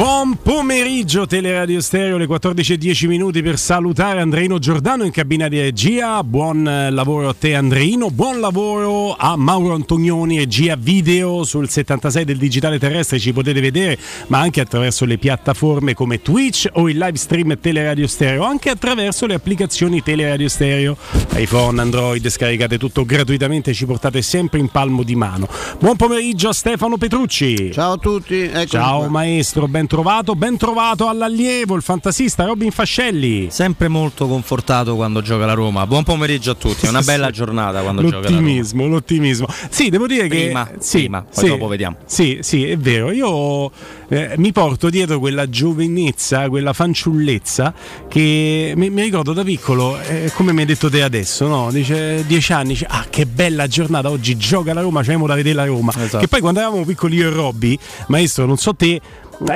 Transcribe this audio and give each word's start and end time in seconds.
Buon 0.00 0.38
pomeriggio 0.42 1.26
Teleradio 1.26 1.78
Stereo, 1.82 2.16
le 2.16 2.24
14.10 2.24 3.06
minuti 3.06 3.42
per 3.42 3.58
salutare 3.58 4.22
Andreino 4.22 4.58
Giordano 4.58 5.04
in 5.04 5.10
cabina 5.10 5.46
di 5.46 5.60
regia. 5.60 6.24
Buon 6.24 6.66
eh, 6.66 6.90
lavoro 6.90 7.28
a 7.28 7.34
te 7.38 7.54
Andreino, 7.54 8.10
buon 8.10 8.40
lavoro 8.40 9.14
a 9.14 9.36
Mauro 9.36 9.74
Antonioni, 9.74 10.38
regia 10.38 10.74
video 10.74 11.44
sul 11.44 11.68
76 11.68 12.24
del 12.24 12.38
digitale 12.38 12.78
terrestre, 12.78 13.18
ci 13.18 13.34
potete 13.34 13.60
vedere, 13.60 13.98
ma 14.28 14.38
anche 14.38 14.62
attraverso 14.62 15.04
le 15.04 15.18
piattaforme 15.18 15.92
come 15.92 16.22
Twitch 16.22 16.66
o 16.72 16.88
il 16.88 16.96
live 16.96 17.18
stream 17.18 17.60
Teleradio 17.60 18.06
Stereo, 18.06 18.44
anche 18.44 18.70
attraverso 18.70 19.26
le 19.26 19.34
applicazioni 19.34 20.02
Teleradio 20.02 20.48
Stereo, 20.48 20.96
iPhone, 21.34 21.78
Android, 21.78 22.26
scaricate 22.26 22.78
tutto 22.78 23.04
gratuitamente, 23.04 23.74
ci 23.74 23.84
portate 23.84 24.22
sempre 24.22 24.60
in 24.60 24.68
palmo 24.68 25.02
di 25.02 25.14
mano. 25.14 25.46
Buon 25.78 25.96
pomeriggio 25.96 26.48
a 26.48 26.52
Stefano 26.54 26.96
Petrucci. 26.96 27.70
Ciao 27.70 27.92
a 27.92 27.98
tutti. 27.98 28.40
Eccomi 28.44 28.66
Ciao 28.66 28.98
qua. 29.00 29.08
maestro, 29.08 29.68
ben 29.68 29.88
trovato, 29.90 30.36
ben 30.36 30.56
trovato 30.56 31.08
all'allievo, 31.08 31.74
il 31.74 31.82
fantasista 31.82 32.44
Robin 32.44 32.70
Fascelli. 32.70 33.48
Sempre 33.50 33.88
molto 33.88 34.28
confortato 34.28 34.94
quando 34.94 35.20
gioca 35.20 35.46
la 35.46 35.54
Roma. 35.54 35.84
Buon 35.84 36.04
pomeriggio 36.04 36.52
a 36.52 36.54
tutti, 36.54 36.86
è 36.86 36.88
una 36.88 37.02
bella 37.02 37.30
giornata 37.30 37.82
quando 37.82 38.02
gioca 38.02 38.20
la 38.20 38.28
Roma. 38.28 38.40
L'ottimismo, 38.40 38.86
l'ottimismo. 38.86 39.48
Sì, 39.68 39.88
devo 39.88 40.06
dire 40.06 40.28
Prima, 40.28 40.64
che 40.68 40.76
sì, 40.78 40.98
prima, 40.98 41.22
poi 41.22 41.44
sì, 41.44 41.48
dopo 41.48 41.66
vediamo. 41.66 41.96
Sì, 42.06 42.38
sì, 42.40 42.66
è 42.66 42.76
vero. 42.76 43.10
Io 43.10 43.68
eh, 44.10 44.34
mi 44.36 44.52
porto 44.52 44.90
dietro 44.90 45.18
quella 45.18 45.48
giovinezza, 45.48 46.48
quella 46.48 46.72
fanciullezza 46.72 47.74
che 48.06 48.74
mi, 48.76 48.90
mi 48.90 49.02
ricordo 49.02 49.32
da 49.32 49.42
piccolo, 49.42 50.00
eh, 50.02 50.30
come 50.34 50.52
mi 50.52 50.60
hai 50.60 50.66
detto 50.66 50.88
te 50.88 51.02
adesso, 51.02 51.48
no? 51.48 51.72
Dice 51.72 52.24
dieci 52.28 52.52
anni, 52.52 52.68
dice, 52.68 52.86
ah 52.88 53.06
che 53.10 53.26
bella 53.26 53.66
giornata, 53.66 54.08
oggi 54.08 54.36
gioca 54.36 54.72
la 54.72 54.82
Roma, 54.82 55.02
c'è 55.02 55.16
da 55.16 55.34
vedere 55.34 55.56
la 55.56 55.64
Roma. 55.64 55.92
Esatto. 55.96 56.18
Che 56.18 56.28
poi 56.28 56.38
quando 56.38 56.60
eravamo 56.60 56.84
piccoli 56.84 57.16
io 57.16 57.26
e 57.26 57.32
Robby, 57.32 57.76
maestro, 58.06 58.46
non 58.46 58.56
so 58.56 58.72
te, 58.72 59.00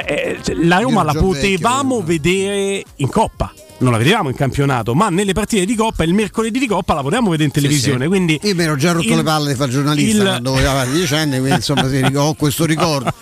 eh, 0.06 0.38
la 0.62 0.78
Roma 0.78 1.02
la 1.02 1.12
potevamo 1.12 2.00
vecchio, 2.02 2.06
vedere 2.06 2.82
in 2.96 3.08
coppa. 3.08 3.52
Non 3.78 3.90
la 3.92 3.98
vedevamo 3.98 4.28
in 4.30 4.36
campionato, 4.36 4.94
ma 4.94 5.08
nelle 5.10 5.32
partite 5.32 5.64
di 5.66 5.74
coppa, 5.74 6.04
il 6.04 6.14
mercoledì 6.14 6.58
di 6.58 6.66
coppa 6.66 6.94
la 6.94 7.02
potevamo 7.02 7.30
vedere 7.30 7.48
in 7.48 7.54
televisione. 7.54 8.02
sì. 8.04 8.08
Quindi 8.08 8.38
Io 8.42 8.54
mi 8.54 8.62
ero 8.62 8.76
già 8.76 8.92
rotto 8.92 9.08
il- 9.08 9.16
le 9.16 9.22
palle 9.22 9.50
di 9.50 9.54
fare 9.56 9.70
giornalista 9.70 10.16
il- 10.16 10.22
quando 10.28 10.54
avevo 10.56 10.92
dieci 10.92 11.14
anni, 11.14 11.38
quindi 11.38 11.56
insomma 11.56 11.88
sì, 11.88 12.02
ho 12.14 12.34
questo 12.38 12.64
ricordo. 12.64 13.12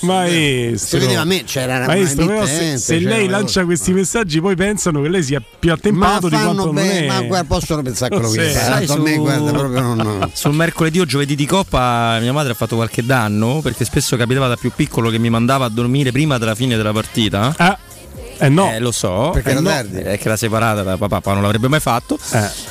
Maestro, 0.00 0.98
vedeva 0.98 1.20
a 1.20 1.24
me, 1.24 1.44
c'era 1.44 1.76
una 1.76 1.86
Maestro, 1.86 2.26
però 2.26 2.46
se, 2.46 2.52
emittente, 2.52 2.78
se 2.78 2.98
c'era 2.98 3.10
lei 3.10 3.28
lancia 3.28 3.64
questi 3.64 3.92
messaggi, 3.92 4.40
poi 4.40 4.56
pensano 4.56 5.02
che 5.02 5.08
lei 5.08 5.22
sia 5.22 5.42
più 5.58 5.72
attempato 5.72 6.28
di 6.28 6.34
quanto 6.36 6.48
fanno 6.48 6.64
non 6.64 6.74
bene, 6.74 7.00
è. 7.00 7.06
ma 7.06 7.20
guarda, 7.22 7.46
possono 7.46 7.82
pensare 7.82 8.14
quello 8.14 8.30
che 8.30 8.48
fa. 8.50 8.76
A 8.76 8.96
me 8.96 9.14
su- 9.14 9.20
guarda 9.20 9.50
proprio 9.50 9.94
non. 9.94 10.30
Sul 10.32 10.54
mercoledì 10.54 11.00
o 11.00 11.04
giovedì 11.04 11.34
di 11.34 11.46
Coppa 11.46 12.18
mia 12.20 12.32
madre 12.32 12.52
ha 12.52 12.54
fatto 12.54 12.76
qualche 12.76 13.04
danno 13.04 13.60
perché 13.62 13.84
spesso 13.84 14.16
capitava 14.16 14.48
da 14.48 14.56
più 14.56 14.72
piccolo 14.74 15.10
che 15.10 15.18
mi 15.18 15.30
mandava 15.30 15.66
a 15.66 15.68
dormire 15.68 16.12
prima 16.12 16.38
della 16.38 16.54
fine 16.54 16.76
della 16.76 16.92
partita. 16.92 17.54
Ah, 17.56 17.78
eh 18.38 18.48
no. 18.48 18.70
Eh, 18.72 18.78
lo 18.78 18.92
so, 18.92 19.30
Perché 19.32 19.48
eh, 19.48 19.52
era 19.52 19.60
no, 19.60 19.68
tardi. 19.68 19.98
eh, 19.98 20.16
che 20.18 20.22
era 20.26 20.36
separata 20.36 20.82
da 20.82 20.96
papà, 20.96 21.08
papà 21.20 21.32
non 21.34 21.42
l'avrebbe 21.42 21.68
mai 21.68 21.80
fatto. 21.80 22.18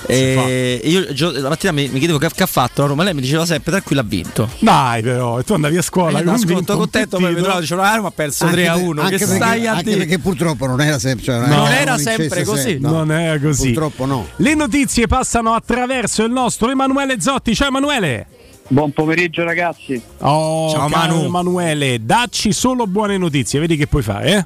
Eh, 0.07 0.79
e 0.81 0.81
io 0.83 1.11
gio- 1.13 1.31
la 1.31 1.49
mattina 1.49 1.71
mi, 1.71 1.87
mi 1.89 1.97
chiedevo 1.99 2.17
che, 2.17 2.29
che 2.33 2.43
ha 2.43 2.47
fatto 2.47 2.81
la 2.81 2.87
Roma, 2.87 3.03
lei 3.03 3.13
mi 3.13 3.21
diceva 3.21 3.45
sempre 3.45 3.71
tranquillo 3.71 4.01
ha 4.01 4.05
vinto. 4.05 4.49
Dai, 4.59 5.01
però, 5.01 5.39
e 5.39 5.43
tu 5.43 5.53
andavi 5.53 5.77
a 5.77 5.81
scuola. 5.81 6.19
Eh, 6.19 6.23
no, 6.23 6.31
convinto, 6.31 6.53
ascolto 6.53 6.77
contento, 6.77 7.17
poi 7.17 7.25
impettito. 7.27 7.47
vedo 7.47 7.59
diceva 7.61 7.81
la 7.83 7.95
Roma 7.95 8.07
ha 8.07 8.11
perso 8.11 8.47
3 8.47 8.67
a 8.67 8.73
per- 8.73 8.83
1. 8.83 9.01
anche 9.01 9.17
Che 9.17 9.25
perché, 9.25 9.35
stai 9.43 9.67
a 9.67 9.71
anche 9.71 9.83
dire? 9.83 9.97
perché 9.97 10.19
purtroppo 10.19 10.65
non 10.67 10.81
era 10.81 10.99
sempre. 10.99 11.23
Cioè, 11.25 11.37
Non 11.47 11.67
era 11.67 11.95
vincesse 11.95 12.17
sempre 12.17 12.43
così. 12.43 12.61
sempre, 12.61 12.89
no. 12.89 12.95
Non 12.97 13.11
è 13.11 13.39
così. 13.41 13.65
Purtroppo 13.71 14.05
no. 14.05 14.27
Le 14.37 14.53
notizie 14.55 15.07
passano 15.07 15.53
attraverso 15.53 16.23
il 16.23 16.31
nostro 16.31 16.69
Emanuele 16.69 17.19
Zotti. 17.19 17.53
Ciao 17.55 17.67
Emanuele. 17.67 18.27
Buon 18.69 18.91
pomeriggio 18.91 19.43
ragazzi. 19.45 20.01
Oh, 20.19 20.69
Ciao, 20.71 20.89
Manu. 20.89 21.23
Emanuele, 21.23 21.99
dacci 22.03 22.51
solo 22.51 22.85
buone 22.85 23.17
notizie, 23.17 23.61
vedi 23.61 23.77
che 23.77 23.87
puoi 23.87 24.03
fare, 24.03 24.29
eh? 24.35 24.45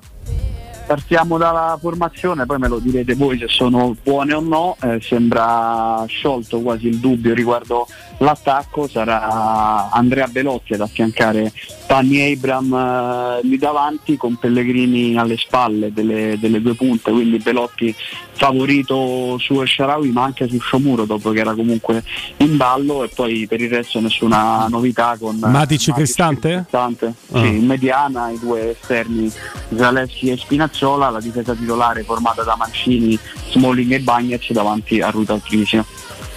Partiamo 0.91 1.37
dalla 1.37 1.77
formazione, 1.79 2.45
poi 2.45 2.59
me 2.59 2.67
lo 2.67 2.77
direte 2.79 3.15
voi 3.15 3.37
se 3.37 3.47
sono 3.47 3.95
buone 4.03 4.33
o 4.33 4.41
no. 4.41 4.75
Eh, 4.81 4.99
sembra 4.99 6.03
sciolto 6.05 6.59
quasi 6.59 6.87
il 6.87 6.97
dubbio 6.97 7.33
riguardo 7.33 7.87
l'attacco. 8.21 8.87
Sarà 8.87 9.89
Andrea 9.91 10.27
Belotti 10.27 10.73
ad 10.73 10.81
affiancare 10.81 11.51
Tani 11.85 12.31
Abram 12.31 12.73
eh, 12.73 13.39
lì 13.47 13.57
davanti 13.57 14.17
con 14.17 14.37
Pellegrini 14.37 15.17
alle 15.17 15.37
spalle 15.37 15.91
delle, 15.93 16.37
delle 16.39 16.61
due 16.61 16.73
punte. 16.75 17.11
Quindi 17.11 17.37
Belotti 17.37 17.93
favorito 18.33 19.37
su 19.37 19.61
El 19.61 19.67
Sharawi 19.67 20.09
ma 20.09 20.23
anche 20.23 20.47
su 20.47 20.57
Sciomuro 20.59 21.05
dopo 21.05 21.31
che 21.31 21.39
era 21.39 21.53
comunque 21.53 22.03
in 22.37 22.57
ballo. 22.57 23.03
E 23.03 23.09
poi 23.09 23.45
per 23.47 23.61
il 23.61 23.69
resto 23.69 23.99
nessuna 23.99 24.67
novità 24.67 25.15
con 25.19 25.37
Matic 25.37 25.89
e 25.89 25.93
Cristante? 25.93 26.49
Cristante. 26.53 27.13
Ah. 27.31 27.39
Sì, 27.39 27.47
in 27.47 27.65
mediana 27.65 28.29
i 28.29 28.39
due 28.39 28.71
esterni 28.71 29.31
Zaleschi 29.75 30.29
e 30.29 30.37
Spinazzola, 30.37 31.09
la 31.09 31.19
difesa 31.19 31.53
titolare 31.53 32.03
formata 32.03 32.43
da 32.43 32.55
Mancini, 32.55 33.17
Smalling 33.49 33.91
e 33.91 33.99
Bagnets 33.99 34.51
davanti 34.51 35.01
a 35.01 35.09
Ruta 35.09 35.37
Trisio. 35.37 35.85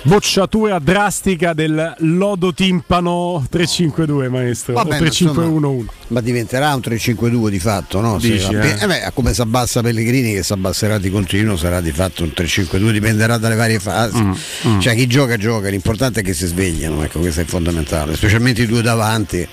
Bocciatura 0.06 0.78
drastica 0.80 1.54
del 1.54 1.94
lodo 2.00 2.52
timpano 2.52 3.42
352, 3.48 4.28
maestro. 4.28 4.74
Va 4.74 4.84
bene, 4.84 4.96
o 4.96 4.98
3511. 4.98 5.90
Ma 6.08 6.20
diventerà 6.20 6.74
un 6.74 6.82
3-5-2 6.84 7.48
di 7.48 7.58
fatto, 7.58 8.00
no? 8.02 8.18
Dici, 8.18 8.52
eh? 8.52 8.82
eh 8.82 8.86
beh, 8.86 9.10
come 9.14 9.32
si 9.32 9.40
abbassa 9.40 9.80
Pellegrini 9.80 10.34
che 10.34 10.42
si 10.42 10.52
abbasserà 10.52 10.98
di 10.98 11.08
continuo 11.08 11.56
sarà 11.56 11.80
di 11.80 11.90
fatto 11.90 12.22
un 12.22 12.32
3-5-2, 12.36 12.90
dipenderà 12.90 13.38
dalle 13.38 13.54
varie 13.54 13.78
fasi. 13.78 14.22
Mm, 14.22 14.78
Cioè 14.78 14.94
chi 14.94 15.06
gioca 15.06 15.38
gioca, 15.38 15.70
l'importante 15.70 16.20
è 16.20 16.22
che 16.22 16.34
si 16.34 16.44
svegliano, 16.44 17.02
ecco, 17.02 17.20
questo 17.20 17.40
è 17.40 17.44
fondamentale, 17.44 18.14
specialmente 18.14 18.60
i 18.60 18.66
due 18.66 18.82
davanti. 18.82 19.48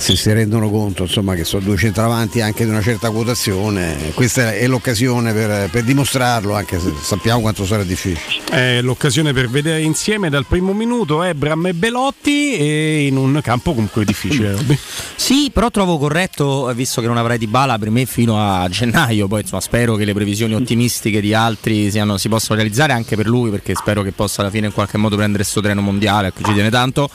Se 0.00 0.16
si 0.16 0.32
rendono 0.32 0.70
conto 0.70 1.02
insomma, 1.02 1.34
che 1.34 1.44
sono 1.44 1.62
due 1.62 1.76
centravanti 1.76 2.40
anche 2.40 2.64
di 2.64 2.70
una 2.70 2.80
certa 2.80 3.10
quotazione, 3.10 4.12
questa 4.14 4.54
è 4.54 4.66
l'occasione 4.66 5.34
per, 5.34 5.68
per 5.68 5.84
dimostrarlo, 5.84 6.54
anche 6.54 6.80
se 6.80 6.94
sappiamo 7.02 7.42
quanto 7.42 7.66
sarà 7.66 7.84
difficile. 7.84 8.42
È 8.48 8.80
l'occasione 8.80 9.34
per 9.34 9.50
vedere 9.50 9.82
insieme 9.82 10.30
dal 10.30 10.46
primo 10.46 10.72
minuto 10.72 11.22
Ebram 11.22 11.66
e 11.66 11.74
Belotti 11.74 12.56
e 12.56 13.06
in 13.08 13.16
un 13.16 13.40
campo 13.42 13.74
comunque 13.74 14.04
difficile. 14.06 14.56
Sì, 15.20 15.50
però 15.52 15.70
trovo 15.70 15.98
corretto, 15.98 16.72
visto 16.74 17.00
che 17.02 17.06
non 17.06 17.18
avrai 17.18 17.36
di 17.36 17.46
bala 17.46 17.78
per 17.78 17.90
me 17.90 18.06
fino 18.06 18.40
a 18.40 18.66
gennaio, 18.68 19.28
poi 19.28 19.42
insomma 19.42 19.60
spero 19.60 19.94
che 19.94 20.04
le 20.04 20.14
previsioni 20.14 20.54
ottimistiche 20.54 21.20
di 21.20 21.34
altri 21.34 21.90
siano- 21.90 22.16
si 22.16 22.28
possano 22.28 22.58
realizzare 22.58 22.94
anche 22.94 23.16
per 23.16 23.28
lui, 23.28 23.50
perché 23.50 23.74
spero 23.76 24.02
che 24.02 24.12
possa 24.12 24.40
alla 24.40 24.50
fine 24.50 24.66
in 24.66 24.72
qualche 24.72 24.96
modo 24.96 25.16
prendere 25.16 25.42
questo 25.42 25.60
treno 25.60 25.82
mondiale, 25.82 26.28
a 26.28 26.32
cui 26.32 26.42
ci 26.42 26.54
tiene 26.54 26.70
tanto. 26.70 27.08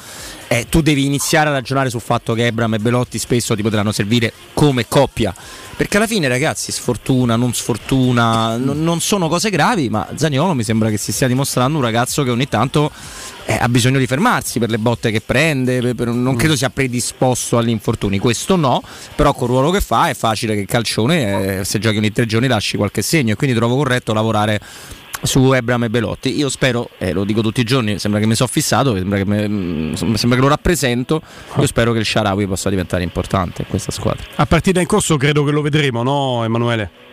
Eh, 0.48 0.68
tu 0.70 0.82
devi 0.82 1.06
iniziare 1.06 1.50
a 1.50 1.54
ragionare 1.54 1.90
sul 1.90 2.02
fatto 2.02 2.34
che 2.34 2.46
Ebram 2.46 2.76
e 2.76 2.80
Belotti 2.80 3.18
spesso 3.18 3.56
ti 3.56 3.64
potranno 3.64 3.92
servire 3.92 4.32
come 4.54 4.88
coppia. 4.88 5.34
Perché 5.76 5.98
alla 5.98 6.08
fine, 6.08 6.28
ragazzi, 6.28 6.72
sfortuna, 6.72 7.36
non 7.36 7.54
sfortuna, 7.54 8.56
non- 8.56 8.82
non 8.84 9.02
sono 9.02 9.28
cose 9.28 9.50
gravi, 9.50 9.90
ma 9.90 10.08
Zaniolo 10.16 10.54
mi 10.54 10.64
sembra 10.64 10.90
che 10.90 10.98
si 10.98 11.12
stia 11.12 11.28
dimostrando 11.28 11.78
un 11.78 11.84
ragazzo 11.84 12.24
che 12.24 12.30
ogni 12.30 12.48
tanto 12.48 12.92
eh, 13.48 13.58
ha 13.60 13.68
bisogno 13.68 14.00
di 14.00 14.08
fermarsi 14.08 14.58
per 14.60 14.70
le 14.70 14.78
botte 14.78 15.12
che 15.12 15.22
prende, 15.22 15.82
per- 15.82 15.96
per- 15.96 16.08
non 16.08 16.36
credo 16.36 16.56
sia 16.56 16.70
predisposto 16.70 17.58
agli 17.58 17.70
infortuni, 17.70 18.18
questo 18.20 18.56
no, 18.56 18.82
però 19.16 19.34
col 19.34 19.50
ruolo 19.50 19.70
che 19.72 19.82
fa 19.82 20.10
è 20.10 20.14
facile 20.16 20.54
che 20.56 20.62
il 20.62 20.68
calcione, 20.68 21.60
eh, 21.60 21.66
se 21.66 21.78
giochi 21.80 21.98
ogni 21.98 22.12
tre 22.12 22.26
giorni, 22.26 22.48
lasci 22.48 22.78
qualche 22.78 23.02
segno 23.02 23.34
e 23.34 23.36
quindi 23.36 23.56
trovo 23.56 23.76
corretto 23.76 24.14
lavorare 24.14 24.60
su 25.22 25.54
Ebram 25.54 25.84
e 25.84 25.90
Belotti. 25.90 26.36
Io 26.38 26.50
spero, 26.50 26.90
e 26.98 27.12
lo 27.12 27.24
dico 27.24 27.42
tutti 27.42 27.62
i 27.62 27.64
giorni, 27.64 28.00
sembra 28.00 28.20
che 28.20 28.28
mi 28.28 28.36
sono 28.36 28.50
fissato, 28.50 28.96
sembra 28.96 29.18
che, 29.18 29.26
me- 29.26 29.48
mm, 29.48 29.94
sembra 29.94 30.38
che 30.38 30.44
lo 30.44 30.50
rappresento, 30.50 31.22
io 31.58 31.68
spero 31.68 31.92
che 31.92 32.00
il 32.00 32.06
Sharawi 32.06 32.48
possa 32.48 32.70
diventare 32.70 33.04
importante 33.04 33.64
in 33.64 33.68
questa 33.68 33.92
squadra. 33.92 34.24
A 34.36 34.46
partita 34.46 34.80
in 34.80 34.88
corso 34.88 35.18
credo 35.18 35.44
che 35.44 35.52
lo 35.52 35.62
vedremo, 35.62 36.04
no 36.04 36.44
Emanuele? 36.44 37.04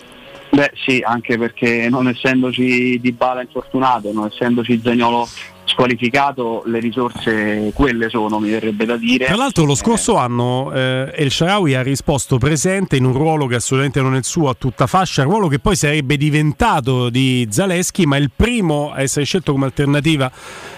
Beh 0.51 0.73
sì, 0.85 1.01
anche 1.03 1.39
perché 1.39 1.89
non 1.89 2.09
essendoci 2.09 3.01
Di 3.01 3.13
Bala 3.13 3.41
infortunato, 3.41 4.13
non 4.13 4.27
essendoci 4.27 4.79
Zagnolo 4.83 5.27
squalificato, 5.65 6.63
le 6.67 6.81
risorse 6.81 7.71
quelle 7.75 8.09
sono, 8.09 8.39
mi 8.39 8.51
verrebbe 8.51 8.85
da 8.85 8.97
dire. 8.97 9.27
Tra 9.27 9.37
l'altro 9.37 9.65
lo 9.65 9.73
Eh, 9.73 9.77
scorso 9.77 10.17
anno 10.17 10.71
eh, 10.73 11.13
El 11.15 11.31
Sharawi 11.31 11.75
ha 11.75 11.83
risposto 11.83 12.39
presente 12.39 12.97
in 12.97 13.05
un 13.05 13.13
ruolo 13.13 13.47
che 13.47 13.57
assolutamente 13.57 14.01
non 14.01 14.15
è 14.15 14.19
il 14.19 14.25
suo 14.25 14.49
a 14.49 14.55
tutta 14.55 14.87
fascia, 14.87 15.23
ruolo 15.23 15.49
che 15.49 15.59
poi 15.59 15.77
sarebbe 15.77 16.17
diventato 16.17 17.09
di 17.11 17.47
Zaleschi, 17.51 18.07
ma 18.07 18.17
il 18.17 18.31
primo 18.35 18.93
a 18.93 19.01
essere 19.01 19.25
scelto 19.25 19.53
come 19.53 19.67
alternativa 19.67 20.31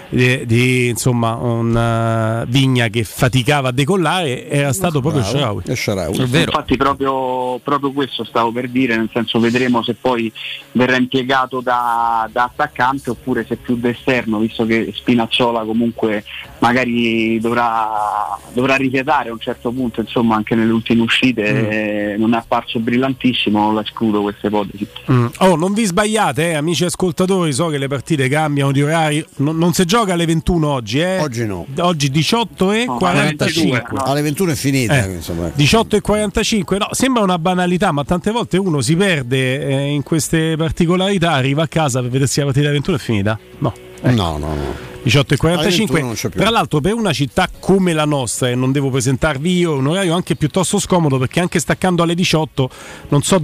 di, 0.09 0.45
di, 0.45 0.87
insomma 0.87 1.33
un 1.33 1.75
eh, 1.75 2.45
Vigna 2.47 2.87
che 2.87 3.03
faticava 3.03 3.69
a 3.69 3.71
decollare 3.71 4.47
era 4.47 4.71
stato 4.71 5.01
proprio 5.01 5.23
El 5.23 5.75
Sharawi. 5.75 6.17
Infatti 6.17 6.77
proprio, 6.77 7.59
proprio 7.59 7.91
questo 7.91 8.23
stavo 8.23 8.51
per 8.51 8.69
dire, 8.69 8.95
nel 8.95 9.09
senso 9.11 9.39
vedremo 9.39 9.83
se 9.83 9.95
poi 9.95 10.31
verrà 10.73 10.95
impiegato 10.97 11.59
da, 11.59 12.29
da 12.31 12.43
attaccante 12.43 13.09
oppure 13.09 13.45
se 13.45 13.55
più 13.57 13.75
da 13.77 13.89
esterno, 13.89 14.39
visto 14.39 14.65
che 14.65 14.74
che 14.83 14.93
Spinazzola 14.93 15.63
comunque 15.63 16.23
magari 16.59 17.39
dovrà, 17.39 18.37
dovrà 18.53 18.75
rifiatare 18.75 19.29
a 19.29 19.33
un 19.33 19.39
certo 19.39 19.71
punto, 19.71 20.01
insomma 20.01 20.35
anche 20.35 20.55
nelle 20.55 20.71
ultime 20.71 21.01
uscite 21.01 21.53
mm. 21.53 21.65
eh, 21.69 22.15
non 22.17 22.33
è 22.33 22.37
apparso 22.37 22.79
brillantissimo, 22.79 23.59
non 23.59 23.75
la 23.75 23.81
escludo 23.81 24.21
questa 24.21 24.47
ipotesi. 24.47 24.87
Mm. 25.11 25.25
Oh, 25.39 25.55
non 25.55 25.73
vi 25.73 25.85
sbagliate, 25.85 26.51
eh, 26.51 26.53
amici 26.53 26.85
ascoltatori, 26.85 27.53
so 27.53 27.67
che 27.67 27.77
le 27.77 27.87
partite 27.87 28.27
cambiano 28.27 28.71
di 28.71 28.81
orari, 28.81 29.23
non, 29.37 29.57
non 29.57 29.73
si 29.73 29.85
gioca 29.85 30.13
alle 30.13 30.25
21 30.25 30.67
oggi, 30.67 30.99
eh? 30.99 31.19
Oggi 31.19 31.45
no. 31.45 31.65
Oggi 31.79 32.09
18 32.09 32.71
e 32.71 32.85
no, 32.85 32.97
45. 32.97 33.85
No. 33.91 34.03
Alle 34.03 34.21
21 34.21 34.51
è 34.51 34.55
finita. 34.55 35.05
Eh, 35.05 35.19
18 35.53 35.95
e 35.95 36.01
45, 36.01 36.77
no, 36.77 36.87
sembra 36.91 37.21
una 37.21 37.37
banalità, 37.37 37.91
ma 37.91 38.03
tante 38.03 38.31
volte 38.31 38.57
uno 38.57 38.81
si 38.81 38.95
perde 38.95 39.67
eh, 39.67 39.85
in 39.87 40.03
queste 40.03 40.55
particolarità, 40.57 41.31
arriva 41.31 41.63
a 41.63 41.67
casa 41.67 42.01
per 42.01 42.09
vedersi 42.09 42.39
la 42.39 42.45
partita 42.45 42.67
alle 42.67 42.75
21 42.75 42.97
è 42.97 42.99
finita. 42.99 43.39
No. 43.59 43.84
Ecco. 44.01 44.11
No, 44.11 44.37
no, 44.37 44.53
no. 44.53 44.93
18 45.05 45.35
e 45.35 45.37
45. 45.37 46.15
Tra 46.31 46.49
l'altro, 46.49 46.81
per 46.81 46.93
una 46.93 47.13
città 47.13 47.47
come 47.59 47.93
la 47.93 48.05
nostra, 48.05 48.49
e 48.49 48.55
non 48.55 48.71
devo 48.71 48.89
presentarvi 48.89 49.57
io, 49.57 49.75
un 49.75 49.85
orario 49.85 50.15
anche 50.15 50.35
piuttosto 50.35 50.79
scomodo 50.79 51.19
perché 51.19 51.39
anche 51.39 51.59
staccando 51.59 52.01
alle 52.01 52.15
18 52.15 52.69
non 53.09 53.21
so 53.21 53.39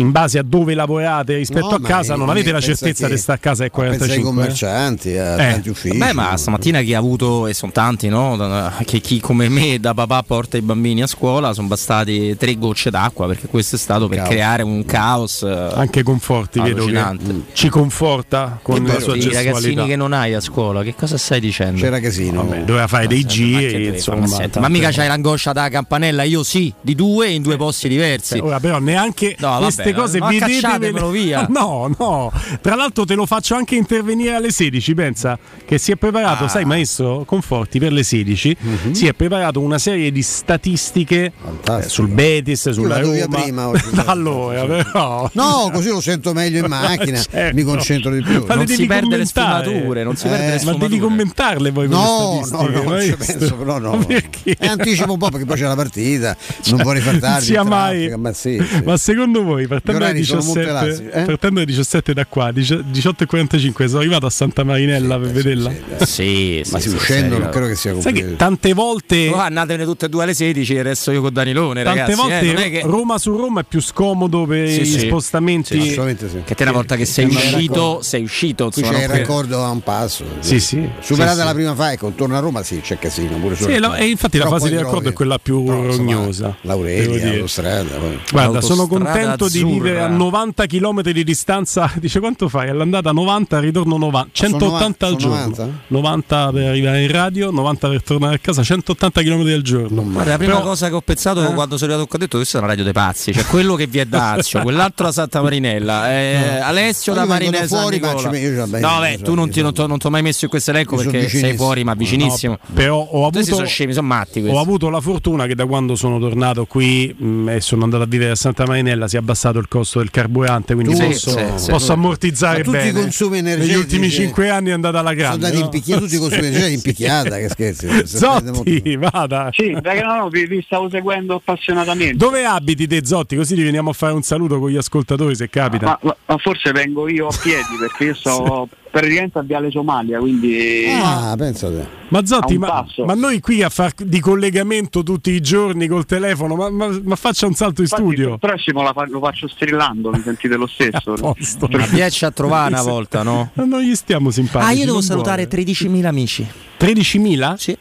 in 0.00 0.10
base 0.10 0.38
a 0.38 0.42
dove 0.42 0.74
lavorate 0.74 1.36
rispetto 1.36 1.68
no, 1.68 1.76
a 1.76 1.80
casa, 1.80 2.16
non 2.16 2.30
avete 2.30 2.50
la 2.52 2.60
certezza 2.60 3.06
di 3.06 3.18
stare 3.18 3.38
a 3.38 3.40
casa 3.40 3.64
ai 3.64 3.70
45. 3.70 4.16
ai 4.16 4.22
commercianti, 4.22 5.16
a 5.16 5.34
eh. 5.34 5.52
tanti 5.52 5.68
uffici. 5.68 5.96
Beh, 5.96 6.14
ma 6.14 6.36
stamattina 6.36 6.80
chi 6.80 6.94
ha 6.94 6.98
avuto, 6.98 7.46
e 7.46 7.54
sono 7.54 7.70
tanti, 7.70 8.08
no? 8.08 8.72
Che 8.84 9.00
chi 9.00 9.20
come 9.20 9.48
me 9.48 9.78
da 9.78 9.92
papà 9.92 10.22
porta 10.22 10.56
i 10.56 10.62
bambini 10.62 11.02
a 11.02 11.06
scuola, 11.06 11.52
sono 11.52 11.68
bastati 11.68 12.34
tre 12.36 12.56
gocce 12.56 12.90
d'acqua 12.90 13.26
perché 13.26 13.46
questo 13.46 13.76
è 13.76 13.78
stato 13.78 14.08
per 14.08 14.18
caos. 14.18 14.30
creare 14.30 14.62
un 14.62 14.84
caos. 14.84 15.42
Anche 15.42 16.02
conforti, 16.02 16.60
vedo 16.60 16.86
che 16.86 17.42
ci 17.52 17.68
conforta 17.68 18.58
con 18.62 18.82
la 18.82 18.98
sua 18.98 19.14
gestualità. 19.14 19.40
I 19.40 19.44
ragazzini 19.44 19.86
che 19.86 19.96
non 19.96 20.12
hai 20.12 20.34
a 20.34 20.40
scuola, 20.40 20.82
che 20.82 20.94
cosa 20.94 21.18
stai 21.18 21.40
dicendo? 21.40 21.78
C'era 21.80 22.00
casino. 22.00 22.42
Vabbè, 22.42 22.62
doveva 22.62 22.86
fare 22.86 23.06
dei 23.06 23.24
giri, 23.26 23.86
insomma. 23.88 24.26
Ma, 24.26 24.60
ma 24.60 24.68
mica 24.68 24.90
c'hai 24.90 25.08
l'angoscia 25.08 25.52
da 25.52 25.68
campanella, 25.68 26.22
io 26.22 26.42
sì, 26.42 26.72
di 26.80 26.94
due 26.94 27.28
in 27.28 27.42
due 27.42 27.56
posti 27.56 27.88
diversi. 27.88 28.38
Ora 28.38 28.58
però 28.60 28.78
neanche 28.78 29.36
no, 29.38 29.58
queste 29.58 29.89
queste 29.92 30.18
cose 30.18 30.38
no, 30.38 30.46
vedetevelo 30.46 31.10
via. 31.10 31.46
No, 31.60 31.92
no. 31.98 32.32
Tra 32.60 32.74
l'altro 32.74 33.04
te 33.04 33.14
lo 33.14 33.26
faccio 33.26 33.54
anche 33.54 33.74
intervenire 33.74 34.34
alle 34.34 34.50
16, 34.50 34.94
pensa 34.94 35.38
che 35.64 35.78
si 35.78 35.92
è 35.92 35.96
preparato, 35.96 36.44
ah. 36.44 36.48
sai 36.48 36.64
maestro 36.64 37.24
Conforti 37.26 37.78
per 37.78 37.92
le 37.92 38.02
16, 38.02 38.56
mm-hmm. 38.62 38.92
si 38.92 39.06
è 39.06 39.12
preparato 39.12 39.60
una 39.60 39.78
serie 39.78 40.10
di 40.10 40.22
statistiche 40.22 41.32
eh, 41.68 41.82
sul 41.88 42.08
Betis, 42.08 42.70
sulla 42.70 42.98
Roma. 42.98 43.40
prima 43.40 43.68
oggi. 43.68 43.84
allora, 44.06 44.64
però. 44.64 45.28
No, 45.34 45.70
così 45.72 45.88
lo 45.88 46.00
sento 46.00 46.32
meglio 46.32 46.60
in 46.60 46.66
macchina, 46.66 47.20
certo. 47.20 47.54
mi 47.54 47.62
concentro 47.62 48.12
di 48.12 48.22
più. 48.22 48.44
Ma 48.46 48.54
non 48.54 48.66
si 48.66 48.86
perde 48.86 49.16
le 49.16 49.26
sfumature, 49.26 50.02
non 50.04 50.16
si 50.16 50.26
eh, 50.26 50.30
perde 50.30 50.50
le 50.52 50.58
sfumature. 50.58 50.82
Ma 50.82 50.88
devi 50.88 51.00
commentarle 51.00 51.72
poi 51.72 51.88
No, 51.88 52.46
no, 52.50 52.68
no, 52.68 52.82
non 52.82 53.00
ci 53.00 53.16
penso, 53.16 53.56
però 53.56 53.78
no. 53.78 53.98
Perché? 53.98 54.56
Eh, 54.58 54.66
anticipo 54.66 55.12
un 55.12 55.18
po' 55.18 55.28
perché 55.28 55.46
poi 55.46 55.56
c'è 55.56 55.66
la 55.66 55.74
partita, 55.74 56.36
cioè, 56.62 56.74
non 56.74 56.84
vorrei 56.84 57.02
far 57.02 57.18
tardi. 57.18 57.44
Sia 57.44 57.64
mai. 57.64 58.14
Ma, 58.16 58.32
sì, 58.32 58.62
sì. 58.64 58.82
ma 58.84 58.96
secondo 58.96 59.42
voi, 59.42 59.66
partendo 59.80 60.06
dalle 60.06 60.18
17, 60.18 61.10
eh? 61.12 61.38
dalle 61.38 61.64
17 61.64 62.12
da 62.12 62.26
qua, 62.26 62.50
18.45, 62.50 63.86
sono 63.86 63.98
arrivato 63.98 64.26
a 64.26 64.30
Santa 64.30 64.64
Marinella 64.64 65.16
sì, 65.16 65.20
per 65.20 65.30
vederla. 65.30 65.72
Sì, 66.10 66.60
sì, 66.64 66.72
ma 66.72 66.80
sì, 66.80 66.88
uscendo 66.88 67.38
non 67.38 67.50
credo 67.50 67.66
che 67.68 67.76
sia 67.76 67.92
complicato. 67.92 68.20
Sai 68.22 68.30
che 68.30 68.36
tante 68.36 68.72
volte. 68.72 69.28
Oh, 69.28 69.36
andatevene 69.36 69.84
tutte 69.84 70.06
e 70.06 70.08
due 70.08 70.22
alle 70.24 70.34
16 70.34 70.74
e 70.74 70.82
resto 70.82 71.12
io 71.12 71.20
con 71.20 71.32
Danilone. 71.32 71.82
Tante 71.82 72.00
ragazzi, 72.00 72.20
volte 72.20 72.64
eh, 72.64 72.70
che... 72.70 72.82
Roma 72.84 73.18
su 73.18 73.36
Roma 73.36 73.60
è 73.60 73.64
più 73.64 73.80
scomodo 73.80 74.44
per 74.44 74.68
i 74.68 74.84
spostamenti. 74.84 75.80
Sì, 75.80 76.42
Che 76.44 76.54
te 76.54 76.62
una 76.62 76.72
volta 76.72 76.96
che 76.96 77.04
sei 77.04 77.26
uscito, 77.26 78.00
sei 78.02 78.22
uscito. 78.22 78.70
Qui 78.70 78.82
c'è 78.82 79.02
il 79.02 79.08
raccordo 79.08 79.64
a 79.64 79.70
un 79.70 79.82
passo. 79.82 80.24
Sì, 80.40 80.60
sì. 80.60 80.88
Superata 81.00 81.44
la 81.44 81.52
prima 81.54 81.74
fase, 81.74 81.98
torno 82.14 82.36
a 82.36 82.40
Roma, 82.40 82.62
sì, 82.62 82.80
c'è 82.80 82.98
casino. 82.98 83.36
Pure 83.38 83.56
sì, 83.56 83.70
e 83.70 84.06
infatti 84.06 84.38
la 84.38 84.48
fase 84.48 84.68
di 84.68 84.76
raccordo 84.76 85.08
è 85.08 85.12
quella 85.12 85.38
più 85.38 85.66
rognosa. 85.66 86.56
L'Aurelia, 86.62 87.24
l'autostrada. 87.24 87.98
Guarda, 88.30 88.60
sono 88.60 88.86
contento 88.86 89.48
di 89.48 89.59
vivere 89.64 90.00
a 90.00 90.08
90 90.08 90.66
km 90.66 91.02
di 91.02 91.24
distanza. 91.24 91.90
Dice 91.98 92.20
quanto 92.20 92.48
fai? 92.48 92.68
All'andata 92.68 93.12
90, 93.12 93.56
al 93.56 93.62
ritorno 93.62 93.96
90. 93.96 94.28
180 94.32 95.06
al 95.06 95.16
giorno. 95.16 95.36
90? 95.36 95.68
90 95.88 96.50
per 96.52 96.66
arrivare 96.66 97.02
in 97.02 97.10
radio, 97.10 97.50
90 97.50 97.88
per 97.88 98.02
tornare 98.02 98.34
a 98.36 98.38
casa, 98.38 98.62
180 98.62 99.22
km 99.22 99.40
al 99.40 99.62
giorno. 99.62 100.02
Guarda, 100.02 100.30
la 100.30 100.36
prima 100.36 100.54
Però, 100.54 100.64
cosa 100.66 100.88
che 100.88 100.94
ho 100.94 101.00
pensato 101.00 101.42
eh? 101.42 101.54
quando 101.54 101.76
sono 101.76 101.92
arrivato 101.92 102.08
qua 102.08 102.18
ho 102.18 102.20
detto 102.20 102.36
questa 102.36 102.58
è 102.58 102.60
una 102.60 102.70
radio 102.70 102.84
dei 102.84 102.92
pazzi, 102.92 103.32
cioè 103.32 103.44
quello 103.44 103.74
che 103.74 103.86
vi 103.86 103.98
è 103.98 104.04
Dazio, 104.04 104.60
quell'altro 104.62 105.06
a 105.06 105.12
Santa 105.12 105.42
Marinella, 105.42 106.10
eh, 106.10 106.58
no. 106.58 106.64
Alessio 106.64 107.14
da 107.14 107.24
Marinella 107.24 107.66
fuori, 107.66 108.00
Nicola. 108.00 108.78
No, 108.78 109.00
beh, 109.00 109.18
tu 109.22 109.34
non 109.34 109.50
ti, 109.50 109.62
non, 109.62 109.72
non 109.74 109.98
ti 109.98 110.06
ho 110.06 110.10
mai 110.10 110.22
messo 110.22 110.44
in 110.44 110.50
questo 110.50 110.70
elenco 110.70 110.96
perché 110.96 111.28
sei 111.28 111.56
fuori, 111.56 111.84
ma 111.84 111.94
vicinissimo. 111.94 112.58
No, 112.60 112.74
però 112.74 112.98
ho 112.98 113.26
avuto, 113.26 113.44
sono 113.44 113.66
scemi, 113.66 113.92
sono 113.92 114.06
matti 114.06 114.40
ho 114.48 114.60
avuto 114.60 114.88
la 114.88 115.00
fortuna 115.00 115.46
che 115.46 115.54
da 115.54 115.66
quando 115.66 115.94
sono 115.94 116.18
tornato 116.18 116.66
qui 116.66 117.14
mh, 117.16 117.26
mm, 117.26 117.48
e 117.48 117.60
sono 117.60 117.84
andato 117.84 118.02
a 118.02 118.06
vivere 118.06 118.32
a 118.32 118.34
Santa 118.34 118.66
Marinella 118.66 119.08
si 119.08 119.16
è 119.16 119.18
abbassato 119.18 119.49
il 119.58 119.68
costo 119.68 119.98
del 119.98 120.10
carburante, 120.10 120.74
quindi 120.74 120.94
tu, 120.94 121.06
posso, 121.06 121.56
sì, 121.56 121.70
posso 121.70 121.92
ammortizzare 121.92 122.62
tutti 122.62 122.76
bene. 122.76 122.88
i 122.88 122.92
consumi 122.92 123.38
energetici 123.38 123.72
negli 123.72 123.80
ultimi 123.80 124.10
cinque 124.10 124.48
anni 124.50 124.70
è 124.70 124.72
andata 124.72 125.00
alla 125.00 125.14
grande. 125.14 125.46
Sono 125.46 125.64
andati 125.64 125.90
no? 125.90 125.98
tutti 125.98 126.14
i 126.14 126.18
consumi 126.18 126.46
energetici 126.46 126.74
in 126.74 126.82
picchiata, 126.82 127.36
che 127.36 127.48
scherzi. 127.48 128.06
Zotti, 128.06 128.96
vada. 128.96 129.48
Sì, 129.52 129.76
perché 129.80 130.02
no, 130.02 130.28
vi, 130.28 130.46
vi, 130.46 130.62
stavo 130.64 130.88
seguendo 130.88 131.36
appassionatamente. 131.36 132.16
Dove 132.16 132.44
abiti 132.44 132.86
te 132.86 133.04
Zotti? 133.04 133.36
Così 133.36 133.54
ti 133.54 133.62
veniamo 133.62 133.90
a 133.90 133.94
fare 133.94 134.12
un 134.12 134.22
saluto 134.22 134.58
con 134.58 134.70
gli 134.70 134.76
ascoltatori 134.76 135.34
se 135.34 135.48
capita. 135.48 135.98
Ma, 136.02 136.16
ma 136.26 136.36
forse 136.38 136.72
vengo 136.72 137.08
io 137.08 137.26
a 137.26 137.38
piedi 137.40 137.76
perché 137.78 138.04
io 138.04 138.14
sto 138.14 138.68
praticamente 138.90 139.38
a 139.38 139.42
Viale 139.42 139.70
Somalia, 139.70 140.18
quindi... 140.18 140.86
Ah, 140.90 141.34
pensate. 141.38 141.98
Ma 142.08 142.26
Zotti, 142.26 142.58
ma, 142.58 142.84
ma, 143.06 143.14
noi 143.14 143.38
qui 143.38 143.62
a 143.62 143.68
far 143.68 143.92
di 143.96 144.18
collegamento 144.18 145.04
tutti 145.04 145.30
i 145.30 145.40
giorni 145.40 145.86
col 145.86 146.04
telefono, 146.06 146.56
ma, 146.56 146.68
ma, 146.68 146.88
ma 147.04 147.14
faccia 147.14 147.46
un 147.46 147.54
salto 147.54 147.82
in 147.82 147.86
Infatti, 147.90 148.02
studio. 148.02 148.32
Il 148.32 148.38
prossimo 148.40 148.84
fa, 148.92 149.06
lo 149.06 149.20
faccio 149.20 149.46
strillando, 149.46 150.10
mi 150.10 150.20
sentite 150.20 150.56
lo 150.56 150.66
stesso. 150.66 151.14
Ma 151.70 151.86
riesci 151.86 152.24
a 152.24 152.32
trovare 152.32 152.72
una 152.72 152.82
volta, 152.82 153.22
no? 153.22 153.50
Non 153.54 153.80
gli 153.80 153.94
stiamo 153.94 154.30
simpatici. 154.30 154.72
Ah, 154.72 154.74
io 154.74 154.86
devo 154.86 155.00
salutare 155.00 155.48
13.000 155.48 156.04
amici. 156.04 156.46
13.000? 156.78 157.54
Sì. 157.54 157.78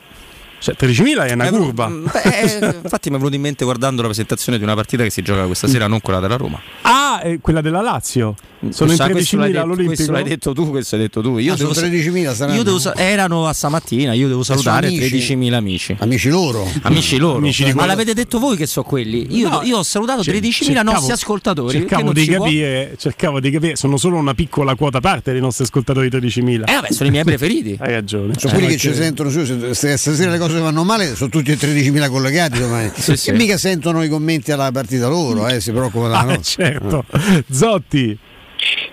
Cioè, 0.60 0.76
13.000 0.78 1.28
è 1.28 1.34
una 1.34 1.48
eh, 1.48 1.50
curva. 1.52 1.88
Beh, 1.88 2.22
eh, 2.22 2.80
infatti 2.84 3.10
mi 3.10 3.16
è 3.16 3.18
venuto 3.18 3.36
in 3.36 3.42
mente 3.42 3.64
guardando 3.64 4.02
la 4.02 4.08
presentazione 4.08 4.58
di 4.58 4.64
una 4.64 4.76
partita 4.76 5.04
che 5.04 5.10
si 5.10 5.22
gioca 5.22 5.46
questa 5.46 5.68
sera, 5.68 5.88
non 5.88 6.02
quella 6.02 6.20
della 6.20 6.36
Roma. 6.36 6.60
Ah, 6.82 7.22
è 7.22 7.40
quella 7.42 7.62
della 7.62 7.82
Lazio. 7.82 8.36
Sono 8.70 8.94
questo, 8.94 9.36
in 9.36 9.42
13.000 9.42 9.56
all'Olimpico. 9.56 9.88
Questo 9.88 10.12
l'hai 10.12 10.24
detto 10.24 10.54
tu, 10.54 10.70
questo 10.70 10.96
hai 10.96 11.02
detto 11.02 11.22
tu. 11.22 11.38
Io 11.38 11.54
ah, 11.54 11.56
devo, 11.56 11.72
13.000 11.72 12.34
saranno. 12.34 12.58
Io 12.58 12.64
devo, 12.64 12.94
erano 12.96 13.48
a 13.48 13.54
stamattina, 13.54 14.14
io 14.14 14.28
devo 14.28 14.44
salutare 14.44 14.90
13.000 14.90 15.54
amici. 15.54 15.96
Amici 16.00 16.30
loro. 16.30 16.70
Amici 16.82 17.18
loro. 17.18 17.38
Amici 17.38 17.72
Ma 17.74 17.86
l'avete 17.86 18.14
detto 18.14 18.38
voi 18.40 18.58
che 18.58 18.66
so 18.66 18.84
quelli. 18.84 19.28
Io, 19.38 19.48
no, 19.48 19.62
io 19.64 19.78
ho 19.78 19.84
salutato 19.84 20.22
13.000 20.22 20.52
cercavo, 20.52 20.92
nostri 20.92 21.14
ascoltatori. 21.14 21.78
Cercavo 21.80 22.12
di, 22.12 22.26
capire, 22.26 22.96
cercavo 22.98 23.40
di 23.40 23.50
capire, 23.50 23.76
sono 23.78 23.96
solo 23.98 24.18
una 24.18 24.34
piccola 24.34 24.76
quota 24.76 25.00
parte 25.00 25.32
dei 25.32 25.42
nostri 25.42 25.64
ascoltatori 25.64 26.10
13.000. 26.10 26.64
Eh 26.66 26.74
vabbè, 26.74 26.92
sono 26.92 27.08
i 27.08 27.12
miei 27.12 27.24
preferiti. 27.26 27.78
Hai 27.80 27.94
ragione. 27.94 28.34
Sono 28.38 28.54
quelli 28.54 28.68
che 28.68 28.78
ci 28.78 28.94
sentono 28.94 29.30
su, 29.30 29.46
se 29.74 29.98
stasera 29.98 30.32
le 30.32 30.38
cose 30.38 30.60
vanno 30.60 30.84
male, 30.84 31.16
sono 31.16 31.30
tutti 31.30 31.52
e 31.52 31.56
13.000 31.56 32.10
collegati 32.10 32.60
domani. 32.60 32.92
sì, 32.98 33.16
sì. 33.16 33.30
E 33.30 33.34
mica 33.34 33.58
sentono 33.58 34.04
i 34.04 34.10
commenti 34.10 34.52
alla 34.52 34.72
partita 34.72 35.08
loro, 35.08 35.48
eh, 35.48 35.62
si 35.62 35.72
preoccupano. 35.72 36.14
Ah, 36.14 36.40
certo. 36.42 37.06
Zotti. 37.50 38.18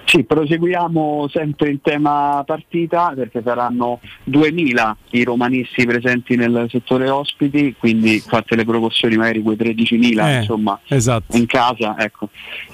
Sì, 0.05 0.23
proseguiamo 0.23 1.29
sempre 1.33 1.71
in 1.71 1.81
tema 1.81 2.43
partita 2.47 3.13
perché 3.15 3.43
saranno 3.45 4.01
2000 4.25 4.97
i 5.11 5.25
romanisti 5.25 5.85
presenti 5.85 6.37
nel 6.37 6.67
settore 6.71 7.11
ospiti, 7.11 7.75
quindi 7.77 8.21
fatte 8.21 8.55
le 8.55 8.65
proporzioni 8.65 9.17
magari 9.17 9.43
quei 9.43 9.57
13.000 9.57 10.27
eh, 10.27 10.37
insomma 10.39 10.79
esatto. 10.87 11.37
in 11.37 11.47
casa. 11.47 11.97
Ecco. 11.99 12.29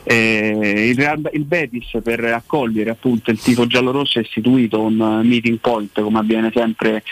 Eh, 0.05 0.95
il, 0.95 1.31
il, 1.33 1.45
Betis 1.45 1.99
per 2.03 2.23
accogliere 2.25 2.91
appunto 2.91 3.31
il 3.31 3.41
tifo 3.41 3.67
giallorosso 3.67 4.19
è 4.19 4.23
istituito 4.23 4.81
un 4.83 5.21
meeting 5.25 5.59
point 5.59 6.01
come 6.01 6.19
avviene 6.19 6.51
sempre 6.55 7.03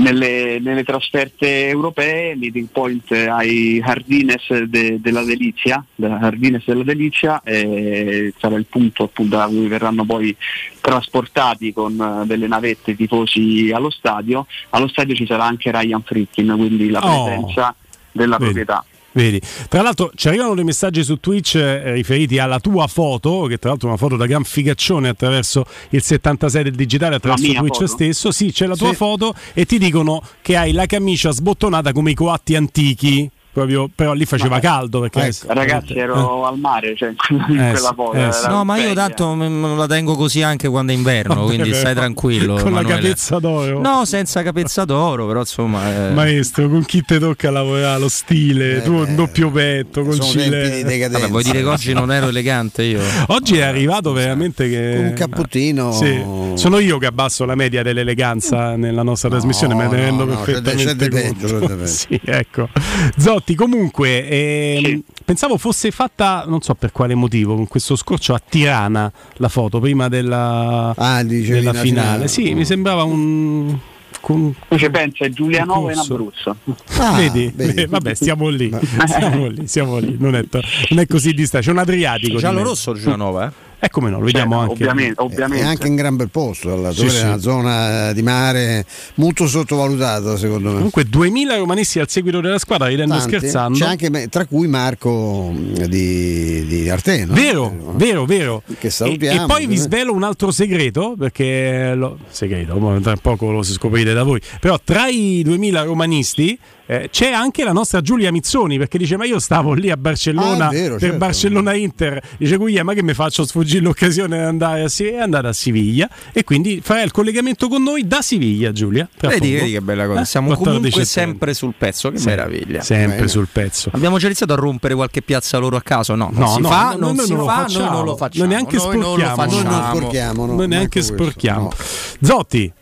nelle, 0.00 0.58
nelle 0.60 0.84
trasferte 0.84 1.68
europee, 1.68 2.34
meeting 2.34 2.68
point 2.70 3.10
ai 3.12 3.80
Hardines 3.84 4.62
de, 4.64 5.00
della 5.00 5.22
Delizia, 5.22 5.84
Hardines 6.00 6.64
della 6.64 6.82
Delizia 6.82 7.42
eh, 7.42 8.32
sarà 8.38 8.56
il 8.56 8.66
punto 8.66 9.04
appunto 9.04 9.36
da 9.36 9.46
cui 9.46 9.68
verranno 9.68 10.04
poi 10.04 10.34
trasportati 10.80 11.72
con 11.72 11.98
uh, 11.98 12.26
delle 12.26 12.46
navette 12.46 12.96
tifosi 12.96 13.70
allo 13.72 13.90
stadio. 13.90 14.46
Allo 14.70 14.88
stadio 14.88 15.14
ci 15.14 15.26
sarà 15.26 15.44
anche 15.44 15.70
Ryan 15.70 16.02
Fritkin, 16.02 16.54
quindi 16.56 16.88
la 16.90 17.00
oh. 17.00 17.24
presenza 17.24 17.68
oh, 17.68 17.74
della 18.12 18.36
vedi. 18.38 18.52
proprietà. 18.52 18.84
Vedi. 19.12 19.40
Tra 19.68 19.82
l'altro 19.82 20.12
ci 20.14 20.28
arrivano 20.28 20.54
dei 20.54 20.64
messaggi 20.64 21.02
su 21.02 21.18
Twitch 21.18 21.56
eh, 21.56 21.92
riferiti 21.92 22.38
alla 22.38 22.60
tua 22.60 22.86
foto, 22.86 23.46
che 23.46 23.58
tra 23.58 23.70
l'altro 23.70 23.88
è 23.88 23.90
una 23.90 24.00
foto 24.00 24.16
da 24.16 24.26
gran 24.26 24.44
figaccione 24.44 25.08
attraverso 25.08 25.64
il 25.90 26.02
76 26.02 26.62
del 26.62 26.74
digitale, 26.74 27.16
attraverso 27.16 27.44
Twitch 27.44 27.74
foto? 27.74 27.86
stesso. 27.86 28.30
Sì, 28.30 28.52
c'è 28.52 28.66
la 28.66 28.76
tua 28.76 28.90
sì. 28.90 28.94
foto 28.94 29.34
e 29.52 29.66
ti 29.66 29.78
dicono 29.78 30.22
che 30.42 30.56
hai 30.56 30.72
la 30.72 30.86
camicia 30.86 31.30
sbottonata 31.30 31.92
come 31.92 32.12
i 32.12 32.14
coatti 32.14 32.54
antichi 32.54 33.30
proprio, 33.60 33.90
però 33.94 34.12
lì 34.12 34.24
faceva 34.24 34.56
ma, 34.56 34.60
caldo 34.60 35.00
perché 35.00 35.26
ecco, 35.26 35.52
ragazzi 35.52 35.94
ero 35.94 36.46
al 36.46 36.58
mare 36.58 36.94
cioè, 36.96 37.12
in 37.30 37.60
eh, 37.60 37.70
quella 37.72 37.92
foto 37.94 38.12
eh, 38.12 38.30
no 38.48 38.64
ma 38.64 38.78
io 38.78 38.94
tanto 38.94 39.34
me 39.34 39.76
la 39.76 39.86
tengo 39.86 40.16
così 40.16 40.42
anche 40.42 40.68
quando 40.68 40.92
è 40.92 40.94
inverno 40.94 41.44
quindi 41.46 41.72
stai 41.74 41.94
tranquillo 41.94 42.54
con 42.54 42.72
Manuele. 42.72 42.88
la 42.88 42.94
capezza 42.96 43.38
d'oro. 43.38 43.80
No 43.80 44.04
senza 44.04 44.42
capezza 44.42 44.84
d'oro 44.84 45.26
però 45.26 45.40
insomma 45.40 46.08
eh. 46.08 46.12
maestro 46.12 46.68
con 46.68 46.84
chi 46.84 47.02
ti 47.02 47.18
tocca 47.18 47.50
lavorare 47.50 47.98
lo 48.00 48.08
stile? 48.08 48.76
Eh, 48.76 48.82
tu 48.82 48.94
un 48.94 49.14
doppio 49.14 49.50
petto 49.50 50.02
con 50.02 50.20
cile 50.20 51.08
Vabbè, 51.08 51.28
vuoi 51.28 51.42
dire 51.42 51.60
che 51.60 51.68
oggi 51.68 51.92
non 51.92 52.12
ero 52.12 52.28
elegante 52.28 52.82
io? 52.82 53.00
Oggi 53.28 53.58
è 53.58 53.62
arrivato 53.62 54.12
veramente 54.12 54.68
che 54.68 54.96
un 54.98 55.12
capputtino 55.14 55.92
sì. 55.92 56.22
sono 56.54 56.78
io 56.78 56.98
che 56.98 57.06
abbasso 57.06 57.44
la 57.44 57.54
media 57.54 57.82
dell'eleganza 57.82 58.76
nella 58.76 59.02
nostra 59.02 59.28
no, 59.28 59.36
trasmissione 59.36 59.74
ma 59.74 59.86
ne 59.86 59.96
rendo 59.96 60.24
no, 60.24 60.36
perfettamente 60.36 61.08
c'è, 61.08 61.10
c'è 61.10 61.32
peggio, 61.32 61.86
sì, 61.86 62.20
ecco. 62.24 62.68
Zotti 63.16 63.49
comunque 63.54 64.28
eh, 64.28 64.80
sì. 64.84 65.02
pensavo 65.24 65.56
fosse 65.58 65.90
fatta 65.90 66.44
non 66.46 66.60
so 66.60 66.74
per 66.74 66.92
quale 66.92 67.14
motivo 67.14 67.54
con 67.54 67.66
questo 67.66 67.96
scorcio 67.96 68.34
a 68.34 68.42
Tirana 68.46 69.10
la 69.36 69.48
foto 69.48 69.80
prima 69.80 70.08
della, 70.08 70.94
ah, 70.96 71.22
della 71.22 71.72
finale. 71.72 71.80
finale 71.80 72.28
sì 72.28 72.54
mi 72.54 72.64
sembrava 72.64 73.04
un 73.04 73.78
con, 74.20 74.54
Invece 74.68 74.90
pensa 74.90 75.28
Giulianova 75.28 75.92
in 75.92 75.98
Abruzzo. 75.98 76.56
Ah, 76.98 77.12
vedi? 77.16 77.50
vedi? 77.54 77.86
vabbè, 77.88 78.14
stiamo 78.14 78.48
lì, 78.48 78.70
stiamo 79.06 79.46
lì, 79.46 79.66
stiamo 79.66 79.98
lì. 79.98 80.16
Non, 80.18 80.34
è, 80.34 80.44
non 80.90 80.98
è 80.98 81.06
così 81.06 81.32
distante. 81.32 81.66
C'è 81.66 81.72
un 81.72 81.78
Adriatico. 81.78 82.38
Giallo 82.38 82.62
rosso 82.62 82.92
Giulianova, 82.92 83.48
eh? 83.48 83.52
E 83.82 83.88
come 83.88 84.10
no, 84.10 84.18
lo 84.18 84.26
vediamo 84.26 84.52
cioè, 84.52 84.60
anche. 84.60 84.72
Ovviamente, 84.74 85.22
ovviamente. 85.22 85.64
È 85.64 85.66
anche 85.66 85.86
in 85.86 85.96
gran 85.96 86.14
bel 86.14 86.28
posto, 86.28 86.74
alla 86.74 86.92
sì, 86.92 87.08
sì. 87.08 87.16
è 87.16 87.22
una 87.22 87.38
zona 87.38 88.12
di 88.12 88.20
mare 88.20 88.84
molto 89.14 89.46
sottovalutata 89.46 90.36
secondo 90.36 90.68
me. 90.68 90.74
Comunque 90.74 91.04
2000 91.04 91.56
romanisti 91.56 91.98
al 91.98 92.08
seguito 92.08 92.42
della 92.42 92.58
squadra, 92.58 92.88
ridendo 92.88 93.14
Tanti. 93.16 93.36
scherzando. 93.36 93.78
C'è 93.78 93.86
anche, 93.86 94.28
tra 94.28 94.44
cui 94.44 94.68
Marco 94.68 95.50
di, 95.54 96.66
di 96.66 96.90
Arteno. 96.90 97.32
Vero, 97.32 97.74
no? 97.74 97.94
vero, 97.96 98.26
vero. 98.26 98.62
Che 98.78 98.90
salutiamo. 98.90 99.40
E, 99.40 99.44
e 99.44 99.46
poi 99.46 99.66
vi 99.66 99.76
svelo 99.76 100.12
un 100.12 100.24
altro 100.24 100.50
segreto, 100.50 101.14
perché 101.18 101.94
lo, 101.94 102.18
segreto, 102.28 102.98
tra 103.02 103.16
poco 103.16 103.50
lo 103.50 103.62
si 103.62 103.72
scoprirete 103.72 104.12
da 104.12 104.24
voi, 104.24 104.40
però 104.60 104.78
tra 104.82 105.06
i 105.06 105.40
2000 105.42 105.82
romanisti 105.84 106.58
eh, 106.90 107.08
c'è 107.08 107.30
anche 107.30 107.62
la 107.62 107.70
nostra 107.70 108.00
Giulia 108.00 108.32
Mizzoni 108.32 108.76
perché 108.76 108.98
dice 108.98 109.16
ma 109.16 109.24
io 109.24 109.38
stavo 109.38 109.74
lì 109.74 109.90
a 109.90 109.96
Barcellona 109.96 110.66
ah, 110.66 110.70
vero, 110.70 110.94
per 110.94 111.02
certo. 111.02 111.16
Barcellona 111.18 111.74
Inter. 111.74 112.20
Dice 112.36 112.56
Guglielmo 112.56 112.90
ma 112.90 112.94
che 112.96 113.04
mi 113.04 113.14
faccio 113.14 113.46
sfuggire 113.46 113.84
l'occasione 113.84 114.36
di 114.36 114.42
andare 114.42 114.82
a, 114.82 114.90
è 114.96 115.18
andata 115.18 115.48
a 115.48 115.52
Siviglia. 115.52 116.08
E 116.32 116.42
quindi 116.42 116.80
farà 116.82 117.02
il 117.02 117.12
collegamento 117.12 117.68
con 117.68 117.84
noi 117.84 118.08
da 118.08 118.20
Siviglia 118.22 118.72
Giulia 118.72 119.08
vedi, 119.20 119.52
vedi, 119.52 119.70
che 119.70 119.80
bella 119.80 120.08
cosa 120.08 120.22
eh? 120.22 120.24
siamo 120.24 120.56
comunque 120.56 121.04
sempre 121.04 121.54
sul 121.54 121.74
pezzo 121.78 122.10
che 122.10 122.18
sì, 122.18 122.26
meraviglia. 122.26 122.80
sempre 122.80 123.16
Bene. 123.18 123.28
sul 123.28 123.46
pezzo. 123.52 123.90
Abbiamo 123.92 124.18
già 124.18 124.26
iniziato 124.26 124.54
a 124.54 124.56
rompere 124.56 124.96
qualche 124.96 125.22
piazza 125.22 125.58
loro 125.58 125.76
a 125.76 125.82
caso? 125.82 126.16
No, 126.16 126.30
no, 126.32 126.48
si 126.48 126.60
no, 126.60 126.68
fa, 126.68 126.96
non, 126.98 127.14
non 127.14 127.24
si 127.24 127.34
non 127.34 127.46
fa 127.46 127.66
noi 127.70 127.88
non 127.88 128.04
lo 128.04 128.16
facciamo. 128.16 128.46
Noi 128.46 128.54
neanche 128.54 128.76
noi 128.78 128.84
sporchiamo. 128.84 129.44
non 129.44 129.62
lo 129.62 129.96
sporchiamo 129.96 130.46
noi 130.46 130.66
neanche 130.66 131.02
sporchiamo. 131.02 131.72
Zotti 132.20 132.72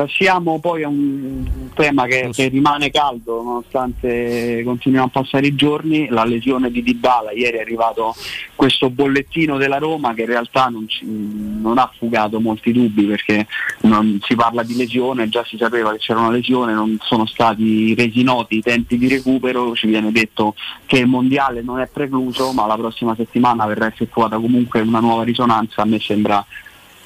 Passiamo 0.00 0.58
poi 0.60 0.82
a 0.82 0.88
un 0.88 1.44
tema 1.74 2.06
che, 2.06 2.30
che, 2.32 2.48
rimane 2.48 2.90
caldo 2.90 3.42
nonostante 3.42 4.62
continuiamo 4.64 5.08
a 5.08 5.10
passare 5.10 5.48
i 5.48 5.54
giorni, 5.54 6.08
la 6.08 6.24
lesione 6.24 6.70
di 6.70 6.82
Dybala. 6.82 7.32
Ieri 7.32 7.58
è 7.58 7.60
arrivato 7.60 8.14
questo 8.54 8.88
bollettino 8.88 9.58
della 9.58 9.76
Roma 9.76 10.14
che 10.14 10.22
in 10.22 10.28
realtà 10.28 10.68
non, 10.68 10.88
ci, 10.88 11.04
non 11.04 11.76
ha 11.76 11.92
fugato 11.98 12.40
molti 12.40 12.72
dubbi 12.72 13.04
perché 13.04 13.46
non 13.82 14.18
si 14.22 14.34
parla 14.34 14.62
di 14.62 14.74
lesione, 14.74 15.28
già 15.28 15.44
si 15.44 15.58
sapeva 15.58 15.92
che 15.92 15.98
c'era 15.98 16.20
una 16.20 16.30
lesione, 16.30 16.72
non 16.72 16.96
sono 17.02 17.26
stati 17.26 17.94
resi 17.94 18.22
noti 18.22 18.56
i 18.56 18.62
tempi 18.62 18.96
di 18.96 19.06
recupero, 19.06 19.74
ci 19.74 19.86
viene 19.86 20.10
detto 20.12 20.54
che 20.86 20.96
il 20.96 21.08
mondiale 21.08 21.60
non 21.60 21.78
è 21.78 21.86
precluso 21.86 22.52
ma 22.52 22.64
la 22.64 22.76
prossima 22.76 23.14
settimana 23.14 23.66
verrà 23.66 23.86
effettuata 23.86 24.36
comunque 24.36 24.80
una 24.80 25.00
nuova 25.00 25.24
risonanza, 25.24 25.82
a 25.82 25.84
me 25.84 26.00
sembra 26.00 26.42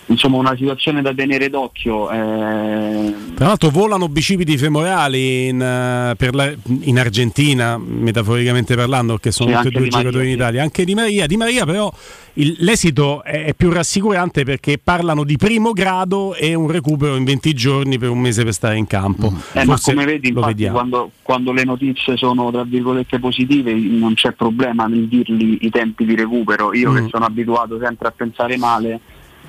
insomma 0.07 0.37
una 0.37 0.57
situazione 0.57 1.03
da 1.03 1.15
tenere 1.15 1.49
d'occhio. 1.49 2.11
Eh... 2.11 3.15
Tra 3.35 3.47
l'altro 3.47 3.71
volano 3.71 4.09
bicipiti 4.09 4.57
femorali 4.59 5.49
in, 5.49 5.57
uh, 5.57 6.31
la, 6.33 6.53
in 6.83 6.99
Argentina, 6.99 7.79
metaforicamente 7.79 8.75
parlando, 8.75 9.15
perché 9.15 9.31
sono 9.31 9.61
tutti 9.63 9.77
e 9.77 9.79
due 9.79 9.89
giocatori 9.89 10.27
in 10.27 10.33
Italia, 10.33 10.63
anche 10.63 10.85
Di 10.85 10.95
Maria. 10.95 11.27
Di 11.27 11.37
Maria 11.37 11.65
però 11.65 11.93
il, 12.35 12.57
l'esito 12.61 13.23
è, 13.23 13.45
è, 13.45 13.55
più 13.55 13.71
rassicurante 13.71 14.45
perché 14.45 14.79
parlano 14.83 15.25
di 15.25 15.37
primo 15.37 15.73
grado 15.73 16.35
e 16.35 16.55
un 16.55 16.69
recupero 16.69 17.17
in 17.17 17.25
20 17.25 17.53
giorni 17.55 17.99
per 17.99 18.11
un 18.11 18.19
mese 18.19 18.45
per 18.45 18.53
stare 18.53 18.77
in 18.77 18.87
campo. 18.87 19.31
Mm. 19.31 19.37
Eh, 19.53 19.65
ma 19.65 19.79
come 19.81 20.05
vedi, 20.05 20.29
infatti, 20.29 20.67
quando, 20.67 21.11
quando, 21.23 21.53
le 21.53 21.65
notizie 21.65 22.17
sono 22.17 22.51
tra 22.51 22.65
virgolette 22.65 23.19
positive 23.19 23.73
non 23.73 24.15
c'è 24.15 24.33
problema 24.33 24.87
nel 24.87 25.07
dirgli 25.07 25.59
i 25.61 25.71
tempi 25.71 26.05
di 26.05 26.15
recupero. 26.15 26.75
Io 26.75 26.91
mm. 26.91 26.97
che 26.97 27.07
sono 27.11 27.25
abituato 27.25 27.79
sempre 27.79 28.09
a 28.09 28.13
pensare 28.15 28.57
male 28.57 29.01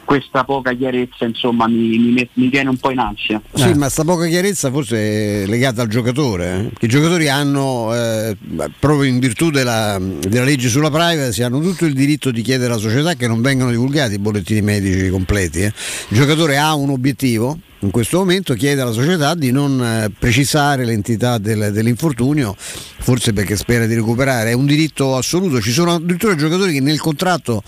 questa 0.06 0.44
poca 0.44 0.74
chiarezza 0.74 1.26
insomma 1.26 1.68
mi, 1.68 1.98
mi, 1.98 2.30
mi 2.34 2.50
tiene 2.50 2.70
un 2.70 2.78
po' 2.78 2.92
in 2.92 3.00
ansia. 3.00 3.42
Sì, 3.54 3.64
eh. 3.64 3.76
ma 3.76 3.86
questa 3.86 4.04
poca 4.04 4.26
chiarezza 4.28 4.72
forse 4.72 5.44
è 5.44 5.46
legata 5.48 5.82
al 5.82 5.88
giocatore. 5.90 6.72
Eh? 6.80 6.86
I 6.86 6.88
giocatori 6.88 7.28
hanno, 7.28 7.94
eh, 7.94 8.38
proprio 8.80 9.10
in 9.10 9.20
virtù 9.20 9.50
della, 9.50 10.00
della, 10.00 10.46
legge 10.46 10.70
sulla 10.70 10.90
privacy, 10.90 11.42
hanno 11.42 11.60
tutto 11.60 11.86
il 11.86 11.94
diritto 11.94 12.32
di 12.32 12.42
chiedere 12.42 12.72
alla 12.72 12.82
società 12.82 13.16
che 13.16 13.28
non 13.28 13.42
vengano 13.42 13.72
divulgati 13.72 14.14
i 14.14 14.20
bollettini 14.20 14.62
medici 14.62 15.10
completi. 15.10 15.62
Eh. 15.62 15.74
Il 16.10 16.18
giocatore 16.18 16.58
ha 16.58 16.74
un 16.76 16.92
obiettivo, 16.92 17.58
in 17.80 17.92
questo 17.92 18.18
momento 18.18 18.54
chiede 18.54 18.82
alla 18.82 18.92
società 18.92 19.36
di 19.36 19.52
non 19.52 19.84
eh, 19.84 20.12
precisare 20.18 20.86
l'entità 20.86 21.38
del, 21.38 21.72
dell'infortunio, 21.72 22.56
forse 22.58 23.34
perché 23.34 23.56
spera 23.56 23.86
di 23.86 23.94
recuperare, 23.94 24.52
è 24.52 24.54
un 24.54 24.66
diritto 24.66 25.16
assoluto, 25.16 25.62
ci 25.62 25.72
sono 25.72 25.96
addirittura 25.96 26.36
giocatori 26.36 26.74
che 26.74 26.82
nel 26.82 27.00
contratto 27.00 27.62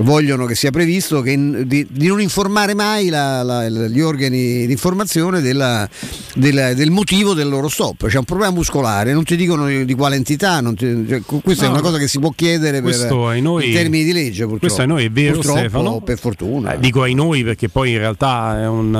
vogliono 0.00 0.46
che 0.46 0.54
sia 0.54 0.70
previsto 0.70 1.20
che, 1.20 1.66
di, 1.66 1.86
di, 1.88 2.06
non 2.06 2.20
informare 2.20 2.74
mai 2.74 3.08
la, 3.08 3.42
la, 3.42 3.68
gli 3.68 4.00
organi 4.00 4.66
di 4.66 4.72
informazione 4.72 5.40
della, 5.40 5.88
della, 6.34 6.74
del 6.74 6.90
motivo 6.90 7.34
del 7.34 7.48
loro 7.48 7.68
stop, 7.68 8.06
c'è 8.06 8.18
un 8.18 8.24
problema 8.24 8.52
muscolare, 8.52 9.12
non 9.12 9.24
ti 9.24 9.36
dicono 9.36 9.66
di, 9.68 9.94
quale 9.94 10.16
entità, 10.16 10.60
ti, 10.74 11.06
cioè, 11.08 11.20
questa 11.42 11.66
no, 11.66 11.70
è 11.70 11.72
una 11.74 11.82
cosa 11.82 11.98
che 11.98 12.08
si 12.08 12.18
può 12.18 12.32
chiedere 12.34 12.82
per, 12.82 13.12
noi, 13.40 13.68
in 13.68 13.74
termini 13.74 14.04
di 14.04 14.12
legge 14.12 14.46
purtroppo. 14.46 14.58
Questo 14.58 14.82
a 14.82 14.86
noi 14.86 15.04
è 15.04 15.10
vero 15.10 15.34
purtroppo, 15.34 15.58
Stefano. 15.58 16.00
per 16.00 16.18
fortuna. 16.18 16.74
Eh, 16.74 16.78
dico 16.80 17.02
ai 17.02 17.14
noi 17.14 17.44
perché 17.44 17.68
poi 17.68 17.92
in 17.92 17.98
realtà 17.98 18.60
è 18.60 18.66
un 18.66 18.94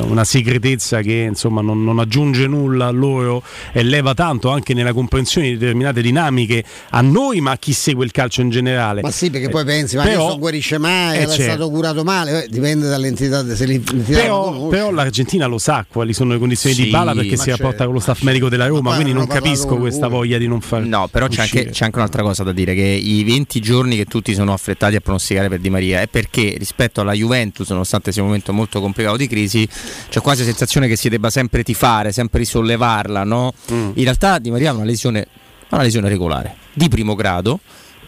una 0.00 0.24
segretezza 0.24 1.00
che 1.00 1.26
insomma 1.28 1.60
non, 1.60 1.84
non, 1.84 1.98
aggiunge 1.98 2.46
nulla 2.46 2.86
a 2.86 2.90
loro 2.90 3.42
e 3.72 3.82
leva 3.82 4.14
tanto 4.14 4.50
anche 4.50 4.74
nella 4.74 4.92
comprensione 4.92 5.48
di 5.48 5.56
determinate 5.56 6.02
dinamiche 6.02 6.64
a 6.90 7.00
noi 7.00 7.40
ma 7.40 7.52
a 7.52 7.56
chi 7.56 7.72
segue 7.72 8.04
il 8.04 8.10
calcio 8.10 8.40
in 8.40 8.50
generale. 8.50 9.02
Ma 9.02 9.10
sì, 9.10 9.30
perché 9.30 9.48
poi 9.48 9.64
pensi, 9.64 9.96
ma 9.96 10.02
però, 10.02 10.28
non 10.28 10.38
guarisce 10.38 10.78
mai, 10.78 11.18
eh, 11.18 11.20
è 11.22 11.26
certo. 11.26 11.42
stato 11.42 11.70
curato 11.70 12.04
male, 12.04 12.44
eh, 12.44 12.48
dipende 12.48 12.88
dall'entità, 12.88 13.44
se 13.54 13.66
l'entità 13.66 14.18
però, 14.18 14.68
però 14.68 14.90
l'Argentina 14.90 15.46
lo 15.46 15.58
sa 15.58 15.84
quali 15.88 16.12
sono 16.12 16.32
le 16.32 16.38
condizioni 16.38 16.74
sì, 16.74 16.84
di 16.84 16.90
bala 16.90 17.14
perché 17.14 17.36
si 17.36 17.50
rapporta 17.50 17.84
con 17.84 17.94
lo 17.94 18.00
staff 18.00 18.22
medico 18.22 18.48
della 18.48 18.66
Roma, 18.66 18.94
quindi 18.94 19.12
non 19.12 19.26
capisco 19.26 19.76
questa 19.76 20.08
voglia 20.08 20.38
di 20.38 20.46
non 20.46 20.60
fare. 20.60 20.84
No, 20.84 21.08
però 21.08 21.26
c'è 21.28 21.42
anche, 21.42 21.70
c'è 21.70 21.84
anche, 21.84 21.98
un'altra 21.98 22.22
cosa 22.22 22.42
da 22.42 22.52
dire, 22.52 22.74
che 22.74 22.82
i 22.82 23.24
20 23.24 23.60
giorni 23.60 23.96
che 23.96 24.04
tutti 24.04 24.34
sono 24.34 24.52
affrettati 24.52 24.96
a 24.96 25.00
pronosticare 25.00 25.48
per 25.48 25.58
Di 25.58 25.70
Maria 25.70 26.00
è 26.00 26.08
perché 26.08 26.54
rispetto 26.58 27.00
alla 27.00 27.12
Juventus, 27.12 27.68
nonostante 27.70 28.12
sia 28.12 28.22
un 28.22 28.28
momento 28.28 28.52
molto 28.52 28.80
complicato 28.80 29.16
di 29.16 29.26
crisi, 29.26 29.65
c'è 30.08 30.20
quasi 30.20 30.40
la 30.40 30.46
sensazione 30.46 30.88
che 30.88 30.96
si 30.96 31.08
debba 31.08 31.30
sempre 31.30 31.62
tifare, 31.62 32.12
sempre 32.12 32.40
risollevarla, 32.40 33.24
no? 33.24 33.52
Mm. 33.72 33.90
In 33.94 34.04
realtà 34.04 34.38
Di 34.38 34.50
Maria 34.50 34.70
ha 34.70 34.74
una 34.74 34.84
lesione, 34.84 35.26
una 35.70 35.82
lesione 35.82 36.08
regolare, 36.08 36.54
di 36.72 36.88
primo 36.88 37.14
grado, 37.14 37.60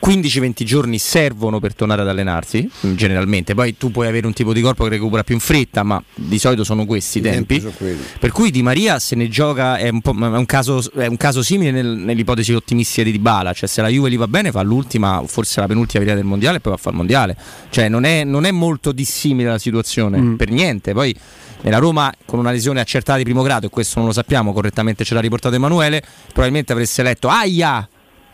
15-20 0.04 0.62
giorni 0.62 0.98
servono 0.98 1.58
per 1.58 1.74
tornare 1.74 2.02
ad 2.02 2.08
allenarsi, 2.08 2.68
generalmente. 2.80 3.54
Poi 3.54 3.76
tu 3.76 3.90
puoi 3.90 4.06
avere 4.06 4.26
un 4.26 4.32
tipo 4.32 4.52
di 4.52 4.60
corpo 4.60 4.84
che 4.84 4.90
recupera 4.90 5.24
più 5.24 5.34
in 5.34 5.40
fretta, 5.40 5.82
ma 5.82 6.02
di 6.14 6.38
solito 6.38 6.64
sono 6.64 6.86
questi 6.86 7.18
i 7.18 7.20
tempi. 7.20 7.60
tempi 7.60 7.96
per 8.18 8.30
cui 8.30 8.50
Di 8.50 8.62
Maria 8.62 8.98
se 8.98 9.16
ne 9.16 9.28
gioca 9.28 9.76
è 9.76 9.88
un, 9.88 10.00
è 10.02 10.36
un, 10.36 10.46
caso, 10.46 10.82
è 10.94 11.06
un 11.06 11.16
caso, 11.16 11.42
simile 11.42 11.70
nel, 11.70 11.86
nell'ipotesi 11.86 12.52
ottimistica 12.52 13.02
di 13.02 13.12
Dybala, 13.12 13.52
cioè 13.52 13.68
se 13.68 13.82
la 13.82 13.88
Juve 13.88 14.10
gli 14.10 14.16
va 14.16 14.28
bene 14.28 14.50
fa 14.50 14.62
l'ultima, 14.62 15.22
forse 15.26 15.60
la 15.60 15.66
penultima 15.66 16.04
via 16.04 16.14
del 16.14 16.24
mondiale 16.24 16.58
e 16.58 16.60
poi 16.60 16.72
va 16.72 16.78
a 16.78 16.80
fare 16.80 16.92
il 16.92 16.98
mondiale. 16.98 17.36
Cioè 17.70 17.88
non 17.88 18.04
è, 18.04 18.24
non 18.24 18.44
è 18.44 18.50
molto 18.50 18.92
dissimile 18.92 19.50
la 19.50 19.58
situazione, 19.58 20.18
mm. 20.18 20.34
per 20.36 20.50
niente. 20.50 20.92
Poi 20.92 21.14
nella 21.62 21.78
Roma 21.78 22.12
con 22.24 22.38
una 22.38 22.50
lesione 22.50 22.80
accertata 22.80 23.18
di 23.18 23.24
primo 23.24 23.42
grado, 23.42 23.66
e 23.66 23.70
questo 23.70 23.98
non 23.98 24.08
lo 24.08 24.14
sappiamo, 24.14 24.52
correttamente 24.52 25.04
ce 25.04 25.14
l'ha 25.14 25.20
riportato 25.20 25.54
Emanuele, 25.54 26.02
probabilmente 26.32 26.72
avreste 26.72 27.02
letto 27.02 27.28
Aia! 27.28 27.88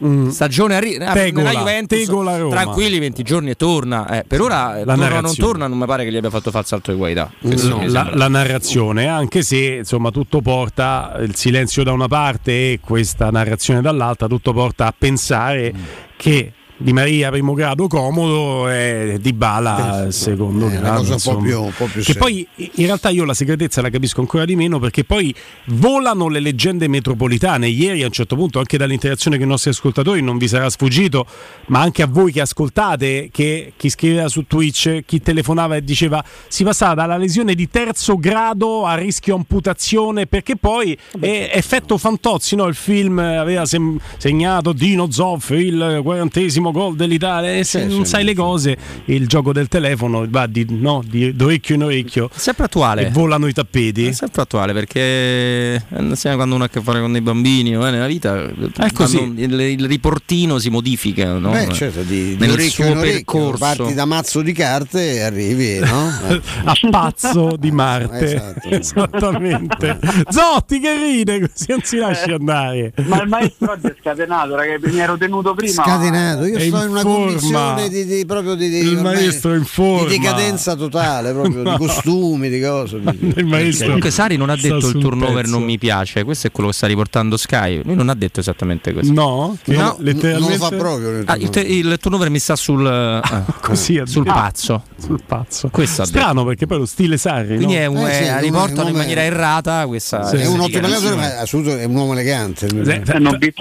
Mm. 0.04 0.28
Stagione 0.28 0.74
arri- 0.74 0.98
Tegola, 0.98 1.50
nella 1.50 1.52
Juventus 1.52 2.50
tranquilli 2.50 2.98
20 2.98 3.22
giorni 3.22 3.50
e 3.50 3.54
torna 3.54 4.08
eh, 4.08 4.24
per 4.26 4.40
ora 4.40 4.84
la 4.84 4.96
torna 4.96 5.20
non 5.20 5.36
torna 5.36 5.66
non 5.68 5.78
mi 5.78 5.86
pare 5.86 6.02
che 6.02 6.10
gli 6.10 6.16
abbia 6.16 6.30
fatto 6.30 6.50
fare 6.50 6.66
salto 6.66 6.90
di 6.90 6.98
qualità 6.98 7.30
no, 7.38 7.80
la, 7.86 8.10
la, 8.12 8.26
narrazione 8.26 9.06
anche 9.06 9.42
se 9.42 9.76
insomma 9.78 10.10
tutto 10.10 10.40
porta 10.40 11.14
il 11.20 11.36
silenzio 11.36 11.84
da 11.84 11.92
una 11.92 12.08
parte 12.08 12.72
e 12.72 12.80
questa 12.82 13.30
narrazione 13.30 13.82
dall'altra 13.82 14.26
tutto 14.26 14.52
porta 14.52 14.86
a 14.86 14.94
pensare 14.96 15.72
mm. 15.72 15.82
che 16.16 16.52
Di 16.84 16.92
Maria 16.92 17.30
primo 17.30 17.54
grado 17.54 17.88
comodo 17.88 18.68
e 18.68 19.16
Di 19.18 19.32
Bala 19.32 20.08
secondo 20.10 20.68
eh, 20.68 20.72
grado. 20.72 20.98
Cosa 20.98 21.14
un 21.14 21.36
po' 21.36 21.42
più, 21.42 21.62
un 21.62 21.72
po' 21.74 21.86
più 21.86 22.02
che 22.02 22.12
poi 22.12 22.46
in 22.56 22.84
realtà 22.84 23.08
io 23.08 23.24
la 23.24 23.32
segretezza 23.32 23.80
la 23.80 23.88
capisco 23.88 24.20
ancora 24.20 24.44
di 24.44 24.54
meno 24.54 24.78
perché 24.78 25.02
poi 25.02 25.34
volano 25.68 26.28
le 26.28 26.40
leggende 26.40 26.86
metropolitane. 26.86 27.68
Ieri 27.68 28.02
a 28.02 28.06
un 28.06 28.12
certo 28.12 28.36
punto 28.36 28.58
anche 28.58 28.76
dall'interazione 28.76 29.38
con 29.38 29.46
i 29.46 29.48
nostri 29.48 29.70
ascoltatori 29.70 30.20
non 30.20 30.36
vi 30.36 30.46
sarà 30.46 30.68
sfuggito, 30.68 31.24
ma 31.68 31.80
anche 31.80 32.02
a 32.02 32.06
voi 32.06 32.32
che 32.32 32.42
ascoltate, 32.42 33.30
che 33.32 33.72
chi 33.78 33.88
scriveva 33.88 34.28
su 34.28 34.46
Twitch, 34.46 35.04
chi 35.06 35.22
telefonava 35.22 35.76
e 35.76 35.82
diceva 35.82 36.22
si 36.48 36.64
passava 36.64 36.92
dalla 36.92 37.16
lesione 37.16 37.54
di 37.54 37.66
terzo 37.70 38.18
grado 38.18 38.84
a 38.84 38.94
rischio 38.94 39.36
amputazione 39.36 40.26
perché 40.26 40.56
poi 40.56 40.94
è 41.18 41.50
effetto 41.54 41.96
Fantozzi, 41.96 42.56
no? 42.56 42.66
il 42.66 42.74
film 42.74 43.20
aveva 43.20 43.64
segnato 43.64 44.72
Dino 44.74 45.10
Zoff 45.10 45.48
il 45.48 46.00
quarantesimo 46.02 46.72
gol 46.74 46.96
dell'Italia 46.96 47.54
e 47.54 47.62
se 47.62 47.84
non 47.86 48.04
sai 48.04 48.24
le 48.24 48.34
cose 48.34 48.76
il 49.06 49.28
gioco 49.28 49.52
del 49.52 49.68
telefono 49.68 50.26
va 50.28 50.46
di, 50.46 50.66
no, 50.68 51.02
di 51.06 51.34
orecchio 51.40 51.76
in 51.76 51.84
orecchio 51.84 52.28
sempre 52.34 52.64
attuale 52.64 53.06
e 53.06 53.10
volano 53.10 53.46
i 53.46 53.52
tappeti 53.52 54.06
è 54.06 54.12
sempre 54.12 54.42
attuale 54.42 54.72
perché 54.72 55.82
quando 55.88 56.56
uno 56.56 56.64
ha 56.64 56.66
a 56.66 56.68
che 56.68 56.80
fare 56.80 57.00
con 57.00 57.12
dei 57.12 57.20
bambini 57.20 57.70
no? 57.70 57.84
nella 57.88 58.06
vita 58.06 58.42
è 58.76 58.92
così. 58.92 59.22
Il, 59.36 59.52
il, 59.60 59.86
riportino 59.86 60.58
si 60.58 60.70
modifica 60.70 61.38
no? 61.38 61.50
Beh, 61.50 61.68
certo, 61.72 62.02
di, 62.02 62.36
nel 62.38 62.56
di 62.56 62.68
suo 62.68 62.92
percorso 62.94 63.58
parti 63.58 63.94
da 63.94 64.04
mazzo 64.04 64.42
di 64.42 64.52
carte 64.52 65.12
e 65.14 65.20
arrivi 65.20 65.78
no? 65.78 66.10
a 66.64 66.74
pazzo 66.90 67.54
di 67.56 67.70
Marte 67.70 68.34
esatto. 68.34 68.68
esattamente 68.68 69.98
Zotti 70.28 70.80
che 70.80 70.96
ride 70.96 71.40
così 71.40 71.66
non 71.68 71.80
si 71.82 71.96
lascia 71.98 72.24
Eh, 72.26 72.34
andare 72.34 72.92
ma 73.06 73.22
il 73.22 73.28
maestro 73.28 73.72
oggi 73.72 73.86
è 73.86 73.94
scatenato, 74.00 74.54
ragazzi, 74.54 74.92
mi 74.92 75.00
ero 75.00 75.16
tenuto 75.16 75.54
prima. 75.54 75.82
Scatenato, 75.82 76.44
io 76.46 76.53
È 76.56 76.66
sto 76.66 76.82
in 76.82 76.88
una 76.90 77.00
forma. 77.00 77.24
condizione 77.24 77.88
di, 77.88 78.04
di- 78.04 78.24
proprio 78.26 78.54
di, 78.54 78.68
di- 78.68 78.78
Il 78.78 79.00
maestro 79.00 79.54
in 79.54 79.64
forma. 79.64 80.08
di 80.08 80.18
decadenza 80.18 80.74
totale, 80.74 81.32
proprio 81.32 81.62
No. 81.64 81.70
di 81.72 81.76
costumi, 81.78 82.48
di 82.48 82.60
cose. 82.60 83.00
di- 83.00 83.32
il 83.36 83.46
maestro 83.46 83.86
Comunque 83.86 84.10
Sari 84.10 84.36
non 84.36 84.50
ha 84.50 84.56
detto 84.56 84.88
il 84.88 84.98
turnover 84.98 85.42
pezzo. 85.42 85.50
non 85.50 85.62
mi 85.64 85.78
piace, 85.78 86.24
questo 86.24 86.46
è 86.46 86.50
quello 86.50 86.70
che 86.70 86.74
sta 86.76 86.86
riportando 86.86 87.36
Sky. 87.36 87.82
Lui 87.84 87.94
non 87.94 88.08
ha 88.08 88.14
detto 88.14 88.40
esattamente 88.40 88.92
questo. 88.92 89.12
no, 89.12 89.56
che 89.62 89.72
No, 89.74 89.82
non 89.82 89.96
letteralmente 90.00 90.58
lo 90.58 90.64
fa 90.64 90.76
proprio. 90.76 91.22
Ah, 91.26 91.36
il, 91.36 91.50
te- 91.50 91.60
il 91.60 91.96
turnover 92.00 92.30
mi 92.30 92.38
sta 92.38 92.56
sul, 92.56 92.86
ah, 92.86 93.44
così 93.60 94.00
sul 94.04 94.28
ah, 94.28 94.32
pazzo. 94.32 94.82
sul 94.98 95.20
pazzo 95.26 95.68
Questo 95.70 96.04
strano 96.04 96.44
perché 96.44 96.66
poi 96.66 96.78
lo 96.78 96.86
stile 96.86 97.16
Sarri 97.16 97.56
Quindi 97.56 97.74
no? 97.74 97.80
è 97.80 97.86
un, 97.86 97.96
Eh 98.06 98.12
sì, 98.12 98.22
è- 98.22 98.26
è 98.28 98.34
un 98.34 98.40
riportano 98.40 98.88
in 98.88 98.96
maniera 98.96 99.22
errata 99.22 99.86
questa. 99.86 100.24
Sì. 100.26 100.36
È 100.36 100.46
un 100.46 100.60
ottimo 100.60 100.78
allenatore, 100.86 101.10
dichiarazione. 101.10 101.16
ma 101.34 101.40
assolutamente 101.40 101.82
è 101.82 101.86
un 101.88 101.96
uomo 101.96 102.12
elegante. 102.12 102.66
Eh, 102.66 103.02
Eh, 103.14 103.18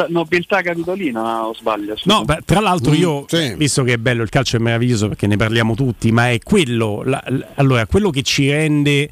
nobiltà, 0.09 0.61
capitolina 0.61 1.45
o 1.45 1.53
sbaglio? 1.53 1.95
No, 2.03 2.23
beh, 2.25 2.39
tra 2.45 2.59
l'altro 2.59 2.82
Mm, 2.91 2.93
io, 2.95 3.25
sì. 3.27 3.53
visto 3.55 3.83
che 3.83 3.93
è 3.93 3.97
bello, 3.97 4.23
il 4.23 4.29
calcio 4.29 4.57
è 4.57 4.59
meraviglioso 4.59 5.07
perché 5.07 5.27
ne 5.27 5.37
parliamo 5.37 5.75
tutti, 5.75 6.11
ma 6.11 6.29
è 6.31 6.39
quello, 6.43 7.01
la- 7.05 7.23
l- 7.27 7.39
allora, 7.55 7.85
quello 7.85 8.09
che 8.09 8.21
ci 8.23 8.49
rende 8.49 9.09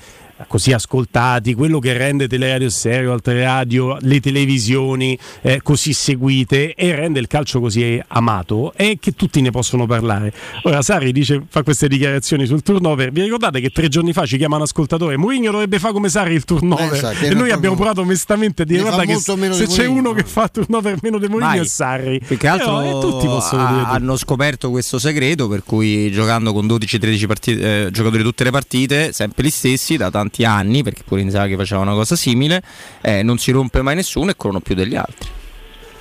così 0.47 0.71
ascoltati, 0.73 1.53
quello 1.53 1.79
che 1.79 1.93
rende 1.97 2.27
Teleradio 2.27 2.69
Stereo, 2.69 3.13
altre 3.13 3.43
radio, 3.43 3.97
le 4.01 4.19
televisioni 4.19 5.17
eh, 5.41 5.61
così 5.61 5.93
seguite 5.93 6.73
e 6.73 6.95
rende 6.95 7.19
il 7.19 7.27
calcio 7.27 7.59
così 7.59 8.01
amato 8.07 8.73
è 8.75 8.97
che 8.99 9.13
tutti 9.13 9.41
ne 9.41 9.51
possono 9.51 9.85
parlare. 9.85 10.33
Ora 10.63 10.81
Sari 10.81 11.11
dice, 11.11 11.43
fa 11.47 11.63
queste 11.63 11.87
dichiarazioni 11.87 12.45
sul 12.45 12.61
turnover, 12.61 13.11
vi 13.11 13.21
ricordate 13.21 13.59
che 13.59 13.69
tre 13.69 13.87
giorni 13.87 14.13
fa 14.13 14.25
ci 14.25 14.37
chiama 14.37 14.55
un 14.55 14.63
ascoltatore, 14.63 15.17
Mourinho 15.17 15.51
dovrebbe 15.51 15.79
fare 15.79 15.93
come 15.93 16.09
Sari 16.09 16.33
il 16.33 16.45
turnover 16.45 16.97
sa, 16.97 17.11
che 17.11 17.27
e 17.27 17.33
noi 17.33 17.51
abbiamo 17.51 17.75
provato 17.75 18.01
onestamente 18.01 18.63
a 18.63 18.65
dire 18.65 18.81
guarda 18.81 19.03
che 19.03 19.15
se 19.15 19.35
di 19.35 19.49
c'è 19.65 19.87
Mourinho." 19.87 19.91
uno 19.91 20.13
che 20.13 20.23
fa 20.23 20.47
turnover 20.47 20.97
meno 21.01 21.17
di 21.17 21.27
Mourinho 21.27 21.61
è 21.61 21.65
Sarri. 21.65 22.19
Più 22.25 22.37
che 22.37 22.47
altro 22.47 22.77
Però, 22.77 22.97
eh, 22.97 23.01
tutti 23.01 23.25
possono 23.25 23.67
dire 23.67 23.79
tutto. 23.81 23.93
hanno 23.93 24.15
scoperto 24.15 24.69
questo 24.69 24.99
segreto 24.99 25.47
per 25.47 25.63
cui 25.63 26.11
giocando 26.11 26.53
con 26.53 26.65
12-13 26.65 27.27
partite, 27.27 27.85
eh, 27.85 27.91
giocatori 27.91 28.23
tutte 28.23 28.43
le 28.43 28.51
partite, 28.51 29.11
sempre 29.11 29.45
gli 29.45 29.49
stessi 29.49 29.97
da 29.97 30.09
tanti 30.09 30.30
anni, 30.45 30.83
perché 30.83 31.03
pure 31.03 31.21
Inzaghi 31.21 31.55
faceva 31.55 31.81
una 31.81 31.93
cosa 31.93 32.15
simile, 32.15 32.61
eh, 33.01 33.23
non 33.23 33.37
si 33.37 33.51
rompe 33.51 33.81
mai 33.81 33.95
nessuno 33.95 34.31
e 34.31 34.35
corrono 34.35 34.59
più 34.59 34.75
degli 34.75 34.95
altri. 34.95 35.29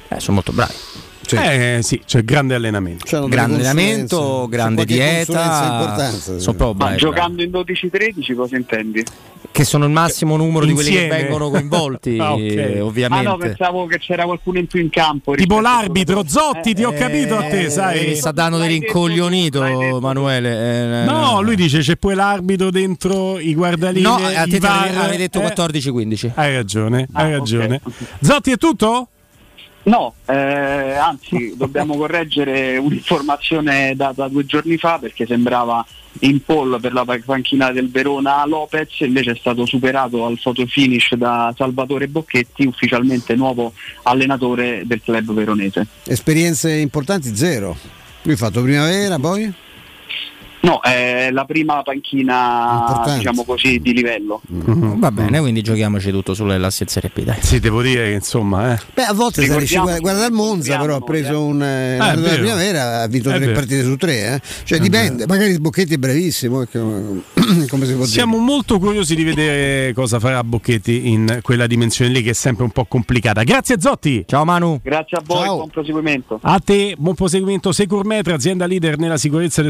Eh, 0.08 0.20
sono 0.20 0.34
molto 0.34 0.52
bravi. 0.52 0.74
Sì. 1.36 1.36
Eh 1.36 1.78
sì, 1.82 2.02
c'è 2.04 2.24
grande 2.24 2.54
allenamento. 2.54 3.04
Delle 3.08 3.28
grande 3.28 3.54
allenamento, 3.56 4.46
grande 4.48 4.84
dieta. 4.84 6.12
proprio 6.56 6.72
Ma 6.74 6.94
giocando 6.96 7.42
in 7.42 7.50
12-13 7.50 8.34
cosa 8.34 8.56
intendi? 8.56 9.04
Che 9.52 9.64
sono 9.64 9.84
il 9.86 9.90
massimo 9.90 10.36
numero 10.36 10.64
di 10.64 10.72
quelli 10.72 10.90
che 10.90 11.02
Insieme. 11.02 11.22
vengono 11.22 11.50
coinvolti, 11.50 12.18
Ah, 12.20 12.34
ok. 12.34 12.40
eh, 12.40 12.78
Ah 12.78 12.84
ovviamente. 12.84 13.24
no, 13.28 13.36
pensavo 13.36 13.86
che 13.86 13.98
c'era 13.98 14.24
qualcuno 14.24 14.58
in 14.58 14.66
più 14.66 14.80
in 14.80 14.90
campo. 14.90 15.34
Tipo 15.34 15.60
l'arbitro, 15.60 16.22
Zotti, 16.26 16.74
ti 16.74 16.84
ho 16.84 16.92
Eh, 16.92 16.94
capito 16.96 17.36
a 17.36 17.42
te, 17.44 17.64
eh, 17.64 17.70
sai. 17.70 18.06
Mi 18.08 18.14
sta 18.16 18.30
dando 18.32 18.58
dell'incoglionito, 18.58 19.60
l'hai 19.60 19.76
detto 19.76 19.96
tu. 19.98 20.04
Manuele. 20.04 21.02
eh, 21.02 21.04
No, 21.04 21.40
lui 21.40 21.56
dice 21.56 21.80
c'è 21.80 21.96
poi 21.96 22.14
l'arbitro 22.14 22.70
dentro 22.70 23.38
i 23.38 23.54
guardalinee. 23.54 24.02
No, 24.02 24.14
a 24.16 24.46
te 24.46 24.58
VAR, 24.58 24.96
avevi 24.96 25.16
detto 25.16 25.40
eh. 25.40 25.46
14-15. 25.52 26.30
Hai 26.34 26.54
ragione, 26.54 27.08
hai 27.12 27.32
Ah, 27.32 27.36
ragione. 27.38 27.80
ok. 27.82 27.92
Zotti 28.20 28.50
è 28.52 28.56
tutto? 28.56 29.08
No, 29.84 30.14
eh, 30.26 30.34
anzi 30.34 31.54
dobbiamo 31.56 31.96
correggere 31.96 32.76
un'informazione 32.76 33.94
data 33.96 34.28
due 34.28 34.44
giorni 34.44 34.76
fa 34.76 34.98
perché 34.98 35.26
sembrava 35.26 35.84
in 36.20 36.42
pole 36.42 36.78
per 36.80 36.92
la 36.92 37.04
panchina 37.24 37.70
del 37.70 37.90
Verona 37.90 38.44
Lopez, 38.44 39.00
invece 39.00 39.32
è 39.32 39.36
stato 39.36 39.64
superato 39.64 40.26
al 40.26 40.38
photo 40.42 40.66
finish 40.66 41.14
da 41.14 41.54
Salvatore 41.56 42.08
Bocchetti, 42.08 42.66
ufficialmente 42.66 43.34
nuovo 43.36 43.72
allenatore 44.02 44.82
del 44.84 45.00
club 45.02 45.32
veronese. 45.32 45.86
Esperienze 46.04 46.72
importanti 46.72 47.34
zero. 47.36 47.76
Lui 48.22 48.34
ha 48.34 48.36
fatto 48.36 48.60
primavera, 48.60 49.18
poi? 49.18 49.52
No, 50.62 50.80
è 50.82 51.30
la 51.32 51.44
prima 51.46 51.80
panchina 51.82 52.78
Importante. 52.80 53.16
diciamo 53.18 53.44
così 53.44 53.78
di 53.80 53.94
livello. 53.94 54.42
Va 54.46 55.10
bene, 55.10 55.40
quindi 55.40 55.62
giochiamoci 55.62 56.10
tutto 56.10 56.34
sulle 56.34 56.58
lassi 56.58 56.82
in 56.82 56.88
Serie 56.90 57.10
B, 57.14 57.22
dai. 57.22 57.36
Sì, 57.40 57.60
devo 57.60 57.80
dire 57.80 58.04
che 58.08 58.12
insomma, 58.12 58.74
eh. 58.74 58.78
Beh, 58.94 59.04
a 59.04 59.14
volte 59.14 59.40
se 59.42 59.46
riesce, 59.56 59.76
Ricordiamo 59.76 59.84
guarda, 59.84 60.00
guarda 60.00 60.26
il 60.26 60.32
Monza, 60.32 60.78
però 60.78 60.96
ha 60.96 61.00
preso 61.00 61.42
un 61.44 61.62
eh, 61.62 61.96
Ah, 61.98 62.12
è 62.12 62.14
la 62.16 62.20
vero. 62.20 62.36
primavera, 62.42 63.00
ha 63.02 63.06
vinto 63.06 63.30
È 63.30 63.36
tre 63.36 63.40
vero. 63.46 63.52
partite 63.58 63.82
su 63.84 63.96
tre, 63.96 64.34
eh. 64.34 64.40
Cioè 64.64 64.78
dipende, 64.78 65.26
magari 65.26 65.58
Bocchetti 65.58 65.94
è 65.94 65.98
bravissimo, 65.98 66.58
perché, 66.58 66.78
come 67.68 67.86
si 67.86 67.94
può 67.94 68.04
Siamo 68.04 68.36
molto 68.36 68.78
curiosi 68.78 69.14
di 69.14 69.24
vedere 69.24 69.92
cosa 69.94 70.18
farà 70.20 70.44
Bocchetti 70.44 71.08
in 71.08 71.38
quella 71.42 71.66
dimensione 71.66 72.10
lì 72.10 72.22
che 72.22 72.30
è 72.30 72.34
sempre 72.34 72.64
un 72.64 72.70
po' 72.70 72.84
complicata. 72.84 73.42
Grazie 73.44 73.80
Zotti. 73.80 74.24
Ciao 74.26 74.44
Manu. 74.44 74.80
Grazie 74.82 75.16
a 75.16 75.22
voi, 75.24 75.42
Ciao. 75.44 75.56
buon 75.56 75.68
proseguimento. 75.70 76.38
A 76.42 76.60
te, 76.62 76.94
buon 76.98 77.14
proseguimento. 77.14 77.72
Securmetra, 77.72 78.34
azienda 78.34 78.66
leader 78.66 78.98
nella 78.98 79.16
sicurezza 79.16 79.62
ed 79.62 79.68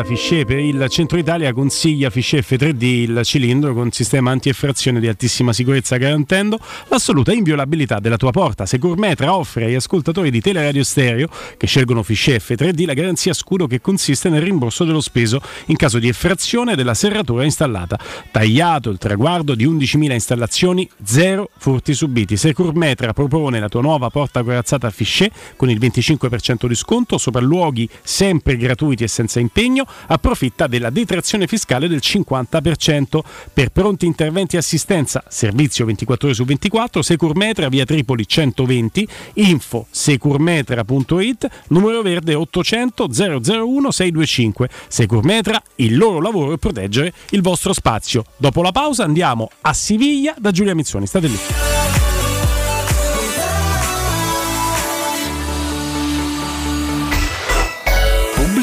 esclusivista 0.00 0.04
Fichet 0.04 0.44
per 0.44 0.58
il 0.58 0.86
centro 0.88 1.18
Italia, 1.18 1.52
consiglia 1.52 2.10
Fichet 2.10 2.44
F3D 2.44 2.82
il 2.82 3.20
cilindro 3.24 3.74
con 3.74 3.90
sistema 3.90 4.30
anti-effrazione 4.30 5.00
di 5.00 5.08
altissima 5.08 5.52
sicurezza 5.52 5.96
garantendo 5.96 6.58
l'assoluta 6.88 7.32
inviolabilità 7.32 7.98
della 7.98 8.16
tua 8.16 8.30
porta. 8.30 8.66
Securmetra 8.66 9.34
offre 9.34 9.66
agli 9.66 9.74
ascoltatori 9.74 10.30
di 10.30 10.40
Teleradio 10.40 10.84
Stereo 10.84 11.28
che 11.56 11.66
scelgono 11.66 12.02
Fichet 12.02 12.42
F3D 12.42 12.86
la 12.86 12.94
garanzia 12.94 13.32
scudo 13.32 13.66
che 13.66 13.80
consiste 13.80 14.28
nel 14.28 14.42
rimborso 14.42 14.84
dello 14.84 15.00
speso 15.00 15.40
in 15.66 15.76
caso 15.76 15.98
di 15.98 16.08
effrazione 16.08 16.74
della 16.74 16.94
serratura 16.94 17.44
installata. 17.44 17.98
Tagliato 18.30 18.90
il 18.90 18.98
traguardo 18.98 19.54
di 19.54 19.66
11.000 19.66 20.12
installazioni, 20.12 20.88
zero 21.02 21.50
furti 21.56 21.94
subiti. 21.94 22.36
Securmetra 22.36 23.12
propone 23.12 23.60
la 23.60 23.68
tua 23.68 23.82
nuova 23.82 24.10
porta 24.10 24.42
corazzata 24.42 24.90
Fichet 24.90 25.32
con 25.56 25.70
il 25.70 25.78
25% 25.78 26.66
di 26.66 26.74
sconto, 26.74 27.18
sopralluoghi 27.18 27.88
sempre 28.02 28.56
gratuiti 28.56 29.04
e 29.04 29.08
senza 29.08 29.40
impegno, 29.40 29.84
approfitta 30.06 30.66
della 30.66 30.90
detrazione 30.90 31.46
fiscale 31.46 31.88
del 31.88 32.00
50% 32.02 33.20
per 33.52 33.70
pronti 33.70 34.06
interventi 34.06 34.56
e 34.56 34.58
assistenza, 34.58 35.22
servizio 35.28 35.84
24 35.84 36.26
ore 36.26 36.36
su 36.36 36.44
24, 36.44 37.02
Securmetra 37.02 37.68
via 37.68 37.84
Tripoli 37.84 38.26
120, 38.26 39.08
info 39.34 39.86
securmetra.it, 39.90 41.48
numero 41.68 42.02
verde 42.02 42.34
800 42.34 43.08
001 43.10 43.90
625. 43.90 44.68
Securmetra, 44.88 45.62
il 45.76 45.96
loro 45.96 46.20
lavoro 46.20 46.52
è 46.52 46.58
proteggere 46.58 47.12
il 47.30 47.42
vostro 47.42 47.72
spazio. 47.72 48.24
Dopo 48.36 48.62
la 48.62 48.72
pausa 48.72 49.04
andiamo 49.04 49.50
a 49.62 49.72
Siviglia 49.72 50.34
da 50.38 50.50
Giulia 50.50 50.74
Mizzoni, 50.74 51.06
state 51.06 51.26
lì. 51.26 51.38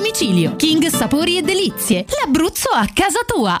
domicilio. 0.00 0.56
King 0.56 0.86
Sapori 0.86 1.36
e 1.36 1.42
Delizie, 1.42 2.06
l'Abruzzo 2.08 2.70
a 2.70 2.88
casa 2.92 3.20
tua. 3.26 3.60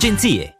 agenzie. 0.00 0.59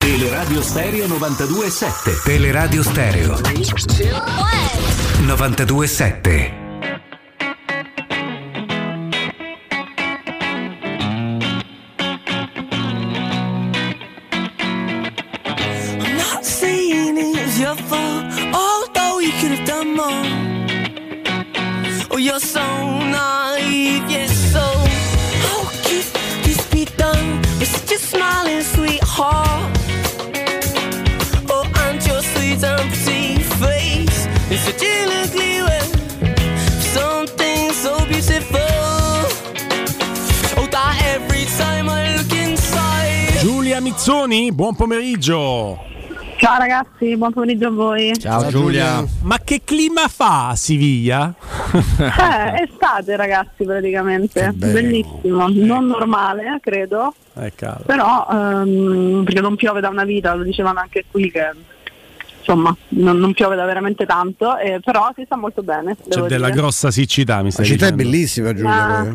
Teleradio 0.00 0.62
Stereo 0.62 1.06
92.7 1.06 2.22
Teleradio 2.24 2.82
Stereo 2.82 3.36
92.7 5.26 6.58
I'm 16.02 16.16
not 16.16 16.44
saying 16.44 17.18
it's 17.18 17.58
your 17.60 17.76
fault, 17.76 18.24
although 18.54 19.18
you 19.20 19.32
could 19.40 19.52
have 19.58 19.66
done 19.66 19.94
more. 19.94 20.24
Oh, 22.10 22.16
you're 22.16 22.40
so 22.40 22.62
naive, 23.16 24.04
yes, 24.08 24.32
so. 24.52 24.64
How 25.44 25.60
could 25.84 26.06
this 26.44 26.66
be 26.72 26.84
done 26.96 27.42
such 27.62 27.92
a 27.92 27.98
smiling 27.98 28.62
sweetheart? 28.62 28.79
Giulia 43.90 43.94
Mizzoni, 43.94 44.52
buon 44.52 44.76
pomeriggio. 44.76 45.78
Ciao 46.36 46.58
ragazzi, 46.58 47.16
buon 47.16 47.32
pomeriggio 47.32 47.66
a 47.66 47.70
voi. 47.70 48.12
Ma 49.22 49.38
che 49.42 49.62
clima 49.64 50.06
fa 50.08 50.48
a 50.50 50.56
Siviglia? 50.56 51.34
Eh, 51.98 52.68
estate 52.70 53.16
ragazzi 53.16 53.64
praticamente, 53.64 54.52
bellissimo, 54.54 55.48
non 55.48 55.86
normale 55.86 56.42
eh, 56.56 56.60
credo, 56.60 57.14
È 57.34 57.52
caldo. 57.54 57.82
però 57.86 58.26
ehm, 58.30 59.22
perché 59.24 59.40
non 59.40 59.56
piove 59.56 59.80
da 59.80 59.88
una 59.88 60.04
vita, 60.04 60.34
lo 60.34 60.44
dicevano 60.44 60.78
anche 60.78 61.04
qui 61.10 61.30
che 61.30 61.50
insomma 62.38 62.74
non, 62.90 63.18
non 63.18 63.32
piove 63.34 63.56
da 63.56 63.64
veramente 63.66 64.06
tanto, 64.06 64.56
eh, 64.56 64.80
però 64.82 65.10
si 65.16 65.24
sta 65.26 65.36
molto 65.36 65.62
bene. 65.62 65.96
C'è 65.96 66.14
devo 66.14 66.26
della 66.28 66.48
dire. 66.48 66.60
grossa 66.60 66.90
siccità, 66.90 67.38
mi 67.38 67.44
La 67.46 67.50
stai 67.50 67.66
città 67.66 67.86
è 67.86 67.90
dicendo. 67.92 68.10
bellissima 68.10 68.54
Giulia. 68.54 68.98
Ah, 68.98 69.14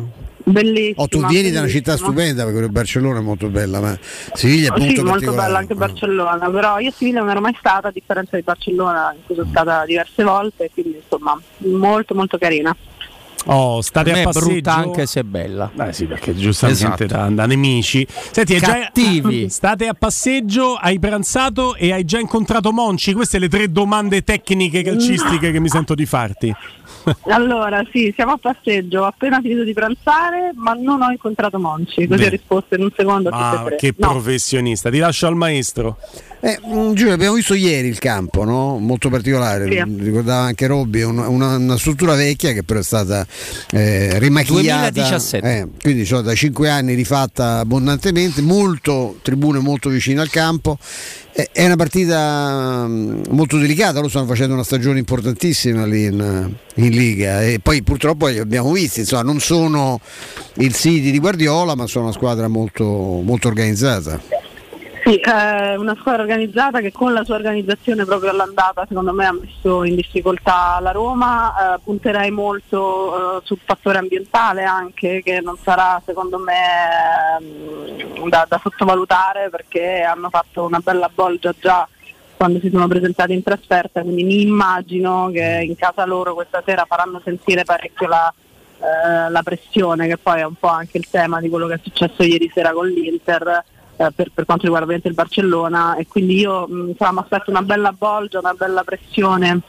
poi. 0.52 0.52
Bellissima. 0.52 1.02
Oh, 1.02 1.08
tu 1.08 1.26
vieni 1.26 1.50
da 1.50 1.60
una 1.60 1.68
città 1.68 1.96
stupenda 1.96 2.44
perché 2.44 2.68
Barcellona 2.68 3.18
è 3.18 3.22
molto 3.22 3.48
bella, 3.48 3.80
ma 3.80 3.98
Siviglia 4.34 4.72
è 4.74 4.78
Sì, 4.78 4.84
molto 4.84 5.02
molto 5.02 5.10
particolare. 5.10 5.46
bella 5.46 5.58
anche 5.58 5.74
Barcellona, 5.74 6.50
però 6.50 6.78
io 6.78 6.88
a 6.90 6.92
Siviglia 6.96 7.20
non 7.20 7.30
ero 7.30 7.40
mai 7.40 7.56
stata, 7.58 7.88
a 7.88 7.90
differenza 7.90 8.36
di 8.36 8.42
Barcellona 8.42 9.12
in 9.16 9.20
cui 9.26 9.34
sono 9.34 9.48
stata 9.50 9.84
diverse 9.84 10.22
volte, 10.22 10.70
quindi 10.72 10.96
insomma 11.02 11.40
molto 11.58 12.14
molto 12.14 12.38
carina. 12.38 12.74
Oh, 13.48 13.80
state 13.80 14.10
Per 14.10 14.18
a 14.18 14.20
è 14.22 14.24
passeggio. 14.24 14.46
brutta 14.46 14.74
anche 14.74 15.06
se 15.06 15.20
è 15.20 15.22
bella. 15.22 15.70
Eh 15.78 15.92
sì, 15.92 16.06
perché 16.06 16.34
giustamente 16.34 17.04
Esatto. 17.04 17.06
da, 17.06 17.28
da 17.30 17.46
nemici. 17.46 18.06
Senti, 18.08 18.54
hai 18.54 18.60
già, 18.60 18.78
Cattivi. 18.80 19.48
state 19.50 19.86
a 19.86 19.94
passeggio, 19.94 20.74
hai 20.74 20.98
pranzato 20.98 21.74
e 21.76 21.92
hai 21.92 22.04
già 22.04 22.18
incontrato 22.18 22.72
Monci? 22.72 23.12
Queste 23.12 23.38
le 23.38 23.48
tre 23.48 23.70
domande 23.70 24.22
tecniche 24.22 24.82
calcistiche 24.82 25.52
che 25.52 25.60
mi 25.60 25.68
sento 25.68 25.94
di 25.94 26.06
farti. 26.06 26.54
Allora, 27.28 27.84
sì, 27.92 28.12
siamo 28.16 28.32
a 28.32 28.36
passeggio, 28.36 29.02
ho 29.02 29.04
appena 29.04 29.40
finito 29.40 29.62
di 29.62 29.72
pranzare, 29.72 30.50
ma 30.56 30.72
non 30.72 31.02
ho 31.02 31.10
incontrato 31.10 31.56
Monci, 31.58 32.04
così 32.08 32.20
Beh. 32.22 32.26
ho 32.26 32.30
risposto 32.30 32.74
in 32.74 32.82
un 32.82 32.90
secondo 32.96 33.28
Ah, 33.32 33.66
che 33.76 33.94
No. 33.96 34.08
professionista, 34.10 34.90
ti 34.90 34.98
lascio 34.98 35.28
al 35.28 35.36
maestro. 35.36 35.98
Eh, 36.40 36.58
mm, 36.66 36.92
Giulia, 36.92 37.14
abbiamo 37.14 37.34
visto 37.34 37.54
ieri 37.54 37.88
il 37.88 37.98
campo, 37.98 38.44
no? 38.44 38.78
molto 38.78 39.08
particolare, 39.08 39.68
Sì. 39.70 39.82
Ricordava 39.98 40.42
anche 40.44 40.66
Robby, 40.66 41.02
una, 41.02 41.28
una- 41.28 41.56
una 41.56 41.78
struttura 41.78 42.14
vecchia 42.14 42.52
che 42.52 42.62
però 42.62 42.78
è 42.80 42.82
stata 42.82 43.26
eh, 43.72 44.18
rimacchiata, 44.18 44.90
2017. 44.90 45.48
eh, 45.58 45.66
quindi 45.80 46.04
cioè, 46.04 46.22
da 46.22 46.34
5 46.34 46.68
anni 46.68 46.94
rifatta 46.94 47.58
abbondantemente, 47.58 48.42
molto 48.42 49.18
tribune 49.22 49.58
molto 49.60 49.88
vicine 49.88 50.20
al 50.20 50.28
campo. 50.30 50.78
Eh, 51.32 51.48
è 51.52 51.64
una 51.64 51.76
partita 51.76 52.84
mm, 52.86 53.22
molto 53.30 53.56
delicata, 53.58 53.94
loro 53.94 54.08
stanno 54.08 54.26
facendo 54.26 54.54
una 54.54 54.62
stagione 54.64 54.98
importantissima 54.98 55.84
lì 55.86 56.04
in, 56.04 56.54
in 56.74 56.90
Liga 56.90 57.42
e 57.42 57.58
poi 57.62 57.82
purtroppo 57.82 58.26
li 58.28 58.38
abbiamo 58.38 58.72
visti, 58.72 59.00
insomma, 59.00 59.22
non 59.22 59.40
sono 59.40 60.00
il 60.56 60.74
City 60.74 61.10
di 61.10 61.18
Guardiola, 61.18 61.74
ma 61.74 61.86
sono 61.86 62.04
una 62.04 62.14
squadra 62.14 62.46
molto, 62.48 62.84
molto 62.84 63.48
organizzata. 63.48 64.44
Sì, 65.06 65.18
è 65.18 65.76
una 65.76 65.94
squadra 65.94 66.22
organizzata 66.22 66.80
che 66.80 66.90
con 66.90 67.12
la 67.12 67.22
sua 67.22 67.36
organizzazione 67.36 68.04
proprio 68.04 68.30
all'andata 68.30 68.84
secondo 68.88 69.12
me 69.12 69.26
ha 69.26 69.32
messo 69.32 69.84
in 69.84 69.94
difficoltà 69.94 70.80
la 70.80 70.90
Roma, 70.90 71.76
eh, 71.76 71.78
punterei 71.84 72.32
molto 72.32 73.38
eh, 73.38 73.40
sul 73.44 73.60
fattore 73.64 73.98
ambientale 73.98 74.64
anche 74.64 75.22
che 75.22 75.40
non 75.40 75.56
sarà 75.62 76.02
secondo 76.04 76.38
me 76.38 77.38
ehm, 77.38 78.28
da, 78.28 78.46
da 78.48 78.60
sottovalutare 78.60 79.48
perché 79.48 80.00
hanno 80.02 80.28
fatto 80.28 80.64
una 80.64 80.80
bella 80.80 81.08
bolgia 81.14 81.54
già 81.56 81.88
quando 82.36 82.58
si 82.58 82.68
sono 82.68 82.88
presentati 82.88 83.32
in 83.32 83.44
trasferta, 83.44 84.02
quindi 84.02 84.24
mi 84.24 84.42
immagino 84.42 85.30
che 85.32 85.62
in 85.64 85.76
casa 85.76 86.04
loro 86.04 86.34
questa 86.34 86.64
sera 86.66 86.84
faranno 86.84 87.20
sentire 87.22 87.62
parecchio 87.62 88.08
la, 88.08 88.34
eh, 88.80 89.30
la 89.30 89.42
pressione, 89.44 90.08
che 90.08 90.18
poi 90.18 90.40
è 90.40 90.44
un 90.44 90.56
po' 90.58 90.66
anche 90.66 90.98
il 90.98 91.08
tema 91.08 91.40
di 91.40 91.48
quello 91.48 91.68
che 91.68 91.74
è 91.74 91.80
successo 91.80 92.24
ieri 92.24 92.50
sera 92.52 92.72
con 92.72 92.88
l'Inter. 92.88 93.64
Eh, 93.96 94.12
Per, 94.14 94.30
per 94.32 94.44
quanto 94.44 94.64
riguarda 94.64 94.94
il 94.94 95.14
Barcellona 95.14 95.96
e 95.96 96.06
quindi 96.06 96.38
io 96.38 96.66
mi 96.68 96.94
aspetto 96.98 97.50
una 97.50 97.62
bella 97.62 97.92
bolgia, 97.92 98.38
una 98.38 98.54
bella 98.54 98.84
pressione 98.84 99.60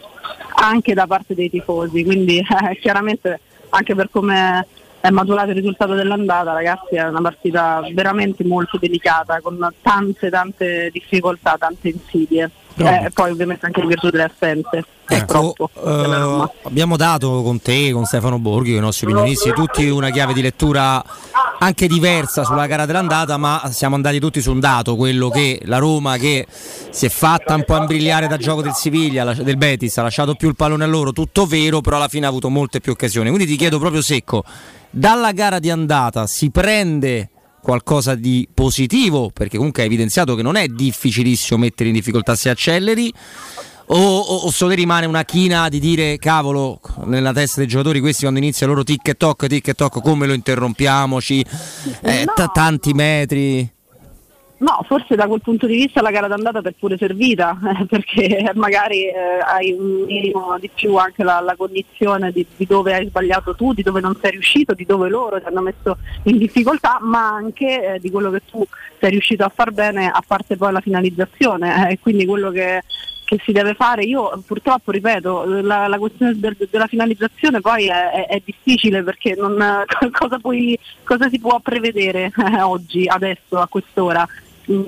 anche 0.55 0.93
da 0.93 1.07
parte 1.07 1.33
dei 1.33 1.49
tifosi, 1.49 2.03
quindi 2.03 2.39
eh, 2.43 2.77
chiaramente 2.79 3.39
anche 3.69 3.95
per 3.95 4.09
come 4.09 4.65
è 4.99 5.09
maturato 5.09 5.49
il 5.49 5.55
risultato 5.55 5.93
dell'andata 5.93 6.53
ragazzi 6.53 6.95
è 6.95 7.07
una 7.07 7.21
partita 7.21 7.81
veramente 7.93 8.43
molto 8.43 8.77
delicata 8.77 9.39
con 9.41 9.57
tante 9.81 10.29
tante 10.29 10.89
difficoltà, 10.91 11.55
tante 11.57 11.89
insidie 11.89 12.49
No. 12.77 13.05
e 13.05 13.09
poi 13.11 13.31
ovviamente 13.31 13.65
anche 13.65 13.81
in 13.81 13.87
virtù 13.87 14.09
delle 14.09 14.31
assenze. 14.31 14.85
Ecco, 15.07 15.55
eh, 15.57 16.49
abbiamo 16.63 16.97
dato 16.97 17.41
con 17.41 17.61
te, 17.61 17.91
con 17.91 18.05
Stefano 18.05 18.39
Borghi, 18.39 18.71
con 18.71 18.79
i 18.79 18.83
nostri 18.83 19.07
opinionisti, 19.07 19.51
tutti 19.51 19.87
una 19.87 20.09
chiave 20.09 20.33
di 20.33 20.41
lettura 20.41 21.03
anche 21.59 21.87
diversa 21.87 22.43
sulla 22.43 22.67
gara 22.67 22.85
dell'andata, 22.85 23.37
ma 23.37 23.69
siamo 23.71 23.95
andati 23.95 24.19
tutti 24.19 24.41
su 24.41 24.51
un 24.51 24.59
dato, 24.59 24.95
quello 24.95 25.29
che 25.29 25.61
la 25.63 25.77
Roma 25.77 26.17
che 26.17 26.45
si 26.89 27.05
è 27.05 27.09
fatta 27.09 27.55
un 27.55 27.63
po' 27.63 27.77
imbrigliare 27.77 28.27
dal 28.27 28.37
gioco 28.37 28.61
del 28.61 28.73
Siviglia, 28.73 29.33
del 29.33 29.57
Betis, 29.57 29.97
ha 29.97 30.03
lasciato 30.03 30.35
più 30.35 30.49
il 30.49 30.55
pallone 30.55 30.83
a 30.83 30.87
loro, 30.87 31.13
tutto 31.13 31.45
vero, 31.45 31.81
però 31.81 31.95
alla 31.95 32.07
fine 32.07 32.25
ha 32.25 32.29
avuto 32.29 32.49
molte 32.49 32.79
più 32.79 32.91
occasioni. 32.91 33.29
Quindi 33.29 33.47
ti 33.47 33.55
chiedo 33.55 33.79
proprio 33.79 34.01
secco, 34.01 34.43
dalla 34.89 35.31
gara 35.31 35.59
di 35.59 35.69
andata 35.69 36.27
si 36.27 36.51
prende 36.51 37.29
qualcosa 37.67 38.15
di 38.15 38.47
positivo, 38.53 39.29
perché 39.29 39.57
comunque 39.57 39.81
hai 39.81 39.89
evidenziato 39.89 40.35
che 40.35 40.41
non 40.41 40.55
è 40.55 40.69
difficilissimo 40.69 41.59
mettere 41.59 41.89
in 41.89 41.95
difficoltà 41.95 42.33
se 42.33 42.47
acceleri, 42.47 43.13
o, 43.87 43.97
o, 43.97 44.35
o 44.45 44.51
solo 44.51 44.73
rimane 44.73 45.05
una 45.05 45.25
china 45.25 45.67
di 45.67 45.79
dire 45.79 46.17
cavolo 46.17 46.79
nella 47.03 47.33
testa 47.33 47.59
dei 47.59 47.67
giocatori 47.67 47.99
questi 47.99 48.21
quando 48.21 48.39
inizia 48.39 48.65
il 48.65 48.71
loro 48.71 48.85
tic 48.85 49.09
e 49.09 49.15
toc 49.15 49.47
tic 49.47 49.67
e 49.67 49.73
toc 49.73 50.01
come 50.01 50.27
lo 50.27 50.31
interrompiamoci? 50.31 51.45
Eh, 52.03 52.25
ta- 52.33 52.47
tanti 52.53 52.93
metri 52.93 53.69
No, 54.59 54.83
forse 54.87 55.13
da 55.15 55.27
quel 55.27 55.41
punto 55.41 55.67
di 55.67 55.75
vista 55.75 56.01
la 56.01 56.09
gara 56.09 56.27
d'andata 56.27 56.61
ti 56.63 56.69
è 56.69 56.71
pure 56.71 56.97
servita, 56.97 57.55
eh, 57.79 57.85
perché 57.85 58.51
magari 58.55 59.05
eh, 59.05 59.13
hai 59.45 59.71
un 59.71 60.05
minimo 60.07 60.57
di 60.59 60.67
più 60.73 60.95
anche 60.95 61.23
la, 61.23 61.39
la 61.41 61.55
cognizione 61.55 62.31
di, 62.31 62.43
di 62.55 62.65
dove 62.65 62.95
hai 62.95 63.05
sbagliato 63.07 63.53
tu, 63.53 63.73
di 63.73 63.83
dove 63.83 64.01
non 64.01 64.17
sei 64.19 64.31
riuscito, 64.31 64.73
di 64.73 64.83
dove 64.83 65.09
loro 65.09 65.39
ti 65.39 65.45
hanno 65.45 65.61
messo 65.61 65.97
in 66.23 66.39
difficoltà, 66.39 66.97
ma 67.01 67.27
anche 67.35 67.93
eh, 67.95 67.99
di 67.99 68.09
quello 68.09 68.31
che 68.31 68.41
tu 68.49 68.65
sei 68.99 69.11
riuscito 69.11 69.43
a 69.43 69.51
far 69.53 69.71
bene, 69.71 70.09
a 70.09 70.23
parte 70.25 70.57
poi 70.57 70.71
la 70.71 70.81
finalizzazione. 70.81 71.91
eh, 71.91 71.99
quindi 71.99 72.25
quello 72.25 72.49
che, 72.49 72.81
che 73.25 73.39
si 73.43 73.51
deve 73.51 73.75
fare, 73.75 74.05
io 74.05 74.41
purtroppo 74.43 74.89
ripeto, 74.89 75.61
la, 75.61 75.87
la 75.87 75.99
questione 75.99 76.33
del- 76.35 76.57
della 76.67 76.87
finalizzazione 76.87 77.61
poi 77.61 77.89
è, 77.89 78.09
è- 78.09 78.25
è 78.27 78.41
difficile 78.43 79.03
perché 79.03 79.35
non, 79.37 79.55
cosa, 80.17 80.39
puoi- 80.39 80.75
cosa 81.03 81.29
si 81.29 81.37
può 81.39 81.59
prevedere 81.59 82.31
eh, 82.35 82.61
oggi, 82.65 83.05
adesso, 83.07 83.59
a 83.59 83.67
quest'ora? 83.67 84.27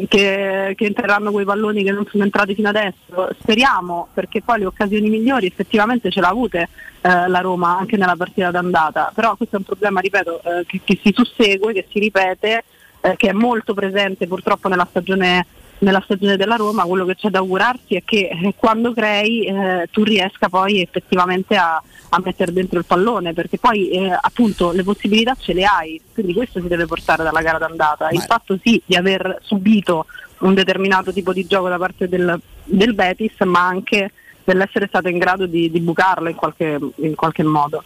Che, 0.08 0.74
che 0.76 0.86
entreranno 0.86 1.32
quei 1.32 1.46
palloni 1.46 1.84
che 1.84 1.92
non 1.92 2.06
sono 2.10 2.24
entrati 2.24 2.54
fino 2.54 2.70
adesso. 2.70 3.30
Speriamo, 3.40 4.10
perché 4.14 4.42
poi 4.42 4.60
le 4.60 4.66
occasioni 4.66 5.10
migliori 5.10 5.48
effettivamente 5.48 6.12
ce 6.12 6.20
l'ha 6.20 6.30
avute 6.30 6.68
eh, 7.02 7.28
la 7.28 7.40
Roma 7.40 7.78
anche 7.78 7.98
nella 7.98 8.16
partita 8.16 8.52
d'andata, 8.52 9.12
però 9.16 9.36
questo 9.36 9.56
è 9.56 9.60
un 9.60 9.66
problema, 9.66 10.02
ripeto, 10.02 10.42
eh, 10.44 10.66
che, 10.66 10.82
che 10.84 11.00
si 11.02 11.14
sussegue, 11.16 11.74
che 11.74 11.88
si 11.90 12.00
ripete, 12.00 12.64
eh, 13.02 13.16
che 13.16 13.30
è 13.30 13.34
molto 13.34 13.74
presente 13.74 14.28
purtroppo 14.28 14.68
nella 14.68 14.88
stagione 14.90 15.46
nella 15.80 16.02
stagione 16.04 16.36
della 16.36 16.56
Roma, 16.56 16.84
quello 16.84 17.06
che 17.06 17.16
c'è 17.16 17.30
da 17.30 17.40
augurarsi 17.40 17.96
è 17.96 18.04
che 18.04 18.30
eh, 18.30 18.54
quando 18.58 18.92
crei 18.92 19.46
eh, 19.46 19.88
tu 19.92 20.04
riesca 20.04 20.50
poi 20.50 20.82
effettivamente 20.82 21.56
a, 21.56 21.82
a 22.10 22.22
mettere 22.24 22.52
dentro 22.52 22.80
il 22.80 22.86
pallone, 22.86 23.34
perché 23.34 23.58
poi 23.58 23.90
eh, 23.90 24.18
appunto 24.20 24.72
le 24.72 24.84
possibilità 24.84 25.36
ce 25.40 25.54
le 25.54 25.64
hai, 25.66 26.02
quindi 26.14 26.34
questo 26.34 26.60
si 26.60 26.68
deve 26.68 26.86
portare 26.86 27.24
dalla 27.24 27.42
gara 27.42 27.58
d'andata. 27.58 28.10
Il 28.10 28.22
fatto 28.22 28.58
sì 28.62 28.82
di 28.86 28.96
aver 28.96 29.40
subito 29.42 30.06
un 30.40 30.54
determinato 30.54 31.12
tipo 31.14 31.34
di 31.34 31.46
gioco 31.46 31.70
da 31.70 31.78
parte 31.78 32.08
del, 32.08 32.40
del 32.64 32.94
Betis, 32.94 33.40
ma 33.42 33.66
anche 33.66 34.12
dell'essere 34.44 34.88
stato 34.88 35.08
in 35.08 35.18
grado 35.18 35.46
di, 35.46 35.70
di 35.70 35.80
bucarlo 35.80 36.30
in 36.30 36.36
qualche, 36.36 36.80
in 36.96 37.16
qualche 37.16 37.44
modo. 37.44 37.84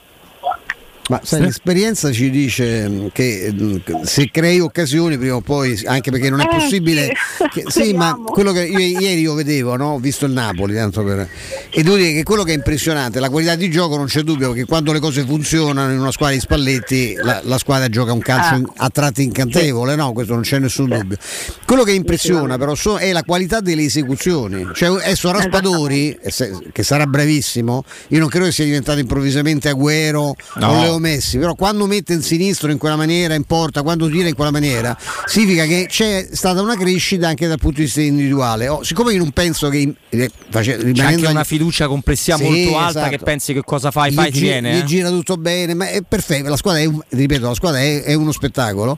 Ma 1.10 1.20
sai, 1.22 1.42
l'esperienza 1.42 2.12
ci 2.14 2.30
dice 2.30 2.88
mm, 2.88 3.08
che 3.12 3.54
mm, 3.54 3.76
se 4.04 4.30
crei 4.32 4.62
occasioni 4.62 5.18
prima 5.18 5.36
o 5.36 5.42
poi, 5.42 5.78
anche 5.86 6.12
perché 6.12 6.30
non 6.30 6.40
è 6.40 6.44
Eh, 6.46 6.48
possibile. 6.48 7.12
sì. 7.38 7.48
che- 7.52 7.64
sì, 7.68 7.94
ma 7.94 8.18
quello 8.26 8.54
che 8.54 8.64
io, 8.64 8.78
ieri 8.80 9.20
io 9.20 9.34
vedevo, 9.34 9.76
no? 9.76 9.94
ho 9.96 10.00
visto 10.00 10.26
il 10.26 10.32
Napoli, 10.32 10.74
tanto 10.76 11.04
per, 11.04 11.28
e 11.70 11.84
devo 11.84 11.98
dire 11.98 12.14
che 12.14 12.24
quello 12.24 12.44
che 12.44 12.54
è 12.54 12.56
impressionante, 12.56 13.20
la 13.20 13.30
qualità 13.30 13.56
di 13.56 13.70
gioco 13.70 13.98
non 13.98 14.06
c'è 14.06 14.22
dubbio 14.22 14.54
che 14.54 14.64
quando 14.64 14.94
le 14.94 15.00
cose 15.00 15.26
funzionano 15.26 15.92
in 15.92 16.00
una 16.00 16.12
squadra 16.12 16.36
di 16.36 16.42
Spalletti, 16.42 17.16
la, 17.16 17.42
la 17.44 17.58
squadra 17.58 17.90
gioca 17.90 18.14
un 18.14 18.20
calcio 18.22 18.54
Ah. 18.54 18.58
in- 18.58 18.72
a 18.78 18.90
tratti 18.90 19.24
incantevole, 19.24 19.96
no? 19.96 20.14
Questo 20.14 20.34
non 20.34 20.44
c'è 20.44 20.60
nessun 20.60 20.88
dubbio. 20.88 21.18
Quello 21.66 21.84
che 21.84 21.92
impressiona 21.92 22.58
però 22.58 22.76
so- 22.76 22.98
è 22.98 23.12
la 23.12 23.24
qualità 23.24 23.60
delle 23.60 23.84
esecuzioni. 23.84 24.68
Cioè, 24.74 24.88
adesso 25.04 25.32
Raspadori, 25.32 26.18
e 26.22 26.32
se- 26.32 26.60
che 26.72 26.84
sarà 26.84 27.06
bravissimo, 27.06 27.84
io 28.10 28.20
non 28.20 28.30
credo 28.30 28.46
che 28.46 28.52
sia 28.54 28.64
diventato 28.66 29.00
improvvisamente 29.00 29.70
Agüero 29.70 30.32
No. 30.56 30.92
o 30.93 30.93
Leo 30.94 31.00
Messi, 31.00 31.38
però 31.38 31.56
quando 31.56 31.86
mette 31.88 32.14
in 32.14 32.22
sinistro 32.22 32.72
in 32.72 32.78
quella 32.78 32.96
maniera, 32.96 33.34
in 33.34 33.44
porta, 33.44 33.82
quando 33.82 34.10
tira 34.10 34.28
in 34.28 34.36
quella 34.36 34.52
maniera, 34.52 34.96
significa 35.26 35.66
che 35.66 35.86
c'è 35.90 36.28
stata 36.32 36.62
una 36.62 36.76
crescita 36.76 37.28
anche 37.28 37.48
dal 37.48 37.58
punto 37.58 37.78
di 37.78 37.84
vista 37.84 38.02
individuale. 38.02 38.68
Oh, 38.68 38.84
siccome 38.84 39.12
io 39.14 39.18
non 39.20 39.32
penso 39.32 39.70
che 39.70 39.94
eh, 40.10 40.32
face- 40.50 40.92
C'è 40.92 41.04
anche 41.04 41.26
una 41.26 41.44
fiducia 41.44 41.88
complessiva 41.88 42.38
Sì, 42.38 42.44
molto 42.44 42.78
alta 42.78 42.90
esatto. 43.00 43.10
che 43.10 43.18
pensi 43.20 43.54
che 43.54 43.62
cosa 43.64 43.92
fai, 43.92 44.12
gli 44.12 44.16
fai, 44.16 44.32
gi- 44.32 44.40
viene. 44.40 44.74
gli 44.76 44.80
eh. 44.80 44.84
gira 44.84 45.10
tutto 45.10 45.38
bene, 45.38 45.74
ma 45.74 45.88
è 45.90 46.02
perfetto. 46.08 46.50
La 46.50 46.58
squadra 46.58 46.82
è, 46.82 46.86
un- 46.86 47.02
ripeto, 47.10 47.48
la 47.48 47.54
squadra 47.56 47.80
è, 47.80 48.04
è 48.04 48.14
uno 48.14 48.32
spettacolo. 48.32 48.98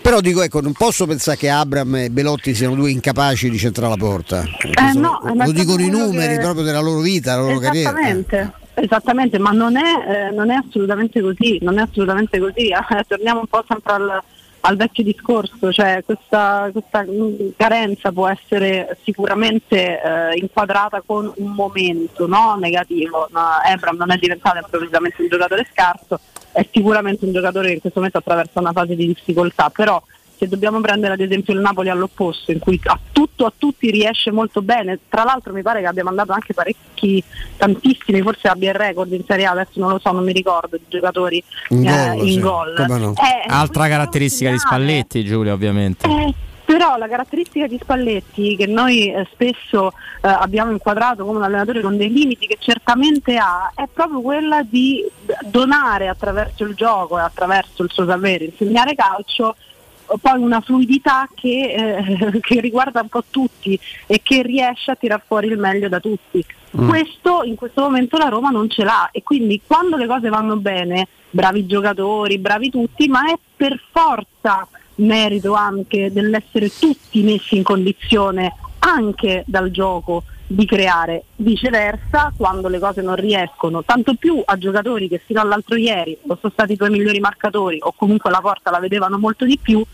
Però 0.00 0.20
dico, 0.20 0.42
ecco, 0.42 0.60
non 0.60 0.72
posso 0.72 1.06
pensare 1.06 1.36
che 1.36 1.48
Abram 1.50 1.94
e 1.96 2.10
Belotti 2.10 2.54
siano 2.54 2.74
due 2.74 2.90
incapaci 2.90 3.50
di 3.50 3.58
centrare 3.58 3.90
la 3.90 3.96
porta. 3.96 4.44
Questo 4.58 4.98
no, 4.98 5.20
lo, 5.34 5.52
dicono 5.52 5.82
i 5.82 5.88
numeri 5.90 6.36
che- 6.36 6.40
proprio 6.40 6.64
della 6.64 6.80
loro 6.80 7.00
vita, 7.00 7.32
della 7.34 7.42
loro 7.46 7.58
carriera. 7.58 7.92
Esattamente, 8.74 9.38
ma 9.38 9.50
non 9.50 9.76
è, 9.76 9.82
eh, 9.82 10.30
non 10.30 10.50
è 10.50 10.56
assolutamente 10.56 11.20
così, 11.20 11.58
non 11.62 11.78
è 11.78 11.82
assolutamente 11.82 12.38
così. 12.38 12.72
Eh, 12.94 13.04
torniamo 13.08 13.40
un 13.40 13.46
po' 13.46 13.64
sempre 13.66 13.92
al, 13.92 14.22
al 14.60 14.76
vecchio 14.76 15.04
discorso, 15.04 15.72
cioè 15.72 16.02
questa, 16.04 16.68
questa 16.72 17.04
carenza 17.56 18.12
può 18.12 18.28
essere 18.28 18.98
sicuramente 19.02 20.00
eh, 20.00 20.36
inquadrata 20.36 21.02
con 21.04 21.32
un 21.36 21.52
momento 21.52 22.26
no, 22.26 22.56
negativo. 22.58 23.28
No, 23.30 23.42
Ebram 23.66 23.96
non 23.96 24.10
è 24.10 24.16
diventato 24.16 24.58
improvvisamente 24.58 25.22
un 25.22 25.28
giocatore 25.28 25.66
scarso, 25.70 26.20
è 26.52 26.66
sicuramente 26.70 27.24
un 27.24 27.32
giocatore 27.32 27.68
che 27.68 27.74
in 27.74 27.80
questo 27.80 27.98
momento 28.00 28.18
attraversa 28.18 28.60
una 28.60 28.72
fase 28.72 28.94
di 28.94 29.06
difficoltà, 29.06 29.70
però 29.70 30.02
se 30.36 30.48
dobbiamo 30.48 30.80
prendere 30.80 31.14
ad 31.14 31.20
esempio 31.20 31.54
il 31.54 31.60
Napoli 31.60 31.88
all'opposto, 31.88 32.50
in 32.50 32.58
cui 32.58 32.80
a 32.84 32.98
tutto 33.12 33.46
a 33.46 33.52
tutti 33.56 33.90
riesce 33.90 34.30
molto 34.30 34.62
bene, 34.62 34.98
tra 35.08 35.24
l'altro 35.24 35.52
mi 35.52 35.62
pare 35.62 35.80
che 35.80 35.86
abbia 35.86 36.04
mandato 36.04 36.32
anche 36.32 36.54
parecchi, 36.54 37.22
tantissimi, 37.56 38.20
forse 38.22 38.48
abbia 38.48 38.70
il 38.70 38.76
record 38.76 39.12
in 39.12 39.24
Serie 39.26 39.46
A, 39.46 39.52
adesso 39.52 39.72
non 39.80 39.90
lo 39.90 39.98
so, 39.98 40.12
non 40.12 40.24
mi 40.24 40.32
ricordo, 40.32 40.76
di 40.76 40.84
giocatori 40.88 41.42
In 41.70 41.86
eh, 41.86 42.14
gol, 42.16 42.26
in 42.26 42.32
sì. 42.32 42.40
gol. 42.40 42.84
No? 42.88 43.12
Eh, 43.12 43.48
Altra 43.48 43.88
caratteristica 43.88 44.50
di 44.50 44.58
Spalletti, 44.58 45.24
Giulia, 45.24 45.52
ovviamente. 45.52 46.06
eh, 46.06 46.34
però 46.64 46.96
la 46.96 47.06
caratteristica 47.08 47.66
di 47.66 47.78
Spalletti 47.80 48.56
che 48.56 48.66
noi 48.66 49.12
eh, 49.12 49.26
spesso 49.30 49.88
eh, 50.22 50.28
abbiamo 50.28 50.72
inquadrato 50.72 51.24
come 51.24 51.36
un 51.38 51.44
allenatore 51.44 51.82
con 51.82 51.96
dei 51.96 52.10
limiti 52.10 52.46
che 52.46 52.56
certamente 52.58 53.36
ha 53.36 53.70
è 53.74 53.84
proprio 53.92 54.22
quella 54.22 54.62
di 54.62 55.04
donare 55.44 56.08
attraverso 56.08 56.64
il 56.64 56.74
gioco 56.74 57.18
e 57.18 57.22
attraverso 57.22 57.82
il 57.82 57.90
suo 57.92 58.06
sapere 58.06 58.46
insegnare 58.46 58.94
calcio 58.94 59.54
poi 60.20 60.40
una 60.40 60.60
fluidità 60.60 61.28
che, 61.34 61.98
eh, 61.98 62.38
che 62.42 62.60
riguarda 62.60 63.00
un 63.00 63.08
po' 63.08 63.24
tutti 63.30 63.78
e 64.06 64.20
che 64.22 64.42
riesce 64.42 64.90
a 64.90 64.96
tirar 64.96 65.22
fuori 65.26 65.48
il 65.48 65.58
meglio 65.58 65.88
da 65.88 66.00
tutti. 66.00 66.44
Mm. 66.76 66.88
Questo 66.88 67.42
in 67.44 67.54
questo 67.54 67.82
momento 67.82 68.16
la 68.16 68.28
Roma 68.28 68.50
non 68.50 68.68
ce 68.68 68.84
l'ha 68.84 69.08
e 69.12 69.22
quindi 69.22 69.60
quando 69.66 69.96
le 69.96 70.06
cose 70.06 70.28
vanno 70.28 70.56
bene, 70.56 71.08
bravi 71.30 71.66
giocatori, 71.66 72.38
bravi 72.38 72.70
tutti, 72.70 73.08
ma 73.08 73.30
è 73.30 73.38
per 73.56 73.80
forza 73.90 74.66
merito 74.96 75.54
anche 75.54 76.12
dell'essere 76.12 76.70
tutti 76.78 77.22
messi 77.22 77.56
in 77.56 77.62
condizione 77.62 78.54
anche 78.78 79.42
dal 79.46 79.70
gioco 79.70 80.24
di 80.46 80.66
creare. 80.66 81.24
Viceversa, 81.36 82.32
quando 82.36 82.68
le 82.68 82.78
cose 82.78 83.02
non 83.02 83.16
riescono, 83.16 83.82
tanto 83.82 84.14
più 84.14 84.42
a 84.44 84.56
giocatori 84.56 85.08
che 85.08 85.20
fino 85.24 85.40
all'altro 85.40 85.76
ieri 85.76 86.16
non 86.24 86.38
sono 86.38 86.52
stati 86.52 86.72
i 86.72 86.76
tuoi 86.76 86.90
migliori 86.90 87.20
marcatori 87.20 87.78
o 87.80 87.92
comunque 87.96 88.30
la 88.30 88.40
porta 88.40 88.70
la 88.70 88.78
vedevano 88.78 89.18
molto 89.18 89.44
di 89.44 89.58
più, 89.60 89.84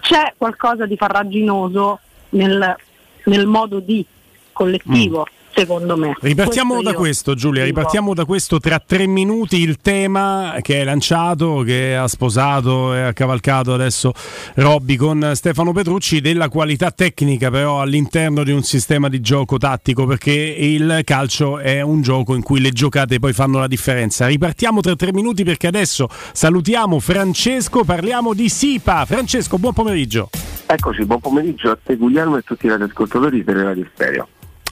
c'è 0.00 0.34
qualcosa 0.36 0.86
di 0.86 0.96
farraginoso 0.96 2.00
nel, 2.30 2.76
nel 3.24 3.46
modo 3.46 3.80
di 3.80 4.04
collettivo, 4.52 5.26
secondo 5.54 5.96
me. 5.96 6.14
Ripartiamo 6.20 6.74
Questo 6.74 6.90
da 6.90 6.94
io 6.94 7.02
questo, 7.02 7.34
Giulia. 7.34 7.64
Ripartiamo 7.64 8.14
da 8.14 8.24
questo 8.24 8.58
tra 8.58 8.78
tre 8.84 9.06
minuti. 9.06 9.60
Il 9.60 9.78
tema 9.80 10.56
che 10.62 10.80
è 10.80 10.84
lanciato, 10.84 11.62
che 11.62 11.96
ha 11.96 12.08
sposato 12.08 12.94
e 12.94 13.00
ha 13.00 13.12
cavalcato 13.12 13.72
adesso 13.74 14.12
Robby 14.54 14.96
con 14.96 15.32
Stefano 15.34 15.72
Petrucci, 15.72 16.20
della 16.20 16.48
qualità 16.48 16.90
tecnica, 16.90 17.50
però 17.50 17.80
all'interno 17.80 18.42
di 18.44 18.52
un 18.52 18.62
sistema 18.62 19.08
di 19.08 19.20
gioco 19.20 19.58
tattico, 19.58 20.06
perché 20.06 20.32
il 20.32 21.00
calcio 21.04 21.58
è 21.58 21.80
un 21.80 22.02
gioco 22.02 22.34
in 22.34 22.42
cui 22.42 22.60
le 22.60 22.70
giocate 22.70 23.18
poi 23.18 23.32
fanno 23.32 23.58
la 23.58 23.68
differenza. 23.68 24.26
Ripartiamo 24.26 24.80
tra 24.80 24.96
tre 24.96 25.12
minuti 25.12 25.44
perché 25.44 25.66
adesso 25.66 26.08
salutiamo 26.32 26.98
Francesco, 27.00 27.84
parliamo 27.84 28.34
di 28.34 28.48
SIPA. 28.48 29.04
Francesco, 29.04 29.58
buon 29.58 29.72
pomeriggio. 29.72 30.30
Eccoci, 30.66 31.04
buon 31.04 31.20
pomeriggio 31.20 31.70
a 31.70 31.78
te 31.82 31.96
Guglielmo 31.96 32.36
e 32.36 32.38
a 32.38 32.42
tutti 32.42 32.66
i 32.66 32.68
radioascoltatori 32.68 33.42
di 33.44 33.52
Radio 33.52 33.86
Stereo. 33.92 34.28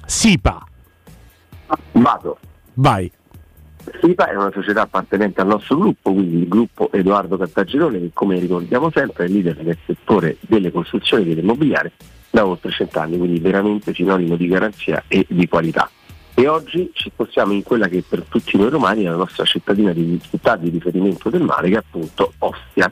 SIPA. 0.09 0.67
Vado. 1.93 2.39
Vai. 2.75 3.13
SIPA 4.01 4.31
è 4.31 4.37
una 4.37 4.51
società 4.51 4.81
appartenente 4.83 5.43
al 5.43 5.49
nostro 5.49 5.77
gruppo, 5.77 6.15
quindi 6.15 6.39
il 6.39 6.49
gruppo 6.49 6.91
Edoardo 6.93 7.37
Cartagirone, 7.37 7.99
che 7.99 8.11
come 8.15 8.39
ricordiamo 8.39 8.91
sempre 8.91 9.27
è 9.27 9.29
leader 9.29 9.63
nel 9.63 9.77
settore 9.85 10.39
delle 10.41 10.73
costruzioni 10.73 11.25
e 11.25 11.27
dell'immobiliare 11.35 11.93
da 12.31 12.47
oltre 12.47 12.71
cent'anni, 12.71 13.19
quindi 13.19 13.39
veramente 13.39 13.93
sinonimo 13.93 14.37
di 14.37 14.49
garanzia 14.49 15.05
e 15.09 15.27
di 15.29 15.47
qualità. 15.47 15.91
E 16.33 16.49
oggi 16.49 16.91
ci 16.95 17.11
spostiamo 17.11 17.53
in 17.53 17.63
quella 17.63 17.87
che 17.89 18.03
per 18.09 18.23
tutti 18.23 18.57
noi 18.57 18.71
romani 18.71 19.03
è 19.03 19.09
la 19.09 19.17
nostra 19.17 19.45
cittadina 19.45 19.93
di 19.93 20.19
città 20.23 20.57
di 20.57 20.71
riferimento 20.71 21.29
del 21.29 21.43
mare, 21.43 21.69
che 21.69 21.75
è 21.75 21.79
appunto 21.79 22.33
Ostia. 22.39 22.91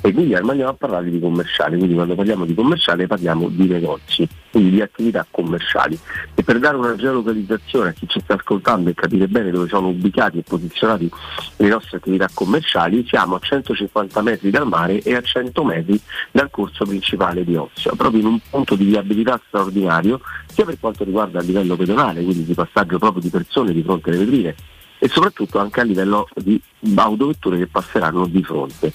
E 0.00 0.12
Guglielmo 0.12 0.52
andiamo 0.52 0.70
a 0.70 0.74
parlare 0.74 1.10
di 1.10 1.18
commerciali, 1.18 1.76
quindi 1.76 1.94
quando 1.94 2.14
parliamo 2.14 2.44
di 2.44 2.54
commerciale 2.54 3.08
parliamo 3.08 3.48
di 3.48 3.66
negozi, 3.66 4.28
quindi 4.48 4.70
di 4.70 4.80
attività 4.80 5.26
commerciali. 5.28 5.98
E 6.36 6.44
per 6.44 6.60
dare 6.60 6.76
una 6.76 6.94
geolocalizzazione 6.94 7.88
a 7.88 7.92
chi 7.92 8.06
ci 8.06 8.20
sta 8.20 8.34
ascoltando 8.34 8.90
e 8.90 8.94
capire 8.94 9.26
bene 9.26 9.50
dove 9.50 9.66
sono 9.66 9.88
ubicati 9.88 10.38
e 10.38 10.42
posizionati 10.42 11.10
le 11.56 11.68
nostre 11.68 11.96
attività 11.96 12.28
commerciali, 12.32 13.04
siamo 13.08 13.34
a 13.34 13.40
150 13.40 14.22
metri 14.22 14.50
dal 14.50 14.68
mare 14.68 15.02
e 15.02 15.16
a 15.16 15.20
100 15.20 15.64
metri 15.64 16.00
dal 16.30 16.48
corso 16.48 16.84
principale 16.84 17.42
di 17.44 17.56
Ostia, 17.56 17.90
proprio 17.96 18.20
in 18.20 18.26
un 18.26 18.38
punto 18.48 18.76
di 18.76 18.84
viabilità 18.84 19.40
straordinario, 19.48 20.20
sia 20.46 20.64
per 20.64 20.78
quanto 20.78 21.02
riguarda 21.02 21.40
il 21.40 21.46
livello 21.46 21.74
pedonale, 21.74 22.22
quindi 22.22 22.44
di 22.44 22.54
passaggio 22.54 22.98
proprio 22.98 23.20
di 23.20 23.30
persone 23.30 23.72
di 23.72 23.82
fronte 23.82 24.10
alle 24.10 24.18
vetrine, 24.20 24.54
e 25.00 25.08
soprattutto 25.08 25.58
anche 25.58 25.80
a 25.80 25.84
livello 25.84 26.28
di 26.36 26.60
autovetture 26.94 27.58
che 27.58 27.66
passeranno 27.66 28.26
di 28.26 28.44
fronte. 28.44 28.92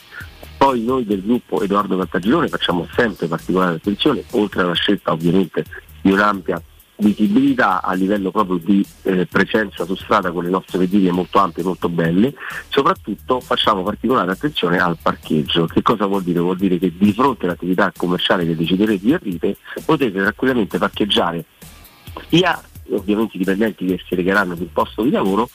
Poi 0.64 0.82
noi 0.82 1.06
del 1.06 1.22
gruppo 1.22 1.62
Edoardo 1.62 1.98
Cartagirone 1.98 2.48
facciamo 2.48 2.88
sempre 2.96 3.28
particolare 3.28 3.76
attenzione, 3.76 4.24
oltre 4.32 4.62
alla 4.62 4.72
scelta 4.72 5.12
ovviamente 5.12 5.66
di 6.00 6.10
un'ampia 6.10 6.62
visibilità 7.00 7.82
a 7.82 7.92
livello 7.92 8.32
proprio 8.32 8.56
di 8.56 8.82
eh, 9.02 9.26
presenza 9.26 9.84
su 9.84 9.94
strada 9.96 10.32
con 10.32 10.46
le 10.46 10.50
nostre 10.50 10.80
vetrine 10.80 11.12
molto 11.12 11.40
ampie, 11.40 11.64
molto 11.64 11.90
belle, 11.90 12.34
soprattutto 12.70 13.42
facciamo 13.42 13.84
particolare 13.84 14.32
attenzione 14.32 14.78
al 14.78 14.98
parcheggio. 15.02 15.66
Che 15.66 15.82
cosa 15.82 16.06
vuol 16.06 16.24
dire? 16.24 16.40
Vuol 16.40 16.56
dire 16.56 16.78
che 16.78 16.94
di 16.96 17.12
fronte 17.12 17.44
all'attività 17.44 17.92
commerciale 17.94 18.46
che 18.46 18.56
deciderete 18.56 19.04
di 19.04 19.14
aprire 19.14 19.58
potete 19.84 20.18
tranquillamente 20.18 20.78
parcheggiare 20.78 21.44
sia 22.30 22.58
ovviamente 22.92 23.36
i 23.36 23.40
dipendenti 23.40 23.86
che 23.86 24.00
si 24.08 24.16
regheranno 24.16 24.56
sul 24.56 24.70
posto 24.72 25.04
di 25.04 25.12
lavoro, 25.12 25.50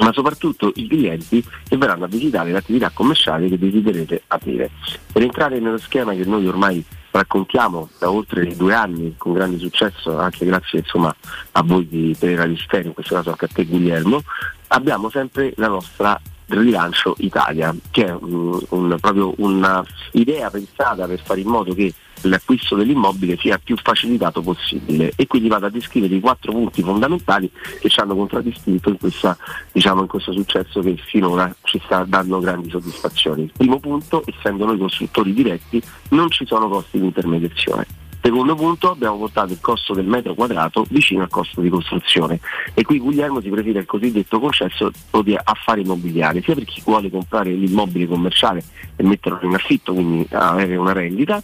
ma 0.00 0.12
soprattutto 0.12 0.72
i 0.74 0.86
clienti 0.86 1.44
che 1.68 1.76
verranno 1.76 2.04
a 2.04 2.08
visitare 2.08 2.50
l'attività 2.50 2.90
commerciale 2.92 3.48
che 3.48 3.58
desiderete 3.58 4.22
aprire. 4.28 4.70
Per 5.12 5.22
entrare 5.22 5.58
nello 5.58 5.78
schema 5.78 6.14
che 6.14 6.24
noi 6.24 6.46
ormai 6.46 6.84
raccontiamo 7.10 7.88
da 7.98 8.10
oltre 8.10 8.54
due 8.56 8.74
anni 8.74 9.14
con 9.16 9.32
grande 9.32 9.58
successo, 9.58 10.18
anche 10.18 10.44
grazie 10.44 10.80
insomma, 10.80 11.14
a 11.52 11.62
voi 11.62 11.88
di 11.88 12.16
Teleradio 12.18 12.56
Stereo, 12.56 12.88
in 12.88 12.94
questo 12.94 13.14
caso 13.14 13.30
anche 13.30 13.46
a 13.46 13.48
te 13.52 13.64
Guglielmo, 13.64 14.22
abbiamo 14.68 15.08
sempre 15.08 15.52
la 15.56 15.68
nostra 15.68 16.20
rilancio 16.48 17.14
Italia, 17.18 17.74
che 17.90 18.06
è 18.06 18.12
un- 18.12 18.60
un- 18.70 18.96
proprio 19.00 19.34
un'idea 19.38 20.50
pensata 20.50 21.06
per 21.06 21.20
fare 21.20 21.40
in 21.40 21.48
modo 21.48 21.74
che 21.74 21.92
l'acquisto 22.22 22.76
dell'immobile 22.76 23.36
sia 23.36 23.58
più 23.62 23.76
facilitato 23.76 24.40
possibile 24.40 25.12
e 25.16 25.26
quindi 25.26 25.48
vado 25.48 25.66
a 25.66 25.70
descrivere 25.70 26.14
i 26.14 26.20
quattro 26.20 26.52
punti 26.52 26.82
fondamentali 26.82 27.50
che 27.80 27.88
ci 27.88 28.00
hanno 28.00 28.14
contraddistinto 28.16 28.88
in, 28.88 28.98
questa, 28.98 29.36
diciamo, 29.70 30.00
in 30.02 30.06
questo 30.06 30.32
successo 30.32 30.80
che 30.80 30.96
finora 30.96 31.54
ci 31.62 31.80
sta 31.84 32.04
dando 32.08 32.40
grandi 32.40 32.70
soddisfazioni. 32.70 33.42
Il 33.42 33.52
primo 33.56 33.78
punto, 33.78 34.22
essendo 34.26 34.64
noi 34.64 34.78
costruttori 34.78 35.32
diretti, 35.34 35.82
non 36.10 36.30
ci 36.30 36.46
sono 36.46 36.68
costi 36.68 36.98
di 36.98 37.06
intermediazione. 37.06 37.86
Secondo 38.26 38.56
punto 38.56 38.90
abbiamo 38.90 39.18
portato 39.18 39.52
il 39.52 39.60
costo 39.60 39.94
del 39.94 40.04
metro 40.04 40.34
quadrato 40.34 40.84
vicino 40.90 41.22
al 41.22 41.28
costo 41.28 41.60
di 41.60 41.68
costruzione. 41.68 42.40
E 42.74 42.82
qui 42.82 42.98
Guglielmo 42.98 43.40
si 43.40 43.48
prefigura 43.48 43.78
il 43.78 43.86
cosiddetto 43.86 44.40
concesso 44.40 44.90
di 45.22 45.38
affari 45.40 45.82
immobiliari, 45.82 46.42
sia 46.42 46.56
per 46.56 46.64
chi 46.64 46.82
vuole 46.84 47.08
comprare 47.08 47.52
l'immobile 47.52 48.08
commerciale 48.08 48.64
e 48.96 49.04
metterlo 49.04 49.38
in 49.42 49.54
affitto, 49.54 49.92
quindi 49.92 50.26
avere 50.32 50.74
una 50.74 50.92
rendita, 50.92 51.40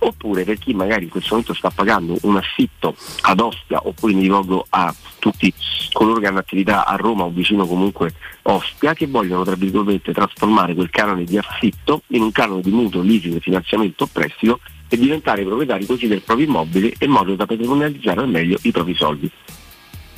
oppure 0.00 0.44
per 0.44 0.58
chi 0.58 0.74
magari 0.74 1.04
in 1.04 1.08
questo 1.08 1.30
momento 1.30 1.54
sta 1.54 1.70
pagando 1.70 2.18
un 2.24 2.36
affitto 2.36 2.94
ad 3.22 3.40
Ostia, 3.40 3.80
oppure 3.82 4.12
mi 4.12 4.20
rivolgo 4.20 4.66
a 4.68 4.94
tutti 5.18 5.50
coloro 5.90 6.20
che 6.20 6.26
hanno 6.26 6.40
attività 6.40 6.84
a 6.84 6.96
Roma 6.96 7.24
o 7.24 7.30
vicino 7.30 7.66
comunque 7.66 8.12
Ostia, 8.42 8.92
che 8.92 9.06
vogliono 9.06 9.42
tra 9.42 9.54
virgolette 9.54 10.12
trasformare 10.12 10.74
quel 10.74 10.90
canone 10.90 11.24
di 11.24 11.38
affitto 11.38 12.02
in 12.08 12.20
un 12.20 12.30
canone 12.30 12.60
di 12.60 12.70
mutuo, 12.70 13.00
leasing, 13.00 13.40
finanziamento 13.40 14.04
o 14.04 14.08
prestito 14.12 14.60
e 14.88 14.96
diventare 14.96 15.44
proprietari 15.44 15.86
così 15.86 16.06
del 16.06 16.22
proprio 16.22 16.46
immobile 16.46 16.94
in 17.00 17.10
modo 17.10 17.34
da 17.34 17.46
patrimonializzare 17.46 18.20
al 18.20 18.28
meglio 18.28 18.58
i 18.62 18.70
propri 18.70 18.94
soldi. 18.94 19.30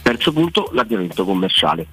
Terzo 0.02 0.32
punto, 0.32 0.70
l'avviamento 0.72 1.24
commerciale. 1.24 1.86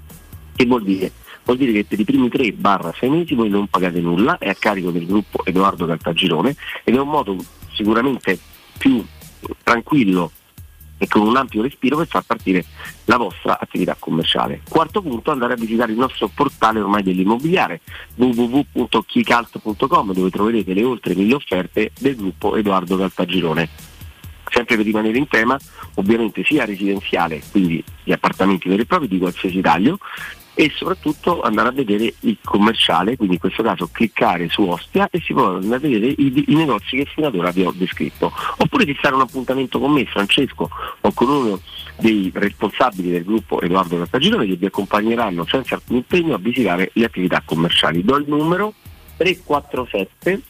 Che 0.55 0.65
vuol 0.65 0.83
dire? 0.83 1.11
Vuol 1.43 1.57
dire 1.57 1.71
che 1.73 1.85
per 1.85 1.99
i 1.99 2.05
primi 2.05 2.27
3-6 2.27 3.09
mesi 3.09 3.35
voi 3.35 3.49
non 3.49 3.67
pagate 3.67 3.99
nulla, 3.99 4.37
è 4.37 4.49
a 4.49 4.55
carico 4.55 4.89
del 4.91 5.05
gruppo 5.05 5.45
Edoardo 5.45 5.85
Caltagirone 5.85 6.55
ed 6.83 6.95
è 6.95 6.99
un 6.99 7.09
modo 7.09 7.37
sicuramente 7.73 8.39
più 8.77 9.05
tranquillo 9.63 10.31
e 10.97 11.07
con 11.07 11.21
un 11.21 11.35
ampio 11.35 11.61
respiro 11.61 11.97
per 11.97 12.07
far 12.07 12.23
partire 12.23 12.65
la 13.05 13.17
vostra 13.17 13.59
attività 13.59 13.95
commerciale. 13.97 14.61
Quarto 14.67 15.01
punto, 15.01 15.31
andare 15.31 15.53
a 15.53 15.57
visitare 15.57 15.91
il 15.91 15.97
nostro 15.97 16.29
portale 16.33 16.79
ormai 16.79 17.03
dell'immobiliare 17.03 17.81
www.chicalt.com 18.15 20.13
dove 20.13 20.29
troverete 20.29 20.73
le 20.73 20.83
oltre 20.83 21.15
mille 21.15 21.35
offerte 21.35 21.91
del 21.99 22.15
gruppo 22.15 22.55
Edoardo 22.55 22.97
Caltagirone. 22.97 23.69
Sempre 24.49 24.77
per 24.77 24.85
rimanere 24.85 25.17
in 25.17 25.27
tema, 25.27 25.57
ovviamente 25.95 26.43
sia 26.45 26.65
residenziale, 26.65 27.41
quindi 27.51 27.83
gli 28.03 28.11
appartamenti 28.11 28.69
veri 28.69 28.83
e 28.83 28.85
propri 28.85 29.07
di 29.07 29.17
qualsiasi 29.17 29.59
taglio, 29.59 29.97
e 30.55 30.71
soprattutto 30.73 31.41
andare 31.41 31.67
a 31.67 31.71
vedere 31.71 32.13
il 32.21 32.37
commerciale, 32.41 33.17
quindi 33.17 33.35
in 33.35 33.39
questo 33.41 33.61
caso 33.61 33.89
cliccare 33.91 34.47
su 34.49 34.63
Ostia 34.63 35.09
e 35.11 35.19
si 35.19 35.33
può 35.33 35.55
andare 35.55 35.75
a 35.75 35.79
vedere 35.79 36.07
i, 36.07 36.45
i 36.47 36.55
negozi 36.55 36.95
che 36.95 37.05
fino 37.05 37.27
ad 37.27 37.35
ora 37.35 37.51
vi 37.51 37.63
ho 37.63 37.73
descritto. 37.75 38.31
Oppure 38.57 38.85
fissare 38.85 39.15
un 39.15 39.21
appuntamento 39.21 39.79
con 39.79 39.91
me, 39.91 40.05
Francesco, 40.05 40.69
o 41.01 41.13
con 41.13 41.29
uno 41.29 41.59
dei 41.97 42.31
responsabili 42.33 43.11
del 43.11 43.25
gruppo 43.25 43.59
Edoardo 43.61 43.97
Cartagirone 43.97 44.45
che 44.45 44.55
vi 44.55 44.65
accompagneranno 44.65 45.45
senza 45.45 45.75
alcun 45.75 45.97
impegno 45.97 46.35
a 46.35 46.39
visitare 46.39 46.89
le 46.93 47.05
attività 47.05 47.41
commerciali. 47.43 48.03
Do 48.03 48.15
il 48.15 48.25
numero 48.27 48.73
347 49.17 50.41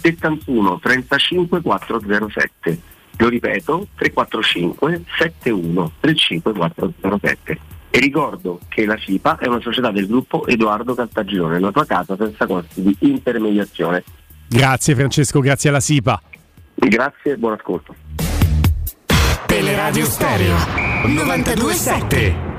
71 0.00 0.78
35 0.80 1.60
407. 1.60 2.80
Lo 3.18 3.28
ripeto, 3.28 3.88
345 3.96 5.04
71 5.16 5.92
35 6.00 6.52
407. 6.52 7.77
E 7.90 7.98
ricordo 7.98 8.60
che 8.68 8.84
la 8.84 8.98
SIPA 8.98 9.38
è 9.38 9.46
una 9.46 9.60
società 9.60 9.90
del 9.90 10.06
gruppo 10.06 10.46
Edoardo 10.46 10.94
Caltagirone, 10.94 11.58
la 11.58 11.70
tua 11.70 11.86
casa 11.86 12.16
senza 12.16 12.46
costi 12.46 12.82
di 12.82 12.96
intermediazione. 13.00 14.04
Grazie 14.46 14.94
Francesco, 14.94 15.40
grazie 15.40 15.68
alla 15.70 15.80
SIPA. 15.80 16.20
Grazie 16.74 17.32
e 17.32 17.36
buon 17.36 17.52
ascolto. 17.54 17.94
Teleradio 19.46 20.04
Stereo 20.04 20.56
927 21.06 22.57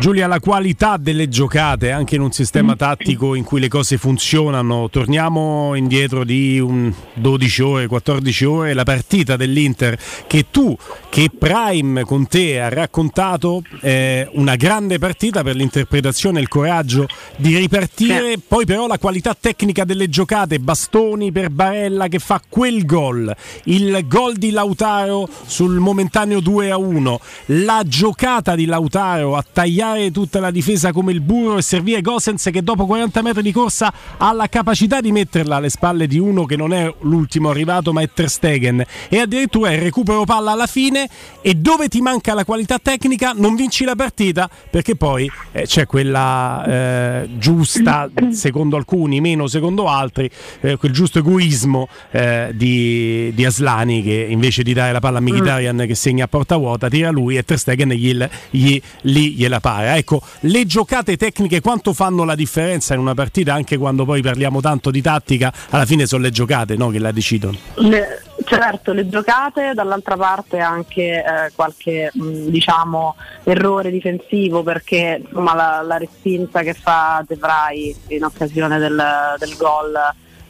Giulia, 0.00 0.26
la 0.26 0.40
qualità 0.40 0.96
delle 0.96 1.28
giocate 1.28 1.90
anche 1.90 2.14
in 2.14 2.22
un 2.22 2.32
sistema 2.32 2.74
tattico 2.74 3.34
in 3.34 3.44
cui 3.44 3.60
le 3.60 3.68
cose 3.68 3.98
funzionano. 3.98 4.88
Torniamo 4.88 5.74
indietro 5.74 6.24
di 6.24 6.58
un 6.58 6.90
12 7.12 7.62
ore, 7.62 7.86
14 7.86 8.44
ore, 8.46 8.72
la 8.72 8.84
partita 8.84 9.36
dell'Inter 9.36 9.98
che 10.26 10.46
tu, 10.50 10.74
che 11.10 11.28
Prime 11.38 12.04
con 12.04 12.26
te 12.26 12.58
ha 12.62 12.70
raccontato, 12.70 13.62
è 13.78 14.26
una 14.32 14.56
grande 14.56 14.98
partita 14.98 15.42
per 15.42 15.54
l'interpretazione 15.54 16.38
e 16.38 16.42
il 16.42 16.48
coraggio 16.48 17.06
di 17.36 17.58
ripartire, 17.58 18.38
poi 18.38 18.64
però 18.64 18.86
la 18.86 18.98
qualità 18.98 19.36
tecnica 19.38 19.84
delle 19.84 20.08
giocate, 20.08 20.60
bastoni 20.60 21.30
per 21.30 21.50
Barella 21.50 22.08
che 22.08 22.20
fa 22.20 22.40
quel 22.48 22.86
gol, 22.86 23.36
il 23.64 24.02
gol 24.06 24.36
di 24.36 24.50
Lautaro 24.50 25.28
sul 25.44 25.78
momentaneo 25.78 26.40
2 26.40 26.70
a 26.70 26.78
1, 26.78 27.20
la 27.48 27.82
giocata 27.86 28.54
di 28.54 28.64
Lautaro 28.64 29.36
a 29.36 29.44
tagliare 29.52 29.88
tutta 30.12 30.40
la 30.40 30.50
difesa 30.50 30.92
come 30.92 31.12
il 31.12 31.20
burro 31.20 31.58
e 31.58 31.62
servire 31.62 32.00
Gosens 32.00 32.48
che 32.52 32.62
dopo 32.62 32.86
40 32.86 33.22
metri 33.22 33.42
di 33.42 33.52
corsa 33.52 33.92
ha 34.16 34.32
la 34.32 34.48
capacità 34.48 35.00
di 35.00 35.12
metterla 35.12 35.56
alle 35.56 35.68
spalle 35.68 36.06
di 36.06 36.18
uno 36.18 36.44
che 36.44 36.56
non 36.56 36.72
è 36.72 36.92
l'ultimo 37.00 37.50
arrivato 37.50 37.92
ma 37.92 38.00
è 38.00 38.10
Ter 38.12 38.28
Stegen. 38.28 38.84
E 39.08 39.18
addirittura 39.18 39.72
il 39.72 39.80
recupero 39.80 40.24
palla 40.24 40.52
alla 40.52 40.66
fine. 40.66 41.08
E 41.42 41.54
dove 41.54 41.88
ti 41.88 42.00
manca 42.00 42.34
la 42.34 42.44
qualità 42.44 42.78
tecnica 42.78 43.32
non 43.34 43.54
vinci 43.54 43.84
la 43.84 43.94
partita 43.94 44.48
perché 44.70 44.96
poi 44.96 45.30
eh, 45.52 45.62
c'è 45.62 45.86
quella 45.86 46.64
eh, 46.66 47.28
giusta 47.38 48.08
secondo 48.30 48.76
alcuni 48.76 49.20
meno 49.20 49.46
secondo 49.46 49.88
altri 49.88 50.30
eh, 50.60 50.76
quel 50.76 50.92
giusto 50.92 51.18
egoismo 51.18 51.88
eh, 52.10 52.50
di, 52.54 53.32
di 53.34 53.44
Aslani 53.44 54.02
che 54.02 54.26
invece 54.28 54.62
di 54.62 54.72
dare 54.72 54.92
la 54.92 55.00
palla 55.00 55.18
a 55.18 55.20
Mkhitaryan 55.20 55.84
che 55.86 55.94
segna 55.94 56.24
a 56.24 56.28
porta 56.28 56.56
vuota 56.56 56.88
tira 56.88 57.10
lui 57.10 57.36
e 57.36 57.42
Ter 57.42 57.58
Stegen 57.58 57.90
gli, 57.90 58.16
gli, 58.50 58.80
lì 59.02 59.32
gliela 59.32 59.60
para 59.80 59.96
ecco 59.96 60.22
le 60.40 60.66
giocate 60.66 61.16
tecniche 61.16 61.60
quanto 61.60 61.92
fanno 61.92 62.24
la 62.24 62.34
differenza 62.34 62.94
in 62.94 63.00
una 63.00 63.14
partita 63.14 63.54
anche 63.54 63.76
quando 63.76 64.04
poi 64.04 64.22
parliamo 64.22 64.60
tanto 64.60 64.90
di 64.90 65.00
tattica 65.00 65.52
alla 65.70 65.86
fine 65.86 66.06
sono 66.06 66.22
le 66.22 66.30
giocate 66.30 66.76
no, 66.76 66.88
che 66.90 66.98
la 66.98 67.12
decidono? 67.12 67.56
Le- 67.76 68.22
certo, 68.44 68.92
le 68.92 69.08
giocate, 69.08 69.72
dall'altra 69.74 70.16
parte 70.16 70.58
anche 70.58 71.22
eh, 71.22 71.52
qualche 71.54 72.10
mh, 72.12 72.48
diciamo, 72.48 73.16
errore 73.44 73.90
difensivo 73.90 74.62
perché 74.62 75.22
insomma, 75.24 75.54
la, 75.54 75.82
la 75.82 75.96
respinta 75.98 76.62
che 76.62 76.74
fa 76.74 77.24
De 77.26 77.36
Vrij 77.36 77.94
in 78.08 78.24
occasione 78.24 78.78
del, 78.78 79.02
del 79.38 79.56
gol 79.56 79.98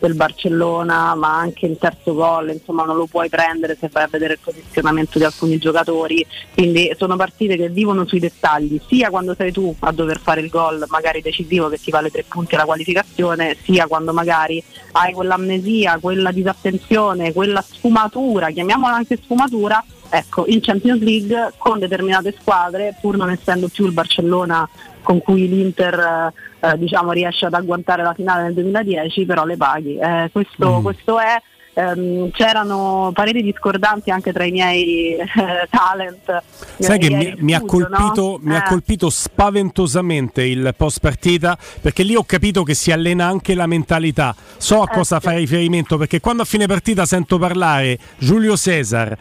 del 0.01 0.15
Barcellona, 0.15 1.15
ma 1.15 1.37
anche 1.37 1.67
il 1.67 1.77
terzo 1.79 2.15
gol, 2.15 2.51
insomma 2.51 2.85
non 2.85 2.97
lo 2.97 3.07
puoi 3.07 3.29
prendere 3.29 3.77
se 3.79 3.89
vai 3.93 4.05
a 4.05 4.09
vedere 4.11 4.33
il 4.33 4.39
posizionamento 4.43 5.19
di 5.19 5.25
alcuni 5.25 5.59
giocatori, 5.59 6.27
quindi 6.55 6.93
sono 6.97 7.17
partite 7.17 7.57
che 7.57 7.69
vivono 7.69 8.07
sui 8.07 8.19
dettagli, 8.19 8.81
sia 8.89 9.11
quando 9.11 9.35
sei 9.35 9.53
tu 9.53 9.75
a 9.81 9.93
dover 9.93 10.19
fare 10.19 10.41
il 10.41 10.49
gol 10.49 10.85
magari 10.89 11.21
decisivo 11.21 11.69
che 11.69 11.79
ti 11.79 11.91
vale 11.91 12.11
tre 12.11 12.25
punti 12.27 12.55
alla 12.55 12.65
qualificazione, 12.65 13.57
sia 13.63 13.87
quando 13.87 14.13
magari 14.13 14.63
hai 14.93 15.13
quell'amnesia, 15.13 15.99
quella 16.01 16.33
disattenzione, 16.33 17.33
quella 17.33 17.63
sfumatura, 17.63 18.51
chiamiamola 18.51 18.95
anche 18.95 19.19
sfumatura, 19.23 19.85
ecco, 20.09 20.45
in 20.47 20.61
Champions 20.61 21.01
League 21.03 21.53
con 21.59 21.79
determinate 21.79 22.35
squadre, 22.41 22.97
pur 23.01 23.17
non 23.17 23.31
essendo 23.31 23.69
più 23.69 23.87
il 23.87 23.93
Barcellona 23.93 24.69
con 25.03 25.21
cui 25.21 25.49
l'Inter 25.49 26.33
eh, 26.61 26.69
eh, 26.73 26.79
diciamo, 26.79 27.13
riesce 27.13 27.47
ad 27.47 27.55
agguantare 27.55 28.03
la 28.03 28.15
finale 28.15 28.43
nel 28.45 28.55
2010, 28.55 29.25
però 29.25 29.45
le 29.45 29.57
paghi. 29.57 29.97
Eh, 29.97 30.29
questo, 30.33 30.81
questo 30.83 31.19
è. 31.19 31.41
ehm, 31.73 32.31
c'erano 32.33 33.11
pareri 33.15 33.43
discordanti 33.43 34.11
anche 34.11 34.33
tra 34.33 34.45
i 34.45 34.51
miei 34.51 35.15
eh, 35.17 35.27
talent. 35.71 36.43
Sai 36.79 36.99
che 36.99 37.11
mi, 37.11 37.33
mi 37.39 37.55
ha 37.55 37.61
colpito, 37.63 38.23
no? 38.23 38.39
mi 38.43 38.55
ha 38.57 38.65
Eh. 38.65 38.69
colpito 38.69 39.09
spaventosamente 39.09 40.43
il 40.43 40.75
post 40.77 40.99
partita 41.01 41.57
perché 41.81 42.03
lì 42.03 42.15
ho 42.17 42.25
capito 42.25 42.63
che 42.65 42.75
si 42.75 42.91
allena 42.93 43.27
anche 43.27 43.55
la 43.55 43.67
mentalità. 43.67 44.35
So 44.57 44.83
a 44.83 44.89
Eh, 44.91 44.95
cosa 44.95 45.17
sì. 45.21 45.23
fare 45.27 45.39
riferimento 45.39 45.97
perché 45.97 46.21
quando 46.21 46.43
a 46.43 46.45
fine 46.45 46.67
partita 46.67 47.07
sento 47.07 47.39
parlare 47.39 47.99
Giulio 48.19 48.57
Cesar, 48.57 49.17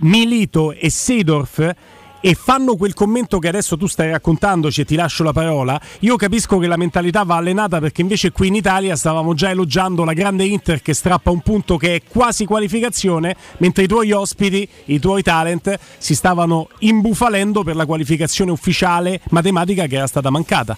Milito 0.00 0.72
e 0.72 0.90
Seedorf 0.90 1.74
e 2.20 2.34
fanno 2.34 2.76
quel 2.76 2.94
commento 2.94 3.38
che 3.38 3.48
adesso 3.48 3.76
tu 3.76 3.86
stai 3.86 4.10
raccontandoci 4.10 4.82
e 4.82 4.84
ti 4.84 4.94
lascio 4.94 5.24
la 5.24 5.32
parola, 5.32 5.80
io 6.00 6.16
capisco 6.16 6.58
che 6.58 6.66
la 6.66 6.76
mentalità 6.76 7.22
va 7.24 7.36
allenata 7.36 7.78
perché 7.80 8.00
invece 8.02 8.30
qui 8.30 8.48
in 8.48 8.54
Italia 8.54 8.96
stavamo 8.96 9.34
già 9.34 9.50
elogiando 9.50 10.04
la 10.04 10.12
grande 10.12 10.44
Inter 10.44 10.82
che 10.82 10.94
strappa 10.94 11.30
un 11.30 11.40
punto 11.40 11.76
che 11.76 11.96
è 11.96 12.02
quasi 12.06 12.44
qualificazione, 12.44 13.36
mentre 13.58 13.84
i 13.84 13.88
tuoi 13.88 14.12
ospiti, 14.12 14.68
i 14.86 14.98
tuoi 14.98 15.22
talent 15.22 15.78
si 15.98 16.14
stavano 16.14 16.68
imbufalendo 16.78 17.62
per 17.62 17.76
la 17.76 17.86
qualificazione 17.86 18.50
ufficiale 18.50 19.20
matematica 19.30 19.86
che 19.86 19.96
era 19.96 20.06
stata 20.06 20.30
mancata. 20.30 20.76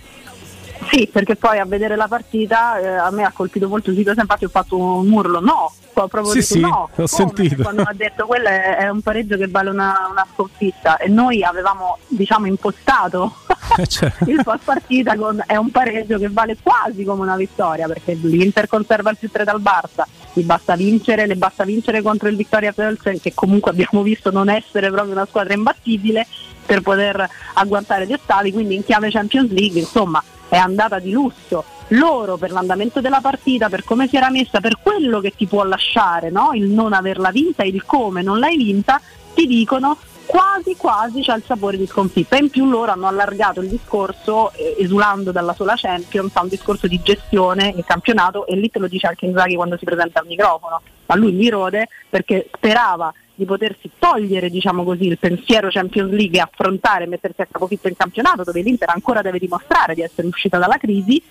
Sì, 0.90 1.08
perché 1.10 1.36
poi 1.36 1.58
a 1.58 1.64
vedere 1.64 1.96
la 1.96 2.08
partita 2.08 2.78
eh, 2.78 2.86
a 2.86 3.10
me 3.10 3.24
ha 3.24 3.32
colpito 3.32 3.68
molto 3.68 3.92
Sito, 3.92 4.10
infatti 4.10 4.44
ho 4.44 4.48
fatto 4.48 4.76
un 4.76 5.10
urlo 5.10 5.40
no, 5.40 5.72
ho 5.94 6.08
proprio 6.08 6.32
Sì, 6.32 6.38
detto 6.38 6.54
sì, 6.54 6.60
no, 6.60 6.88
ho 6.94 7.06
sentito. 7.06 7.62
quando 7.62 7.82
mi 7.82 7.88
ha 7.88 7.94
detto 7.94 8.26
quello 8.26 8.48
è, 8.48 8.76
è 8.76 8.88
un 8.88 9.00
pareggio 9.00 9.36
che 9.36 9.48
vale 9.48 9.70
una, 9.70 10.08
una 10.10 10.26
sconfitta. 10.32 10.96
E 10.96 11.08
noi 11.08 11.42
avevamo 11.42 11.98
diciamo 12.08 12.46
impostato 12.46 13.34
cioè, 13.86 14.12
il 14.26 14.40
post 14.42 14.64
partita 14.64 15.16
con 15.16 15.42
è 15.46 15.56
un 15.56 15.70
pareggio 15.70 16.18
che 16.18 16.28
vale 16.28 16.56
quasi 16.62 17.04
come 17.04 17.22
una 17.22 17.36
vittoria 17.36 17.86
perché 17.86 18.14
l'Inter 18.14 18.66
conserva 18.66 19.10
il 19.10 19.16
più 19.16 19.30
3 19.30 19.44
dal 19.44 19.60
Barça. 19.60 20.04
Gli 20.34 20.42
basta 20.42 20.76
vincere, 20.76 21.26
le 21.26 21.36
basta 21.36 21.64
vincere 21.64 22.00
contro 22.00 22.28
il 22.28 22.36
Vittoria 22.36 22.72
Pelsen 22.72 23.20
che 23.20 23.34
comunque 23.34 23.70
abbiamo 23.70 24.02
visto 24.02 24.30
non 24.30 24.48
essere 24.48 24.90
proprio 24.90 25.12
una 25.12 25.26
squadra 25.26 25.52
imbattibile 25.52 26.26
per 26.64 26.80
poter 26.80 27.28
agguantare 27.54 28.06
gli 28.06 28.12
ottavi 28.12 28.52
quindi 28.52 28.76
in 28.76 28.84
chiave 28.84 29.10
Champions 29.10 29.50
League 29.50 29.80
insomma 29.80 30.22
è 30.52 30.58
andata 30.58 30.98
di 30.98 31.12
lusso 31.12 31.64
loro 31.88 32.36
per 32.36 32.50
l'andamento 32.50 33.00
della 33.00 33.22
partita, 33.22 33.70
per 33.70 33.84
come 33.84 34.06
si 34.06 34.16
era 34.16 34.28
messa, 34.28 34.60
per 34.60 34.76
quello 34.82 35.18
che 35.18 35.32
ti 35.34 35.46
può 35.46 35.64
lasciare, 35.64 36.28
no? 36.28 36.50
il 36.52 36.64
non 36.64 36.92
averla 36.92 37.30
vinta, 37.30 37.64
il 37.64 37.82
come 37.86 38.20
non 38.20 38.38
l'hai 38.38 38.58
vinta, 38.58 39.00
ti 39.32 39.46
dicono 39.46 39.96
quasi 40.26 40.76
quasi 40.76 41.22
c'è 41.22 41.36
il 41.36 41.42
sapore 41.46 41.78
di 41.78 41.86
sconfitta. 41.86 42.36
In 42.36 42.50
più 42.50 42.66
loro 42.66 42.92
hanno 42.92 43.06
allargato 43.06 43.62
il 43.62 43.68
discorso, 43.68 44.52
eh, 44.52 44.76
esulando 44.78 45.32
dalla 45.32 45.54
sola 45.54 45.72
Champions, 45.74 46.36
a 46.36 46.42
un 46.42 46.48
discorso 46.48 46.86
di 46.86 47.00
gestione 47.02 47.72
il 47.74 47.84
campionato 47.86 48.46
e 48.46 48.54
lì 48.54 48.70
te 48.70 48.78
lo 48.78 48.88
dice 48.88 49.06
anche 49.06 49.24
Inzaghi 49.24 49.54
quando 49.54 49.78
si 49.78 49.86
presenta 49.86 50.20
al 50.20 50.26
microfono. 50.26 50.82
Ma 51.06 51.16
lui 51.16 51.32
mi 51.32 51.48
rode 51.48 51.88
perché 52.08 52.48
sperava 52.54 53.12
di 53.34 53.44
potersi 53.44 53.90
togliere 53.98 54.50
diciamo 54.50 54.84
così, 54.84 55.06
il 55.06 55.18
pensiero 55.18 55.68
Champions 55.70 56.12
League 56.12 56.38
e 56.38 56.42
affrontare 56.42 57.04
e 57.04 57.06
mettersi 57.08 57.40
a 57.40 57.48
capofitto 57.50 57.88
in 57.88 57.96
campionato 57.96 58.44
dove 58.44 58.60
l'Inter 58.60 58.90
ancora 58.90 59.22
deve 59.22 59.38
dimostrare 59.38 59.94
di 59.94 60.02
essere 60.02 60.26
uscita 60.26 60.58
dalla 60.58 60.76
crisi 60.76 61.22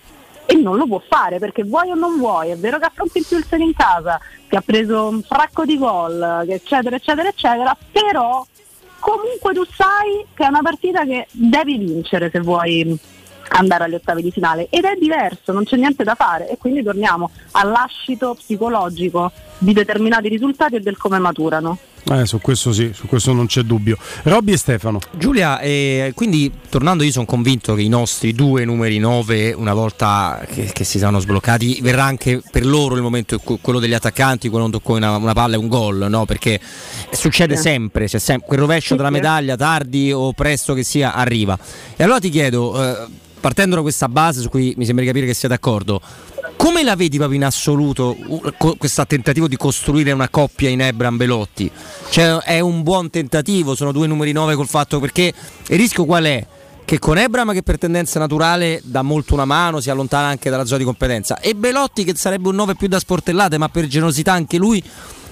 e 0.45 0.55
non 0.55 0.77
lo 0.77 0.85
può 0.85 1.01
fare 1.07 1.39
perché 1.39 1.63
vuoi 1.63 1.91
o 1.91 1.95
non 1.95 2.17
vuoi, 2.17 2.49
è 2.49 2.57
vero 2.57 2.79
che 2.79 2.85
affronti 2.85 3.19
il 3.19 3.25
Pilsen 3.27 3.61
in 3.61 3.73
casa, 3.73 4.19
che 4.47 4.57
ha 4.57 4.61
preso 4.61 5.07
un 5.07 5.21
fracco 5.21 5.63
di 5.65 5.77
gol, 5.77 6.45
eccetera 6.47 6.95
eccetera 6.95 7.29
eccetera, 7.29 7.77
però 7.91 8.45
comunque 8.99 9.53
tu 9.53 9.63
sai 9.65 10.25
che 10.33 10.43
è 10.43 10.47
una 10.47 10.61
partita 10.61 11.05
che 11.05 11.27
devi 11.31 11.77
vincere 11.77 12.29
se 12.29 12.39
vuoi 12.39 12.99
andare 13.53 13.83
agli 13.85 13.93
ottavi 13.95 14.21
di 14.21 14.31
finale 14.31 14.67
ed 14.69 14.83
è 14.85 14.95
diverso, 14.99 15.51
non 15.51 15.63
c'è 15.65 15.75
niente 15.77 16.03
da 16.03 16.15
fare 16.15 16.49
e 16.49 16.57
quindi 16.57 16.83
torniamo 16.83 17.29
all'ascito 17.51 18.35
psicologico 18.35 19.31
di 19.57 19.73
determinati 19.73 20.27
risultati 20.29 20.75
e 20.75 20.79
del 20.79 20.97
come 20.97 21.19
maturano. 21.19 21.77
eh, 22.11 22.25
su 22.25 22.39
questo 22.39 22.71
sì, 22.73 22.91
su 22.93 23.05
questo 23.07 23.31
non 23.33 23.45
c'è 23.45 23.61
dubbio. 23.61 23.97
Robby 24.23 24.53
e 24.53 24.57
Stefano. 24.57 24.99
Giulia, 25.11 25.59
eh, 25.59 26.13
quindi 26.15 26.51
tornando 26.69 27.03
io 27.03 27.11
sono 27.11 27.25
convinto 27.25 27.75
che 27.75 27.81
i 27.83 27.89
nostri 27.89 28.33
due 28.33 28.65
numeri 28.65 28.97
9 28.97 29.53
una 29.53 29.73
volta 29.73 30.41
che, 30.51 30.71
che 30.73 30.83
si 30.83 30.97
saranno 30.97 31.19
sbloccati 31.19 31.79
verrà 31.81 32.05
anche 32.05 32.41
per 32.49 32.65
loro 32.65 32.95
il 32.95 33.01
momento 33.03 33.37
quello 33.39 33.79
degli 33.79 33.93
attaccanti 33.93 34.47
quando 34.49 34.69
non 34.69 34.79
toccò 34.79 34.95
una, 34.95 35.15
una 35.17 35.33
palla 35.33 35.55
e 35.55 35.59
un 35.59 35.67
gol, 35.67 36.07
no? 36.09 36.25
perché 36.25 36.59
succede 37.11 37.55
Sì. 37.57 37.61
sempre, 37.63 38.05
c'è 38.07 38.17
sempre 38.19 38.47
quel 38.47 38.59
rovescio 38.61 38.91
Sì, 38.93 38.95
della 38.95 39.09
medaglia 39.11 39.55
tardi 39.57 40.11
o 40.11 40.31
presto 40.33 40.73
che 40.73 40.83
sia 40.83 41.13
arriva. 41.13 41.57
E 41.95 42.03
allora 42.03 42.19
ti 42.19 42.29
chiedo, 42.29 42.81
eh, 42.83 43.07
partendo 43.41 43.75
da 43.75 43.81
questa 43.81 44.07
base 44.07 44.39
su 44.39 44.49
cui 44.49 44.73
mi 44.77 44.85
sembra 44.85 45.03
di 45.03 45.09
capire 45.09 45.25
che 45.25 45.33
sia 45.33 45.49
d'accordo, 45.49 45.99
come 46.55 46.83
la 46.83 46.95
vedi 46.95 47.17
proprio 47.17 47.37
in 47.39 47.45
assoluto 47.45 48.15
questo 48.77 49.05
tentativo 49.07 49.47
di 49.47 49.57
costruire 49.57 50.11
una 50.11 50.29
coppia 50.29 50.69
in 50.69 50.79
Ebram 50.79 51.17
Belotti? 51.17 51.69
Cioè 52.09 52.37
è 52.37 52.59
un 52.59 52.83
buon 52.83 53.09
tentativo, 53.09 53.75
sono 53.75 53.91
due 53.91 54.07
numeri 54.07 54.31
9 54.31 54.55
col 54.55 54.67
fatto 54.67 54.99
perché 54.99 55.33
il 55.67 55.77
rischio 55.77 56.05
qual 56.05 56.23
è? 56.25 56.45
Che 56.85 56.99
con 56.99 57.17
Ebram 57.17 57.51
che 57.51 57.63
per 57.63 57.77
tendenza 57.77 58.19
naturale 58.19 58.79
dà 58.83 59.01
molto 59.01 59.33
una 59.33 59.45
mano, 59.45 59.79
si 59.79 59.89
allontana 59.89 60.27
anche 60.27 60.49
dalla 60.49 60.65
zona 60.65 60.77
di 60.77 60.83
competenza 60.83 61.39
e 61.39 61.55
Belotti 61.55 62.03
che 62.03 62.15
sarebbe 62.15 62.49
un 62.49 62.55
9 62.55 62.75
più 62.75 62.87
da 62.87 62.99
sportellate 62.99 63.57
ma 63.57 63.69
per 63.69 63.87
generosità 63.87 64.33
anche 64.33 64.57
lui 64.57 64.83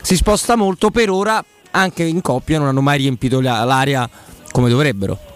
si 0.02 0.16
sposta 0.16 0.56
molto 0.56 0.90
per 0.90 1.10
ora 1.10 1.44
anche 1.72 2.04
in 2.04 2.22
coppia 2.22 2.58
non 2.58 2.68
hanno 2.68 2.82
mai 2.82 2.98
riempito 2.98 3.40
la- 3.40 3.64
l'area 3.64 4.10
come 4.52 4.70
dovrebbero. 4.70 5.29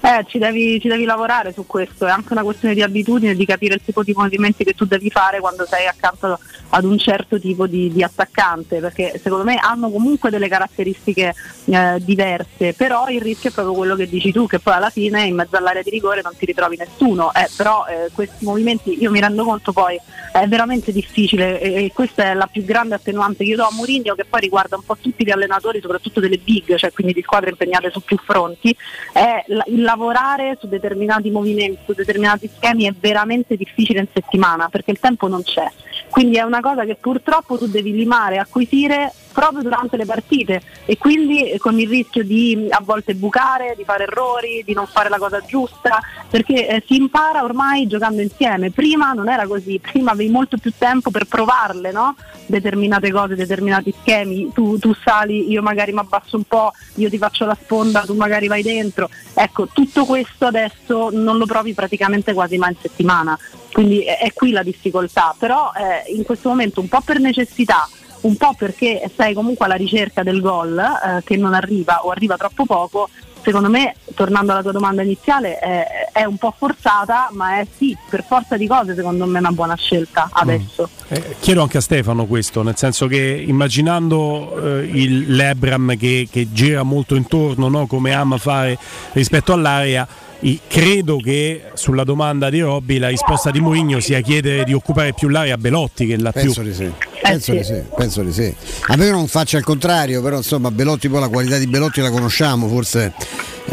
Eh, 0.00 0.24
ci 0.28 0.38
devi, 0.38 0.80
ci 0.80 0.86
devi 0.86 1.04
lavorare 1.04 1.52
su 1.52 1.66
questo, 1.66 2.06
è 2.06 2.10
anche 2.10 2.32
una 2.32 2.44
questione 2.44 2.72
di 2.72 2.82
abitudine, 2.82 3.34
di 3.34 3.44
capire 3.44 3.74
il 3.74 3.80
tipo 3.84 4.04
di 4.04 4.12
movimenti 4.16 4.62
che 4.62 4.72
tu 4.72 4.84
devi 4.84 5.10
fare 5.10 5.40
quando 5.40 5.66
sei 5.66 5.86
accanto 5.86 6.38
ad 6.70 6.84
un 6.84 6.96
certo 6.98 7.40
tipo 7.40 7.66
di, 7.66 7.90
di 7.92 8.02
attaccante, 8.02 8.78
perché 8.78 9.18
secondo 9.20 9.44
me 9.44 9.56
hanno 9.56 9.90
comunque 9.90 10.30
delle 10.30 10.48
caratteristiche 10.48 11.34
eh, 11.64 11.96
diverse, 12.00 12.74
però 12.74 13.08
il 13.08 13.20
rischio 13.20 13.50
è 13.50 13.52
proprio 13.52 13.74
quello 13.74 13.96
che 13.96 14.08
dici 14.08 14.30
tu, 14.30 14.46
che 14.46 14.60
poi 14.60 14.74
alla 14.74 14.90
fine 14.90 15.24
in 15.24 15.34
mezzo 15.34 15.56
all'area 15.56 15.82
di 15.82 15.90
rigore 15.90 16.20
non 16.22 16.36
ti 16.36 16.46
ritrovi 16.46 16.76
nessuno, 16.76 17.34
eh, 17.34 17.48
però 17.56 17.84
eh, 17.86 18.10
questi 18.12 18.44
movimenti 18.44 19.02
io 19.02 19.10
mi 19.10 19.20
rendo 19.20 19.44
conto 19.44 19.72
poi 19.72 19.98
è 20.32 20.46
veramente 20.46 20.92
difficile 20.92 21.60
e, 21.60 21.86
e 21.86 21.92
questa 21.92 22.24
è 22.30 22.34
la 22.34 22.46
più 22.46 22.64
grande 22.64 22.94
attenuante. 22.94 23.42
Che 23.42 23.50
io 23.50 23.56
do 23.56 23.64
a 23.64 23.72
Mourinho 23.72 24.14
che 24.14 24.24
poi 24.24 24.40
riguarda 24.40 24.76
un 24.76 24.84
po' 24.84 24.96
tutti 25.00 25.24
gli 25.24 25.30
allenatori, 25.30 25.80
soprattutto 25.80 26.20
delle 26.20 26.38
big, 26.38 26.76
cioè 26.76 26.92
quindi 26.92 27.14
di 27.14 27.22
squadre 27.22 27.50
impegnate 27.50 27.90
su 27.90 28.00
più 28.00 28.16
fronti, 28.18 28.76
è 29.12 29.42
la- 29.48 29.64
il 29.66 29.87
lavorare 29.88 30.58
su 30.60 30.68
determinati 30.68 31.30
movimenti, 31.30 31.78
su 31.86 31.94
determinati 31.94 32.50
schemi 32.54 32.84
è 32.84 32.92
veramente 32.92 33.56
difficile 33.56 34.00
in 34.00 34.06
settimana 34.12 34.68
perché 34.68 34.90
il 34.90 34.98
tempo 35.00 35.28
non 35.28 35.42
c'è. 35.42 35.66
Quindi 36.10 36.36
è 36.36 36.42
una 36.42 36.60
cosa 36.60 36.84
che 36.84 36.94
purtroppo 36.94 37.56
tu 37.56 37.66
devi 37.66 37.92
limare, 37.92 38.36
acquisire 38.36 39.12
proprio 39.38 39.62
durante 39.62 39.96
le 39.96 40.04
partite 40.04 40.60
e 40.84 40.98
quindi 40.98 41.48
eh, 41.48 41.58
con 41.58 41.78
il 41.78 41.88
rischio 41.88 42.24
di 42.24 42.66
a 42.70 42.80
volte 42.82 43.14
bucare, 43.14 43.74
di 43.76 43.84
fare 43.84 44.02
errori, 44.02 44.64
di 44.66 44.74
non 44.74 44.88
fare 44.88 45.08
la 45.08 45.16
cosa 45.16 45.40
giusta, 45.46 46.00
perché 46.28 46.66
eh, 46.66 46.82
si 46.84 46.96
impara 46.96 47.44
ormai 47.44 47.86
giocando 47.86 48.20
insieme. 48.20 48.72
Prima 48.72 49.12
non 49.12 49.28
era 49.28 49.46
così, 49.46 49.78
prima 49.78 50.10
avevi 50.10 50.28
molto 50.28 50.56
più 50.56 50.72
tempo 50.76 51.12
per 51.12 51.26
provarle, 51.26 51.92
no? 51.92 52.16
determinate 52.46 53.12
cose, 53.12 53.36
determinati 53.36 53.94
schemi, 54.00 54.50
tu, 54.52 54.76
tu 54.78 54.92
sali, 55.04 55.48
io 55.48 55.62
magari 55.62 55.92
mi 55.92 56.00
abbasso 56.00 56.36
un 56.36 56.44
po', 56.44 56.72
io 56.94 57.08
ti 57.08 57.18
faccio 57.18 57.44
la 57.44 57.56
sponda, 57.60 58.00
tu 58.00 58.14
magari 58.14 58.48
vai 58.48 58.62
dentro. 58.62 59.08
Ecco, 59.34 59.68
tutto 59.68 60.04
questo 60.04 60.46
adesso 60.46 61.10
non 61.12 61.38
lo 61.38 61.46
provi 61.46 61.74
praticamente 61.74 62.32
quasi 62.32 62.56
mai 62.56 62.70
in 62.70 62.76
settimana, 62.80 63.38
quindi 63.72 64.00
è, 64.00 64.18
è 64.18 64.32
qui 64.32 64.50
la 64.50 64.62
difficoltà, 64.64 65.34
però 65.38 65.70
eh, 65.76 66.12
in 66.12 66.24
questo 66.24 66.48
momento 66.48 66.80
un 66.80 66.88
po' 66.88 67.02
per 67.02 67.20
necessità, 67.20 67.88
un 68.22 68.36
po' 68.36 68.54
perché 68.56 69.10
sei 69.16 69.34
comunque 69.34 69.66
alla 69.66 69.74
ricerca 69.76 70.22
del 70.22 70.40
gol 70.40 70.78
eh, 70.78 71.22
che 71.24 71.36
non 71.36 71.54
arriva 71.54 72.04
o 72.04 72.10
arriva 72.10 72.36
troppo 72.36 72.64
poco, 72.66 73.08
secondo 73.42 73.70
me, 73.70 73.94
tornando 74.14 74.52
alla 74.52 74.62
tua 74.62 74.72
domanda 74.72 75.02
iniziale, 75.02 75.58
eh, 75.60 75.84
è 76.12 76.24
un 76.24 76.36
po' 76.36 76.52
forzata, 76.56 77.28
ma 77.32 77.60
è 77.60 77.66
sì, 77.76 77.96
per 78.10 78.24
forza 78.26 78.56
di 78.56 78.66
cose 78.66 78.94
secondo 78.94 79.24
me 79.26 79.36
è 79.36 79.40
una 79.40 79.52
buona 79.52 79.76
scelta 79.76 80.28
adesso. 80.32 80.88
Eh, 81.08 81.36
chiedo 81.40 81.62
anche 81.62 81.78
a 81.78 81.80
Stefano 81.80 82.26
questo, 82.26 82.62
nel 82.62 82.76
senso 82.76 83.06
che 83.06 83.44
immaginando 83.46 84.80
eh, 84.80 84.90
il 84.92 85.34
Lebram 85.34 85.96
che, 85.96 86.28
che 86.30 86.48
gira 86.52 86.82
molto 86.82 87.14
intorno, 87.14 87.68
no, 87.68 87.86
come 87.86 88.12
ama 88.12 88.36
fare 88.38 88.76
rispetto 89.12 89.52
all'area, 89.52 90.06
i- 90.40 90.60
credo 90.68 91.16
che 91.18 91.70
sulla 91.74 92.04
domanda 92.04 92.50
di 92.50 92.60
Robby 92.60 92.98
la 92.98 93.08
risposta 93.08 93.50
di 93.50 93.60
Mourinho 93.60 93.98
sia 94.00 94.20
chiedere 94.20 94.64
di 94.64 94.72
occupare 94.72 95.12
più 95.12 95.28
l'area 95.28 95.54
a 95.54 95.58
Belotti 95.58 96.06
che 96.06 96.16
la 96.18 96.32
Penso 96.32 96.60
più. 96.60 96.70
di 96.70 96.74
sì. 96.76 96.92
Penso 97.20 97.52
di 97.52 97.64
sì, 97.64 97.82
penso 97.96 98.22
di 98.22 98.32
sì. 98.32 98.54
A 98.88 98.96
me 98.96 99.10
non 99.10 99.26
faccia 99.26 99.58
il 99.58 99.64
contrario, 99.64 100.22
però 100.22 100.36
insomma 100.36 100.70
Belotti 100.70 101.08
poi 101.08 101.20
la 101.20 101.28
qualità 101.28 101.58
di 101.58 101.66
Belotti 101.66 102.00
la 102.00 102.10
conosciamo, 102.10 102.68
forse 102.68 103.12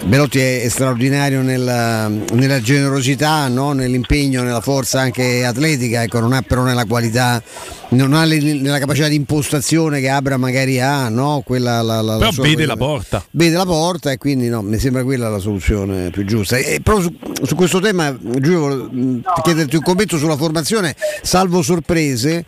Belotti 0.04 0.40
è, 0.40 0.68
straordinario 0.68 1.42
nella, 1.42 2.08
nella 2.10 2.60
generosità, 2.60 3.48
no? 3.48 3.72
nell'impegno, 3.72 4.44
nella 4.44 4.60
forza 4.62 5.00
anche 5.00 5.46
atletica, 5.46 6.04
ecco, 6.04 6.20
non 6.20 6.34
ha 6.34 6.42
però 6.42 6.64
nella 6.64 6.86
qualità, 6.86 7.42
non 7.90 8.14
ha 8.14 8.26
le- 8.26 8.40
nella 8.40 8.78
capacità 8.80 9.08
di 9.08 9.16
impostazione 9.16 10.02
che 10.02 10.10
Abra 10.10 10.36
magari 10.38 10.82
ha, 10.82 11.08
no? 11.08 11.42
Quella, 11.46 11.82
la, 11.82 12.02
la- 12.02 12.14
la 12.14 12.18
Però 12.18 12.32
sua 12.32 12.44
vede 12.44 12.56
quella- 12.56 12.74
la 12.74 12.78
porta. 12.78 13.26
Vede 13.32 13.56
la 13.56 13.66
porta 13.66 14.12
e 14.12 14.18
quindi 14.18 14.50
no, 14.50 14.62
mi 14.62 14.78
sembra 14.80 15.04
quella 15.04 15.30
la 15.30 15.40
soluzione 15.40 16.10
più 16.10 16.26
giusta. 16.26 16.58
E 16.58 16.82
proprio 16.84 17.10
su, 17.34 17.46
su 17.46 17.56
questo 17.56 17.80
tema, 17.80 18.14
Giulio, 18.20 18.90
mh, 18.92 19.22
chiederti 19.44 19.76
un 19.78 19.82
commento 19.82 20.18
sulla 20.18 20.36
formazione, 20.36 20.94
salvo 21.22 21.62
sorprese. 21.62 22.44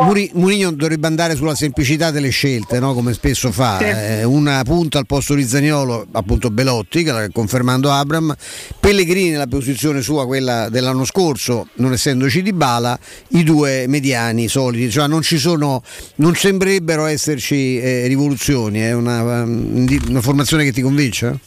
Muri- 0.00 0.30
Mourinho 0.42 0.72
dovrebbe 0.72 1.06
andare 1.06 1.36
sulla 1.36 1.54
semplicità 1.54 2.10
delle 2.10 2.30
scelte, 2.30 2.80
no? 2.80 2.94
come 2.94 3.12
spesso 3.12 3.52
fa. 3.52 3.78
Sì. 3.78 3.84
Eh, 3.84 4.24
una 4.24 4.60
punta 4.64 4.98
al 4.98 5.06
posto 5.06 5.34
di 5.34 5.46
Zagnolo, 5.46 6.04
appunto 6.10 6.50
Belotti, 6.50 7.06
confermando 7.32 7.92
Abram. 7.92 8.34
Pellegrini 8.80 9.30
nella 9.30 9.46
posizione 9.46 10.02
sua, 10.02 10.26
quella 10.26 10.68
dell'anno 10.68 11.04
scorso, 11.04 11.68
non 11.74 11.92
essendoci 11.92 12.42
di 12.42 12.52
bala, 12.52 12.98
i 13.28 13.44
due 13.44 13.86
mediani 13.86 14.48
soliti, 14.48 14.90
cioè 14.90 15.06
non 15.06 15.22
ci 15.22 15.38
sono, 15.38 15.80
non 16.16 16.34
sembrerebbero 16.34 17.06
esserci 17.06 17.78
eh, 17.78 18.08
rivoluzioni, 18.08 18.80
è 18.80 18.92
una, 18.92 19.44
di- 19.46 20.00
una 20.08 20.20
formazione 20.20 20.64
che 20.64 20.72
ti 20.72 20.82
convince? 20.82 21.38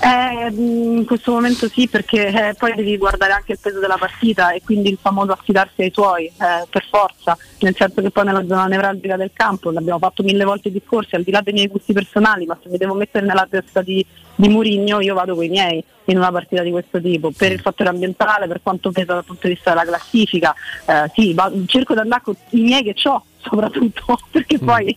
Eh, 0.00 0.52
in 0.54 1.04
questo 1.04 1.32
momento 1.32 1.68
sì, 1.68 1.88
perché 1.88 2.26
eh, 2.26 2.54
poi 2.54 2.74
devi 2.74 2.96
guardare 2.96 3.32
anche 3.32 3.52
il 3.52 3.58
peso 3.60 3.80
della 3.80 3.96
partita 3.96 4.52
e 4.52 4.62
quindi 4.64 4.90
il 4.90 4.98
famoso 5.00 5.32
affidarsi 5.32 5.82
ai 5.82 5.90
tuoi, 5.90 6.26
eh, 6.26 6.66
per 6.68 6.86
forza, 6.88 7.36
nel 7.60 7.74
senso 7.76 8.00
che 8.00 8.10
poi 8.10 8.24
nella 8.24 8.44
zona 8.46 8.66
nevralgica 8.66 9.16
del 9.16 9.30
campo, 9.32 9.70
l'abbiamo 9.70 9.98
fatto 9.98 10.22
mille 10.22 10.44
volte 10.44 10.68
i 10.68 10.72
discorsi, 10.72 11.14
al 11.14 11.22
di 11.22 11.30
là 11.30 11.40
dei 11.40 11.52
miei 11.52 11.68
gusti 11.68 11.92
personali, 11.92 12.46
ma 12.46 12.58
se 12.62 12.68
mi 12.68 12.76
devo 12.76 12.94
mettere 12.94 13.26
nella 13.26 13.46
testa 13.48 13.82
di, 13.82 14.04
di 14.34 14.48
Murigno 14.48 15.00
io 15.00 15.14
vado 15.14 15.34
con 15.34 15.44
i 15.44 15.48
miei 15.48 15.82
in 16.04 16.16
una 16.16 16.30
partita 16.32 16.62
di 16.62 16.70
questo 16.70 17.00
tipo, 17.00 17.30
per 17.36 17.52
il 17.52 17.60
fattore 17.60 17.90
ambientale, 17.90 18.46
per 18.46 18.60
quanto 18.62 18.90
pesa 18.90 19.14
dal 19.14 19.24
punto 19.24 19.46
di 19.46 19.54
vista 19.54 19.70
della 19.70 19.84
classifica, 19.84 20.54
eh, 20.86 21.10
sì, 21.12 21.34
va- 21.34 21.52
cerco 21.66 21.94
di 21.94 22.00
andare 22.00 22.22
con 22.22 22.36
i 22.50 22.60
miei 22.60 22.82
che 22.82 22.94
ho 23.08 23.24
soprattutto 23.48 24.18
perché 24.30 24.58
poi 24.58 24.94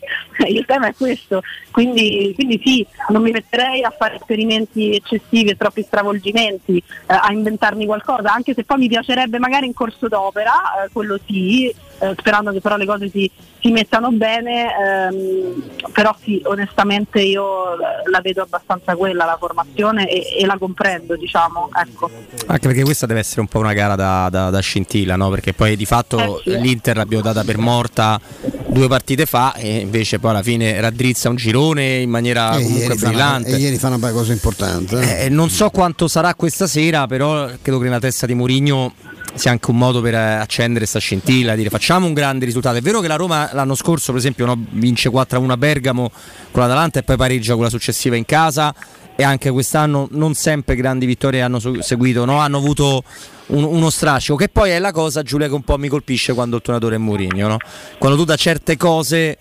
il 0.47 0.66
tema 0.66 0.88
è 0.88 0.93
questo. 0.95 1.41
Quindi, 1.72 2.34
quindi 2.36 2.62
sì 2.64 2.86
non 3.10 3.22
mi 3.22 3.32
metterei 3.32 3.84
a 3.84 3.91
fare 3.91 4.16
esperimenti 4.16 4.95
eccessivi 4.95 5.52
e 5.52 5.58
troppi 5.58 5.84
stravolgimenti 5.84 6.78
eh, 6.78 6.84
a 7.08 7.32
inventarmi 7.32 7.86
qualcosa 7.86 8.34
anche 8.34 8.54
se 8.54 8.64
poi 8.64 8.80
mi 8.80 8.88
piacerebbe 8.88 9.39
magari 9.39 9.68
in 9.68 9.74
corso 9.74 10.08
d'opera 10.10 10.84
eh, 10.84 10.89
quello 10.91 11.18
sì 11.26 11.74
eh, 12.02 12.16
sperando 12.18 12.52
che 12.52 12.60
però 12.62 12.78
le 12.78 12.86
cose 12.86 13.10
si, 13.10 13.30
si 13.60 13.70
mettano 13.72 14.10
bene 14.12 14.68
ehm, 14.76 15.64
però 15.93 16.16
sì 16.24 16.41
onestamente 16.45 17.22
io 17.22 17.76
la 18.10 18.20
vedo 18.22 18.41
abbastanza 18.41 18.95
quella 18.95 19.26
la 19.26 19.38
formazione 19.39 20.08
e, 20.10 20.39
e 20.41 20.45
la 20.45 20.58
comprendo 20.58 21.16
diciamo 21.16 21.70
ecco 21.74 22.10
Anche 22.47 22.68
perché 22.68 22.84
questa 22.84 23.06
deve 23.06 23.20
essere 23.20 23.41
un 23.41 23.47
po' 23.47 23.60
una 23.60 23.74
gara 23.74 23.95
da, 23.95 24.28
da- 24.30 24.49
da 24.49 24.60
scintilla, 24.60 25.16
no? 25.16 25.30
Perché 25.30 25.54
poi 25.54 25.76
di 25.76 25.86
fatto 25.86 26.39
Eh 26.43 26.52
sì. 26.52 26.60
l'Inter 26.60 26.95
l'abbiamo 26.97 27.24
data 27.24 27.43
per 27.43 27.58
morta 27.58 28.20
due 28.68 28.88
partite 28.88 29.26
fa 29.26 29.54
e 29.54 29.78
invece 29.78 30.20
poi 30.20 30.32
alla 30.32 30.41
fine 30.43 30.80
raddrizza 30.82 31.30
un 31.30 31.36
girone 31.36 31.97
in 31.97 32.10
maniera 32.10 32.56
E 32.58 32.64
comunque 32.64 32.95
fa 32.95 33.08
una- 33.10 33.10
brillante. 33.10 33.49
e 33.52 33.58
ieri 33.58 33.78
fa 33.78 33.88
una 33.89 34.12
cosa 34.12 34.32
importante. 34.34 34.99
eh. 34.99 35.26
Eh, 35.26 35.30
non 35.30 35.49
so 35.49 35.70
quanto 35.70 36.08
sarà 36.08 36.34
questa 36.36 36.68
sera, 36.68 37.06
però 37.08 37.45
credo 37.62 37.78
che 37.78 37.84
nella 37.86 37.99
testa 37.99 38.26
di 38.26 38.34
Mourinho 38.34 38.93
sia 39.34 39.52
anche 39.52 39.72
un 39.72 39.78
modo 39.78 40.02
per 40.02 40.14
eh, 40.14 40.18
accendere 40.18 40.80
questa 40.80 41.00
scintilla, 41.00 41.56
dire 41.56 41.70
facciamo 41.70 42.06
un 42.06 42.14
grande 42.14 42.46
risultato. 42.46 42.78
È 42.78 42.82
vero 42.82 43.00
che 43.00 43.08
la 43.08 43.16
Roma 43.16 43.50
l'anno 43.54 43.76
scorso, 43.76 44.12
per 44.12 44.20
esempio, 44.20 44.46
no, 44.46 44.56
vince 44.72 45.10
4-1 45.10 45.50
a 45.50 45.58
Bergamo 45.58 46.12
con 46.52 46.62
l'Atalanta 46.62 47.00
e 47.00 47.04
poi 47.04 47.18
pareggia 47.18 47.54
con 47.54 47.64
la 47.64 47.70
successiva 47.70 48.16
in 48.16 48.26
casa 48.26 48.74
e 49.16 49.24
anche 49.24 49.50
quest'anno 49.52 50.08
non 50.12 50.34
sempre 50.34 50.76
grandi 50.76 51.06
vittorie 51.06 51.42
hanno 51.42 51.60
seguito, 51.82 52.26
no? 52.26 52.40
hanno 52.40 52.58
avuto 52.58 53.04
un- 53.48 53.64
uno 53.64 53.90
strascico, 53.90 54.36
che 54.36 54.50
poi 54.50 54.72
è 54.72 54.80
la 54.80 54.92
cosa, 54.92 55.22
Giulia, 55.22 55.48
che 55.48 55.54
un 55.54 55.64
po' 55.64 55.78
mi 55.78 55.90
colpisce 55.90 56.34
quando 56.34 56.56
il 56.56 56.62
tuonatore 56.62 56.96
è 56.96 56.98
Mourinho, 56.98 57.48
no? 57.48 57.58
quando 57.98 58.18
tu 58.18 58.26
da 58.26 58.36
certe 58.36 58.78
cose... 58.78 59.38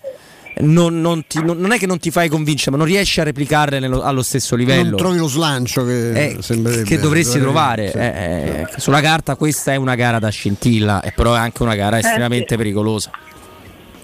Non, 0.59 0.99
non 1.01 1.25
ti- 1.27 1.41
non- 1.43 1.57
non 1.57 1.71
è 1.71 1.77
che 1.79 1.87
non 1.87 1.97
ti 1.97 2.11
fai 2.11 2.27
convincere, 2.29 2.71
ma 2.71 2.77
non 2.77 2.85
riesci 2.85 3.19
a 3.19 3.23
replicarle 3.23 3.79
nello- 3.79 4.01
allo 4.01 4.21
stesso 4.21 4.55
livello. 4.55 4.89
Non 4.89 4.97
trovi 4.97 5.17
lo 5.17 5.27
slancio 5.27 5.85
che 5.85 6.11
Eh, 6.11 6.37
sembrerebbe 6.41 6.83
che 6.83 6.99
dovresti 6.99 7.39
trovare. 7.39 7.89
sì. 7.91 7.97
Eh, 7.97 8.05
eh, 8.05 8.67
sulla 8.77 9.01
carta 9.01 9.35
questa 9.35 9.71
è 9.71 9.75
una 9.77 9.95
gara 9.95 10.19
da 10.19 10.29
scintilla, 10.29 11.01
e 11.01 11.13
però 11.15 11.33
è 11.35 11.39
anche 11.39 11.63
una 11.63 11.75
gara 11.75 11.95
Eh, 11.97 11.99
estremamente 12.01 12.47
sì. 12.49 12.55
pericolosa. 12.57 13.11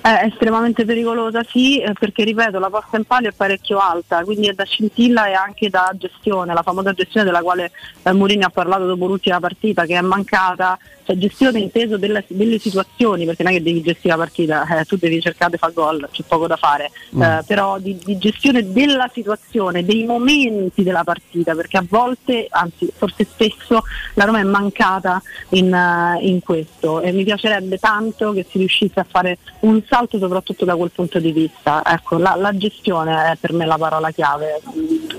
È 0.07 0.23
estremamente 0.23 0.85
pericolosa, 0.85 1.43
sì, 1.43 1.81
eh, 1.81 1.91
perché 1.91 2.23
ripeto, 2.23 2.59
la 2.59 2.69
posta 2.69 2.95
in 2.95 3.03
palio 3.03 3.27
è 3.27 3.33
parecchio 3.33 3.77
alta, 3.77 4.23
quindi 4.23 4.47
è 4.47 4.53
da 4.53 4.63
scintilla 4.63 5.27
e 5.27 5.33
anche 5.33 5.69
da 5.69 5.91
gestione, 5.97 6.53
la 6.53 6.61
famosa 6.61 6.93
gestione 6.93 7.25
della 7.25 7.41
quale 7.41 7.71
eh, 8.03 8.13
Mourinho 8.13 8.45
ha 8.45 8.49
parlato 8.49 8.85
dopo 8.85 9.05
l'ultima 9.05 9.41
partita, 9.41 9.85
che 9.85 9.97
è 9.97 10.01
mancata, 10.01 10.79
cioè 11.03 11.17
gestione 11.17 11.59
inteso 11.59 11.97
delle, 11.97 12.23
delle 12.29 12.57
situazioni, 12.57 13.25
perché 13.25 13.43
non 13.43 13.51
è 13.51 13.55
che 13.57 13.63
devi 13.63 13.81
gestire 13.81 14.15
la 14.15 14.23
partita, 14.23 14.65
eh, 14.79 14.85
tu 14.85 14.95
devi 14.95 15.19
cercare 15.19 15.51
di 15.51 15.57
fare 15.57 15.73
gol, 15.73 16.07
c'è 16.09 16.23
poco 16.25 16.47
da 16.47 16.55
fare, 16.55 16.89
Mm. 17.13 17.21
eh, 17.21 17.43
però 17.45 17.77
di, 17.77 17.97
di 18.03 18.17
gestione 18.17 18.71
della 18.71 19.09
situazione, 19.13 19.83
dei 19.83 20.05
momenti 20.05 20.83
della 20.83 21.03
partita, 21.03 21.53
perché 21.53 21.77
a 21.77 21.85
volte, 21.87 22.47
anzi 22.49 22.89
forse 22.95 23.25
spesso, 23.25 23.83
la 24.13 24.23
Roma 24.23 24.39
è 24.39 24.43
mancata 24.43 25.21
in, 25.49 25.73
eh, 25.73 26.17
in 26.21 26.41
questo. 26.41 27.01
E 27.01 27.11
mi 27.11 27.25
piacerebbe 27.25 27.77
tanto 27.77 28.31
che 28.31 28.45
si 28.49 28.57
riuscisse 28.57 29.01
a 29.01 29.05
fare 29.07 29.37
un 29.61 29.81
salto 29.83 29.95
soprattutto 30.19 30.65
da 30.65 30.75
quel 30.75 30.91
punto 30.91 31.19
di 31.19 31.31
vista. 31.31 31.81
Ecco, 31.85 32.17
la, 32.17 32.35
la 32.35 32.55
gestione 32.55 33.31
è 33.31 33.35
per 33.39 33.53
me 33.53 33.65
la 33.65 33.77
parola 33.77 34.11
chiave, 34.11 34.61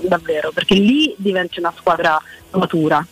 davvero, 0.01 0.51
perché 0.51 0.75
lì 0.75 1.13
diventi 1.17 1.59
una 1.59 1.73
squadra 1.75 2.19
matura. 2.51 3.05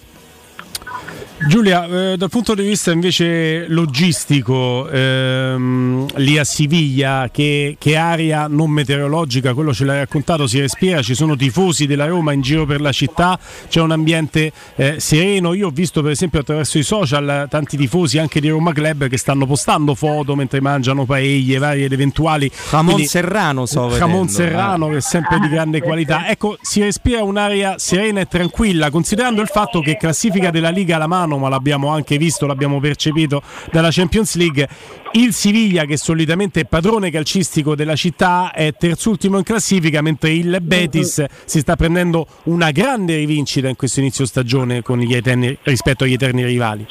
Giulia, 1.45 1.85
eh, 1.85 2.17
dal 2.17 2.29
punto 2.29 2.55
di 2.55 2.63
vista 2.63 2.91
invece 2.91 3.67
logistico, 3.69 4.89
ehm, 4.89 6.07
lì 6.15 6.38
a 6.38 6.43
Siviglia, 6.43 7.29
che, 7.31 7.75
che 7.77 7.95
aria 7.95 8.47
non 8.47 8.71
meteorologica, 8.71 9.53
quello 9.53 9.71
ce 9.71 9.85
l'hai 9.85 9.99
raccontato, 9.99 10.47
si 10.47 10.59
respira, 10.59 11.03
ci 11.03 11.13
sono 11.13 11.35
tifosi 11.35 11.85
della 11.85 12.07
Roma 12.07 12.33
in 12.33 12.41
giro 12.41 12.65
per 12.65 12.81
la 12.81 12.91
città, 12.91 13.38
c'è 13.69 13.79
un 13.81 13.91
ambiente 13.91 14.51
eh, 14.75 14.99
sereno. 14.99 15.53
Io 15.53 15.67
ho 15.67 15.69
visto 15.69 16.01
per 16.01 16.11
esempio 16.11 16.39
attraverso 16.39 16.79
i 16.79 16.83
social 16.83 17.45
tanti 17.49 17.77
tifosi 17.77 18.17
anche 18.17 18.41
di 18.41 18.49
Roma 18.49 18.73
Club 18.73 19.07
che 19.07 19.17
stanno 19.17 19.45
postando 19.45 19.93
foto 19.93 20.35
mentre 20.35 20.59
mangiano 20.59 21.05
paelle 21.05 21.59
varie 21.59 21.85
ed 21.85 21.93
eventuali. 21.93 22.51
Ramon 22.71 22.93
Quindi- 22.93 23.09
Serrano 23.09 23.65
so 23.67 23.95
Ramon 23.95 24.25
vedendo, 24.25 24.31
Serrano 24.31 24.88
eh. 24.88 24.91
che 24.91 24.97
è 24.97 25.01
sempre 25.01 25.39
di 25.39 25.47
grande 25.49 25.81
qualità. 25.81 26.27
Ecco, 26.27 26.57
si 26.61 26.81
respira 26.81 27.21
un'aria 27.23 27.75
serena 27.77 28.21
e 28.21 28.25
tranquilla, 28.25 28.89
considerando 28.89 29.41
il 29.41 29.47
fatto 29.47 29.81
che 29.81 29.97
classifica 29.97 30.49
della 30.49 30.69
Liga 30.69 30.95
alla 30.95 31.07
mano, 31.07 31.25
ma 31.36 31.49
l'abbiamo 31.49 31.89
anche 31.89 32.17
visto, 32.17 32.45
l'abbiamo 32.45 32.80
percepito 32.80 33.41
dalla 33.69 33.89
Champions 33.91 34.36
League. 34.36 34.69
Il 35.11 35.34
Siviglia, 35.34 35.84
che 35.84 35.97
solitamente 35.97 36.61
è 36.61 36.65
padrone 36.65 37.11
calcistico 37.11 37.75
della 37.75 37.95
città, 37.95 38.51
è 38.53 38.73
terzultimo 38.73 39.38
in 39.38 39.43
classifica, 39.43 40.01
mentre 40.01 40.32
il 40.32 40.59
Betis 40.61 41.25
si 41.43 41.59
sta 41.59 41.75
prendendo 41.75 42.25
una 42.43 42.71
grande 42.71 43.17
rivincita 43.17 43.67
in 43.67 43.75
questo 43.75 43.99
inizio 43.99 44.25
stagione 44.25 44.82
eterni- 44.86 45.57
rispetto 45.63 46.05
agli 46.05 46.13
eterni 46.13 46.45
rivali. 46.45 46.88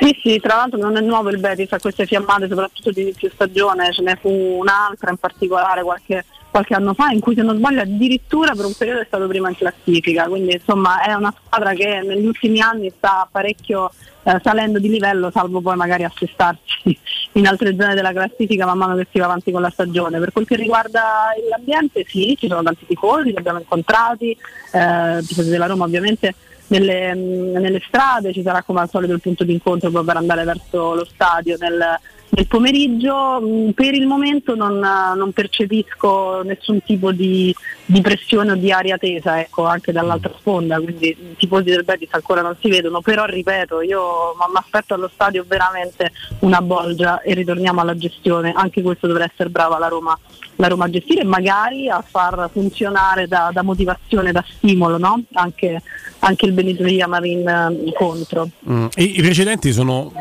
Sì, 0.00 0.16
sì, 0.22 0.40
tra 0.40 0.56
l'altro 0.56 0.78
non 0.78 0.96
è 0.96 1.00
nuovo 1.00 1.28
il 1.30 1.38
Betis 1.38 1.72
a 1.72 1.80
queste 1.80 2.06
fiammate, 2.06 2.46
soprattutto 2.48 2.90
di 2.92 3.02
inizio 3.02 3.30
stagione, 3.32 3.92
ce 3.92 4.02
ne 4.02 4.16
fu 4.20 4.30
un'altra 4.30 5.10
in 5.10 5.16
particolare 5.16 5.82
qualche, 5.82 6.24
qualche 6.50 6.74
anno 6.74 6.94
fa 6.94 7.10
in 7.10 7.20
cui 7.20 7.34
se 7.34 7.42
non 7.42 7.56
sbaglio 7.56 7.82
addirittura 7.82 8.54
per 8.54 8.64
un 8.64 8.74
periodo 8.76 9.00
è 9.00 9.04
stato 9.06 9.26
prima 9.26 9.48
in 9.48 9.56
classifica, 9.56 10.24
quindi 10.24 10.54
insomma 10.54 11.02
è 11.02 11.12
una 11.12 11.32
squadra 11.36 11.72
che 11.72 12.00
negli 12.02 12.26
ultimi 12.26 12.60
anni 12.60 12.92
sta 12.96 13.28
parecchio 13.30 13.90
eh, 14.24 14.38
salendo 14.42 14.78
di 14.78 14.88
livello, 14.88 15.30
salvo 15.30 15.60
poi 15.60 15.76
magari 15.76 16.04
assestarsi 16.04 16.98
in 17.32 17.46
altre 17.46 17.74
zone 17.78 17.94
della 17.94 18.12
classifica 18.12 18.66
man 18.66 18.78
mano 18.78 18.96
che 18.96 19.06
si 19.10 19.18
va 19.18 19.26
avanti 19.26 19.50
con 19.50 19.62
la 19.62 19.70
stagione. 19.70 20.18
Per 20.18 20.32
quel 20.32 20.46
che 20.46 20.56
riguarda 20.56 21.28
l'ambiente 21.50 22.04
sì, 22.06 22.36
ci 22.38 22.48
sono 22.48 22.62
tanti 22.62 22.86
tifosi, 22.86 23.30
li 23.30 23.36
abbiamo 23.36 23.58
incontrati, 23.58 24.36
eh, 24.72 25.22
tifosi 25.26 25.48
della 25.48 25.66
Roma 25.66 25.84
ovviamente 25.84 26.34
nelle, 26.68 27.14
mh, 27.14 27.58
nelle 27.58 27.82
strade, 27.86 28.32
ci 28.32 28.42
sarà 28.42 28.62
come 28.62 28.80
al 28.80 28.90
solito 28.90 29.12
il 29.12 29.20
punto 29.20 29.44
di 29.44 29.52
incontro 29.52 29.90
per 29.90 30.16
andare 30.16 30.44
verso 30.44 30.94
lo 30.94 31.04
stadio 31.04 31.56
nel, 31.58 31.98
nel 32.30 32.46
pomeriggio. 32.46 33.40
Mh, 33.40 33.70
Per 33.70 33.94
il 33.94 34.06
momento 34.06 34.54
non, 34.54 34.78
non 34.78 35.32
percepisco 35.32 36.42
nessun 36.42 36.82
tipo 36.82 37.12
di, 37.12 37.54
di 37.90 38.02
pressione 38.02 38.52
o 38.52 38.54
di 38.54 38.70
aria 38.70 38.98
tesa, 38.98 39.40
ecco, 39.40 39.64
anche 39.64 39.92
dall'altra 39.92 40.30
sponda, 40.38 40.78
quindi 40.78 41.08
i 41.08 41.36
tifosi 41.38 41.70
del 41.70 41.84
Betis 41.84 42.10
ancora 42.10 42.42
non 42.42 42.54
si 42.60 42.68
vedono, 42.68 43.00
però 43.00 43.24
ripeto, 43.24 43.80
io 43.80 44.34
mi 44.36 44.58
aspetto 44.58 44.92
allo 44.92 45.08
stadio 45.10 45.42
veramente 45.48 46.12
una 46.40 46.60
bolgia 46.60 47.22
e 47.22 47.32
ritorniamo 47.32 47.80
alla 47.80 47.96
gestione, 47.96 48.52
anche 48.54 48.82
questo 48.82 49.06
dovrà 49.06 49.24
essere 49.24 49.48
brava 49.48 49.78
la 49.78 49.88
Roma, 49.88 50.18
la 50.56 50.68
Roma 50.68 50.84
a 50.84 50.90
gestire 50.90 51.22
e 51.22 51.24
magari 51.24 51.88
a 51.88 52.04
far 52.06 52.50
funzionare 52.52 53.26
da, 53.26 53.48
da 53.54 53.62
motivazione, 53.62 54.32
da 54.32 54.44
stimolo, 54.46 54.98
no? 54.98 55.22
anche, 55.32 55.80
anche 56.18 56.44
il 56.44 56.52
Benito 56.52 56.84
Marin 57.06 57.48
eh, 57.48 57.92
contro. 57.94 58.50
Mm. 58.68 58.86
I, 58.96 59.18
I 59.18 59.22
precedenti 59.22 59.72
sono 59.72 60.12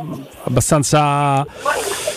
abbastanza. 0.43 1.45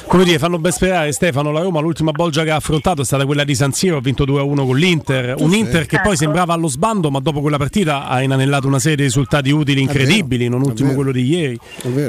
Come 0.07 0.25
dire, 0.25 0.39
fanno 0.39 0.59
ben 0.59 0.73
sperare 0.73 1.13
Stefano. 1.13 1.53
La 1.53 1.61
Roma 1.61 1.81
l'ultima 1.81 2.11
bolgia 2.11 2.43
che 2.43 2.51
ha 2.51 2.57
affrontato 2.57 3.03
è 3.03 3.05
stata 3.05 3.25
quella 3.25 3.45
di 3.45 3.55
San 3.55 3.73
Siro, 3.73 3.97
ha 3.97 4.01
vinto 4.01 4.25
2-1 4.25 4.67
con 4.67 4.77
l'Inter. 4.77 5.35
Un 5.45 5.55
Inter 5.55 5.87
che 5.87 5.97
poi 6.01 6.13
Ecco. 6.13 6.17
sembrava 6.23 6.53
allo 6.55 6.69
sbando, 6.69 7.11
ma 7.11 7.19
dopo 7.21 7.41
quella 7.41 7.57
partita 7.57 8.07
ha 8.07 8.23
inanellato 8.23 8.67
una 8.67 8.79
serie 8.79 8.97
di 8.97 9.03
risultati 9.05 9.51
utili 9.51 9.81
incredibili, 9.81 10.49
non 10.49 10.63
ultimo 10.63 10.93
quello 10.93 11.13
di 11.13 11.25
ieri. 11.27 11.59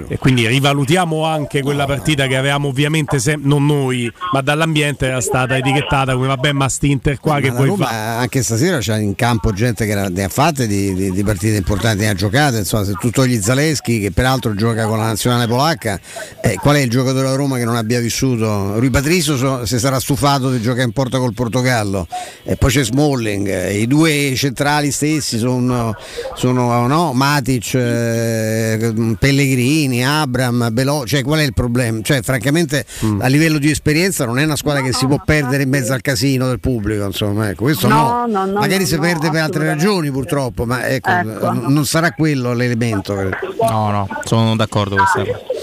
E 0.08 0.18
quindi 0.18 0.46
rivalutiamo 0.48 1.24
anche 1.26 1.62
quella 1.62 1.86
partita 1.86 2.28
che 2.28 2.36
avevamo 2.36 2.68
ovviamente, 2.68 3.20
sem- 3.20 3.42
non 3.46 3.66
noi, 3.66 4.12
ma 4.34 4.42
dall'ambiente 4.42 5.08
era 5.08 5.22
stata 5.22 5.56
etichettata 5.58 6.14
come 6.14 6.28
vabbè, 6.28 6.52
ma 6.52 6.68
st'Inter 6.68 7.20
qua 7.20 7.40
che 7.40 7.52
Ma 7.52 7.60
la 7.60 7.66
vuoi 7.66 7.78
fare? 7.78 7.96
anche 7.96 8.44
stasera 8.44 8.80
c'è 8.80 8.98
in 8.98 9.16
campo 9.16 9.52
gente 9.54 9.86
che 9.86 9.96
ne 9.96 10.24
ha 10.24 10.30
fatte 10.30 10.68
di, 10.68 10.94
di- 10.94 11.12
di 11.12 11.24
partite 11.24 11.56
importanti, 11.56 12.04
ne 12.04 12.10
ha 12.10 12.14
giocate. 12.14 12.58
Insomma, 12.58 12.84
se 12.84 12.94
tu 13.00 13.10
togli 13.10 13.40
Zaleschi, 13.42 14.00
che 14.00 14.12
peraltro 14.12 14.54
gioca 14.56 14.86
con 14.88 14.98
la 14.98 15.06
nazionale 15.06 15.48
polacca, 15.48 16.00
eh, 16.42 16.56
qual 16.56 16.76
è 16.76 16.80
il 16.80 16.90
giocatore 16.90 17.24
della 17.24 17.36
Roma 17.36 17.56
che 17.56 17.60
che 17.62 17.68
non 17.68 17.76
abbia 17.76 18.00
vissuto. 18.00 18.80
Rui 18.80 18.90
Patricio 18.90 19.38
so- 19.38 19.66
si 19.68 19.78
sarà 19.78 20.00
stufato 20.00 20.50
di 20.50 20.60
giocare 20.60 20.82
in 20.84 20.94
porta 20.94 21.20
col 21.20 21.34
Portogallo. 21.36 22.08
E 22.44 22.56
poi 22.56 22.72
c'è 22.72 22.84
Smalling. 23.22 23.48
eh, 23.48 23.80
I 23.80 23.88
due 23.88 24.34
centrali 24.36 24.92
stessi 24.92 25.38
sono, 25.38 25.94
sono 26.36 26.88
no, 26.88 27.14
Matic, 27.14 27.74
eh, 27.76 29.16
Pellegrini, 29.18 30.06
Abram, 30.06 30.70
Belo. 30.72 31.04
Cioè, 31.06 31.24
qual 31.24 31.40
è 31.40 31.44
il 31.44 31.54
problema? 31.54 32.00
Cioè, 32.02 32.22
francamente, 32.22 32.86
a 33.20 33.28
livello 33.28 33.60
di 33.60 33.70
esperienza 33.70 34.26
non 34.26 34.40
è 34.40 34.44
una 34.44 34.56
squadra 34.56 34.82
che 34.82 34.94
si 34.94 35.06
può 35.06 35.22
perdere 35.24 35.64
in 35.64 35.70
mezzo 35.70 35.94
al 35.94 36.02
casino 36.02 36.48
del 36.48 36.60
pubblico. 36.60 37.06
Insomma, 37.06 37.50
ecco, 37.50 37.64
questo 37.64 37.88
no. 37.88 38.00
No, 38.02 38.26
no, 38.28 38.46
no, 38.46 38.60
Magari 38.60 38.82
no, 38.82 38.88
si 38.88 38.96
no, 38.96 39.02
perde 39.02 39.30
per 39.30 39.42
altre 39.42 39.66
ragioni, 39.66 40.12
purtroppo, 40.12 40.66
ma 40.66 40.88
ecco, 40.88 41.10
Ecco. 41.12 41.52
n- 41.52 41.66
non 41.68 41.86
sarà 41.86 42.12
quello 42.12 42.54
l'elemento. 42.54 43.14
No, 43.14 43.92
no, 43.92 44.08
sono 44.24 44.56
d'accordo 44.56 44.96
con. 44.96 45.06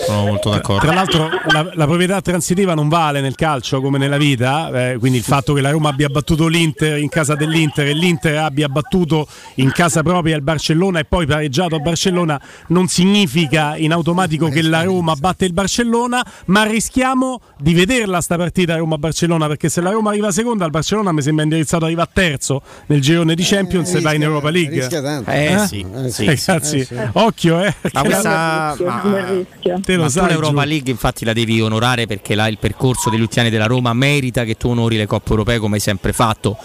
Sono 0.07 0.27
molto 0.27 0.51
d'accordo. 0.51 0.87
Tra 0.87 0.95
l'altro 0.95 1.29
la, 1.49 1.69
la 1.75 1.85
proprietà 1.87 2.21
transitiva 2.21 2.75
non 2.75 2.89
vale 2.89 3.21
nel 3.21 3.35
calcio 3.35 3.81
come 3.81 3.99
nella 3.99 4.17
vita, 4.17 4.91
eh, 4.93 4.97
quindi 4.99 5.19
il 5.19 5.25
fatto 5.25 5.53
che 5.53 5.61
la 5.61 5.71
Roma 5.71 5.89
abbia 5.89 6.09
battuto 6.09 6.47
l'Inter 6.47 6.99
in 6.99 7.09
casa 7.09 7.35
dell'Inter 7.49 7.87
e 7.87 7.93
l'Inter 7.95 8.37
abbia 8.39 8.69
battuto 8.69 9.27
in 9.57 9.71
casa 9.73 10.03
propria 10.03 10.37
il 10.37 10.43
Barcellona 10.43 11.01
e 11.01 11.05
poi 11.05 11.27
pareggiato 11.27 11.75
a 11.77 11.79
Barcellona 11.79 12.41
non 12.69 12.87
significa 12.89 13.77
in 13.77 13.93
automatico 13.93 14.49
che 14.49 14.63
la 14.63 14.83
Roma 14.83 15.15
batte 15.15 15.45
il 15.45 15.53
Barcellona, 15.53 16.25
ma 16.47 16.65
rischiamo 16.65 17.41
di 17.59 17.75
vederla 17.75 18.21
sta 18.21 18.37
partita 18.37 18.77
Roma-Barcellona 18.77 19.47
perché 19.47 19.69
se 19.69 19.81
la 19.81 19.91
Roma 19.91 20.11
arriva 20.11 20.31
seconda 20.31 20.65
il 20.65 20.71
Barcellona 20.71 21.13
mi 21.13 21.23
sembra 21.23 21.45
indirizzato 21.45 21.85
arriva 21.85 22.03
a 22.03 22.09
terzo 22.13 22.63
nel 22.87 23.01
girone 23.01 23.35
di 23.35 23.43
Champions 23.43 23.95
e 23.95 24.01
va 24.01 24.13
in 24.15 24.23
Europa 24.23 24.51
League. 24.51 24.87
tanto. 24.89 25.31
Eh, 25.31 25.57
sì, 25.67 25.87
sì, 26.09 26.25
Eh, 26.25 26.37
sì. 26.37 26.47
ragazzi, 26.47 26.79
Eh, 26.79 26.85
sì. 26.85 26.95
occhio 27.13 27.63
eh. 27.63 27.75
Ma 27.93 28.03
questa 28.03 28.77
ma- 28.79 29.81
Te 29.83 29.97
lo 29.97 30.03
ma 30.03 30.09
sai, 30.09 30.29
l'Europa 30.29 30.63
Giù. 30.63 30.69
League 30.69 30.91
infatti 30.91 31.25
la 31.25 31.33
devi 31.33 31.61
onorare 31.61 32.07
perché 32.07 32.35
là 32.35 32.47
il 32.49 32.59
percorso 32.59 33.11
degli 33.11 33.21
ultimi 33.21 33.43
anni 33.47 33.51
della 33.51 33.67
Roma 33.67 33.93
merita 33.93 34.45
che 34.45 34.57
tu 34.57 34.69
onori 34.69 34.97
le 34.97 35.07
coppe 35.07 35.31
europee 35.31 35.59
come 35.59 35.75
hai 35.77 35.81
sempre 35.81 36.13
fatto. 36.13 36.57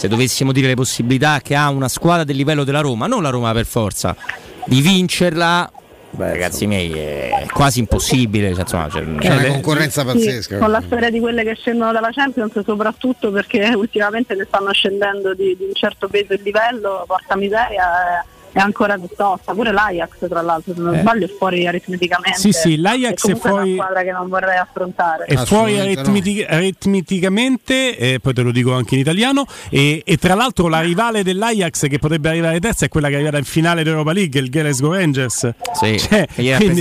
Se 0.00 0.08
dovessimo 0.08 0.50
dire 0.52 0.66
le 0.66 0.76
possibilità 0.76 1.40
che 1.42 1.54
ha 1.54 1.68
una 1.68 1.86
squadra 1.86 2.24
del 2.24 2.34
livello 2.34 2.64
della 2.64 2.80
Roma, 2.80 3.06
non 3.06 3.22
la 3.22 3.28
Roma 3.28 3.52
per 3.52 3.66
forza, 3.66 4.16
di 4.64 4.80
vincerla, 4.80 5.70
beh, 6.12 6.30
ragazzi 6.30 6.66
miei, 6.66 6.90
è 6.90 7.44
quasi 7.52 7.80
impossibile. 7.80 8.54
Cioè, 8.54 8.62
insomma, 8.62 8.88
cioè, 8.88 9.02
C'è 9.18 9.30
una 9.30 9.42
le- 9.42 9.48
concorrenza 9.48 10.02
pazzesca. 10.02 10.56
Con 10.56 10.70
la 10.70 10.80
storia 10.80 11.10
di 11.10 11.20
quelle 11.20 11.44
che 11.44 11.54
scendono 11.54 11.92
dalla 11.92 12.08
Champions, 12.12 12.58
soprattutto 12.64 13.30
perché 13.30 13.74
ultimamente 13.74 14.34
ne 14.34 14.46
stanno 14.48 14.72
scendendo 14.72 15.34
di, 15.34 15.54
di 15.54 15.64
un 15.64 15.74
certo 15.74 16.08
peso 16.08 16.32
e 16.32 16.40
livello, 16.42 17.04
porca 17.06 17.36
miseria, 17.36 18.24
è, 18.52 18.58
ancora 18.58 18.96
piuttosta. 18.96 19.52
Pure 19.52 19.72
l'Ajax, 19.72 20.28
tra 20.28 20.42
l'altro, 20.42 20.74
se 20.74 20.80
non 20.80 20.94
Eh. 20.94 21.00
sbaglio, 21.00 21.26
è 21.26 21.28
fuori 21.36 21.66
aritmeticamente. 21.66 22.38
Sì, 22.38 22.52
sì, 22.52 22.76
l'Ajax 22.76 23.26
è 23.28 23.32
è 23.32 23.36
fuori- 23.36 23.72
una 23.74 23.82
squadra 23.84 24.02
che 24.02 24.12
non 24.12 24.28
vorrei 24.28 24.58
affrontare. 24.58 25.24
è 25.24 25.36
fuori 25.36 25.78
aritmeti- 25.78 26.42
aritmeticamente, 26.48 27.96
eh, 27.96 28.18
poi 28.20 28.34
te 28.34 28.42
lo 28.42 28.50
dico 28.52 28.74
anche 28.74 28.94
in 28.94 29.00
italiano, 29.00 29.44
e, 29.70 30.02
e 30.04 30.16
tra 30.16 30.34
l'altro 30.34 30.68
la 30.68 30.80
rivale 30.80 31.22
dell'Ajax 31.22 31.88
che 31.88 31.98
potrebbe 31.98 32.28
arrivare 32.28 32.60
terza 32.60 32.84
è 32.86 32.88
quella 32.88 33.08
che 33.08 33.14
è 33.14 33.16
arrivata 33.16 33.38
in 33.38 33.44
finale 33.44 33.82
d'Europa 33.82 34.12
League, 34.12 34.40
il 34.40 34.50
Glasgow 34.50 34.92
Rangers. 34.92 35.50
Sì, 35.80 35.98
Cioè, 35.98 36.26
ieri 36.36 36.52
ha 36.52 36.56
quindi-. 36.56 36.78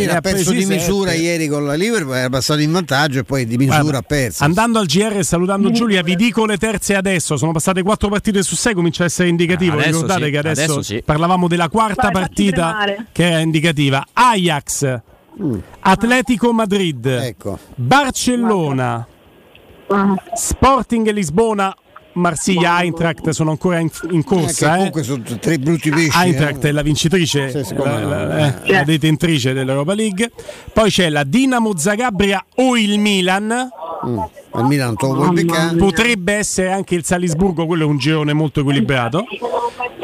Ieri 0.00 0.06
ha 0.10 0.20
perso 0.20 0.52
di 0.52 0.64
misura 0.64 1.10
sette. 1.10 1.22
ieri 1.22 1.48
con 1.48 1.64
la 1.66 1.74
Liverpool, 1.74 2.16
era 2.16 2.28
passato 2.28 2.60
in 2.60 2.70
vantaggio 2.72 3.20
e 3.20 3.24
poi 3.24 3.46
di 3.46 3.56
misura 3.56 3.80
Guarda, 3.80 3.98
ha 3.98 4.02
perso. 4.02 4.44
Andando 4.44 4.78
al 4.78 4.86
GR 4.86 5.16
e 5.18 5.22
salutando 5.24 5.70
Giulia, 5.70 6.02
vi 6.02 6.16
dico 6.16 6.44
le 6.46 6.56
terze 6.56 6.94
adesso. 6.94 7.36
Sono 7.36 7.52
passate 7.52 7.82
quattro 7.82 8.08
partite 8.08 8.42
su 8.42 8.54
sei, 8.56 8.74
comincia 8.74 9.02
a 9.02 9.06
essere 9.06 9.28
indicativo. 9.28 9.74
Adesso 9.74 9.90
Ricordate 9.90 10.24
sì, 10.24 10.30
che 10.30 10.38
adesso, 10.38 10.62
adesso 10.62 10.82
sì. 10.82 11.02
Parlavamo 11.10 11.48
della 11.48 11.68
quarta 11.68 12.10
Vai, 12.10 12.22
fatti 12.22 12.52
partita 12.52 13.04
che 13.10 13.26
era 13.26 13.40
indicativa. 13.40 14.06
Ajax, 14.12 15.00
Atletico 15.80 16.52
Madrid, 16.52 17.04
Ecco. 17.04 17.58
Barcellona, 17.74 19.04
Sporting 20.34 21.10
Lisbona. 21.10 21.74
Marsiglia, 22.12 22.80
Eintracht 22.80 23.28
sono 23.30 23.50
ancora 23.50 23.78
in, 23.78 23.88
in 24.10 24.18
Eh, 24.20 24.24
corsa. 24.24 24.72
eh. 24.74 24.76
comunque 24.76 25.02
sono 25.02 25.22
t- 25.22 25.38
tre 25.38 25.58
brutti 25.58 25.90
pesci. 25.90 26.10
Eintracht 26.18 26.64
eh. 26.64 26.68
è 26.68 26.72
la 26.72 26.82
vincitrice, 26.82 27.64
Sì, 27.64 27.74
la, 27.74 28.04
la- 28.04 28.62
eh, 28.64 28.72
la 28.72 28.82
detentrice 28.84 29.52
dell'Europa 29.52 29.94
League. 29.94 30.30
Poi 30.72 30.90
c'è 30.90 31.08
la 31.08 31.24
Dinamo 31.24 31.76
Zagabria 31.76 32.44
o 32.56 32.76
il 32.76 32.98
Milan. 32.98 33.68
Mm. 34.06 34.18
Il 34.56 34.64
Milan. 34.64 34.96
Potrebbe 35.76 36.32
essere 36.34 36.72
anche 36.72 36.94
il 36.94 37.04
Salisburgo, 37.04 37.66
quello 37.66 37.84
è 37.84 37.86
un 37.86 37.98
girone 37.98 38.32
molto 38.32 38.60
equilibrato. 38.60 39.24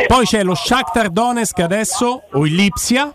Poi 0.06 0.24
c'è 0.24 0.42
lo 0.44 0.54
Shakhtar 0.54 1.10
Donetsk 1.10 1.58
adesso 1.60 2.22
o 2.30 2.46
il 2.46 2.54
Lipsia. 2.54 3.12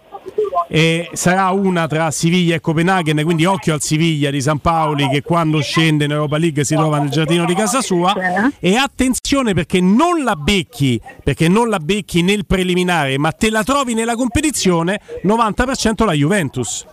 E 0.74 1.10
sarà 1.12 1.50
una 1.50 1.86
tra 1.86 2.10
Siviglia 2.12 2.56
e 2.56 2.62
Copenaghen, 2.62 3.22
quindi 3.26 3.44
occhio 3.44 3.74
al 3.74 3.82
Siviglia 3.82 4.30
di 4.30 4.40
San 4.40 4.60
Paoli 4.60 5.10
che 5.10 5.22
quando 5.22 5.60
scende 5.60 6.06
in 6.06 6.12
Europa 6.12 6.38
League 6.38 6.64
si 6.64 6.76
trova 6.76 6.98
nel 6.98 7.10
giardino 7.10 7.44
di 7.44 7.54
casa 7.54 7.82
sua. 7.82 8.16
E 8.58 8.78
attenzione 8.78 9.54
perché 9.54 9.82
non 9.82 10.24
la 10.24 10.38
becchi, 10.38 10.98
perché 11.22 11.50
non 11.50 11.68
la 11.68 11.80
becchi 11.80 12.22
nel 12.22 12.46
preliminare, 12.46 13.18
ma 13.18 13.34
te 13.34 13.50
la 13.50 13.64
trovi 13.64 13.94
nella 13.94 14.16
competizione 14.16 15.02
90% 15.26 16.06
la 16.06 16.14
Juventus. 16.14 16.86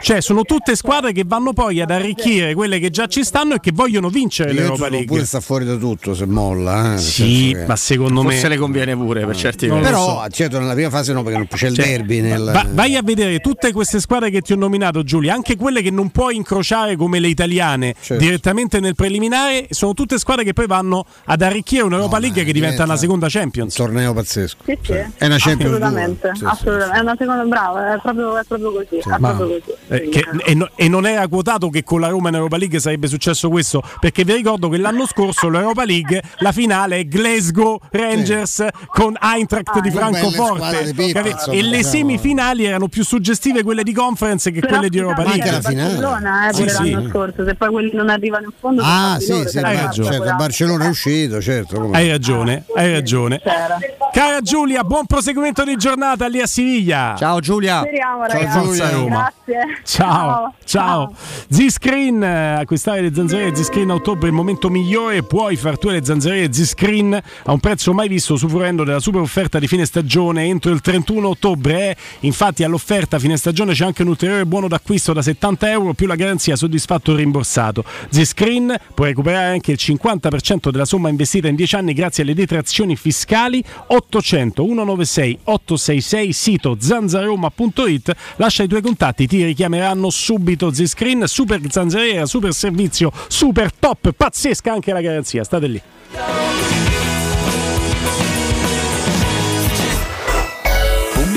Cioè, 0.00 0.20
sono 0.20 0.42
tutte 0.42 0.76
squadre 0.76 1.12
che 1.12 1.24
vanno 1.26 1.52
poi 1.52 1.80
ad 1.80 1.90
arricchire 1.90 2.54
quelle 2.54 2.78
che 2.78 2.90
già 2.90 3.06
ci 3.06 3.24
stanno 3.24 3.54
e 3.54 3.60
che 3.60 3.72
vogliono 3.74 4.08
vincere 4.08 4.52
l'Europa 4.52 4.88
League. 4.88 5.06
Pure 5.06 5.24
sta 5.24 5.40
fuori 5.40 5.64
da 5.64 5.74
tutto 5.76 6.14
se 6.14 6.26
molla. 6.26 6.94
eh, 6.94 6.98
Sì, 6.98 7.52
che- 7.54 7.64
ma 7.66 7.74
secondo 7.76 8.22
me. 8.22 8.32
Forse 8.32 8.48
le 8.48 8.56
conviene 8.56 8.94
pure 8.94 9.24
per 9.26 9.34
certi 9.36 9.66
Non. 9.66 9.80
Però 9.80 10.24
certo 10.30 10.58
nella 10.60 10.74
prima 10.74 10.90
fase 10.90 11.12
no 11.12 11.22
perché 11.22 11.38
non 11.38 11.46
c'è 11.48 11.66
il 11.68 11.74
Cioè, 11.74 11.86
derby 11.86 12.20
nel... 12.20 12.50
va- 12.52 12.66
vai 12.70 12.94
a 12.96 13.02
vedere 13.02 13.38
tutte 13.40 13.72
queste 13.72 13.98
squadre 14.00 14.30
che 14.30 14.42
ti 14.42 14.52
ho 14.52 14.56
nominato, 14.56 15.02
Giulia, 15.02 15.34
anche 15.34 15.56
quelle 15.56 15.82
che 15.82 15.90
non 15.90 16.10
puoi 16.10 16.36
incrociare 16.36 16.94
come 16.96 17.18
le 17.18 17.28
italiane 17.28 17.94
Certo. 18.00 18.22
direttamente 18.22 18.78
nel 18.80 18.94
preliminare, 18.94 19.66
sono 19.70 19.94
tutte 19.94 20.18
squadre 20.18 20.44
che 20.44 20.52
poi 20.52 20.66
vanno 20.66 21.04
ad 21.24 21.42
arricchire 21.42 21.82
un'Europa 21.82 22.18
League 22.18 22.44
che 22.44 22.52
diventa 22.52 22.84
una 22.84 22.96
seconda 22.96 23.26
Champions. 23.28 23.76
Un 23.76 23.84
torneo 23.86 24.12
pazzesco. 24.12 24.56
Sì, 24.64 24.78
sì. 24.82 24.92
È 24.92 25.26
una 25.26 25.36
Champions 25.38 25.72
assolutamente, 25.74 26.26
League. 26.26 26.34
Sì, 26.34 26.38
sì, 26.38 26.44
assolutamente. 26.44 26.96
è 26.98 27.00
una 27.00 27.16
seconda 27.18 27.42
brava, 27.44 27.94
è 27.94 27.98
proprio, 28.00 28.36
è 28.38 28.42
proprio 28.46 28.72
così. 28.72 28.96
è 28.98 29.18
Ma- 29.18 29.32
proprio 29.34 29.60
così. 29.60 29.74
Eh, 29.88 30.08
che- 30.08 30.24
e, 30.44 30.54
no- 30.54 30.68
e 30.74 30.88
non 30.88 31.06
era 31.06 31.28
quotato 31.28 31.68
che 31.70 31.84
con 31.84 32.00
la 32.00 32.08
Roma 32.08 32.28
in 32.28 32.34
Europa 32.34 32.56
League 32.56 32.78
sarebbe 32.80 33.06
successo 33.06 33.48
questo, 33.48 33.82
perché 34.00 34.24
vi 34.24 34.34
ricordo 34.34 34.68
che 34.68 34.78
l'anno 34.78 35.06
scorso 35.06 35.48
l'Europa 35.48 35.84
League, 35.84 36.22
la 36.38 36.50
finale 36.52 36.98
è 36.98 37.04
Glasgow 37.04 37.78
Rangers 37.90 38.66
con 38.88 39.16
Eintracht 39.20 39.78
di 39.80 39.90
Che 39.90 39.94
belle 39.98 40.16
Francoforte 40.18 40.84
di 40.84 40.94
Pippa, 40.94 41.20
insomma, 41.28 41.56
e 41.56 41.62
le 41.62 41.82
semifinali 41.84 42.64
erano 42.64 42.88
più 42.88 43.04
suggestive 43.04 43.62
quelle 43.62 43.82
di 43.84 43.92
conference 43.92 44.50
che 44.50 44.60
Però 44.60 44.72
quelle 44.74 44.88
di 44.88 44.98
Europa 44.98 45.22
League. 45.22 45.42
anche 45.42 45.52
la 45.52 45.60
Barcellona, 45.60 46.48
eh, 46.48 46.52
Sì, 46.54 46.68
sì. 46.68 46.90
l'anno 46.90 47.08
scorso, 47.08 47.44
se 47.44 47.54
poi 47.54 47.70
quelli 47.70 47.90
non 47.94 48.08
arrivano 48.08 48.44
in 48.46 48.52
fondo 48.58 48.82
sono 48.82 48.92
Ah 48.94 49.18
sì, 49.20 49.30
loro, 49.30 49.48
sì, 49.48 49.58
hai 49.58 49.76
ragione. 49.76 50.10
certo, 50.10 50.34
Barcellona 50.34 50.84
è 50.84 50.88
uscito, 50.88 51.40
certo. 51.40 51.80
come- 51.80 51.96
Hai 51.96 52.08
ragione, 52.08 52.64
hai 52.74 52.92
ragione. 52.92 53.40
C'era. 53.40 53.78
Cara 54.12 54.40
Giulia, 54.40 54.82
buon 54.82 55.06
proseguimento 55.06 55.62
di 55.64 55.76
giornata 55.76 56.26
lì 56.26 56.40
a 56.40 56.46
Siviglia. 56.46 57.14
Ciao 57.18 57.38
Giulia. 57.40 57.80
Speriamo, 57.80 58.26
Ciao, 58.26 58.38
ragazzi. 58.38 58.58
Giulia. 58.66 58.90
Roma. 58.90 59.32
Grazie. 59.44 59.75
Ciao, 59.84 60.54
ciao. 60.64 61.14
Z-Screen, 61.48 62.22
eh, 62.22 62.60
acquistare 62.60 63.00
le 63.00 63.14
zanzariere 63.14 63.54
Z-Screen 63.54 63.90
a 63.90 63.94
ottobre 63.94 64.26
è 64.26 64.30
il 64.30 64.36
momento 64.36 64.68
migliore. 64.68 65.22
Puoi 65.22 65.56
far 65.56 65.78
tue 65.78 65.92
le 65.92 66.04
zanzariere 66.04 66.52
Z-Screen 66.52 67.14
a 67.44 67.52
un 67.52 67.60
prezzo 67.60 67.92
mai 67.92 68.08
visto, 68.08 68.34
usufruendo 68.34 68.84
della 68.84 69.00
super 69.00 69.20
offerta 69.20 69.58
di 69.58 69.66
fine 69.66 69.84
stagione 69.84 70.44
entro 70.44 70.72
il 70.72 70.80
31 70.80 71.28
ottobre. 71.28 71.96
Infatti, 72.20 72.64
all'offerta 72.64 73.18
fine 73.18 73.36
stagione 73.36 73.72
c'è 73.72 73.84
anche 73.84 74.02
un 74.02 74.08
ulteriore 74.08 74.46
buono 74.46 74.68
d'acquisto 74.68 75.12
da 75.12 75.22
70 75.22 75.70
euro 75.70 75.94
più 75.94 76.06
la 76.06 76.16
garanzia 76.16 76.56
soddisfatto 76.56 77.12
o 77.12 77.14
rimborsato. 77.14 77.84
Z-Screen 78.10 78.74
puoi 78.94 79.08
recuperare 79.08 79.52
anche 79.52 79.72
il 79.72 79.78
50% 79.80 80.70
della 80.70 80.84
somma 80.84 81.08
investita 81.08 81.48
in 81.48 81.54
10 81.54 81.76
anni 81.76 81.92
grazie 81.92 82.22
alle 82.22 82.34
detrazioni 82.34 82.96
fiscali 82.96 83.62
800 83.86 84.64
196 84.66 85.38
866 85.44 86.32
sito 86.32 86.76
zanzaroma.it 86.78 88.14
lascia 88.36 88.62
i 88.62 88.68
tuoi 88.68 88.82
contatti 88.82 89.26
ti 89.26 89.42
richiameranno 89.66 90.10
subito 90.10 90.72
Z-Screen 90.72 91.26
super 91.26 91.60
zanzariera 91.68 92.24
super 92.26 92.52
servizio 92.52 93.10
super 93.28 93.72
top 93.72 94.12
pazzesca 94.12 94.72
anche 94.72 94.92
la 94.92 95.00
garanzia. 95.00 95.42
State 95.44 95.66
lì 95.66 95.82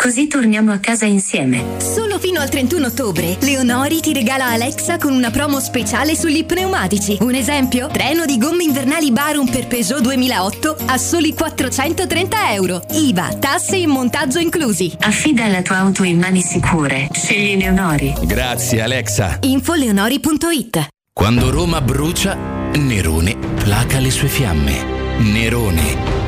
così 0.00 0.28
torniamo 0.28 0.72
a 0.72 0.78
casa 0.78 1.04
insieme. 1.04 1.76
Solo 1.76 2.18
fino 2.18 2.40
al 2.40 2.48
31 2.48 2.86
ottobre, 2.86 3.36
Leonori 3.40 4.00
ti 4.00 4.14
regala 4.14 4.46
Alexa 4.46 4.96
con 4.96 5.12
una 5.12 5.30
promo 5.30 5.60
speciale 5.60 6.16
sugli 6.16 6.46
pneumatici. 6.46 7.18
Un 7.20 7.34
esempio? 7.34 7.88
Treno 7.88 8.24
di 8.24 8.38
gomme 8.38 8.62
invernali 8.62 9.12
Barum 9.12 9.50
per 9.50 9.66
Peugeot 9.66 10.00
2008 10.00 10.76
a 10.86 10.96
soli 10.96 11.34
430 11.34 12.52
euro. 12.54 12.82
IVA, 12.92 13.34
tasse 13.38 13.76
e 13.76 13.86
montaggio 13.86 14.38
inclusi. 14.38 14.90
Affida 15.00 15.46
la 15.48 15.60
tua 15.60 15.76
auto 15.76 16.02
in 16.04 16.18
mani 16.18 16.40
sicure. 16.40 17.10
Scegli 17.12 17.58
Leonori. 17.58 18.14
Grazie 18.22 18.80
Alexa. 18.80 19.36
Infoleonori.it 19.42 20.88
Quando 21.12 21.50
Roma 21.50 21.82
brucia, 21.82 22.36
Nerone 22.72 23.36
placa 23.36 23.98
le 23.98 24.10
sue 24.10 24.28
fiamme. 24.28 24.98
Nerone, 25.18 26.19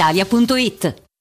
brispalitalia.it. 0.00 1.09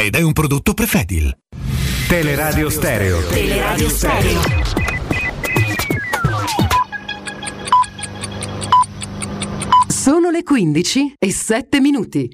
ed 0.00 0.14
è 0.14 0.22
un 0.22 0.32
prodotto 0.32 0.74
Prefedil. 0.74 1.36
Teleradio 2.08 2.70
Stereo. 2.70 3.26
Teleradio 3.26 3.88
Stereo. 3.88 4.40
Sono 9.88 10.30
le 10.30 10.42
15 10.42 11.14
e 11.18 11.32
7 11.32 11.80
minuti. 11.80 12.30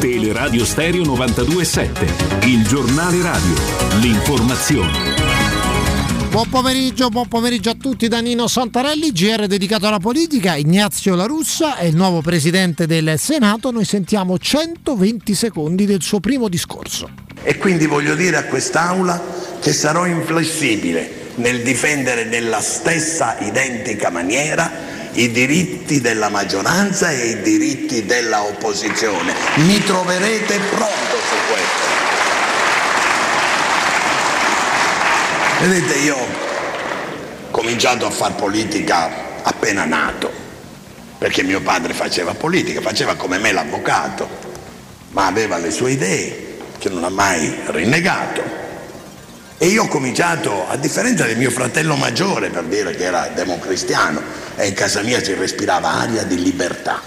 Teleradio 0.00 0.64
Stereo 0.64 1.02
92.7, 1.02 2.46
il 2.46 2.66
giornale 2.66 3.22
radio, 3.22 3.54
l'informazione. 4.00 5.23
Buon 6.34 6.48
pomeriggio, 6.48 7.10
buon 7.10 7.28
pomeriggio 7.28 7.70
a 7.70 7.76
tutti 7.80 8.08
da 8.08 8.18
Nino 8.18 8.48
Santarelli, 8.48 9.12
GR 9.12 9.46
dedicato 9.46 9.86
alla 9.86 10.00
politica, 10.00 10.56
Ignazio 10.56 11.14
La 11.14 11.26
Russa 11.26 11.76
è 11.76 11.84
il 11.84 11.94
nuovo 11.94 12.22
presidente 12.22 12.88
del 12.88 13.14
Senato, 13.20 13.70
noi 13.70 13.84
sentiamo 13.84 14.36
120 14.36 15.32
secondi 15.32 15.86
del 15.86 16.02
suo 16.02 16.18
primo 16.18 16.48
discorso. 16.48 17.08
E 17.40 17.56
quindi 17.56 17.86
voglio 17.86 18.16
dire 18.16 18.36
a 18.36 18.44
quest'Aula 18.46 19.22
che 19.60 19.72
sarò 19.72 20.06
inflessibile 20.06 21.30
nel 21.36 21.62
difendere 21.62 22.24
nella 22.24 22.60
stessa 22.60 23.38
identica 23.38 24.10
maniera 24.10 24.68
i 25.12 25.30
diritti 25.30 26.00
della 26.00 26.30
maggioranza 26.30 27.12
e 27.12 27.28
i 27.28 27.42
diritti 27.42 28.06
della 28.06 28.42
opposizione. 28.42 29.34
Mi 29.58 29.80
troverete 29.84 30.58
pronto 30.58 31.16
su 31.28 31.52
questo. 31.52 32.13
Vedete, 35.66 35.94
io 36.00 36.14
ho 36.14 37.50
cominciato 37.50 38.04
a 38.04 38.10
fare 38.10 38.34
politica 38.34 39.40
appena 39.40 39.86
nato, 39.86 40.30
perché 41.16 41.42
mio 41.42 41.62
padre 41.62 41.94
faceva 41.94 42.34
politica, 42.34 42.82
faceva 42.82 43.14
come 43.14 43.38
me 43.38 43.50
l'avvocato, 43.50 44.28
ma 45.12 45.24
aveva 45.24 45.56
le 45.56 45.70
sue 45.70 45.92
idee 45.92 46.58
che 46.76 46.90
non 46.90 47.02
ha 47.02 47.08
mai 47.08 47.60
rinnegato. 47.64 48.42
E 49.56 49.66
io 49.68 49.84
ho 49.84 49.88
cominciato, 49.88 50.68
a 50.68 50.76
differenza 50.76 51.24
del 51.24 51.38
mio 51.38 51.50
fratello 51.50 51.96
maggiore, 51.96 52.50
per 52.50 52.64
dire 52.64 52.94
che 52.94 53.04
era 53.04 53.28
democristiano, 53.28 54.20
e 54.56 54.66
in 54.66 54.74
casa 54.74 55.00
mia 55.00 55.24
si 55.24 55.32
respirava 55.32 55.92
aria 55.92 56.24
di 56.24 56.42
libertà. 56.42 57.00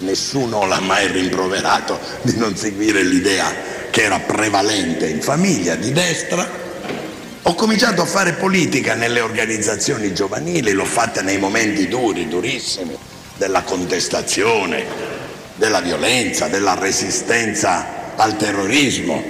Nessuno 0.00 0.66
l'ha 0.66 0.80
mai 0.80 1.10
rimproverato 1.10 1.98
di 2.20 2.36
non 2.36 2.54
seguire 2.54 3.02
l'idea 3.02 3.50
che 3.88 4.02
era 4.02 4.18
prevalente 4.18 5.06
in 5.06 5.22
famiglia 5.22 5.74
di 5.74 5.90
destra. 5.90 6.66
Ho 7.48 7.54
cominciato 7.54 8.02
a 8.02 8.04
fare 8.04 8.34
politica 8.34 8.92
nelle 8.92 9.20
organizzazioni 9.20 10.12
giovanili, 10.12 10.72
l'ho 10.72 10.84
fatta 10.84 11.22
nei 11.22 11.38
momenti 11.38 11.88
duri, 11.88 12.28
durissimi, 12.28 12.94
della 13.38 13.62
contestazione, 13.62 14.84
della 15.54 15.80
violenza, 15.80 16.48
della 16.48 16.74
resistenza 16.74 18.12
al 18.16 18.36
terrorismo. 18.36 19.24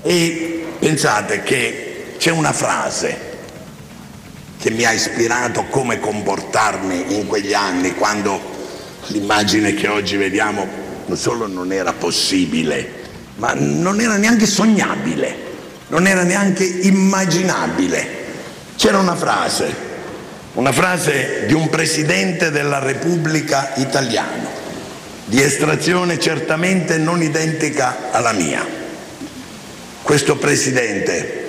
E 0.00 0.64
pensate 0.78 1.42
che 1.42 2.14
c'è 2.16 2.30
una 2.30 2.54
frase 2.54 3.18
che 4.58 4.70
mi 4.70 4.86
ha 4.86 4.92
ispirato 4.92 5.64
come 5.64 6.00
comportarmi 6.00 7.18
in 7.18 7.26
quegli 7.26 7.52
anni, 7.52 7.94
quando 7.94 8.40
l'immagine 9.08 9.74
che 9.74 9.88
oggi 9.88 10.16
vediamo 10.16 10.66
non 11.04 11.18
solo 11.18 11.46
non 11.46 11.70
era 11.70 11.92
possibile, 11.92 12.92
ma 13.36 13.52
non 13.52 14.00
era 14.00 14.16
neanche 14.16 14.46
sognabile, 14.46 15.51
non 15.92 16.06
era 16.06 16.22
neanche 16.22 16.64
immaginabile. 16.64 18.20
C'era 18.76 18.98
una 18.98 19.14
frase, 19.14 19.74
una 20.54 20.72
frase 20.72 21.44
di 21.46 21.52
un 21.52 21.68
presidente 21.68 22.50
della 22.50 22.78
Repubblica 22.78 23.72
italiana, 23.76 24.48
di 25.26 25.40
estrazione 25.40 26.18
certamente 26.18 26.96
non 26.96 27.22
identica 27.22 28.10
alla 28.10 28.32
mia. 28.32 28.66
Questo 30.02 30.36
presidente 30.36 31.40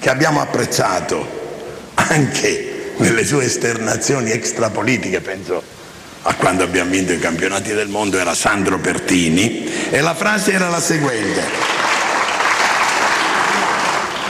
che 0.00 0.10
abbiamo 0.10 0.40
apprezzato 0.40 1.38
anche 1.94 2.92
nelle 2.96 3.24
sue 3.24 3.44
esternazioni 3.44 4.30
extrapolitiche, 4.32 5.20
penso 5.20 5.62
a 6.22 6.34
quando 6.34 6.64
abbiamo 6.64 6.90
vinto 6.90 7.12
i 7.12 7.18
campionati 7.20 7.72
del 7.72 7.88
mondo, 7.88 8.18
era 8.18 8.34
Sandro 8.34 8.78
Pertini, 8.78 9.88
e 9.88 10.00
la 10.00 10.14
frase 10.14 10.52
era 10.52 10.68
la 10.68 10.80
seguente. 10.80 11.78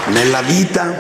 Nella 0.08 0.42
vita 0.42 0.94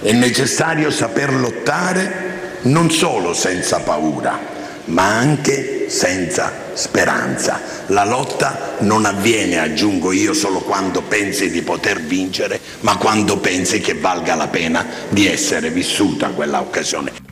è 0.00 0.12
necessario 0.12 0.90
saper 0.90 1.32
lottare 1.32 2.58
non 2.62 2.90
solo 2.90 3.32
senza 3.32 3.80
paura, 3.80 4.38
ma 4.86 5.16
anche 5.16 5.88
senza 5.88 6.52
speranza. 6.74 7.60
La 7.86 8.04
lotta 8.04 8.76
non 8.78 9.04
avviene, 9.04 9.58
aggiungo 9.58 10.12
io, 10.12 10.32
solo 10.32 10.60
quando 10.60 11.02
pensi 11.02 11.50
di 11.50 11.62
poter 11.62 12.00
vincere, 12.00 12.60
ma 12.80 12.96
quando 12.96 13.38
pensi 13.38 13.80
che 13.80 13.94
valga 13.94 14.34
la 14.34 14.48
pena 14.48 14.84
di 15.08 15.26
essere 15.26 15.70
vissuta 15.70 16.28
quella 16.28 16.60
occasione. 16.60 17.25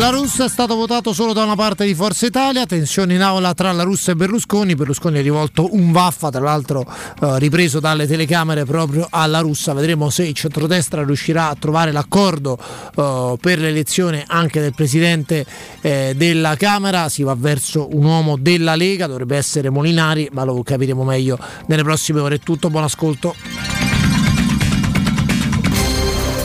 La 0.00 0.08
Russa 0.08 0.46
è 0.46 0.48
stato 0.48 0.76
votato 0.76 1.12
solo 1.12 1.34
da 1.34 1.42
una 1.42 1.56
parte 1.56 1.84
di 1.84 1.94
Forza 1.94 2.24
Italia, 2.24 2.64
tensione 2.64 3.12
in 3.12 3.20
aula 3.20 3.52
tra 3.52 3.70
la 3.70 3.82
Russa 3.82 4.12
e 4.12 4.16
Berlusconi, 4.16 4.74
Berlusconi 4.74 5.18
ha 5.18 5.20
rivolto 5.20 5.74
un 5.74 5.92
vaffa, 5.92 6.30
tra 6.30 6.40
l'altro 6.40 6.86
eh, 7.20 7.38
ripreso 7.38 7.80
dalle 7.80 8.06
telecamere 8.06 8.64
proprio 8.64 9.06
alla 9.10 9.40
Russa, 9.40 9.74
vedremo 9.74 10.08
se 10.08 10.24
il 10.24 10.32
centrodestra 10.32 11.04
riuscirà 11.04 11.50
a 11.50 11.54
trovare 11.54 11.92
l'accordo 11.92 12.58
eh, 12.96 13.36
per 13.38 13.58
l'elezione 13.58 14.24
anche 14.26 14.62
del 14.62 14.72
Presidente 14.72 15.44
eh, 15.82 16.14
della 16.16 16.56
Camera, 16.56 17.10
si 17.10 17.22
va 17.22 17.34
verso 17.38 17.94
un 17.94 18.06
uomo 18.06 18.38
della 18.38 18.76
Lega, 18.76 19.06
dovrebbe 19.06 19.36
essere 19.36 19.68
Molinari, 19.68 20.30
ma 20.32 20.44
lo 20.44 20.62
capiremo 20.62 21.04
meglio 21.04 21.38
nelle 21.66 21.82
prossime 21.82 22.20
ore. 22.20 22.36
È 22.36 22.40
tutto, 22.40 22.70
buon 22.70 22.84
ascolto. 22.84 23.89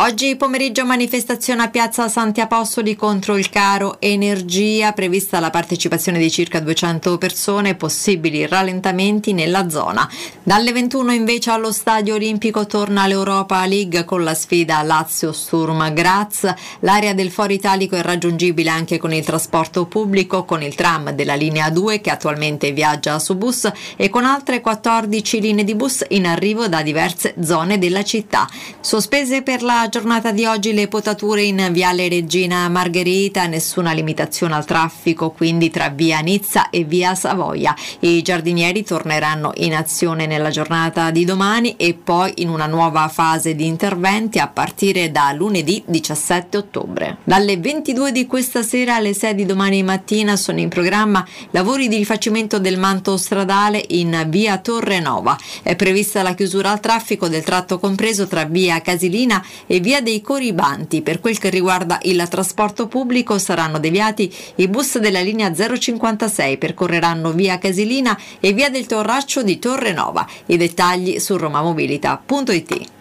Oggi 0.00 0.36
pomeriggio 0.36 0.86
manifestazione 0.86 1.60
a 1.64 1.70
Piazza 1.70 2.06
Santi 2.06 2.40
Apostoli 2.40 2.94
contro 2.94 3.36
il 3.36 3.50
caro 3.50 3.96
energia, 4.00 4.92
prevista 4.92 5.40
la 5.40 5.50
partecipazione 5.50 6.20
di 6.20 6.30
circa 6.30 6.60
200 6.60 7.18
persone, 7.18 7.74
possibili 7.74 8.46
rallentamenti 8.46 9.32
nella 9.32 9.68
zona. 9.68 10.08
Dalle 10.44 10.70
21 10.70 11.12
invece 11.12 11.50
allo 11.50 11.72
Stadio 11.72 12.14
Olimpico 12.14 12.64
torna 12.66 13.08
l'Europa 13.08 13.66
League 13.66 14.04
con 14.04 14.22
la 14.22 14.34
sfida 14.34 14.80
Lazio 14.82 15.32
Sturm 15.32 15.92
Graz. 15.92 16.46
L'area 16.78 17.12
del 17.12 17.32
Foro 17.32 17.52
Italico 17.52 17.96
è 17.96 18.02
raggiungibile 18.02 18.70
anche 18.70 18.98
con 18.98 19.12
il 19.12 19.24
trasporto 19.24 19.86
pubblico, 19.86 20.44
con 20.44 20.62
il 20.62 20.76
tram 20.76 21.10
della 21.10 21.34
linea 21.34 21.70
2 21.70 22.00
che 22.00 22.10
attualmente 22.10 22.70
viaggia 22.70 23.18
su 23.18 23.34
bus 23.34 23.68
e 23.96 24.08
con 24.10 24.24
altre 24.24 24.60
14 24.60 25.40
linee 25.40 25.64
di 25.64 25.74
bus 25.74 26.04
in 26.10 26.28
arrivo 26.28 26.68
da 26.68 26.82
diverse 26.82 27.34
zone 27.42 27.78
della 27.78 28.04
città. 28.04 28.48
Sospese 28.78 29.42
per 29.42 29.64
la 29.64 29.86
giornata 29.88 30.32
di 30.32 30.44
oggi 30.44 30.72
le 30.72 30.88
potature 30.88 31.42
in 31.42 31.68
Viale 31.72 32.08
Regina 32.08 32.68
Margherita, 32.68 33.46
nessuna 33.46 33.92
limitazione 33.92 34.54
al 34.54 34.64
traffico 34.64 35.30
quindi 35.30 35.70
tra 35.70 35.88
via 35.88 36.18
Nizza 36.20 36.70
e 36.70 36.84
via 36.84 37.14
Savoia. 37.14 37.74
I 38.00 38.20
giardinieri 38.22 38.82
torneranno 38.82 39.52
in 39.56 39.74
azione 39.74 40.26
nella 40.26 40.50
giornata 40.50 41.10
di 41.10 41.24
domani 41.24 41.76
e 41.76 41.94
poi 41.94 42.32
in 42.36 42.48
una 42.48 42.66
nuova 42.66 43.08
fase 43.08 43.54
di 43.54 43.66
interventi 43.66 44.38
a 44.38 44.48
partire 44.48 45.10
da 45.10 45.32
lunedì 45.32 45.82
17 45.86 46.56
ottobre. 46.56 47.18
Dalle 47.24 47.56
22 47.56 48.12
di 48.12 48.26
questa 48.26 48.62
sera 48.62 48.96
alle 48.96 49.14
6 49.14 49.34
di 49.34 49.46
domani 49.46 49.82
mattina 49.82 50.36
sono 50.36 50.60
in 50.60 50.68
programma 50.68 51.26
lavori 51.50 51.88
di 51.88 51.96
rifacimento 51.96 52.58
del 52.58 52.78
manto 52.78 53.16
stradale 53.16 53.82
in 53.88 54.26
via 54.28 54.58
Torre 54.58 55.00
Nova. 55.00 55.36
È 55.62 55.74
prevista 55.76 56.22
la 56.22 56.34
chiusura 56.34 56.70
al 56.70 56.80
traffico 56.80 57.28
del 57.28 57.42
tratto 57.42 57.78
compreso 57.78 58.26
tra 58.26 58.44
via 58.44 58.80
Casilina 58.80 59.44
e 59.66 59.77
via 59.80 60.00
dei 60.00 60.20
Coribanti. 60.20 61.02
Per 61.02 61.20
quel 61.20 61.38
che 61.38 61.50
riguarda 61.50 61.98
il 62.02 62.26
trasporto 62.28 62.86
pubblico 62.88 63.38
saranno 63.38 63.78
deviati 63.78 64.32
i 64.56 64.68
bus 64.68 64.98
della 64.98 65.20
linea 65.20 65.52
056, 65.52 66.58
percorreranno 66.58 67.32
via 67.32 67.58
Casilina 67.58 68.18
e 68.40 68.52
via 68.52 68.70
del 68.70 68.86
Torraccio 68.86 69.42
di 69.42 69.58
Torre 69.58 69.92
Nova. 69.92 70.26
I 70.46 70.56
dettagli 70.56 71.18
su 71.18 71.36
romamobilita.it. 71.36 72.96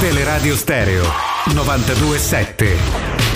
Teleradio 0.00 0.54
Stereo 0.54 1.02
927. 1.52 3.27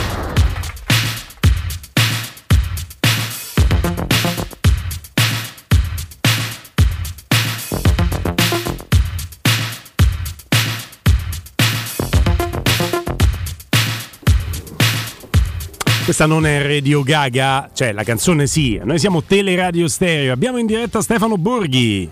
Questa 16.05 16.26
non 16.26 16.46
è 16.46 16.61
Radio 16.61 17.03
Gaga, 17.03 17.70
cioè 17.72 17.92
la 17.92 18.03
canzone 18.03 18.48
sì, 18.48 18.80
noi 18.82 18.98
siamo 18.98 19.22
Teleradio 19.22 19.86
Stereo, 19.86 20.32
abbiamo 20.32 20.59
in 20.59 20.66
diretta 20.66 21.00
Stefano 21.00 21.38
Borghi. 21.38 22.11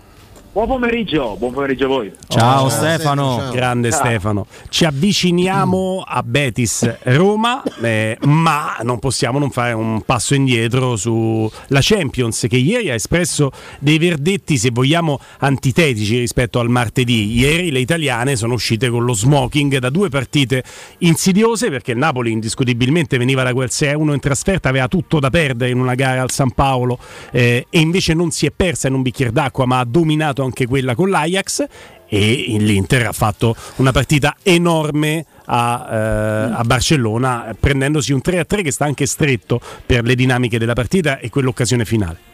Buon 0.53 0.67
pomeriggio, 0.67 1.37
buon 1.39 1.53
pomeriggio 1.53 1.85
a 1.85 1.89
voi. 1.89 2.13
Ciao 2.27 2.65
Oh, 2.65 2.69
Stefano, 2.71 3.37
ciao. 3.39 3.53
grande 3.53 3.91
Ciao. 3.91 4.01
Stefano. 4.01 4.47
Ci 4.69 4.85
avviciniamo 4.85 6.03
a 6.05 6.25
Betis 6.25 6.93
Roma, 7.05 7.63
eh, 7.81 8.19
ma 8.23 8.77
non 8.83 8.99
possiamo 8.99 9.39
non 9.39 9.51
fare 9.51 9.75
un 9.75 10.03
passo 10.03 10.35
indietro 10.35 10.97
sulla 10.97 11.79
Champions 11.79 12.47
che 12.49 12.57
ieri 12.57 12.91
ha 12.91 12.95
espresso 12.95 13.53
dei 13.79 13.99
verdetti, 13.99 14.59
se 14.59 14.71
vogliamo, 14.73 15.21
antitetici 15.39 16.19
rispetto 16.19 16.59
al 16.59 16.69
martedì. 16.69 17.33
Ieri 17.39 17.71
le 17.71 17.79
italiane 17.79 18.35
sono 18.35 18.55
uscite 18.55 18.91
con 18.91 19.05
lo 19.05 19.13
smoking 19.13 19.79
da 19.79 19.89
due 19.89 20.09
partite 20.09 20.65
insidiose 20.99 21.71
perché 21.71 21.93
il 21.93 21.99
Napoli 21.99 22.33
indiscutibilmente 22.33 23.19
veniva 23.19 23.45
da 23.45 23.53
quel 23.53 23.69
6-1 23.71 24.15
in 24.15 24.21
trasferta, 24.21 24.69
aveva 24.69 24.89
tutto 24.89 25.21
da 25.21 25.31
perdere 25.31 25.71
in 25.71 25.79
una 25.79 25.95
gara 25.95 26.23
al 26.23 26.33
San 26.33 26.51
Paolo 26.51 26.99
eh, 27.31 27.67
e 27.71 27.79
invece 27.79 28.15
non 28.15 28.33
si 28.33 28.47
è 28.47 28.51
persa 28.51 28.89
in 28.89 28.95
un 28.95 29.03
bicchiere 29.03 29.31
d'acqua 29.31 29.65
ma 29.65 29.79
ha 29.79 29.85
dominato 29.85 30.39
anche 30.43 30.67
quella 30.67 30.95
con 30.95 31.11
l'Ajax 31.11 31.67
e 32.09 32.57
l'Inter 32.59 33.07
ha 33.07 33.13
fatto 33.13 33.55
una 33.77 33.93
partita 33.93 34.37
enorme 34.43 35.25
a, 35.47 35.89
eh, 35.89 36.53
a 36.55 36.63
Barcellona 36.65 37.55
prendendosi 37.59 38.13
un 38.13 38.21
3-3 38.25 38.63
che 38.63 38.73
sta 38.73 38.85
anche 38.85 39.07
stretto 39.07 39.61
per 39.87 40.05
le 40.05 40.15
dinamiche 40.15 40.59
della 40.59 40.73
partita 40.73 41.19
e 41.19 41.31
quell'occasione 41.31 41.85
finale. 41.85 42.29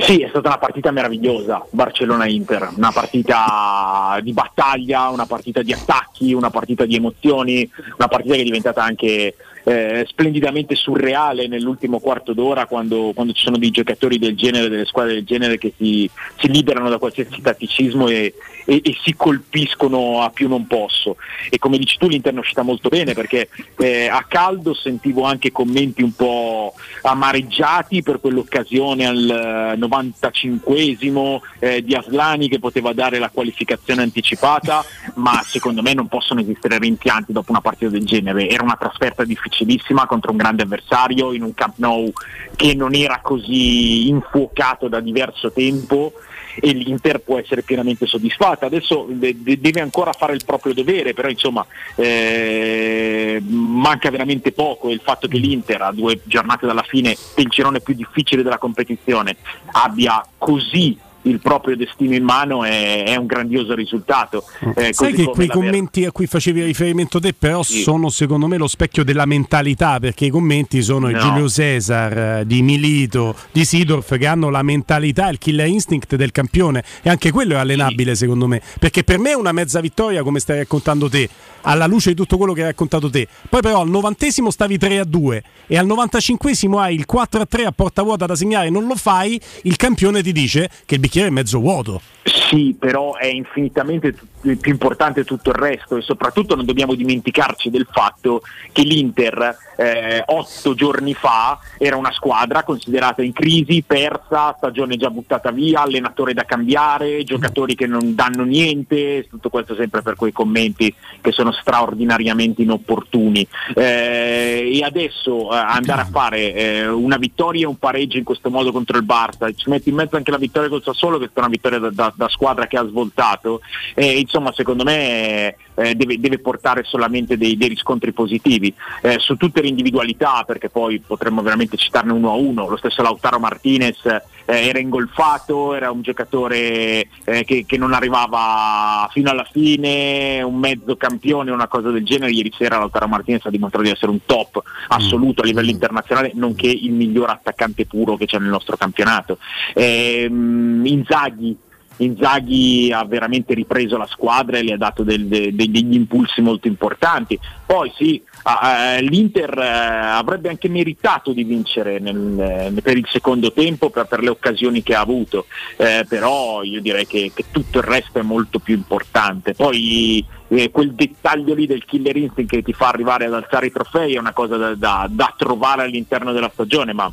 Sì, 0.00 0.20
è 0.22 0.28
stata 0.28 0.50
una 0.50 0.58
partita 0.58 0.92
meravigliosa, 0.92 1.66
Barcellona-Inter, 1.70 2.70
una 2.76 2.92
partita 2.92 4.20
di 4.22 4.32
battaglia, 4.32 5.08
una 5.08 5.26
partita 5.26 5.60
di 5.62 5.72
attacchi, 5.72 6.32
una 6.32 6.50
partita 6.50 6.84
di 6.84 6.94
emozioni, 6.94 7.68
una 7.96 8.06
partita 8.06 8.34
che 8.34 8.40
è 8.42 8.44
diventata 8.44 8.80
anche 8.80 9.34
eh, 9.68 10.06
splendidamente 10.08 10.74
surreale 10.74 11.46
nell'ultimo 11.46 12.00
quarto 12.00 12.32
d'ora 12.32 12.64
quando, 12.64 13.12
quando 13.14 13.34
ci 13.34 13.44
sono 13.44 13.58
dei 13.58 13.70
giocatori 13.70 14.18
del 14.18 14.34
genere, 14.34 14.70
delle 14.70 14.86
squadre 14.86 15.12
del 15.12 15.24
genere 15.24 15.58
che 15.58 15.74
si, 15.76 16.08
si 16.38 16.48
liberano 16.48 16.88
da 16.88 16.96
qualsiasi 16.96 17.38
tatticismo 17.42 18.08
e, 18.08 18.32
e- 18.64 18.80
e 18.82 18.96
si 19.02 19.14
colpiscono 19.14 20.22
a 20.22 20.30
più 20.30 20.48
non 20.48 20.66
posso. 20.66 21.16
E 21.50 21.58
come 21.58 21.76
dici 21.76 21.98
tu 21.98 22.08
l'Inter 22.08 22.34
è 22.34 22.38
uscita 22.38 22.62
molto 22.62 22.88
bene 22.88 23.12
perché 23.12 23.50
eh, 23.76 24.08
a 24.08 24.24
caldo 24.26 24.72
sentivo 24.72 25.24
anche 25.24 25.52
commenti 25.52 26.02
un 26.02 26.14
po' 26.14 26.72
amareggiati 27.02 28.02
per 28.02 28.20
quell'occasione 28.20 29.06
al 29.06 29.76
eh, 29.76 29.76
95esimo 29.76 31.40
eh, 31.58 31.84
di 31.84 31.94
Aslani 31.94 32.48
che 32.48 32.58
poteva 32.58 32.94
dare 32.94 33.18
la 33.18 33.28
qualificazione 33.28 34.00
anticipata, 34.00 34.82
ma 35.16 35.42
secondo 35.44 35.82
me 35.82 35.92
non 35.92 36.08
possono 36.08 36.40
esistere 36.40 36.78
rimpianti 36.78 37.32
dopo 37.32 37.50
una 37.50 37.60
partita 37.60 37.90
del 37.90 38.06
genere. 38.06 38.48
Era 38.48 38.62
una 38.62 38.76
trasferta 38.78 39.24
difficilissima 39.64 40.06
contro 40.06 40.30
un 40.30 40.36
grande 40.36 40.62
avversario 40.62 41.32
in 41.32 41.42
un 41.42 41.54
Camp 41.54 41.74
Nou 41.76 42.12
che 42.56 42.74
non 42.74 42.94
era 42.94 43.20
così 43.22 44.08
infuocato 44.08 44.88
da 44.88 45.00
diverso 45.00 45.50
tempo 45.52 46.12
e 46.60 46.72
l'Inter 46.72 47.20
può 47.20 47.38
essere 47.38 47.62
pienamente 47.62 48.06
soddisfatta. 48.06 48.66
Adesso 48.66 49.06
de- 49.10 49.36
de- 49.40 49.60
deve 49.60 49.80
ancora 49.80 50.12
fare 50.12 50.34
il 50.34 50.44
proprio 50.44 50.74
dovere, 50.74 51.14
però 51.14 51.28
insomma 51.28 51.64
eh, 51.94 53.40
manca 53.46 54.10
veramente 54.10 54.52
poco 54.52 54.90
il 54.90 55.00
fatto 55.02 55.28
che 55.28 55.38
l'Inter 55.38 55.82
a 55.82 55.92
due 55.92 56.20
giornate 56.24 56.66
dalla 56.66 56.82
fine 56.82 57.16
del 57.34 57.46
girone 57.46 57.80
più 57.80 57.94
difficile 57.94 58.42
della 58.42 58.58
competizione 58.58 59.36
abbia 59.72 60.24
così 60.36 60.98
il 61.28 61.40
proprio 61.40 61.76
destino 61.76 62.14
in 62.14 62.24
mano 62.24 62.64
è, 62.64 63.04
è 63.04 63.16
un 63.16 63.26
grandioso 63.26 63.74
risultato. 63.74 64.44
Eh, 64.74 64.92
Sai 64.92 65.12
così 65.12 65.24
che 65.24 65.30
quei 65.30 65.48
commenti 65.48 66.04
a 66.04 66.12
cui 66.12 66.26
facevi 66.26 66.62
riferimento 66.62 67.20
te 67.20 67.32
però 67.32 67.62
sono 67.62 68.08
secondo 68.08 68.46
me 68.46 68.56
lo 68.56 68.66
specchio 68.66 69.04
della 69.04 69.26
mentalità 69.26 69.98
perché 69.98 70.26
i 70.26 70.30
commenti 70.30 70.82
sono 70.82 71.08
No. 71.08 71.18
Giulio 71.18 71.48
Cesar, 71.48 72.18
eh, 72.18 72.46
di 72.46 72.62
Milito, 72.62 73.34
di 73.50 73.64
Sidorf 73.64 74.16
che 74.18 74.26
hanno 74.26 74.50
la 74.50 74.62
mentalità, 74.62 75.28
il 75.28 75.38
killer 75.38 75.66
instinct 75.66 76.16
del 76.16 76.32
campione. 76.32 76.84
E 77.02 77.10
anche 77.10 77.30
quello 77.30 77.54
è 77.54 77.56
allenabile 77.56 78.14
secondo 78.14 78.46
me. 78.46 78.60
Perché 78.78 79.04
per 79.04 79.18
me 79.18 79.30
è 79.30 79.34
una 79.34 79.52
mezza 79.52 79.80
vittoria 79.80 80.22
come 80.22 80.38
stai 80.40 80.58
raccontando 80.58 81.08
te 81.08 81.28
alla 81.62 81.86
luce 81.86 82.10
di 82.10 82.16
tutto 82.16 82.36
quello 82.36 82.52
che 82.52 82.60
hai 82.60 82.66
raccontato 82.68 83.10
te. 83.10 83.26
Poi 83.48 83.60
però 83.60 83.80
al 83.80 83.88
novantesimo 83.88 84.50
stavi 84.50 84.78
3 84.78 84.98
a 85.00 85.04
2 85.04 85.42
e 85.66 85.76
al 85.76 85.86
95esimo 85.86 86.78
hai 86.78 86.94
il 86.94 87.04
4 87.04 87.40
a 87.40 87.46
3 87.46 87.64
a 87.64 87.72
porta 87.72 88.02
vuota 88.02 88.26
da 88.26 88.34
segnare 88.34 88.70
non 88.70 88.86
lo 88.86 88.94
fai 88.94 89.38
il 89.62 89.76
campione 89.76 90.22
ti 90.22 90.32
dice 90.32 90.70
che 90.86 90.94
il 90.94 91.00
bicchiere 91.00 91.17
è 91.26 91.30
mezzo 91.30 91.60
vuoto. 91.60 92.00
Sì, 92.22 92.74
però 92.78 93.16
è 93.16 93.26
infinitamente 93.26 94.14
più 94.40 94.72
importante 94.72 95.24
tutto 95.24 95.50
il 95.50 95.56
resto 95.56 95.96
e 95.96 96.02
soprattutto 96.02 96.54
non 96.54 96.64
dobbiamo 96.64 96.94
dimenticarci 96.94 97.70
del 97.70 97.86
fatto 97.90 98.42
che 98.72 98.82
l'Inter 98.82 99.56
eh, 99.76 100.22
otto 100.26 100.74
giorni 100.74 101.14
fa 101.14 101.58
era 101.78 101.96
una 101.96 102.12
squadra 102.12 102.64
considerata 102.64 103.22
in 103.22 103.32
crisi, 103.32 103.84
persa, 103.86 104.54
stagione 104.56 104.96
già 104.96 105.10
buttata 105.10 105.50
via, 105.50 105.82
allenatore 105.82 106.34
da 106.34 106.44
cambiare, 106.44 107.22
giocatori 107.24 107.74
che 107.74 107.86
non 107.86 108.14
danno 108.14 108.42
niente, 108.44 109.26
tutto 109.28 109.48
questo 109.50 109.74
sempre 109.74 110.02
per 110.02 110.16
quei 110.16 110.32
commenti 110.32 110.92
che 111.20 111.32
sono 111.32 111.52
straordinariamente 111.52 112.62
inopportuni. 112.62 113.46
Eh, 113.74 114.70
e 114.74 114.84
adesso 114.84 115.52
eh, 115.52 115.56
andare 115.56 116.02
a 116.02 116.06
fare 116.06 116.54
eh, 116.54 116.88
una 116.88 117.16
vittoria 117.16 117.62
e 117.62 117.66
un 117.66 117.78
pareggio 117.78 118.18
in 118.18 118.24
questo 118.24 118.50
modo 118.50 118.72
contro 118.72 118.98
il 118.98 119.04
Barça, 119.04 119.52
ci 119.54 119.70
metti 119.70 119.90
in 119.90 119.94
mezzo 119.94 120.16
anche 120.16 120.30
la 120.30 120.38
vittoria 120.38 120.68
col 120.68 120.82
Sassuolo 120.82 121.18
che 121.18 121.26
è 121.26 121.28
stata 121.30 121.46
una 121.46 121.54
vittoria 121.54 121.78
da, 121.78 121.90
da- 121.90 122.12
da 122.14 122.28
squadra 122.28 122.66
che 122.66 122.76
ha 122.76 122.86
svoltato, 122.86 123.60
e 123.94 124.24
insomma 124.28 124.52
secondo 124.52 124.84
me 124.84 125.56
eh, 125.74 125.94
deve, 125.94 126.20
deve 126.20 126.38
portare 126.38 126.84
solamente 126.84 127.38
dei, 127.38 127.56
dei 127.56 127.68
riscontri 127.68 128.12
positivi 128.12 128.72
eh, 129.00 129.18
su 129.18 129.36
tutte 129.36 129.62
le 129.62 129.68
individualità 129.68 130.44
perché 130.46 130.68
poi 130.68 131.00
potremmo 131.00 131.40
veramente 131.40 131.78
citarne 131.78 132.12
uno 132.12 132.30
a 132.30 132.34
uno, 132.34 132.68
lo 132.68 132.76
stesso 132.76 133.00
Lautaro 133.00 133.38
Martinez 133.38 134.04
eh, 134.04 134.20
era 134.44 134.78
ingolfato, 134.78 135.74
era 135.74 135.90
un 135.90 136.02
giocatore 136.02 137.08
eh, 137.24 137.44
che, 137.44 137.64
che 137.66 137.76
non 137.78 137.94
arrivava 137.94 139.08
fino 139.10 139.30
alla 139.30 139.46
fine, 139.50 140.42
un 140.42 140.56
mezzo 140.56 140.96
campione, 140.96 141.50
una 141.50 141.68
cosa 141.68 141.90
del 141.90 142.04
genere, 142.04 142.32
ieri 142.32 142.52
sera 142.56 142.78
Lautaro 142.78 143.08
Martinez 143.08 143.46
ha 143.46 143.50
dimostrato 143.50 143.86
di 143.86 143.92
essere 143.92 144.10
un 144.10 144.24
top 144.26 144.62
assoluto 144.88 145.40
a 145.42 145.44
livello 145.44 145.70
internazionale, 145.70 146.32
nonché 146.34 146.68
il 146.68 146.92
miglior 146.92 147.30
attaccante 147.30 147.86
puro 147.86 148.16
che 148.16 148.26
c'è 148.26 148.38
nel 148.38 148.50
nostro 148.50 148.76
campionato. 148.76 149.38
Ehm, 149.74 150.84
Inzaghi 150.84 151.56
Inzaghi 151.98 152.92
ha 152.92 153.04
veramente 153.04 153.54
ripreso 153.54 153.96
la 153.96 154.06
squadra 154.06 154.58
e 154.58 154.62
le 154.62 154.72
ha 154.74 154.76
dato 154.76 155.02
del- 155.02 155.26
de- 155.26 155.54
de- 155.54 155.70
degli 155.70 155.94
impulsi 155.94 156.40
molto 156.40 156.68
importanti. 156.68 157.38
Poi 157.66 157.92
sì, 157.96 158.22
eh, 158.64 159.02
l'Inter 159.02 159.58
eh, 159.58 159.66
avrebbe 159.66 160.48
anche 160.48 160.68
meritato 160.68 161.32
di 161.32 161.44
vincere 161.44 161.98
nel- 161.98 162.72
eh, 162.76 162.80
per 162.80 162.96
il 162.96 163.06
secondo 163.10 163.52
tempo 163.52 163.90
per, 163.90 164.06
per 164.06 164.20
le 164.22 164.30
occasioni 164.30 164.82
che 164.82 164.94
ha 164.94 165.00
avuto, 165.00 165.46
eh, 165.76 166.04
però 166.08 166.62
io 166.62 166.80
direi 166.80 167.06
che, 167.06 167.30
che 167.34 167.44
tutto 167.50 167.78
il 167.78 167.84
resto 167.84 168.18
è 168.18 168.22
molto 168.22 168.58
più 168.58 168.74
importante. 168.74 169.54
Poi 169.54 170.24
eh, 170.48 170.70
quel 170.70 170.92
dettaglio 170.94 171.52
lì 171.54 171.66
del 171.66 171.84
killer 171.84 172.16
instinct 172.16 172.50
che 172.54 172.62
ti 172.62 172.72
fa 172.72 172.88
arrivare 172.88 173.26
ad 173.26 173.34
alzare 173.34 173.66
i 173.66 173.72
trofei 173.72 174.14
è 174.14 174.18
una 174.18 174.32
cosa 174.32 174.56
da, 174.56 174.74
da- 174.74 175.06
da 175.10 175.34
trovare 175.36 175.82
all'interno 175.82 176.32
della 176.32 176.50
stagione, 176.52 176.92
ma, 176.92 177.10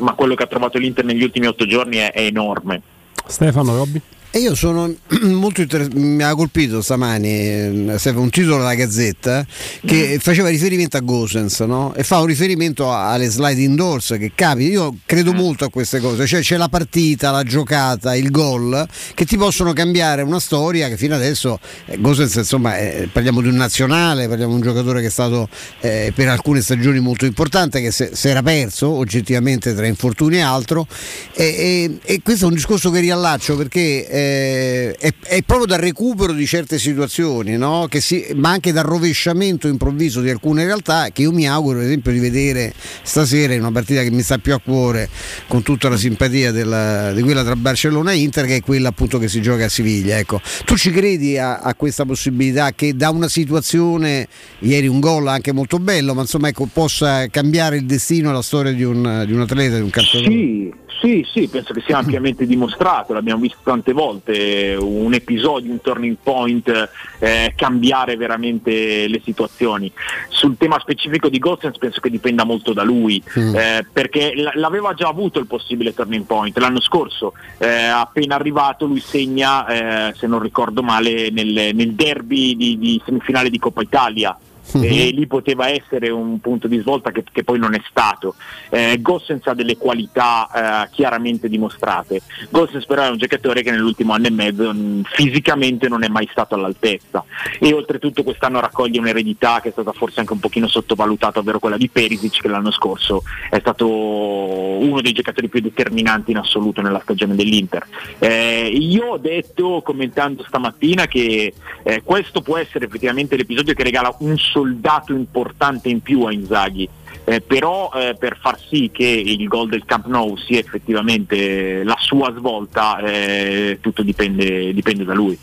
ma 0.00 0.12
quello 0.12 0.34
che 0.34 0.42
ha 0.42 0.46
trovato 0.46 0.78
l'Inter 0.78 1.04
negli 1.04 1.22
ultimi 1.22 1.46
otto 1.46 1.66
giorni 1.66 1.96
è, 1.96 2.12
è 2.12 2.20
enorme. 2.22 2.82
Stefano 3.26 3.74
Robbi 3.74 4.00
E 4.36 4.40
io 4.40 4.54
sono 4.54 4.94
molto 5.32 5.62
inter- 5.62 5.94
mi 5.94 6.22
ha 6.22 6.34
colpito 6.34 6.82
stamani 6.82 7.26
eh, 7.26 8.10
un 8.16 8.28
titolo 8.28 8.58
della 8.58 8.74
Gazzetta 8.74 9.46
che 9.82 10.18
faceva 10.20 10.50
riferimento 10.50 10.98
a 10.98 11.00
Gosens 11.00 11.60
no? 11.60 11.94
e 11.94 12.02
fa 12.02 12.18
un 12.18 12.26
riferimento 12.26 12.92
alle 12.92 13.30
slide 13.30 13.62
indoors 13.62 14.14
che 14.18 14.32
capita. 14.34 14.70
Io 14.70 14.98
credo 15.06 15.32
molto 15.32 15.64
a 15.64 15.70
queste 15.70 16.00
cose, 16.00 16.26
cioè 16.26 16.42
c'è 16.42 16.58
la 16.58 16.68
partita, 16.68 17.30
la 17.30 17.44
giocata, 17.44 18.14
il 18.14 18.30
gol 18.30 18.86
che 19.14 19.24
ti 19.24 19.38
possono 19.38 19.72
cambiare 19.72 20.20
una 20.20 20.38
storia 20.38 20.88
che 20.88 20.98
fino 20.98 21.14
adesso 21.14 21.58
eh, 21.86 21.98
Gosens 21.98 22.34
insomma 22.34 22.76
eh, 22.76 23.08
parliamo 23.10 23.40
di 23.40 23.48
un 23.48 23.56
nazionale, 23.56 24.28
parliamo 24.28 24.50
di 24.50 24.60
un 24.60 24.66
giocatore 24.66 25.00
che 25.00 25.06
è 25.06 25.10
stato 25.10 25.48
eh, 25.80 26.12
per 26.14 26.28
alcune 26.28 26.60
stagioni 26.60 27.00
molto 27.00 27.24
importante 27.24 27.80
che 27.80 27.90
si 27.90 28.10
si 28.12 28.28
era 28.28 28.42
perso 28.42 28.90
oggettivamente 28.90 29.74
tra 29.74 29.86
infortuni 29.86 30.36
e 30.36 30.40
altro 30.40 30.86
e, 31.32 31.44
e- 31.44 31.98
e 32.02 32.20
questo 32.22 32.44
è 32.44 32.48
un 32.48 32.54
discorso 32.54 32.90
che 32.90 33.00
riallaccio 33.00 33.56
perché 33.56 34.24
eh, 34.26 34.96
è, 34.98 35.12
è 35.22 35.42
proprio 35.42 35.66
dal 35.66 35.78
recupero 35.78 36.32
di 36.32 36.46
certe 36.46 36.78
situazioni 36.78 37.56
no? 37.56 37.88
Si- 37.90 38.26
ma 38.34 38.50
anche 38.50 38.72
dal 38.72 38.84
rovesciamento 38.84 39.68
improvviso 39.68 40.20
di 40.20 40.30
alcune 40.30 40.64
realtà 40.64 41.08
che 41.12 41.22
io 41.22 41.32
mi 41.32 41.48
auguro 41.48 41.78
per 41.78 41.86
esempio 41.86 42.12
di 42.12 42.18
vedere 42.18 42.72
stasera 43.02 43.54
in 43.54 43.60
una 43.60 43.72
partita 43.72 44.02
che 44.02 44.10
mi 44.10 44.22
sta 44.22 44.38
più 44.38 44.54
a 44.54 44.60
cuore 44.60 45.08
con 45.46 45.62
tutta 45.62 45.88
la 45.88 45.96
simpatia 45.96 46.50
della- 46.52 47.12
di 47.12 47.22
quella 47.22 47.44
tra 47.44 47.56
Barcellona 47.56 48.12
e 48.12 48.16
Inter 48.16 48.46
che 48.46 48.56
è 48.56 48.60
quella 48.60 48.88
appunto 48.88 49.18
che 49.18 49.28
si 49.28 49.40
gioca 49.40 49.64
a 49.66 49.68
Siviglia 49.68 50.18
ecco. 50.18 50.40
tu 50.64 50.76
ci 50.76 50.90
credi 50.90 51.38
a, 51.38 51.58
a 51.58 51.74
questa 51.74 52.04
possibilità 52.04 52.72
che 52.72 52.94
da 52.96 53.10
una 53.10 53.28
situazione 53.28 54.28
ieri 54.60 54.86
un 54.86 55.00
gol 55.00 55.28
anche 55.28 55.52
molto 55.52 55.78
bello 55.78 56.14
ma 56.14 56.22
insomma 56.22 56.48
ecco, 56.48 56.68
possa 56.72 57.26
cambiare 57.28 57.76
il 57.76 57.86
destino 57.86 58.30
e 58.30 58.32
la 58.32 58.42
storia 58.42 58.72
di 58.72 58.82
un, 58.82 59.24
di 59.26 59.32
un 59.32 59.40
atleta 59.40 59.76
di 59.76 59.82
un 59.82 59.90
calciatore 59.90 60.30
Sì, 60.30 60.72
sì, 61.00 61.26
sì, 61.30 61.48
penso 61.48 61.72
che 61.74 61.82
sia 61.86 61.98
ampiamente 61.98 62.46
dimostrato, 62.46 63.12
l'abbiamo 63.12 63.40
visto 63.40 63.58
tante 63.62 63.92
volte. 63.92 64.15
Volte 64.16 64.76
un 64.78 65.14
episodio, 65.14 65.70
un 65.70 65.80
turning 65.80 66.16
point, 66.22 66.90
eh, 67.18 67.52
cambiare 67.54 68.16
veramente 68.16 69.06
le 69.06 69.20
situazioni. 69.22 69.90
Sul 70.28 70.56
tema 70.56 70.78
specifico 70.80 71.28
di 71.28 71.38
Gosens 71.38 71.78
penso 71.78 72.00
che 72.00 72.10
dipenda 72.10 72.44
molto 72.44 72.72
da 72.72 72.82
lui, 72.82 73.22
eh, 73.34 73.84
perché 73.92 74.34
l- 74.34 74.52
l'aveva 74.54 74.94
già 74.94 75.08
avuto 75.08 75.38
il 75.38 75.46
possibile 75.46 75.94
turning 75.94 76.24
point 76.24 76.56
l'anno 76.58 76.80
scorso, 76.80 77.34
eh, 77.58 77.68
appena 77.68 78.34
arrivato 78.34 78.86
lui 78.86 79.00
segna, 79.00 79.66
eh, 80.08 80.14
se 80.14 80.26
non 80.26 80.40
ricordo 80.40 80.82
male, 80.82 81.30
nel, 81.30 81.74
nel 81.74 81.92
derby 81.92 82.56
di, 82.56 82.78
di 82.78 83.00
semifinale 83.04 83.50
di 83.50 83.58
Coppa 83.58 83.82
Italia. 83.82 84.36
E 84.72 85.10
lì 85.10 85.26
poteva 85.26 85.68
essere 85.68 86.10
un 86.10 86.40
punto 86.40 86.66
di 86.66 86.78
svolta 86.78 87.10
che, 87.10 87.24
che 87.30 87.44
poi 87.44 87.58
non 87.58 87.74
è 87.74 87.80
stato. 87.88 88.34
Eh, 88.68 88.98
Gossens 89.00 89.46
ha 89.46 89.54
delle 89.54 89.76
qualità 89.76 90.84
eh, 90.84 90.88
chiaramente 90.92 91.48
dimostrate. 91.48 92.22
Gossens 92.50 92.84
però 92.86 93.02
è 93.04 93.10
un 93.10 93.18
giocatore 93.18 93.62
che 93.62 93.70
nell'ultimo 93.70 94.12
anno 94.12 94.26
e 94.26 94.30
mezzo 94.30 94.72
mh, 94.72 95.02
fisicamente 95.04 95.88
non 95.88 96.04
è 96.04 96.08
mai 96.08 96.28
stato 96.30 96.54
all'altezza 96.54 97.24
e 97.58 97.72
oltretutto 97.72 98.22
quest'anno 98.22 98.60
raccoglie 98.60 98.98
un'eredità 98.98 99.60
che 99.60 99.68
è 99.68 99.72
stata 99.72 99.92
forse 99.92 100.20
anche 100.20 100.32
un 100.32 100.40
pochino 100.40 100.68
sottovalutata, 100.68 101.38
ovvero 101.38 101.58
quella 101.58 101.76
di 101.76 101.88
Perisic 101.88 102.40
che 102.40 102.48
l'anno 102.48 102.70
scorso 102.70 103.22
è 103.50 103.58
stato 103.58 103.88
uno 103.88 105.00
dei 105.00 105.12
giocatori 105.12 105.48
più 105.48 105.60
determinanti 105.60 106.32
in 106.32 106.38
assoluto 106.38 106.80
nella 106.82 107.00
stagione 107.00 107.34
dell'Inter. 107.34 107.86
Eh, 108.18 108.68
io 108.72 109.06
ho 109.06 109.18
detto 109.18 109.82
commentando 109.82 110.44
stamattina 110.46 111.06
che 111.06 111.52
eh, 111.82 112.02
questo 112.02 112.40
può 112.40 112.56
essere 112.56 112.86
effettivamente 112.86 113.36
l'episodio 113.36 113.74
che 113.74 113.82
regala 113.82 114.14
un 114.20 114.36
soldato 114.56 115.12
importante 115.12 115.90
in 115.90 116.00
più 116.00 116.22
a 116.22 116.32
Inzaghi. 116.32 116.88
Eh, 117.24 117.40
però 117.40 117.90
eh, 117.92 118.14
per 118.18 118.38
far 118.40 118.56
sì 118.58 118.88
che 118.92 119.04
il 119.04 119.46
gol 119.48 119.68
del 119.68 119.84
Camp 119.84 120.06
Nou 120.06 120.36
sia 120.36 120.60
effettivamente 120.60 121.82
la 121.82 121.96
sua 121.98 122.32
svolta, 122.32 122.98
eh, 123.00 123.78
tutto 123.82 124.02
dipende, 124.02 124.72
dipende 124.72 125.04
da 125.04 125.12
lui. 125.12 125.38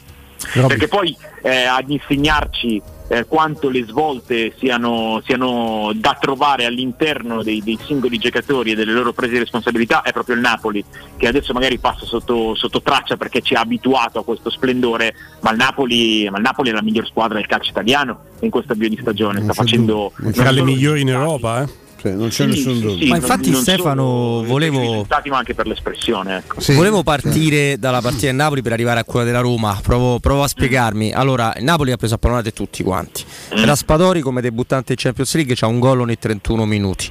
Perché 0.68 0.88
poi 0.88 1.16
eh, 1.42 1.64
ad 1.64 1.90
insegnarci 1.90 2.82
eh, 3.14 3.26
quanto 3.28 3.70
le 3.70 3.86
svolte 3.86 4.54
siano, 4.58 5.22
siano 5.24 5.92
da 5.94 6.18
trovare 6.20 6.66
all'interno 6.66 7.44
dei, 7.44 7.62
dei 7.62 7.78
singoli 7.86 8.18
giocatori 8.18 8.72
e 8.72 8.76
delle 8.76 8.92
loro 8.92 9.14
prese 9.14 9.34
di 9.34 9.40
responsabilità 9.40 10.02
è 10.02 10.12
proprio 10.12 10.36
il 10.36 10.42
Napoli, 10.42 10.84
che 11.16 11.28
adesso 11.28 11.54
magari 11.54 11.78
passa 11.78 12.06
sotto, 12.06 12.56
sotto 12.56 12.82
traccia 12.82 13.16
perché 13.16 13.42
ci 13.42 13.54
ha 13.54 13.60
abituato 13.60 14.20
a 14.20 14.24
questo 14.24 14.50
splendore, 14.50 15.14
ma 15.42 15.52
il, 15.52 15.58
Napoli, 15.58 16.28
ma 16.32 16.38
il 16.38 16.44
Napoli 16.44 16.72
è 16.72 16.74
la 16.74 16.82
miglior 16.82 17.06
squadra 17.06 17.38
del 17.38 17.46
calcio 17.46 17.70
italiano 17.70 18.20
in 18.40 18.50
questo 18.50 18.74
avvio 18.74 18.90
di 18.90 18.98
stagione, 19.00 19.44
sta 19.44 19.54
facendo... 19.54 20.12
Tra 20.34 20.50
le 20.50 20.64
migliori 20.64 21.02
in 21.02 21.10
Europa, 21.10 21.62
eh? 21.62 21.83
Non 22.12 22.30
c'è 22.30 22.46
nessun 22.46 22.80
dubbio. 22.80 23.08
ma 23.08 23.16
infatti 23.16 23.50
non 23.50 23.62
Stefano 23.62 24.04
solo 24.04 24.44
volevo 24.44 25.06
ma 25.30 25.38
anche 25.38 25.54
per 25.54 25.68
l'espressione. 25.68 26.38
Ecco. 26.38 26.74
Volevo 26.74 27.04
partire 27.04 27.78
dalla 27.80 28.02
partita 28.02 28.28
del 28.28 28.36
Napoli 28.36 28.62
per 28.62 28.74
arrivare 28.74 29.00
a 29.00 29.04
quella 29.04 29.26
della 29.26 29.40
Roma. 29.40 29.80
Provo, 29.82 30.20
provo 30.20 30.44
a 30.44 30.48
spiegarmi. 30.48 31.12
Allora, 31.12 31.54
il 31.58 31.64
Napoli 31.64 31.92
ha 31.92 31.98
preso 31.98 32.16
a 32.16 32.18
pallonate 32.18 32.52
tutti 32.52 32.84
quanti. 32.84 33.24
Raspadori, 33.50 34.22
come 34.22 34.42
debuttante 34.42 34.94
in 34.94 34.98
Champions 34.98 35.34
League, 35.36 35.56
ha 35.60 35.68
un 35.68 35.80
gol 35.80 36.02
ogni 36.02 36.18
31 36.18 36.66
minuti. 36.66 37.10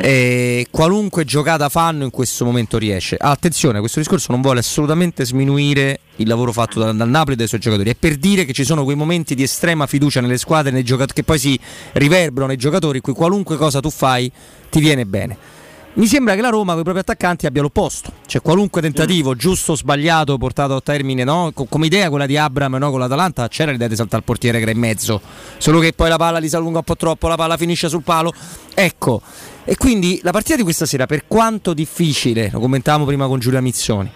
E 0.00 0.66
qualunque 0.70 1.24
giocata 1.24 1.68
fanno 1.68 2.04
in 2.04 2.10
questo 2.10 2.44
momento 2.44 2.78
riesce. 2.78 3.16
Ah, 3.18 3.30
attenzione, 3.30 3.80
questo 3.80 3.98
discorso 3.98 4.32
non 4.32 4.40
vuole 4.40 4.60
assolutamente 4.60 5.24
sminuire 5.24 6.00
il 6.16 6.28
lavoro 6.28 6.52
fatto 6.52 6.78
dal, 6.78 6.94
dal 6.94 7.08
Napoli 7.08 7.34
e 7.34 7.36
dai 7.36 7.48
suoi 7.48 7.60
giocatori. 7.60 7.90
È 7.90 7.94
per 7.94 8.16
dire 8.16 8.44
che 8.44 8.52
ci 8.52 8.64
sono 8.64 8.84
quei 8.84 8.96
momenti 8.96 9.34
di 9.34 9.42
estrema 9.42 9.86
fiducia 9.86 10.20
nelle 10.20 10.38
squadre, 10.38 10.70
nei 10.70 10.84
giocatori, 10.84 11.14
che 11.14 11.24
poi 11.24 11.38
si 11.38 11.58
riverberano 11.92 12.48
nei 12.48 12.56
giocatori, 12.56 12.96
in 12.96 13.02
cui 13.02 13.14
qualunque 13.14 13.56
cosa 13.56 13.80
tu 13.80 13.90
fai 13.90 14.29
ti 14.68 14.80
viene 14.80 15.04
bene. 15.06 15.58
Mi 15.92 16.06
sembra 16.06 16.36
che 16.36 16.40
la 16.40 16.50
Roma 16.50 16.72
con 16.72 16.82
i 16.82 16.84
propri 16.84 17.00
attaccanti 17.00 17.46
abbia 17.46 17.62
l'opposto, 17.62 18.12
cioè 18.26 18.40
qualunque 18.40 18.80
tentativo, 18.80 19.34
giusto 19.34 19.72
o 19.72 19.74
sbagliato, 19.74 20.38
portato 20.38 20.76
a 20.76 20.80
termine, 20.80 21.24
no? 21.24 21.50
Co- 21.52 21.64
come 21.64 21.86
idea 21.86 22.08
quella 22.08 22.26
di 22.26 22.36
Abram 22.36 22.76
no? 22.76 22.90
con 22.92 23.00
l'Atalanta, 23.00 23.48
c'era 23.48 23.72
l'idea 23.72 23.88
di 23.88 23.96
saltare 23.96 24.18
il 24.18 24.24
portiere 24.24 24.58
che 24.58 24.62
era 24.62 24.72
in 24.72 24.78
mezzo, 24.78 25.20
solo 25.58 25.80
che 25.80 25.92
poi 25.92 26.08
la 26.08 26.16
palla 26.16 26.38
li 26.38 26.48
si 26.48 26.54
allunga 26.54 26.78
un 26.78 26.84
po' 26.84 26.96
troppo, 26.96 27.26
la 27.26 27.34
palla 27.34 27.56
finisce 27.56 27.88
sul 27.88 28.04
palo. 28.04 28.32
Ecco, 28.72 29.20
e 29.64 29.74
quindi 29.74 30.20
la 30.22 30.30
partita 30.30 30.54
di 30.54 30.62
questa 30.62 30.86
sera, 30.86 31.06
per 31.06 31.24
quanto 31.26 31.74
difficile, 31.74 32.50
lo 32.52 32.60
commentavamo 32.60 33.04
prima 33.04 33.26
con 33.26 33.40
Giulia 33.40 33.60
Mizzoni, 33.60 34.10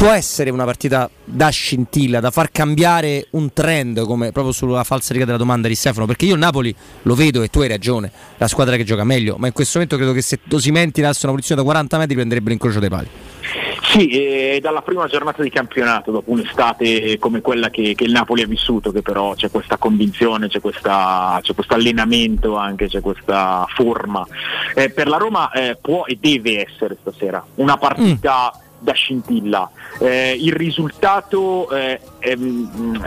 può 0.00 0.12
essere 0.12 0.48
una 0.48 0.64
partita 0.64 1.10
da 1.22 1.50
scintilla, 1.50 2.20
da 2.20 2.30
far 2.30 2.50
cambiare 2.50 3.26
un 3.32 3.52
trend, 3.52 4.02
come 4.06 4.32
proprio 4.32 4.54
sulla 4.54 4.82
falsa 4.82 5.12
riga 5.12 5.26
della 5.26 5.36
domanda 5.36 5.68
di 5.68 5.74
Stefano, 5.74 6.06
perché 6.06 6.24
io 6.24 6.32
il 6.32 6.38
Napoli 6.38 6.74
lo 7.02 7.14
vedo 7.14 7.42
e 7.42 7.48
tu 7.48 7.60
hai 7.60 7.68
ragione, 7.68 8.10
la 8.38 8.48
squadra 8.48 8.76
che 8.76 8.84
gioca 8.84 9.04
meglio, 9.04 9.36
ma 9.36 9.46
in 9.46 9.52
questo 9.52 9.72
momento 9.74 9.98
credo 9.98 10.14
che 10.14 10.22
se 10.22 10.38
Dosimenti 10.42 10.92
tirasse 10.92 11.26
una 11.26 11.34
posizione 11.34 11.60
da 11.60 11.66
40 11.66 11.98
metri 11.98 12.14
prenderebbe 12.14 12.48
l'incrocio 12.48 12.80
dei 12.80 12.88
pali. 12.88 13.08
Sì, 13.82 14.08
è 14.18 14.58
dalla 14.60 14.80
prima 14.80 15.06
giornata 15.06 15.42
di 15.42 15.50
campionato, 15.50 16.10
dopo 16.10 16.30
un'estate 16.30 17.18
come 17.18 17.42
quella 17.42 17.68
che, 17.68 17.94
che 17.94 18.04
il 18.04 18.12
Napoli 18.12 18.40
ha 18.40 18.46
vissuto, 18.46 18.92
che 18.92 19.02
però 19.02 19.34
c'è 19.34 19.50
questa 19.50 19.76
convinzione, 19.76 20.48
c'è, 20.48 20.60
questa, 20.60 21.38
c'è 21.42 21.52
questo 21.52 21.74
allenamento 21.74 22.56
anche, 22.56 22.88
c'è 22.88 23.02
questa 23.02 23.66
forma. 23.74 24.26
Eh, 24.74 24.88
per 24.88 25.08
la 25.08 25.18
Roma 25.18 25.50
eh, 25.50 25.76
può 25.78 26.06
e 26.06 26.16
deve 26.18 26.66
essere 26.66 26.96
stasera 27.02 27.44
una 27.56 27.76
partita 27.76 28.50
da 28.80 28.92
scintilla. 28.92 29.70
Eh, 29.98 30.36
il 30.40 30.52
risultato 30.52 31.70
eh, 31.70 32.00
è, 32.18 32.36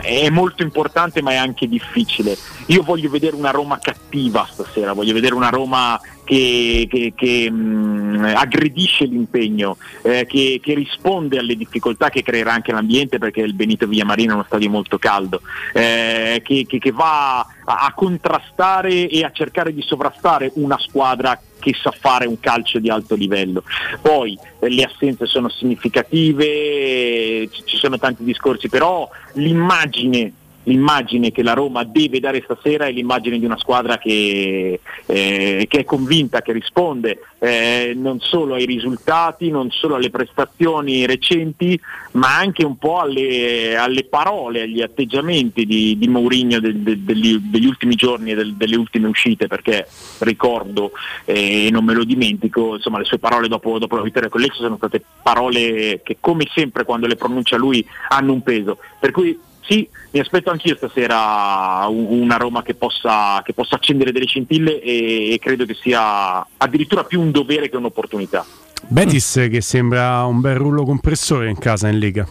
è 0.02 0.30
molto 0.30 0.62
importante 0.62 1.20
ma 1.20 1.32
è 1.32 1.36
anche 1.36 1.68
difficile. 1.68 2.36
Io 2.66 2.82
voglio 2.82 3.10
vedere 3.10 3.36
una 3.36 3.50
Roma 3.50 3.78
cattiva 3.78 4.48
stasera, 4.50 4.92
voglio 4.92 5.12
vedere 5.12 5.34
una 5.34 5.50
Roma 5.50 6.00
che, 6.24 6.86
che- 6.90 7.12
che, 7.14 7.50
mh, 7.50 8.32
aggredisce 8.34 9.04
l'impegno, 9.04 9.76
eh, 10.02 10.26
che, 10.26 10.60
che 10.62 10.74
risponde 10.74 11.38
alle 11.38 11.56
difficoltà 11.56 12.08
che 12.08 12.22
creerà 12.22 12.52
anche 12.52 12.72
l'ambiente 12.72 13.18
perché 13.18 13.40
il 13.40 13.54
Benito 13.54 13.86
Villamarina 13.86 14.32
è 14.32 14.34
uno 14.34 14.44
stadio 14.46 14.70
molto 14.70 14.98
caldo, 14.98 15.40
eh, 15.72 16.42
che, 16.44 16.66
va 16.92 17.40
a, 17.40 17.46
a 17.64 17.92
contrastare 17.94 19.08
e 19.08 19.24
a 19.24 19.30
cercare 19.32 19.72
di 19.72 19.82
sovrastare 19.82 20.50
una 20.54 20.78
squadra 20.78 21.40
che 21.58 21.74
sa 21.74 21.92
fare 21.98 22.26
un 22.26 22.38
calcio 22.40 22.78
di 22.78 22.90
alto 22.90 23.14
livello. 23.14 23.62
Poi 24.02 24.38
eh, 24.60 24.68
le 24.68 24.82
assenze 24.82 25.26
sono 25.26 25.48
significative, 25.48 27.48
ci 27.64 27.76
sono 27.76 27.98
tanti 27.98 28.22
discorsi, 28.22 28.68
però 28.68 29.08
l'immagine 29.34 30.32
l'immagine 30.64 31.30
che 31.30 31.42
la 31.42 31.52
Roma 31.52 31.84
deve 31.84 32.20
dare 32.20 32.42
stasera 32.44 32.86
è 32.86 32.92
l'immagine 32.92 33.38
di 33.38 33.44
una 33.44 33.58
squadra 33.58 33.98
che, 33.98 34.80
eh, 35.06 35.66
che 35.68 35.78
è 35.78 35.84
convinta, 35.84 36.42
che 36.42 36.52
risponde 36.52 37.20
eh, 37.38 37.92
non 37.94 38.20
solo 38.20 38.54
ai 38.54 38.64
risultati, 38.64 39.50
non 39.50 39.70
solo 39.70 39.94
alle 39.96 40.10
prestazioni 40.10 41.06
recenti, 41.06 41.78
ma 42.12 42.36
anche 42.36 42.64
un 42.64 42.78
po' 42.78 43.00
alle, 43.00 43.76
alle 43.76 44.04
parole, 44.04 44.62
agli 44.62 44.80
atteggiamenti 44.80 45.66
di, 45.66 45.98
di 45.98 46.08
Mourinho 46.08 46.60
del- 46.60 46.76
del- 46.78 47.00
degli, 47.00 47.36
degli 47.38 47.66
ultimi 47.66 47.94
giorni 47.94 48.30
e 48.30 48.34
del- 48.34 48.54
delle 48.54 48.76
ultime 48.76 49.08
uscite, 49.08 49.46
perché 49.46 49.86
ricordo 50.20 50.92
eh, 51.26 51.66
e 51.66 51.70
non 51.70 51.84
me 51.84 51.92
lo 51.94 52.04
dimentico, 52.04 52.74
insomma 52.76 52.98
le 52.98 53.04
sue 53.04 53.18
parole 53.18 53.48
dopo, 53.48 53.78
dopo 53.78 53.96
la 53.96 54.02
vittoria 54.02 54.28
con 54.30 54.40
l'Ex 54.40 54.54
sono 54.54 54.76
state 54.76 55.02
parole 55.22 56.00
che 56.02 56.16
come 56.20 56.48
sempre 56.54 56.84
quando 56.84 57.06
le 57.06 57.16
pronuncia 57.16 57.56
lui 57.56 57.84
hanno 58.08 58.32
un 58.32 58.42
peso. 58.42 58.78
Per 58.98 59.10
cui 59.10 59.38
sì, 59.66 59.88
mi 60.10 60.20
aspetto 60.20 60.50
anch'io 60.50 60.76
stasera 60.76 61.86
un- 61.88 62.06
una 62.22 62.36
Roma 62.36 62.62
che 62.62 62.74
possa, 62.74 63.40
che 63.44 63.52
possa 63.52 63.76
accendere 63.76 64.12
delle 64.12 64.26
scintille 64.26 64.80
e, 64.80 65.32
e 65.32 65.38
credo 65.38 65.64
che 65.64 65.74
sia 65.74 66.46
addirittura 66.56 67.04
più 67.04 67.20
un 67.20 67.30
dovere 67.30 67.68
che 67.68 67.76
un'opportunità. 67.76 68.44
Betis 68.86 69.46
che 69.50 69.60
sembra 69.60 70.24
un 70.24 70.40
bel 70.40 70.56
rullo 70.56 70.84
compressore 70.84 71.48
in 71.48 71.58
casa 71.58 71.88
in 71.88 71.98
Lega. 71.98 72.28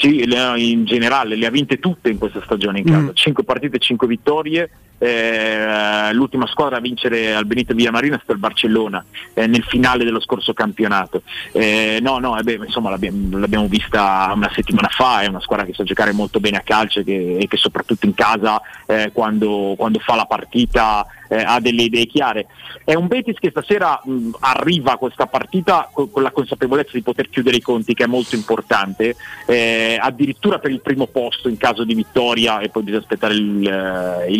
Sì, 0.00 0.22
in 0.22 0.84
generale 0.84 1.36
le 1.36 1.46
ha 1.46 1.50
vinte 1.50 1.78
tutte 1.78 2.10
in 2.10 2.18
questa 2.18 2.40
stagione 2.44 2.78
in 2.80 2.84
casa, 2.84 3.10
5 3.12 3.44
partite, 3.44 3.78
5 3.78 4.06
vittorie. 4.06 4.70
Eh, 4.98 6.12
l'ultima 6.12 6.46
squadra 6.46 6.78
a 6.78 6.80
vincere 6.80 7.34
al 7.34 7.46
Benito 7.46 7.74
Villamarina 7.74 8.14
è 8.16 8.18
stata 8.18 8.32
il 8.32 8.38
Barcellona 8.38 9.04
eh, 9.34 9.46
nel 9.46 9.64
finale 9.64 10.04
dello 10.04 10.20
scorso 10.20 10.52
campionato. 10.52 11.22
Eh, 11.52 11.98
no, 12.00 12.18
no, 12.18 12.38
eh 12.38 12.42
beh, 12.42 12.60
insomma 12.64 12.90
l'abbiamo, 12.90 13.38
l'abbiamo 13.38 13.66
vista 13.66 14.30
una 14.34 14.50
settimana 14.54 14.88
fa, 14.88 15.20
è 15.20 15.26
una 15.26 15.40
squadra 15.40 15.64
che 15.64 15.74
sa 15.74 15.84
giocare 15.84 16.12
molto 16.12 16.40
bene 16.40 16.58
a 16.58 16.62
calcio 16.62 17.02
che, 17.02 17.36
e 17.38 17.46
che 17.46 17.56
soprattutto 17.56 18.06
in 18.06 18.14
casa 18.14 18.60
eh, 18.86 19.10
quando, 19.12 19.74
quando 19.76 19.98
fa 19.98 20.14
la 20.14 20.26
partita 20.26 21.06
ha 21.28 21.58
delle 21.58 21.82
idee 21.82 22.06
chiare. 22.06 22.46
È 22.84 22.94
un 22.94 23.08
Betis 23.08 23.40
che 23.40 23.50
stasera 23.50 24.00
mh, 24.04 24.30
arriva 24.38 24.92
a 24.92 24.96
questa 24.96 25.26
partita 25.26 25.90
co- 25.92 26.06
con 26.06 26.22
la 26.22 26.30
consapevolezza 26.30 26.92
di 26.92 27.02
poter 27.02 27.28
chiudere 27.28 27.56
i 27.56 27.60
conti, 27.60 27.94
che 27.94 28.04
è 28.04 28.06
molto 28.06 28.36
importante, 28.36 29.16
addirittura 29.98 30.60
per 30.60 30.70
il 30.70 30.80
primo 30.80 31.08
posto 31.08 31.48
in 31.48 31.56
caso 31.56 31.82
di 31.82 31.94
vittoria 31.94 32.60
e 32.60 32.68
poi 32.68 32.84
bisogna 32.84 33.02
aspettare 33.02 33.34
il, 33.34 33.66
eh, 33.66 34.30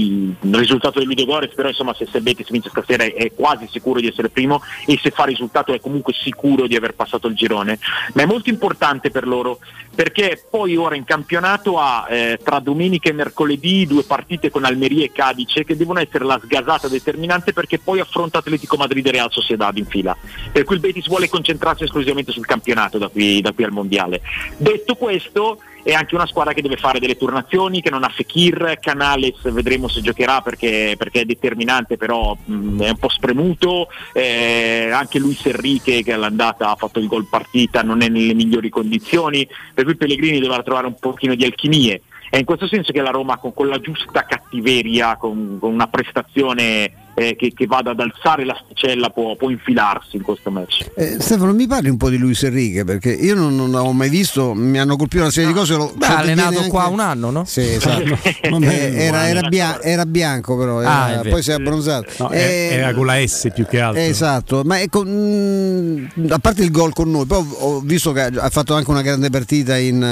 il 0.54 0.60
risultato 0.60 0.98
del 0.98 1.08
Ludogorets, 1.08 1.54
però 1.54 1.68
insomma 1.68 1.94
se, 1.94 2.06
se 2.10 2.18
il 2.18 2.22
Betis 2.22 2.50
vince 2.50 2.70
stasera 2.70 3.04
è, 3.04 3.32
quasi 3.34 3.68
sicuro 3.70 4.00
di 4.00 4.08
essere 4.08 4.28
primo 4.28 4.62
e 4.86 4.98
se 5.02 5.10
fa 5.10 5.24
risultato 5.24 5.72
è 5.72 5.80
comunque 5.80 6.12
sicuro 6.12 6.66
di 6.66 6.76
aver 6.76 6.94
passato 6.94 7.28
il 7.28 7.34
girone, 7.34 7.78
ma 8.14 8.22
è 8.22 8.26
molto 8.26 8.50
importante 8.50 9.10
per 9.10 9.26
loro 9.26 9.58
perché 9.94 10.44
poi 10.48 10.76
ora 10.76 10.94
in 10.94 11.04
campionato 11.04 11.78
ha 11.78 12.06
eh, 12.08 12.38
tra 12.42 12.58
domenica 12.58 13.08
e 13.08 13.12
mercoledì 13.12 13.86
due 13.86 14.04
partite 14.04 14.50
con 14.50 14.64
Almeria 14.64 15.04
e 15.04 15.12
Cadice 15.12 15.64
che 15.64 15.76
devono 15.76 16.00
essere 16.00 16.24
la 16.24 16.38
sgasata 16.42 16.88
determinante 16.88 17.52
perché 17.52 17.78
poi 17.78 18.00
affronta 18.00 18.38
Atletico 18.38 18.76
Madrid 18.76 19.06
e 19.06 19.10
Real 19.10 19.32
Sociedad 19.32 19.76
in 19.76 19.86
fila. 19.86 20.16
Per 20.52 20.64
cui 20.64 20.74
il 20.76 20.80
Betis 20.82 21.08
vuole 21.08 21.28
concentrarsi 21.28 21.84
esclusivamente 21.84 22.32
sul 22.32 22.44
campionato 22.44 22.98
da 22.98 23.08
qui, 23.08 23.40
da 23.40 23.52
qui 23.52 23.64
al 23.64 23.72
mondiale. 23.72 24.20
Detto 24.58 24.94
questo 24.96 25.60
è 25.86 25.92
anche 25.92 26.16
una 26.16 26.26
squadra 26.26 26.52
che 26.52 26.62
deve 26.62 26.76
fare 26.76 26.98
delle 26.98 27.16
turnazioni, 27.16 27.80
che 27.80 27.90
non 27.90 28.02
ha 28.02 28.08
Fekir, 28.08 28.76
Canales 28.80 29.36
vedremo 29.52 29.86
se 29.86 30.00
giocherà 30.00 30.40
perché, 30.40 30.96
perché 30.98 31.20
è 31.20 31.24
determinante, 31.24 31.96
però 31.96 32.36
mh, 32.44 32.82
è 32.82 32.88
un 32.88 32.96
po' 32.96 33.08
spremuto, 33.08 33.86
eh, 34.12 34.90
anche 34.92 35.20
Luis 35.20 35.46
Enrique 35.46 36.02
che 36.02 36.12
all'andata 36.12 36.70
ha 36.70 36.74
fatto 36.74 36.98
il 36.98 37.06
gol 37.06 37.28
partita, 37.30 37.82
non 37.82 38.02
è 38.02 38.08
nelle 38.08 38.34
migliori 38.34 38.68
condizioni, 38.68 39.48
per 39.72 39.84
cui 39.84 39.94
Pellegrini 39.94 40.40
dovrà 40.40 40.60
trovare 40.64 40.88
un 40.88 40.96
pochino 40.98 41.36
di 41.36 41.44
alchimie. 41.44 42.02
È 42.28 42.36
in 42.36 42.44
questo 42.44 42.66
senso 42.66 42.90
che 42.90 43.00
la 43.00 43.10
Roma 43.10 43.36
con, 43.36 43.54
con 43.54 43.68
la 43.68 43.78
giusta 43.78 44.24
cattiveria, 44.24 45.16
con, 45.16 45.58
con 45.60 45.72
una 45.72 45.86
prestazione 45.86 47.05
eh, 47.18 47.34
che, 47.34 47.52
che 47.54 47.66
vada 47.66 47.90
ad 47.92 48.00
alzare 48.00 48.44
l'asticella 48.44 49.08
può, 49.10 49.34
può 49.36 49.48
infilarsi 49.50 50.16
in 50.16 50.22
questo 50.22 50.50
match. 50.50 50.86
Eh, 50.94 51.16
Stefano, 51.18 51.52
mi 51.54 51.66
parli 51.66 51.88
un 51.88 51.96
po' 51.96 52.10
di 52.10 52.18
Luis 52.18 52.42
Enrique 52.42 52.84
perché 52.84 53.10
io 53.12 53.34
non, 53.34 53.56
non 53.56 53.70
l'avevo 53.70 53.92
mai 53.92 54.08
visto, 54.10 54.52
mi 54.54 54.78
hanno 54.78 54.96
colpito 54.96 55.22
una 55.22 55.30
serie 55.32 55.48
di 55.48 55.54
cose. 55.56 55.74
Lo, 55.76 55.92
Beh, 55.96 56.06
allenato 56.06 56.50
viene 56.50 56.68
qua 56.68 56.82
anche- 56.82 56.92
un 56.92 57.00
anno, 57.00 57.30
no? 57.30 57.44
Sì, 57.44 57.60
esatto. 57.62 58.04
Eh, 58.66 58.94
era, 58.96 59.28
era 59.28 59.48
bia- 59.48 59.80
era 59.82 60.04
bianco 60.06 60.56
però, 60.56 60.80
era- 60.80 61.04
Ah, 61.04 61.08
vero. 61.16 61.30
poi 61.30 61.42
si 61.42 61.50
è 61.50 61.54
abbronzato. 61.54 62.10
No, 62.18 62.30
Eh, 62.30 62.68
era 62.72 62.92
con 62.94 63.06
la 63.06 63.24
S 63.26 63.48
più 63.54 63.66
che 63.66 63.80
altro. 63.80 64.00
Esatto, 64.02 64.62
ma 64.64 64.80
ecco, 64.80 65.04
mh, 65.04 66.26
a 66.30 66.38
parte 66.38 66.62
il 66.62 66.70
gol 66.70 66.92
con 66.92 67.10
noi, 67.10 67.26
poi 67.26 67.38
ho, 67.38 67.56
ho 67.76 67.80
visto 67.80 68.12
che 68.12 68.22
ha 68.22 68.48
fatto 68.50 68.74
anche 68.74 68.90
una 68.90 69.02
grande 69.02 69.30
partita 69.30 69.76
in, 69.76 70.02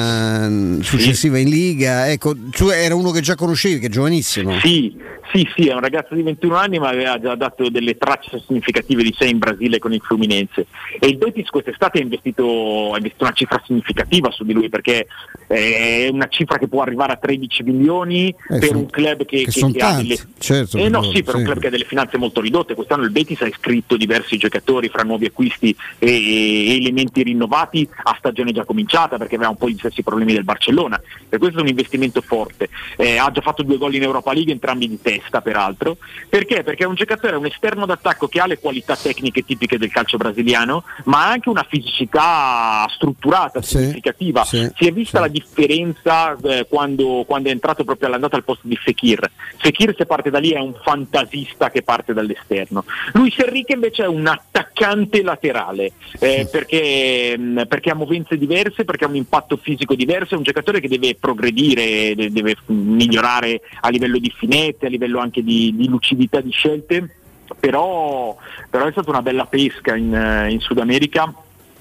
eh, 0.80 0.82
successiva 0.84 1.38
in 1.38 1.48
Liga, 1.48 2.10
ecco, 2.10 2.34
cioè 2.50 2.82
era 2.84 2.94
uno 2.94 3.10
che 3.10 3.20
già 3.20 3.34
conoscevi, 3.34 3.78
che 3.78 3.86
è 3.86 3.90
giovanissimo. 3.90 4.58
Sì, 4.60 4.94
sì, 5.34 5.48
sì, 5.56 5.66
è 5.66 5.74
un 5.74 5.80
ragazzo 5.80 6.14
di 6.14 6.22
21 6.22 6.54
anni 6.54 6.78
ma 6.78 6.90
aveva 6.90 7.18
già 7.18 7.34
dato 7.34 7.68
delle 7.68 7.96
tracce 7.96 8.40
significative 8.46 9.02
di 9.02 9.12
sé 9.18 9.26
in 9.26 9.38
Brasile 9.38 9.80
con 9.80 9.92
il 9.92 10.00
Fluminense 10.00 10.66
e 11.00 11.08
il 11.08 11.16
Betis 11.16 11.48
quest'estate 11.48 11.98
ha 11.98 12.02
investito, 12.02 12.92
ha 12.92 12.96
investito 12.98 13.24
una 13.24 13.32
cifra 13.32 13.60
significativa 13.64 14.30
su 14.30 14.44
di 14.44 14.52
lui 14.52 14.68
perché 14.68 15.06
è 15.48 16.08
una 16.08 16.28
cifra 16.28 16.56
che 16.56 16.68
può 16.68 16.82
arrivare 16.82 17.14
a 17.14 17.16
13 17.16 17.64
milioni 17.64 18.34
Eh, 18.48 18.58
per 18.58 18.76
un 18.76 18.88
club 18.88 19.24
che, 19.24 19.42
che 19.42 19.50
son 19.50 19.72
che 19.72 19.80
ha 19.80 19.96
delle... 19.96 20.16
certo, 20.38 20.78
Eh 20.78 20.88
no, 20.88 21.02
sì, 21.02 21.24
per 21.24 21.34
un 21.34 21.40
sì. 21.40 21.46
club 21.46 21.58
che 21.58 21.66
ha 21.66 21.70
delle 21.70 21.84
finanze 21.84 22.16
molto 22.16 22.40
ridotte. 22.40 22.74
Quest'anno 22.74 23.02
il 23.02 23.10
Betis 23.10 23.40
ha 23.42 23.46
iscritto 23.46 23.96
diversi 23.96 24.36
giocatori 24.36 24.88
fra 24.88 25.02
nuovi 25.02 25.26
acquisti 25.26 25.74
e, 25.98 26.08
e 26.08 26.76
elementi 26.76 27.22
rinnovati 27.22 27.88
a 28.04 28.14
stagione 28.18 28.52
già 28.52 28.64
cominciata 28.64 29.16
perché 29.16 29.34
aveva 29.34 29.50
un 29.50 29.56
po' 29.56 29.68
gli 29.68 29.78
stessi 29.78 30.02
problemi 30.02 30.32
del 30.32 30.44
Barcellona. 30.44 31.00
Per 31.28 31.38
questo 31.38 31.58
è 31.58 31.62
un 31.62 31.68
investimento 31.68 32.20
forte. 32.20 32.68
Eh, 32.96 33.16
ha 33.16 33.30
già 33.32 33.40
fatto 33.40 33.62
due 33.62 33.78
gol 33.78 33.94
in 33.94 34.02
Europa 34.02 34.32
League, 34.32 34.52
entrambi 34.52 34.88
di 34.88 35.00
testa 35.00 35.23
peraltro. 35.40 35.96
Perché? 36.28 36.62
Perché 36.62 36.84
è 36.84 36.86
un 36.86 36.94
giocatore, 36.94 37.36
un 37.36 37.46
esterno 37.46 37.86
d'attacco 37.86 38.28
che 38.28 38.40
ha 38.40 38.46
le 38.46 38.58
qualità 38.58 38.96
tecniche 38.96 39.44
tipiche 39.44 39.78
del 39.78 39.90
calcio 39.90 40.16
brasiliano, 40.16 40.84
ma 41.04 41.26
ha 41.26 41.30
anche 41.30 41.48
una 41.48 41.66
fisicità 41.68 42.86
strutturata, 42.88 43.62
significativa. 43.62 44.44
si 44.76 44.86
è 44.86 44.92
vista 44.92 45.20
la 45.20 45.28
differenza 45.28 46.36
eh, 46.42 46.66
quando, 46.68 47.24
quando 47.26 47.48
è 47.48 47.52
entrato 47.52 47.84
proprio 47.84 48.08
all'andata 48.08 48.36
al 48.36 48.44
posto 48.44 48.66
di 48.66 48.76
Fekir. 48.76 49.30
Fekir 49.58 49.94
se 49.96 50.06
parte 50.06 50.30
da 50.30 50.38
lì 50.38 50.50
è 50.50 50.58
un 50.58 50.74
fantasista 50.82 51.70
che 51.70 51.82
parte 51.82 52.12
dall'esterno. 52.12 52.84
Luis 53.12 53.38
Enrique 53.38 53.74
invece 53.74 54.04
è 54.04 54.06
un 54.06 54.26
attaccante 54.26 55.22
laterale 55.22 55.92
eh, 56.18 56.48
perché, 56.50 57.36
mh, 57.38 57.66
perché 57.66 57.90
ha 57.90 57.94
movenze 57.94 58.36
diverse, 58.36 58.84
perché 58.84 59.04
ha 59.04 59.08
un 59.08 59.16
impatto 59.16 59.56
fisico 59.56 59.94
diverso, 59.94 60.34
è 60.34 60.36
un 60.36 60.42
giocatore 60.42 60.80
che 60.80 60.88
deve 60.88 61.14
progredire, 61.14 62.14
de- 62.14 62.30
deve 62.30 62.56
mh, 62.64 62.74
migliorare 62.74 63.60
a 63.80 63.88
livello 63.88 64.18
di 64.18 64.32
finette, 64.34 64.86
a 64.86 64.88
livello 64.88 65.03
anche 65.12 65.42
di, 65.42 65.74
di 65.76 65.88
lucidità 65.88 66.40
di 66.40 66.50
scelte. 66.50 67.16
Però, 67.60 68.36
però 68.70 68.86
è 68.86 68.90
stata 68.90 69.10
una 69.10 69.22
bella 69.22 69.46
pesca 69.46 69.94
in, 69.94 70.14
eh, 70.14 70.50
in 70.50 70.60
Sud 70.60 70.78
America 70.78 71.32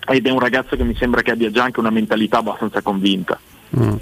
ed 0.05 0.27
è 0.27 0.29
un 0.29 0.39
ragazzo 0.39 0.75
che 0.75 0.83
mi 0.83 0.95
sembra 0.95 1.21
che 1.21 1.31
abbia 1.31 1.49
già 1.51 1.63
anche 1.63 1.79
una 1.79 1.89
mentalità 1.89 2.39
abbastanza 2.39 2.81
convinta. 2.81 3.39
Mm. 3.77 3.95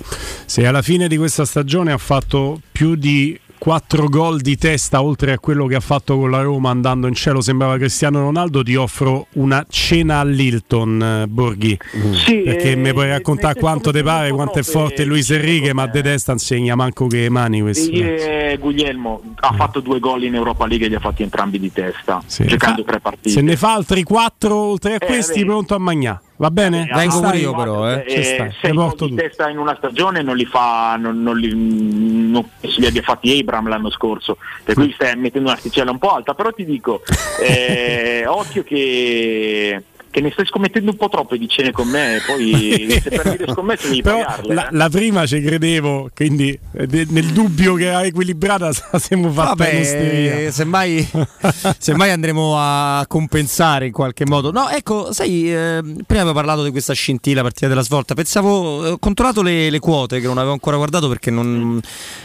Se 0.46 0.66
alla 0.66 0.82
fine 0.82 1.08
di 1.08 1.18
questa 1.18 1.46
stagione 1.46 1.92
ha 1.92 1.98
fatto 1.98 2.60
più 2.72 2.96
di 2.96 3.40
4 3.62 4.08
gol 4.08 4.42
di 4.42 4.58
testa 4.58 5.04
oltre 5.04 5.34
a 5.34 5.38
quello 5.38 5.68
che 5.68 5.76
ha 5.76 5.80
fatto 5.80 6.18
con 6.18 6.32
la 6.32 6.42
Roma 6.42 6.72
andando 6.72 7.06
in 7.06 7.14
cielo 7.14 7.42
sembrava 7.42 7.78
Cristiano 7.78 8.20
Ronaldo 8.22 8.64
ti 8.64 8.74
offro 8.76 9.28
una 9.34 9.64
cena 9.70 10.18
all'Hilton 10.18 11.04
eh, 11.22 11.28
Borghi. 11.28 11.78
Sì, 12.26 12.38
perché 12.38 12.72
eh, 12.72 12.76
mi 12.76 12.92
puoi 12.92 13.10
raccontare 13.10 13.60
quanto 13.60 13.92
te 13.92 14.02
pare 14.02 14.32
quanto 14.32 14.58
è 14.58 14.64
forte 14.64 15.06
Luis 15.06 15.30
Enrique 15.30 15.74
ma 15.74 15.86
de 15.86 16.02
testa 16.02 16.32
insegna 16.32 16.74
manco 16.74 17.06
che 17.06 17.30
mani 17.30 17.62
questo 17.62 17.92
E, 17.92 18.54
eh, 18.54 18.58
Guglielmo 18.58 19.22
ha 19.36 19.54
fatto 19.54 19.80
due 19.80 20.00
gol 20.00 20.24
in 20.24 20.34
Europa 20.34 20.66
League 20.66 20.88
e 20.88 20.90
li 20.90 20.96
ha 20.96 21.00
fatti 21.00 21.22
entrambi 21.22 21.60
di 21.60 21.72
testa, 21.72 22.20
giocando 22.28 22.84
tre 22.84 23.00
partite. 23.00 23.30
se 23.30 23.42
ne 23.42 23.56
fa 23.58 23.76
altri 23.76 24.02
4 24.02 24.56
oltre 24.56 24.94
a 24.94 24.98
Eh, 25.00 25.06
questi 25.06 25.42
vabbè. 25.42 25.46
pronto 25.52 25.76
a 25.76 25.78
magnà 25.78 26.20
va 26.42 26.50
bene? 26.50 26.88
Ah, 26.90 27.08
Stai? 27.08 27.44
guarda, 27.46 28.04
Ci 28.04 28.16
eh, 28.16 28.24
stai, 28.24 28.52
sei 28.52 28.56
te 28.62 28.72
gol 28.72 28.86
porto 28.88 29.06
di 29.06 29.14
testa 29.14 29.48
in 29.48 29.60
una 29.60 29.76
stagione 29.76 30.24
non 30.24 30.36
li 30.36 30.46
fa 30.46 30.96
non, 31.00 31.22
non 31.22 31.38
li, 31.38 31.52
non 31.54 32.50
penso 32.60 32.80
li 32.80 32.88
abbia 32.88 33.04
fatti 33.04 33.38
Abram 33.38 33.68
l'anno 33.68 33.92
scorso 33.92 34.38
per 34.64 34.74
cui 34.74 34.92
stai 34.92 35.16
mettendo 35.18 35.50
un'asticella 35.50 35.92
un 35.92 36.00
po' 36.00 36.16
alta 36.16 36.34
però 36.34 36.52
ti 36.52 36.66
dico 36.66 37.04
eh, 37.40 38.26
occhio 38.26 38.64
che 38.64 39.84
che 40.12 40.22
ne 40.22 40.30
stai 40.32 40.46
scommettendo 40.46 40.92
un 40.92 40.98
po' 40.98 41.10
troppe 41.10 41.38
di 41.38 41.48
cene 41.48 41.72
con 41.72 41.88
me 41.88 42.18
e 42.18 42.22
poi 42.26 42.88
se 43.02 43.10
perdi 43.10 43.38
le 43.38 43.52
scommesse 43.52 43.88
devi 43.88 44.02
Però 44.02 44.20
pagarle 44.20 44.54
la, 44.54 44.68
eh. 44.68 44.76
la 44.76 44.90
prima 44.90 45.26
ci 45.26 45.42
credevo, 45.42 46.10
quindi 46.14 46.58
eh, 46.74 47.08
nel 47.10 47.28
dubbio 47.28 47.74
che 47.76 47.86
era 47.86 48.04
equilibrata 48.04 48.72
siamo 49.00 49.32
fatti 49.32 49.64
in 49.64 49.80
osteria. 49.80 50.34
Vabbè, 50.34 50.52
semmai, 50.52 51.10
semmai 51.80 52.12
andremo 52.12 52.56
a 52.58 53.06
compensare 53.08 53.88
in 53.88 53.92
qualche 53.92 54.26
modo. 54.26 54.52
No, 54.52 54.70
ecco, 54.70 55.14
sai, 55.14 55.52
eh, 55.52 55.82
prima 55.82 56.22
avevo 56.22 56.34
parlato 56.34 56.64
di 56.64 56.72
questa 56.72 56.94
scintilla 56.94 57.42
partita 57.42 57.68
della 57.68 57.82
svolta. 57.82 58.14
Pensavo, 58.14 58.86
eh, 58.86 58.90
ho 58.92 58.98
controllato 58.98 59.42
le, 59.42 59.70
le 59.70 59.80
quote 59.80 60.20
che 60.20 60.28
non 60.28 60.38
avevo 60.38 60.54
ancora 60.54 60.76
guardato 60.76 61.08
perché 61.08 61.32
non, 61.32 61.80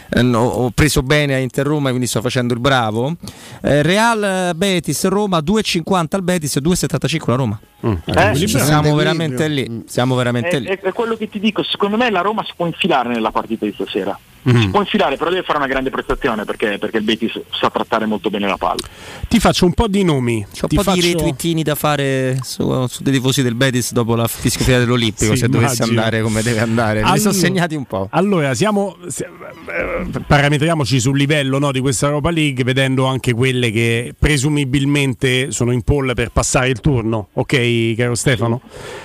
eh, 0.09 0.21
no, 0.21 0.43
ho 0.43 0.69
preso 0.71 1.01
bene 1.03 1.35
a 1.35 1.37
Inter 1.37 1.65
Roma, 1.65 1.89
quindi 1.89 2.07
sto 2.07 2.21
facendo 2.21 2.53
il 2.53 2.59
bravo. 2.59 3.15
Eh, 3.61 3.81
Real 3.81 4.23
eh, 4.23 4.55
Betis 4.55 5.05
Roma 5.07 5.39
2,50 5.39 6.05
al 6.09 6.23
Betis 6.23 6.55
e 6.57 6.61
2,75 6.61 7.23
la 7.27 7.35
Roma. 7.35 7.59
Eh, 7.79 8.35
Ci 8.35 8.47
sì, 8.47 8.59
siamo 8.59 8.95
veramente 8.95 9.47
lì. 9.47 9.83
Siamo 9.85 10.15
veramente 10.15 10.49
è, 10.49 10.59
lì. 10.59 10.65
è- 10.67 10.79
è 10.79 10.93
quello 10.93 11.15
che 11.15 11.29
ti 11.29 11.39
dico, 11.39 11.61
secondo 11.63 11.95
me 11.97 12.09
la 12.09 12.21
Roma 12.21 12.43
si 12.43 12.53
può 12.55 12.65
infilare 12.65 13.09
nella 13.09 13.31
partita 13.31 13.65
di 13.65 13.73
stasera. 13.73 14.17
Mm. 14.49 14.61
Si 14.61 14.67
può 14.69 14.79
infilare, 14.79 15.17
però 15.17 15.29
deve 15.29 15.43
fare 15.43 15.57
una 15.57 15.67
grande 15.67 15.89
prestazione 15.89 16.45
perché, 16.45 16.77
perché 16.79 16.97
il 16.97 17.03
Betis 17.03 17.39
sa 17.51 17.69
trattare 17.69 18.05
molto 18.05 18.29
bene 18.29 18.47
la 18.47 18.55
palla. 18.57 18.79
Ti 19.27 19.39
faccio 19.39 19.65
un 19.65 19.73
po' 19.73 19.87
di 19.87 20.03
nomi. 20.03 20.45
C'è 20.51 20.59
un 20.63 20.69
Ti 20.69 20.75
po' 20.77 20.83
faccio- 20.83 21.01
di 21.01 21.11
retweetini 21.11 21.63
da 21.63 21.75
fare 21.75 22.39
su, 22.43 22.85
su 22.87 23.03
dei 23.03 23.13
tifosi 23.13 23.41
del 23.43 23.55
Betis 23.55 23.91
dopo 23.91 24.15
la 24.15 24.25
fischia 24.27 24.79
dell'Olimpico, 24.79 25.33
Sì, 25.33 25.39
se 25.39 25.47
dovesse 25.49 25.83
immagino. 25.83 25.99
andare 26.01 26.21
come 26.21 26.41
deve 26.41 26.59
andare. 26.61 27.01
Me 27.03 27.11
ne 27.11 27.19
sono 27.19 27.33
segnati 27.33 27.75
un 27.75 27.85
po'. 27.85 28.07
Allora, 28.11 28.53
siamo, 28.53 28.95
si- 29.07 29.23
eh, 29.23 30.19
parametriamoci 30.25 30.99
sul 30.99 31.17
livello 31.17 31.59
no, 31.59 31.71
di 31.73 31.81
questa 31.81 32.05
Europa 32.07 32.29
League, 32.31 32.63
vedendo 32.63 33.05
anche 33.05 33.33
quelle 33.33 33.69
che 33.71 34.13
presumibilmente 34.17 35.51
sono 35.51 35.71
in 35.71 35.81
poll 35.81 36.13
per 36.13 36.29
passare 36.31 36.69
il 36.69 36.79
turno, 36.79 37.29
ok, 37.33 37.95
caro 37.95 38.15
Stefano? 38.15 38.61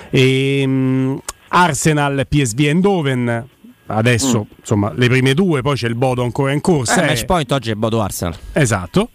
Ehm, 0.09 1.19
Arsenal, 1.49 2.25
PSV 2.27 2.59
Eindhoven. 2.61 3.47
Adesso, 3.85 4.47
insomma, 4.59 4.93
le 4.95 5.07
prime 5.07 5.33
due, 5.33 5.61
poi 5.61 5.75
c'è 5.75 5.87
il 5.87 5.95
Bodo 5.95 6.23
ancora 6.23 6.51
in 6.53 6.61
corsa. 6.61 7.01
Eh, 7.01 7.03
eh. 7.03 7.07
match 7.07 7.25
point 7.25 7.51
oggi 7.51 7.71
è 7.71 7.75
Bodo 7.75 8.01
Arsenal. 8.01 8.35
Esatto. 8.53 9.09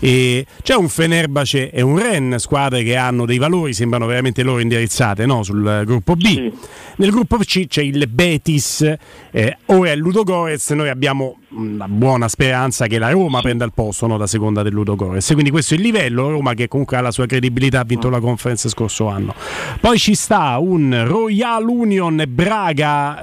E 0.00 0.46
c'è 0.62 0.74
un 0.74 0.88
Fenerbahce 0.88 1.70
e 1.70 1.80
un 1.80 1.98
Ren, 1.98 2.36
squadre 2.38 2.82
che 2.82 2.96
hanno 2.96 3.24
dei 3.24 3.38
valori, 3.38 3.72
sembrano 3.72 4.06
veramente 4.06 4.42
loro 4.42 4.60
indirizzate 4.60 5.24
no? 5.24 5.42
sul 5.42 5.66
eh, 5.66 5.84
gruppo 5.84 6.14
B. 6.14 6.52
Nel 6.96 7.10
gruppo 7.10 7.36
C 7.38 7.66
c'è 7.66 7.82
il 7.82 8.06
Betis, 8.08 8.82
eh, 9.30 9.56
ora 9.66 9.90
è 9.90 9.92
il 9.94 9.98
Ludogorez, 10.00 10.70
noi 10.70 10.88
abbiamo 10.88 11.38
una 11.54 11.86
buona 11.88 12.28
speranza 12.28 12.86
che 12.86 12.98
la 12.98 13.10
Roma 13.10 13.40
prenda 13.42 13.64
il 13.64 13.72
posto 13.74 14.06
no? 14.06 14.16
da 14.16 14.26
seconda 14.26 14.62
del 14.62 14.72
Ludogorez. 14.72 15.32
Quindi 15.32 15.50
questo 15.50 15.74
è 15.74 15.76
il 15.78 15.82
livello, 15.82 16.30
Roma 16.30 16.54
che 16.54 16.68
comunque 16.68 16.96
ha 16.96 17.00
la 17.00 17.10
sua 17.10 17.26
credibilità, 17.26 17.80
ha 17.80 17.84
vinto 17.84 18.08
la 18.10 18.20
conferenza 18.20 18.68
scorso 18.68 19.08
anno. 19.08 19.34
Poi 19.80 19.98
ci 19.98 20.14
sta 20.14 20.58
un 20.58 21.04
Royal 21.06 21.66
Union 21.66 22.22
Braga 22.28 23.20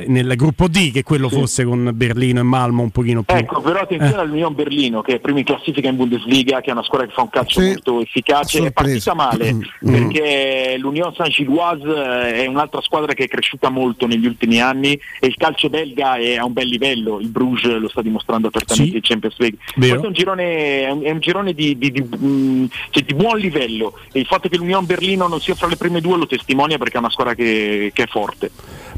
eh, 0.00 0.04
nel 0.08 0.34
gruppo 0.36 0.68
D, 0.68 0.92
che 0.92 1.00
è 1.00 1.02
quello 1.02 1.28
forse 1.28 1.64
con 1.64 1.90
Berlino 1.94 2.40
e 2.40 2.44
Malmo 2.44 2.82
un 2.82 2.90
pochino 2.90 3.22
più... 3.22 3.34
Ecco, 3.36 3.60
però 3.60 3.80
attenzione 3.80 4.14
Eh. 4.14 4.24
all'Union 4.24 4.54
Berlino 4.54 5.02
che 5.02 5.14
è 5.14 5.20
primo 5.20 5.38
in 5.38 5.44
classifica 5.44 5.88
in 5.88 5.96
Bundesliga, 5.96 6.60
che 6.60 6.70
è 6.70 6.72
una 6.72 6.82
squadra 6.84 7.06
che 7.06 7.12
fa 7.14 7.22
un 7.22 7.30
calcio 7.30 7.60
Sì. 7.60 7.66
molto 7.68 8.00
efficace. 8.00 8.66
È 8.66 8.72
partita 8.72 9.14
male 9.14 9.54
Mm. 9.54 9.62
perché 9.90 10.76
l'Union 10.78 11.12
Saint-Gilloise 11.14 11.84
eh, 11.86 12.44
è 12.44 12.46
un'altra 12.46 12.80
squadra 12.82 13.05
che 13.14 13.24
è 13.24 13.28
cresciuta 13.28 13.68
molto 13.70 14.06
negli 14.06 14.26
ultimi 14.26 14.60
anni 14.60 14.92
e 15.20 15.26
il 15.26 15.34
calcio 15.36 15.68
belga 15.68 16.16
è 16.16 16.36
a 16.36 16.44
un 16.44 16.52
bel 16.52 16.66
livello. 16.68 17.18
Il 17.20 17.28
Bruges 17.28 17.78
lo 17.78 17.88
sta 17.88 18.02
dimostrando 18.02 18.48
apertamente 18.48 18.90
Sì. 18.92 18.96
in 18.96 19.02
Champions 19.02 19.36
League. 19.38 19.58
Vero. 19.76 19.88
Questo 20.00 20.04
è 20.04 20.08
un 20.08 20.14
girone, 20.14 20.80
è 20.82 20.90
un, 20.90 21.02
è 21.02 21.10
un 21.10 21.18
girone 21.20 21.52
di, 21.52 21.76
di- 21.78 21.90
di, 21.92 22.02
mm, 22.16 22.64
cioè 22.90 23.02
di 23.02 23.14
buon 23.14 23.38
livello 23.38 23.98
e 24.12 24.20
il 24.20 24.26
fatto 24.26 24.48
che 24.48 24.56
l'Union 24.56 24.84
Berlino 24.86 25.26
non 25.28 25.40
sia 25.40 25.54
fra 25.54 25.66
le 25.66 25.76
prime 25.76 26.00
due 26.00 26.16
lo 26.16 26.26
testimonia 26.26 26.78
perché 26.78 26.96
è 26.96 26.98
una 26.98 27.10
squadra 27.10 27.34
che, 27.34 27.90
che 27.94 28.02
è 28.04 28.06
forte. 28.06 28.50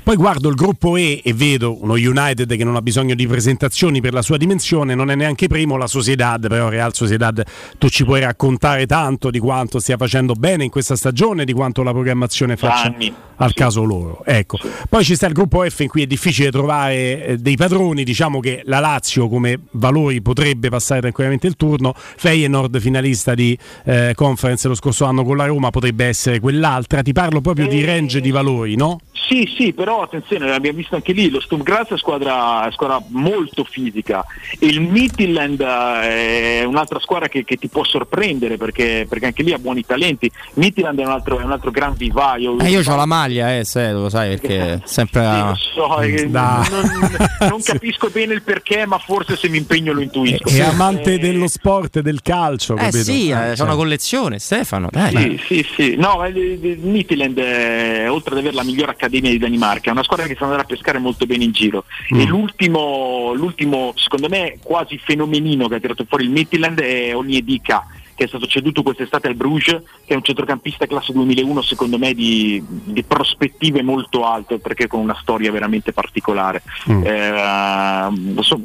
Poi 0.03 0.17
guardo 0.17 0.49
il 0.49 0.55
gruppo 0.55 0.97
E 0.97 1.21
e 1.23 1.35
vedo 1.35 1.83
uno 1.83 1.95
United 1.95 2.57
che 2.57 2.65
non 2.65 2.77
ha 2.77 2.81
bisogno 2.83 3.15
di 3.15 3.27
presentazioni 3.27 4.01
per 4.01 4.13
la 4.15 4.23
sua 4.23 4.37
dimensione, 4.39 4.95
non 4.95 5.11
è 5.11 5.15
neanche 5.15 5.49
primo, 5.49 5.77
la 5.77 5.87
Sociedad, 5.87 6.49
però 6.49 6.69
Real 6.69 6.95
Sociedad 6.95 7.43
tu 7.77 7.89
ci 7.89 8.05
puoi 8.05 8.21
raccontare 8.21 8.87
tanto 8.87 9.31
di 9.31 9.39
quanto 9.39 9.79
stia 9.81 9.97
facendo 9.99 10.33
bene 10.35 10.65
in 10.65 10.71
questa 10.71 10.97
stagione, 10.97 11.45
di 11.45 11.53
quanto 11.53 11.83
la 11.83 11.93
programmazione 11.93 12.57
faccia 12.57 12.85
anni. 12.87 13.13
al 13.37 13.53
caso 13.53 13.83
loro. 13.85 13.98
Ecco. 14.25 14.59
Poi 14.89 15.05
ci 15.05 15.15
sta 15.15 15.27
il 15.27 15.33
gruppo 15.33 15.69
F 15.69 15.81
in 15.81 15.89
cui 15.89 16.03
è 16.03 16.07
difficile 16.07 16.51
trovare 16.51 17.25
eh, 17.25 17.37
dei 17.37 17.57
padroni, 17.57 18.05
diciamo 18.05 18.41
che 18.41 18.63
la 18.65 18.79
Lazio 18.79 19.29
come 19.29 19.59
valori 19.73 20.21
potrebbe 20.21 20.69
passare 20.69 21.01
tranquillamente 21.01 21.47
il 21.47 21.57
turno, 21.57 21.93
Feyenoord 21.95 22.79
finalista 22.81 23.35
di 23.35 23.57
eh, 23.85 24.13
conference 24.15 24.69
lo 24.69 24.75
scorso 24.75 25.05
anno 25.05 25.25
con 25.25 25.37
la 25.37 25.47
Roma 25.47 25.71
potrebbe 25.71 26.07
essere 26.07 26.41
quell'altra, 26.41 27.03
ti 27.03 27.13
parlo 27.13 27.41
proprio 27.41 27.67
di 27.67 27.85
range 27.85 28.21
di 28.21 28.31
valori, 28.31 28.77
no? 28.77 29.01
Sì, 29.29 29.47
sì, 29.59 29.75
però 29.75 30.01
attenzione, 30.01 30.47
l'abbiamo 30.47 30.79
visto 30.79 30.95
anche 30.95 31.13
lì, 31.13 31.29
lo 31.29 31.41
Sturm 31.41 31.63
Graz 31.63 31.89
è 31.89 31.91
una 31.91 31.99
squadra, 31.99 32.69
squadra 32.73 33.03
molto 33.09 33.63
fisica 33.63 34.25
e 34.59 34.67
il 34.67 34.81
Midtjylland 34.81 35.61
eh, 35.61 36.61
è 36.61 36.65
un'altra 36.65 36.99
squadra 36.99 37.29
che, 37.29 37.45
che 37.45 37.57
ti 37.57 37.69
può 37.69 37.85
sorprendere 37.85 38.57
perché, 38.57 39.05
perché 39.07 39.27
anche 39.27 39.43
lì 39.43 39.53
ha 39.53 39.59
buoni 39.59 39.85
talenti. 39.85 40.31
Midtjylland 40.55 40.99
è 41.01 41.05
un 41.05 41.11
altro, 41.11 41.41
è 41.41 41.45
un 41.45 41.53
altro 41.53 41.71
gran 41.71 41.93
vivaio. 41.95 42.59
Eh, 42.61 42.71
io 42.71 42.81
ho 42.81 42.97
la 42.97 43.05
maglia, 43.05 43.55
eh, 43.55 43.65
se, 43.65 43.88
lo 43.93 44.09
sai, 44.09 44.37
perché 44.39 44.81
sempre... 44.85 45.23
Sì, 45.23 45.39
lo 45.39 45.57
so, 45.57 46.01
eh, 46.01 46.27
Da. 46.29 46.67
non, 46.71 47.17
non 47.49 47.63
capisco 47.63 48.09
bene 48.09 48.35
il 48.35 48.43
perché, 48.43 48.87
ma 48.87 48.99
forse 48.99 49.37
se 49.37 49.49
mi 49.49 49.59
impegno 49.59 49.93
lo 49.93 50.01
intuisco. 50.01 50.49
È 50.49 50.61
amante 50.61 51.19
dello 51.19 51.49
sport 51.49 51.97
e 51.97 52.03
del 52.03 52.23
calcio, 52.23 52.75
Eh 52.75 52.79
capito? 52.79 53.03
sì, 53.05 53.31
eh, 53.31 53.35
c'è 53.35 53.57
cioè. 53.57 53.67
una 53.67 53.77
collezione, 53.77 54.39
Stefano. 54.39 54.89
Dai. 54.91 55.39
Sì, 55.47 55.65
sì, 55.65 55.67
sì. 55.75 55.95
No, 55.97 56.25
eh, 56.25 56.29
il 56.31 56.59
il 56.63 56.79
Midtjylland, 56.79 57.39
eh, 57.39 58.09
oltre 58.09 58.33
ad 58.33 58.39
avere 58.41 58.55
la 58.55 58.63
migliore 58.63 58.93
accademia 58.93 59.31
di 59.31 59.39
Danimarca, 59.39 59.89
è 59.89 59.93
una 59.93 60.03
squadra 60.03 60.27
che 60.27 60.37
sa 60.37 60.45
andare 60.45 60.63
a 60.63 60.67
pescare 60.67 60.99
molto 60.99 61.27
bene 61.27 61.45
in 61.45 61.53
giro. 61.53 61.85
Mm. 62.15 62.21
E 62.21 62.25
l'ultimo, 62.25 63.33
l'ultimo, 63.35 63.93
secondo 63.97 64.29
me, 64.29 64.59
quasi 64.63 64.99
fenomenino 64.99 65.69
che 65.69 65.77
ha 65.77 65.81
tirato 65.81 66.05
fuori 66.09 66.25
il 66.25 66.31
Midtjylland 66.31 66.81
è 66.81 67.15
Onyedika 67.15 67.87
che 68.19 68.25
è 68.25 68.27
stato 68.27 68.49
ceduto 68.49 68.83
quest'estate 68.83 69.29
al 69.29 69.37
Bruges, 69.37 69.81
che 70.05 70.13
è 70.13 70.17
un 70.17 70.25
centrocampista 70.25 70.87
classe 70.87 71.13
2001 71.13 71.63
secondo 71.63 71.99
me 71.99 72.15
di, 72.15 72.61
di 72.67 73.05
prospettive 73.05 73.81
molto 73.81 74.27
alte 74.27 74.59
perché 74.59 74.89
con 74.89 74.99
una 74.99 75.17
storia 75.21 75.53
veramente 75.53 75.93
particolare. 75.93 76.63
Mm. 76.91 77.03
Eh, 77.05 78.43
so- 78.43 78.61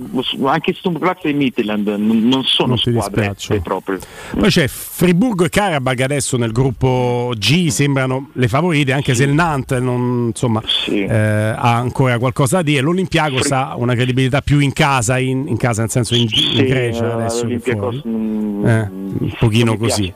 anche 0.46 0.74
Sturm 0.74 0.98
Graz 0.98 1.20
e 1.26 1.34
Midtjylland 1.34 1.88
non, 1.88 2.28
non 2.28 2.44
sono 2.46 2.70
Non 2.70 2.78
squadre 2.80 3.36
proprio. 3.62 4.00
Poi 4.32 4.50
c'è 4.50 4.68
Friburgo 4.68 5.46
e 5.46 5.50
Karabakh 5.50 6.02
adesso 6.02 6.36
nel 6.38 6.52
gruppo 6.52 7.34
G 7.38 7.68
sembrano 7.68 8.30
le 8.34 8.48
favorite, 8.48 8.92
anche 8.92 9.14
se 9.14 9.26
il 9.26 9.34
Nantes 9.34 9.80
non, 9.80 10.30
insomma, 10.30 10.64
eh, 10.88 11.06
ha 11.12 11.76
ancora 11.76 12.18
qualcosa 12.18 12.56
da 12.56 12.64
dire. 12.64 12.82
L'Olympiakos 12.82 13.52
ha 13.52 13.76
una 13.76 13.94
credibilità 13.94 14.42
più 14.42 14.58
in 14.58 14.74
casa, 14.74 15.20
in, 15.20 15.48
in 15.48 15.58
casa 15.58 15.82
nel 15.82 15.92
senso 15.92 16.16
in, 16.16 16.24
in 16.24 16.30
Sì, 16.30 16.64
Grecia 16.66 17.08
eh, 17.08 17.12
adesso 17.12 17.46
che 19.50 19.64
pochino 19.64 19.78
così. 19.78 20.14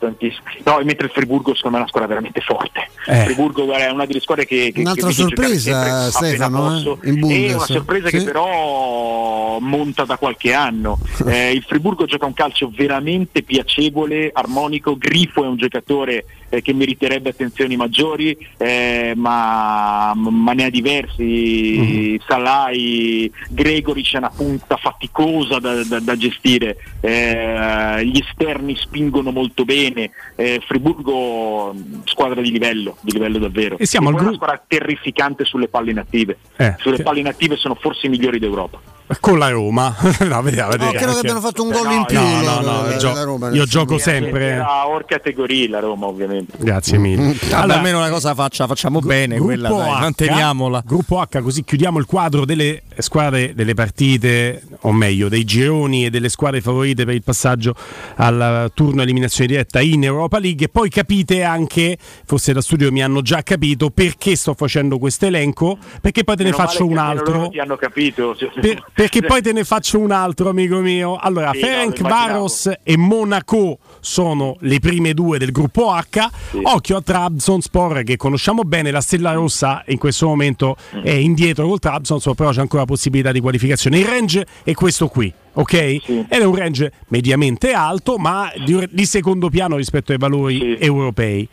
No, 0.64 0.80
mentre 0.84 1.06
il 1.06 1.12
Friburgo 1.12 1.54
secondo 1.54 1.76
me 1.76 1.76
è 1.76 1.80
una 1.80 1.88
squadra 1.88 2.08
veramente 2.08 2.40
forte. 2.40 2.88
Eh. 3.06 3.24
Friburgo 3.24 3.64
guarda, 3.64 3.86
è 3.86 3.90
una 3.90 4.06
delle 4.06 4.20
squadre 4.20 4.44
che, 4.46 4.70
che 4.74 4.80
Un'altra 4.80 5.08
che 5.08 5.14
sorpresa, 5.14 6.10
Stefano, 6.10 6.98
eh, 7.02 7.08
in 7.08 7.20
Bundes. 7.20 7.50
È 7.50 7.54
una 7.54 7.64
sorpresa 7.66 8.10
che 8.10 8.18
Sì. 8.18 8.24
però 8.24 9.58
monta 9.60 10.04
da 10.04 10.16
qualche 10.16 10.52
anno. 10.52 10.98
Eh, 11.28 11.52
il 11.52 11.62
Friburgo 11.62 12.06
gioca 12.06 12.24
un 12.26 12.32
calcio 12.32 12.70
veramente 12.74 13.42
piacevole, 13.42 14.30
armonico. 14.32 14.96
Grifo 14.96 15.44
è 15.44 15.46
un 15.46 15.56
giocatore 15.56 16.24
eh, 16.48 16.62
che 16.62 16.72
meriterebbe 16.72 17.30
attenzioni 17.30 17.76
maggiori, 17.76 18.36
eh, 18.56 19.12
ma, 19.16 20.12
ma 20.14 20.52
ne 20.52 20.64
ha 20.64 20.70
diversi. 20.70 22.18
Salai, 22.26 23.30
Gregori 23.50 24.02
c'è 24.02 24.18
una 24.18 24.30
punta 24.30 24.76
faticosa 24.76 25.58
da, 25.58 25.82
da- 25.84 26.00
da 26.00 26.16
gestire, 26.16 26.76
eh, 27.00 28.04
gli 28.04 28.18
esterni 28.18 28.76
spingono 28.76 29.30
molto 29.30 29.64
bene. 29.64 30.10
eh, 30.36 30.60
Friburgo 30.66 31.74
squadra 32.04 32.40
di 32.40 32.50
livello, 32.50 32.96
di 33.00 33.12
livello 33.12 33.38
davvero. 33.38 33.76
E 33.78 33.86
siamo 33.86 34.08
al 34.08 34.14
poi 34.14 34.22
è 34.22 34.24
gru- 34.26 34.36
una 34.38 34.44
squadra 34.44 34.64
terrificante 34.66 35.44
sulle 35.44 35.68
palle 35.68 35.90
inattive. 35.90 36.38
Eh, 36.56 36.74
sulle 36.78 36.96
che- 36.96 37.02
palle 37.02 37.20
inattive 37.20 37.56
sono 37.56 37.74
forse 37.74 38.06
i 38.06 38.10
migliori 38.10 38.38
d'Europa. 38.38 38.80
Con 39.20 39.38
la 39.38 39.48
Roma, 39.48 39.94
no, 40.28 40.42
vediamo, 40.42 40.72
No, 40.72 40.76
vediamo. 40.76 40.92
credo 40.92 41.12
che 41.12 41.18
abbiano 41.18 41.40
fatto 41.40 41.62
un 41.62 41.70
gol 41.70 41.86
no, 41.86 41.92
in 41.92 42.04
più. 42.04 42.18
no, 42.18 42.40
loro, 42.42 42.60
no, 42.60 42.60
no, 42.60 42.86
la- 42.88 42.96
gio- 42.96 43.12
la 43.14 43.22
Roma, 43.22 43.50
io 43.52 43.64
gioco 43.64 43.98
senso- 43.98 44.10
sempre. 44.24 44.44
Era 44.48 44.86
or 44.88 45.04
categoria 45.06 45.68
la 45.70 45.78
Roma, 45.80 46.06
ovviamente. 46.06 46.56
Grazie 46.58 46.98
mille. 46.98 47.34
Vabbè, 47.50 47.72
almeno 47.74 47.98
una 47.98 48.10
cosa 48.10 48.34
faccia, 48.34 48.66
facciamo 48.66 49.00
bene, 49.00 49.38
quella 49.38 49.68
dai, 49.70 49.78
H, 49.80 49.98
manteniamola. 50.00 50.82
Gruppo 50.84 51.20
H, 51.20 51.40
così 51.40 51.64
chiudiamo 51.64 51.98
il 51.98 52.04
quadro 52.06 52.44
delle 52.44 52.82
squadre, 52.98 53.54
delle 53.54 53.74
partite, 53.74 54.62
o 54.80 54.92
meglio, 54.92 55.28
dei 55.28 55.44
gironi 55.44 56.04
e 56.04 56.10
delle 56.10 56.28
squadre 56.28 56.60
favorite 56.60 57.04
per 57.04 57.14
il 57.14 57.22
passaggio 57.22 57.74
al 58.16 58.70
turno 58.74 59.02
eliminazione 59.02 59.48
diretta 59.48 59.80
in 59.80 60.04
Europa 60.04 60.38
League. 60.38 60.66
E 60.66 60.68
poi 60.68 60.90
capite 60.90 61.42
anche, 61.44 61.96
forse 62.26 62.52
da 62.52 62.60
studio 62.60 62.90
mi 62.92 63.02
hanno 63.02 63.22
già 63.22 63.42
capito, 63.42 63.90
perché 63.90 64.36
sto 64.36 64.54
facendo 64.54 64.98
questo 64.98 65.26
elenco, 65.26 65.78
perché 66.00 66.24
poi 66.24 66.36
te 66.36 66.42
ne 66.42 66.50
Meno 66.50 66.62
faccio 66.62 66.84
un 66.86 66.98
altro. 66.98 67.48
Ti 67.48 67.58
hanno 67.58 67.76
capito. 67.76 68.36
Per- 68.60 68.84
perché 68.98 69.22
poi 69.22 69.40
te 69.40 69.52
ne 69.52 69.62
faccio 69.62 70.00
un 70.00 70.10
altro, 70.10 70.48
amico 70.48 70.78
mio. 70.80 71.14
Allora, 71.16 71.52
Sì, 71.52 71.60
Ferenc. 71.60 72.00
Varos 72.00 72.68
e 72.82 72.96
Monaco 72.96 73.78
sono 74.00 74.56
le 74.60 74.80
prime 74.80 75.14
due 75.14 75.38
del 75.38 75.52
gruppo 75.52 75.92
H. 75.92 76.28
Occhio 76.64 76.96
a 76.96 77.00
Trabzonspor 77.00 78.02
che 78.02 78.16
conosciamo 78.16 78.62
bene. 78.62 78.90
La 78.90 79.00
Stella 79.00 79.32
Rossa 79.34 79.84
in 79.86 79.98
questo 79.98 80.26
momento 80.26 80.76
Mm. 80.96 81.02
è 81.02 81.12
indietro 81.12 81.68
col 81.68 81.78
Trabzonspor, 81.78 82.34
però 82.34 82.50
c'è 82.50 82.60
ancora 82.60 82.84
possibilità 82.86 83.30
di 83.30 83.38
qualificazione. 83.40 83.98
Il 83.98 84.04
range 84.06 84.44
è 84.64 84.72
questo 84.74 85.06
qui. 85.06 85.32
Ok? 85.54 85.72
Ed 85.74 86.26
è 86.28 86.44
un 86.44 86.54
range 86.54 86.92
mediamente 87.08 87.72
alto, 87.72 88.16
ma 88.16 88.50
di, 88.64 88.88
di 88.90 89.04
secondo 89.04 89.48
piano 89.48 89.76
rispetto 89.76 90.10
ai 90.12 90.18
valori 90.18 90.76
europei. 90.78 91.48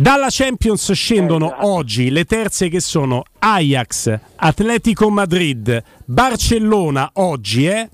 Dalla 0.00 0.28
Champions 0.30 0.92
scendono 0.92 1.66
oggi 1.66 2.10
le 2.10 2.24
terze 2.24 2.68
che 2.68 2.78
sono 2.78 3.24
Ajax, 3.40 4.16
Atletico 4.36 5.10
Madrid, 5.10 5.82
Barcellona 6.04 7.10
oggi, 7.14 7.66
eh? 7.66 7.88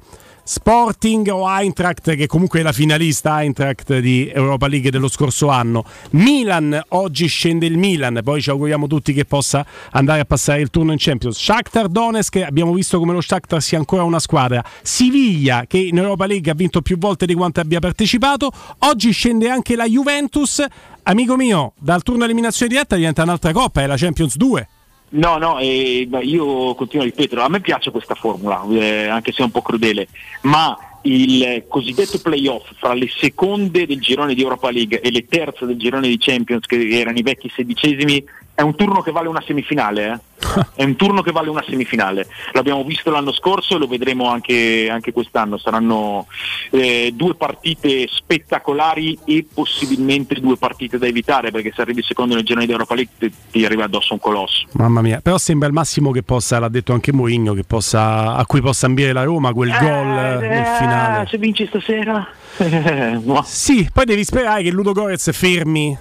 Sporting 0.47 1.27
o 1.31 1.49
Eintracht 1.49 2.15
che 2.15 2.27
comunque 2.27 2.61
è 2.61 2.63
la 2.63 2.73
finalista 2.73 3.41
Eintracht 3.41 3.99
di 3.99 4.31
Europa 4.31 4.67
League 4.67 4.91
dello 4.91 5.09
scorso 5.09 5.49
anno. 5.49 5.87
Milan, 6.11 6.79
oggi 6.89 7.27
scende 7.27 7.65
il 7.65 7.79
Milan, 7.79 8.21
poi 8.23 8.43
ci 8.43 8.51
auguriamo 8.51 8.87
tutti 8.87 9.15
che 9.15 9.25
possa 9.25 9.65
andare 9.93 10.21
a 10.21 10.25
passare 10.27 10.61
il 10.61 10.69
turno 10.69 10.93
in 10.93 10.99
Champions. 11.01 11.39
Shakhtar 11.39 11.89
Donetsk, 11.89 12.37
abbiamo 12.37 12.75
visto 12.75 12.99
come 12.99 13.15
lo 13.15 13.23
Shakhtar 13.23 13.63
sia 13.63 13.79
ancora 13.79 14.03
una 14.03 14.19
squadra. 14.19 14.63
Siviglia 14.83 15.65
che 15.67 15.79
in 15.79 15.97
Europa 15.97 16.27
League 16.27 16.53
ha 16.53 16.55
vinto 16.55 16.83
più 16.83 16.99
volte 16.99 17.25
di 17.25 17.33
quanto 17.33 17.61
abbia 17.61 17.81
partecipato. 17.81 18.51
Oggi 18.81 19.13
scende 19.13 19.49
anche 19.49 19.77
la 19.77 19.87
Juventus. 19.87 20.63
Amico 21.05 21.37
mio, 21.37 21.73
dal 21.81 22.03
turno 22.03 22.25
eliminazione 22.25 22.71
diretta 22.71 22.97
diventa 22.97 23.23
un'altra 23.23 23.53
coppa, 23.53 23.81
è 23.81 23.87
la 23.87 23.97
Champions 23.97 24.37
2. 24.37 24.69
No, 25.15 25.39
no, 25.39 25.59
eh, 25.61 26.09
io 26.23 26.75
continuo 26.75 27.05
a 27.05 27.09
ripetere, 27.09 27.41
a 27.41 27.49
me 27.49 27.61
piace 27.61 27.93
questa 27.93 28.17
formula, 28.17 28.65
eh, 28.71 29.07
anche 29.07 29.31
se 29.31 29.43
è 29.43 29.45
un 29.45 29.53
po' 29.53 29.63
crudele, 29.63 30.09
ma 30.43 30.77
il 31.03 31.65
cosiddetto 31.69 32.19
playoff 32.19 32.73
fra 32.77 32.95
le 32.95 33.09
seconde 33.09 33.87
del 33.87 34.01
girone 34.01 34.35
di 34.35 34.43
Europa 34.43 34.71
League 34.73 35.01
e 35.01 35.13
le 35.13 35.27
terze 35.27 35.67
del 35.67 35.79
girone 35.79 36.09
di 36.09 36.19
Champions, 36.19 36.67
che 36.67 36.89
erano 36.89 37.19
i 37.19 37.23
vecchi 37.23 37.49
sedicesimi, 37.55 38.25
è 38.55 38.63
un 38.63 38.75
turno 38.77 39.03
che 39.03 39.11
vale 39.11 39.29
una 39.29 39.43
semifinale, 39.45 40.13
eh? 40.13 40.33
è 40.77 40.85
un 40.85 40.95
turno 40.97 41.23
che 41.23 41.33
vale 41.33 41.49
una 41.49 41.65
semifinale. 41.67 42.27
L'abbiamo 42.53 42.85
visto 42.85 43.11
l'anno 43.11 43.33
scorso 43.33 43.75
e 43.75 43.79
lo 43.79 43.87
vedremo 43.87 44.29
anche, 44.29 44.89
anche 44.91 45.13
quest'anno. 45.13 45.59
Saranno 45.59 46.27
eh, 46.71 47.13
due 47.15 47.35
partite 47.35 48.07
spettacolari 48.09 49.19
e 49.25 49.47
possibilmente 49.53 50.35
due 50.41 50.57
partite 50.57 50.99
da 50.99 51.07
evitare, 51.07 51.51
perché 51.51 51.73
se 51.75 51.83
arrivi 51.83 52.03
secondo 52.03 52.35
nel 52.35 52.45
girone 52.45 52.67
di 52.67 52.73
Europa 52.73 52.95
League 52.95 53.13
ti, 53.19 53.33
ti 53.51 53.65
arriva 53.65 53.85
addosso 53.85 54.13
un 54.13 54.21
colosso. 54.21 54.67
Mamma 54.73 55.03
mia, 55.03 55.21
però 55.21 55.39
sembra 55.39 55.67
il 55.67 55.75
massimo 55.75 56.13
che 56.13 56.23
possa, 56.23 56.59
l'ha 56.59 56.69
detto 56.69 56.93
anche 56.93 57.13
Mourinho, 57.13 57.55
che 57.55 57.65
possa, 57.65 58.35
a 58.35 58.47
cui 58.47 58.61
possa 58.61 58.87
ambire 58.87 59.13
la 59.13 59.25
Roma 59.25 59.53
quel 59.53 59.71
gol 59.71 59.89
eh, 59.89 60.49
nel 60.49 60.67
finale. 60.79 61.27
Se 61.27 61.39
vinci 61.39 61.67
stasera? 61.67 62.27
Sì, 63.45 63.89
poi 63.93 64.05
devi 64.05 64.23
sperare 64.23 64.63
che 64.63 64.71
Ludo 64.71 64.93
Gorez 64.93 65.33
fermi, 65.33 65.97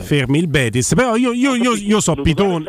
fermi 0.00 0.38
il 0.38 0.48
Betis. 0.48 0.92
Però 0.94 1.16
io, 1.16 1.32
io, 1.32 1.54
io, 1.54 1.74
io 1.74 2.00
so 2.00 2.14
Pitone. 2.14 2.64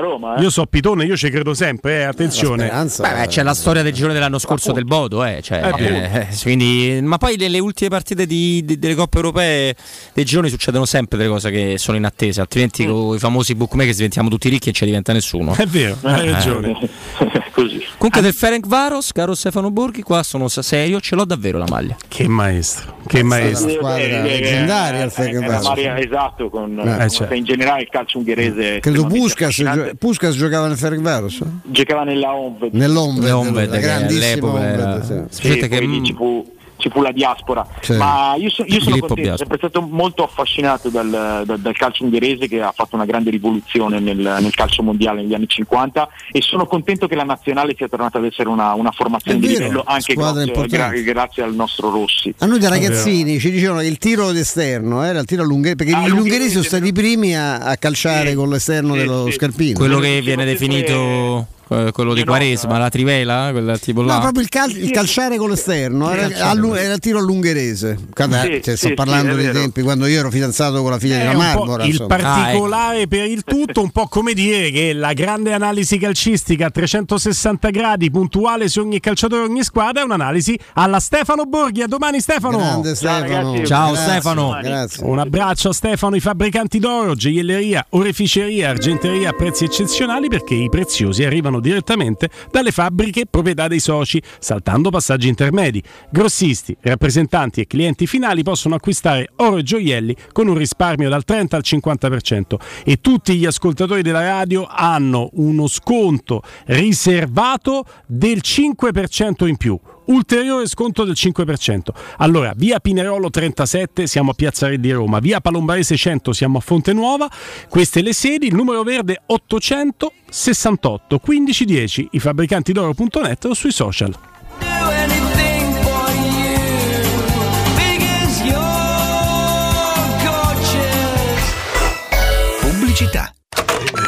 Roma, 0.00 0.36
eh? 0.36 0.42
Io 0.42 0.50
so 0.50 0.64
Pitone, 0.66 1.04
io 1.04 1.16
ci 1.16 1.30
credo 1.30 1.54
sempre, 1.54 2.00
eh, 2.00 2.02
attenzione. 2.04 2.68
Beh, 2.68 3.00
beh, 3.12 3.26
c'è 3.26 3.42
la 3.42 3.54
storia 3.54 3.82
del 3.82 3.92
girone 3.92 4.14
dell'anno 4.14 4.38
scorso 4.38 4.72
del 4.72 4.84
Bodo, 4.84 5.24
eh, 5.24 5.40
cioè, 5.42 5.72
Eh, 5.76 5.94
eh, 6.20 6.28
quindi- 6.42 7.00
ma 7.02 7.18
poi 7.18 7.36
le, 7.36 7.48
le 7.48 7.58
ultime 7.58 7.90
partite 7.90 8.26
di- 8.26 8.64
di- 8.64 8.78
delle 8.78 8.94
coppe 8.94 9.16
europee 9.16 9.74
dei 10.12 10.24
gironi 10.24 10.48
succedono 10.48 10.84
sempre 10.84 11.16
delle 11.18 11.30
cose 11.30 11.50
che 11.50 11.74
sono 11.78 11.96
in 11.96 12.04
attesa, 12.04 12.42
altrimenti 12.42 12.86
con 12.86 13.14
i 13.14 13.18
famosi 13.18 13.54
bookmaker 13.54 13.94
diventiamo 13.94 14.28
tutti 14.28 14.48
ricchi 14.48 14.68
e 14.68 14.72
ci 14.72 14.84
diventa 14.84 15.12
nessuno. 15.12 15.54
È 15.54 15.66
vero, 15.66 15.96
hai 16.02 16.28
Eh. 16.28 16.30
ragione. 16.32 16.78
Così. 17.56 17.82
Comunque 17.96 18.20
del 18.20 18.34
Ferenc 18.34 18.66
Varos, 18.66 19.12
caro 19.12 19.34
Stefano 19.34 19.70
Borghi, 19.70 20.02
qua 20.02 20.22
sono 20.22 20.46
serio, 20.48 21.00
ce 21.00 21.14
l'ho 21.14 21.24
davvero 21.24 21.56
la 21.56 21.64
maglia. 21.68 21.96
Che 22.06 22.28
maestro, 22.28 22.96
che 23.06 23.22
maestro. 23.22 23.70
squadra 23.70 24.20
leggendaria 24.22 25.04
il 25.04 25.12
Eh, 25.16 25.30
era 25.30 25.60
Maria- 25.62 25.98
esatto, 25.98 26.35
affascinato 26.36 26.50
con 26.50 26.78
Eh, 26.78 26.96
con- 26.98 27.08
certo. 27.10 27.34
in 27.34 27.44
generale 27.44 27.82
il 27.82 27.88
calcio 27.88 28.18
ungherese. 28.18 28.80
Credo 28.80 29.06
Puskas, 29.06 29.54
gio- 29.54 29.90
Puskas 29.98 30.34
giocava 30.36 30.68
nel 30.68 30.76
Ferencváros? 30.76 31.40
giocava 31.64 32.04
nella 32.04 32.34
Onved. 32.34 32.74
Nell'Onved, 32.74 33.28
L'Onved, 33.30 33.68
la 33.70 33.76
che 33.76 33.80
grandissima 33.82 34.26
all'epoca 34.26 34.64
era- 34.68 34.92
Onved, 34.94 35.28
sì. 35.30 35.42
Sì, 35.42 35.68
che- 35.68 36.00
ci 36.04 36.14
fu, 36.14 36.54
ci 36.76 36.88
fu 36.90 37.02
la 37.02 37.12
diaspora. 37.12 37.66
Sì. 37.80 37.94
Ma 37.96 38.34
io, 38.36 38.50
so- 38.50 38.62
io 38.64 38.74
sono 38.80 38.84
Filippo 38.96 39.06
contento, 39.06 39.14
Biasco. 39.22 39.36
sempre 39.38 39.56
stato 39.58 39.80
molto 39.82 40.24
affascinato 40.24 40.88
dal, 40.88 41.42
dal- 41.44 41.58
dal 41.60 41.74
calcio 41.76 42.04
ungherese 42.04 42.48
che 42.48 42.60
ha 42.60 42.72
fatto 42.72 42.94
una 42.96 43.04
grande 43.04 43.30
rivoluzione 43.30 43.98
nel, 44.00 44.16
nel 44.18 44.54
calcio 44.54 44.82
mondiale 44.82 45.22
negli 45.22 45.34
anni 45.34 45.48
50 45.48 46.08
e 46.32 46.42
sono 46.42 46.66
contento 46.66 47.06
che 47.06 47.14
la 47.14 47.24
nazionale 47.24 47.74
sia 47.76 47.88
tornata 47.88 48.18
ad 48.18 48.24
essere 48.24 48.48
una, 48.48 48.74
una 48.74 48.90
formazione 48.90 49.38
È 49.38 49.40
di 49.40 49.46
vero, 49.48 49.58
livello 49.60 49.84
anche 49.86 50.14
grazie, 50.14 50.66
gra- 50.66 50.90
grazie 50.90 51.42
al 51.42 51.54
nostro 51.54 51.90
Rossi. 51.90 52.34
A 52.38 52.46
noi 52.46 52.58
da 52.58 52.68
ragazzini 52.68 53.38
ci 53.38 53.50
dicevano 53.50 53.80
che 53.80 53.86
il 53.86 53.98
tiro 53.98 54.32
d'esterno 54.32 55.02
era 55.02 55.18
il 55.18 55.24
tiro 55.26 55.42
all'ungherese, 55.42 55.76
perché 55.76 55.94
Ah, 55.94 56.06
gli 56.08 56.10
ungheresi 56.10 56.50
sono 56.50 56.64
stati 56.64 56.88
i 56.88 56.92
primi 56.92 57.36
a, 57.36 57.58
a 57.58 57.76
calciare 57.76 58.30
Sì. 58.30 58.34
con 58.34 58.48
l'esterno 58.50 58.92
Sì, 58.94 58.98
dello 59.00 59.24
sì. 59.26 59.32
scarpino. 59.32 59.78
Quello 59.78 59.98
che 59.98 60.20
viene 60.22 60.44
definito 60.44 61.46
quello 61.92 62.14
di 62.14 62.24
Quaresma, 62.24 62.78
la 62.78 62.88
trivela, 62.88 63.48
quel 63.50 63.78
tipo 63.80 64.02
là. 64.02 64.14
No, 64.14 64.20
proprio 64.20 64.42
il, 64.42 64.48
cal- 64.48 64.70
il 64.70 64.90
calciare 64.90 65.36
con 65.36 65.50
l'esterno 65.50 66.10
era, 66.10 66.48
allu- 66.48 66.74
era 66.76 66.94
il 66.94 67.00
tiro 67.00 67.18
all'ungherese. 67.18 67.98
Quando- 68.12 68.36
Sì, 68.36 68.48
cioè, 68.48 68.60
sì, 68.62 68.76
sto 68.76 68.86
sì, 68.88 68.94
parlando 68.94 69.32
è 69.32 69.34
dei 69.34 69.46
vero. 69.46 69.58
tempi 69.60 69.82
quando 69.82 70.06
io 70.06 70.18
ero 70.20 70.30
fidanzato 70.30 70.80
con 70.82 70.90
la 70.90 70.98
figlia 70.98 71.16
È 71.16 71.18
della 71.18 71.32
Marmora. 71.34 71.82
il 71.84 71.90
insomma. 71.90 72.16
particolare 72.16 73.06
per 73.08 73.24
il 73.28 73.42
tutto, 73.44 73.82
un 73.82 73.90
po' 73.90 74.06
come 74.06 74.32
dire 74.32 74.70
che 74.70 74.92
la 74.92 75.12
grande 75.12 75.52
analisi 75.52 75.98
calcistica 75.98 76.66
a 76.66 76.70
360 76.70 77.70
gradi, 77.70 78.10
puntuale 78.10 78.68
su 78.68 78.80
ogni 78.80 79.00
calciatore, 79.00 79.42
ogni 79.42 79.62
squadra, 79.64 80.02
è 80.02 80.04
un'analisi 80.04 80.58
alla 80.74 81.00
Stefano 81.00 81.44
Borghi. 81.44 81.82
A 81.82 81.86
domani 81.86 82.20
Stefano. 82.20 82.58
Grande 82.58 82.94
Stefano. 82.94 83.20
ragazzi, 83.20 83.66
Ciao, 83.66 83.92
Grazie, 83.92 84.10
Stefano. 84.10 84.58
Grazie. 84.62 85.04
Un 85.04 85.18
abbraccio 85.18 85.68
a 85.70 85.72
Stefano, 85.72 86.16
i 86.16 86.20
fabbricanti 86.20 86.78
d'oro, 86.78 87.14
gioielleria, 87.14 87.84
oreficeria, 87.90 88.70
argenteria 88.70 89.30
a 89.30 89.32
prezzi 89.32 89.64
eccezionali 89.64 90.28
perché 90.28 90.54
i 90.54 90.68
preziosi 90.68 91.24
arrivano 91.24 91.55
direttamente 91.60 92.30
dalle 92.50 92.70
fabbriche 92.70 93.26
proprietà 93.26 93.68
dei 93.68 93.80
soci, 93.80 94.22
saltando 94.38 94.90
passaggi 94.90 95.28
intermedi. 95.28 95.82
Grossisti, 96.10 96.76
rappresentanti 96.80 97.60
e 97.60 97.66
clienti 97.66 98.06
finali 98.06 98.42
possono 98.42 98.74
acquistare 98.74 99.30
oro 99.36 99.58
e 99.58 99.62
gioielli 99.62 100.16
con 100.32 100.48
un 100.48 100.56
risparmio 100.56 101.08
dal 101.08 101.24
30 101.24 101.56
al 101.56 101.62
50% 101.64 102.56
e 102.84 103.00
tutti 103.00 103.36
gli 103.36 103.46
ascoltatori 103.46 104.02
della 104.02 104.22
radio 104.22 104.66
hanno 104.68 105.30
uno 105.34 105.66
sconto 105.66 106.42
riservato 106.66 107.84
del 108.06 108.40
5% 108.42 109.46
in 109.46 109.56
più 109.56 109.78
ulteriore 110.06 110.66
sconto 110.66 111.04
del 111.04 111.14
5%. 111.16 111.88
Allora, 112.18 112.52
via 112.56 112.80
Pinerolo 112.80 113.30
37 113.30 114.06
siamo 114.06 114.32
a 114.32 114.34
Piazza 114.34 114.68
Re 114.68 114.78
di 114.78 114.90
Roma, 114.90 115.18
via 115.18 115.40
Palombarese 115.40 115.96
100 115.96 116.32
siamo 116.32 116.58
a 116.58 116.60
Fonte 116.60 116.92
Nuova, 116.92 117.30
queste 117.68 118.02
le 118.02 118.12
sedi, 118.12 118.48
il 118.48 118.54
numero 118.54 118.82
verde 118.82 119.22
868 119.26 121.20
1510, 121.24 122.08
i 122.12 122.18
fabbricanti 122.18 122.72
d'oro.net 122.72 123.44
o 123.44 123.54
sui 123.54 123.72
social. 123.72 124.35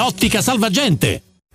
Ottica 0.00 0.42
Salvagente! 0.42 1.29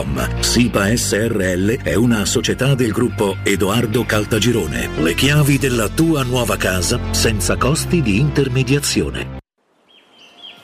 www.keicalt.com. 0.00 0.40
SIPA 0.40 0.96
SRL 0.96 1.82
è 1.82 1.94
una 1.94 2.24
società 2.24 2.74
del 2.74 2.92
gruppo 2.92 3.36
Edoardo 3.42 4.04
Caltagirone. 4.04 4.88
Le 4.98 5.14
chiavi 5.14 5.58
della 5.58 5.88
tua 5.88 6.22
nuova 6.22 6.56
casa 6.56 6.98
senza 7.12 7.56
costi 7.56 8.02
di 8.02 8.18
intermediazione. 8.18 9.38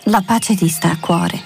La 0.05 0.23
pace 0.25 0.55
ti 0.55 0.69
sta 0.69 0.91
a 0.91 0.99
cuore, 0.99 1.41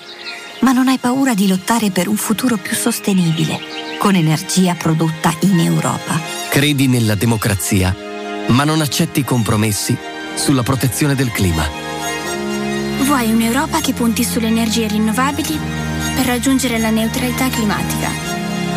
ma 0.61 0.73
non 0.73 0.89
hai 0.89 0.99
paura 0.99 1.35
di 1.35 1.49
lottare 1.49 1.91
per 1.91 2.09
un 2.09 2.17
futuro 2.17 2.57
più 2.57 2.77
sostenibile, 2.77 3.59
con 3.99 4.15
energia 4.15 4.75
prodotta 4.75 5.35
in 5.41 5.61
Europa. 5.61 6.21
Credi 6.51 6.87
nella 6.87 7.15
democrazia, 7.15 7.95
ma 8.49 8.65
non 8.65 8.81
accetti 8.81 9.25
compromessi 9.25 9.97
sulla 10.35 10.62
protezione 10.62 11.15
del 11.15 11.31
clima. 11.31 11.65
Vuoi 13.05 13.33
un'Europa 13.33 13.81
che 13.81 13.95
punti 13.95 14.25
sulle 14.25 14.49
energie 14.49 14.87
rinnovabili 14.87 15.90
per 16.15 16.27
raggiungere 16.27 16.78
la 16.78 16.91
neutralità 16.91 17.49
climatica? 17.49 18.09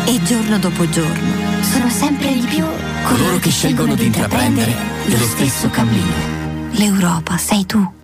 E 0.06 0.22
giorno 0.22 0.58
dopo 0.58 0.88
giorno 0.88 1.62
Sono 1.62 1.88
sempre 1.88 2.32
di 2.32 2.46
più 2.46 2.64
Coloro 3.04 3.38
che 3.38 3.50
scelgono 3.50 3.94
di 3.94 4.06
intraprendere 4.06 4.74
lo 5.06 5.18
stesso 5.18 5.68
cammino. 5.70 6.12
l'Europa 6.72 7.36
sei 7.36 7.66
tu. 7.66 8.03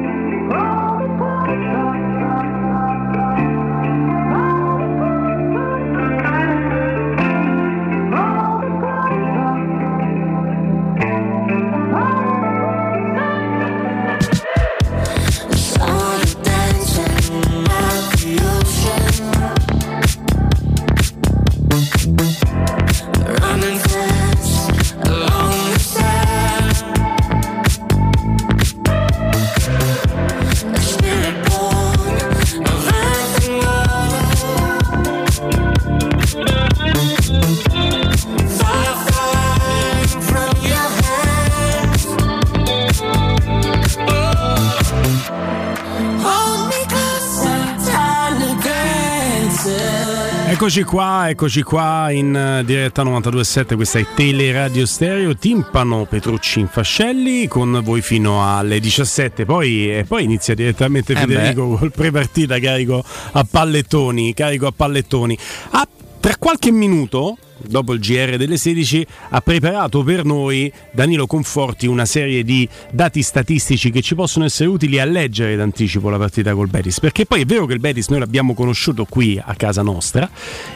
Eccoci 50.71 50.87
qua, 50.87 51.27
eccoci 51.27 51.63
qua 51.63 52.11
in 52.11 52.33
eh, 52.33 52.63
diretta 52.63 53.03
92.7, 53.03 53.75
questa 53.75 53.99
è 53.99 54.05
Teleradio 54.15 54.85
Stereo, 54.85 55.35
Timpano 55.35 56.05
Petrucci 56.05 56.61
in 56.61 56.69
Fascelli 56.69 57.45
con 57.49 57.81
voi 57.83 58.01
fino 58.01 58.49
alle 58.49 58.79
17, 58.79 59.43
poi, 59.43 59.93
e 59.93 60.05
poi 60.05 60.23
inizia 60.23 60.55
direttamente 60.55 61.11
Eh 61.11 61.17
Federico 61.17 61.75
col 61.75 61.91
prepartita 61.91 62.57
carico 62.57 63.03
a 63.33 63.43
pallettoni, 63.43 64.33
carico 64.33 64.67
a 64.67 64.71
pallettoni. 64.71 65.37
Ah, 65.71 65.85
tra 66.21 66.35
qualche 66.37 66.69
minuto, 66.69 67.35
dopo 67.57 67.93
il 67.93 67.99
GR 67.99 68.37
delle 68.37 68.55
16, 68.55 69.07
ha 69.31 69.41
preparato 69.41 70.03
per 70.03 70.23
noi 70.23 70.71
Danilo 70.91 71.25
Conforti 71.25 71.87
una 71.87 72.05
serie 72.05 72.43
di 72.43 72.69
dati 72.91 73.23
statistici 73.23 73.89
che 73.89 74.03
ci 74.03 74.13
possono 74.13 74.45
essere 74.45 74.69
utili 74.69 74.99
a 74.99 75.05
leggere 75.05 75.55
d'anticipo 75.55 76.09
la 76.09 76.19
partita 76.19 76.53
col 76.53 76.67
Betis. 76.67 76.99
Perché 76.99 77.25
poi 77.25 77.41
è 77.41 77.45
vero 77.45 77.65
che 77.65 77.73
il 77.73 77.79
Betis 77.79 78.09
noi 78.09 78.19
l'abbiamo 78.19 78.53
conosciuto 78.53 79.05
qui 79.05 79.41
a 79.43 79.55
casa 79.55 79.81
nostra, 79.81 80.29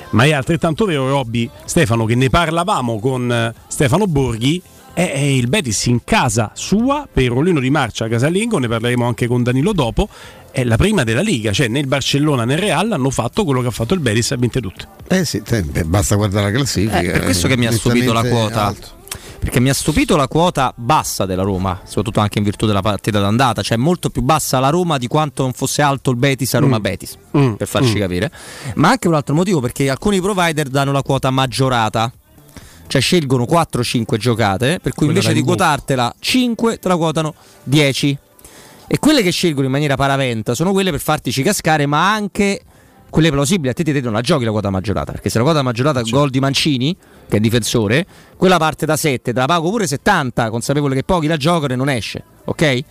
ma 0.10 0.24
è 0.24 0.34
altrettanto 0.34 0.86
vero, 0.86 1.08
Robby, 1.10 1.48
Stefano, 1.64 2.06
che 2.06 2.16
ne 2.16 2.30
parlavamo 2.30 2.98
con 2.98 3.32
eh, 3.32 3.54
Stefano 3.68 4.08
Borghi. 4.08 4.60
È 4.96 5.02
il 5.02 5.48
Betis 5.48 5.86
in 5.88 6.06
casa 6.06 6.52
sua 6.56 7.08
per 7.12 7.26
Rollino 7.28 7.60
di 7.60 7.70
Marcia 7.70 8.08
casalingo, 8.08 8.58
ne 8.58 8.70
parleremo 8.70 9.06
anche 9.06 9.28
con 9.28 9.44
Danilo 9.44 9.74
dopo. 9.74 10.08
È 10.56 10.64
la 10.64 10.78
prima 10.78 11.04
della 11.04 11.20
Liga, 11.20 11.52
cioè 11.52 11.68
né 11.68 11.80
il 11.80 11.86
Barcellona 11.88 12.46
né 12.46 12.54
il 12.54 12.60
Real 12.60 12.90
hanno 12.94 13.10
fatto 13.10 13.44
quello 13.44 13.60
che 13.60 13.68
ha 13.68 13.72
fatto 13.72 13.94
il 13.94 14.00
Betis 14.00 14.32
e 14.32 14.36
ha 14.36 14.38
vinto 14.38 14.62
tutte. 14.62 14.88
Eh 15.10 15.26
sì, 15.26 15.44
basta 15.86 16.16
guardare 16.16 16.46
la 16.50 16.58
classifica. 16.58 16.98
Eh, 17.02 17.12
per 17.12 17.24
questo 17.24 17.50
che 17.50 17.58
mi 17.58 17.66
ha 17.66 17.74
stupito 17.74 18.14
la 18.14 18.24
quota. 18.24 18.64
alto. 18.68 18.88
Perché 19.38 19.60
mi 19.60 19.68
ha 19.70 19.74
stupito 19.74 20.16
la 20.16 20.30
quota 20.30 20.72
bassa 20.78 21.26
della 21.26 21.44
Roma, 21.44 21.82
soprattutto 21.84 22.22
anche 22.22 22.38
in 22.38 22.46
virtù 22.46 22.66
della 22.68 22.82
partita 22.82 23.20
d'andata, 23.20 23.62
cioè 23.64 23.76
molto 23.76 24.10
più 24.10 24.22
bassa 24.22 24.60
la 24.60 24.70
Roma 24.70 24.98
di 24.98 25.08
quanto 25.08 25.44
non 25.44 25.52
fosse 25.52 25.82
alto 25.82 26.10
il 26.12 26.16
Betis 26.16 26.54
a 26.54 26.60
Roma 26.60 26.80
Mm. 26.80 26.82
Betis, 26.82 27.18
Mm. 27.38 27.54
per 27.56 27.68
farci 27.68 27.96
Mm. 27.98 28.00
capire. 28.00 28.32
Ma 28.76 28.92
anche 28.92 29.10
un 29.10 29.14
altro 29.14 29.36
motivo, 29.36 29.60
perché 29.60 29.90
alcuni 29.90 30.22
provider 30.22 30.70
danno 30.70 30.94
la 30.94 31.02
quota 31.04 31.32
maggiorata. 31.32 32.10
Cioè 32.88 33.02
scelgono 33.02 33.46
4-5 33.46 34.18
giocate, 34.18 34.80
per 34.82 34.94
cui 34.94 35.08
Quella 35.08 35.20
invece 35.20 35.34
di 35.34 35.42
quotartela 35.42 36.16
5 36.18 36.80
te 36.80 36.88
la 36.88 36.96
quotano 36.96 37.34
10. 37.64 38.18
E 38.88 39.00
quelle 39.00 39.22
che 39.22 39.32
scelgono 39.32 39.66
in 39.66 39.72
maniera 39.72 39.96
paraventa 39.96 40.54
sono 40.54 40.72
quelle 40.72 40.92
per 40.92 41.00
fartici 41.00 41.42
cascare, 41.42 41.86
ma 41.86 42.14
anche 42.14 42.62
quelle 43.10 43.32
plausibili. 43.32 43.70
A 43.70 43.74
te 43.74 43.84
ti 43.84 44.02
non 44.02 44.14
la 44.14 44.22
giochi 44.22 44.46
la 44.46 44.52
quota 44.52 44.70
maggiorata, 44.70 45.12
perché 45.12 45.30
se 45.30 45.38
la 45.38 45.44
quota 45.44 45.62
maggiorata 45.62 46.02
gol 46.02 46.30
di 46.30 46.40
Mancini, 46.40 46.96
che 47.28 47.38
è 47.38 47.40
difensore, 47.40 48.06
quella 48.36 48.58
parte 48.58 48.86
da 48.86 48.96
7, 48.96 49.34
te 49.34 49.40
la 49.40 49.46
pago 49.46 49.70
pure 49.70 49.88
70, 49.88 50.50
consapevole 50.50 50.96
che 50.96 51.04
pochi 51.04 51.28
la 51.28 51.38
giocano 51.38 51.74
e 51.74 51.76
non 51.76 51.90
esce, 51.90 52.24
ok? 52.46 52.84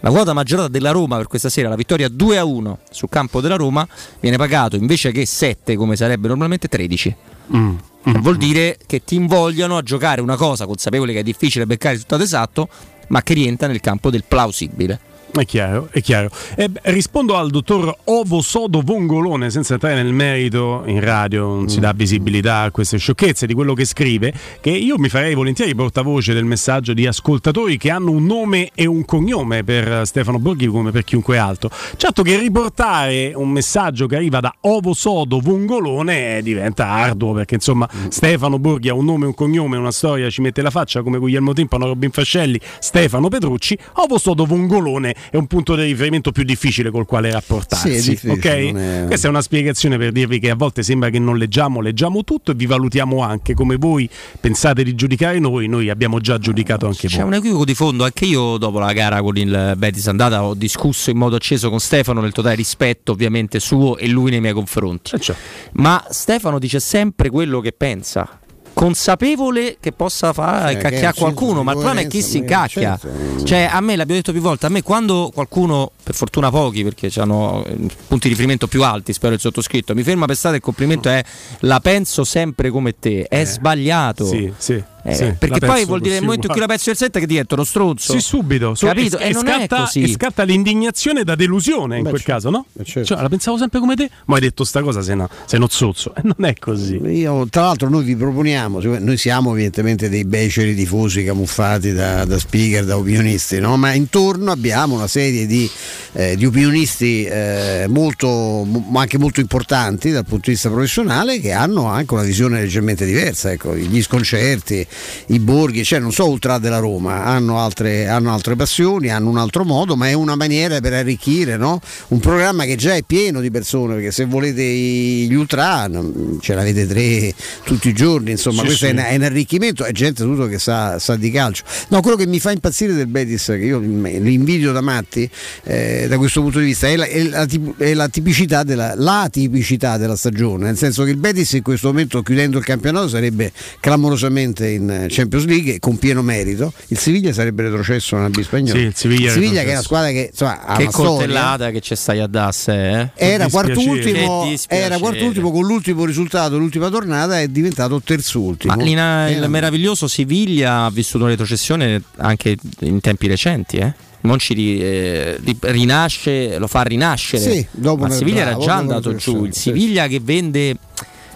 La 0.00 0.10
quota 0.10 0.32
maggiorata 0.32 0.68
della 0.68 0.90
Roma 0.90 1.16
per 1.16 1.26
questa 1.26 1.48
sera, 1.48 1.68
la 1.68 1.76
vittoria 1.76 2.08
2 2.08 2.38
a 2.38 2.44
1 2.44 2.78
sul 2.90 3.08
campo 3.08 3.40
della 3.40 3.56
Roma, 3.56 3.86
viene 4.20 4.36
pagato 4.36 4.76
invece 4.76 5.12
che 5.12 5.26
7, 5.26 5.76
come 5.76 5.96
sarebbe 5.96 6.28
normalmente, 6.28 6.68
13. 6.68 7.16
Mm. 7.54 7.76
Vuol 8.20 8.36
dire 8.36 8.78
che 8.86 9.02
ti 9.04 9.16
invogliano 9.16 9.76
a 9.76 9.82
giocare 9.82 10.20
una 10.20 10.36
cosa 10.36 10.64
consapevole 10.66 11.12
che 11.12 11.20
è 11.20 11.22
difficile 11.22 11.66
beccare 11.66 11.94
il 11.94 12.02
risultato 12.02 12.22
esatto, 12.22 12.68
ma 13.08 13.22
che 13.22 13.34
rientra 13.34 13.66
nel 13.66 13.80
campo 13.80 14.10
del 14.10 14.24
plausibile. 14.26 15.00
È 15.32 15.44
chiaro, 15.44 15.88
è 15.90 16.00
chiaro. 16.00 16.30
Eh, 16.54 16.70
rispondo 16.84 17.36
al 17.36 17.50
dottor 17.50 17.94
Ovo 18.04 18.40
Sodo 18.40 18.80
Vongolone, 18.80 19.50
senza 19.50 19.74
entrare 19.74 20.02
nel 20.02 20.12
merito 20.12 20.82
in 20.86 21.00
radio, 21.00 21.46
non 21.46 21.68
si 21.68 21.78
dà 21.78 21.92
visibilità 21.92 22.60
a 22.60 22.70
queste 22.70 22.96
sciocchezze 22.96 23.46
di 23.46 23.52
quello 23.52 23.74
che 23.74 23.84
scrive, 23.84 24.32
che 24.60 24.70
io 24.70 24.96
mi 24.96 25.10
farei 25.10 25.34
volentieri 25.34 25.74
portavoce 25.74 26.32
del 26.32 26.44
messaggio 26.46 26.94
di 26.94 27.06
ascoltatori 27.06 27.76
che 27.76 27.90
hanno 27.90 28.12
un 28.12 28.24
nome 28.24 28.70
e 28.74 28.86
un 28.86 29.04
cognome 29.04 29.62
per 29.62 30.06
Stefano 30.06 30.38
Borghi 30.38 30.68
come 30.68 30.90
per 30.90 31.04
chiunque 31.04 31.36
altro. 31.36 31.70
Certo 31.96 32.22
che 32.22 32.38
riportare 32.38 33.32
un 33.34 33.50
messaggio 33.50 34.06
che 34.06 34.16
arriva 34.16 34.40
da 34.40 34.54
Ovo 34.60 34.94
Sodo 34.94 35.40
Vongolone 35.40 36.38
eh, 36.38 36.42
diventa 36.42 36.86
arduo, 36.86 37.34
perché 37.34 37.56
insomma 37.56 37.86
Stefano 38.08 38.58
Borghi 38.58 38.88
ha 38.88 38.94
un 38.94 39.04
nome, 39.04 39.26
un 39.26 39.34
cognome, 39.34 39.76
una 39.76 39.92
storia, 39.92 40.30
ci 40.30 40.40
mette 40.40 40.62
la 40.62 40.70
faccia 40.70 41.02
come 41.02 41.18
Guglielmo 41.18 41.52
Timpano, 41.52 41.86
Robin 41.86 42.10
Fascelli, 42.10 42.58
Stefano 42.78 43.28
Petrucci, 43.28 43.76
Ovo 43.94 44.16
Sodo 44.16 44.46
Vongolone 44.46 45.14
è 45.30 45.36
un 45.36 45.46
punto 45.46 45.74
di 45.74 45.82
riferimento 45.82 46.32
più 46.32 46.42
difficile 46.44 46.90
col 46.90 47.06
quale 47.06 47.30
rapportarsi. 47.30 48.00
Sì, 48.00 48.10
difficile, 48.10 48.32
ok? 48.32 48.72
non 48.72 48.78
è- 48.82 49.04
Questa 49.06 49.26
è 49.26 49.30
una 49.30 49.42
spiegazione 49.42 49.96
per 49.98 50.12
dirvi 50.12 50.38
che 50.38 50.50
a 50.50 50.54
volte 50.54 50.82
sembra 50.82 51.10
che 51.10 51.18
non 51.18 51.36
leggiamo, 51.38 51.80
leggiamo 51.80 52.24
tutto 52.24 52.50
e 52.52 52.54
vi 52.54 52.66
valutiamo 52.66 53.22
anche 53.22 53.54
come 53.54 53.76
voi 53.76 54.08
pensate 54.40 54.82
di 54.84 54.94
giudicare 54.94 55.38
noi, 55.38 55.66
noi 55.68 55.88
abbiamo 55.90 56.20
già 56.20 56.38
giudicato 56.38 56.86
anche 56.86 57.08
C'è 57.08 57.18
voi. 57.18 57.26
un 57.26 57.34
equivoco 57.34 57.64
di 57.64 57.74
fondo, 57.74 58.04
anche 58.04 58.24
io 58.24 58.56
dopo 58.58 58.78
la 58.78 58.92
gara 58.92 59.20
con 59.22 59.36
il 59.36 59.74
Betis 59.76 60.06
andata 60.08 60.44
ho 60.44 60.54
discusso 60.54 61.10
in 61.10 61.16
modo 61.16 61.36
acceso 61.36 61.68
con 61.70 61.78
Stefano 61.80 62.20
nel 62.20 62.32
totale 62.32 62.54
rispetto 62.54 63.12
ovviamente 63.12 63.60
suo 63.60 63.96
e 63.96 64.06
lui 64.08 64.30
nei 64.30 64.40
miei 64.40 64.52
confronti. 64.54 65.10
Certo. 65.18 65.34
Ma 65.72 66.04
Stefano 66.10 66.58
dice 66.58 66.80
sempre 66.80 67.30
quello 67.30 67.60
che 67.60 67.72
pensa. 67.72 68.40
Consapevole 68.76 69.78
che 69.80 69.92
possa 69.92 70.34
fare 70.34 70.72
Cioè, 70.74 70.82
cacchiare 70.82 71.16
qualcuno, 71.16 71.62
ma 71.62 71.72
il 71.72 71.78
problema 71.78 72.02
è 72.02 72.06
chi 72.06 72.20
si 72.20 72.36
incacchia. 72.36 72.98
certo. 73.00 73.42
Cioè, 73.42 73.70
a 73.72 73.80
me 73.80 73.96
l'abbiamo 73.96 74.20
detto 74.20 74.32
più 74.32 74.42
volte, 74.42 74.66
a 74.66 74.68
me 74.68 74.82
quando 74.82 75.30
qualcuno, 75.32 75.92
per 76.02 76.14
fortuna 76.14 76.50
pochi, 76.50 76.82
perché 76.84 77.10
hanno 77.18 77.64
punti 78.06 78.24
di 78.24 78.28
riferimento 78.28 78.66
più 78.66 78.82
alti, 78.82 79.14
spero 79.14 79.32
il 79.32 79.40
sottoscritto, 79.40 79.94
mi 79.94 80.02
ferma 80.02 80.26
per 80.26 80.36
strada 80.36 80.56
il 80.56 80.62
complimento 80.62 81.08
è 81.08 81.24
la 81.60 81.80
penso 81.80 82.22
sempre 82.22 82.68
come 82.68 82.98
te, 82.98 83.24
è 83.24 83.46
sbagliato. 83.46 84.26
Sì, 84.26 84.52
sì. 84.58 84.84
Eh, 85.06 85.14
sì, 85.14 85.34
perché 85.38 85.60
poi 85.64 85.84
vuol 85.84 86.00
dire 86.00 86.14
nel 86.14 86.24
così 86.24 86.24
momento 86.24 86.46
in 86.46 86.52
cui 86.52 86.60
la 86.60 86.66
pensi 86.66 86.84
del 86.86 86.96
set 86.96 87.18
che 87.18 87.26
diventa 87.26 87.54
uno 87.54 87.64
stronzo. 87.64 88.12
Sì, 88.12 88.20
subito. 88.20 88.74
su- 88.74 88.86
Capito? 88.86 89.18
E, 89.18 89.24
E, 89.26 89.28
e 89.28 89.32
non 89.32 89.42
scatta, 89.44 89.76
è 89.76 89.80
così. 89.80 90.02
e 90.02 90.08
scatta 90.08 90.42
l'indignazione 90.42 91.22
da 91.24 91.34
delusione 91.34 91.96
in 91.98 92.02
Beh, 92.02 92.08
quel 92.10 92.22
certo. 92.22 92.32
caso, 92.34 92.50
no? 92.50 92.66
Certo. 92.84 93.04
Cioè, 93.04 93.22
la 93.22 93.28
pensavo 93.28 93.56
sempre 93.58 93.78
come 93.80 93.94
te, 93.94 94.10
ma 94.26 94.34
hai 94.34 94.40
detto 94.40 94.64
sta 94.64 94.82
cosa, 94.82 95.02
sei, 95.02 95.14
una, 95.14 95.28
sei 95.46 95.58
uno 95.58 95.68
zozzo. 95.70 96.14
E 96.16 96.20
non 96.24 96.44
è 96.48 96.54
così. 96.58 96.96
Io, 96.96 97.46
tra 97.48 97.62
l'altro 97.62 97.88
noi 97.88 98.04
vi 98.04 98.16
proponiamo, 98.16 98.80
noi 98.80 99.16
siamo 99.16 99.52
evidentemente 99.52 100.08
dei 100.08 100.24
beceri 100.24 100.74
tifosi 100.74 101.22
camuffati 101.24 101.92
da, 101.92 102.24
da 102.24 102.38
speaker, 102.38 102.84
da 102.84 102.96
opinionisti, 102.96 103.58
no? 103.60 103.76
ma 103.76 103.92
intorno 103.92 104.50
abbiamo 104.50 104.94
una 104.94 105.06
serie 105.06 105.46
di, 105.46 105.70
eh, 106.12 106.36
di 106.36 106.44
opinionisti 106.46 107.24
eh, 107.24 107.86
molto, 107.88 108.26
mo- 108.28 108.86
ma 108.90 109.02
anche 109.02 109.18
molto 109.18 109.40
importanti 109.40 110.10
dal 110.10 110.24
punto 110.24 110.46
di 110.46 110.52
vista 110.52 110.68
professionale 110.68 111.38
che 111.40 111.52
hanno 111.52 111.86
anche 111.86 112.14
una 112.14 112.22
visione 112.22 112.60
leggermente 112.60 113.04
diversa. 113.04 113.50
Ecco, 113.52 113.76
gli 113.76 114.02
sconcerti, 114.02 114.86
i 115.26 115.38
borghi, 115.38 115.84
cioè 115.84 115.98
non 115.98 116.12
so 116.12 116.28
ultra 116.28 116.58
della 116.58 116.78
Roma, 116.78 117.24
hanno 117.24 117.58
altre, 117.58 118.08
hanno 118.08 118.32
altre 118.32 118.56
passioni, 118.56 119.10
hanno 119.10 119.30
un 119.30 119.38
altro 119.38 119.64
modo, 119.64 119.96
ma 119.96 120.08
è 120.08 120.12
una 120.12 120.36
maniera 120.36 120.80
per 120.80 120.92
arricchire 120.92 121.56
no? 121.56 121.80
un 122.08 122.20
programma 122.20 122.64
che 122.64 122.76
già 122.76 122.94
è 122.94 123.02
pieno 123.02 123.40
di 123.40 123.50
persone, 123.50 123.94
perché 123.94 124.10
se 124.10 124.24
volete 124.24 124.62
gli 124.62 125.34
ultra 125.34 125.86
non- 125.88 126.38
ce 126.40 126.54
l'avete 126.54 126.86
tre 126.86 127.34
tutti 127.64 127.88
i 127.88 127.92
giorni, 127.92 128.32
insomma 128.32 128.60
Sì, 128.60 128.66
questo 128.66 128.86
sì. 128.86 128.92
È, 128.94 129.14
un- 129.14 129.22
arricchimento, 129.22 129.84
è 129.84 129.92
gente 129.92 130.22
tutto 130.22 130.46
che 130.46 130.58
sa, 130.58 130.98
sa 130.98 131.16
di 131.16 131.30
calcio. 131.30 131.64
No, 131.88 132.00
quello 132.00 132.16
che 132.16 132.26
mi 132.26 132.40
fa 132.40 132.52
impazzire 132.52 132.92
del 132.94 133.06
Betis, 133.06 133.44
che 133.46 133.56
io 133.56 133.78
li 133.78 134.32
invidio 134.34 134.72
da 134.72 134.80
matti, 134.80 135.28
eh, 135.64 136.06
da 136.08 136.16
questo 136.18 136.42
punto 136.42 136.58
di 136.58 136.66
vista, 136.66 136.86
è 136.88 136.96
la, 136.96 137.06
è 137.06 137.22
la 137.24 137.46
è 137.78 137.94
la 137.94 138.08
tipicità, 138.08 138.62
della, 138.62 138.94
la 138.96 139.28
tipicità 139.30 139.96
della 139.96 140.16
stagione, 140.16 140.66
nel 140.66 140.76
senso 140.76 141.04
che 141.04 141.10
il 141.10 141.16
Betis 141.16 141.52
in 141.52 141.62
questo 141.62 141.88
momento 141.88 142.22
chiudendo 142.22 142.58
il 142.58 142.64
campionato 142.64 143.08
sarebbe 143.08 143.52
clamorosamente 143.80 144.68
in 144.68 144.85
eh, 144.90 145.06
Champions 145.08 145.44
League 145.46 145.78
con 145.78 145.98
pieno 145.98 146.22
merito, 146.22 146.72
il 146.88 146.98
Siviglia 146.98 147.32
sarebbe 147.32 147.62
retrocesso 147.62 148.16
nella 148.16 148.30
B 148.30 148.40
spagnola. 148.42 148.78
Sì, 148.78 148.84
il 148.86 148.94
Siviglia 148.94 149.62
che 149.62 149.68
è 149.68 149.72
una 149.72 149.82
squadra 149.82 150.10
che 150.10 150.28
insomma, 150.30 150.64
ha 150.64 150.76
Che 150.76 150.82
una 150.82 150.90
storia. 150.90 151.10
coltellata 151.10 151.70
che 151.70 151.80
c'è 151.80 151.94
stai 151.94 152.20
a 152.20 152.26
Dasse, 152.26 152.72
eh? 153.16 153.32
Era 153.32 153.48
quartultimo, 153.48 154.44
era 154.68 154.98
quartultimo 154.98 155.50
con 155.50 155.64
l'ultimo 155.66 156.04
risultato, 156.04 156.58
l'ultima 156.58 156.88
tornata 156.88 157.40
è 157.40 157.48
diventato 157.48 158.00
terzultimo. 158.02 158.74
Ma 158.74 158.82
l'ina- 158.82 159.28
il 159.30 159.42
Eh, 159.42 159.48
meraviglioso 159.48 160.06
Siviglia 160.08 160.84
ha 160.84 160.90
vissuto 160.90 161.24
una 161.24 161.32
retrocessione 161.32 162.02
anche 162.16 162.56
in 162.80 163.00
tempi 163.00 163.26
recenti, 163.26 163.76
eh? 163.78 163.92
Monci 164.22 164.54
ri- 164.54 164.80
eh, 164.82 165.38
ri- 165.44 165.56
rinasce, 165.60 166.58
lo 166.58 166.66
fa 166.66 166.82
rinascere. 166.82 167.42
Sì, 167.52 167.66
dopo 167.70 168.06
Ma 168.06 168.10
Siviglia 168.10 168.40
era 168.42 168.56
già 168.56 168.74
andato 168.74 169.14
giù. 169.14 169.44
Il 169.44 169.54
Siviglia 169.54 170.08
che 170.08 170.18
vende 170.20 170.76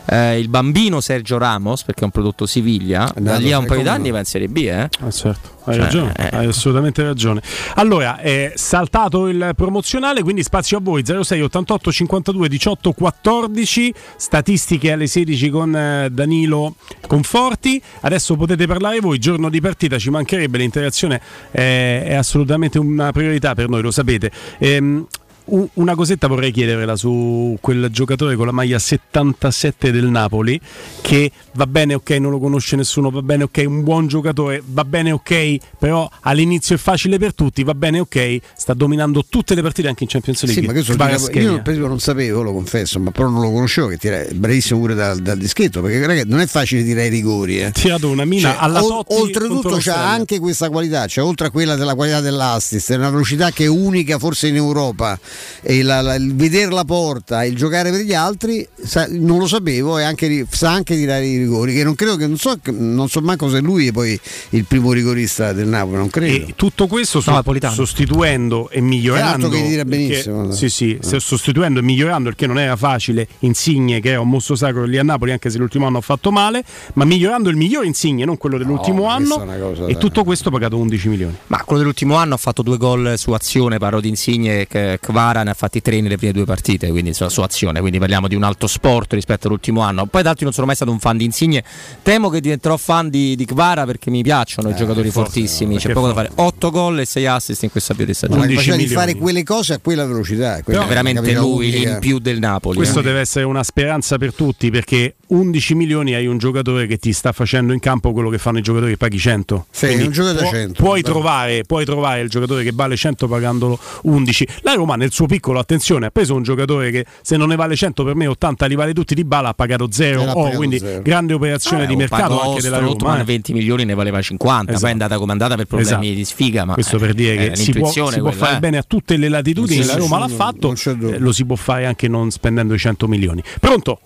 eh, 0.07 0.39
il 0.39 0.49
bambino 0.49 1.01
Sergio 1.01 1.39
Ramos, 1.39 1.85
perché 1.85 2.03
è 2.03 2.05
un 2.05 2.11
prodotto 2.11 2.47
Siviglia, 2.47 3.13
da 3.17 3.37
lì 3.37 3.53
a 3.53 3.59
un 3.59 3.67
paio 3.67 3.83
d'anni 3.83 4.09
no. 4.09 4.15
va 4.15 4.19
in 4.19 4.25
Serie 4.25 4.49
B, 4.49 4.57
eh? 4.57 4.89
Ah, 5.01 5.11
certo, 5.11 5.59
hai 5.65 5.75
Cioè, 5.75 5.85
ragione, 5.85 6.15
eh. 6.17 6.29
hai 6.33 6.47
assolutamente 6.47 7.03
ragione. 7.03 7.43
Allora, 7.75 8.19
è 8.19 8.53
saltato 8.55 9.29
il 9.29 9.53
promozionale, 9.55 10.23
quindi 10.23 10.43
spazio 10.43 10.79
a 10.79 10.81
voi 10.81 11.05
06 11.05 11.41
88 11.41 11.93
52 11.93 12.49
18 12.49 12.93
14, 12.93 13.95
statistiche 14.17 14.93
alle 14.93 15.07
16 15.07 15.49
con 15.51 15.77
eh, 15.77 16.09
Danilo 16.11 16.75
Conforti. 17.07 17.81
Adesso 18.01 18.37
potete 18.37 18.67
parlare 18.67 19.01
voi, 19.01 19.19
giorno 19.19 19.49
di 19.49 19.61
partita, 19.61 19.99
ci 19.99 20.11
mancherebbe 20.11 20.59
l'interazione, 20.59 21.21
eh, 21.51 22.05
è 22.05 22.15
assolutamente 22.15 22.79
una 22.79 23.13
priorità 23.13 23.55
per 23.55 23.69
noi, 23.69 23.83
lo 23.83 23.91
sapete. 23.91 24.31
Ehm, 24.59 25.07
una 25.45 25.95
cosetta 25.95 26.27
vorrei 26.27 26.53
chiedervela 26.53 26.97
su 26.97 27.57
quel 27.61 27.89
giocatore 27.91 28.37
con 28.37 28.47
la 28.47 28.53
maglia 28.53 28.79
77 28.79 29.91
del 29.91 30.07
Napoli 30.07 30.61
che 31.01 31.31
va 31.55 31.67
bene 31.67 31.95
ok 31.95 32.11
non 32.11 32.31
lo 32.31 32.39
conosce 32.39 32.77
nessuno 32.77 33.11
va 33.11 33.23
bene 33.23 33.45
ok 33.45 33.65
un 33.67 33.83
buon 33.83 34.07
giocatore 34.07 34.63
va 34.65 34.85
bene 34.85 35.13
ok 35.13 35.57
però 35.79 36.09
all'inizio 36.21 36.77
è 36.77 36.79
facile 36.79 37.19
per 37.19 37.35
tutti 37.35 37.65
va 37.65 37.75
bene 37.75 38.01
ok 38.01 38.39
sta 38.55 38.75
dominando 38.75 39.25
tutte 39.29 39.55
le 39.55 39.63
partite 39.63 39.89
anche 39.89 40.05
in 40.05 40.09
Champions 40.09 40.43
League 40.45 40.61
Sì, 40.61 40.67
ma 40.67 40.73
questo 40.73 40.95
Kvaratskhelia. 40.95 41.51
io 41.51 41.57
per 41.57 41.69
esempio 41.69 41.89
non 41.89 42.01
sapevo, 42.01 42.43
lo 42.43 42.53
confesso, 42.53 42.99
ma 43.01 43.11
però 43.11 43.29
non 43.29 43.43
lo 43.43 43.51
conoscevo 43.51 43.89
che 43.89 43.97
tira, 43.97 44.25
bravissimo 44.33 44.79
pure 44.81 44.95
dal, 44.95 45.19
dal 45.19 45.39
dischetto, 45.39 45.81
perché 45.81 46.05
ragazzi, 46.07 46.29
non 46.29 46.41
è 46.41 46.47
facile 46.47 46.85
tirare 46.85 47.07
i 47.07 47.11
rigori. 47.11 47.61
Eh. 47.61 47.71
tirato 47.73 48.09
una 48.09 48.25
mina 48.25 48.53
Cioè, 48.53 48.57
alla 48.61 48.81
contro 48.81 49.05
oltretutto 49.17 49.77
c'ha 49.81 50.11
anche 50.11 50.39
questa 50.39 50.69
qualità, 50.71 51.07
cioè 51.07 51.25
oltre 51.25 51.49
a 51.49 51.51
quella 51.51 51.77
della 51.77 51.95
qualità 51.95 52.21
dell'assist, 52.21 52.93
è 52.93 52.97
una 52.97 53.11
velocità 53.11 53.51
che 53.51 53.65
è 53.65 53.69
unica 53.69 54.19
forse 54.19 54.49
in 54.49 54.57
Europa 54.57 55.19
e 55.63 55.83
la- 55.83 56.01
la- 56.01 56.15
il 56.15 56.35
vedere 56.35 56.71
la 56.71 56.85
porta, 56.85 57.45
il 57.45 57.57
giocare 57.57 57.91
per 57.91 58.01
gli 58.01 58.15
altri, 58.15 58.67
sa- 58.83 59.07
non 59.11 59.39
lo 59.39 59.47
sapevo 59.47 59.99
e 59.99 60.03
anche, 60.05 60.47
sa 60.49 60.71
anche 60.73 60.95
tirare 60.97 61.27
i 61.27 61.39
rigori, 61.39 61.75
che 61.75 61.85
non 61.85 61.95
credo 61.95 62.17
che 62.17 62.27
non 62.27 62.37
so, 62.37 62.59
non 62.73 63.09
so 63.09 63.21
manco 63.21 63.49
se 63.49 63.61
lui 63.61 63.89
è 63.89 63.93
poi 63.93 64.19
il 64.51 64.65
primo 64.65 64.93
rigorista 64.93 65.53
del 65.53 65.69
Napoli, 65.69 65.97
non 65.97 66.11
credo. 66.11 66.47
E 66.49 66.53
tutto 66.57 66.87
questo 66.87 67.21
so- 67.21 67.31
No, 67.31 67.37
Napolitano. 67.37 67.75
sostituendo 67.75 68.69
e 68.71 68.77
È 68.77 68.81
un 68.81 68.87
migliorando. 68.87 69.47
altro 69.47 69.49
che 69.61 69.67
tira 69.69 69.85
perché- 69.85 70.07
benissimo. 70.09 70.51
Sì, 70.53 70.69
sì, 70.69 70.99
se- 71.01 71.21
sostituendo 71.21 71.79
e 71.81 71.83
migliorando 71.83 72.29
perché 72.29 72.47
non 72.47 72.59
era 72.59 72.77
facile. 72.77 73.29
Insigne, 73.41 74.01
che 74.01 74.11
era 74.11 74.21
un 74.21 74.29
mostro 74.29 74.55
sacro 74.57 74.85
lì 74.85 74.99
a 74.99 75.03
Napoli, 75.03 75.33
anche 75.33 75.51
se 75.51 75.59
l'ultimo 75.59 75.87
anno 75.87 75.99
ha 75.99 76.03
fatto 76.03 76.31
male, 76.31 76.65
ma 76.95 77.05
migliorando 77.05 77.49
il 77.49 77.57
migliore 77.57 77.87
Insigne, 77.87 78.25
non 78.25 78.37
quello 78.37 78.59
dell'ultimo 78.59 79.03
questa 79.05 79.35
anno. 79.43 79.87
è 79.87 79.91
E 79.91 79.93
da- 79.93 79.99
tutto 79.99 80.25
questo 80.25 80.51
pagato 80.51 80.77
11 80.77 81.09
milioni. 81.09 81.37
Ma 81.49 81.63
quello 81.65 81.81
dell'ultimo 81.81 82.15
anno 82.17 82.35
ha 82.35 82.39
fatto 82.39 82.63
due 82.63 82.77
gol 82.77 83.15
su 83.17 83.33
azione, 83.33 83.79
parlo 83.79 84.01
di 84.01 84.09
Insigne 84.09 84.67
e 84.69 84.99
Kvara 85.21 85.43
ne 85.43 85.51
ha 85.51 85.55
fatti 85.55 85.83
tre 85.83 86.01
nelle 86.01 86.17
prime 86.17 86.33
due 86.33 86.45
partite, 86.47 86.89
quindi 86.89 87.09
insomma, 87.09 87.29
su 87.31 87.43
azione, 87.43 87.81
quindi 87.81 87.99
parliamo 87.99 88.27
di 88.27 88.35
un 88.35 88.43
alto 88.43 88.67
sport 88.67 89.13
rispetto 89.13 89.49
all'ultimo 89.49 89.83
anno. 89.83 90.07
Poi 90.07 90.23
d'altro 90.23 90.45
non 90.45 90.55
sono 90.55 90.67
mai 90.67 90.75
stato 90.75 90.91
un 90.91 90.99
fan 90.99 91.19
di 91.19 91.25
Insigne, 91.25 91.63
temo 92.03 92.31
che 92.31 92.41
diventerò 92.41 92.77
fan 92.79 93.11
di, 93.11 93.37
di 93.37 93.45
Kvara 93.45 93.85
perché 93.85 94.11
mi 94.11 94.23
piacciono 94.23 94.71
i 94.71 94.75
giocatori 94.75 95.11
fortissimi, 95.11 95.77
c'è 95.77 95.93
perché 95.93 95.95
poco 95.95 96.07
da 96.07 96.15
fare. 96.15 96.31
8 96.35 96.71
gol 96.71 97.01
e 97.01 97.05
6 97.05 97.27
assist 97.27 97.63
in 97.63 97.71
questa 97.71 97.93
avvio 97.93 98.07
di 98.07 98.15
stagione. 98.15 98.41
11 98.41 98.57
faceva 98.57 98.77
di 98.77 98.87
fare 98.87 99.15
quelle 99.15 99.43
cose 99.43 99.75
a 99.75 99.79
quella 99.79 100.07
velocità. 100.07 100.53
Però 100.53 100.63
quella 100.65 100.85
è 100.85 100.87
veramente 100.87 101.33
lui 101.35 101.69
unica. 101.69 101.91
in 101.91 101.99
più 101.99 102.19
del 102.19 102.39
Napoli. 102.39 102.77
Questo 102.77 103.01
eh. 103.01 103.03
deve 103.03 103.21
essere 103.21 103.45
una 103.45 103.63
speranza 103.63 104.17
per 104.17 104.33
tutti 104.33 104.71
perché 104.71 105.17
11 105.31 105.75
milioni 105.75 106.15
hai 106.15 106.27
un 106.27 106.39
giocatore 106.39 106.87
che 106.87 106.97
ti 106.99 107.13
sta 107.13 107.31
facendo 107.33 107.73
in 107.73 107.79
campo 107.79 108.13
quello 108.13 108.29
che 108.31 108.39
fanno 108.39 108.59
i 108.59 108.63
giocatori 108.63 108.93
che 108.93 108.97
paghi 108.97 109.19
100. 109.19 109.67
Sì, 109.71 109.87
Quindi 109.87 110.05
un 110.07 110.13
giocatore 110.13 110.39
da 110.43 110.49
può- 110.49 110.59
100. 110.59 110.83
Puoi 110.83 111.03
trovare, 111.03 111.63
puoi 111.65 111.85
trovare 111.85 112.21
il 112.23 112.29
giocatore 112.29 112.65
che 112.65 112.73
vale 112.75 112.97
100 112.97 113.29
pagandolo 113.29 113.79
11. 114.03 114.47
La 114.63 114.75
Roma 114.75 114.97
nel 114.97 115.13
suo 115.13 115.27
piccolo, 115.27 115.59
attenzione, 115.61 116.07
ha 116.07 116.11
preso 116.11 116.35
un 116.35 116.43
giocatore 116.43 116.91
che 116.91 117.05
se 117.23 117.37
non 117.37 117.49
ne 117.49 117.57
vale 117.57 117.77
100 117.77 118.03
per 118.05 118.15
me 118.17 118.27
80 118.27 118.67
li 118.67 118.75
vale 118.75 118.93
tutti 118.93 119.15
di 119.15 119.25
bala, 119.25 119.51
ha 119.51 119.55
pagato 119.55 119.87
0. 119.91 120.23
Eh, 120.23 120.27
pagato 120.27 120.57
quindi 120.57 120.79
zero. 120.79 121.03
grande 121.03 121.33
operazione 121.33 121.85
Eh, 121.85 121.87
di 121.87 121.97
mercato 121.97 122.41
anche 122.41 122.61
della 122.61 122.77
Strootman 122.79 123.11
Roma. 123.13 123.23
eh. 123.23 123.25
20 123.25 123.53
milioni 123.53 123.85
ne 123.85 123.95
valeva 123.95 124.21
50, 124.21 124.65
poi 124.65 124.75
Esatto. 124.75 124.87
è 124.89 124.91
andata 124.93 125.15
come 125.17 125.29
è 125.29 125.33
andata 125.33 125.55
per 125.57 125.67
problemi 125.67 125.91
Esatto. 126.07 126.15
di 126.17 126.25
sfiga. 126.25 126.65
Ma 126.65 126.75
Questo 126.75 126.99
per 126.99 127.15
dire 127.15 127.35
eh, 127.35 127.49
che 127.51 127.57
si 127.57 127.73
può, 127.73 127.89
si 127.91 128.19
può 128.21 128.31
fare 128.33 128.57
eh. 128.57 128.59
bene 128.59 128.79
a 128.79 128.83
tutte 128.87 129.17
le 129.17 129.29
latitudini, 129.29 129.83
Sì, 129.83 129.87
la 129.87 129.95
Roma 129.95 130.17
sì, 130.17 130.21
l'ha 130.23 130.27
non- 130.27 130.37
fatto, 130.37 130.75
eh, 131.13 131.19
lo 131.19 131.31
si 131.33 131.45
può 131.45 131.55
fare 131.57 131.87
anche 131.87 132.09
non 132.09 132.31
spendendo 132.33 132.75
i 132.75 132.79
100 132.79 133.07
milioni. 133.07 133.43
Pronto? 133.61 134.01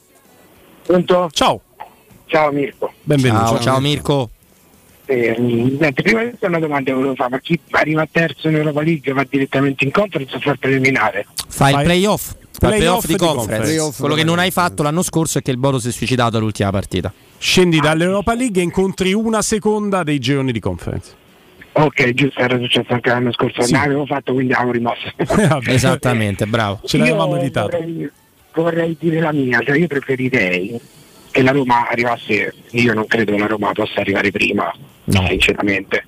Pronto? 0.86 1.28
Ciao, 1.32 1.60
Ciao 2.26 2.50
Mirko. 2.52 2.92
benvenuto. 3.02 3.46
Ciao, 3.46 3.60
ciao 3.60 3.80
Mirko. 3.80 4.30
Eh, 5.06 5.36
niente, 5.38 5.92
prima 6.02 6.24
di 6.24 6.30
tutto 6.30 6.46
una 6.46 6.58
domanda 6.58 6.90
che 6.90 6.96
volevo 6.96 7.14
fare, 7.14 7.30
ma 7.30 7.38
chi 7.38 7.58
arriva 7.72 8.06
terzo 8.10 8.48
in 8.48 8.56
Europa 8.56 8.80
League 8.82 9.12
va 9.12 9.24
direttamente 9.28 9.84
in 9.84 9.90
conference 9.90 10.34
o 10.36 10.40
fa 10.40 10.52
il 10.52 10.58
preliminare? 10.58 11.26
Fai 11.48 11.74
il 11.74 11.82
playoff. 11.82 12.34
Fai 12.56 12.70
il 12.70 12.76
Playoff 12.78 13.04
playoff 13.04 13.06
di 13.06 13.16
conference. 13.16 13.36
conference. 13.36 13.66
Playoff 13.74 13.98
Quello 13.98 14.14
che 14.14 14.24
non 14.24 14.38
hai 14.38 14.50
fatto 14.50 14.82
l'anno 14.82 15.02
scorso 15.02 15.38
è 15.38 15.42
che 15.42 15.50
il 15.50 15.58
Bodo 15.58 15.78
si 15.78 15.88
è 15.88 15.90
suicidato 15.92 16.36
all'ultima 16.38 16.70
partita. 16.70 17.12
Scendi 17.36 17.80
dall'Europa 17.80 18.34
League 18.34 18.60
e 18.60 18.64
incontri 18.64 19.12
una 19.12 19.42
seconda 19.42 20.02
dei 20.02 20.18
gironi 20.18 20.52
di 20.52 20.60
conference. 20.60 21.12
Ok, 21.72 22.12
giusto, 22.14 22.38
era 22.40 22.56
successo 22.56 22.92
anche 22.94 23.10
l'anno 23.10 23.32
scorso, 23.32 23.60
Sì. 23.62 23.72
non 23.72 23.82
avevo 23.82 24.06
fatto 24.06 24.32
quindi 24.32 24.52
avevo 24.54 24.70
rimosso. 24.70 25.12
Esattamente, 25.66 26.46
bravo. 26.46 26.80
Ce 26.84 26.96
l'avevamo 26.96 27.36
evitato. 27.36 27.76
Vorrei, 27.76 28.10
vorrei 28.54 28.96
dire 28.98 29.20
la 29.20 29.32
mia, 29.32 29.60
cioè 29.60 29.76
io 29.76 29.86
preferirei 29.86 30.80
che 31.30 31.42
la 31.42 31.50
Roma 31.50 31.88
arrivasse, 31.88 32.54
io 32.70 32.94
non 32.94 33.06
credo 33.06 33.32
che 33.32 33.38
la 33.38 33.46
Roma 33.46 33.72
possa 33.72 34.00
arrivare 34.00 34.30
prima, 34.30 34.72
sinceramente. 35.26 36.04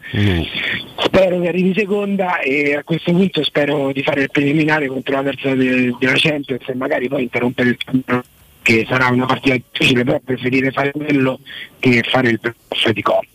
Spero 0.98 1.40
che 1.40 1.48
arrivi 1.48 1.74
seconda 1.74 2.38
e 2.38 2.76
a 2.76 2.84
questo 2.84 3.10
punto 3.10 3.42
spero 3.42 3.90
di 3.92 4.02
fare 4.02 4.22
il 4.22 4.30
preliminare 4.30 4.86
contro 4.86 5.14
la 5.14 5.22
terza 5.24 5.54
de- 5.54 5.94
della 5.98 6.14
Champions 6.14 6.68
e 6.68 6.74
magari 6.74 7.08
poi 7.08 7.22
interrompere 7.22 7.70
il 7.70 7.76
campionato 7.76 8.28
che 8.62 8.84
sarà 8.88 9.08
una 9.08 9.26
partita 9.26 9.54
difficile, 9.56 10.04
però 10.04 10.20
preferire 10.24 10.70
fare 10.70 10.92
quello 10.92 11.38
che 11.78 12.02
fare 12.08 12.30
il 12.30 12.40
playoff 12.40 12.88
di 12.90 13.02
Coppa. 13.02 13.26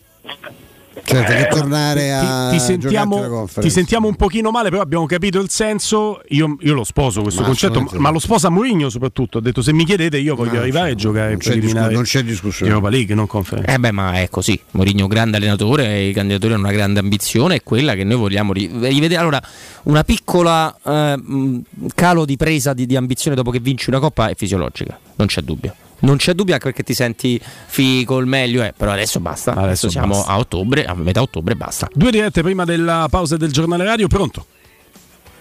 Certo, 1.04 1.32
che 1.32 1.48
tornare 1.48 2.12
a 2.12 2.48
ti, 2.50 2.56
ti 2.56 2.62
sentiamo, 2.62 3.48
ti 3.58 3.70
sentiamo 3.70 4.08
un 4.08 4.14
pochino 4.14 4.50
male, 4.50 4.70
però 4.70 4.82
abbiamo 4.82 5.06
capito 5.06 5.40
il 5.40 5.50
senso. 5.50 6.22
Io, 6.28 6.56
io 6.60 6.74
lo 6.74 6.84
sposo 6.84 7.22
questo 7.22 7.40
Ma 7.40 7.46
concetto, 7.48 7.86
ma, 7.98 8.10
lo 8.10 8.18
sposa 8.18 8.48
Mourinho 8.48 8.88
soprattutto. 8.88 9.38
Ha 9.38 9.40
detto: 9.40 9.62
se 9.62 9.72
mi 9.72 9.84
chiedete, 9.84 10.18
io 10.18 10.34
voglio 10.34 10.60
arrivare 10.60 10.90
e 10.90 10.94
giocare 10.94 11.30
non 11.30 11.38
c'è 11.38 11.58
discu- 11.58 11.90
non 11.90 12.02
c'è 12.02 12.22
discussione. 12.22 12.70
di 12.70 12.76
Europa 12.76 12.94
League, 12.94 13.14
non 13.14 13.26
conference. 13.26 13.70
Eh 13.70 13.78
beh, 13.78 13.90
ma 13.90 14.20
è 14.20 14.28
così. 14.28 14.58
Mourinho, 14.72 15.06
grande 15.06 15.36
allenatore, 15.38 16.02
i 16.02 16.12
candidatori 16.12 16.54
hanno 16.54 16.62
una 16.64 16.72
grande 16.72 17.00
ambizione, 17.00 17.56
è 17.56 17.62
quella 17.62 17.94
che 17.94 18.04
noi 18.04 18.16
vogliamo 18.16 18.52
ri- 18.52 18.70
rivedere. 18.72 19.20
Allora, 19.20 19.42
una 19.84 20.04
piccola 20.04 20.74
eh, 20.84 21.62
calo 21.94 22.24
di 22.24 22.36
presa 22.36 22.72
di, 22.72 22.86
di 22.86 22.96
ambizione 22.96 23.36
dopo 23.36 23.50
che 23.50 23.58
vinci 23.58 23.90
una 23.90 23.98
coppa 23.98 24.28
è 24.28 24.34
fisiologica, 24.34 24.98
non 25.16 25.26
c'è 25.26 25.40
dubbio. 25.40 25.74
Non 26.02 26.16
c'è 26.16 26.32
dubbio 26.34 26.54
anche 26.54 26.66
perché 26.66 26.82
ti 26.82 26.94
senti 26.94 27.40
figo, 27.40 28.18
il 28.18 28.26
meglio, 28.26 28.62
eh, 28.62 28.72
però 28.76 28.92
adesso 28.92 29.20
basta. 29.20 29.52
Adesso, 29.52 29.66
Adesso 29.66 29.90
siamo 29.90 30.14
basta. 30.14 30.30
a 30.32 30.38
ottobre, 30.38 30.84
a 30.84 30.94
metà 30.94 31.22
ottobre 31.22 31.54
basta. 31.54 31.88
Due 31.92 32.10
dirette 32.10 32.42
prima 32.42 32.64
della 32.64 33.06
pausa 33.10 33.36
del 33.36 33.52
giornale 33.52 33.84
radio. 33.84 34.08
Pronto? 34.08 34.46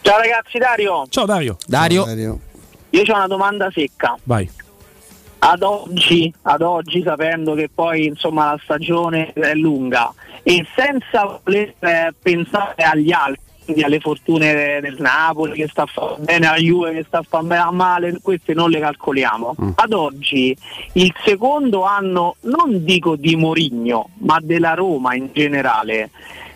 Ciao 0.01 0.17
ragazzi, 0.17 0.57
Dario. 0.57 1.05
Ciao 1.09 1.25
Dario. 1.25 1.57
Dario. 1.65 2.39
Io 2.91 3.01
ho 3.01 3.15
una 3.15 3.27
domanda 3.27 3.69
secca. 3.73 4.17
Vai. 4.23 4.49
Ad 5.43 5.63
oggi, 5.63 6.31
ad 6.43 6.61
oggi, 6.61 7.01
sapendo 7.03 7.55
che 7.55 7.69
poi 7.73 8.05
insomma 8.05 8.51
la 8.51 8.59
stagione 8.63 9.33
è 9.33 9.53
lunga 9.55 10.13
e 10.43 10.63
senza 10.75 11.39
voler 11.43 11.73
eh, 11.79 12.13
pensare 12.21 12.83
agli 12.83 13.11
altri, 13.11 13.41
quindi 13.71 13.83
alle 13.83 13.99
fortune 13.99 14.79
del 14.81 14.97
Napoli 14.99 15.53
che 15.53 15.67
sta 15.69 15.83
a 15.83 15.85
fare 15.85 16.15
bene, 16.19 16.47
alla 16.47 16.57
Juve 16.57 16.93
che 16.93 17.03
sta 17.07 17.19
a 17.19 17.25
fare 17.27 17.71
male, 17.71 18.19
queste 18.21 18.53
non 18.53 18.69
le 18.69 18.79
calcoliamo. 18.79 19.55
Ad 19.75 19.93
oggi 19.93 20.55
il 20.93 21.13
secondo 21.23 21.83
anno, 21.83 22.35
non 22.41 22.83
dico 22.83 23.15
di 23.15 23.35
Morigno, 23.35 24.09
ma 24.19 24.39
della 24.41 24.73
Roma 24.73 25.15
in 25.15 25.29
generale, 25.33 26.09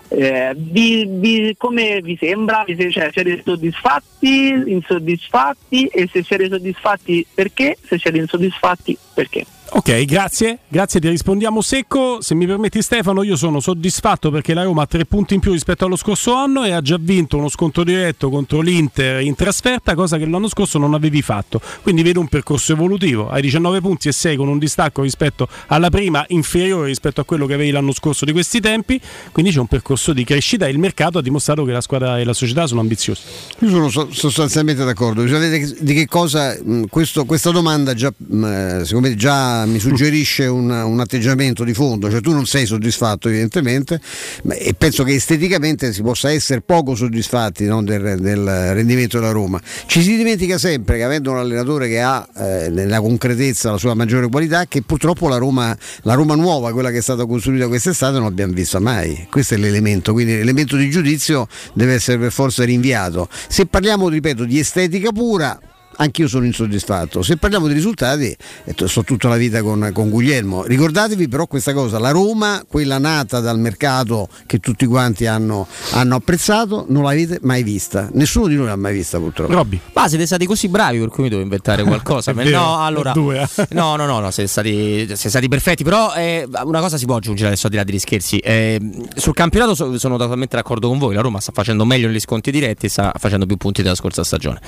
eh, 0.09 0.53
vi- 0.55 1.05
vi- 1.07 1.55
come 1.57 1.99
vi 2.01 2.17
sembra? 2.19 2.63
Vi 2.65 2.75
se- 2.75 2.91
cioè, 2.91 3.09
siete 3.11 3.41
soddisfatti, 3.43 4.63
insoddisfatti 4.67 5.87
e 5.87 6.07
se 6.11 6.23
siete 6.23 6.47
soddisfatti 6.49 7.25
perché? 7.33 7.77
Se 7.83 7.97
siete 7.97 8.17
insoddisfatti 8.17 8.97
perché? 9.13 9.45
Ok, 9.67 10.05
grazie, 10.05 10.59
grazie, 10.69 11.01
ti 11.01 11.09
rispondiamo 11.09 11.59
secco. 11.61 12.21
Se 12.21 12.33
mi 12.33 12.45
permetti 12.45 12.81
Stefano, 12.81 13.23
io 13.23 13.35
sono 13.35 13.59
soddisfatto 13.59 14.29
perché 14.31 14.53
la 14.53 14.63
Roma 14.63 14.83
ha 14.83 14.85
tre 14.85 15.05
punti 15.05 15.33
in 15.33 15.41
più 15.41 15.51
rispetto 15.51 15.85
allo 15.85 15.97
scorso 15.97 16.33
anno 16.33 16.63
e 16.63 16.71
ha 16.71 16.81
già 16.81 16.97
vinto 16.99 17.35
uno 17.37 17.49
sconto 17.49 17.83
diretto 17.83 18.29
contro 18.29 18.61
l'Inter 18.61 19.21
in 19.21 19.35
trasferta, 19.35 19.93
cosa 19.93 20.17
che 20.17 20.25
l'anno 20.27 20.47
scorso 20.47 20.77
non 20.77 20.93
avevi 20.93 21.21
fatto. 21.21 21.59
Quindi 21.81 22.03
vedo 22.03 22.21
un 22.21 22.29
percorso 22.29 22.71
evolutivo. 22.71 23.27
Hai 23.27 23.41
19 23.41 23.81
punti 23.81 24.07
e 24.07 24.11
6 24.13 24.37
con 24.37 24.47
un 24.47 24.59
distacco 24.59 25.01
rispetto 25.01 25.47
alla 25.67 25.89
prima 25.89 26.23
inferiore 26.29 26.87
rispetto 26.87 27.19
a 27.19 27.25
quello 27.25 27.45
che 27.45 27.55
avevi 27.55 27.71
l'anno 27.71 27.91
scorso 27.91 28.23
di 28.23 28.31
questi 28.31 28.61
tempi. 28.61 29.01
Quindi 29.33 29.51
c'è 29.51 29.59
un 29.59 29.67
percorso 29.67 30.13
di 30.13 30.23
crescita 30.23 30.67
e 30.67 30.69
il 30.69 30.79
mercato 30.79 31.17
ha 31.17 31.21
dimostrato 31.21 31.65
che 31.65 31.71
la 31.73 31.81
squadra 31.81 32.17
e 32.19 32.23
la 32.23 32.33
società 32.33 32.65
sono 32.65 32.79
ambiziosi. 32.79 33.21
Io 33.59 33.69
sono 33.69 33.89
so- 33.89 34.07
sostanzialmente 34.11 34.85
d'accordo. 34.85 35.23
Bisogna 35.23 35.39
vedere 35.39 35.75
di 35.79 35.93
che 35.93 36.07
cosa 36.07 36.55
questo- 36.87 37.25
questa 37.25 37.51
domanda 37.51 37.93
già, 37.93 38.07
eh, 38.09 38.81
secondo 38.85 39.09
me 39.09 39.15
già 39.15 39.54
mi 39.65 39.79
suggerisce 39.79 40.45
un, 40.45 40.69
un 40.69 40.99
atteggiamento 40.99 41.63
di 41.63 41.73
fondo, 41.73 42.09
cioè 42.09 42.21
tu 42.21 42.31
non 42.31 42.45
sei 42.45 42.65
soddisfatto 42.65 43.29
evidentemente 43.29 44.01
e 44.49 44.73
penso 44.77 45.03
che 45.03 45.13
esteticamente 45.13 45.93
si 45.93 46.01
possa 46.01 46.31
essere 46.31 46.61
poco 46.61 46.95
soddisfatti 46.95 47.65
no, 47.65 47.81
del, 47.83 48.17
del 48.19 48.73
rendimento 48.73 49.19
della 49.19 49.31
Roma. 49.31 49.61
Ci 49.85 50.01
si 50.01 50.17
dimentica 50.17 50.57
sempre 50.57 50.97
che 50.97 51.03
avendo 51.03 51.31
un 51.31 51.37
allenatore 51.37 51.87
che 51.87 52.01
ha 52.01 52.27
eh, 52.35 52.69
nella 52.69 52.99
concretezza 52.99 53.71
la 53.71 53.77
sua 53.77 53.93
maggiore 53.93 54.27
qualità, 54.27 54.65
che 54.65 54.81
purtroppo 54.81 55.27
la 55.27 55.37
Roma, 55.37 55.77
la 56.01 56.13
Roma 56.13 56.35
nuova, 56.35 56.71
quella 56.71 56.91
che 56.91 56.97
è 56.97 57.01
stata 57.01 57.25
costruita 57.25 57.67
quest'estate, 57.67 58.13
non 58.13 58.23
l'abbiamo 58.23 58.53
vista 58.53 58.79
mai. 58.79 59.27
Questo 59.29 59.53
è 59.53 59.57
l'elemento, 59.57 60.13
quindi 60.13 60.35
l'elemento 60.35 60.75
di 60.75 60.89
giudizio 60.89 61.47
deve 61.73 61.93
essere 61.93 62.17
per 62.17 62.31
forza 62.31 62.63
rinviato. 62.63 63.29
Se 63.47 63.65
parliamo, 63.65 64.09
ripeto, 64.09 64.45
di 64.45 64.59
estetica 64.59 65.11
pura, 65.11 65.59
anch'io 65.97 66.27
sono 66.27 66.45
insoddisfatto. 66.45 67.21
Se 67.21 67.37
parliamo 67.37 67.67
di 67.67 67.73
risultati, 67.73 68.35
eh, 68.63 68.87
sto 68.87 69.03
tutta 69.03 69.27
la 69.27 69.37
vita 69.37 69.61
con, 69.61 69.89
con 69.93 70.09
Guglielmo. 70.09 70.63
Ricordatevi 70.63 71.27
però 71.27 71.47
questa 71.47 71.73
cosa: 71.73 71.99
la 71.99 72.11
Roma, 72.11 72.63
quella 72.67 72.97
nata 72.97 73.39
dal 73.39 73.59
mercato 73.59 74.29
che 74.45 74.59
tutti 74.59 74.85
quanti 74.85 75.25
hanno, 75.25 75.67
hanno 75.91 76.15
apprezzato, 76.15 76.85
non 76.89 77.03
l'avete 77.03 77.39
mai 77.41 77.63
vista. 77.63 78.09
Nessuno 78.13 78.47
di 78.47 78.55
noi 78.55 78.67
l'ha 78.67 78.75
mai 78.75 78.93
vista, 78.93 79.17
purtroppo. 79.17 79.53
Robby. 79.53 79.79
Ma 79.93 80.07
siete 80.07 80.25
stati 80.25 80.45
così 80.45 80.67
bravi 80.67 80.99
per 80.99 81.09
cui 81.09 81.23
mi 81.23 81.29
devo 81.29 81.41
inventare 81.41 81.83
qualcosa. 81.85 82.33
Vero, 82.33 82.57
no, 82.57 82.83
allora, 82.83 83.11
due, 83.11 83.41
eh. 83.41 83.67
no, 83.71 83.95
no, 83.95 84.05
no, 84.05 84.19
no, 84.19 84.31
siete 84.31 84.49
stati, 84.49 85.05
siete 85.05 85.29
stati 85.29 85.47
perfetti. 85.47 85.83
Però 85.83 86.13
eh, 86.13 86.47
una 86.63 86.79
cosa 86.79 86.97
si 86.97 87.05
può 87.05 87.15
aggiungere 87.15 87.49
adesso 87.49 87.65
al 87.67 87.71
di 87.71 87.77
là 87.77 87.83
degli 87.83 87.99
scherzi. 87.99 88.37
Eh, 88.39 88.79
sul 89.15 89.33
campionato 89.33 89.75
so- 89.75 89.97
sono 89.97 90.17
totalmente 90.17 90.55
d'accordo 90.55 90.87
con 90.87 90.97
voi. 90.97 91.15
La 91.15 91.21
Roma 91.21 91.39
sta 91.39 91.51
facendo 91.51 91.85
meglio 91.85 92.07
negli 92.07 92.19
sconti 92.19 92.51
diretti 92.51 92.87
e 92.87 92.89
sta 92.89 93.13
facendo 93.17 93.45
più 93.45 93.57
punti 93.57 93.81
della 93.81 93.95
scorsa 93.95 94.23
stagione. 94.23 94.59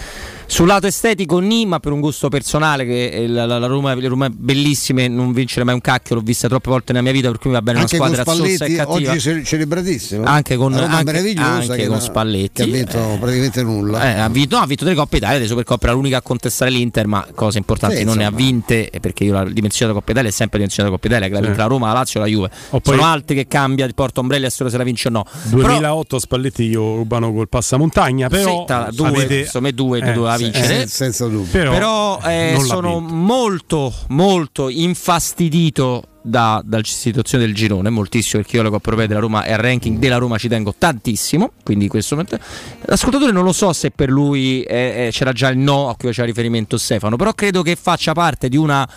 Sul 0.45 0.67
lato 0.67 0.87
estetico, 0.87 1.16
ni, 1.39 1.65
ma 1.65 1.79
per 1.79 1.91
un 1.91 1.99
gusto 1.99 2.29
personale, 2.29 2.85
che 2.85 3.09
eh, 3.09 3.27
la, 3.27 3.45
la- 3.45 3.57
la 3.59 3.67
Roma, 3.67 3.93
le 3.95 4.07
Roma 4.07 4.29
bellissime, 4.29 5.07
non 5.07 5.31
vincere 5.33 5.63
mai 5.65 5.73
un 5.73 5.81
cacchio, 5.81 6.15
l'ho 6.15 6.21
vista 6.21 6.47
troppe 6.47 6.69
volte 6.69 6.91
nella 6.93 7.03
mia 7.03 7.13
vita, 7.13 7.29
per 7.29 7.39
cui 7.39 7.51
va 7.51 7.61
bene 7.61 7.79
una 7.79 7.85
Anche 7.85 7.97
con 7.97 8.13
squadra 8.13 8.31
zozza 8.33 8.43
e 8.43 8.55
Spalletti, 8.55 8.75
cattiva. 8.75 9.11
oggi 9.11 9.19
ce- 9.21 9.43
celebratissimo. 9.43 10.23
Anche 10.25 10.55
con, 10.55 10.71
Una 10.73 10.81
Roma 10.81 10.97
anche- 10.97 11.11
meravigliosa 11.11 11.49
anche 11.71 11.75
che, 11.75 11.87
con 11.87 12.01
Spalletti. 12.01 12.49
che 12.53 12.61
ha 12.63 12.65
vinto 12.65 12.97
eh, 12.97 13.17
praticamente 13.19 13.63
nulla. 13.63 14.03
eh, 14.15 14.19
ha, 14.19 14.29
vinto, 14.29 14.55
no, 14.57 14.61
ha 14.61 14.65
vinto 14.67 14.83
delle 14.83 14.95
coppe 14.95 15.17
Italia, 15.17 15.39
le 15.39 15.47
Supercoppe 15.47 15.85
era 15.85 15.93
l'unica 15.95 16.17
a 16.17 16.21
contestare 16.21 16.71
l'Inter, 16.71 17.07
ma 17.07 17.25
cose 17.33 17.57
importanti 17.57 17.97
Sì, 17.97 18.03
non 18.03 18.17
ne 18.17 18.25
ha 18.25 18.31
vinte, 18.31 18.89
eh, 18.89 18.99
perché 18.99 19.23
io 19.23 19.33
la 19.33 19.43
dimensione 19.43 19.91
della 19.91 19.93
Coppa 19.93 20.11
Italia 20.11 20.29
è 20.29 20.33
sempre 20.33 20.59
la 20.59 20.65
dimensione 20.65 20.89
della 20.89 21.01
Coppa 21.01 21.07
Italia, 21.07 21.27
che 21.27 21.33
la 21.33 21.39
Sì. 21.39 21.45
vince 21.45 21.61
la 21.61 21.67
Roma, 21.67 21.87
la 21.87 21.93
Lazio, 21.93 22.19
la 22.19 22.25
Juve. 22.27 22.49
O 22.71 22.79
poi- 22.79 22.95
Sono 22.95 23.07
altri 23.07 23.35
che 23.35 23.47
cambia, 23.47 23.85
ti 23.87 23.93
porta 23.93 24.19
ombrelli 24.19 24.45
a 24.45 24.49
solo 24.49 24.69
se 24.69 24.77
la 24.77 24.83
vince 24.83 25.07
o 25.07 25.11
no. 25.11 25.25
2008 25.49 26.19
Spalletti 26.19 26.63
io 26.63 26.95
rubano 26.95 27.33
col 27.33 27.47
passamontagna, 27.49 28.27
però 28.29 28.65
Sì, 28.67 28.95
due, 28.95 29.07
avete- 29.07 29.39
insomma, 29.39 29.71
due 29.71 29.99
Eh, 29.99 30.11
doveva 30.13 30.35
sì, 30.37 30.43
vincere. 30.43 30.81
eh, 30.83 30.87
senza 31.11 31.27
dubbio. 31.27 31.51
Però, 31.51 31.71
Però, 31.71 32.19
eh, 32.23 32.59
sono 32.63 32.99
molto, 32.99 33.93
molto 34.09 34.69
infastidito 34.69 36.03
da- 36.21 36.61
dalla 36.63 36.83
situazione 36.83 37.45
del 37.45 37.55
girone, 37.55 37.89
moltissimo 37.89 38.41
perché 38.41 38.57
io 38.57 38.63
la 38.63 38.69
Coppa 38.69 38.89
Europea 38.89 39.07
della 39.07 39.19
Roma 39.19 39.45
e 39.45 39.53
al 39.53 39.59
ranking 39.59 39.97
della 39.97 40.17
Roma 40.17 40.37
ci 40.37 40.49
tengo 40.49 40.73
tantissimo, 40.77 41.51
quindi 41.63 41.85
in 41.85 41.89
questo 41.89 42.15
momento 42.15 42.37
l'ascoltatore 42.81 43.31
non 43.31 43.43
lo 43.43 43.53
so 43.53 43.71
se 43.71 43.91
per 43.91 44.09
lui 44.09 44.61
eh, 44.63 45.07
eh, 45.07 45.09
c'era 45.11 45.31
già 45.31 45.47
il 45.49 45.57
no 45.57 45.89
a 45.89 45.95
cui 45.95 46.09
faceva 46.09 46.27
riferimento 46.27 46.77
Stefano, 46.77 47.15
però 47.15 47.33
credo 47.33 47.61
che 47.61 47.77
faccia 47.81 48.11
parte 48.11 48.49
di 48.49 48.57
una, 48.57 48.87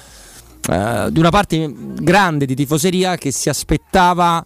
eh, 0.69 1.07
di 1.11 1.19
una 1.20 1.31
parte 1.31 1.73
grande 2.01 2.47
di 2.47 2.57
tifoseria 2.57 3.16
che 3.16 3.31
si 3.31 3.49
aspettava 3.49 4.45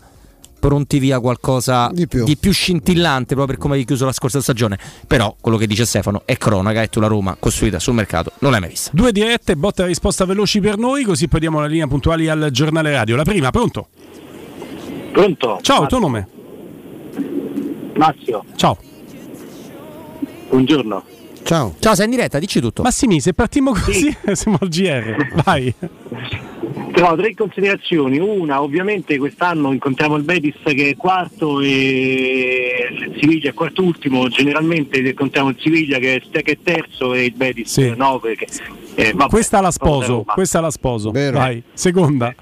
pronti 0.67 0.99
via 0.99 1.21
qualcosa 1.21 1.91
di 1.93 2.07
più. 2.07 2.25
scintillante 2.51 3.35
proprio 3.35 3.47
per 3.47 3.59
come 3.59 3.77
hai 3.77 3.85
chiuso 3.85 4.07
la 4.07 4.13
scorsa 4.13 4.41
stagione 4.41 4.79
però 5.07 5.35
quello 5.41 5.59
che 5.59 5.67
dice 5.67 5.85
Stefano 5.85 6.23
è 6.25 6.39
cronaca 6.39 6.81
e 6.81 6.89
tu 6.89 7.01
la 7.01 7.07
Roma 7.07 7.37
costruita 7.39 7.79
sul 7.79 7.95
mercato 7.95 8.33
non 8.39 8.51
l'hai 8.51 8.61
mai 8.61 8.71
vista 8.71 8.93
Due 8.95 9.11
dirette, 9.11 9.57
botta 9.57 9.83
e 9.83 9.87
risposta 9.89 10.25
veloci 10.25 10.61
per 10.61 10.79
noi, 10.79 11.03
così 11.03 11.27
poi 11.27 11.41
diamo 11.41 11.61
la 11.61 11.67
linea 11.67 11.89
puntuali 11.89 12.29
al 12.29 12.49
giornale 12.53 12.93
radio. 12.93 13.17
La 13.17 13.25
prima, 13.25 13.51
pronto? 13.51 13.89
Pronto? 15.13 15.59
Ciao, 15.63 15.83
il 15.83 15.89
tuo 15.89 15.99
nome? 15.99 16.29
Massimo. 17.97 18.45
Ciao. 18.55 18.79
Buongiorno. 20.49 21.05
Ciao. 21.45 21.75
Ciao, 21.79 21.95
sei 21.95 22.07
in 22.07 22.11
diretta, 22.13 22.39
dici 22.39 22.61
tutto. 22.61 22.83
Massimi, 22.83 23.21
se 23.21 23.35
partiamo 23.35 23.73
così 23.73 24.15
siamo 24.33 24.57
al 24.61 24.69
GR. 24.69 25.43
Vai. 25.45 25.73
Però 26.93 27.15
tre 27.17 27.35
considerazioni. 27.35 28.19
Una, 28.19 28.63
ovviamente 28.63 29.19
quest'anno 29.19 29.73
incontriamo 29.73 30.17
il 30.17 30.23
Betis 30.23 30.55
che 30.65 30.91
è 30.91 30.97
quarto 30.97 31.61
e 31.61 32.89
il 32.91 33.17
Siviglia 33.21 33.51
è 33.51 33.53
quarto 33.53 33.83
ultimo. 33.83 34.29
Generalmente 34.29 34.99
incontriamo 34.99 35.51
il 35.51 35.57
Siviglia 35.59 35.99
che 35.99 36.15
è, 36.17 36.43
che 36.43 36.53
è 36.53 36.59
terzo 36.63 37.13
e 37.15 37.25
il 37.27 37.35
Betis 37.35 37.71
Sì. 37.73 37.93
nove. 37.95 38.37
Che, 38.37 38.47
eh, 38.95 39.13
vabbè, 39.13 39.29
Questa 39.29 39.61
la 39.61 39.71
sposo, 39.71 40.25
questa 40.27 40.61
la 40.61 40.71
sposo. 40.71 41.11
Vero. 41.11 41.39
Vai. 41.39 41.63
Seconda. 41.75 42.35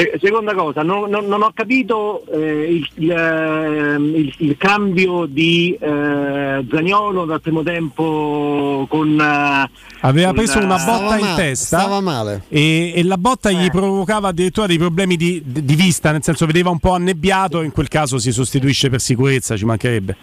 Se- 0.00 0.18
seconda 0.20 0.54
cosa, 0.54 0.82
non, 0.82 1.10
non- 1.10 1.26
non 1.26 1.42
ho 1.42 1.50
capito 1.54 2.24
eh, 2.32 2.72
il, 2.74 2.88
il, 2.94 3.10
ehm, 3.10 4.14
il- 4.14 4.34
il 4.38 4.56
cambio 4.56 5.26
di 5.26 5.76
eh, 5.80 6.64
Zaniolo 6.70 7.24
dal 7.24 7.40
primo 7.40 7.62
tempo 7.62 8.86
con... 8.88 9.18
eh, 9.20 9.70
Aveva 10.00 10.28
con, 10.28 10.36
preso 10.36 10.58
una 10.58 10.80
eh, 10.80 10.84
botta 10.84 11.18
in 11.18 11.34
testa 11.36 11.78
stava 11.78 12.00
male. 12.00 12.44
E, 12.48 12.92
e 12.94 13.04
la 13.04 13.18
botta 13.18 13.50
gli 13.50 13.68
provocava 13.70 14.28
addirittura 14.28 14.66
dei 14.66 14.78
problemi 14.78 15.16
di, 15.16 15.42
di 15.44 15.74
vista, 15.74 16.10
nel 16.12 16.22
senso 16.22 16.46
vedeva 16.46 16.70
un 16.70 16.78
po' 16.78 16.92
annebbiato, 16.94 17.60
in 17.62 17.72
quel 17.72 17.88
caso 17.88 18.18
si 18.18 18.32
sostituisce 18.32 18.88
per 18.88 19.00
sicurezza, 19.00 19.56
ci 19.56 19.64
mancherebbe. 19.64 20.16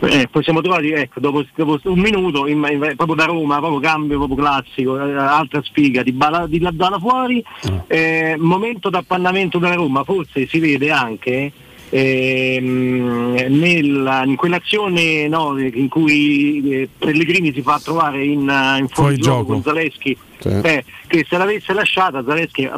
Eh, 0.00 0.28
poi 0.30 0.42
siamo 0.42 0.60
trovati 0.60 0.90
ecco, 0.90 1.20
dopo, 1.20 1.44
dopo 1.54 1.78
un 1.84 1.98
minuto 1.98 2.46
in- 2.46 2.66
in- 2.70 2.92
proprio 2.96 3.14
da 3.14 3.24
Roma, 3.24 3.58
proprio 3.58 3.80
cambio 3.80 4.18
proprio 4.18 4.36
classico, 4.36 5.00
eh, 5.02 5.14
altra 5.14 5.62
sfiga 5.62 6.02
di, 6.02 6.12
bala, 6.12 6.46
di 6.46 6.58
là 6.60 6.72
fuori, 6.98 7.42
eh, 7.86 8.36
momento 8.38 8.90
d'appannamento 8.90 9.58
della 9.58 9.74
Roma, 9.74 10.04
forse 10.04 10.46
si 10.46 10.58
vede 10.58 10.90
anche 10.90 11.52
ehm, 11.90 13.46
nella- 13.48 14.22
in 14.24 14.36
quell'azione 14.36 15.28
no, 15.28 15.58
in 15.58 15.88
cui 15.88 16.62
eh, 16.72 16.88
Pellegrini 16.98 17.52
si 17.52 17.62
fa 17.62 17.80
trovare 17.82 18.24
in, 18.24 18.48
eh, 18.48 18.78
in 18.78 18.88
fuori 18.88 19.16
gioco 19.18 19.44
con 19.44 19.62
Zaleschi, 19.62 20.16
Sì. 20.38 20.48
eh, 20.48 20.84
che 21.06 21.24
se 21.28 21.36
l'avesse 21.38 21.72
lasciata 21.72 22.22
Zaleschi 22.26 22.62
eh, 22.64 22.70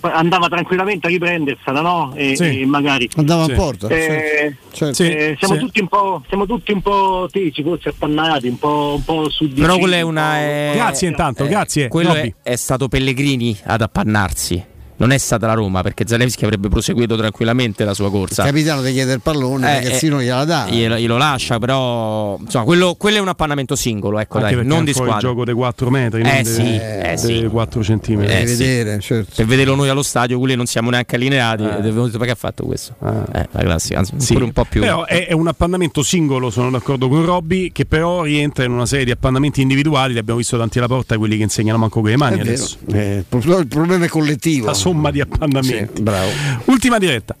andava 0.00 0.48
tranquillamente 0.48 1.06
a 1.06 1.10
riprendersela 1.10 1.80
no? 1.80 2.12
e, 2.14 2.36
Sì. 2.36 2.60
e 2.62 2.66
magari 2.66 3.08
Andava 3.16 3.44
in 3.44 3.54
porta, 3.54 3.88
Eh, 3.88 4.54
certo. 4.72 5.02
eh, 5.02 5.36
siamo, 5.38 5.54
Sì. 5.54 5.60
tutti 5.60 5.80
un 5.80 5.88
po', 5.88 6.22
siamo 6.28 6.46
tutti 6.46 6.72
un 6.72 6.82
po' 6.82 7.28
tesi, 7.30 7.62
forse 7.62 7.90
appannati, 7.90 8.48
un 8.48 8.58
po', 8.58 8.94
un 8.96 9.04
po' 9.04 9.28
su 9.30 9.46
di 9.48 9.60
Però 9.60 9.74
sì, 9.74 9.78
quella 9.80 9.96
è 9.96 10.00
un 10.02 10.10
una. 10.16 10.72
Grazie 10.74 11.08
intanto, 11.08 11.44
eh, 11.44 11.48
grazie, 11.48 11.88
Quello 11.88 12.14
è, 12.14 12.32
è 12.42 12.56
stato 12.56 12.88
Pellegrini 12.88 13.56
ad 13.64 13.82
appannarsi. 13.82 14.74
Non 14.98 15.10
è 15.10 15.18
stata 15.18 15.46
la 15.46 15.52
Roma 15.52 15.82
perché 15.82 16.04
Zalewski 16.06 16.44
avrebbe 16.44 16.68
proseguito 16.68 17.16
tranquillamente 17.16 17.84
la 17.84 17.92
sua 17.94 18.10
corsa. 18.10 18.42
Il 18.42 18.48
capitano 18.48 18.82
ti 18.82 18.92
chiede 18.92 19.12
il 19.12 19.20
pallone, 19.20 19.66
il 19.68 19.76
Eh, 19.76 19.84
ragazzino 19.84 20.20
eh, 20.20 20.24
gliela 20.24 20.44
dà. 20.44 20.66
Glielo, 20.70 20.96
glielo 20.96 21.16
lascia, 21.18 21.58
però 21.58 22.38
insomma, 22.40 22.64
quello, 22.64 22.94
quello 22.94 23.18
è 23.18 23.20
un 23.20 23.28
appannamento 23.28 23.76
singolo, 23.76 24.18
ecco, 24.18 24.38
Anche 24.38 24.56
dai, 24.56 24.66
non 24.66 24.82
è 24.82 24.84
di 24.84 24.92
squadra. 24.94 25.18
gioco 25.18 25.44
dei 25.44 25.54
4 25.54 25.90
metri, 25.90 26.22
Eh 26.22 26.24
non 26.24 26.44
sì, 26.44 26.62
dei, 26.62 26.74
eh 26.78 27.18
dei 27.22 27.38
sì. 27.40 27.46
4 27.46 27.82
centimetri. 27.82 28.34
Eh, 28.34 28.46
sì. 28.46 29.00
certo. 29.06 29.32
Per 29.36 29.44
vederlo 29.46 29.74
noi 29.74 29.88
allo 29.90 30.02
stadio, 30.02 30.38
quelli 30.38 30.54
non 30.56 30.66
siamo 30.66 30.88
neanche 30.90 31.16
allineati. 31.16 31.64
è 31.64 31.80
venuto 31.82 32.16
perché 32.16 32.32
ha 32.32 32.36
fatto 32.36 32.64
questo? 32.64 32.94
Eh, 33.32 33.48
la 33.50 33.60
classica, 33.60 33.98
anzi, 33.98 34.14
Sì, 34.16 34.32
pure 34.32 34.44
un 34.44 34.52
po' 34.52 34.64
più. 34.64 34.80
Però 34.80 35.04
è, 35.04 35.26
è 35.26 35.32
un 35.32 35.46
appannamento 35.46 36.02
singolo, 36.02 36.50
sono 36.50 36.70
d'accordo 36.70 37.08
con 37.08 37.24
Robby, 37.24 37.70
che 37.70 37.84
però 37.84 38.22
rientra 38.22 38.64
in 38.64 38.70
una 38.70 38.86
serie 38.86 39.04
di 39.04 39.10
appannamenti 39.10 39.60
individuali. 39.60 40.14
Li 40.14 40.18
abbiamo 40.18 40.38
visto 40.38 40.56
davanti 40.56 40.78
alla 40.78 40.88
porta, 40.88 41.18
quelli 41.18 41.36
che 41.36 41.42
insegnano 41.42 41.76
manco 41.78 42.00
con 42.00 42.08
le 42.10 42.16
mani 42.16 42.38
È 42.38 42.40
adesso. 42.40 42.76
Eh, 42.92 43.24
il 43.28 43.54
il 43.56 43.66
problema 43.68 44.04
è 44.04 44.08
collettivo. 44.08 44.66
Somma 44.86 45.10
di 45.10 45.20
appannamenti. 45.20 45.96
Sì, 45.96 46.02
bravo. 46.02 46.28
Ultima 46.66 46.98
diretta. 46.98 47.34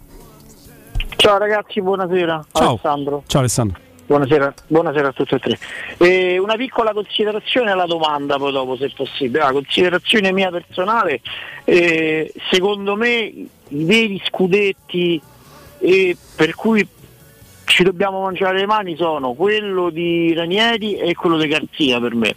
Ciao 1.14 1.38
ragazzi, 1.38 1.80
buonasera. 1.80 2.44
Ciao. 2.50 2.70
Alessandro. 2.70 3.22
Ciao 3.28 3.40
Alessandro. 3.40 3.78
Buonasera, 4.06 4.54
buonasera 4.66 5.08
a 5.08 5.12
tutti 5.12 5.34
e 5.36 5.38
tre. 5.38 5.58
Eh, 5.98 6.38
una 6.38 6.56
piccola 6.56 6.92
considerazione 6.92 7.70
alla 7.70 7.86
domanda 7.86 8.36
poi 8.36 8.50
dopo 8.50 8.76
se 8.76 8.90
possibile. 8.96 9.44
La 9.44 9.52
considerazione 9.52 10.32
mia 10.32 10.50
personale, 10.50 11.20
eh, 11.62 12.32
secondo 12.50 12.96
me 12.96 13.16
i 13.18 13.48
veri 13.68 14.20
scudetti 14.26 15.22
eh, 15.78 16.16
per 16.34 16.52
cui 16.56 16.84
ci 17.64 17.84
dobbiamo 17.84 18.22
mangiare 18.22 18.58
le 18.58 18.66
mani 18.66 18.96
sono 18.96 19.34
quello 19.34 19.90
di 19.90 20.34
Ranieri 20.34 20.96
e 20.96 21.14
quello 21.14 21.38
di 21.38 21.46
Garzia 21.46 22.00
per 22.00 22.14
me. 22.16 22.34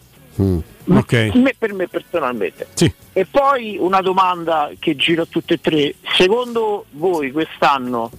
Ok. 0.98 1.32
Me- 1.36 1.56
per 1.58 1.74
me 1.74 1.88
personalmente. 1.88 2.68
Sì. 2.74 2.92
E 3.14 3.26
poi 3.26 3.78
una 3.80 4.02
domanda 4.02 4.72
che 4.80 4.96
giro 4.96 5.24
a 5.24 5.28
tutte 5.30 5.56
e 5.56 5.62
tre. 5.62 5.96
Secondo 6.18 6.86
voi 6.92 7.32
quest'anno 7.32 8.10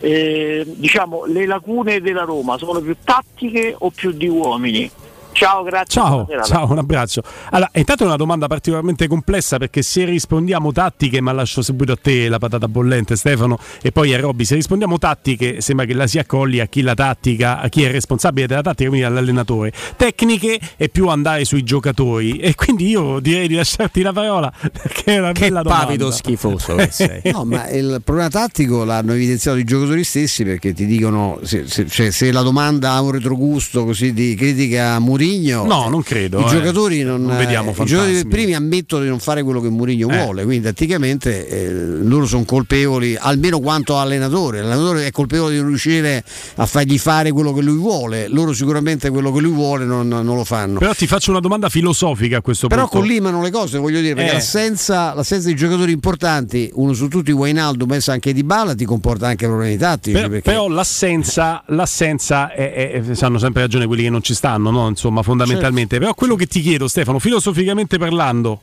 eh, 0.00 0.64
diciamo, 0.66 1.24
le 1.24 1.46
lacune 1.46 2.00
della 2.00 2.22
Roma 2.22 2.56
sono 2.56 2.80
più 2.80 2.96
tattiche 3.02 3.74
o 3.76 3.90
più 3.90 4.12
di 4.12 4.28
uomini? 4.28 4.90
Ciao, 5.38 5.62
grazie. 5.62 6.00
Ciao, 6.00 6.26
ciao, 6.44 6.70
un 6.72 6.78
abbraccio. 6.78 7.22
Allora, 7.50 7.70
intanto 7.74 8.02
è 8.02 8.06
una 8.06 8.16
domanda 8.16 8.48
particolarmente 8.48 9.06
complessa 9.06 9.56
perché 9.58 9.82
se 9.82 10.04
rispondiamo 10.04 10.72
tattiche, 10.72 11.20
ma 11.20 11.30
lascio 11.30 11.62
subito 11.62 11.92
a 11.92 11.98
te 12.00 12.28
la 12.28 12.38
patata 12.38 12.66
bollente 12.66 13.14
Stefano 13.14 13.56
e 13.80 13.92
poi 13.92 14.12
a 14.14 14.18
Robby, 14.18 14.44
se 14.44 14.56
rispondiamo 14.56 14.98
tattiche 14.98 15.60
sembra 15.60 15.86
che 15.86 15.94
la 15.94 16.08
si 16.08 16.18
accogli 16.18 16.58
a 16.58 16.66
chi 16.66 16.82
la 16.82 16.94
tattica, 16.94 17.60
a 17.60 17.68
chi 17.68 17.84
è 17.84 17.90
responsabile 17.92 18.48
della 18.48 18.62
tattica, 18.62 18.88
quindi 18.88 19.06
all'allenatore. 19.06 19.72
Tecniche 19.96 20.58
è 20.76 20.88
più 20.88 21.06
andare 21.08 21.44
sui 21.44 21.62
giocatori 21.62 22.38
e 22.38 22.56
quindi 22.56 22.88
io 22.88 23.20
direi 23.20 23.46
di 23.46 23.54
lasciarti 23.54 24.02
la 24.02 24.12
parola 24.12 24.52
perché 24.60 25.14
è 25.14 25.18
una 25.20 25.30
Che 25.32 25.40
bella 25.40 25.62
domanda. 25.62 25.84
pavido 25.84 26.10
schifoso 26.10 26.74
che 26.74 26.90
sei. 26.90 27.20
No, 27.38 27.44
ma 27.44 27.68
il 27.68 28.00
problema 28.02 28.28
tattico 28.28 28.82
l'hanno 28.82 29.12
evidenziato 29.12 29.58
i 29.58 29.64
giocatori 29.64 30.02
stessi 30.02 30.42
perché 30.42 30.72
ti 30.72 30.84
dicono 30.86 31.38
se, 31.44 31.68
se- 31.68 31.86
cioè, 31.86 32.10
se 32.10 32.32
la 32.32 32.42
domanda 32.42 32.92
ha 32.92 33.00
un 33.02 33.12
retrogusto 33.12 33.84
così 33.84 34.12
di 34.12 34.34
critica 34.34 34.94
a 34.94 34.98
Mourinho. 35.28 35.64
No, 35.64 35.88
non 35.88 36.02
credo. 36.02 36.40
I 36.40 36.44
eh. 36.44 36.48
giocatori 36.48 37.02
non, 37.02 37.22
Non 37.22 37.36
vediamo 37.36 37.74
eh, 37.76 37.82
i 37.82 37.86
giocatori 37.86 38.26
primi 38.26 38.54
ammettono 38.54 39.02
di 39.02 39.08
non 39.08 39.18
fare 39.18 39.42
quello 39.42 39.60
che 39.60 39.68
Mourinho 39.68 40.08
Eh. 40.08 40.16
vuole, 40.24 40.44
quindi 40.44 40.64
tatticamente 40.64 41.48
eh, 41.48 41.72
loro 41.72 42.26
sono 42.26 42.44
colpevoli 42.44 43.16
almeno 43.18 43.60
quanto 43.60 43.98
allenatore. 43.98 44.60
L'allenatore 44.62 45.06
è 45.06 45.10
colpevole 45.10 45.52
di 45.54 45.58
non 45.60 45.68
riuscire 45.68 46.24
a 46.56 46.66
fargli 46.66 46.98
fare 46.98 47.32
quello 47.32 47.52
che 47.52 47.62
lui 47.62 47.76
vuole, 47.76 48.28
loro 48.28 48.52
sicuramente 48.52 49.10
quello 49.10 49.32
che 49.32 49.40
lui 49.40 49.52
vuole 49.52 49.84
non, 49.84 50.08
non 50.08 50.24
lo 50.36 50.44
fanno. 50.44 50.78
Però 50.78 50.92
ti 50.94 51.06
faccio 51.06 51.30
una 51.30 51.40
domanda 51.40 51.68
filosofica 51.68 52.38
a 52.38 52.40
questo 52.40 52.66
Però 52.68 52.82
punto. 52.82 52.98
collimano 52.98 53.42
le 53.42 53.50
cose, 53.50 53.78
voglio 53.78 54.00
dire, 54.00 54.14
perché 54.14 54.30
Eh. 54.30 54.34
l'assenza, 54.34 55.14
l'assenza 55.14 55.48
di 55.48 55.54
giocatori 55.56 55.92
importanti, 55.92 56.70
uno 56.74 56.92
su 56.92 57.08
tutti 57.08 57.30
Wijnaldum, 57.32 57.88
pensa 57.88 58.12
anche 58.12 58.32
di 58.32 58.44
Bala, 58.44 58.74
ti 58.74 58.84
comporta 58.84 59.26
anche 59.26 59.46
problemi 59.46 59.76
tattici. 59.76 60.12
Per- 60.18 60.28
perché- 60.28 60.50
però 60.50 60.68
l'assenza, 60.68 61.62
l'assenza 61.68 62.52
è, 62.52 62.72
è- 62.72 62.90
è- 63.02 63.16
hanno 63.20 63.38
sempre 63.38 63.62
ragione 63.62 63.86
quelli 63.86 64.02
che 64.02 64.10
non 64.10 64.22
ci 64.22 64.34
stanno, 64.34 64.70
no? 64.70 64.88
insomma, 64.88 65.07
fondamentalmente. 65.22 65.98
Però 65.98 66.14
quello 66.14 66.34
che 66.36 66.46
ti 66.46 66.60
chiedo, 66.60 66.88
Stefano, 66.88 67.18
filosoficamente 67.18 67.98
parlando, 67.98 68.60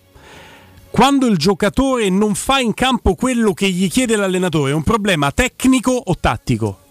quando 0.89 1.27
il 1.27 1.37
giocatore 1.37 2.09
non 2.09 2.35
fa 2.35 2.59
in 2.59 2.73
campo 2.73 3.15
quello 3.15 3.53
che 3.53 3.69
gli 3.69 3.89
chiede 3.89 4.15
l'allenatore, 4.15 4.71
è 4.71 4.73
un 4.73 4.83
problema 4.83 5.31
tecnico 5.31 5.91
o 5.91 6.15
tattico? 6.17 6.84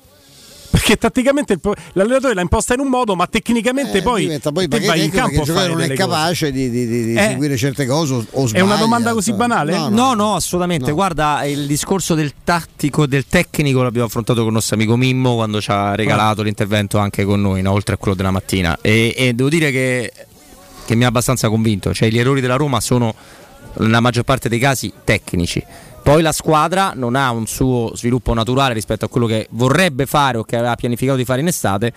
Perché 0.84 0.98
tatticamente 0.98 1.56
pro- 1.56 1.72
l'allenatore 1.94 2.34
l'ha 2.34 2.42
imposta 2.42 2.74
in 2.74 2.80
un 2.80 2.88
modo, 2.88 3.16
ma 3.16 3.26
tecnicamente 3.26 3.98
Eh, 3.98 4.02
poi, 4.02 4.20
diventa 4.24 4.52
poi 4.52 4.68
te 4.68 4.80
vai 4.80 5.02
in 5.02 5.10
campo 5.10 5.36
il 5.36 5.40
a 5.40 5.44
giocatore 5.44 5.70
fare 5.72 5.86
non 5.86 5.90
è 5.90 5.96
capace 5.96 6.52
di, 6.52 6.68
di- 6.68 6.86
di- 6.86 7.14
Eh. 7.14 7.22
seguire 7.22 7.56
certe 7.56 7.86
cose 7.86 8.12
o, 8.12 8.26
o 8.32 8.48
È 8.52 8.60
una 8.60 8.76
domanda 8.76 9.14
così 9.14 9.30
cioè. 9.30 9.38
banale? 9.38 9.72
No, 9.72 9.88
No, 9.88 10.12
no, 10.12 10.34
assolutamente. 10.34 10.92
Guarda, 10.92 11.42
il 11.46 11.66
discorso 11.66 12.14
del 12.14 12.34
tattico, 12.44 13.06
del 13.06 13.24
tecnico 13.26 13.82
l'abbiamo 13.82 14.08
affrontato 14.08 14.40
con 14.40 14.48
il 14.48 14.52
nostro 14.54 14.76
amico 14.76 14.94
Mimmo 14.96 15.36
quando 15.36 15.58
ci 15.62 15.70
ha 15.70 15.94
regalato 15.94 16.42
l'intervento 16.42 16.98
anche 16.98 17.24
con 17.24 17.40
noi, 17.40 17.62
no? 17.62 17.72
oltre 17.72 17.94
a 17.94 17.96
quello 17.96 18.14
della 18.14 18.30
mattina. 18.30 18.76
E, 18.82 19.14
e 19.16 19.32
devo 19.32 19.48
dire 19.48 19.70
che, 19.70 20.12
che 20.84 20.94
mi 20.94 21.04
ha 21.04 21.08
abbastanza 21.08 21.48
convinto. 21.48 21.94
Cioè, 21.94 22.10
gli 22.10 22.18
errori 22.18 22.42
della 22.42 22.56
Roma 22.56 22.80
sono, 22.82 23.14
nella 23.78 24.00
maggior 24.00 24.24
parte 24.24 24.50
dei 24.50 24.58
casi, 24.58 24.92
tecnici. 25.02 25.64
Poi 26.04 26.20
la 26.20 26.32
squadra 26.32 26.92
non 26.94 27.16
ha 27.16 27.30
un 27.30 27.46
suo 27.46 27.92
sviluppo 27.96 28.34
naturale 28.34 28.74
rispetto 28.74 29.06
a 29.06 29.08
quello 29.08 29.26
che 29.26 29.48
vorrebbe 29.52 30.04
fare 30.04 30.36
o 30.36 30.44
che 30.44 30.56
aveva 30.56 30.74
pianificato 30.74 31.16
di 31.16 31.24
fare 31.24 31.40
in 31.40 31.46
estate 31.46 31.92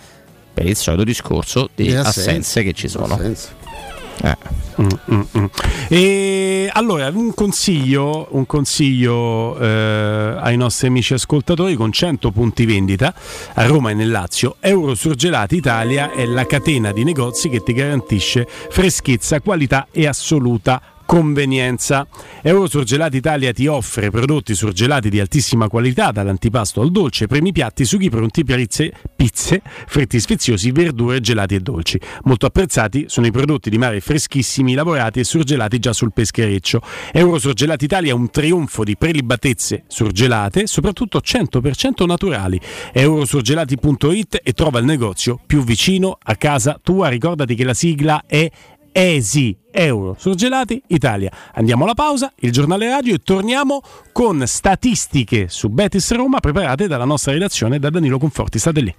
per 0.54 0.64
il 0.64 0.76
solito 0.76 1.04
discorso 1.04 1.68
di 1.74 1.94
assenze, 1.94 2.20
assenze. 2.20 2.62
che 2.62 2.72
ci 2.72 2.88
sono. 2.88 3.20
Eh. 3.20 4.36
Mm, 4.80 4.86
mm, 5.12 5.20
mm. 5.38 5.44
E 5.88 6.70
allora 6.72 7.08
un 7.08 7.34
consiglio, 7.34 8.28
un 8.30 8.46
consiglio 8.46 9.58
eh, 9.58 10.36
ai 10.38 10.56
nostri 10.56 10.86
amici 10.86 11.12
ascoltatori 11.12 11.74
con 11.74 11.92
100 11.92 12.30
punti 12.30 12.64
vendita 12.64 13.12
a 13.54 13.66
Roma 13.66 13.90
e 13.90 13.94
nel 13.94 14.10
Lazio. 14.10 14.56
Eurosurgelati 14.58 15.56
Italia 15.56 16.12
è 16.12 16.24
la 16.24 16.46
catena 16.46 16.92
di 16.92 17.04
negozi 17.04 17.50
che 17.50 17.62
ti 17.62 17.74
garantisce 17.74 18.48
freschezza, 18.48 19.40
qualità 19.40 19.86
e 19.92 20.06
assoluta 20.06 20.80
convenienza. 21.08 22.06
Eurosurgelati 22.42 23.16
Italia 23.16 23.50
ti 23.54 23.66
offre 23.66 24.10
prodotti 24.10 24.54
surgelati 24.54 25.08
di 25.08 25.18
altissima 25.18 25.66
qualità, 25.66 26.10
dall'antipasto 26.10 26.82
al 26.82 26.90
dolce, 26.90 27.26
primi 27.26 27.50
piatti, 27.50 27.86
sughi 27.86 28.10
pronti, 28.10 28.44
pizze, 28.44 28.92
pizze, 29.16 29.62
fritti 29.86 30.20
sfiziosi, 30.20 30.70
verdure, 30.70 31.20
gelati 31.20 31.54
e 31.54 31.60
dolci. 31.60 31.98
Molto 32.24 32.44
apprezzati 32.44 33.06
sono 33.08 33.26
i 33.26 33.30
prodotti 33.30 33.70
di 33.70 33.78
mare 33.78 34.00
freschissimi, 34.00 34.74
lavorati 34.74 35.20
e 35.20 35.24
surgelati 35.24 35.78
già 35.78 35.94
sul 35.94 36.12
peschereccio. 36.12 36.82
Eurosurgelati 37.10 37.86
Italia 37.86 38.10
è 38.10 38.14
un 38.14 38.28
trionfo 38.28 38.84
di 38.84 38.94
prelibatezze 38.98 39.84
surgelate, 39.86 40.66
soprattutto 40.66 41.22
100% 41.24 42.04
naturali. 42.04 42.60
Eurosurgelati.it 42.92 44.40
e 44.42 44.52
trova 44.52 44.78
il 44.78 44.84
negozio 44.84 45.40
più 45.46 45.64
vicino 45.64 46.18
a 46.22 46.36
casa 46.36 46.78
tua. 46.82 47.08
Ricordati 47.08 47.54
che 47.54 47.64
la 47.64 47.72
sigla 47.72 48.24
è 48.26 48.50
ESI 49.00 49.56
Euro 49.70 50.16
Surgelati 50.18 50.82
Italia. 50.88 51.30
Andiamo 51.54 51.84
alla 51.84 51.94
pausa, 51.94 52.32
il 52.40 52.50
giornale 52.50 52.88
radio 52.88 53.14
e 53.14 53.18
torniamo 53.18 53.80
con 54.10 54.44
statistiche 54.44 55.46
su 55.48 55.68
Betis 55.68 56.12
Roma 56.14 56.40
preparate 56.40 56.88
dalla 56.88 57.04
nostra 57.04 57.30
redazione 57.30 57.78
da 57.78 57.90
Danilo 57.90 58.18
Conforti. 58.18 58.58
State 58.58 58.80
lì. 58.80 58.92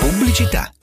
Pubblicità. 0.00 0.75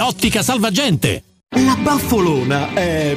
Ottica 0.00 0.42
Salvagente. 0.42 1.22
La 1.56 1.76
baffolona 1.76 2.72
è 2.74 3.16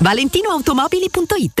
valentinoautomobili.it 0.00 1.60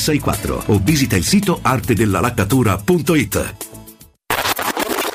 o 0.67 0.81
visita 0.83 1.15
il 1.15 1.23
sito 1.23 1.59
artedellalaccatura.it. 1.61 3.55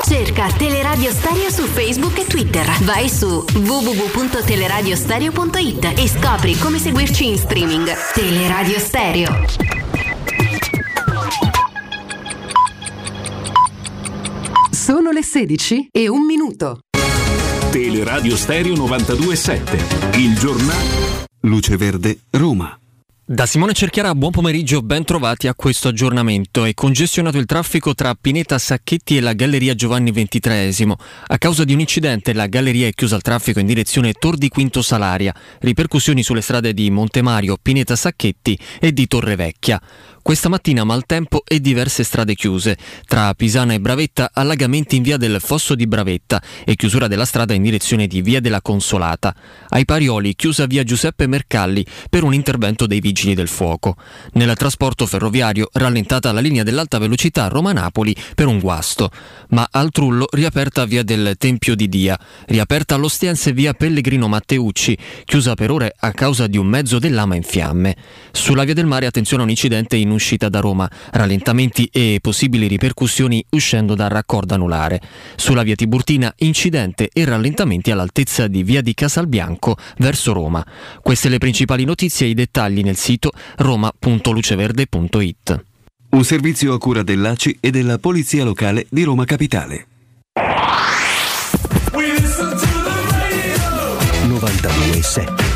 Cerca 0.06 0.46
Teleradio 0.52 1.10
Stereo 1.10 1.50
su 1.50 1.64
Facebook 1.64 2.16
e 2.18 2.26
Twitter. 2.26 2.64
Vai 2.84 3.08
su 3.08 3.44
www.teleradiostereo.it 3.54 5.94
e 5.96 6.08
scopri 6.08 6.56
come 6.58 6.78
seguirci 6.78 7.26
in 7.26 7.36
streaming. 7.36 7.92
Teleradio 8.14 8.78
Stereo. 8.78 9.44
Sono 14.70 15.10
le 15.10 15.24
16 15.24 15.88
e 15.90 16.08
un 16.08 16.24
minuto. 16.24 16.78
Teleradio 17.72 18.36
Stereo 18.36 18.76
927, 18.76 20.18
il 20.18 20.38
giornale. 20.38 21.24
Luce 21.40 21.76
Verde, 21.76 22.20
Roma. 22.30 22.78
Da 23.28 23.44
Simone 23.44 23.72
Cerchiara, 23.72 24.14
buon 24.14 24.30
pomeriggio, 24.30 24.82
ben 24.82 25.02
trovati 25.02 25.48
a 25.48 25.54
questo 25.56 25.88
aggiornamento. 25.88 26.64
È 26.64 26.72
congestionato 26.74 27.38
il 27.38 27.44
traffico 27.44 27.92
tra 27.92 28.14
Pineta 28.14 28.56
Sacchetti 28.56 29.16
e 29.16 29.20
la 29.20 29.32
Galleria 29.32 29.74
Giovanni 29.74 30.12
XXIII. 30.12 30.94
A 31.26 31.36
causa 31.36 31.64
di 31.64 31.72
un 31.72 31.80
incidente 31.80 32.32
la 32.32 32.46
galleria 32.46 32.86
è 32.86 32.92
chiusa 32.92 33.16
al 33.16 33.22
traffico 33.22 33.58
in 33.58 33.66
direzione 33.66 34.12
Tor 34.12 34.36
di 34.36 34.48
Quinto 34.48 34.80
Salaria. 34.80 35.34
Ripercussioni 35.58 36.22
sulle 36.22 36.40
strade 36.40 36.72
di 36.72 36.88
Montemario, 36.88 37.58
Pineta 37.60 37.96
Sacchetti 37.96 38.56
e 38.78 38.92
di 38.92 39.08
Torre 39.08 39.34
Vecchia. 39.34 39.82
Questa 40.26 40.48
mattina 40.48 40.82
maltempo 40.82 41.44
e 41.46 41.60
diverse 41.60 42.02
strade 42.02 42.34
chiuse. 42.34 42.76
Tra 43.06 43.32
Pisana 43.34 43.74
e 43.74 43.78
Bravetta 43.78 44.30
allagamenti 44.32 44.96
in 44.96 45.04
via 45.04 45.18
del 45.18 45.36
Fosso 45.38 45.76
di 45.76 45.86
Bravetta 45.86 46.42
e 46.64 46.74
chiusura 46.74 47.06
della 47.06 47.24
strada 47.24 47.54
in 47.54 47.62
direzione 47.62 48.08
di 48.08 48.22
via 48.22 48.40
della 48.40 48.60
Consolata. 48.60 49.32
Ai 49.68 49.84
Parioli 49.84 50.34
chiusa 50.34 50.66
via 50.66 50.82
Giuseppe 50.82 51.28
Mercalli 51.28 51.86
per 52.10 52.24
un 52.24 52.34
intervento 52.34 52.88
dei 52.88 52.98
vigili 52.98 53.34
del 53.34 53.46
fuoco. 53.46 53.94
Nel 54.32 54.56
trasporto 54.56 55.06
ferroviario 55.06 55.68
rallentata 55.74 56.32
la 56.32 56.40
linea 56.40 56.64
dell'alta 56.64 56.98
velocità 56.98 57.46
Roma-Napoli 57.46 58.16
per 58.34 58.48
un 58.48 58.58
guasto. 58.58 59.12
Ma 59.50 59.68
al 59.70 59.92
Trullo 59.92 60.26
riaperta 60.32 60.86
via 60.86 61.04
del 61.04 61.36
Tempio 61.38 61.76
di 61.76 61.88
Dia. 61.88 62.18
Riaperta 62.46 62.96
all'Ostiense 62.96 63.52
via 63.52 63.74
Pellegrino 63.74 64.26
Matteucci, 64.26 64.98
chiusa 65.24 65.54
per 65.54 65.70
ore 65.70 65.94
a 65.96 66.10
causa 66.10 66.48
di 66.48 66.58
un 66.58 66.66
mezzo 66.66 66.98
dell'ama 66.98 67.36
in 67.36 67.44
fiamme. 67.44 67.94
Sulla 68.32 68.64
via 68.64 68.74
del 68.74 68.86
mare 68.86 69.06
attenzione 69.06 69.42
a 69.42 69.44
un 69.44 69.50
incidente 69.50 69.94
in 69.94 70.14
uscita 70.16 70.48
da 70.48 70.60
Roma, 70.60 70.90
rallentamenti 71.12 71.88
e 71.92 72.18
possibili 72.20 72.66
ripercussioni 72.66 73.44
uscendo 73.50 73.94
dal 73.94 74.10
raccordo 74.10 74.54
anulare. 74.54 75.00
Sulla 75.36 75.62
via 75.62 75.76
Tiburtina 75.76 76.34
incidente 76.38 77.08
e 77.12 77.24
rallentamenti 77.24 77.92
all'altezza 77.92 78.48
di 78.48 78.64
via 78.64 78.82
di 78.82 78.94
Casalbianco 78.94 79.76
verso 79.98 80.32
Roma. 80.32 80.66
Queste 81.00 81.28
le 81.28 81.38
principali 81.38 81.84
notizie 81.84 82.26
e 82.26 82.30
i 82.30 82.34
dettagli 82.34 82.82
nel 82.82 82.96
sito 82.96 83.30
roma.luceverde.it. 83.58 85.64
Un 86.10 86.24
servizio 86.24 86.72
a 86.72 86.78
cura 86.78 87.02
dell'ACI 87.02 87.58
e 87.60 87.70
della 87.70 87.98
Polizia 87.98 88.44
Locale 88.44 88.86
di 88.88 89.04
Roma 89.04 89.24
Capitale. 89.24 89.86
92.7 94.26 95.55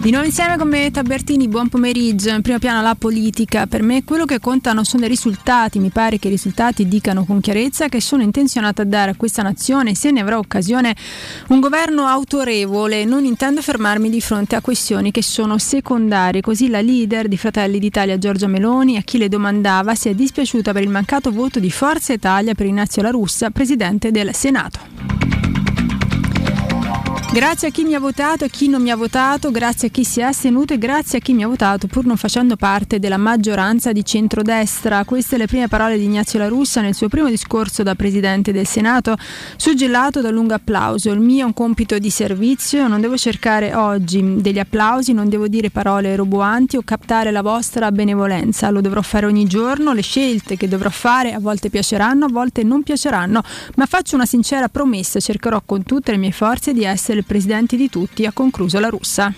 Di 0.00 0.12
nuovo 0.12 0.26
insieme 0.26 0.56
con 0.56 0.68
me 0.68 0.92
Tabertini, 0.92 1.48
buon 1.48 1.68
pomeriggio. 1.68 2.30
In 2.30 2.40
primo 2.40 2.60
piano 2.60 2.80
la 2.80 2.94
politica. 2.94 3.66
Per 3.66 3.82
me 3.82 4.04
quello 4.04 4.26
che 4.26 4.38
conta 4.38 4.72
non 4.72 4.84
sono 4.84 5.04
i 5.04 5.08
risultati, 5.08 5.80
mi 5.80 5.90
pare 5.90 6.20
che 6.20 6.28
i 6.28 6.30
risultati 6.30 6.86
dicano 6.86 7.24
con 7.24 7.40
chiarezza 7.40 7.88
che 7.88 8.00
sono 8.00 8.22
intenzionata 8.22 8.82
a 8.82 8.84
dare 8.84 9.10
a 9.10 9.16
questa 9.16 9.42
nazione, 9.42 9.96
se 9.96 10.12
ne 10.12 10.20
avrà 10.20 10.38
occasione, 10.38 10.94
un 11.48 11.58
governo 11.58 12.06
autorevole. 12.06 13.04
Non 13.04 13.24
intendo 13.24 13.60
fermarmi 13.60 14.08
di 14.08 14.20
fronte 14.20 14.54
a 14.54 14.60
questioni 14.60 15.10
che 15.10 15.22
sono 15.22 15.58
secondarie. 15.58 16.42
Così 16.42 16.68
la 16.68 16.80
leader 16.80 17.26
di 17.26 17.36
Fratelli 17.36 17.80
d'Italia 17.80 18.18
Giorgia 18.18 18.46
Meloni, 18.46 18.98
a 18.98 19.02
chi 19.02 19.18
le 19.18 19.28
domandava, 19.28 19.96
si 19.96 20.08
è 20.08 20.14
dispiaciuta 20.14 20.72
per 20.72 20.84
il 20.84 20.90
mancato 20.90 21.32
voto 21.32 21.58
di 21.58 21.72
Forza 21.72 22.12
Italia 22.12 22.54
per 22.54 22.66
Ignazio 22.66 23.02
La 23.02 23.10
Russa, 23.10 23.50
presidente 23.50 24.12
del 24.12 24.32
Senato. 24.32 24.78
Grazie 27.30 27.68
a 27.68 27.70
chi 27.70 27.84
mi 27.84 27.94
ha 27.94 28.00
votato 28.00 28.46
e 28.46 28.48
chi 28.48 28.68
non 28.68 28.80
mi 28.80 28.90
ha 28.90 28.96
votato, 28.96 29.50
grazie 29.50 29.88
a 29.88 29.90
chi 29.90 30.02
si 30.02 30.20
è 30.20 30.22
astenuto 30.22 30.72
e 30.72 30.78
grazie 30.78 31.18
a 31.18 31.20
chi 31.20 31.34
mi 31.34 31.44
ha 31.44 31.46
votato 31.46 31.86
pur 31.86 32.06
non 32.06 32.16
facendo 32.16 32.56
parte 32.56 32.98
della 32.98 33.18
maggioranza 33.18 33.92
di 33.92 34.02
centrodestra. 34.02 35.04
Queste 35.04 35.36
le 35.36 35.46
prime 35.46 35.68
parole 35.68 35.98
di 35.98 36.04
Ignazio 36.04 36.38
La 36.38 36.48
Russa 36.48 36.80
nel 36.80 36.94
suo 36.94 37.08
primo 37.08 37.28
discorso 37.28 37.82
da 37.82 37.94
Presidente 37.94 38.50
del 38.50 38.66
Senato, 38.66 39.14
suggellato 39.56 40.22
da 40.22 40.28
un 40.28 40.34
lungo 40.34 40.54
applauso. 40.54 41.12
Il 41.12 41.20
mio 41.20 41.42
è 41.42 41.44
un 41.44 41.52
compito 41.52 41.98
di 41.98 42.08
servizio, 42.08 42.88
non 42.88 43.02
devo 43.02 43.18
cercare 43.18 43.74
oggi 43.74 44.40
degli 44.40 44.58
applausi, 44.58 45.12
non 45.12 45.28
devo 45.28 45.48
dire 45.48 45.68
parole 45.70 46.16
roboanti 46.16 46.78
o 46.78 46.82
captare 46.82 47.30
la 47.30 47.42
vostra 47.42 47.92
benevolenza, 47.92 48.70
lo 48.70 48.80
dovrò 48.80 49.02
fare 49.02 49.26
ogni 49.26 49.44
giorno, 49.44 49.92
le 49.92 50.02
scelte 50.02 50.56
che 50.56 50.66
dovrò 50.66 50.88
fare 50.88 51.34
a 51.34 51.38
volte 51.38 51.68
piaceranno, 51.68 52.24
a 52.24 52.28
volte 52.32 52.64
non 52.64 52.82
piaceranno, 52.82 53.42
ma 53.76 53.84
faccio 53.84 54.14
una 54.16 54.26
sincera 54.26 54.68
promessa, 54.68 55.20
cercherò 55.20 55.60
con 55.64 55.82
tutte 55.82 56.10
le 56.10 56.16
mie 56.16 56.32
forze 56.32 56.72
di 56.72 56.84
essere 56.84 57.17
il 57.18 57.24
presidente 57.24 57.76
di 57.76 57.88
tutti, 57.88 58.26
ha 58.26 58.32
concluso 58.32 58.78
la 58.80 58.88
russa. 58.88 59.32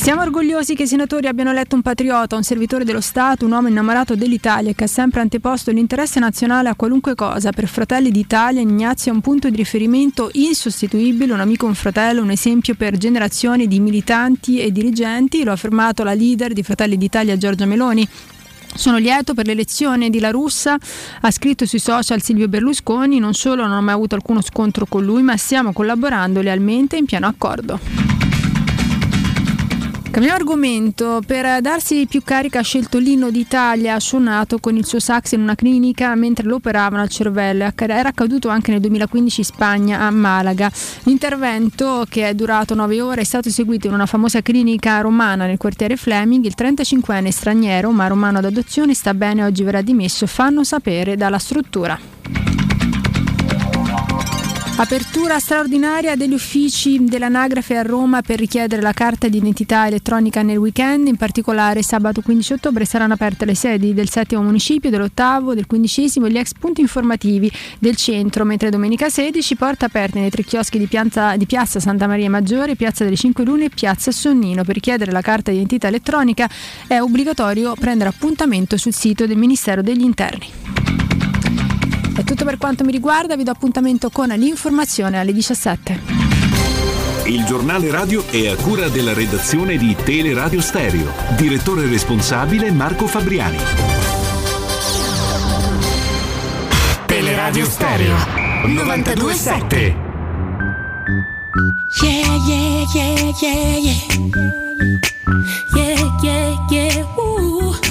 Siamo 0.00 0.22
orgogliosi 0.22 0.74
che 0.74 0.84
i 0.84 0.86
senatori 0.86 1.26
abbiano 1.26 1.50
eletto 1.50 1.74
un 1.74 1.82
patriota, 1.82 2.34
un 2.34 2.42
servitore 2.42 2.84
dello 2.84 3.02
Stato, 3.02 3.44
un 3.44 3.52
uomo 3.52 3.68
innamorato 3.68 4.16
dell'Italia 4.16 4.72
che 4.72 4.84
ha 4.84 4.86
sempre 4.86 5.20
anteposto 5.20 5.70
l'interesse 5.70 6.18
nazionale 6.18 6.70
a 6.70 6.74
qualunque 6.74 7.14
cosa. 7.14 7.50
Per 7.50 7.68
Fratelli 7.68 8.10
d'Italia 8.10 8.62
Ignazio 8.62 9.12
è 9.12 9.14
un 9.14 9.20
punto 9.20 9.50
di 9.50 9.56
riferimento 9.56 10.30
insostituibile, 10.32 11.34
un 11.34 11.40
amico, 11.40 11.66
un 11.66 11.74
fratello, 11.74 12.22
un 12.22 12.30
esempio 12.30 12.74
per 12.76 12.96
generazioni 12.96 13.68
di 13.68 13.78
militanti 13.78 14.58
e 14.58 14.72
dirigenti, 14.72 15.44
lo 15.44 15.50
ha 15.50 15.54
affermato 15.54 16.02
la 16.02 16.14
leader 16.14 16.54
di 16.54 16.62
Fratelli 16.62 16.96
d'Italia 16.96 17.36
Giorgia 17.36 17.66
Meloni. 17.66 18.08
Sono 18.74 18.98
lieto 18.98 19.34
per 19.34 19.46
l'elezione 19.46 20.10
di 20.10 20.20
La 20.20 20.30
Russa, 20.30 20.78
ha 21.20 21.30
scritto 21.30 21.66
sui 21.66 21.78
social 21.78 22.22
Silvio 22.22 22.48
Berlusconi, 22.48 23.18
non 23.18 23.34
solo 23.34 23.66
non 23.66 23.76
ho 23.76 23.82
mai 23.82 23.94
avuto 23.94 24.14
alcuno 24.14 24.40
scontro 24.40 24.86
con 24.86 25.04
lui, 25.04 25.22
ma 25.22 25.36
stiamo 25.36 25.72
collaborando 25.72 26.40
lealmente 26.40 26.96
in 26.96 27.04
pieno 27.04 27.26
accordo. 27.26 27.78
Cambiamo 30.10 30.38
argomento, 30.38 31.22
per 31.24 31.60
darsi 31.60 32.04
più 32.08 32.20
carica 32.24 32.58
ha 32.58 32.62
scelto 32.62 32.98
l'inno 32.98 33.30
d'Italia, 33.30 33.98
suonato 34.00 34.58
con 34.58 34.76
il 34.76 34.84
suo 34.84 34.98
sax 34.98 35.32
in 35.32 35.40
una 35.40 35.54
clinica 35.54 36.16
mentre 36.16 36.46
lo 36.46 36.56
operavano 36.56 37.00
al 37.00 37.08
cervello, 37.08 37.72
era 37.76 38.08
accaduto 38.08 38.48
anche 38.48 38.72
nel 38.72 38.80
2015 38.80 39.40
in 39.40 39.46
Spagna 39.46 40.00
a 40.00 40.10
Malaga. 40.10 40.70
L'intervento 41.04 42.04
che 42.08 42.28
è 42.28 42.34
durato 42.34 42.74
9 42.74 43.00
ore 43.00 43.20
è 43.20 43.24
stato 43.24 43.48
eseguito 43.48 43.86
in 43.86 43.94
una 43.94 44.06
famosa 44.06 44.42
clinica 44.42 45.00
romana 45.00 45.46
nel 45.46 45.58
quartiere 45.58 45.96
Fleming, 45.96 46.44
il 46.44 46.54
35enne 46.58 47.28
straniero 47.28 47.92
ma 47.92 48.08
romano 48.08 48.38
ad 48.38 48.46
adozione 48.46 48.94
sta 48.94 49.14
bene, 49.14 49.44
oggi 49.44 49.62
verrà 49.62 49.80
dimesso, 49.80 50.26
fanno 50.26 50.64
sapere 50.64 51.16
dalla 51.16 51.38
struttura. 51.38 52.19
Apertura 54.80 55.38
straordinaria 55.38 56.16
degli 56.16 56.32
uffici 56.32 57.04
dell'anagrafe 57.04 57.76
a 57.76 57.82
Roma 57.82 58.22
per 58.22 58.38
richiedere 58.38 58.80
la 58.80 58.94
carta 58.94 59.28
di 59.28 59.36
identità 59.36 59.86
elettronica 59.86 60.40
nel 60.40 60.56
weekend, 60.56 61.06
in 61.06 61.16
particolare 61.16 61.82
sabato 61.82 62.22
15 62.22 62.54
ottobre 62.54 62.86
saranno 62.86 63.12
aperte 63.12 63.44
le 63.44 63.54
sedi 63.54 63.92
del 63.92 64.08
settimo 64.08 64.40
municipio, 64.40 64.88
dell'ottavo, 64.88 65.52
del 65.52 65.66
quindicesimo 65.66 66.24
e 66.24 66.30
gli 66.30 66.38
ex 66.38 66.54
punti 66.58 66.80
informativi 66.80 67.52
del 67.78 67.94
centro, 67.94 68.46
mentre 68.46 68.70
domenica 68.70 69.10
16 69.10 69.54
porta 69.54 69.84
aperte 69.84 70.18
nei 70.18 70.30
tre 70.30 70.44
chioschi 70.44 70.78
di, 70.78 70.86
piazza, 70.86 71.36
di 71.36 71.44
piazza 71.44 71.78
Santa 71.78 72.06
Maria 72.06 72.30
Maggiore, 72.30 72.74
piazza 72.74 73.04
delle 73.04 73.16
Cinque 73.16 73.44
Lune 73.44 73.66
e 73.66 73.68
piazza 73.68 74.10
Sonnino. 74.10 74.64
Per 74.64 74.72
richiedere 74.72 75.12
la 75.12 75.20
carta 75.20 75.50
di 75.50 75.58
identità 75.58 75.88
elettronica 75.88 76.48
è 76.86 76.98
obbligatorio 77.00 77.74
prendere 77.74 78.08
appuntamento 78.08 78.78
sul 78.78 78.94
sito 78.94 79.26
del 79.26 79.36
Ministero 79.36 79.82
degli 79.82 80.00
Interni. 80.00 81.19
È 82.16 82.24
tutto 82.24 82.44
per 82.44 82.56
quanto 82.58 82.84
mi 82.84 82.92
riguarda, 82.92 83.36
vi 83.36 83.44
do 83.44 83.50
appuntamento 83.50 84.10
con 84.10 84.28
l'informazione 84.28 85.18
alle 85.18 85.32
17. 85.32 86.00
Il 87.26 87.44
giornale 87.44 87.90
radio 87.90 88.26
è 88.26 88.48
a 88.48 88.56
cura 88.56 88.88
della 88.88 89.12
redazione 89.14 89.76
di 89.76 89.94
Teleradio 90.02 90.60
Stereo. 90.60 91.12
Direttore 91.36 91.86
responsabile 91.86 92.70
Marco 92.72 93.06
Fabriani. 93.06 93.58
Teleradio 97.06 97.64
Stereo 97.64 98.14
927 98.66 100.08
Yeah, 102.02 102.36
yeah, 102.46 102.84
yeah, 102.94 103.32
yeah, 103.42 103.76
yeah. 103.78 103.94
Yeah, 105.74 106.20
yeah, 106.22 106.66
yeah. 106.70 107.18
Ooh. 107.18 107.89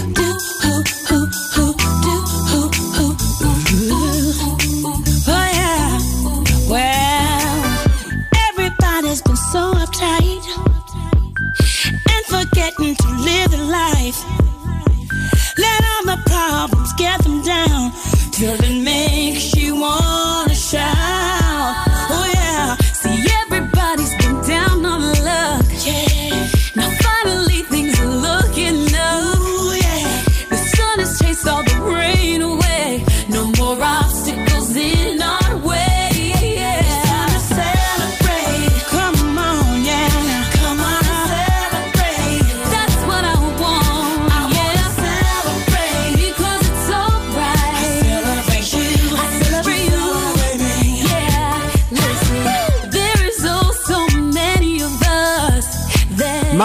So 9.52 9.74
uptight 9.74 10.46
and 12.14 12.26
forgetting 12.28 12.96
to 12.96 13.08
live 13.18 13.50
their 13.50 13.66
life. 13.66 14.24
Let 15.58 15.84
all 15.92 16.06
the 16.06 16.22
problems 16.28 16.94
get 16.94 17.24
them 17.24 17.42
down 17.42 17.92
till 18.32 18.54
it 18.54 18.84
makes 18.84 19.56
you 19.56 19.76
wanna 19.76 20.54
shout. 20.54 21.19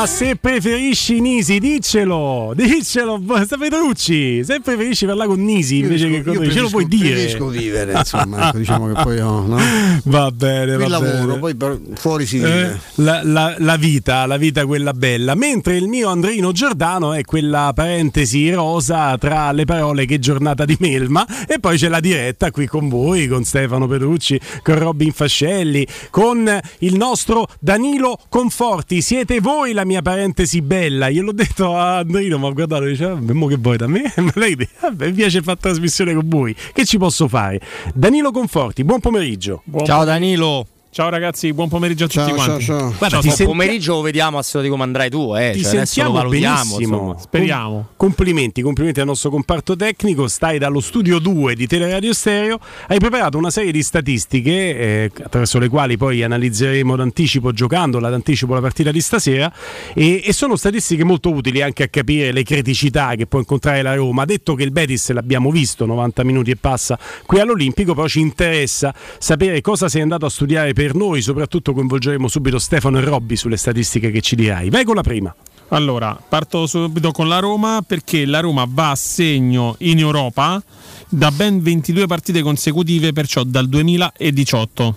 Ma 0.04 0.10
se 0.10 0.36
preferisci 0.36 1.18
Nisi, 1.18 1.58
diccelo, 1.58 2.52
diccelo, 2.54 3.22
Petrucci. 3.58 4.44
Se 4.44 4.60
preferisci 4.60 5.06
parlare 5.06 5.30
con 5.30 5.42
Nisi 5.42 5.78
invece 5.78 6.10
che 6.10 6.22
con 6.22 6.34
io 6.44 6.50
ce 6.50 6.60
lo 6.60 6.68
puoi 6.68 6.86
dire. 6.86 7.08
Preferisco 7.12 7.46
vivere, 7.48 7.92
insomma, 7.92 8.48
ecco, 8.48 8.58
diciamo 8.58 8.92
che 8.92 9.02
poi 9.02 9.18
ho, 9.20 9.46
no? 9.46 9.56
Va 10.04 10.30
bene, 10.30 10.76
va 10.76 10.88
lavoro, 10.88 11.38
bene. 11.38 11.54
poi 11.56 11.78
fuori 11.94 12.26
si 12.26 12.36
Eh, 12.36 12.40
vive. 12.40 12.80
la, 12.96 13.22
la- 13.24 13.54
la 13.56 13.76
vita, 13.76 14.26
la 14.26 14.36
vita 14.36 14.66
quella 14.66 14.92
bella. 14.92 15.34
Mentre 15.34 15.78
il 15.78 15.86
mio 15.88 16.10
Andrino 16.10 16.52
Giordano 16.52 17.14
è 17.14 17.22
quella 17.24 17.72
parentesi 17.74 18.52
rosa 18.52 19.16
tra 19.16 19.52
le 19.52 19.64
parole 19.64 20.04
che 20.04 20.18
giornata 20.18 20.66
di 20.66 20.76
melma 20.80 21.24
e 21.46 21.58
poi 21.60 21.78
c'è 21.78 21.88
la 21.88 22.00
diretta 22.00 22.50
qui 22.50 22.66
con 22.66 22.90
voi, 22.90 23.26
con 23.26 23.42
Stefano 23.44 23.86
Petrucci, 23.88 24.38
con 24.62 24.78
Robin 24.78 25.12
Fascelli, 25.12 25.86
con 26.10 26.60
il 26.80 26.94
nostro 26.96 27.46
Danilo 27.58 28.18
Conforti. 28.28 29.00
Siete 29.00 29.40
voi 29.40 29.72
la 29.72 29.86
mia 29.86 29.92
parentesi 30.02 30.62
bella. 30.62 31.10
Gliel'ho 31.10 31.32
detto 31.32 31.76
a 31.76 31.98
Andrino, 31.98 32.38
ma 32.38 32.50
guardate, 32.50 32.86
dice, 32.86 33.06
"Vabbè, 33.06 33.32
mo 33.32 33.46
che 33.46 33.56
vuoi 33.56 33.76
da 33.76 33.86
me? 33.86 34.12
Lei 34.34 34.56
dice, 34.56 34.70
"Vabbè, 34.80 35.06
mi 35.06 35.12
piace 35.12 35.42
fare 35.42 35.58
trasmissione 35.60 36.14
con 36.14 36.28
voi. 36.28 36.54
Che 36.72 36.84
ci 36.84 36.98
posso 36.98 37.28
fare? 37.28 37.60
Danilo 37.94 38.30
Conforti, 38.30 38.84
buon 38.84 39.00
pomeriggio. 39.00 39.62
Ciao 39.84 40.04
Danilo. 40.04 40.66
Ciao 40.94 41.08
ragazzi, 41.08 41.52
buon 41.52 41.68
pomeriggio 41.68 42.04
a 42.04 42.06
tutti 42.06 42.30
quanti. 42.30 42.66
Guarda, 42.66 43.18
ti 43.18 43.22
ti 43.22 43.28
senti- 43.30 43.46
pomeriggio 43.46 43.94
lo 43.94 44.00
vediamo 44.02 44.38
a 44.38 44.42
seconda 44.42 44.68
di 44.68 44.72
come 44.72 44.84
andrai 44.84 45.10
tu, 45.10 45.34
eh. 45.34 45.50
Ti 45.52 45.62
cioè, 45.64 45.72
lo 45.72 45.78
sentiamo 45.78 46.12
valutiamo. 46.12 46.70
benissimo. 46.76 47.16
Speriamo. 47.18 47.72
Com- 47.72 47.86
complimenti, 47.96 48.62
complimenti 48.62 49.00
al 49.00 49.06
nostro 49.06 49.30
comparto 49.30 49.74
tecnico. 49.74 50.28
Stai 50.28 50.58
dallo 50.58 50.78
studio 50.78 51.18
2 51.18 51.56
di 51.56 51.66
Teleradio 51.66 52.14
Stereo. 52.14 52.60
Hai 52.86 52.98
preparato 52.98 53.36
una 53.36 53.50
serie 53.50 53.72
di 53.72 53.82
statistiche 53.82 54.52
eh, 54.52 55.10
attraverso 55.20 55.58
le 55.58 55.68
quali 55.68 55.96
poi 55.96 56.22
analizzeremo 56.22 56.94
d'anticipo, 56.94 57.50
giocandola 57.50 58.08
d'anticipo 58.08 58.54
la 58.54 58.60
partita 58.60 58.92
di 58.92 59.00
stasera. 59.00 59.52
E, 59.94 60.22
e 60.24 60.32
sono 60.32 60.54
statistiche 60.54 61.02
molto 61.02 61.32
utili 61.32 61.60
anche 61.60 61.82
a 61.82 61.88
capire 61.88 62.30
le 62.30 62.44
criticità 62.44 63.16
che 63.16 63.26
può 63.26 63.40
incontrare 63.40 63.82
la 63.82 63.96
Roma. 63.96 64.24
Detto 64.26 64.54
che 64.54 64.62
il 64.62 64.70
Betis 64.70 65.10
l'abbiamo 65.10 65.50
visto 65.50 65.86
90 65.86 66.22
minuti 66.22 66.52
e 66.52 66.56
passa 66.56 66.96
qui 67.26 67.40
all'Olimpico, 67.40 67.96
però 67.96 68.06
ci 68.06 68.20
interessa 68.20 68.94
sapere 69.18 69.60
cosa 69.60 69.88
sei 69.88 70.00
andato 70.02 70.26
a 70.26 70.30
studiare 70.30 70.72
per 70.72 70.82
noi, 70.92 71.22
soprattutto 71.22 71.72
coinvolgeremo 71.72 72.28
subito 72.28 72.58
Stefano 72.58 72.98
e 72.98 73.00
Robby 73.02 73.36
sulle 73.36 73.56
statistiche 73.56 74.10
che 74.10 74.20
ci 74.20 74.36
dirai. 74.36 74.68
Vai 74.68 74.84
con 74.84 74.96
la 74.96 75.02
prima. 75.02 75.34
Allora, 75.68 76.14
parto 76.28 76.66
subito 76.66 77.10
con 77.10 77.28
la 77.28 77.38
Roma 77.38 77.82
perché 77.86 78.26
la 78.26 78.40
Roma 78.40 78.66
va 78.68 78.90
a 78.90 78.94
segno 78.96 79.76
in 79.78 79.98
Europa 79.98 80.62
da 81.08 81.30
ben 81.30 81.62
22 81.62 82.06
partite 82.06 82.42
consecutive, 82.42 83.12
perciò 83.12 83.44
dal 83.44 83.68
2018. 83.68 84.96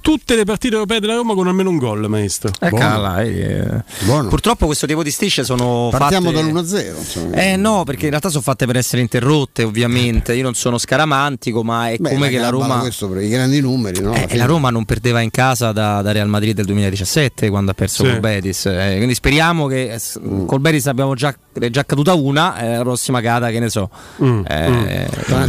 Tutte 0.00 0.34
le 0.36 0.44
partite 0.44 0.74
europee 0.74 0.98
della 1.00 1.14
Roma 1.14 1.34
con 1.34 1.46
almeno 1.46 1.70
un 1.70 1.78
gol, 1.78 2.08
maestro. 2.08 2.50
Eh, 2.60 2.70
cala, 2.72 3.22
eh. 3.22 3.82
Purtroppo 4.28 4.66
questo 4.66 4.86
tipo 4.86 5.02
di 5.02 5.10
strisce 5.10 5.44
sono 5.44 5.88
Partiamo 5.90 6.30
fatte... 6.32 6.42
dall'1-0. 6.52 6.96
insomma. 6.98 7.36
Eh 7.36 7.56
no, 7.56 7.84
perché 7.84 8.04
in 8.04 8.10
realtà 8.10 8.28
sono 8.30 8.42
fatte 8.42 8.66
per 8.66 8.76
essere 8.76 9.00
interrotte, 9.02 9.62
ovviamente. 9.62 10.34
Io 10.34 10.42
non 10.42 10.54
sono 10.54 10.76
scaramantico, 10.78 11.62
ma 11.62 11.90
è 11.90 11.96
Beh, 11.98 12.08
come 12.10 12.28
che 12.30 12.38
la 12.38 12.48
Roma. 12.48 12.78
questo 12.80 13.08
per 13.08 13.22
i 13.22 13.28
grandi 13.28 13.60
numeri, 13.60 14.00
no? 14.00 14.12
Eh, 14.14 14.36
la 14.36 14.46
Roma 14.46 14.70
non 14.70 14.84
perdeva 14.84 15.20
in 15.20 15.30
casa 15.30 15.72
da, 15.72 16.02
da 16.02 16.10
Real 16.12 16.28
Madrid 16.28 16.54
del 16.54 16.64
2017 16.64 17.48
quando 17.48 17.70
ha 17.70 17.74
perso 17.74 18.04
Sì. 18.04 18.10
col 18.10 18.20
Betis. 18.20 18.66
Eh, 18.66 18.94
quindi 18.96 19.14
speriamo 19.14 19.66
che 19.66 19.92
eh, 19.92 20.00
Mm. 20.20 20.46
col 20.46 20.60
Betis 20.60 20.86
abbiamo 20.86 21.14
già, 21.14 21.34
è 21.58 21.70
già 21.70 21.84
caduta 21.84 22.14
una, 22.14 22.58
eh, 22.58 22.76
la 22.76 22.82
prossima 22.82 23.20
cata, 23.20 23.50
che 23.50 23.60
ne 23.60 23.68
so. 23.70 23.88
Mm, 24.22 24.42
Eh, 24.48 24.70
Beh, 24.70 25.08
però, 25.26 25.44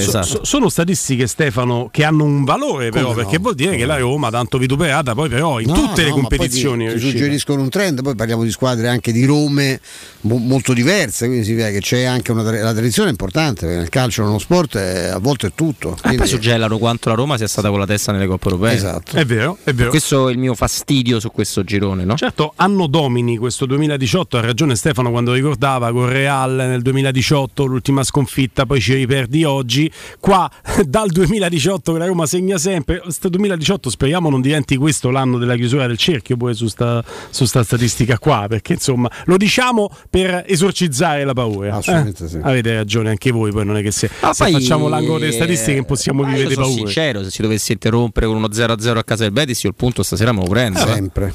so- 0.00 0.08
esatto. 0.18 0.26
so- 0.26 0.44
sono 0.44 0.68
statistiche, 0.68 1.26
Stefano, 1.26 1.88
che 1.90 2.04
hanno 2.04 2.24
un 2.24 2.44
valore, 2.44 2.90
però, 2.90 3.08
Come 3.08 3.16
no? 3.16 3.22
perché 3.22 3.38
vuol 3.38 3.54
dire 3.54 3.76
che 3.76 3.84
la 3.84 3.96
Roma, 3.98 4.30
tanto 4.30 4.58
vituperata, 4.58 5.14
poi 5.14 5.28
però 5.28 5.60
in 5.60 5.68
No, 5.68 5.74
tutte 5.74 6.02
le 6.02 6.08
no, 6.08 6.14
poi 6.14 6.20
competizioni. 6.22 6.86
Ti, 6.88 6.94
ti 6.94 7.00
suggeriscono 7.00 7.62
un 7.62 7.68
trend, 7.68 8.02
poi 8.02 8.14
parliamo 8.14 8.42
di 8.44 8.50
squadre 8.50 8.88
anche 8.88 9.12
di 9.12 9.24
Rome 9.24 9.80
mo- 10.22 10.36
molto 10.38 10.72
diverse, 10.72 11.26
quindi 11.26 11.44
significa 11.44 11.70
che 11.70 11.80
c'è 11.80 12.02
anche 12.04 12.32
una 12.32 12.42
la 12.42 12.72
tradizione 12.72 13.08
è 13.08 13.12
importante, 13.12 13.60
perché 13.66 13.80
nel 13.80 13.88
calcio, 13.88 14.22
nello 14.24 14.38
sport 14.38 14.76
è- 14.76 15.06
a 15.08 15.18
volte 15.18 15.48
è 15.48 15.52
tutto. 15.54 15.92
E 15.96 16.00
quindi- 16.00 16.18
poi 16.18 16.26
suggellano 16.28 16.78
quanto 16.78 17.08
la 17.08 17.14
Roma 17.14 17.36
sia 17.36 17.48
stata 17.48 17.68
con 17.70 17.78
la 17.78 17.86
testa 17.86 18.12
nelle 18.12 18.26
coppe 18.26 18.48
europee. 18.48 18.74
Esatto. 18.74 19.16
È 19.16 19.24
vero, 19.24 19.58
è 19.64 19.72
vero. 19.72 19.90
Questo 19.90 20.28
è 20.28 20.32
il 20.32 20.38
mio 20.38 20.54
fastidio 20.54 21.18
su 21.20 21.30
questo 21.30 21.64
girone, 21.64 22.04
no? 22.04 22.16
Certo, 22.16 22.52
anno 22.56 22.86
domini 22.86 23.36
questo 23.36 23.66
2018, 23.66 24.36
ha 24.36 24.40
ragione 24.40 24.76
Stefano 24.76 25.10
quando 25.10 25.32
ricordava 25.32 25.90
con 25.92 26.08
Real 26.08 26.52
nel 26.52 26.82
2018 26.82 27.64
l'ultima 27.64 28.02
sconfitta, 28.04 28.66
poi 28.66 28.80
ci 28.80 28.94
riperdi 28.94 29.44
oggi. 29.44 29.81
Qua 30.20 30.50
dal 30.86 31.08
2018 31.10 31.92
che 31.92 31.98
la 31.98 32.06
Roma 32.06 32.26
segna 32.26 32.58
sempre, 32.58 33.00
questo 33.00 33.28
2018 33.28 33.90
speriamo 33.90 34.28
non 34.30 34.40
diventi 34.40 34.76
questo 34.76 35.10
l'anno 35.10 35.38
della 35.38 35.56
chiusura 35.56 35.86
del 35.86 35.96
cerchio 35.96 36.36
pure 36.36 36.54
su 36.54 36.66
sta, 36.68 37.02
su 37.30 37.44
sta 37.44 37.62
statistica 37.62 38.18
qua, 38.18 38.46
perché 38.48 38.74
insomma 38.74 39.10
lo 39.24 39.36
diciamo 39.36 39.90
per 40.10 40.44
esorcizzare 40.46 41.24
la 41.24 41.32
paura. 41.32 41.76
Assolutamente 41.76 42.24
Eh? 42.24 42.28
sì. 42.28 42.38
Avete 42.42 42.74
ragione 42.74 43.10
anche 43.10 43.30
voi, 43.30 43.50
poi 43.52 43.64
non 43.64 43.76
è 43.76 43.82
che 43.82 43.90
se, 43.90 44.08
se 44.08 44.30
poi, 44.36 44.52
facciamo 44.52 44.88
l'angolo 44.88 45.18
delle 45.18 45.32
statistiche 45.32 45.76
non 45.76 45.84
possiamo 45.84 46.22
ma 46.22 46.28
vivere 46.28 46.44
io 46.44 46.48
di 46.50 46.54
sono 46.54 46.66
paura. 46.66 46.84
sincero, 46.84 47.22
se 47.24 47.30
si 47.30 47.42
dovesse 47.42 47.72
interrompere 47.72 48.26
con 48.26 48.36
uno 48.36 48.48
0-0 48.48 48.96
a 48.96 49.04
casa 49.04 49.22
del 49.24 49.32
Betis, 49.32 49.62
io 49.62 49.70
il 49.70 49.76
punto 49.76 50.02
stasera 50.02 50.32
me 50.32 50.40
lo 50.42 50.48
prendo. 50.48 50.78
eh. 50.80 50.86
Sempre. 50.86 51.32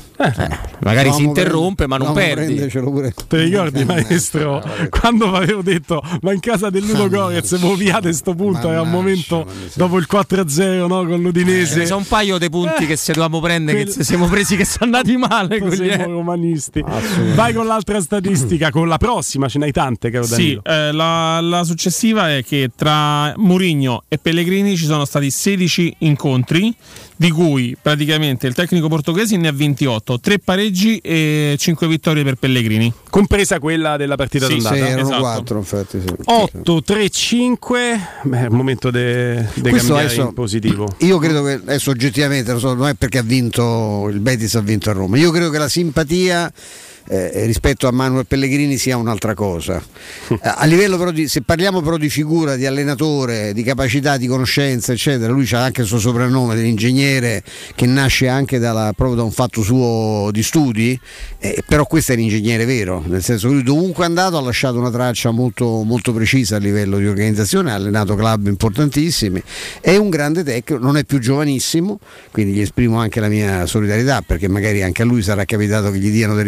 Magari 0.79 1.11
si 1.13 1.23
interrompe, 1.23 1.87
ma 1.87 1.97
non 1.97 2.13
perdi. 2.13 2.55
pure. 2.69 3.13
Ti 3.27 3.37
ricordi, 3.37 3.85
maestro, 3.85 4.63
quando 4.89 5.33
avevo 5.33 5.61
detto 5.61 6.01
ma 6.21 6.31
in 6.33 6.39
casa 6.39 6.69
del 6.69 6.85
Ludo 6.85 7.09
Gorez 7.09 7.51
moviate 7.53 8.13
sto 8.13 8.33
punto? 8.37 8.69
Era 8.71 8.81
un 8.81 8.89
momento 8.89 9.45
dopo 9.73 9.97
il 9.97 10.07
4-0 10.09 10.87
no, 10.87 11.05
con 11.05 11.21
l'Udinese. 11.21 11.81
Eh, 11.81 11.85
sono 11.85 11.99
un 11.99 12.07
paio 12.07 12.37
dei 12.37 12.49
punti 12.49 12.85
che 12.85 12.95
se 12.95 13.11
dovevamo 13.11 13.41
prendere, 13.41 13.83
quel- 13.83 13.95
che 13.97 14.03
siamo 14.05 14.27
presi 14.27 14.55
che 14.55 14.63
sono 14.63 14.85
andati 14.85 15.17
male. 15.17 15.59
quelli, 15.59 15.89
Siamo 15.89 16.03
eh. 16.03 16.07
romanisti. 16.07 16.83
Vai 17.35 17.53
con 17.53 17.65
l'altra 17.67 17.99
statistica, 17.99 18.69
con 18.71 18.87
la 18.87 18.97
prossima, 18.97 19.47
ce 19.49 19.59
n'hai 19.59 19.71
tante, 19.73 20.09
caro 20.09 20.23
Sì, 20.25 20.57
Danilo. 20.61 20.61
eh, 20.63 20.91
la, 20.93 21.41
la 21.41 21.63
successiva 21.65 22.33
è 22.33 22.43
che 22.43 22.69
tra 22.75 23.33
Mourinho 23.35 24.03
e 24.07 24.17
Pellegrini 24.17 24.77
ci 24.77 24.85
sono 24.85 25.03
stati 25.05 25.29
16 25.31 25.95
incontri, 25.99 26.73
di 27.19 27.31
cui 27.31 27.75
praticamente 27.81 28.45
il 28.47 28.53
tecnico 28.53 28.87
portoghese 28.87 29.35
ne 29.37 29.47
ha 29.47 29.51
28, 29.51 30.19
3 30.19 30.39
pareggi 30.39 30.97
e 30.99 31.55
5 31.57 31.87
vittorie 31.87 32.23
per 32.23 32.35
Pellegrini. 32.35 32.93
Compresa 33.09 33.59
quella 33.59 33.97
della 33.97 34.15
partita 34.15 34.45
Sì, 34.45 34.53
d'andata. 34.53 34.75
Sì, 34.75 34.81
erano 34.81 35.01
Esatto. 35.01 35.19
quattro, 35.19 35.57
infatti. 35.57 35.99
Sì. 35.99 36.13
8, 36.25 36.81
3, 36.83 37.09
5. 37.09 37.99
Beh, 38.23 38.39
è 38.39 38.43
il 38.43 38.51
momento 38.51 38.91
di 38.91 38.99
Questo 38.99 39.59
cambiare 39.93 40.05
adesso- 40.05 40.21
in 40.21 40.33
positivo. 40.33 40.87
Io 40.99 41.17
credo 41.17 41.43
che 41.43 41.53
adesso 41.53 41.89
oggettivamente 41.89 42.51
lo 42.53 42.59
so, 42.59 42.73
non 42.75 42.87
è 42.87 42.93
perché 42.93 43.17
ha 43.17 43.23
vinto 43.23 44.07
il 44.11 44.19
Betis 44.19 44.53
ha 44.55 44.61
vinto 44.61 44.89
a 44.91 44.93
Roma. 44.93 45.17
Io 45.17 45.31
credo 45.31 45.49
che 45.49 45.57
la 45.57 45.67
simpatia 45.69 46.51
eh, 47.07 47.45
rispetto 47.45 47.87
a 47.87 47.91
Manuel 47.91 48.25
Pellegrini 48.25 48.77
sia 48.77 48.97
un'altra 48.97 49.33
cosa. 49.33 49.81
A 50.41 50.65
livello 50.65 50.97
però 50.97 51.11
di, 51.11 51.27
se 51.27 51.41
parliamo 51.41 51.81
però 51.81 51.97
di 51.97 52.09
figura, 52.09 52.55
di 52.55 52.65
allenatore, 52.65 53.53
di 53.53 53.63
capacità, 53.63 54.17
di 54.17 54.27
conoscenza, 54.27 54.91
eccetera, 54.91 55.31
lui 55.31 55.47
ha 55.51 55.63
anche 55.63 55.81
il 55.81 55.87
suo 55.87 55.99
soprannome 55.99 56.55
dell'ingegnere 56.55 57.43
che 57.75 57.85
nasce 57.85 58.27
anche 58.27 58.59
dalla- 58.59 58.93
proprio 58.95 59.17
da 59.17 59.23
un 59.23 59.31
fatto 59.31 59.61
suo 59.61 60.29
di 60.31 60.43
studi, 60.43 60.99
eh, 61.39 61.63
però 61.65 61.85
questo 61.85 62.13
è 62.13 62.15
l'ingegnere 62.15 62.65
vero, 62.65 63.03
nel 63.05 63.23
senso 63.23 63.47
che 63.47 63.53
lui 63.53 63.63
dovunque 63.63 64.03
è 64.03 64.07
andato 64.07 64.37
ha 64.37 64.41
lasciato 64.41 64.77
una 64.77 64.91
traccia 64.91 65.31
molto, 65.31 65.83
molto 65.83 66.13
precisa 66.13 66.57
a 66.57 66.59
livello 66.59 66.97
di 66.97 67.07
organizzazione, 67.07 67.71
ha 67.71 67.75
allenato 67.75 68.15
club 68.15 68.47
importantissimi, 68.47 69.41
è 69.81 69.95
un 69.95 70.09
grande 70.09 70.43
tecnico, 70.43 70.83
non 70.83 70.97
è 70.97 71.03
più 71.03 71.19
giovanissimo, 71.19 71.99
quindi 72.31 72.53
gli 72.53 72.61
esprimo 72.61 72.99
anche 72.99 73.19
la 73.19 73.27
mia 73.27 73.65
solidarietà 73.65 74.21
perché 74.21 74.47
magari 74.47 74.83
anche 74.83 75.01
a 75.01 75.05
lui 75.05 75.21
sarà 75.21 75.45
capitato 75.45 75.91
che 75.91 75.99
gli 75.99 76.11
diano 76.11 76.35
del 76.35 76.45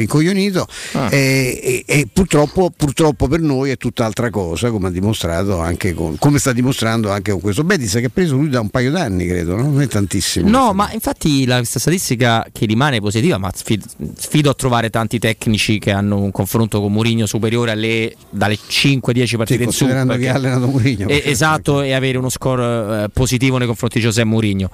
rincoglionito 0.49 0.67
Ah. 0.93 1.09
e, 1.11 1.59
e- 1.63 1.83
e 1.85 2.07
purtroppo, 2.11 2.71
purtroppo 2.75 3.27
per 3.27 3.39
noi 3.39 3.69
è 3.71 3.77
tutt'altra 3.77 4.29
cosa 4.29 4.69
come 4.71 4.87
ha 4.87 4.91
dimostrato 4.91 5.59
anche 5.59 5.93
con, 5.93 6.17
come 6.17 6.39
sta 6.39 6.51
dimostrando 6.53 7.11
anche 7.11 7.31
con 7.31 7.41
questo 7.41 7.63
Betis 7.63 7.93
che 7.93 8.05
ha 8.05 8.09
preso 8.11 8.35
lui 8.35 8.49
da 8.49 8.59
un 8.59 8.69
paio 8.69 8.91
d'anni 8.91 9.25
credo, 9.27 9.55
no? 9.55 9.63
non 9.63 9.81
è 9.81 9.87
tantissimo. 9.87 10.49
No, 10.49 10.73
ma 10.73 10.91
infatti 10.91 11.45
la, 11.45 11.57
questa 11.57 11.79
statistica 11.79 12.45
che 12.51 12.65
rimane 12.65 12.99
positiva, 12.99 13.37
ma 13.37 13.51
sfid- 13.53 13.85
sfido 14.17 14.49
a 14.49 14.53
trovare 14.53 14.89
tanti 14.89 15.19
tecnici 15.19 15.79
che 15.79 15.91
hanno 15.91 16.17
un 16.19 16.31
confronto 16.31 16.81
con 16.81 16.91
Mourinho 16.91 17.25
superiore 17.25 17.71
alle 17.71 18.15
dalle 18.29 18.55
5-10 18.55 19.37
partite 19.37 19.63
in 19.63 19.71
su. 19.71 19.85
considerando 19.85 20.13
perché- 20.13 20.27
che 20.27 20.31
ha 20.31 20.35
allenato 20.35 20.67
Mourinho. 20.67 21.07
Esatto, 21.09 21.81
e 21.81 21.93
avere 21.93 22.17
uno 22.17 22.29
score 22.29 23.03
eh, 23.03 23.09
positivo 23.13 23.57
nei 23.57 23.67
confronti 23.67 23.99
di 23.99 24.03
Giuseppe 24.05 24.27
Mourinho. 24.27 24.69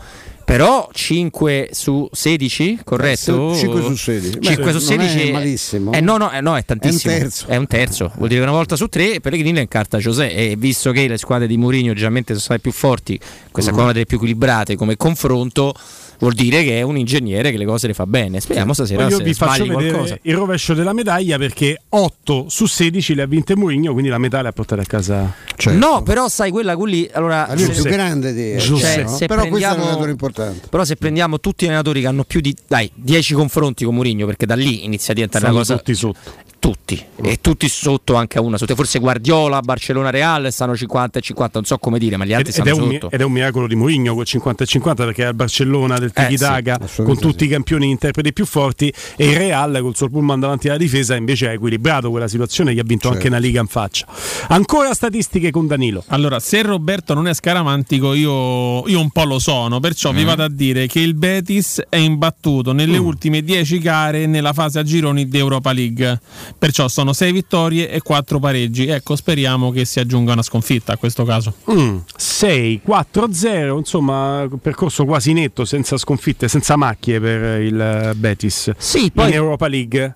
Però 0.46 0.88
5 0.94 1.70
su 1.72 2.08
16, 2.12 2.82
corretto? 2.84 3.52
Eh, 3.52 3.56
5 3.56 3.82
su 3.82 3.96
16. 3.96 4.40
5 4.42 4.64
Beh, 4.64 4.80
su 4.80 4.92
non 4.92 5.00
è 5.02 5.08
16 5.10 5.32
malissimo. 5.32 5.92
Eh, 5.92 6.02
no, 6.02 6.18
no, 6.18 6.32
eh, 6.32 6.40
no, 6.40 6.56
è 6.56 6.64
tantissimo. 6.64 7.12
È 7.12 7.16
un 7.16 7.22
terzo. 7.22 7.48
È 7.48 7.56
un 7.56 7.68
terzo. 7.68 8.12
Vuol 8.16 8.28
dire 8.30 8.42
che 8.42 8.48
una 8.48 8.56
volta 8.56 8.76
su 8.76 8.88
tre 8.88 9.20
Pellegrini 9.20 9.60
incarta 9.60 9.98
José 9.98 10.32
e 10.32 10.56
visto 10.56 10.92
che 10.92 11.08
le 11.08 11.18
squadre 11.18 11.48
di 11.48 11.58
Mourinho 11.58 11.94
generalmente 11.94 12.34
sono 12.34 12.44
state 12.44 12.60
più 12.60 12.72
forti, 12.72 13.20
questa 13.52 13.72
qua 13.72 13.82
è 13.82 13.84
una 13.86 13.94
delle 13.94 14.06
più 14.06 14.18
equilibrate 14.18 14.76
come 14.76 14.96
confronto, 14.98 15.74
vuol 16.20 16.34
dire 16.34 16.64
che 16.64 16.80
è 16.80 16.82
un 16.82 16.98
ingegnere 16.98 17.52
che 17.52 17.58
le 17.58 17.66
cose 17.66 17.88
le 17.88 17.94
fa 17.94 18.06
bene. 18.06 18.40
Speriamo 18.40 18.74
stasera 18.74 19.08
io 19.08 19.18
se 19.18 19.24
vi 19.24 19.34
faccio 19.34 19.64
vedere 19.66 19.90
qualcosa. 19.92 20.18
il 20.22 20.36
rovescio 20.36 20.74
della 20.74 20.94
medaglia 20.94 21.38
perché 21.38 21.82
8 21.90 22.46
su 22.50 22.66
16 22.66 23.16
le 23.16 23.22
ha 23.24 23.26
vinte 23.26 23.56
Mourinho, 23.56 23.92
quindi 23.92 24.10
la 24.10 24.18
metà 24.18 24.42
le 24.42 24.50
ha 24.50 24.52
portate 24.52 24.82
a 24.82 24.86
casa. 24.86 25.34
No, 25.72 26.04
però 26.04 26.28
sai 26.28 26.52
quella 26.52 26.76
quelli 26.76 27.10
allora 27.14 27.48
lui 27.54 27.64
è 27.64 27.72
più 27.72 27.84
grande 27.84 28.34
di 28.34 28.60
cioè, 28.60 29.04
no? 29.04 29.10
se 29.10 29.26
però 29.26 29.48
questo 29.48 29.70
è 29.70 29.74
un 29.74 29.80
allenatore 29.82 30.12
importante. 30.12 30.68
Però 30.70 30.84
se 30.84 30.96
prendiamo 30.96 31.40
tutti 31.40 31.66
gli 31.66 31.68
allenatori 31.68 32.02
che 32.02 32.08
hanno 32.08 32.24
più 32.24 32.42
di 32.42 32.56
dai, 32.68 32.90
10 32.94 33.34
confronti 33.34 33.86
con 33.86 33.96
Mourinho, 33.96 34.26
perché 34.26 34.46
da 34.46 34.56
lì 34.56 34.84
inizia 34.86 35.12
a 35.12 35.16
diventare 35.16 35.46
Stanno 35.46 35.60
una 35.60 35.66
cosa 35.66 35.78
tutti 35.78 35.96
sotto. 35.96 36.20
tutti 36.60 37.04
e 37.22 37.38
tutti 37.42 37.68
sotto 37.70 38.16
anche 38.16 38.38
a 38.38 38.42
una 38.42 38.58
sotto. 38.58 38.76
Forse 38.76 39.00
Guardiola, 39.00 39.62
Barcellona 39.62 40.10
Real 40.10 40.52
stanno 40.52 40.76
50 40.76 41.20
e 41.20 41.22
50, 41.22 41.60
non 41.60 41.66
so 41.66 41.78
come 41.78 42.00
dire, 42.00 42.18
ma 42.18 42.26
gli 42.26 42.34
altri 42.34 42.52
Ed, 42.52 42.58
ed 42.58 42.64
stanno 42.66 42.78
è 42.78 42.82
un, 42.82 42.88
mi- 42.88 43.00
sotto. 43.00 43.12
ed 43.12 43.22
è 43.22 43.24
un 43.24 43.32
miracolo 43.32 43.68
di 43.68 43.76
Mourinho 43.76 44.14
quel 44.14 44.26
50 44.26 44.64
e 44.64 44.68
50 44.68 45.04
perché 45.06 45.24
è 45.26 45.28
il 45.30 45.34
Barcellona 45.36 45.98
del 46.12 46.14
Tiki 46.14 46.44
Eh, 46.44 46.88
sì, 46.88 47.04
con 47.04 47.18
tutti 47.20 47.46
i 47.46 47.48
campioni 47.48 47.90
interpreti 47.90 48.34
più 48.34 48.46
forti 48.46 48.92
e 49.16 49.30
il 49.30 49.36
Real 49.38 49.78
col 49.82 49.96
suo 49.96 50.10
pullman 50.10 50.40
davanti 50.40 50.68
alla 50.68 50.78
difesa 50.78 51.16
invece 51.16 51.48
ha 51.48 51.52
equilibrato 51.52 52.10
quella 52.10 52.28
situazione 52.28 52.74
gli 52.74 52.80
ha 52.80 52.84
vinto 52.84 53.10
anche 53.10 53.28
una 53.28 53.38
Liga 53.38 53.62
in 53.62 53.68
faccia. 53.68 54.06
Ancora 54.50 54.94
statistiche 54.94 55.52
con 55.52 55.68
Danilo. 55.68 56.04
Allora, 56.08 56.40
se 56.40 56.62
Roberto 56.62 57.14
non 57.14 57.28
è 57.28 57.34
scaramantico, 57.34 58.14
io, 58.14 58.88
io 58.88 59.00
un 59.00 59.10
po' 59.12 59.24
lo 59.26 59.40
sono, 59.40 59.80
perciò 59.80 60.12
vi 60.12 60.24
Mm. 60.24 60.26
vado 60.26 60.44
a 60.44 60.50
dire 60.50 60.88
che 60.88 61.00
il 61.00 61.14
Betis 61.16 61.82
è 61.90 61.98
imbattuto 61.98 62.72
nelle 62.72 63.00
Mm. 63.00 63.04
ultime 63.06 63.42
10 63.44 63.80
gare 63.80 64.26
nella 64.26 64.54
fase 64.54 64.80
a 64.80 64.84
gironi 64.84 65.28
di 65.28 65.38
Europa 65.38 65.72
League. 65.74 66.20
Perciò 66.58 66.88
sono 66.88 67.14
6 67.14 67.32
vittorie 67.32 67.90
e 67.90 68.02
4 68.02 68.40
pareggi. 68.40 68.88
Ecco, 68.88 69.16
speriamo 69.16 69.72
che 69.72 69.86
si 69.86 70.00
aggiunga 70.00 70.34
una 70.34 70.42
sconfitta 70.44 70.94
a 70.94 70.98
questo 70.98 71.24
caso. 71.24 71.54
Mm, 71.72 71.98
6, 72.16 72.82
4, 72.84 73.32
0, 73.34 73.78
insomma, 73.78 74.48
percorso 74.62 75.06
quasi 75.06 75.34
netto, 75.34 75.66
senza 75.66 75.95
sconfitte, 75.98 76.48
senza 76.48 76.76
macchie 76.76 77.20
per 77.20 77.62
il 77.62 77.80
eh, 77.80 78.14
Betis. 78.16 78.72
Sì, 78.78 79.12
poi- 79.14 79.28
in 79.30 79.34
Europa 79.36 79.68
League. 79.68 80.16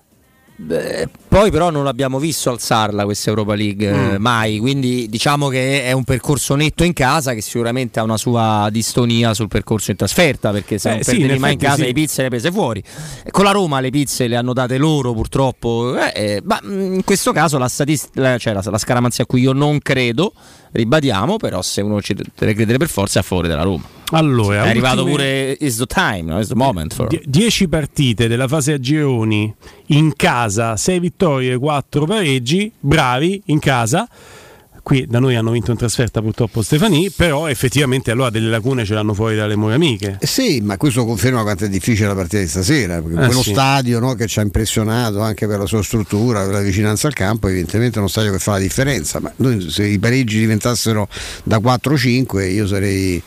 Beh, 0.62 1.08
poi 1.26 1.50
però 1.50 1.70
non 1.70 1.84
l'abbiamo 1.84 2.18
visto 2.18 2.50
alzarla 2.50 3.04
questa 3.04 3.30
Europa 3.30 3.54
League 3.54 3.88
eh, 3.88 4.18
Mm. 4.18 4.20
mai, 4.20 4.58
quindi 4.58 5.08
diciamo 5.08 5.48
che 5.48 5.84
è 5.84 5.92
un 5.92 6.04
percorso 6.04 6.54
netto 6.54 6.84
in 6.84 6.92
casa 6.92 7.32
che 7.32 7.40
sicuramente 7.40 7.98
ha 7.98 8.02
una 8.02 8.18
sua 8.18 8.68
distonia 8.70 9.32
sul 9.32 9.48
percorso 9.48 9.90
in 9.90 9.96
trasferta, 9.96 10.50
perché 10.50 10.76
se 10.76 10.90
Eh, 10.90 10.94
non 10.96 11.02
sì, 11.02 11.16
perdevi 11.16 11.38
mai 11.38 11.52
in 11.54 11.58
casa 11.58 11.76
sì. 11.76 11.82
le 11.84 11.92
pizze 11.94 12.22
le 12.24 12.28
prese 12.28 12.52
fuori. 12.52 12.82
Con 13.30 13.44
la 13.44 13.52
Roma 13.52 13.80
le 13.80 13.88
pizze 13.88 14.26
le 14.26 14.36
hanno 14.36 14.52
date 14.52 14.76
loro 14.76 15.14
purtroppo, 15.14 15.96
eh, 15.96 16.12
eh, 16.14 16.42
ma 16.44 16.60
mm, 16.62 16.92
in 16.96 17.04
questo 17.04 17.32
caso 17.32 17.56
la, 17.56 17.66
statist- 17.68 18.10
la- 18.18 18.36
cioè 18.36 18.52
la, 18.52 18.62
la 18.62 18.76
scaramanzia 18.78 19.24
a 19.24 19.26
cui 19.26 19.40
io 19.40 19.54
non 19.54 19.78
credo, 19.80 20.34
ribadiamo, 20.72 21.36
però 21.36 21.62
se 21.62 21.80
uno 21.80 22.00
ci 22.00 22.14
deve 22.14 22.54
credere 22.54 22.78
per 22.78 22.88
forza 22.88 23.18
è 23.18 23.22
a 23.22 23.24
favore 23.24 23.48
della 23.48 23.62
Roma. 23.62 23.84
Allora, 24.12 24.64
è 24.64 24.68
arrivato 24.68 25.04
ultime- 25.04 25.16
pure 25.16 25.56
is 25.60 25.76
the 25.76 25.86
time, 25.86 26.22
no? 26.22 26.40
is 26.40 26.48
the 26.48 26.54
moment 26.54 26.94
for. 26.94 27.08
10 27.08 27.68
partite 27.68 28.26
della 28.26 28.48
fase 28.48 28.72
a 28.72 28.78
gironi 28.78 29.54
in 29.86 30.14
casa, 30.16 30.76
6 30.76 30.98
vittorie, 30.98 31.56
4 31.56 32.06
pareggi, 32.06 32.72
bravi 32.78 33.40
in 33.46 33.58
casa. 33.60 34.08
Qui 34.82 35.06
da 35.08 35.18
noi 35.18 35.36
hanno 35.36 35.50
vinto 35.50 35.70
in 35.70 35.76
trasferta 35.76 36.20
purtroppo 36.20 36.62
Stefani, 36.62 37.10
però 37.10 37.48
effettivamente 37.48 38.10
allora 38.10 38.30
delle 38.30 38.48
lacune 38.48 38.84
ce 38.84 38.94
l'hanno 38.94 39.14
fuori 39.14 39.36
dalle 39.36 39.56
mura 39.56 39.74
amiche. 39.74 40.16
Eh 40.20 40.26
sì, 40.26 40.60
ma 40.62 40.76
questo 40.76 41.04
conferma 41.04 41.42
quanto 41.42 41.64
è 41.64 41.68
difficile 41.68 42.08
la 42.08 42.14
partita 42.14 42.38
di 42.42 42.48
stasera, 42.48 43.00
perché 43.00 43.20
Eh 43.20 43.26
quello 43.26 43.42
sì. 43.42 43.50
stadio 43.52 43.98
no, 44.00 44.14
che 44.14 44.26
ci 44.26 44.38
ha 44.38 44.42
impressionato 44.42 45.20
anche 45.20 45.46
per 45.46 45.58
la 45.58 45.66
sua 45.66 45.82
struttura, 45.82 46.42
per 46.44 46.52
la 46.54 46.60
vicinanza 46.60 47.06
al 47.06 47.14
campo, 47.14 47.48
evidentemente 47.48 47.96
è 47.96 47.98
uno 47.98 48.08
stadio 48.08 48.32
che 48.32 48.38
fa 48.38 48.52
la 48.52 48.58
differenza, 48.58 49.20
ma 49.20 49.32
noi 49.36 49.70
se 49.70 49.86
i 49.86 49.98
pareggi 49.98 50.38
diventassero 50.38 51.08
da 51.44 51.58
4-5 51.58 52.50
io 52.52 52.66
sarei, 52.66 53.22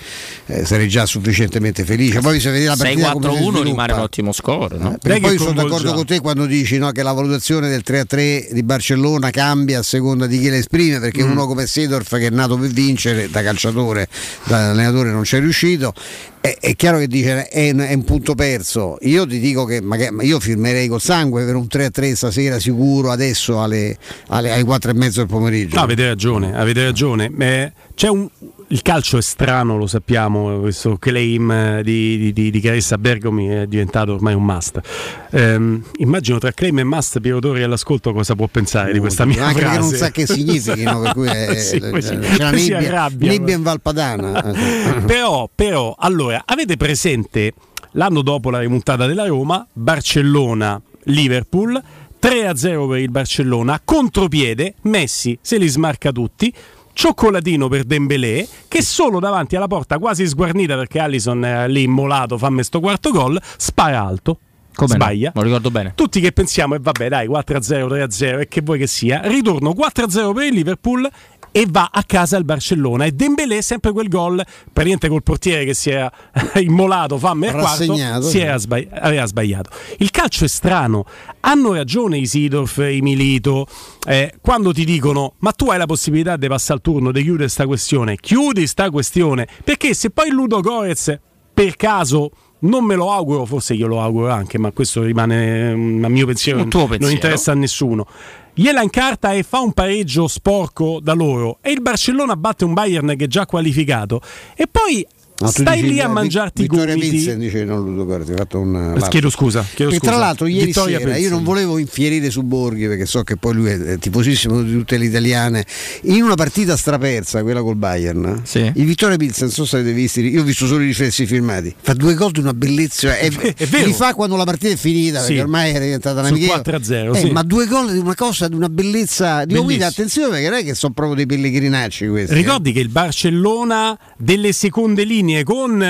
eh, 0.47 0.65
sarei 0.65 0.87
già 0.87 1.05
sufficientemente 1.05 1.83
felice. 1.85 2.19
Poi 2.19 2.39
se 2.39 2.51
vedi 2.51 2.65
la 2.65 2.75
partita 2.75 3.11
come 3.11 3.25
si 3.27 3.31
6-4-1 3.33 3.35
sviluppa. 3.37 3.63
rimane 3.63 3.93
un 3.93 3.99
ottimo 3.99 4.31
score, 4.31 4.77
no? 4.77 4.97
Perché 5.01 5.19
poi 5.19 5.37
sono 5.37 5.53
d'accordo 5.53 5.93
con 5.93 6.05
te 6.05 6.19
quando 6.19 6.45
dici 6.45 6.77
no, 6.77 6.91
che 6.91 7.03
la 7.03 7.13
valutazione 7.13 7.69
del 7.69 7.83
3-3 7.85 8.51
di 8.51 8.63
Barcellona 8.63 9.29
cambia 9.29 9.79
a 9.79 9.83
seconda 9.83 10.25
di 10.27 10.39
chi 10.39 10.49
la 10.49 10.57
esprime, 10.57 10.99
perché 10.99 11.23
Mm. 11.23 11.31
uno 11.31 11.42
come 11.47 11.65
Sedorf 11.67 12.17
che 12.17 12.27
è 12.27 12.29
nato 12.29 12.57
per 12.57 12.69
vincere, 12.69 13.29
da 13.29 13.41
calciatore, 13.43 14.07
da 14.45 14.71
allenatore 14.71 15.11
non 15.11 15.21
c'è 15.23 15.39
riuscito, 15.39 15.93
è, 16.41 16.57
è 16.59 16.75
chiaro 16.75 16.97
che 16.99 17.07
dice 17.07 17.47
è, 17.47 17.69
un- 17.71 17.79
è 17.79 17.93
un 17.93 18.03
punto 18.03 18.35
perso. 18.35 18.97
Io 19.01 19.25
ti 19.27 19.39
dico 19.39 19.65
che 19.65 19.81
magari, 19.81 20.13
ma 20.15 20.23
io 20.23 20.39
firmerei 20.39 20.87
col 20.87 21.01
sangue 21.01 21.45
per 21.45 21.55
un 21.55 21.67
3-3 21.71 22.13
stasera 22.13 22.59
sicuro 22.59 23.11
adesso 23.11 23.61
alle, 23.61 23.97
alle, 24.27 24.51
alle 24.51 24.63
4 24.63 24.91
e 24.91 24.93
mezzo 24.93 25.19
del 25.19 25.27
pomeriggio. 25.29 25.75
No, 25.75 25.81
avete 25.83 26.05
ragione, 26.07 26.55
avete 26.57 26.83
ragione. 26.83 27.31
Eh, 27.39 27.71
c'è 27.95 28.07
un- 28.09 28.29
il 28.73 28.81
calcio 28.81 29.17
è 29.17 29.21
strano, 29.21 29.77
lo 29.77 29.85
sappiamo, 29.85 30.59
questo 30.59 30.97
claim 30.97 31.51
eh, 31.51 31.81
di, 31.83 32.17
di, 32.17 32.33
di, 32.33 32.49
di 32.49 32.59
Caressa 32.59 32.97
Bergomi 32.97 33.47
è 33.47 33.67
diventato 33.67 34.13
ormai 34.13 34.33
un 34.33 34.43
must. 34.43 34.81
Ehm, 35.29 35.83
immagino 35.97 36.39
tra 36.39 36.51
claim 36.51 36.79
e 36.79 36.83
must 36.83 37.19
Piero 37.19 37.37
Torri 37.37 37.61
all'ascolto 37.61 38.11
cosa 38.13 38.33
può 38.33 38.47
pensare 38.47 38.91
di 38.91 38.97
questa 38.97 39.25
mia 39.25 39.45
anche 39.45 39.59
frase. 39.59 39.77
perché 39.77 39.89
non 39.91 39.97
sa 39.99 40.09
che 40.09 40.25
significhino, 40.25 41.01
per 41.01 41.13
cui 41.13 41.27
è, 41.27 41.53
Sì, 41.61 41.67
si- 41.69 41.79
c'è 41.79 41.89
poi 41.91 42.01
si 42.01 42.15
nebbia, 42.15 42.77
arrabbia. 42.77 43.31
nebbia 43.31 43.55
in 43.55 43.61
Valpadana. 43.61 44.53
però, 45.05 45.47
però, 45.53 45.95
allora, 45.95 46.41
avete 46.43 46.75
presente 46.75 47.53
l'anno 47.91 48.23
dopo 48.23 48.49
la 48.49 48.59
rimontata 48.59 49.05
della 49.05 49.27
Roma, 49.27 49.67
Barcellona, 49.71 50.81
Liverpool, 51.03 51.79
3-0 52.19 52.89
per 52.89 52.97
il 52.97 53.11
Barcellona, 53.11 53.79
contropiede, 53.85 54.73
Messi 54.83 55.37
se 55.41 55.57
li 55.57 55.67
smarca 55.67 56.11
tutti. 56.11 56.51
Cioccolatino 56.93 57.67
per 57.67 57.83
Dembélé 57.83 58.47
che 58.67 58.81
solo 58.81 59.19
davanti 59.19 59.55
alla 59.55 59.67
porta 59.67 59.97
quasi 59.97 60.27
sguarnita 60.27 60.75
perché 60.75 60.99
Allison 60.99 61.43
è 61.43 61.67
lì 61.67 61.83
immolato 61.83 62.37
fammi 62.37 62.63
sto 62.63 62.79
quarto 62.79 63.11
gol 63.11 63.39
spara 63.57 64.01
alto 64.05 64.37
Come 64.75 64.95
no? 64.97 65.03
sbaglia 65.03 65.31
Me 65.35 65.41
lo 65.41 65.47
ricordo 65.47 65.69
bene. 65.71 65.91
tutti 65.95 66.19
che 66.19 66.31
pensiamo 66.31 66.75
e 66.75 66.79
vabbè 66.79 67.09
dai 67.09 67.27
4-0 67.27 67.87
3-0 67.87 68.39
e 68.41 68.47
che 68.47 68.61
vuoi 68.61 68.77
che 68.79 68.87
sia 68.87 69.21
ritorno 69.25 69.71
4-0 69.71 70.33
per 70.33 70.43
il 70.45 70.53
Liverpool 70.53 71.09
e 71.55 71.67
va 71.69 71.89
a 71.93 72.03
casa 72.03 72.35
il 72.35 72.43
Barcellona. 72.43 73.05
E 73.05 73.11
Dembélé 73.11 73.61
sempre 73.61 73.91
quel 73.91 74.09
gol 74.09 74.43
praticamente 74.63 75.07
col 75.07 75.21
portiere 75.21 75.65
che 75.65 75.75
si 75.75 75.91
era 75.91 76.11
immolato 76.59 77.19
famme 77.19 77.49
al 77.49 77.59
quarto 77.59 77.93
si 78.21 78.39
era 78.39 78.57
sbagli- 78.57 78.89
aveva 78.91 79.25
sbagliato. 79.25 79.69
Il 79.99 80.09
calcio 80.09 80.45
è 80.45 80.47
strano. 80.47 81.05
Hanno 81.41 81.73
ragione 81.73 82.17
i 82.17 82.25
Sidorf 82.25 82.77
i 82.77 83.01
Milito 83.01 83.67
eh, 84.07 84.33
quando 84.41 84.73
ti 84.73 84.83
dicono 84.83 85.35
ma 85.39 85.51
tu 85.51 85.69
hai 85.69 85.77
la 85.77 85.85
possibilità 85.85 86.37
di 86.37 86.47
passare 86.47 86.75
il 86.75 86.81
turno 86.81 87.11
di 87.11 87.21
chiudere 87.21 87.49
sta 87.49 87.67
questione? 87.67 88.15
Chiudi 88.15 88.65
sta 88.65 88.89
questione 88.89 89.47
perché 89.63 89.93
se 89.93 90.09
poi 90.09 90.31
Ludo 90.31 90.59
Gorez 90.59 91.15
per 91.53 91.75
caso 91.75 92.31
non 92.63 92.83
me 92.85 92.95
lo 92.95 93.11
auguro, 93.11 93.45
forse 93.45 93.73
io 93.73 93.87
lo 93.87 94.01
auguro 94.01 94.29
anche, 94.29 94.57
ma 94.57 94.71
questo 94.71 95.01
rimane 95.03 95.73
mm, 95.75 96.03
a 96.03 96.09
mio 96.09 96.25
pensiero, 96.25 96.61
Un 96.61 96.69
tuo 96.69 96.81
non 96.81 96.89
pensiero. 96.89 97.13
interessa 97.13 97.51
a 97.51 97.55
nessuno. 97.55 98.05
Gliela 98.53 98.81
incarta 98.81 99.33
e 99.33 99.41
fa 99.43 99.59
un 99.61 99.71
pareggio 99.73 100.27
sporco 100.27 100.99
da 101.01 101.13
loro 101.13 101.57
e 101.61 101.71
il 101.71 101.81
Barcellona 101.81 102.35
batte 102.35 102.65
un 102.65 102.73
Bayern 102.73 103.15
che 103.17 103.25
è 103.25 103.27
già 103.27 103.45
qualificato 103.47 104.21
e 104.55 104.67
poi 104.69 105.05
No, 105.39 105.49
stai 105.49 105.81
dici 105.81 105.93
lì 105.93 105.99
a 105.99 106.07
mangiarti 106.07 106.61
i 106.63 106.67
Vittoria 106.67 106.93
gomiti. 106.93 107.09
Pilsen 107.09 107.39
dice 107.39 107.63
non 107.65 107.83
Ludo 107.83 108.05
Corti, 108.05 108.31
hai 108.31 108.37
fatto 108.37 108.59
un 108.59 108.71
lapsus. 108.93 109.07
Chiedo 109.09 109.29
scusa, 109.29 109.65
chiedo 109.73 109.91
E 109.91 109.95
scusa. 109.97 110.11
tra 110.11 110.19
l'altro 110.19 110.45
ieri 110.47 110.67
Vittoria 110.67 110.97
sera 110.99 111.09
io 111.09 111.15
Pilsen. 111.15 111.31
non 111.33 111.43
volevo 111.43 111.77
infierire 111.79 112.29
su 112.29 112.43
Borghi 112.43 112.85
perché 112.87 113.05
so 113.05 113.23
che 113.23 113.35
poi 113.35 113.53
lui 113.55 113.69
è 113.71 113.97
tifosissimo 113.97 114.61
di 114.61 114.71
tutte 114.71 114.97
le 114.97 115.05
italiane. 115.05 115.65
In 116.03 116.21
una 116.23 116.35
partita 116.35 116.77
strapersa, 116.77 117.41
quella 117.41 117.61
col 117.61 117.75
Bayern, 117.75 118.41
il 118.53 118.85
Vittoria 118.85 119.17
Pilsen, 119.17 119.45
non 119.47 119.51
so 119.53 119.65
se 119.65 119.77
avete 119.77 119.91
visto, 119.93 120.19
io 120.21 120.41
ho 120.41 120.43
visto 120.45 120.65
solo 120.67 120.83
i 120.83 120.87
riflessi 120.87 121.25
filmati, 121.25 121.73
fa 121.81 121.93
due 121.93 122.13
gol 122.13 122.31
di 122.31 122.39
una 122.39 122.53
bellezza, 122.53 123.17
è, 123.17 123.25
è 123.57 123.65
vero. 123.65 123.85
li 123.87 123.93
fa 123.93 124.13
quando 124.13 124.35
la 124.37 124.43
partita 124.45 124.71
è 124.73 124.77
finita 124.77 125.19
Sì. 125.21 125.27
perché 125.29 125.41
ormai 125.41 125.71
era 125.71 125.83
diventata 125.83 126.19
una 126.19 126.29
amichevole. 126.29 126.61
4-0, 126.61 127.15
Eh, 127.15 127.19
sì. 127.19 127.29
Ma 127.31 127.41
due 127.43 127.65
gol 127.65 127.91
di 127.91 127.97
una 127.97 128.15
cosa, 128.15 128.47
di 128.47 128.55
una 128.55 128.69
bellezza, 128.69 129.43
dico 129.45 129.61
Bellissimo. 129.63 129.87
attenzione 129.87 130.29
perché 130.29 130.49
non 130.49 130.59
è 130.59 130.63
che 130.63 130.75
sono 130.75 130.93
proprio 130.93 131.15
dei 131.17 131.25
pellegrinacci 131.25 132.07
questi. 132.07 132.31
eh. 132.33 132.35
Ricordi 132.37 132.71
che 132.71 132.79
il 132.79 132.89
Barcellona 132.89 133.97
delle 134.17 134.53
seconde 134.53 135.03
linee 135.03 135.21
con 135.45 135.81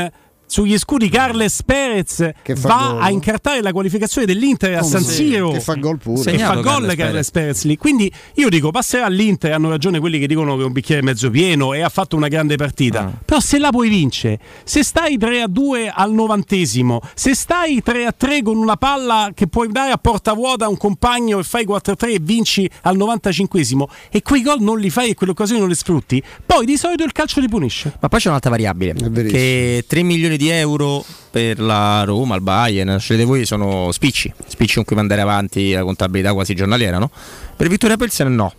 sugli 0.53 0.77
scudi 0.77 1.09
Carles 1.09 1.63
Perez 1.63 2.29
fa 2.43 2.53
va 2.67 2.89
gol. 2.91 3.01
a 3.01 3.09
incartare 3.09 3.63
la 3.63 3.71
qualificazione 3.71 4.27
dell'Inter 4.27 4.75
a 4.75 4.79
Come 4.81 4.91
San 4.91 5.01
sì, 5.03 5.13
Siro 5.25 5.49
che 5.49 5.59
fa 5.59 5.73
gol 5.73 5.97
pure. 5.97 6.31
che 6.31 6.37
fa 6.37 6.53
gol 6.53 6.63
Carles 6.63 6.95
Carles 6.95 7.31
Perez 7.31 7.63
lì 7.63 7.75
quindi 7.75 8.11
io 8.35 8.49
dico 8.49 8.69
passerà 8.69 9.05
all'Inter 9.05 9.51
hanno 9.53 9.69
ragione 9.69 9.99
quelli 9.99 10.19
che 10.19 10.27
dicono 10.27 10.55
che 10.55 10.61
è 10.61 10.65
un 10.65 10.71
bicchiere 10.71 11.01
mezzo 11.01 11.31
pieno 11.31 11.73
e 11.73 11.81
ha 11.81 11.89
fatto 11.89 12.15
una 12.15 12.27
grande 12.27 12.55
partita 12.55 12.81
Ah. 13.05 13.11
però 13.25 13.39
se 13.39 13.57
la 13.57 13.69
puoi 13.71 13.89
vincere 13.89 14.37
se 14.63 14.83
stai 14.83 15.17
3 15.17 15.41
a 15.41 15.47
2 15.47 15.89
al 15.89 16.11
novantesimo 16.13 17.01
se 17.15 17.33
stai 17.33 17.81
3 17.81 18.05
a 18.05 18.11
3 18.11 18.43
con 18.43 18.57
una 18.57 18.75
palla 18.77 19.31
che 19.33 19.47
puoi 19.47 19.69
dare 19.71 19.91
a 19.91 19.97
porta 19.97 20.33
vuota 20.33 20.65
a 20.65 20.69
un 20.69 20.77
compagno 20.77 21.39
e 21.39 21.43
fai 21.43 21.65
4 21.65 21.93
a 21.93 21.95
3 21.95 22.11
e 22.13 22.19
vinci 22.21 22.69
al 22.83 22.95
95esimo 22.95 23.83
e 24.11 24.21
quei 24.21 24.43
gol 24.43 24.61
non 24.61 24.79
li 24.79 24.91
fai 24.91 25.09
e 25.09 25.13
quelle 25.15 25.31
occasioni 25.31 25.59
non 25.61 25.69
le 25.69 25.75
sfrutti 25.75 26.21
poi 26.45 26.65
di 26.67 26.77
solito 26.77 27.03
il 27.03 27.11
calcio 27.11 27.41
ti 27.41 27.47
punisce 27.47 27.93
Ma 27.99 28.07
poi 28.07 28.19
c'è 28.19 28.27
un'altra 28.27 28.51
variabile, 28.51 28.93
che 28.93 29.83
3 29.87 30.03
milioni 30.03 30.37
di 30.37 30.42
euro 30.49 31.03
per 31.31 31.59
la 31.59 32.03
Roma, 32.03 32.35
il 32.35 32.41
Bayern, 32.41 32.99
scegliete 32.99 33.25
voi, 33.25 33.45
sono 33.45 33.91
spicci, 33.91 34.31
spicci 34.47 34.75
con 34.75 34.83
cui 34.85 34.95
mandare 34.95 35.21
avanti 35.21 35.71
la 35.73 35.83
contabilità 35.83 36.33
quasi 36.33 36.53
giornaliera, 36.55 36.97
no? 36.99 37.09
Per 37.55 37.67
Vittoria 37.67 37.97
Pelsen 37.97 38.33
no. 38.33 38.53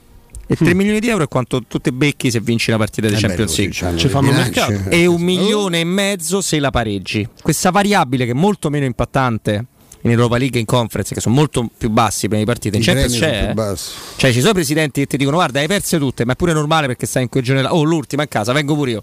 E 0.47 0.57
3 0.57 0.75
milioni 0.75 1.01
di 1.01 1.09
euro 1.09 1.25
è 1.25 1.29
quanto 1.29 1.63
tu 1.63 1.79
te 1.79 1.91
becchi 1.91 2.31
se 2.31 2.39
vinci 2.41 2.71
la 2.71 2.77
partita 2.77 3.09
di 3.09 3.15
Eh 3.15 3.19
Champions 3.19 3.57
League. 3.57 3.75
c'hanno 3.75 3.97
Ci 3.97 4.09
fanno 4.09 4.31
dei 4.31 4.43
bilanci. 4.51 4.73
mercato. 4.73 4.91
E 4.91 5.07
un 5.07 5.23
milione 5.23 5.81
e 5.81 5.85
mezzo 5.85 6.43
se 6.43 6.59
la 6.59 6.71
pareggi. 6.71 7.27
Questa 7.41 7.71
variabile 7.71 8.27
che 8.27 8.33
è 8.33 8.35
molto 8.35 8.69
meno 8.69 8.85
impattante 8.85 9.65
in 10.03 10.11
Europa 10.11 10.37
League 10.37 10.59
e 10.59 10.61
in 10.61 10.67
Conference, 10.67 11.15
che 11.15 11.21
sono 11.23 11.35
molto 11.35 11.67
più 11.79 11.89
bassi 11.89 12.29
per 12.29 12.39
le 12.39 12.45
partite, 12.45 12.77
in 12.77 12.83
I 12.83 12.85
Champions 12.85 13.17
c'è. 13.19 13.45
più 13.47 13.55
bassi. 13.55 13.91
Cioè, 14.17 14.33
ci 14.33 14.41
sono 14.41 14.53
presidenti 14.53 15.01
che 15.01 15.07
ti 15.07 15.17
dicono: 15.17 15.37
Guarda, 15.37 15.61
hai 15.61 15.67
perse 15.67 15.99
tutte, 15.99 16.27
ma 16.27 16.35
è 16.35 16.37
pure 16.37 16.53
normale 16.53 16.87
perché 16.89 17.07
stai 17.07 17.23
in 17.23 17.31
quel 17.31 17.43
giorno. 17.43 17.67
Oh, 17.71 17.83
l'ultima 17.83 18.21
in 18.21 18.29
casa, 18.29 18.53
vengo 18.53 18.75
pure 18.75 18.91
io. 18.91 19.03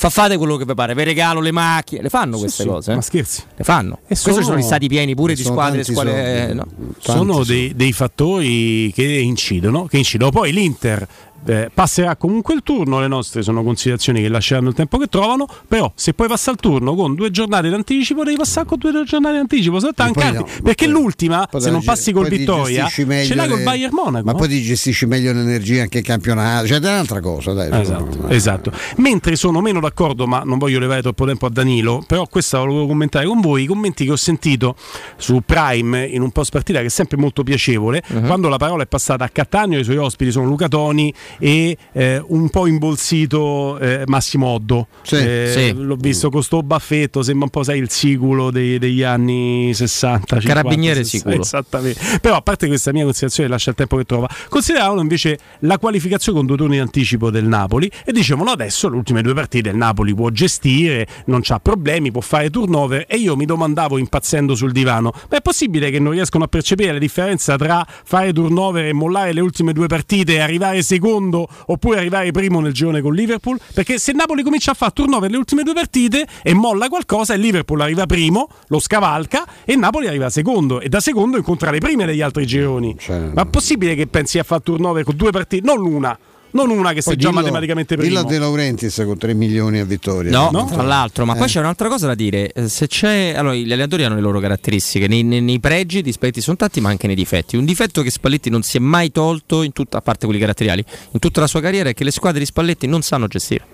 Fa 0.00 0.08
fate 0.08 0.38
quello 0.38 0.56
che 0.56 0.64
vi 0.64 0.72
pare, 0.72 0.94
vi 0.94 1.04
regalo 1.04 1.40
le 1.40 1.52
macchine, 1.52 2.00
le 2.00 2.08
fanno 2.08 2.38
queste 2.38 2.62
sì, 2.62 2.68
cose. 2.70 2.92
eh? 2.92 2.94
ma 2.94 3.02
scherzi. 3.02 3.42
Le 3.54 3.64
fanno. 3.64 3.98
E 4.04 4.06
Questi 4.06 4.30
sono- 4.30 4.42
sono 4.44 4.56
gli 4.56 4.62
stati 4.62 4.88
pieni 4.88 5.14
pure 5.14 5.34
di 5.34 5.42
sono 5.42 5.54
squadre. 5.56 5.84
squadre 5.84 6.12
soldi. 6.46 6.50
eh, 6.50 6.54
no. 6.54 6.66
sono 7.00 7.44
dei, 7.44 7.74
dei 7.76 7.92
fattori 7.92 8.90
che 8.94 9.02
incidono, 9.04 9.84
che 9.84 9.98
incidono. 9.98 10.30
Poi 10.30 10.52
l'Inter 10.52 11.06
eh, 11.46 11.70
passerà 11.72 12.16
comunque 12.16 12.54
il 12.54 12.62
turno, 12.62 13.00
le 13.00 13.08
nostre 13.08 13.42
sono 13.42 13.62
considerazioni 13.62 14.20
che 14.20 14.28
lasceranno 14.28 14.68
il 14.68 14.74
tempo 14.74 14.98
che 14.98 15.06
trovano, 15.06 15.46
però 15.66 15.90
se 15.94 16.14
poi 16.14 16.28
passa 16.28 16.50
il 16.50 16.58
turno 16.58 16.94
con 16.94 17.14
due 17.14 17.30
giornate 17.30 17.68
d'anticipo 17.68 18.24
devi 18.24 18.36
passare 18.36 18.66
con 18.66 18.78
due 18.78 19.04
giornate 19.04 19.36
d'anticipo, 19.36 19.78
sono 19.78 19.92
E 19.92 19.94
poi 19.94 20.12
tanti, 20.12 20.36
no, 20.36 20.46
perché 20.62 20.86
l'ultima, 20.86 21.46
Poi 21.50 21.60
se 21.60 21.70
non 21.70 21.82
passi 21.82 22.12
col 22.12 22.28
poi 22.28 22.38
Vittoria, 22.38 22.86
ce 22.88 23.34
l'hai 23.34 23.48
col 23.48 23.62
Bayern 23.62 23.94
Monaco. 23.94 24.24
Ma 24.24 24.32
no? 24.32 24.38
poi 24.38 24.48
ti 24.48 24.60
gestisci 24.62 25.06
meglio 25.06 25.32
l'energia 25.32 25.82
anche 25.82 25.98
in 25.98 26.04
campionato, 26.04 26.66
cioè 26.66 26.80
è 26.80 26.86
un'altra 26.88 27.20
cosa, 27.20 27.52
dai. 27.52 27.80
Esatto, 27.80 28.28
esatto. 28.28 28.72
Mentre 28.96 29.36
sono 29.36 29.60
meno 29.60 29.80
d'accordo, 29.80 30.26
ma 30.26 30.42
non 30.44 30.58
voglio 30.58 30.78
levare 30.78 31.02
troppo 31.02 31.26
tempo 31.26 31.46
a 31.46 31.50
Danilo, 31.50 32.04
però 32.06 32.26
questa 32.26 32.58
la 32.58 32.64
volevo 32.64 32.86
commentare 32.86 33.26
con 33.26 33.40
voi, 33.40 33.62
i 33.62 33.66
commenti 33.66 34.04
che 34.04 34.12
ho 34.12 34.16
sentito 34.16 34.76
su 35.16 35.40
Prime 35.44 36.04
in 36.06 36.22
un 36.22 36.30
post 36.30 36.50
partita 36.52 36.80
che 36.80 36.86
è 36.86 36.90
sempre 36.90 37.16
molto 37.16 37.42
piacevole, 37.42 38.02
Mhm. 38.06 38.26
quando 38.26 38.48
la 38.48 38.56
parola 38.56 38.82
è 38.82 38.86
passata 38.86 39.24
a 39.24 39.28
Cattaneo, 39.28 39.78
i 39.78 39.84
suoi 39.84 39.96
ospiti 39.96 40.30
sono 40.30 40.46
Luca 40.46 40.68
Toni 40.68 41.12
e 41.38 41.76
eh, 41.92 42.22
un 42.28 42.48
po' 42.50 42.66
imbolsito 42.66 43.78
eh, 43.78 44.04
Massimo 44.06 44.46
Oddo. 44.48 44.86
Eh, 45.10 45.50
Sì. 45.52 45.72
L'ho 45.74 45.96
visto 45.96 46.30
con 46.30 46.42
sto 46.42 46.62
baffetto, 46.62 47.22
sembra 47.22 47.44
un 47.44 47.50
po' 47.50 47.62
sai, 47.62 47.78
il 47.78 47.90
siculo 47.90 48.50
dei- 48.50 48.78
degli 48.78 49.02
anni 49.02 49.72
60. 49.74 50.38
50, 50.40 50.46
Carabiniere 50.46 51.04
60, 51.04 51.18
siculo. 51.18 51.42
Esattamente. 51.42 52.00
Però 52.20 52.36
a 52.36 52.42
parte 52.42 52.66
questa 52.66 52.92
mia 52.92 53.04
considerazione, 53.04 53.48
lascia 53.48 53.70
il 53.70 53.76
tempo 53.76 53.96
che 53.96 54.04
trova. 54.04 54.28
Consideravano 54.48 55.00
invece 55.00 55.38
la 55.60 55.78
qualificazione 55.78 56.38
con 56.38 56.46
due 56.46 56.56
turni 56.56 56.74
di 56.74 56.80
anticipo 56.80 57.30
del 57.30 57.44
Napoli 57.44 57.90
e 58.04 58.12
dicevano 58.12 58.50
adesso 58.50 58.88
le 58.88 58.96
ultime 58.96 59.22
due 59.22 59.34
partite 59.34 59.70
il 59.70 59.76
Napoli 59.76 60.14
può 60.14 60.30
gestire, 60.30 61.06
non 61.26 61.40
ha 61.48 61.58
problemi, 61.60 62.10
può 62.10 62.20
fare 62.20 62.50
turnover 62.50 63.04
e 63.08 63.16
io 63.16 63.36
mi 63.36 63.44
domandavo 63.44 63.98
impazzendo 63.98 64.54
sul 64.54 64.72
divano, 64.72 65.12
ma 65.28 65.36
è 65.36 65.40
possibile 65.40 65.90
che 65.90 65.98
non 65.98 66.12
riescono 66.12 66.44
a 66.44 66.48
percepire 66.48 66.92
la 66.92 66.98
differenza 66.98 67.56
tra 67.56 67.86
fare 68.04 68.32
turnover 68.32 68.86
e 68.86 68.92
mollare 68.92 69.32
le 69.32 69.40
ultime 69.40 69.72
due 69.72 69.86
partite 69.86 70.34
e 70.34 70.40
arrivare 70.40 70.82
secondo 70.82 71.19
oppure 71.28 71.98
arrivare 71.98 72.30
primo 72.30 72.60
nel 72.60 72.72
girone 72.72 73.00
con 73.00 73.14
Liverpool? 73.14 73.58
Perché 73.74 73.98
se 73.98 74.12
Napoli 74.12 74.42
comincia 74.42 74.70
a 74.70 74.74
fare 74.74 74.92
turnover 74.92 75.30
le 75.30 75.36
ultime 75.36 75.62
due 75.62 75.74
partite 75.74 76.26
e 76.42 76.54
molla 76.54 76.88
qualcosa, 76.88 77.34
il 77.34 77.40
Liverpool 77.40 77.80
arriva 77.80 78.06
primo, 78.06 78.48
lo 78.68 78.78
scavalca 78.78 79.46
e 79.64 79.76
Napoli 79.76 80.06
arriva 80.06 80.30
secondo 80.30 80.80
e 80.80 80.88
da 80.88 81.00
secondo 81.00 81.36
incontra 81.36 81.70
le 81.70 81.78
prime 81.78 82.06
degli 82.06 82.22
altri 82.22 82.46
gironi. 82.46 82.96
Ma 83.34 83.42
è 83.42 83.46
possibile 83.46 83.94
che 83.94 84.06
pensi 84.06 84.38
a 84.38 84.42
fare 84.42 84.62
turnover 84.62 85.04
con 85.04 85.16
due 85.16 85.30
partite, 85.30 85.64
non 85.64 85.84
una, 85.84 86.18
non 86.52 86.70
una 86.70 86.92
che 86.92 87.00
sei 87.02 87.16
già 87.16 87.30
matematicamente 87.30 87.96
primo? 87.96 88.08
Dillo 88.08 88.22
De 88.28 88.38
Laurentiis 88.38 89.02
con 89.04 89.16
3 89.18 89.34
milioni 89.34 89.78
a 89.78 89.84
vittoria. 89.84 90.30
No, 90.30 90.66
tra 90.70 90.82
l'altro, 90.82 91.24
ma 91.24 91.34
Eh. 91.34 91.38
poi 91.38 91.46
c'è 91.48 91.60
un'altra 91.60 91.88
cosa 91.88 92.06
da 92.06 92.14
dire. 92.14 92.52
Eh, 92.52 92.68
Se 92.68 92.86
c'è, 92.86 93.34
allora, 93.36 93.54
gli 93.54 93.64
allenatori 93.72 94.04
hanno 94.04 94.14
le 94.16 94.20
loro 94.20 94.40
caratteristiche, 94.40 95.06
nei, 95.08 95.22
nei- 95.22 95.40
nei 95.40 95.60
pregi 95.60 96.02
di 96.02 96.12
Spalletti 96.12 96.40
sono 96.40 96.56
tanti, 96.56 96.80
ma 96.80 96.88
anche 96.88 97.06
nei 97.06 97.16
difetti. 97.16 97.56
Un 97.56 97.64
difetto 97.64 98.02
che 98.02 98.10
Spalletti 98.10 98.50
non 98.50 98.62
si 98.62 98.76
è 98.76 98.80
mai 98.80 99.10
tolto, 99.12 99.62
in 99.62 99.72
tutta, 99.72 99.98
a 99.98 100.00
parte 100.00 100.24
quelli 100.26 100.40
caratteriali, 100.40 100.84
in 101.12 101.18
tutta 101.18 101.40
la 101.40 101.46
sua 101.46 101.60
carriera 101.60 101.88
è 101.90 101.94
che 101.94 102.04
le 102.04 102.10
squadre 102.10 102.40
di 102.40 102.46
Spalletti 102.46 102.86
non 102.86 103.02
sanno 103.02 103.26
gestire. 103.26 103.64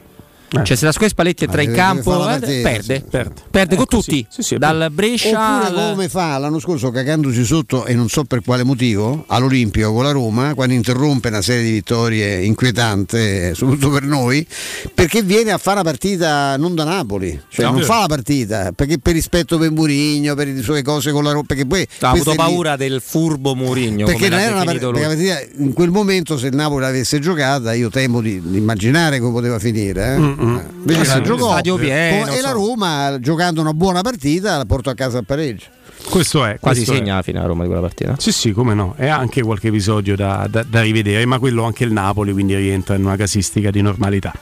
Cioè, 0.48 0.77
se 0.77 0.85
la 0.85 0.93
squadra 0.93 1.09
Spalletti 1.09 1.44
entra 1.44 1.60
in 1.62 1.73
campo, 1.73 2.16
la 2.16 2.36
eh, 2.36 2.39
partita, 2.39 2.68
perde. 2.68 2.94
sì. 2.97 3.05
Perde, 3.10 3.32
Perde 3.51 3.77
con 3.77 3.86
tutti, 3.86 4.27
dal 4.59 4.89
Brescia 4.93 5.56
Oppure 5.64 5.81
al- 5.82 5.90
come 5.93 6.09
fa 6.09 6.39
l'anno 6.39 6.60
scorso 6.60 6.90
cagandosi 6.90 7.44
sotto 7.44 7.85
e 7.85 7.94
non 7.94 8.09
so 8.09 8.24
per 8.24 8.43
quale 8.44 8.62
motivo 8.62 9.24
all'Olimpico 9.27 9.93
con 9.93 10.05
la 10.05 10.12
Roma 10.12 10.55
quando 10.55 10.74
interrompe 10.74 11.28
una 11.28 11.43
serie 11.43 11.64
di 11.64 11.73
vittorie 11.73 12.44
inquietante 12.44 13.55
soprattutto 13.55 13.90
per 13.90 14.02
noi 14.05 14.47
perché 14.94 15.23
viene 15.23 15.51
a 15.51 15.59
fare 15.59 15.78
la 15.78 15.82
partita 15.85 16.56
non 16.56 16.74
da 16.74 16.85
Napoli 16.85 17.40
cioè 17.48 17.64
No. 17.66 17.73
non 17.73 17.82
fa 17.82 18.01
la 18.01 18.06
partita 18.06 18.70
perché 18.73 18.98
per 18.98 19.14
rispetto 19.14 19.59
per 19.59 19.70
Murigno 19.73 20.35
per 20.36 20.47
le 20.48 20.62
sue 20.62 20.82
cose 20.82 21.10
con 21.10 21.24
la 21.24 21.32
Roma 21.32 21.44
perché 21.47 21.66
poi 21.66 21.82
ha 22.01 22.10
avuto 22.10 22.24
queste 22.24 22.31
lì- 22.31 22.36
paura 22.48 22.77
del 22.77 23.02
furbo 23.05 23.55
Mourinho. 23.56 24.05
perché 24.06 24.28
come 24.28 24.28
non 24.31 24.39
era 24.39 24.55
una 24.55 24.64
partita, 24.64 24.86
lui. 24.89 25.01
perché 25.01 25.09
la 25.27 25.35
partita 25.35 25.62
in 25.64 25.73
quel 25.73 25.90
momento 25.90 26.39
se 26.39 26.47
il 26.47 26.55
Napoli 26.55 26.82
l'avesse 26.82 27.18
giocata 27.18 27.73
io 27.74 27.90
temo 27.90 28.20
di, 28.20 28.40
di 28.44 28.56
immaginare 28.59 29.18
come 29.18 29.32
poteva 29.32 29.59
finire 29.59 30.14
eh. 30.14 30.18
Mm, 30.18 30.35
Eh, 30.38 30.92
Eh 30.92 30.96
la 30.98 31.04
sì, 31.04 31.22
giocò 31.22 31.50
stadio 31.52 31.76
pieno, 31.76 32.30
e 32.30 32.40
la. 32.40 32.50
Roma 32.50 33.18
giocando 33.20 33.60
una 33.60 33.72
buona 33.72 34.02
partita 34.02 34.56
la 34.56 34.64
portò 34.66 34.90
a 34.90 34.94
casa 34.94 35.18
al 35.18 35.24
pareggio 35.24 35.66
Questo 36.10 36.44
è. 36.44 36.58
Quasi 36.60 36.84
questo 36.84 36.92
è. 36.92 36.96
segna 36.96 37.14
la 37.16 37.22
fine 37.22 37.40
la 37.40 37.46
Roma 37.46 37.62
di 37.62 37.68
quella 37.68 37.82
partita. 37.82 38.14
Sì, 38.18 38.32
sì, 38.32 38.52
come 38.52 38.74
no. 38.74 38.94
E 38.98 39.08
anche 39.08 39.42
qualche 39.42 39.68
episodio 39.68 40.14
da, 40.16 40.46
da- 40.48 40.62
da 40.62 40.82
rivedere, 40.82 41.24
ma 41.26 41.38
quello 41.38 41.64
anche 41.64 41.84
il 41.84 41.92
Napoli, 41.92 42.32
quindi 42.32 42.54
rientra 42.54 42.94
in 42.96 43.04
una 43.04 43.16
casistica 43.16 43.70
di 43.70 43.80
normalità. 43.80 44.32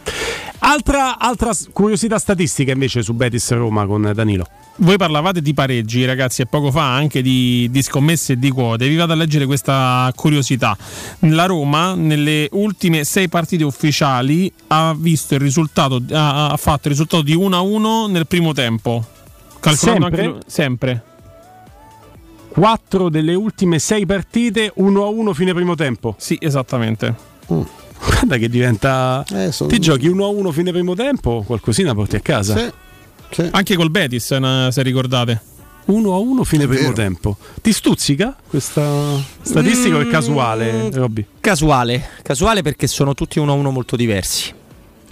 Altra, 0.66 1.18
altra 1.18 1.52
curiosità 1.72 2.18
statistica 2.18 2.72
invece 2.72 3.02
su 3.02 3.12
Betis 3.12 3.50
Roma 3.50 3.84
con 3.84 4.10
Danilo. 4.14 4.46
Voi 4.76 4.96
parlavate 4.96 5.42
di 5.42 5.52
pareggi, 5.52 6.06
ragazzi, 6.06 6.40
e 6.40 6.46
poco 6.46 6.70
fa 6.70 6.94
anche 6.94 7.20
di, 7.20 7.68
di 7.70 7.82
scommesse 7.82 8.32
e 8.32 8.38
di 8.38 8.48
quote. 8.48 8.88
Vi 8.88 8.96
vado 8.96 9.12
a 9.12 9.14
leggere 9.14 9.44
questa 9.44 10.10
curiosità. 10.16 10.74
La 11.20 11.44
Roma, 11.44 11.94
nelle 11.94 12.48
ultime 12.52 13.04
sei 13.04 13.28
partite 13.28 13.62
ufficiali, 13.62 14.50
ha 14.68 14.94
visto 14.96 15.34
il 15.34 15.40
risultato, 15.40 16.02
ha, 16.12 16.48
ha 16.48 16.56
fatto 16.56 16.88
il 16.88 16.94
risultato 16.94 17.22
di 17.22 17.36
1-1 17.36 18.10
nel 18.10 18.26
primo 18.26 18.54
tempo. 18.54 19.04
Calcolando 19.60 20.06
Sempre? 20.06 20.24
anche. 20.24 20.40
Sempre. 20.46 21.02
4 22.48 23.10
delle 23.10 23.34
ultime 23.34 23.78
6 23.78 24.06
partite 24.06 24.72
1-1 24.78 25.32
fine 25.34 25.52
primo 25.52 25.74
tempo. 25.74 26.14
Sì, 26.16 26.38
esattamente. 26.40 27.14
Guarda 27.98 28.36
che 28.36 28.48
diventa... 28.48 29.24
Ti 29.26 29.78
giochi 29.78 30.08
1-1 30.08 30.50
fine 30.52 30.70
primo 30.72 30.94
tempo, 30.94 31.42
qualcosina 31.46 31.94
porti 31.94 32.16
a 32.16 32.20
casa. 32.20 32.72
Anche 33.50 33.74
col 33.74 33.90
Betis, 33.90 34.30
eh, 34.30 34.68
se 34.70 34.82
ricordate. 34.82 35.40
1-1 35.86 36.42
fine 36.44 36.66
primo 36.66 36.92
tempo. 36.92 37.36
Ti 37.60 37.72
stuzzica 37.72 38.34
questa 38.48 39.22
statistica 39.42 39.96
o 39.96 40.00
è 40.00 40.06
casuale, 40.06 40.90
Robby? 40.90 41.26
Casuale, 41.40 42.08
casuale 42.22 42.62
perché 42.62 42.86
sono 42.86 43.14
tutti 43.14 43.38
1-1 43.38 43.70
molto 43.70 43.96
diversi. 43.96 44.52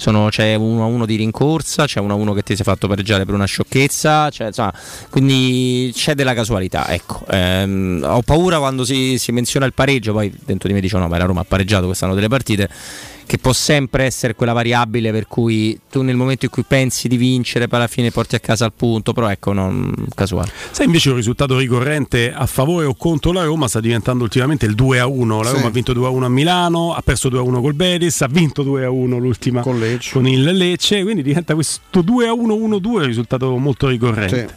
Sono- 0.03 0.31
c'è 0.31 0.57
1-1 0.57 1.07
di 1.07 1.15
rincorsa, 1.15 1.87
c'è 1.87 2.01
1-1 2.01 2.35
che 2.35 2.43
ti 2.43 2.57
sei 2.57 2.65
fatto 2.65 2.89
pareggiare 2.89 3.25
per 3.25 3.35
una 3.35 3.45
sciocchezza, 3.45 4.31
c'è, 4.31 4.47
insomma, 4.47 4.75
quindi 5.11 5.93
c'è 5.95 6.17
della 6.17 6.35
casualità. 6.35 6.89
Ecco. 6.89 7.25
Ehm, 7.31 8.05
ho 8.05 8.21
paura 8.23 8.59
quando 8.59 8.85
si, 8.85 9.17
si 9.19 9.31
menziona 9.31 9.65
il 9.65 9.75
pareggio, 9.75 10.13
poi 10.13 10.37
dentro 10.45 10.67
di 10.67 10.75
me 10.75 10.81
dicono 10.81 11.05
no, 11.05 11.09
ma 11.09 11.19
la 11.19 11.25
Roma 11.27 11.43
ha 11.43 11.45
pareggiato 11.45 11.87
quest'anno 11.87 12.15
delle 12.15 12.27
partite, 12.27 12.69
che 13.27 13.39
può 13.39 13.53
sempre 13.53 14.05
essere 14.05 14.35
quella 14.35 14.53
variabile 14.53 15.11
per 15.13 15.27
cui 15.27 15.79
tu 15.91 16.03
nel 16.03 16.17
momento 16.17 16.45
in 16.45 16.51
cui 16.51 16.65
pensi 16.67 17.09
di 17.09 17.17
vincere 17.17 17.69
poi 17.69 17.79
alla 17.79 17.89
fine 17.89 18.11
porti 18.11 18.35
a 18.35 18.41
casa 18.41 18.67
il 18.67 18.73
punto, 18.75 19.13
però 19.13 19.29
ecco, 19.31 19.53
non 19.53 19.93
casuale. 20.15 20.51
Sai 20.71 20.87
invece 20.87 21.11
un 21.11 21.17
risultato 21.17 21.57
ricorrente 21.59 22.33
a 22.33 22.47
favore 22.47 22.87
o 22.87 22.95
contro 22.95 23.33
la 23.33 23.45
Roma 23.45 23.69
sta 23.69 23.81
diventando 23.81 24.25
ultimamente 24.25 24.67
il 24.67 24.75
2-1. 24.75 25.43
La 25.43 25.49
Sì. 25.49 25.55
Roma 25.55 25.67
ha 25.67 25.71
vinto 25.71 25.93
2-1 25.93 26.23
a 26.23 26.29
Milano, 26.29 26.95
ha 26.95 27.01
perso 27.03 27.29
2-1 27.29 27.61
col 27.61 27.75
Betis, 27.75 28.21
ha 28.23 28.29
vinto 28.29 28.63
2-1 28.63 29.19
l'ultima 29.19 29.61
con, 29.63 29.77
il 30.27 30.43
Lecce, 30.53 31.03
quindi 31.03 31.23
diventa 31.23 31.55
questo 31.55 32.01
2-1-1-2 32.01 32.87
un 32.87 33.05
risultato 33.05 33.57
molto 33.57 33.89
ricorrente. 33.89 34.57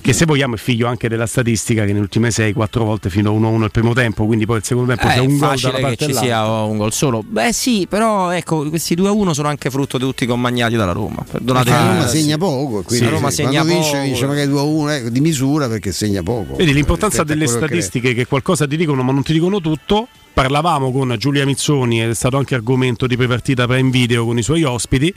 Che 0.00 0.12
se 0.12 0.24
vogliamo 0.24 0.54
è 0.54 0.58
figlio 0.58 0.86
anche 0.88 1.08
della 1.08 1.26
statistica 1.26 1.82
che 1.82 1.88
nelle 1.88 2.00
ultime 2.00 2.30
6-4 2.30 2.78
volte 2.78 3.10
fino 3.10 3.30
a 3.30 3.38
1-1 3.38 3.62
il 3.64 3.70
primo 3.70 3.92
tempo, 3.92 4.24
quindi 4.26 4.46
poi 4.46 4.56
il 4.58 4.64
secondo 4.64 4.94
tempo 4.94 5.06
Eh, 5.06 5.14
c'è 5.14 5.20
un 5.20 5.38
gol 5.38 5.48
facile 5.48 5.72
dalla 5.72 5.88
che 5.88 5.96
parte 5.96 6.12
ci 6.12 6.18
sia 6.18 6.44
un 6.62 6.76
gol 6.78 6.92
solo. 6.92 7.22
Beh, 7.26 7.52
sì, 7.52 7.86
però 7.88 7.99
ecco, 8.30 8.68
questi 8.68 8.94
2-1 8.94 9.30
sono 9.30 9.48
anche 9.48 9.70
frutto 9.70 9.98
di 9.98 10.04
tutti 10.04 10.26
commagnati 10.26 10.76
dalla 10.76 10.92
Roma. 10.92 11.24
Perdonate. 11.28 11.70
la 11.70 11.86
Roma 11.86 12.04
eh, 12.04 12.08
segna 12.08 12.32
sì. 12.34 12.38
poco 12.38 12.82
quindi 12.82 13.04
la 13.04 13.10
Roma 13.10 13.28
sì, 13.30 13.36
segna 13.36 13.50
quando 13.62 13.72
vince 13.72 13.90
poco. 13.90 14.02
vince 14.04 14.26
magari 14.26 14.50
2-1 14.50 14.90
ecco, 14.90 15.08
di 15.10 15.20
misura 15.20 15.68
perché 15.68 15.92
segna 15.92 16.22
poco 16.22 16.56
Vedi 16.56 16.72
l'importanza 16.72 17.22
a 17.22 17.24
delle 17.24 17.44
quello 17.44 17.60
che- 17.60 17.66
statistiche 17.66 18.14
che 18.14 18.26
qualcosa 18.26 18.66
ti 18.66 18.76
dicono 18.76 19.02
ma 19.02 19.12
non 19.12 19.22
ti 19.22 19.32
dicono 19.32 19.60
tutto. 19.60 20.08
Parlavamo 20.32 20.92
con 20.92 21.14
Giulia 21.18 21.44
Mizzoni, 21.44 22.00
ed 22.02 22.10
è 22.10 22.14
stato 22.14 22.36
anche 22.38 22.54
argomento 22.54 23.06
di 23.08 23.16
prepartita 23.16 23.66
Prime 23.66 23.90
Video 23.90 24.24
con 24.24 24.38
i 24.38 24.42
suoi 24.42 24.62
ospiti, 24.62 25.12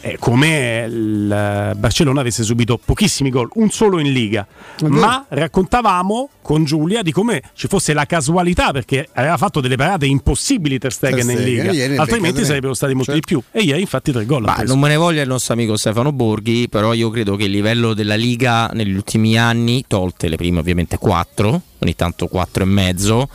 eh, 0.00 0.16
come 0.18 0.86
il 0.88 1.74
Barcellona 1.76 2.20
avesse 2.20 2.42
subito 2.42 2.78
pochissimi 2.82 3.30
gol, 3.30 3.48
un 3.54 3.70
solo 3.70 3.98
in 3.98 4.12
Liga. 4.12 4.46
Ma 4.86 5.24
raccontavamo 5.28 6.30
con 6.42 6.64
Giulia 6.64 7.02
di 7.02 7.12
come 7.12 7.42
ci 7.54 7.66
fosse 7.68 7.92
la 7.92 8.06
casualità 8.06 8.70
perché 8.72 9.08
aveva 9.14 9.36
fatto 9.36 9.60
delle 9.60 9.76
parate 9.76 10.06
impossibili 10.06 10.78
Ter 10.78 10.92
Stegen 10.92 11.26
Ter 11.26 11.30
in 11.30 11.36
Stegen, 11.36 11.64
Liga, 11.66 11.72
ieri 11.72 11.92
ne 11.94 11.98
altrimenti 11.98 12.44
sarebbero 12.44 12.74
stati 12.74 12.94
molti 12.94 13.12
Certo. 13.12 13.26
di 13.34 13.40
più. 13.40 13.60
E 13.60 13.64
ieri 13.64 13.80
infatti 13.80 14.12
tre 14.12 14.24
gol. 14.24 14.44
preso. 14.44 14.64
non 14.72 14.78
me 14.78 14.88
ne 14.88 14.96
voglia 14.96 15.22
il 15.22 15.28
nostro 15.28 15.54
amico 15.54 15.76
Stefano 15.76 16.12
Borghi, 16.12 16.68
però 16.68 16.92
io 16.92 17.10
credo 17.10 17.36
che 17.36 17.44
il 17.44 17.50
livello 17.50 17.94
della 17.94 18.14
Liga 18.14 18.68
negli 18.72 18.94
ultimi 18.94 19.36
anni, 19.38 19.84
tolte 19.86 20.28
le 20.28 20.36
prime 20.36 20.60
ovviamente 20.60 20.96
4, 20.98 21.60
ogni 21.80 21.94
tanto 21.96 22.26
4 22.26 22.62
e 22.62 22.66
mezzo, 22.66 23.28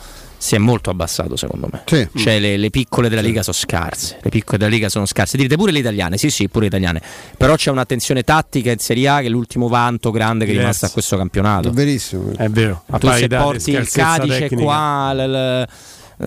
si 0.44 0.56
è 0.56 0.58
molto 0.58 0.90
abbassato 0.90 1.36
secondo 1.36 1.68
me. 1.72 1.84
Cioè 1.86 2.38
le, 2.38 2.58
le 2.58 2.68
piccole 2.68 3.08
della 3.08 3.22
Liga 3.22 3.42
sono 3.42 3.56
scarse, 3.56 4.18
le 4.20 4.28
piccole 4.28 4.58
della 4.58 4.70
Liga 4.70 4.90
sono 4.90 5.06
scarse. 5.06 5.38
Direte 5.38 5.56
pure 5.56 5.72
le 5.72 5.78
italiane, 5.78 6.18
sì 6.18 6.28
sì, 6.28 6.48
pure 6.48 6.68
le 6.68 6.76
italiane. 6.76 7.00
Però 7.38 7.54
c'è 7.56 7.70
un'attenzione 7.70 8.24
tattica 8.24 8.70
in 8.70 8.78
Serie 8.78 9.08
A 9.08 9.20
che 9.20 9.26
è 9.26 9.30
l'ultimo 9.30 9.68
vanto 9.68 10.10
grande 10.10 10.44
che 10.44 10.52
è 10.52 10.56
rimasto 10.58 10.84
a 10.84 10.90
questo 10.90 11.16
campionato. 11.16 11.70
È 11.70 11.72
verissimo. 11.72 12.32
È 12.36 12.48
vero. 12.50 12.82
A 12.90 12.98
tu 12.98 13.10
se 13.10 13.26
porti 13.26 13.70
il 13.70 13.88
Cadice 13.88 14.38
tecnica. 14.40 14.62
qua, 14.62 15.14
l- 15.14 15.30
l- 15.30 15.66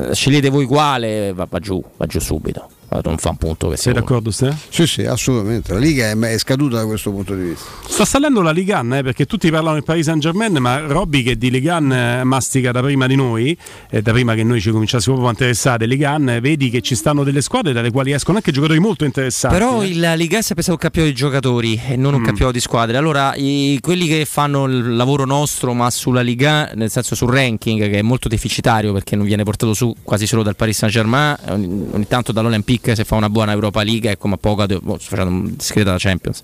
eh, 0.10 0.16
scegliete 0.16 0.50
voi 0.50 0.66
quale, 0.66 1.32
va, 1.34 1.46
va 1.48 1.60
giù, 1.60 1.80
va 1.96 2.08
giù 2.08 2.20
subito. 2.20 2.70
Non 3.04 3.18
fa 3.18 3.30
un 3.30 3.38
punto 3.38 3.68
che 3.70 3.76
Sei 3.76 3.92
sia 3.92 4.02
d'accordo, 4.02 4.32
Ste? 4.32 4.56
Sì, 4.70 4.88
sì, 4.88 5.04
assolutamente. 5.04 5.74
La 5.74 5.80
Liga 5.80 6.10
è, 6.10 6.16
è 6.18 6.38
scaduta 6.38 6.78
da 6.78 6.86
questo 6.86 7.12
punto 7.12 7.36
di 7.36 7.42
vista. 7.50 7.66
Sta 7.88 8.06
salendo 8.06 8.42
la 8.42 8.52
Ligan, 8.52 8.94
eh, 8.94 9.04
perché 9.04 9.26
tutti 9.26 9.50
parlano 9.52 9.76
del 9.76 9.84
Paris 9.84 10.06
Saint 10.06 10.22
Germain, 10.22 10.54
ma 10.60 10.80
Robby 10.80 11.22
che 11.22 11.38
di 11.38 11.52
Ligan 11.52 11.92
eh, 11.92 12.24
mastica 12.24 12.72
da 12.72 12.82
prima 12.82 13.06
di 13.08 13.16
noi, 13.16 13.56
e 13.90 14.02
da 14.02 14.12
prima 14.14 14.34
che 14.36 14.44
noi 14.44 14.62
ci 14.62 14.72
cominciassimo 14.72 15.16
proprio 15.16 15.28
a 15.28 15.32
interessare 15.38 15.86
Ligan, 15.86 16.30
eh, 16.30 16.40
vedi 16.40 16.70
che 16.70 16.82
ci 16.82 16.96
stanno 16.96 17.24
delle 17.24 17.42
squadre 17.42 17.74
dalle 17.74 17.92
quali 17.92 18.14
escono 18.14 18.38
anche 18.38 18.52
giocatori 18.52 18.80
molto 18.80 19.04
interessanti. 19.06 19.58
Però 19.58 19.82
eh. 19.84 19.88
il 19.88 20.14
Liga 20.16 20.38
è 20.38 20.42
sempre 20.42 20.64
stato 20.64 20.78
un 20.78 20.90
campionato 20.90 21.14
di 21.14 21.20
giocatori 21.20 21.82
e 21.90 21.96
non 21.98 22.14
un 22.14 22.22
Mm. 22.22 22.26
campionato 22.26 22.56
di 22.58 22.62
squadre. 22.62 22.98
Allora, 22.98 23.36
i- 23.36 23.78
quelli 23.82 24.08
che 24.08 24.26
fanno 24.26 24.66
il 24.66 24.96
lavoro 24.96 25.26
nostro, 25.26 25.74
ma 25.74 25.90
sulla 25.92 26.22
Liga, 26.22 26.72
nel 26.74 26.90
senso 26.90 27.16
sul 27.16 27.30
ranking, 27.32 27.82
che 27.90 28.00
è 28.00 28.02
molto 28.02 28.28
deficitario 28.28 28.94
perché 28.94 29.16
non 29.16 29.26
viene 29.26 29.44
portato 29.44 29.74
su 29.74 29.94
quasi 30.04 30.26
solo 30.26 30.42
dal 30.42 30.56
Paris 30.56 30.78
Saint 30.78 30.94
Germain, 30.94 31.36
ogni, 31.50 31.88
ogni 31.92 32.08
tanto 32.08 32.32
dall'Olympique 32.32 32.76
se 32.82 33.04
fa 33.04 33.16
una 33.16 33.30
buona 33.30 33.52
Europa 33.52 33.84
League, 33.84 34.10
ecco, 34.12 34.28
ma 34.28 34.38
poca, 34.38 34.64
oh, 34.64 34.98
sto 35.00 35.16
facendo 35.16 35.50
discreta 35.56 35.92
da 35.92 35.98
Champions. 36.00 36.42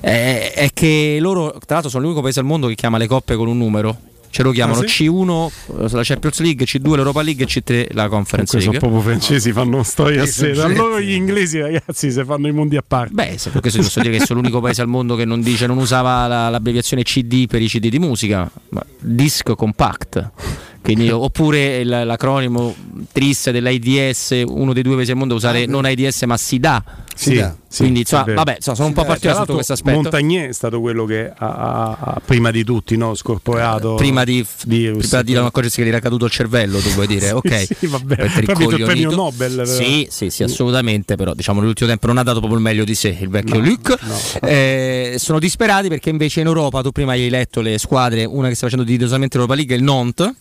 Eh, 0.00 0.52
è 0.52 0.70
che 0.72 1.18
loro, 1.20 1.50
tra 1.52 1.74
l'altro, 1.74 1.90
sono 1.90 2.02
l'unico 2.04 2.20
paese 2.22 2.40
al 2.40 2.46
mondo 2.46 2.66
che 2.68 2.74
chiama 2.74 2.98
le 2.98 3.06
coppe 3.06 3.36
con 3.36 3.48
un 3.48 3.58
numero. 3.58 3.96
Ce 4.32 4.44
lo 4.44 4.52
chiamano 4.52 4.78
Ah, 4.82 4.86
sì? 4.86 5.08
C1 5.10 5.48
eh, 5.86 5.88
la 5.90 6.02
Champions 6.04 6.38
League, 6.38 6.64
C2 6.64 6.94
l'Europa 6.94 7.20
League 7.20 7.44
e 7.44 7.48
C3 7.48 7.88
la 7.94 8.06
Conference 8.08 8.56
Comunque 8.56 8.60
sono 8.60 8.70
League. 8.70 8.78
proprio 8.78 9.00
francesi, 9.00 9.50
fanno 9.52 9.82
storia 9.82 10.22
a 10.22 10.26
Sì, 10.26 10.32
sé. 10.32 10.54
sono 10.54 10.68
Da 10.72 10.74
loro 10.80 11.00
gli 11.00 11.10
inglesi, 11.10 11.58
ragazzi, 11.58 12.12
se 12.12 12.24
fanno 12.24 12.46
i 12.46 12.52
mondi 12.52 12.76
a 12.76 12.84
parte. 12.86 13.12
Beh, 13.12 13.36
per 13.50 13.60
questo 13.60 13.78
ti 13.80 13.84
posso 13.84 14.00
dire 14.00 14.16
che 14.18 14.24
sono 14.24 14.38
l'unico 14.40 14.60
paese 14.60 14.82
al 14.82 14.86
mondo 14.86 15.16
che 15.16 15.24
non 15.24 15.40
dice, 15.42 15.66
non 15.66 15.78
usava 15.78 16.28
la- 16.28 16.48
l'abbreviazione 16.48 17.02
CD 17.02 17.48
per 17.48 17.60
i 17.60 17.66
CD 17.66 17.88
di 17.88 17.98
musica, 17.98 18.48
ma 18.68 18.84
disc 19.00 19.50
compact. 19.56 20.30
Quindi, 20.82 21.10
oppure 21.10 21.84
l'acronimo 21.84 22.74
triste 23.12 23.52
dell'AIDS, 23.52 24.42
uno 24.46 24.72
dei 24.72 24.82
due 24.82 24.96
paesi 24.96 25.10
al 25.10 25.18
mondo 25.18 25.34
a 25.34 25.36
usare 25.36 25.66
non 25.66 25.84
AIDS 25.84 26.22
ma 26.22 26.36
SIDA. 26.36 26.82
Sì, 27.14 27.44
sì, 27.68 27.82
Quindi, 27.82 28.00
insomma, 28.00 28.24
vabbè, 28.32 28.54
insomma, 28.56 28.76
sono 28.76 28.88
un 28.88 28.94
po' 28.94 29.02
Eh, 29.02 29.06
partito 29.06 29.28
tra 29.28 29.38
sotto 29.40 29.52
questo 29.54 29.74
aspetto. 29.74 30.00
Montagnier 30.00 30.48
è 30.48 30.52
stato 30.54 30.80
quello 30.80 31.04
che 31.04 31.28
ha, 31.28 31.34
ha- 31.36 31.96
ha 32.00 32.20
prima 32.24 32.50
di 32.50 32.64
tutti 32.64 32.96
no, 32.96 33.14
scorporato 33.14 33.96
prima 33.96 34.24
di, 34.24 34.44
virus. 34.66 35.06
prima 35.06 35.22
di 35.22 35.32
non 35.34 35.44
accorgersi 35.44 35.80
che 35.80 35.84
gli 35.84 35.88
era 35.90 36.00
caduto 36.00 36.24
il 36.24 36.30
cervello, 36.30 36.78
tu 36.78 36.88
vuoi 36.90 37.06
dire, 37.06 37.26
Sì, 37.28 37.32
ok. 37.34 37.68
sì, 37.78 37.86
vabbè. 37.86 38.28
Vinto 38.28 38.76
il 38.76 38.84
premio. 38.84 39.10
Nobel, 39.10 39.54
però. 39.56 39.66
Sì, 39.66 40.08
sì, 40.10 40.30
sì, 40.30 40.42
assolutamente, 40.44 41.16
però 41.16 41.34
diciamo 41.34 41.60
nell'ultimo 41.60 41.90
tempo 41.90 42.06
non 42.06 42.16
ha 42.16 42.22
dato 42.22 42.38
proprio 42.38 42.58
il 42.58 42.64
meglio 42.64 42.84
di 42.84 42.94
sé 42.94 43.14
il 43.20 43.28
vecchio 43.28 43.56
No, 43.60 43.66
Luc. 43.66 43.98
Eh, 44.42 45.16
sono 45.18 45.38
disperati 45.38 45.88
perché 45.88 46.08
invece 46.08 46.40
in 46.40 46.46
Europa, 46.46 46.80
tu 46.80 46.90
prima 46.90 47.12
hai 47.12 47.28
letto 47.28 47.60
le 47.60 47.76
squadre, 47.76 48.24
una 48.24 48.48
che 48.48 48.54
sta 48.54 48.64
facendo 48.64 48.86
dignitosamente 48.86 49.36
l'Europa 49.36 49.56
League 49.56 49.74
è 49.74 49.78
il 49.78 49.84
Nantes. 49.84 50.32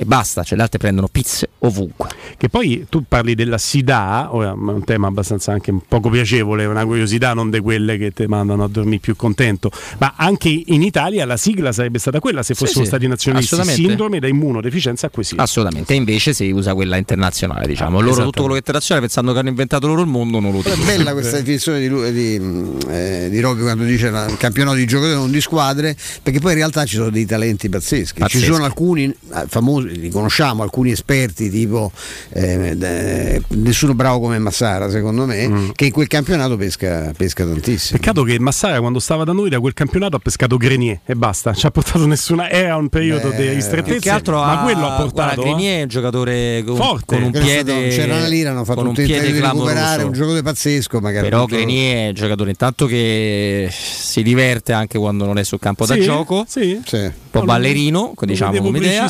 E 0.00 0.06
basta, 0.06 0.42
cioè 0.44 0.56
le 0.56 0.62
altre 0.62 0.78
prendono 0.78 1.08
pizze 1.08 1.50
ovunque. 1.58 2.08
Che 2.38 2.48
poi 2.48 2.86
tu 2.88 3.04
parli 3.06 3.34
della 3.34 3.58
SIDA, 3.58 4.30
un 4.32 4.82
tema 4.82 5.08
abbastanza 5.08 5.52
anche 5.52 5.74
poco 5.86 6.08
piacevole, 6.08 6.64
una 6.64 6.86
curiosità 6.86 7.34
non 7.34 7.50
di 7.50 7.60
quelle 7.60 7.98
che 7.98 8.10
ti 8.10 8.24
mandano 8.24 8.64
a 8.64 8.68
dormire 8.68 9.00
più 9.00 9.14
contento, 9.14 9.70
ma 9.98 10.14
anche 10.16 10.48
in 10.48 10.80
Italia 10.80 11.26
la 11.26 11.36
sigla 11.36 11.70
sarebbe 11.70 11.98
stata 11.98 12.18
quella 12.18 12.42
se 12.42 12.54
fossimo 12.54 12.80
sì, 12.80 12.86
stati 12.86 13.06
nazionalisti, 13.06 13.52
assolutamente. 13.52 13.88
sindrome 13.88 14.20
da 14.20 14.26
immunodeficienza 14.26 15.08
acquisita. 15.08 15.42
Assolutamente, 15.42 15.92
e 15.92 15.96
invece 15.96 16.32
si 16.32 16.48
usa 16.50 16.72
quella 16.72 16.96
internazionale, 16.96 17.66
diciamo. 17.66 17.96
Loro 17.96 18.04
Esattamente. 18.06 18.24
tutto 18.24 18.38
quello 18.38 18.52
che 18.52 18.54
è 18.54 18.60
internazionale 18.60 19.04
pensando 19.06 19.32
che 19.34 19.38
hanno 19.40 19.48
inventato 19.50 19.86
loro 19.86 20.00
il 20.00 20.06
mondo 20.06 20.40
non 20.40 20.52
lo 20.52 20.60
Però 20.60 20.70
è 20.70 20.78
utilizzano. 20.78 20.96
bella 20.96 21.12
questa 21.12 21.36
definizione 21.36 21.78
di, 21.78 22.12
di, 22.12 22.78
eh, 22.88 23.28
di 23.28 23.38
Robby 23.40 23.60
quando 23.60 23.84
dice 23.84 24.06
il 24.06 24.36
campionato 24.38 24.76
di 24.76 24.86
giocatori 24.86 25.18
non 25.18 25.30
di 25.30 25.42
squadre, 25.42 25.94
perché 26.22 26.40
poi 26.40 26.52
in 26.52 26.56
realtà 26.56 26.86
ci 26.86 26.96
sono 26.96 27.10
dei 27.10 27.26
talenti 27.26 27.68
pazzeschi. 27.68 28.20
Pazzeschi. 28.20 28.46
Ci 28.46 28.50
sono 28.50 28.64
alcuni 28.64 29.04
eh, 29.04 29.44
famosi, 29.46 29.88
li 29.92 30.08
conosciamo, 30.08 30.62
alcuni 30.62 30.90
esperti 30.90 31.50
tipo 31.50 31.90
eh, 32.32 32.76
eh, 32.80 33.42
nessuno 33.48 33.94
bravo 33.94 34.20
come 34.20 34.38
Massara 34.38 34.88
secondo 34.90 35.26
me, 35.26 35.72
che 35.74 35.86
in 35.86 35.92
quel 35.92 36.06
campionato 36.06 36.56
pesca, 36.56 37.12
pesca 37.16 37.44
tantissimo. 37.44 37.98
Peccato 37.98 38.22
che 38.22 38.38
Massara 38.38 38.78
quando 38.80 38.98
stava 38.98 39.24
da 39.24 39.32
noi 39.32 39.48
da 39.50 39.60
quel 39.60 39.74
campionato 39.74 40.16
ha 40.16 40.18
pescato 40.20 40.56
Grenier 40.56 41.00
e 41.04 41.14
basta, 41.14 41.52
ci 41.54 41.66
ha 41.66 41.70
portato 41.70 42.06
nessuna, 42.06 42.48
era 42.50 42.76
un 42.76 42.88
periodo 42.88 43.28
Beh, 43.30 43.36
di 43.36 43.42
Più 43.44 43.54
ristrettezza, 43.54 43.98
che 43.98 44.10
altro 44.10 44.36
ma 44.36 44.60
ha- 44.60 44.62
quello 44.62 44.86
ha 44.86 44.96
portato... 44.96 45.40
guarda, 45.42 45.42
Grenier 45.42 45.78
è 45.78 45.82
un 45.82 45.88
giocatore 45.88 46.62
con, 46.66 46.76
Forte. 46.76 47.04
con 47.16 47.22
un 47.22 47.30
piede 47.30 47.88
c'era 47.88 48.16
una 48.16 48.26
lira, 48.26 48.50
hanno 48.50 48.64
fatto 48.64 48.78
con 48.80 48.88
un 48.88 48.94
un 48.96 49.04
piede 49.04 49.12
tentativo 49.12 49.34
di 49.36 49.40
recuperare 49.40 49.74
clamoroso. 49.80 50.06
un 50.06 50.12
giocatore 50.12 50.42
pazzesco, 50.42 51.00
magari 51.00 51.28
Però 51.28 51.44
Grenier 51.46 52.04
è 52.04 52.08
un 52.08 52.14
giocatore 52.14 52.50
intanto 52.50 52.86
che 52.86 53.68
si 53.70 54.22
diverte 54.22 54.72
anche 54.72 54.98
quando 54.98 55.24
non 55.24 55.38
è 55.38 55.44
sul 55.44 55.58
campo 55.58 55.86
da 55.86 55.94
Sì, 55.94 56.00
gioco, 56.00 56.44
sì. 56.48 56.80
un 56.92 57.12
po' 57.30 57.42
ballerino, 57.44 58.12
diciamo 58.20 58.58
come 58.60 58.78
idea. 58.78 59.08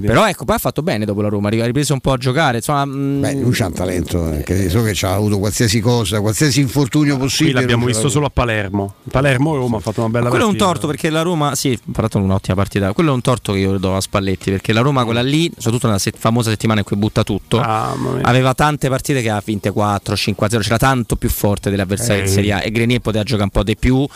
Però 0.00 0.26
ecco, 0.26 0.44
poi 0.44 0.56
ha 0.56 0.58
fatto 0.58 0.82
bene 0.82 1.04
dopo 1.04 1.20
la 1.22 1.28
Roma, 1.28 1.48
ha 1.48 1.64
ripreso 1.64 1.92
un 1.92 2.00
po' 2.00 2.12
a 2.12 2.16
giocare. 2.16 2.56
Insomma, 2.58 2.84
mm, 2.84 3.20
Beh, 3.20 3.34
lui 3.34 3.52
c'ha 3.52 3.66
un 3.66 3.72
talento, 3.72 4.32
eh, 4.32 4.42
che 4.42 4.68
so 4.68 4.82
che 4.82 4.96
ha 5.06 5.12
avuto 5.14 5.38
qualsiasi 5.38 5.80
cosa, 5.80 6.20
qualsiasi 6.20 6.60
infortunio 6.60 7.14
Qui 7.16 7.22
possibile. 7.24 7.60
l'abbiamo 7.60 7.82
non 7.84 7.92
ce 7.92 7.98
visto 7.98 8.10
solo 8.12 8.26
a 8.26 8.30
Palermo. 8.30 8.94
Palermo 9.10 9.54
Roma 9.56 9.76
ha 9.76 9.80
fatto 9.80 10.00
una 10.00 10.08
bella 10.08 10.28
quello 10.28 10.44
è 10.44 10.46
un 10.46 10.52
partita. 10.56 10.72
torto 10.72 10.86
perché 10.88 11.10
la 11.10 11.22
Roma, 11.22 11.54
sì, 11.54 11.72
ha 11.72 11.92
fatto 11.92 12.18
un'ottima 12.18 12.56
partita. 12.56 12.92
Quello 12.92 13.10
è 13.10 13.14
un 13.14 13.20
torto 13.20 13.52
che 13.52 13.58
io 13.58 13.78
do 13.78 13.96
a 13.96 14.00
Spalletti 14.00 14.50
perché 14.50 14.72
la 14.72 14.80
Roma, 14.80 15.04
quella 15.04 15.22
lì, 15.22 15.50
soprattutto 15.56 15.86
nella 15.86 15.98
set- 15.98 16.16
famosa 16.18 16.50
settimana 16.50 16.80
in 16.80 16.84
cui 16.86 16.96
butta 16.96 17.22
tutto, 17.22 17.60
Ah, 17.60 17.94
aveva 18.22 18.54
tante 18.54 18.88
partite 18.88 19.20
che 19.22 19.30
ha 19.30 19.42
vinte 19.44 19.70
4, 19.70 20.14
5-0, 20.14 20.60
c'era 20.62 20.76
tanto 20.78 21.16
più 21.16 21.28
forte 21.28 21.70
delle 21.70 21.82
avversarie 21.82 22.22
Eh. 22.22 22.26
in 22.26 22.30
Serie 22.32 22.52
A 22.52 22.62
e 22.62 22.70
Grenier 22.70 23.00
poteva 23.00 23.22
giocare 23.24 23.44
un 23.44 23.50
po' 23.50 23.62
di 23.62 23.76
più, 23.76 24.06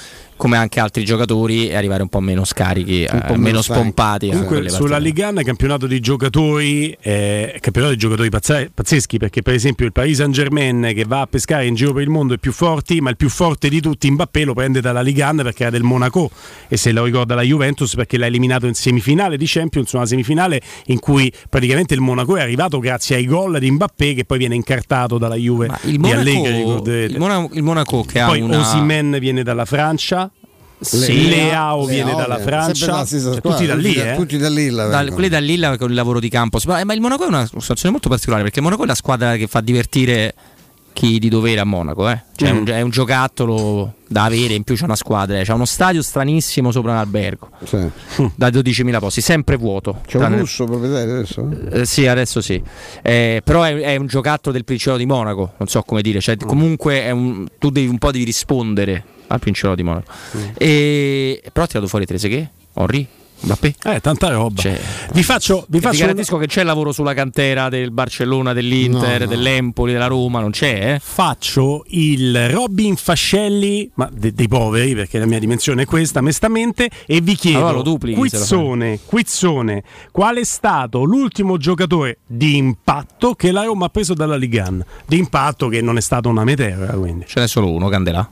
come 0.43 0.57
anche 0.57 0.81
altri 0.81 1.05
giocatori, 1.05 1.69
e 1.69 1.77
arrivare 1.77 2.03
un 2.03 2.09
po' 2.09 2.19
meno 2.19 2.45
scarichi, 2.45 3.07
Un 3.09 3.23
po' 3.25 3.35
eh, 3.35 3.39
meno 3.39 3.63
spompati. 3.63 4.27
a 4.29 4.33
Comunque 4.33 4.69
sulla. 4.71 4.99
Ligan 4.99 5.41
campionato 5.45 5.87
di 5.87 6.01
giocatori, 6.01 6.97
eh, 7.01 7.57
campionato 7.61 7.93
di 7.93 7.99
giocatori 8.01 8.29
pazze- 8.29 8.69
pazzeschi 8.75 9.19
perché 9.19 9.43
per 9.43 9.55
esempio 9.55 9.87
il 9.87 9.93
Paris 9.93 10.17
Saint 10.17 10.35
Germain 10.35 10.91
che 10.97 11.05
va 11.07 11.21
a 11.21 11.27
pescare 11.29 11.67
in 11.67 11.77
giro 11.77 11.93
per 11.93 12.03
il 12.03 12.09
mondo 12.09 12.35
è 12.35 12.39
più 12.39 12.51
forti, 12.51 13.01
ma 13.01 13.09
il 13.11 13.17
più 13.17 13.29
forte 13.29 13.69
di 13.69 13.81
tutti 13.81 14.11
Mbappé 14.11 14.43
lo 14.43 14.53
prende 14.53 14.81
dalla 14.81 15.01
Ligan 15.01 15.37
perché 15.37 15.63
era 15.63 15.71
del 15.71 15.85
Monaco 15.85 16.29
e 16.67 16.77
se 16.77 16.91
lo 16.91 17.05
ricorda 17.05 17.37
la 17.37 17.43
Juventus 17.43 17.95
perché 17.95 18.19
l'ha 18.19 18.27
eliminato 18.27 18.67
in 18.67 18.75
semifinale 18.75 19.37
di 19.37 19.45
Champions, 19.47 19.93
una 19.93 20.07
semifinale 20.07 20.61
in 20.87 20.99
cui 20.99 21.33
praticamente 21.49 21.95
il 21.95 22.01
Monaco 22.01 22.37
è 22.37 22.41
arrivato 22.43 22.81
grazie 22.81 23.15
ai 23.15 23.27
gol 23.27 23.61
di 23.61 23.71
Mbappé 23.71 24.15
che 24.15 24.25
poi 24.25 24.39
viene 24.39 24.57
incartato 24.57 25.19
dalla 25.19 25.37
Juve 25.37 25.71
Il 25.85 26.01
di 26.01 26.11
Allegri, 26.11 26.33
Monaco, 26.41 26.57
ricorderete. 26.57 27.13
il, 27.13 27.19
Mona- 27.21 27.49
il 27.53 27.63
Monaco 27.63 28.03
che 28.03 28.25
Poi 28.25 28.41
ha 28.41 28.45
una... 28.45 28.59
Osimen 28.59 29.17
viene 29.21 29.45
dalla 29.45 29.65
Francia. 29.65 30.31
Sì. 30.83 31.29
Leao 31.29 31.85
viene 31.87 32.11
Leao, 32.13 32.21
dalla 32.21 32.39
eh, 32.39 32.43
Francia, 32.43 33.05
Cioè, 33.05 33.41
tutti 33.41 33.67
da 33.67 33.75
lì, 33.75 33.93
tutti 33.93 33.99
da- 33.99 34.13
eh. 34.13 34.17
tutti 34.17 34.37
da 34.39 34.49
quelli 35.13 35.29
da 35.29 35.39
lì 35.41 35.59
con 35.79 35.89
il 35.91 35.95
lavoro 35.95 36.21
di 36.21 36.29
campo. 36.29 36.59
Ma 36.67 36.85
ma 36.85 36.93
il 36.95 37.01
Monaco 37.01 37.25
è 37.25 37.29
una 37.29 37.47
situazione 37.47 37.91
molto 37.93 38.09
particolare 38.09 38.43
perché 38.43 38.59
il 38.59 38.65
Monaco 38.65 38.83
è 38.83 38.87
la 38.87 38.95
squadra 38.95 39.37
che 39.37 39.47
fa 39.47 39.61
divertire 39.61 40.35
chi 40.93 41.19
di 41.19 41.29
dovere 41.31 41.61
a 41.61 41.65
Monaco. 41.65 42.09
Eh? 42.09 42.23
Cioè, 42.37 42.49
è, 42.49 42.53
un, 42.53 42.67
è 42.67 42.81
un 42.83 42.91
giocattolo 42.91 43.95
da 44.07 44.25
avere, 44.25 44.53
in 44.53 44.63
più 44.63 44.75
c'è 44.75 44.85
una 44.85 44.95
squadra. 44.97 45.39
eh. 45.41 45.43
C'è 45.45 45.53
uno 45.55 45.65
stadio 45.65 46.03
stranissimo 46.03 46.71
sopra 46.71 46.93
un 46.93 46.99
albergo 46.99 47.49
da 48.35 48.49
12.000 48.49 48.99
posti, 48.99 49.21
sempre 49.23 49.57
vuoto. 49.57 50.01
C'è 50.07 50.19
un 50.19 50.39
russo 50.39 50.65
proprietario 50.67 51.15
adesso? 51.15 51.49
eh, 51.71 51.87
sì, 51.87 52.07
adesso 52.07 52.43
sì. 52.43 52.63
Eh, 53.01 53.41
però 53.43 53.63
è, 53.63 53.75
è 53.75 53.97
un 53.97 54.07
giocattolo 54.07 54.53
del 54.55 54.65
Principato 54.65 54.99
di 54.99 55.07
Monaco, 55.07 55.53
non 55.57 55.69
so 55.69 55.81
come 55.83 56.03
dire. 56.03 56.21
Cioè, 56.21 56.37
comunque 56.37 57.03
è 57.05 57.11
un- 57.11 57.47
tu 57.59 57.71
devi 57.71 57.87
un 57.89 57.97
po' 57.99 58.11
devi 58.11 58.25
rispondere 58.25 59.05
al 59.29 59.39
Principato 59.39 59.75
di 59.75 59.83
Monaco. 59.83 60.11
E, 60.57 61.43
però 61.53 61.65
ha 61.65 61.69
tirato 61.69 61.89
fuori 61.89 62.07
Trezeguet, 62.07 62.49
Henry, 62.75 63.07
Mbappé. 63.45 63.75
Eh, 63.87 64.01
tanta 64.01 64.29
roba. 64.29 64.61
Cioè, 64.61 64.81
vi 65.13 65.23
faccio, 65.25 65.65
vi 65.69 65.79
ti 65.79 65.85
faccio 65.85 65.99
garantisco 65.99 66.37
che 66.37 66.47
c'è 66.47 66.63
lavoro 66.63 66.93
sulla 66.93 67.13
cantera 67.13 67.69
del 67.69 67.91
Barcellona, 67.91 68.53
dell'Inter, 68.53 69.19
No, 69.21 69.25
no. 69.25 69.31
dell'Empoli, 69.31 69.93
della 69.93 70.07
Roma, 70.07 70.41
non 70.41 70.53
c'è, 70.53 70.95
eh? 70.95 70.99
faccio 71.03 71.83
il 71.89 72.51
Robin 72.51 72.95
Fascelli, 72.95 73.91
ma 73.95 74.09
de- 74.13 74.33
dei 74.33 74.47
poveri, 74.47 74.95
perché 74.95 75.19
la 75.19 75.27
mia 75.27 75.41
dimensione 75.41 75.83
è 75.83 75.87
questa, 75.87 76.21
mestamente, 76.21 76.89
e 77.05 77.21
vi 77.21 77.35
chiedo, 77.35 77.59
Allora 77.59 77.73
lo 77.73 77.83
duplichi, 77.83 78.29
se 78.29 78.37
lo 78.37 78.45
Quizzone, 78.45 78.99
Quizzone, 79.05 79.83
qual 80.13 80.37
è 80.37 80.45
stato 80.45 81.03
l'ultimo 81.03 81.57
giocatore 81.57 82.19
di 82.25 82.57
impatto 82.57 83.35
che 83.35 83.51
la 83.51 83.65
Roma 83.65 83.87
ha 83.87 83.89
preso 83.89 84.15
dalla 84.15 84.37
Ligan? 84.37 84.85
Di 85.05 85.19
impatto 85.19 85.67
che 85.67 85.81
non 85.81 85.97
è 85.97 86.01
stato 86.01 86.29
una 86.29 86.45
meteora, 86.45 86.93
quindi. 86.93 87.25
Ce 87.27 87.41
n'è 87.41 87.49
solo 87.49 87.73
uno, 87.73 87.89
Candelà. 87.89 88.31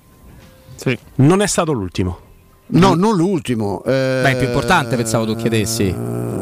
Non 1.16 1.43
è 1.43 1.47
stato 1.47 1.73
l'ultimo. 1.73 2.30
No, 2.70 2.94
non 2.94 3.16
l'ultimo. 3.16 3.82
eh, 3.84 4.20
Beh, 4.22 4.30
il 4.30 4.36
più 4.36 4.47
importante 4.47 4.97
pensavo 4.97 5.26
tu 5.26 5.36
chiedessi. 5.36 5.94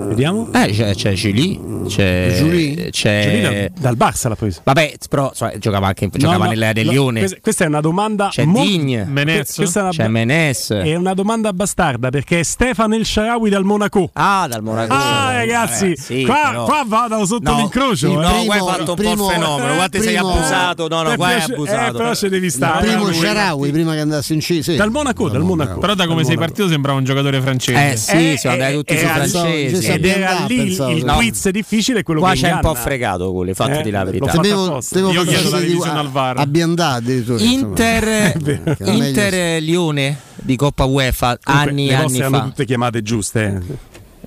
Vediamo. 0.09 0.49
Eh, 0.55 0.73
c'è, 0.73 0.95
c'è 0.95 1.13
Giuly, 1.13 1.85
c'è, 1.87 2.35
Giuly? 2.39 2.89
c'è 2.91 3.23
Giuly 3.23 3.43
dal, 3.43 3.95
dal 3.95 3.97
Barça 3.97 4.29
l'ha 4.31 4.37
preso. 4.37 4.61
Vabbè, 4.65 4.95
però 5.11 5.29
insomma, 5.29 5.59
giocava 5.59 5.87
anche 5.89 6.09
giocava 6.11 6.39
No, 6.39 6.45
no, 6.45 6.49
nella 6.49 6.73
del 6.73 6.87
no, 6.87 6.93
Lione. 6.93 7.19
questa, 7.21 7.37
questa 7.43 7.65
è 7.65 7.67
una 7.67 7.81
domanda 7.83 8.29
C'è 8.31 8.45
molto- 8.47 8.69
Digne, 8.71 9.05
Menez. 9.05 9.55
questa 9.55 9.81
è 9.81 9.83
una, 9.83 9.91
c'è 9.93 10.09
Menes. 10.09 10.71
è 10.71 10.95
una 10.95 11.13
domanda 11.13 11.53
bastarda 11.53 12.09
perché 12.09 12.41
è 12.41 12.43
Stefano 12.43 12.95
El 12.95 13.05
Sharawi 13.05 13.51
dal 13.51 13.65
Monaco. 13.65 14.09
Ah, 14.15 14.47
dal 14.49 14.63
Monaco. 14.63 14.95
Ah, 14.95 15.33
ragazzi, 15.35 15.89
Vabbè, 15.89 15.97
sì, 16.01 16.23
qua, 16.25 16.41
però- 16.49 16.65
qua 16.65 16.85
vado 16.87 17.27
sotto 17.27 17.51
No, 17.51 17.57
l'incrocio. 17.59 18.07
il 18.07 18.13
eh. 18.13 18.23
no, 18.23 18.45
qua 18.47 18.55
hai 18.55 18.61
fatto 18.61 18.91
un 18.93 18.97
po' 18.97 19.03
il 19.13 19.19
fenomeno, 19.31 19.75
qua 19.75 19.89
ti 19.91 20.01
sei 20.01 20.15
primo- 20.15 20.33
abusato. 20.33 20.89
No, 20.89 21.03
no, 21.03 21.13
Eh, 21.13 21.17
qua 21.17 21.27
hai 21.27 21.43
abusato. 21.43 21.95
eh, 21.95 21.99
però 21.99 22.15
ci 22.15 22.29
devi 22.31 22.47
Il 22.47 22.53
stare. 22.53 22.87
primo. 22.87 23.13
Sharawi 23.13 23.71
prima 23.73 23.93
che 23.93 24.01
andasse 24.01 24.33
in 24.33 24.41
C. 24.41 24.75
Dal 24.75 24.91
Monaco, 24.91 25.29
dal 25.29 25.43
Monaco. 25.43 25.79
Però 25.81 25.95
da 25.95 26.07
come 26.07 26.18
Dal 26.23 26.31
sei 26.31 26.37
partito 26.37 26.69
sembrava 26.69 26.99
un 26.99 27.05
giocatore 27.05 27.41
francese. 27.41 27.91
Eh 27.93 27.97
sì, 27.97 28.37
sono 28.39 28.53
andati 28.55 28.75
tutti 28.75 28.97
su 28.97 29.05
era- 29.05 29.15
francesi. 29.15 29.87
Ed 29.87 30.05
era 30.05 30.45
lì 30.47 30.55
il, 30.55 30.65
pensavo, 30.67 30.91
il 30.91 31.05
no. 31.05 31.15
quiz 31.17 31.49
difficile, 31.51 32.03
quello 32.03 32.21
Qua 32.21 32.33
che 32.33 32.41
c'è 32.41 32.53
un 32.53 32.61
po' 32.61 32.75
fregato 32.75 33.33
con 33.33 33.45
le 33.47 33.55
fatte 33.55 33.81
Eh, 33.81 33.83
di 33.83 33.91
la 33.91 34.05
verità. 34.05 34.27
fatto 34.27 34.49
apposta. 34.65 34.95
temevo 34.97 35.13
Io 35.13 35.25
chiedo 35.25 35.51
la 35.51 35.59
di- 35.59 35.67
revisione 35.67 35.99
al 35.99 36.11
VAR. 36.11 36.39
Abbiandà. 36.39 37.01
Inter, 37.39 38.37
Inter 38.85 39.63
Lione 39.63 40.19
di 40.37 40.57
Coppa 40.57 40.85
UEFA 40.85 41.39
Comunque, 41.43 41.71
anni 41.73 41.89
e 41.89 41.95
anni 41.95 42.21
fa. 42.21 42.43
tutte 42.43 42.65
chiamate 42.65 43.03
giuste. 43.03 43.63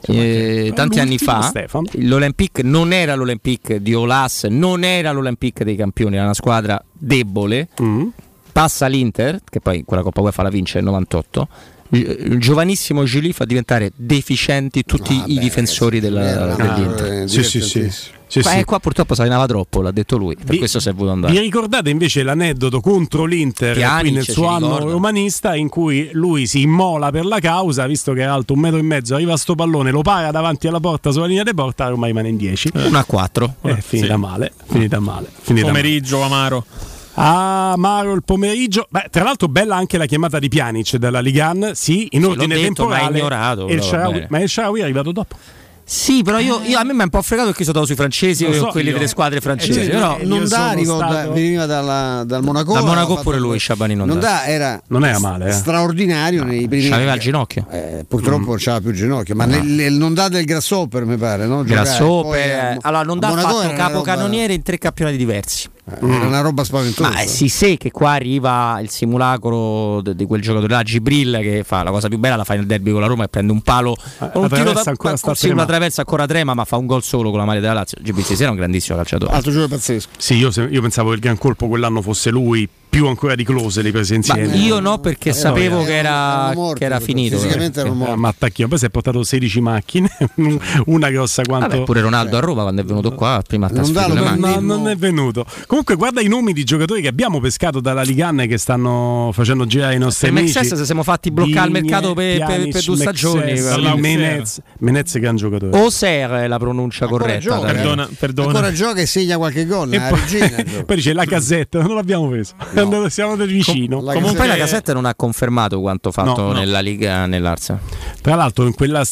Eh, 0.04 0.72
tanti 0.74 1.00
anni 1.00 1.20
fa 1.20 1.42
Stefano. 1.44 1.86
l'Olympique 1.94 2.64
non 2.64 2.92
era 2.92 3.14
l'Olympique 3.14 3.82
di 3.84 3.94
Olas, 3.94 4.46
non 4.46 4.84
era 4.84 5.12
l'Olympique 5.12 5.64
dei 5.64 5.76
campioni, 5.76 6.16
era 6.16 6.26
una 6.26 6.34
squadra 6.34 6.84
debole. 6.92 7.68
Mm. 7.82 8.08
Passa 8.52 8.88
l'Inter, 8.88 9.40
che 9.48 9.60
poi 9.62 9.84
quella 9.86 10.02
Coppa 10.02 10.22
UEFA 10.22 10.42
la 10.44 10.50
vince 10.50 10.76
nel 10.80 10.86
98. 10.86 11.48
Il 11.94 12.38
giovanissimo 12.40 13.04
Giuly 13.04 13.34
fa 13.34 13.44
diventare 13.46 13.92
deficienti 13.96 14.84
tutti 14.86 15.14
Ah, 15.20 15.26
i 15.28 15.34
beh, 15.36 15.40
difensori 15.42 15.98
sì, 15.98 16.02
della- 16.02 16.54
una- 16.56 16.74
dell'Inter. 16.74 17.12
eh, 17.24 17.28
Sì, 17.28 17.44
sì, 17.44 17.62
sì. 17.62 17.90
Sì, 18.32 18.40
Qua, 18.44 18.52
sì. 18.52 18.58
eh, 18.60 18.64
qua 18.64 18.80
purtroppo 18.80 19.14
salinava 19.14 19.46
troppo, 19.46 19.82
l'ha 19.82 19.92
detto 19.92 20.16
lui, 20.16 20.36
per 20.38 20.46
Vi- 20.46 20.58
questo 20.58 20.80
si 20.80 20.88
è 20.88 20.94
voluto 20.94 21.12
andare. 21.12 21.34
Vi 21.34 21.40
ricordate 21.40 21.90
invece 21.90 22.24
l'aneddoto 22.24 22.80
contro 22.80 23.26
l'Inter 23.26 23.76
Pjanic, 23.76 24.00
qui 24.04 24.12
nel 24.12 24.24
suo 24.30 24.48
anno 24.48 24.68
ricorda. 24.76 24.92
romanista 24.94 25.54
in 25.58 25.68
cui 25.68 26.10
lui 26.14 26.48
si 26.48 26.62
immola 26.62 27.12
per 27.12 27.26
la 27.26 27.40
causa, 27.40 27.86
visto 27.88 28.14
che 28.14 28.22
è 28.22 28.24
alto 28.24 28.54
un 28.54 28.60
metro 28.60 28.80
e 28.80 28.84
mezzo, 28.84 29.16
arriva 29.16 29.34
a 29.34 29.38
sto 29.38 29.54
pallone, 29.56 29.92
lo 29.92 30.02
para 30.02 30.32
davanti 30.32 30.68
alla 30.68 30.80
porta 30.80 31.12
sulla 31.12 31.26
linea 31.26 31.44
di 31.44 31.54
porta, 31.54 31.88
ormai 31.88 32.12
rimane 32.12 32.30
in 32.30 32.38
10. 32.38 32.70
1 32.74 32.98
a 32.98 33.04
4. 33.04 33.56
È 33.64 33.74
finita 33.82 34.16
male, 34.16 34.54
finita 34.66 35.02
male. 35.02 35.28
Finita 35.42 35.66
male. 35.68 35.78
Pomeriggio 35.82 36.22
amaro. 36.22 36.66
Ah, 37.14 37.72
Amaro 37.74 38.14
il 38.14 38.24
pomeriggio. 38.24 38.88
Beh, 38.90 39.08
tra 39.12 39.24
l'altro, 39.24 39.48
bella 39.48 39.76
anche 39.76 39.98
la 39.98 40.06
chiamata 40.06 40.40
di 40.40 40.48
Pjanic 40.48 40.96
dalla 40.96 41.20
Ligan. 41.20 41.72
Sì, 41.74 42.08
in 42.12 42.26
ordine 42.26 42.56
detto, 42.56 42.88
ma 42.88 42.96
temporale. 42.96 43.18
ignorato, 43.18 43.68
E 43.68 43.74
il 43.74 43.82
bene. 43.92 44.28
ma 44.30 44.40
il 44.40 44.50
Sharawi 44.50 44.80
è 44.80 44.84
arrivato 44.84 45.12
dopo. 45.12 45.36
Sì, 45.84 46.22
però 46.24 46.40
io, 46.40 46.62
io- 46.64 46.78
a 46.78 46.84
me 46.86 46.94
mi 46.94 47.02
è 47.02 47.04
un 47.04 47.10
po' 47.10 47.22
fregato 47.22 47.50
perché 47.50 47.66
sono 47.66 47.80
andato 47.80 47.94
sui 47.94 48.02
francesi 48.02 48.46
o 48.46 48.54
so, 48.54 48.68
quelli 48.68 48.90
io- 48.90 48.94
delle 48.94 49.08
squadre 49.10 49.40
eh, 49.40 49.42
francesi. 49.42 49.82
sì, 49.84 49.90
però 49.90 50.18
non 50.24 50.40
ricorda, 50.76 51.10
stato- 51.10 51.32
veniva 51.34 51.66
dalla- 51.66 52.24
dal 52.26 52.44
Monaco. 52.44 52.72
Da 52.74 52.80
Monaco 52.82 53.08
aveva 53.08 53.22
pure 53.22 53.40
lui, 53.40 53.60
Sciabani 53.60 53.96
non 53.96 54.08
non 54.08 54.20
dà, 54.20 54.46
era 54.46 54.82
Non 54.88 55.04
era 55.04 55.20
male, 55.20 55.50
eh. 55.50 55.52
straordinario 55.52 56.44
nei 56.46 56.66
primi 56.70 56.88
C'aveva 56.88 57.14
il 57.14 57.20
ginocchio. 57.20 57.66
Eh, 57.70 58.06
purtroppo 58.08 58.46
non 58.46 58.56
c'aveva 58.58 58.80
più 58.80 58.90
il 58.92 58.96
ginocchio, 58.96 59.36
ma 59.36 59.44
nel, 59.44 59.66
nel 59.66 59.94
non 59.94 60.14
dà 60.14 60.30
del 60.30 60.46
Grasshopper 60.46 61.04
mi 61.04 61.18
pare, 61.18 61.46
no? 61.46 61.62
Grasshopper. 61.64 62.40
Eh, 62.40 62.78
allora, 62.82 63.04
non 63.04 63.18
a 63.18 63.20
dà 63.20 63.28
Monaco 63.30 63.56
fatto 63.58 63.74
capocannoniere 63.74 64.54
in 64.54 64.62
tre 64.62 64.78
campionati 64.78 65.18
diversi. 65.18 65.68
Roba- 66.00 66.16
Era 66.16 66.28
una 66.28 66.42
roba 66.42 66.64
spaventosa. 66.64 67.10
Ma 67.10 67.18
si 67.26 67.50
sa 67.50 67.68
che 67.78 67.92
qua 67.92 68.12
arriva 68.12 68.80
il 68.82 68.90
simulacro 68.90 70.02
di 70.02 70.26
quel 70.26 70.42
giocatore 70.42 70.74
là, 70.74 70.84
Gibril, 70.84 71.38
che 71.42 71.64
fa 71.66 71.84
la 71.84 71.92
cosa 71.92 72.08
più 72.08 72.18
bella, 72.18 72.36
la 72.36 72.44
fa 72.44 72.54
nel 72.56 72.66
derby 72.66 72.92
con 72.92 73.02
la 73.02 73.08
Roma 73.08 73.24
e 73.26 73.28
prende 73.28 73.52
un 73.52 73.62
palo. 73.62 73.96
la 74.20 74.32
un 74.34 74.50
tiro 74.50 74.72
da, 74.74 74.84
ancora 74.86 75.16
ma- 75.24 75.36
sì, 75.36 75.50
una 75.50 75.66
traversa 75.66 76.02
ancora 76.02 76.26
trema, 76.26 76.54
ma 76.54 76.66
fa 76.66 76.78
un 76.78 76.86
gol 76.86 77.04
solo 77.04 77.30
con 77.30 77.40
la 77.40 77.46
maglia 77.46 77.60
della 77.62 77.74
Lazio. 77.74 77.98
Gibril 78.02 78.24
stasera 78.26 78.48
è 78.50 78.52
un 78.52 78.58
grandissimo 78.58 78.98
calciatore. 78.98 79.32
Altro 79.34 79.52
giocatore 79.52 79.78
pazzesco. 79.78 80.10
Sì, 80.18 80.36
io, 80.36 80.50
io 80.70 80.82
pensavo 80.82 81.10
che 81.10 81.16
il 81.16 81.22
gran 81.22 81.38
colpo 81.38 81.68
quell'anno 81.68 82.02
fosse 82.02 82.30
lui, 82.30 82.68
più 82.92 83.08
ancora 83.08 83.36
di 83.36 83.46
Close 83.46 83.82
li 83.82 83.92
prese 83.92 84.14
Ma 84.14 84.18
insieme. 84.20 84.56
io 84.58 84.80
no, 84.82 85.00
perché 85.00 85.32
sapevo 85.32 85.76
erano- 85.82 85.84
che 85.86 85.96
era, 85.98 86.52
morti, 86.54 86.80
che 86.80 86.86
era 86.86 87.00
finito. 87.00 87.38
fisicamente 87.38 87.80
erano 87.80 87.96
Eh, 87.96 87.98
morti. 88.00 88.20
ma 88.20 88.28
attacchino. 88.28 88.68
Poi 88.68 88.78
si 88.78 88.86
è 88.86 88.90
portato 88.90 89.24
16 89.24 89.62
macchine, 89.62 90.10
una 90.88 91.10
grossa 91.10 91.42
quanto. 91.44 91.68
Vabbè, 91.70 91.84
pure 91.84 92.02
Ronaldo 92.02 92.36
a 92.36 92.40
Roma 92.42 92.64
quando 92.64 92.82
è 92.82 92.84
venuto 92.84 93.14
qua, 93.14 93.42
prima 93.48 93.68
ha 93.68 93.70
Non 93.72 93.92
le. 94.14 94.36
No, 94.36 94.60
non 94.60 94.88
è 94.90 94.96
venuto. 94.98 95.46
Comunque, 95.68 95.81
guarda 95.84 96.22
i 96.22 96.28
nomi 96.28 96.54
di 96.54 96.64
giocatori 96.64 97.02
che 97.02 97.08
abbiamo 97.08 97.40
pescato 97.40 97.80
dalla 97.80 98.02
Ligan 98.02 98.40
e 98.42 98.48
che 98.48 98.58
stanno 98.58 99.30
facendo 99.34 99.66
girare 99.66 99.96
i 99.96 99.98
nostri 99.98 100.30
Per 100.30 100.38
amici. 100.40 100.58
Mexes 100.58 100.78
se 100.78 100.86
siamo 100.86 101.04
fatti 101.04 101.32
bloccare 101.32 101.68
il 101.68 101.72
mercato 101.74 102.14
per, 102.14 102.38
per- 102.38 102.46
Pjanic, 102.48 102.72
per 102.74 102.84
due 102.84 102.96
stagioni. 102.98 103.54
Menez, 104.00 104.62
Menez 104.80 105.18
gran 105.20 105.36
giocatore. 105.36 105.78
Oser 105.78 106.30
è 106.32 106.48
la 106.48 106.58
pronuncia 106.60 107.04
Ancora 107.06 107.24
corretta. 107.26 107.42
gioca. 107.42 107.72
Perdona, 107.72 108.10
perdona. 108.18 108.48
Ancora 108.50 108.72
gioca 108.72 109.02
e 109.02 109.06
segna 109.06 109.38
qualche 109.38 109.66
gol. 109.66 109.94
E 109.94 109.98
la 109.98 110.08
poi, 110.08 110.20
regina 110.20 110.64
poi 110.86 110.96
dice 110.96 111.14
la 111.14 111.26
casetta, 111.26 111.82
non 111.82 111.96
l'abbiamo 111.96 112.28
preso. 112.30 112.54
È 112.74 112.80
andato- 112.80 113.10
Siamo 113.10 113.32
andati 113.34 113.52
vicino. 113.52 114.02
La 114.02 114.14
Comunque 114.14 114.38
poi 114.38 114.48
la 114.48 114.54
Gazzetta- 114.56 114.72
casetta 114.72 114.94
non 114.94 115.06
ha 115.06 115.16
confermato 115.16 115.80
quanto 115.82 116.12
fatto 116.12 116.42
No, 116.42 116.48
no. 116.48 116.54
nella 116.54 116.80
Liga 116.80 117.26
nell'Arsenal. 117.26 117.82
Tra 118.22 118.36
l'altro, 118.36 118.66
in 118.66 118.74
quella. 118.74 119.04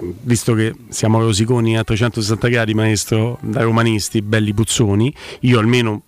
Visto 0.00 0.54
che 0.54 0.72
siamo 0.90 1.18
rosiconi 1.18 1.76
a 1.76 1.82
360 1.82 2.46
gradi, 2.48 2.72
maestro, 2.72 3.36
da 3.40 3.62
romanisti, 3.62 4.22
belli 4.22 4.54
puzzoni, 4.54 5.12
io 5.40 5.58
almeno 5.58 6.02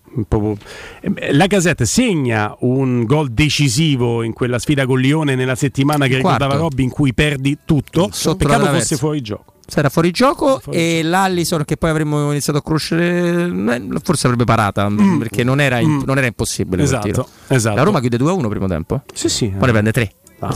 La 1.31 1.47
Casetta 1.47 1.85
segna 1.85 2.55
un 2.59 3.05
gol 3.05 3.29
decisivo 3.29 4.23
in 4.23 4.33
quella 4.33 4.59
sfida 4.59 4.85
con 4.85 4.99
Lione 4.99 5.35
nella 5.35 5.55
settimana 5.55 6.05
che 6.07 6.19
quarto. 6.19 6.43
ricordava 6.43 6.55
Robby, 6.61 6.83
in 6.83 6.89
cui 6.89 7.13
perdi 7.13 7.57
tutto. 7.65 8.09
Sotto 8.11 8.35
Peccato 8.47 8.65
fosse 8.65 8.97
fuori 8.97 9.21
gioco. 9.21 9.45
Era 9.73 9.87
fuori 9.87 10.11
gioco 10.11 10.61
e 10.69 11.01
l'Allison 11.01 11.63
che 11.63 11.77
poi 11.77 11.89
avremmo 11.91 12.29
iniziato 12.31 12.59
a 12.59 12.61
conoscere 12.61 13.45
eh, 13.45 13.87
forse 14.03 14.25
avrebbe 14.27 14.43
parata 14.43 14.89
perché 15.17 15.45
non 15.45 15.61
era, 15.61 15.79
in- 15.79 16.03
non 16.05 16.17
era 16.17 16.27
impossibile 16.27 16.81
Mm. 16.81 16.85
Esatto, 16.85 17.27
esatto. 17.47 17.75
La 17.77 17.83
Roma 17.83 18.01
chiude 18.01 18.17
2-1 18.17 18.49
primo 18.49 18.67
tempo 18.67 19.01
Sì, 19.13 19.29
sì. 19.29 19.47
poi 19.47 19.67
ne 19.67 19.71
prende 19.71 19.91
3 19.93 20.11
Ah, 20.39 20.53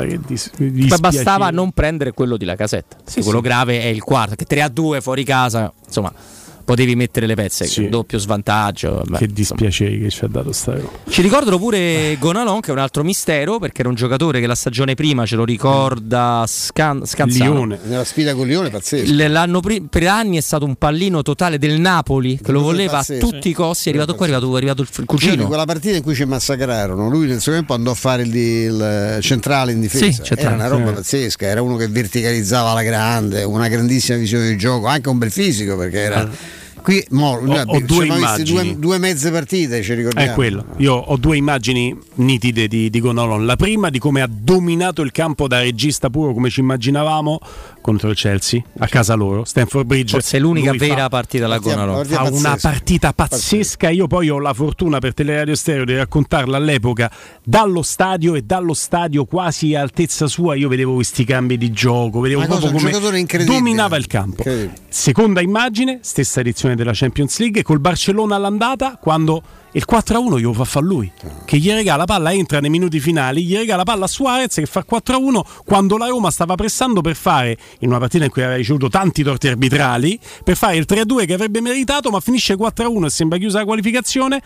che 0.00 0.18
dis- 0.26 0.50
poi 0.54 0.70
dispiacere. 0.70 1.00
bastava 1.00 1.48
non 1.50 1.70
prendere 1.72 2.12
quello 2.12 2.36
di 2.36 2.44
la 2.44 2.56
casetta 2.56 2.96
Sì, 3.04 3.22
quello 3.22 3.38
sì. 3.38 3.44
grave 3.44 3.80
è 3.80 3.86
il 3.86 4.02
quarto 4.02 4.34
che 4.34 4.44
3-2 4.46 5.00
fuori 5.00 5.24
casa 5.24 5.72
insomma 5.86 6.12
potevi 6.64 6.94
mettere 6.96 7.26
le 7.26 7.34
pezze 7.34 7.66
Sì. 7.66 7.88
doppio 7.88 8.18
svantaggio 8.18 9.02
vabbè, 9.04 9.18
Che 9.18 9.24
insomma. 9.24 9.32
dispiacere 9.34 9.98
che 9.98 10.10
ci 10.10 10.24
ha 10.24 10.28
dato 10.28 10.52
sta 10.52 10.74
Roma. 10.74 10.88
Ci 11.08 11.22
ricordano 11.22 11.58
pure 11.58 12.16
Gonalon, 12.18 12.60
che 12.60 12.68
è 12.70 12.72
un 12.72 12.78
altro 12.78 13.02
mistero, 13.04 13.58
perché 13.58 13.80
era 13.80 13.88
un 13.88 13.94
giocatore 13.94 14.40
che 14.40 14.46
la 14.46 14.54
stagione 14.54 14.94
prima 14.94 15.26
ce 15.26 15.36
lo 15.36 15.44
ricorda 15.44 16.44
Scan- 16.46 17.04
Scanzano. 17.06 17.52
Lione. 17.52 17.78
Nella 17.84 18.04
sfida 18.04 18.34
con 18.34 18.46
Lione 18.46 18.70
pazzesco. 18.70 19.28
L'anno 19.28 19.60
pri- 19.60 19.82
per 19.88 20.06
anni 20.06 20.36
è 20.36 20.40
stato 20.40 20.64
un 20.64 20.76
pallino 20.76 21.22
totale 21.22 21.58
del 21.58 21.80
Napoli 21.80 22.38
che 22.42 22.52
lo 22.52 22.60
voleva 22.60 22.98
a 22.98 23.04
tutti 23.04 23.48
i 23.48 23.52
costi. 23.52 23.88
È 23.88 23.90
arrivato 23.90 24.14
qua, 24.14 24.26
è 24.26 24.30
arrivato, 24.30 24.52
è 24.52 24.56
arrivato 24.56 24.82
il, 24.82 24.88
cugino. 25.06 25.46
quella 25.46 25.64
partita 25.64 25.96
in 25.96 26.02
cui 26.02 26.14
ci 26.14 26.24
massacrarono, 26.24 27.08
lui 27.08 27.26
nel 27.26 27.40
suo 27.40 27.52
tempo 27.52 27.74
andò 27.74 27.90
a 27.90 27.94
fare 27.94 28.22
il, 28.22 28.34
il 28.34 29.18
centrale 29.20 29.72
in 29.72 29.80
difesa. 29.80 30.04
Sì, 30.04 30.22
centrale, 30.22 30.40
era 30.42 30.54
una 30.54 30.68
roba 30.68 30.88
sì. 30.88 30.94
pazzesca, 30.94 31.46
era 31.46 31.62
uno 31.62 31.76
che 31.76 31.88
verticalizzava 31.88 32.70
alla 32.70 32.82
grande, 32.82 33.42
una 33.42 33.68
grandissima 33.68 34.18
visione 34.18 34.48
di 34.48 34.56
gioco, 34.56 34.86
anche 34.86 35.08
un 35.08 35.18
bel 35.18 35.30
fisico 35.30 35.76
perché 35.76 35.98
era. 35.98 36.60
Qui 36.82 37.04
mo, 37.10 37.30
ho 37.30 37.38
abbiamo- 37.38 37.80
due 37.80 38.08
due, 38.42 38.76
due 38.78 38.98
mezze 38.98 39.30
partite, 39.30 39.82
ci 39.82 39.94
ricordiamo. 39.94 40.30
È 40.32 40.34
quello. 40.34 40.64
Io 40.78 40.94
ho 40.94 41.16
due 41.16 41.36
immagini 41.36 41.96
nitide 42.14 42.66
di, 42.66 42.90
di 42.90 43.00
Gonolon. 43.00 43.46
La 43.46 43.56
prima 43.56 43.88
di 43.88 43.98
come 44.00 44.20
ha 44.20 44.28
dominato 44.28 45.02
il 45.02 45.12
campo 45.12 45.46
da 45.46 45.60
regista 45.60 46.10
puro, 46.10 46.32
come 46.34 46.50
ci 46.50 46.60
immaginavamo, 46.60 47.38
contro 47.82 48.08
il 48.08 48.16
Chelsea, 48.16 48.62
a 48.78 48.86
casa 48.86 49.12
loro, 49.12 49.44
Stanford 49.44 49.84
Bridge. 49.84 50.12
Forse 50.12 50.38
è 50.38 50.40
l'unica 50.40 50.72
vera 50.72 51.02
fa- 51.02 51.08
partita 51.10 51.58
Gonalon. 51.58 51.96
partita 51.96 52.24
fa 52.24 52.30
una 52.30 52.56
partita 52.58 53.12
pazzesca. 53.12 53.90
Io 53.90 54.06
poi 54.06 54.30
ho 54.30 54.38
la 54.38 54.54
fortuna 54.54 54.98
per 54.98 55.12
Teleradio 55.12 55.54
Stereo 55.54 55.84
di 55.84 55.94
raccontarla 55.94 56.56
all'epoca 56.56 57.10
dallo 57.44 57.82
stadio 57.82 58.34
e 58.34 58.42
dallo 58.42 58.72
stadio 58.72 59.26
quasi 59.26 59.74
a 59.74 59.82
altezza 59.82 60.26
sua. 60.26 60.54
Io 60.54 60.68
vedevo 60.68 60.94
questi 60.94 61.24
cambi 61.24 61.58
di 61.58 61.70
gioco, 61.70 62.20
vedevo 62.20 62.46
cosa, 62.46 62.70
proprio 62.70 63.00
come 63.00 63.44
dominava 63.44 63.96
il 63.98 64.06
campo. 64.06 64.44
Seconda 64.88 65.42
immagine, 65.42 65.98
stessa 66.02 66.40
edizione 66.40 66.76
della 66.76 66.92
Champions 66.94 67.38
League, 67.38 67.62
col 67.62 67.80
Barcellona 67.80 68.36
all'andata, 68.36 68.96
quando 68.98 69.42
il 69.72 69.84
4-1 69.90 70.36
glielo 70.36 70.52
fa 70.52 70.64
fare 70.64 70.84
lui, 70.84 71.10
che 71.44 71.56
gli 71.56 71.70
regala 71.70 72.04
palla, 72.04 72.32
entra 72.32 72.60
nei 72.60 72.70
minuti 72.70 73.00
finali, 73.00 73.44
gli 73.44 73.56
regala 73.56 73.84
palla 73.84 74.04
a 74.04 74.08
Suarez 74.08 74.54
che 74.54 74.66
fa 74.66 74.80
il 74.80 74.86
4-1 74.90 75.40
quando 75.64 75.96
la 75.96 76.08
Roma 76.08 76.30
stava 76.30 76.54
pressando 76.56 77.00
per 77.00 77.16
fare, 77.16 77.56
in 77.78 77.88
una 77.88 77.98
partita 77.98 78.24
in 78.24 78.30
cui 78.30 78.42
aveva 78.42 78.56
ricevuto 78.56 78.88
tanti 78.88 79.22
torti 79.22 79.48
arbitrali, 79.48 80.18
per 80.44 80.56
fare 80.56 80.76
il 80.76 80.84
3-2 80.86 81.26
che 81.26 81.32
avrebbe 81.32 81.60
meritato, 81.60 82.10
ma 82.10 82.20
finisce 82.20 82.54
4-1 82.54 83.04
e 83.04 83.10
sembra 83.10 83.38
chiusa 83.38 83.58
la 83.58 83.64
qualificazione. 83.64 84.42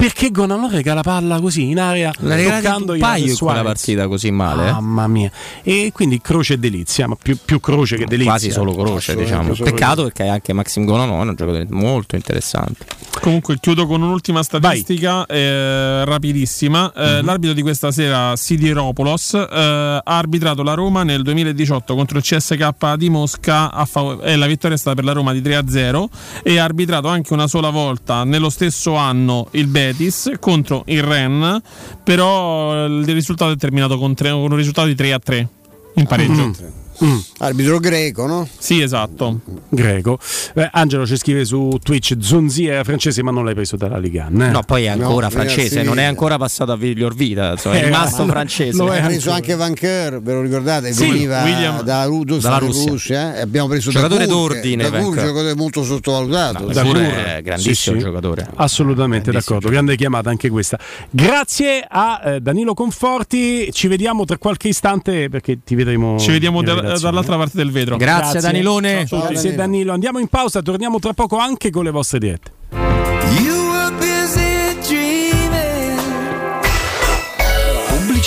Perché 0.00 0.30
Gonalon 0.30 0.70
regala 0.70 1.02
palla 1.02 1.38
così 1.40 1.68
in 1.68 1.78
area, 1.78 2.10
La 2.20 2.34
toccando 2.36 2.94
un 2.94 2.98
paio 2.98 3.36
quella 3.36 3.62
partita 3.62 4.08
così 4.08 4.30
male. 4.30 4.68
eh? 4.68 4.72
Mamma 4.72 5.06
mia. 5.06 5.30
E 5.62 5.90
quindi 5.92 6.22
croce 6.22 6.54
e 6.54 6.58
delizia, 6.58 7.06
ma 7.06 7.16
più, 7.22 7.36
più 7.44 7.60
croce 7.60 7.96
che 7.98 8.06
delizia. 8.06 8.30
Quasi 8.32 8.50
solo 8.50 8.74
croce, 8.74 9.14
diciamo. 9.14 9.52
Peccato 9.52 10.04
perché 10.04 10.26
anche 10.26 10.54
Maxim 10.54 10.86
Gonalon 10.86 11.26
è 11.26 11.28
un 11.28 11.34
giocatore 11.36 11.66
molto 11.68 12.16
interessante. 12.16 12.86
Comunque 13.20 13.58
chiudo 13.60 13.86
con 13.86 14.00
un'ultima 14.00 14.42
statistica 14.42 15.26
eh, 15.26 16.04
rapidissima. 16.06 16.90
Eh, 16.94 17.22
L'arbitro 17.22 17.52
di 17.54 17.60
questa 17.60 17.90
sera, 17.90 18.34
Sidiropoulos, 18.36 19.34
eh, 19.34 19.46
ha 19.52 20.02
arbitrato 20.04 20.62
la 20.62 20.72
Roma 20.72 21.02
nel 21.02 21.22
2018 21.22 21.94
contro 21.94 22.16
il 22.16 22.24
CSK 22.24 22.94
di 22.94 23.10
Mosca 23.10 23.70
a 23.70 23.84
fav- 23.84 24.24
e 24.24 24.36
la 24.36 24.46
vittoria 24.46 24.76
è 24.76 24.78
stata 24.78 24.96
per 24.96 25.04
la 25.04 25.12
Roma 25.12 25.32
di 25.34 25.42
3-0 25.42 26.08
e 26.42 26.58
ha 26.58 26.64
arbitrato 26.64 27.08
anche 27.08 27.34
una 27.34 27.46
sola 27.48 27.68
volta 27.68 28.24
nello 28.24 28.48
stesso 28.48 28.94
anno 28.94 29.48
il 29.50 29.66
Betis 29.92 30.32
contro 30.38 30.82
il 30.86 31.02
Ren, 31.02 31.60
però 32.04 32.86
il 32.86 33.06
risultato 33.06 33.52
è 33.52 33.56
terminato 33.56 33.98
con, 33.98 34.14
tre- 34.14 34.30
con 34.30 34.50
un 34.50 34.56
risultato 34.56 34.88
di 34.88 34.94
3-3 34.94 35.46
in 35.94 36.06
pareggio. 36.06 36.46
Mm. 36.46 36.52
Arbitro 37.38 37.78
greco, 37.78 38.26
no? 38.26 38.46
Sì, 38.58 38.80
esatto. 38.82 39.40
Greco. 39.68 40.18
Eh, 40.54 40.68
Angelo 40.72 41.06
ci 41.06 41.16
scrive 41.16 41.44
su 41.44 41.78
Twitch: 41.82 42.16
Zonzi 42.20 42.66
era 42.66 42.84
francese, 42.84 43.22
ma 43.22 43.30
non 43.30 43.44
l'hai 43.44 43.54
preso 43.54 43.76
dalla 43.76 43.96
Ligan. 43.98 44.40
eh? 44.42 44.50
No, 44.50 44.62
poi 44.62 44.84
è 44.84 44.88
ancora 44.88 45.26
No, 45.26 45.30
francese, 45.32 45.76
ragazzi, 45.76 45.86
non 45.86 45.98
è 45.98 46.04
ancora 46.04 46.36
passato 46.36 46.72
a 46.72 46.76
Viglior 46.76 47.14
Vita, 47.14 47.52
insomma, 47.52 47.76
è 47.76 47.78
Eh, 47.78 47.84
rimasto 47.86 48.24
lo- 48.26 48.30
francese. 48.32 48.76
lo 48.76 48.92
è 48.92 49.00
Ha 49.00 49.06
preso 49.06 49.30
anche 49.30 49.54
Van 49.54 49.72
Keur, 49.74 50.20
ve 50.20 50.32
lo 50.32 50.42
ricordate? 50.42 50.92
Sì, 50.92 51.06
Veniva 51.08 51.42
William- 51.42 51.82
da, 51.82 52.04
Ru- 52.04 52.24
dove 52.24 52.40
dalla 52.40 52.58
in 52.64 52.66
Russia. 52.88 53.36
eh? 53.36 53.40
Abbiamo 53.40 53.68
preso 53.68 53.90
Giocatore 53.90 54.26
da 54.26 54.32
d'ordine, 54.32 54.90
Da 54.90 54.98
un 54.98 55.14
giocatore 55.14 55.54
molto 55.54 55.82
sottovalutato. 55.84 56.66
Da 56.66 56.82
Kur 56.82 56.96
è 56.98 57.40
grandissimo 57.42 57.96
giocatore. 57.98 58.46
Assolutamente 58.56 59.30
d'accordo, 59.30 59.68
grande 59.70 59.96
chiamata 59.96 60.28
anche 60.30 60.50
questa. 60.50 60.78
Grazie 61.08 61.84
a 61.88 62.20
eh, 62.24 62.40
Danilo 62.40 62.74
Conforti, 62.74 63.70
ci 63.72 63.88
vediamo 63.88 64.24
tra 64.24 64.36
qualche 64.38 64.68
istante 64.68 65.28
perché 65.28 65.58
ti 65.64 65.74
vedremo. 65.74 66.18
Ci 66.18 66.30
vediamo 66.30 66.62
da-. 66.62 66.89
Dall'altra 66.98 67.36
parte 67.36 67.56
del 67.56 67.70
vetro. 67.70 67.96
Grazie, 67.96 68.40
Danilone. 68.40 69.06
Ciao, 69.06 69.26
Grazie 69.28 69.54
Danilo. 69.54 69.92
Andiamo 69.92 70.18
in 70.18 70.28
pausa, 70.28 70.62
torniamo 70.62 70.98
tra 70.98 71.12
poco 71.12 71.36
anche 71.38 71.70
con 71.70 71.84
le 71.84 71.90
vostre 71.90 72.18
dirette. 72.18 72.58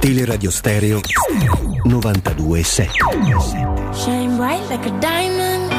Teleradio 0.00 0.50
Stereo 0.50 1.00
927. 1.84 2.90
Shine 3.94 4.36
bright 4.36 4.62
like 4.68 4.86
a 4.86 5.00
diamond. 5.00 5.70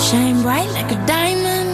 Shine 0.00 0.42
bright 0.42 0.70
like 0.72 0.90
a 0.92 1.06
diamond. 1.06 1.67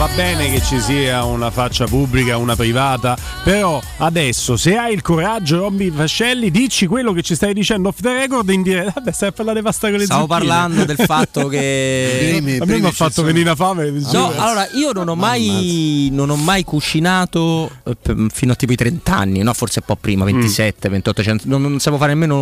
Va 0.00 0.08
bene 0.16 0.50
che 0.50 0.62
ci 0.62 0.80
sia 0.80 1.24
una 1.24 1.50
faccia 1.50 1.84
pubblica, 1.84 2.38
una 2.38 2.56
privata, 2.56 3.18
però 3.44 3.78
adesso 3.98 4.56
se 4.56 4.74
hai 4.74 4.94
il 4.94 5.02
coraggio, 5.02 5.58
Robby 5.58 5.90
Fascelli, 5.90 6.50
dici 6.50 6.86
quello 6.86 7.12
che 7.12 7.20
ci 7.20 7.34
stai 7.34 7.52
dicendo 7.52 7.88
off 7.88 8.00
the 8.00 8.10
record 8.14 8.48
in 8.48 8.62
diretta. 8.62 8.92
Vabbè, 8.94 9.12
stai 9.12 9.28
a 9.28 9.32
parlare 9.32 9.58
di 9.58 9.64
pasta 9.64 9.90
con 9.90 9.98
le 9.98 10.04
Stavo 10.06 10.22
zucchine. 10.22 10.38
parlando 10.38 10.84
del 10.86 10.96
fatto 10.96 11.48
che. 11.48 12.40
a 12.60 12.64
me 12.64 12.78
mi 12.78 12.86
ha 12.86 12.90
fatto 12.92 13.22
venire 13.22 13.54
fame. 13.54 13.90
No, 14.10 14.32
allora 14.36 14.66
io 14.72 14.92
non 14.92 15.06
ho 15.08 15.14
mai, 15.16 16.08
non 16.12 16.30
ho 16.30 16.36
mai 16.36 16.64
cucinato 16.64 17.70
eh, 17.84 17.94
p- 18.00 18.32
fino 18.32 18.52
a 18.52 18.54
tipo 18.54 18.72
i 18.72 18.76
30 18.76 19.14
anni, 19.14 19.42
no? 19.42 19.52
forse 19.52 19.80
un 19.80 19.84
po' 19.84 19.96
prima, 20.00 20.24
27, 20.24 20.88
28, 20.88 21.22
cento- 21.22 21.44
non, 21.46 21.60
non 21.60 21.78
sapevo 21.78 21.98
fare 22.00 22.14
nemmeno 22.14 22.36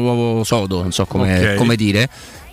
l'uovo 0.00 0.44
sodo, 0.44 0.82
non 0.82 0.92
so 0.92 1.06
come, 1.06 1.52
Ok. 1.52 1.54
come 1.54 1.76
dire. 1.76 2.10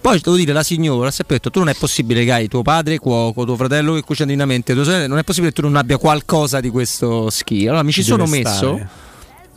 Poi 0.08 0.22
devo 0.22 0.38
dire, 0.38 0.53
la 0.53 0.64
signora 0.64 1.10
ha 1.10 1.11
sempre 1.11 1.36
detto: 1.36 1.52
Tu 1.52 1.60
non 1.60 1.68
è 1.68 1.74
possibile 1.74 2.24
che 2.24 2.32
hai 2.32 2.48
tuo 2.48 2.61
padre 2.61 2.98
cuoco, 2.98 3.44
tuo 3.44 3.58
fratello 3.58 3.94
che 3.94 4.03
cucina 4.03 4.26
divinamente, 4.26 4.74
tua 4.74 4.86
sorella, 4.86 5.06
non 5.06 5.18
è 5.18 5.24
possibile 5.26 5.52
che 5.52 5.60
tu 5.60 5.68
non 5.68 5.76
abbia 5.76 5.98
qualcosa 5.98 6.61
di 6.61 6.69
questo 6.69 7.30
skill. 7.30 7.68
Allora 7.68 7.84
mi 7.84 7.92
ci 7.92 8.03
sono 8.03 8.24
Deve 8.24 8.38
messo 8.38 8.56
stare. 8.56 8.90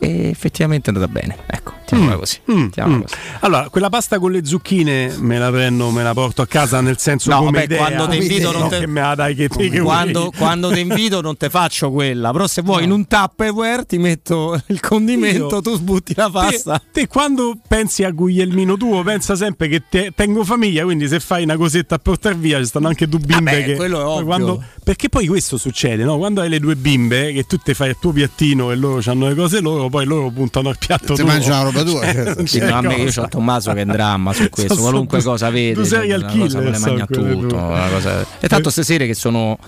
E 0.03 0.29
effettivamente 0.29 0.89
è 0.89 0.93
andata 0.95 1.11
bene. 1.11 1.37
Ecco, 1.45 1.73
mettiamola 1.77 2.15
così. 2.17 2.39
mettiamola 2.45 2.97
Mm. 2.97 3.01
così. 3.01 3.13
Allora, 3.41 3.69
quella 3.69 3.89
pasta 3.89 4.17
con 4.17 4.31
le 4.31 4.43
zucchine 4.43 5.13
me 5.19 5.37
la 5.37 5.51
prendo, 5.51 5.91
me 5.91 6.01
la 6.01 6.13
porto 6.13 6.41
a 6.41 6.47
casa 6.47 6.81
nel 6.81 6.97
senso 6.97 7.29
No, 7.29 7.37
come 7.37 7.51
vabbè, 7.51 7.63
idea. 7.65 7.77
quando 7.77 8.07
ti 8.07 8.17
invito 8.17 8.51
non 8.51 8.61
No, 8.63 8.67
te- 8.67 8.79
che 8.79 8.87
me 8.87 9.01
la 9.01 9.13
dai 9.15 9.35
che 9.35 9.47
te 9.47 9.69
che 9.69 9.79
quando, 9.79 10.31
quando 10.35 10.71
ti 10.71 10.79
invito 10.79 11.21
non 11.21 11.37
te 11.37 11.49
faccio 11.51 11.91
quella, 11.91 12.31
però 12.31 12.47
se 12.47 12.63
vuoi 12.63 12.83
in 12.85 12.91
un 12.91 13.05
Tupperware 13.07 13.85
ti 13.85 13.99
metto 13.99 14.59
il 14.67 14.79
condimento, 14.79 15.55
Io- 15.55 15.61
tu 15.61 15.75
sbutti 15.75 16.13
la 16.15 16.29
pasta. 16.31 16.79
Te, 16.79 16.85
te 17.01 17.07
quando 17.07 17.57
pensi 17.67 18.03
a 18.03 18.09
Guglielmino 18.09 18.77
tuo 18.77 19.03
pensa 19.03 19.35
sempre 19.35 19.67
che 19.67 19.83
te- 19.87 20.11
tengo 20.15 20.43
famiglia, 20.43 20.83
quindi 20.83 21.07
se 21.07 21.19
fai 21.19 21.43
una 21.43 21.57
cosetta 21.57 21.95
a 21.95 21.99
portare 21.99 22.33
via 22.35 22.57
ci 22.57 22.65
stanno 22.65 22.87
anche 22.87 23.07
due 23.07 23.19
bimbe 23.19 23.51
Vabbè, 23.51 23.63
che 23.65 23.73
poi 23.75 24.23
quando- 24.23 24.63
perché 24.83 25.09
poi 25.09 25.27
questo 25.27 25.57
succede, 25.57 26.03
no? 26.03 26.17
Quando 26.17 26.41
hai 26.41 26.49
le 26.49 26.59
due 26.59 26.75
bimbe 26.75 27.31
che 27.33 27.43
tu 27.43 27.57
ti 27.57 27.73
fai 27.75 27.89
il 27.89 27.97
tuo 27.99 28.11
piattino 28.11 28.71
e 28.71 28.75
loro 28.75 28.99
hanno 29.05 29.27
le 29.27 29.35
cose 29.35 29.59
loro, 29.61 29.89
poi 29.91 30.05
loro 30.05 30.31
puntano 30.31 30.69
al 30.69 30.77
piatto 30.79 31.13
tuo. 31.13 31.25
mangiano 31.25 31.57
la 31.57 31.63
roba 31.69 31.83
tua, 31.83 32.01
Cioè, 32.03 32.13
certo. 32.25 32.45
Sì, 32.47 32.57
no, 32.59 32.73
a 32.75 32.81
me 32.81 32.95
io 32.95 33.03
cosa. 33.05 33.21
ho 33.21 33.27
Tommaso 33.27 33.71
che 33.73 33.79
è 33.79 33.83
in 33.83 33.91
dramma 33.91 34.33
su 34.33 34.49
questo, 34.49 34.73
So- 34.73 34.81
qualunque 34.81 35.21
so- 35.21 35.29
cosa 35.29 35.49
vede, 35.51 35.73
tu 35.73 35.83
sei 35.83 36.11
al 36.11 36.21
cosa 36.23 36.35
me 36.35 36.47
killer, 36.47 36.63
ne 36.71 36.77
so 36.77 37.05
quelle 37.05 37.05
tutto. 37.37 37.55
cosa- 37.57 38.25
E 38.39 38.47
tanto 38.47 38.69
stasera 38.71 39.05
che 39.05 39.13
sono 39.13 39.59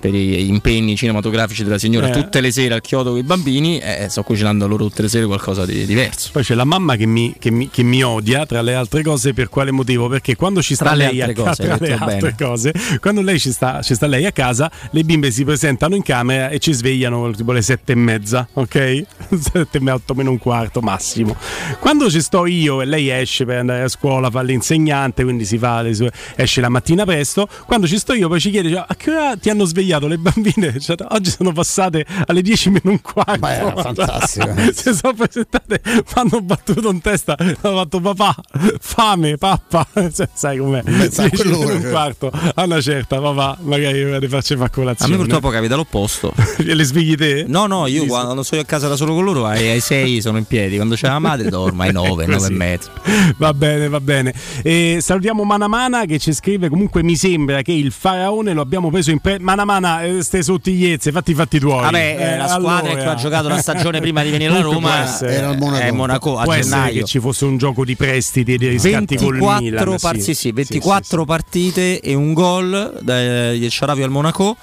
per 0.00 0.10
gli 0.10 0.48
impegni 0.48 0.96
cinematografici 0.96 1.62
della 1.62 1.78
signora 1.78 2.08
Eh. 2.08 2.12
tutte 2.12 2.40
le 2.40 2.50
sere 2.50 2.74
al 2.74 2.80
chiodo 2.80 3.10
con 3.10 3.18
i 3.18 3.22
bambini, 3.22 3.78
eh, 3.78 4.06
sto 4.08 4.22
cucinando 4.24 4.66
loro 4.66 4.86
tutte 4.86 5.02
le 5.02 5.08
sere 5.08 5.26
qualcosa 5.26 5.64
di 5.66 5.84
diverso. 5.86 6.30
Poi 6.32 6.42
c'è 6.42 6.54
la 6.54 6.64
mamma 6.64 6.96
che 6.96 7.06
mi, 7.06 7.36
che 7.38 7.50
mi- 7.52 7.68
che 7.70 7.82
mi 7.84 8.02
odia, 8.02 8.44
tra 8.46 8.62
le 8.62 8.74
altre 8.74 9.02
cose, 9.02 9.32
per 9.32 9.48
quale 9.48 9.70
motivo? 9.70 10.08
Perché 10.08 10.34
quando 10.34 10.60
ci 10.62 10.74
sta 10.74 10.86
Tra 10.86 10.94
le 10.94 11.04
lei 11.12 11.20
a 11.22 11.26
casa, 11.32 11.42
cose, 11.42 11.62
hai 11.62 11.66
tra 11.68 11.76
le 11.76 11.86
detto 11.92 12.02
altre 12.04 12.18
bene. 12.18 12.34
cose, 12.50 12.72
quando 13.00 13.20
lei 13.22 13.38
ci 13.38 13.52
sta, 13.52 13.80
ci 13.82 13.94
sta 13.94 14.06
lei 14.06 14.26
a 14.26 14.32
casa, 14.32 14.70
le 14.90 15.04
bimbe 15.04 15.30
si 15.30 15.44
presentano 15.44 15.94
in 15.94 16.02
camera 16.02 16.48
e 16.48 16.58
ci 16.58 16.72
svegliano 16.72 17.30
tipo 17.32 17.52
le 17.52 17.62
sette 17.62 17.92
e 17.92 17.94
mezza, 17.96 18.48
ok? 18.54 19.04
Sette 19.72 19.78
e 19.78 19.80
mezza, 19.80 19.94
otto 19.96 20.14
meno 20.14 20.30
un 20.30 20.38
quarto 20.38 20.80
massimo. 20.80 21.34
Quando 21.80 22.10
ci 22.10 22.20
sto 22.20 22.44
io 22.46 22.82
e 22.82 22.84
lei 22.84 23.08
esce 23.08 23.44
per 23.46 23.58
andare 23.58 23.82
a 23.82 23.88
scuola, 23.88 24.30
fa 24.30 24.42
l'insegnante, 24.42 25.22
quindi 25.22 25.44
si 25.46 25.56
fa 25.56 25.80
le 25.80 25.94
sue- 25.94 26.12
esce 26.36 26.60
la 26.60 26.68
mattina 26.68 27.04
presto. 27.04 27.48
Quando 27.66 27.86
ci 27.86 27.98
sto 27.98 28.12
io, 28.12 28.28
poi 28.28 28.40
ci 28.40 28.50
chiede: 28.50 28.68
cioè, 28.70 28.84
a 28.86 28.94
che 28.94 29.10
ora 29.10 29.36
ti 29.36 29.48
hanno 29.48 29.64
svegliato 29.64 30.06
le 30.06 30.18
bambine? 30.18 30.78
Cioè, 30.82 30.96
oggi 31.10 31.30
sono 31.30 31.52
passate 31.52 32.04
alle 32.26 32.42
10 32.42 32.70
meno 32.70 32.90
un 32.90 33.00
quarto. 33.00 33.38
Ma 33.40 33.52
era 33.54 33.72
fantastico. 33.80 34.52
si 34.72 34.92
sono 34.94 35.14
presentate, 35.14 35.80
fanno 36.04 36.40
battuto 36.42 36.90
in 36.90 37.00
testa. 37.00 37.36
Hanno 37.38 37.54
fatto 37.78 38.00
papà, 38.00 38.34
fame, 38.80 39.36
pappa. 39.36 39.86
Cioè, 40.12 40.28
sai 40.34 40.58
com'è? 40.58 40.82
Mezza 40.84 41.22
a 41.24 41.28
10 41.28 41.44
meno 41.48 41.60
un 41.60 41.80
cioè. 41.80 41.90
quarto. 41.90 42.30
A 42.54 42.64
una 42.64 42.80
certa, 42.80 43.20
papà, 43.20 43.58
magari 43.62 44.02
ora 44.04 44.18
ti 44.18 44.28
faccio 44.28 44.54
fare 44.56 44.66
A 44.66 44.70
colazione. 44.70 45.12
me 45.12 45.18
purtroppo 45.18 45.48
capita 45.50 45.76
l'opposto. 45.76 46.32
E 46.58 46.74
le 46.74 46.84
svegli 46.84 47.14
te? 47.14 47.44
No, 47.46 47.66
no, 47.66 47.86
io 47.86 48.04
quando 48.06 48.42
sono 48.42 48.60
a 48.60 48.64
casa 48.64 48.88
da 48.88 48.96
solo 48.96 49.14
con 49.14 49.24
loro 49.24 49.46
ai, 49.62 49.70
ai 49.70 49.80
6 49.80 50.20
sono 50.20 50.38
in 50.38 50.44
piedi, 50.44 50.76
quando 50.76 50.94
c'è 50.94 51.08
la 51.08 51.18
madre 51.18 51.48
dormo 51.48 51.82
ai 51.82 51.92
9, 51.92 52.24
9 52.24 52.24
e 52.24 52.36
Così. 52.36 52.52
mezzo. 52.52 52.90
Va 53.36 53.52
bene, 53.54 53.88
va 53.88 54.00
bene. 54.00 54.32
E 54.62 54.98
salutiamo 55.00 55.44
Manamana 55.44 56.04
che 56.04 56.18
ci 56.18 56.32
scrive: 56.32 56.68
Comunque 56.68 57.02
mi 57.02 57.16
sembra 57.16 57.62
che 57.62 57.72
il 57.72 57.90
faraone 57.92 58.52
lo 58.52 58.60
abbiamo 58.60 58.90
preso 58.90 59.10
in 59.10 59.18
pre. 59.20 59.38
Manamana, 59.38 60.02
eh, 60.02 60.22
ste 60.22 60.42
sottigliezze, 60.42 61.10
fatti 61.12 61.30
i 61.32 61.34
fatti 61.34 61.58
tuoi. 61.58 61.80
Vabbè, 61.82 62.16
Eh, 62.18 62.36
la 62.36 62.48
squadra 62.48 62.90
allora. 62.90 63.02
che 63.02 63.08
ha 63.08 63.14
giocato 63.14 63.48
la 63.48 63.58
stagione 63.58 64.00
prima 64.00 64.22
di 64.22 64.30
venire 64.30 64.50
Comunque 64.62 64.72
Roma 64.90 65.02
essere- 65.04 65.32
Era 65.34 65.50
il 65.50 65.58
Monaco. 65.58 65.82
è 65.82 65.90
Monaco 65.90 66.38
a 66.38 66.44
Può 66.44 66.52
essere 66.52 66.76
gennaio. 66.76 67.00
che 67.00 67.04
ci 67.06 67.18
fosse 67.20 67.44
un 67.44 67.56
gioco 67.58 67.84
di 67.84 67.96
prestiti 67.96 68.54
e 68.54 68.58
di 68.58 68.68
riscatti 68.68 69.16
col 69.16 69.32
24, 69.38 69.60
Milan. 69.62 69.96
par- 70.00 70.16
sì. 70.16 70.22
sì, 70.22 70.34
sì, 70.34 70.52
24 70.52 71.24
partite 71.24 72.00
e 72.00 72.14
un 72.14 72.32
gol 72.32 72.98
del 73.02 73.70
Sharawi 73.70 74.02
al 74.02 74.10
Monaco 74.10 74.56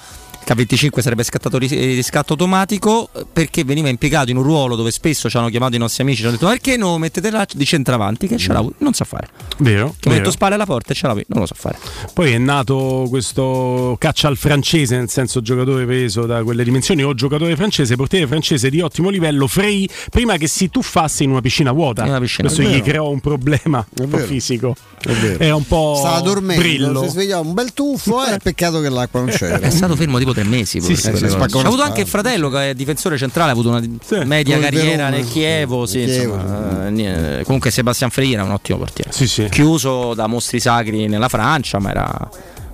che 0.49 0.53
a 0.53 0.55
25 0.55 1.01
sarebbe 1.03 1.23
scattato 1.23 1.57
ris- 1.59 1.71
eh, 1.73 1.93
riscatto 1.93 2.33
automatico 2.33 3.09
perché 3.31 3.63
veniva 3.63 3.87
impiegato 3.87 4.31
in 4.31 4.37
un 4.37 4.43
ruolo 4.43 4.75
dove 4.75 4.89
spesso 4.89 5.29
ci 5.29 5.37
hanno 5.37 5.49
chiamato 5.49 5.75
i 5.75 5.77
nostri 5.77 6.01
amici 6.01 6.17
ci 6.19 6.23
hanno 6.23 6.33
detto 6.33 6.45
"Ma 6.45 6.51
perché 6.53 6.75
non 6.75 6.99
mettete 6.99 7.29
là 7.29 7.45
di 7.53 7.65
centravanti 7.65 8.27
che 8.27 8.37
Sharawi 8.39 8.73
non 8.79 8.93
sa 8.93 9.05
fare 9.05 9.27
Vero? 9.57 9.95
che 9.99 10.09
vero. 10.09 10.21
metto 10.21 10.31
spalle 10.31 10.55
alla 10.55 10.65
porta 10.65 10.93
e 10.93 10.95
Sharawi 10.95 11.25
non 11.27 11.41
lo 11.41 11.45
sa 11.45 11.53
fare 11.55 11.77
Poi 12.13 12.31
è 12.31 12.37
nato 12.39 13.05
questo 13.09 13.95
caccia 13.99 14.27
al 14.27 14.37
francese, 14.37 14.97
nel 14.97 15.09
senso 15.09 15.41
giocatore 15.41 15.85
preso 15.85 16.25
da 16.25 16.41
quelle 16.43 16.63
dimensioni 16.63 17.03
o 17.03 17.13
giocatore 17.13 17.55
francese, 17.55 17.95
portiere 17.95 18.25
francese 18.27 18.69
di 18.69 18.81
ottimo 18.81 19.09
livello, 19.09 19.45
Frey, 19.47 19.87
prima 20.09 20.37
che 20.37 20.47
si 20.47 20.69
tuffasse 20.69 21.23
in 21.23 21.29
una 21.31 21.41
piscina 21.41 21.71
vuota. 21.71 22.03
Una 22.05 22.19
piscina. 22.19 22.47
Questo 22.49 22.65
È 22.67 22.73
gli 22.75 22.81
creò 22.81 23.09
un 23.09 23.19
problema 23.19 23.85
un 23.99 24.09
po' 24.09 24.17
vero. 24.17 24.27
fisico. 24.27 24.75
È 24.99 25.11
vero. 25.11 25.39
Era 25.39 25.55
un 25.55 25.65
po' 25.67 25.95
Stava 25.99 26.19
dormendo, 26.21 26.61
brillo. 26.61 27.03
si 27.03 27.09
svegliava 27.09 27.41
un 27.47 27.53
bel 27.53 27.73
tuffo, 27.73 28.25
eh, 28.25 28.37
peccato 28.41 28.81
che 28.81 28.89
l'acqua 28.89 29.19
non 29.21 29.29
c'era. 29.29 29.59
è 29.59 29.69
stato 29.69 29.95
fermo 29.95 30.17
tipo 30.17 30.33
tre 30.39 30.49
mesi 30.49 30.81
Sì, 30.81 30.95
sì, 30.95 31.07
una 31.09 31.15
ha 31.17 31.19
avuto 31.35 31.59
spalla. 31.59 31.83
anche 31.85 32.01
il 32.01 32.07
fratello 32.07 32.49
che 32.49 32.69
è 32.69 32.73
difensore 32.73 33.17
centrale 33.17 33.49
ha 33.49 33.53
avuto 33.53 33.69
una 33.69 33.81
media 34.25 34.59
carriera 34.59 34.85
Verona. 34.85 35.09
nel 35.09 35.25
Chievo 35.27 35.85
sì, 35.85 36.03
Chievo, 36.05 36.35
insomma, 36.35 36.87
eh, 36.87 36.89
niente. 36.91 37.43
comunque 37.43 37.71
Sebastian 37.71 38.09
Freire 38.09 38.41
è 38.41 38.43
un 38.43 38.51
ottimo 38.51 38.77
portiere 38.77 39.11
Sì, 39.11 39.27
sì. 39.27 39.47
chiuso 39.49 40.13
da 40.13 40.27
mostri 40.27 40.59
sacri 40.59 41.07
nella 41.07 41.27
Francia, 41.29 41.79
ma 41.79 41.89
era 41.91 42.29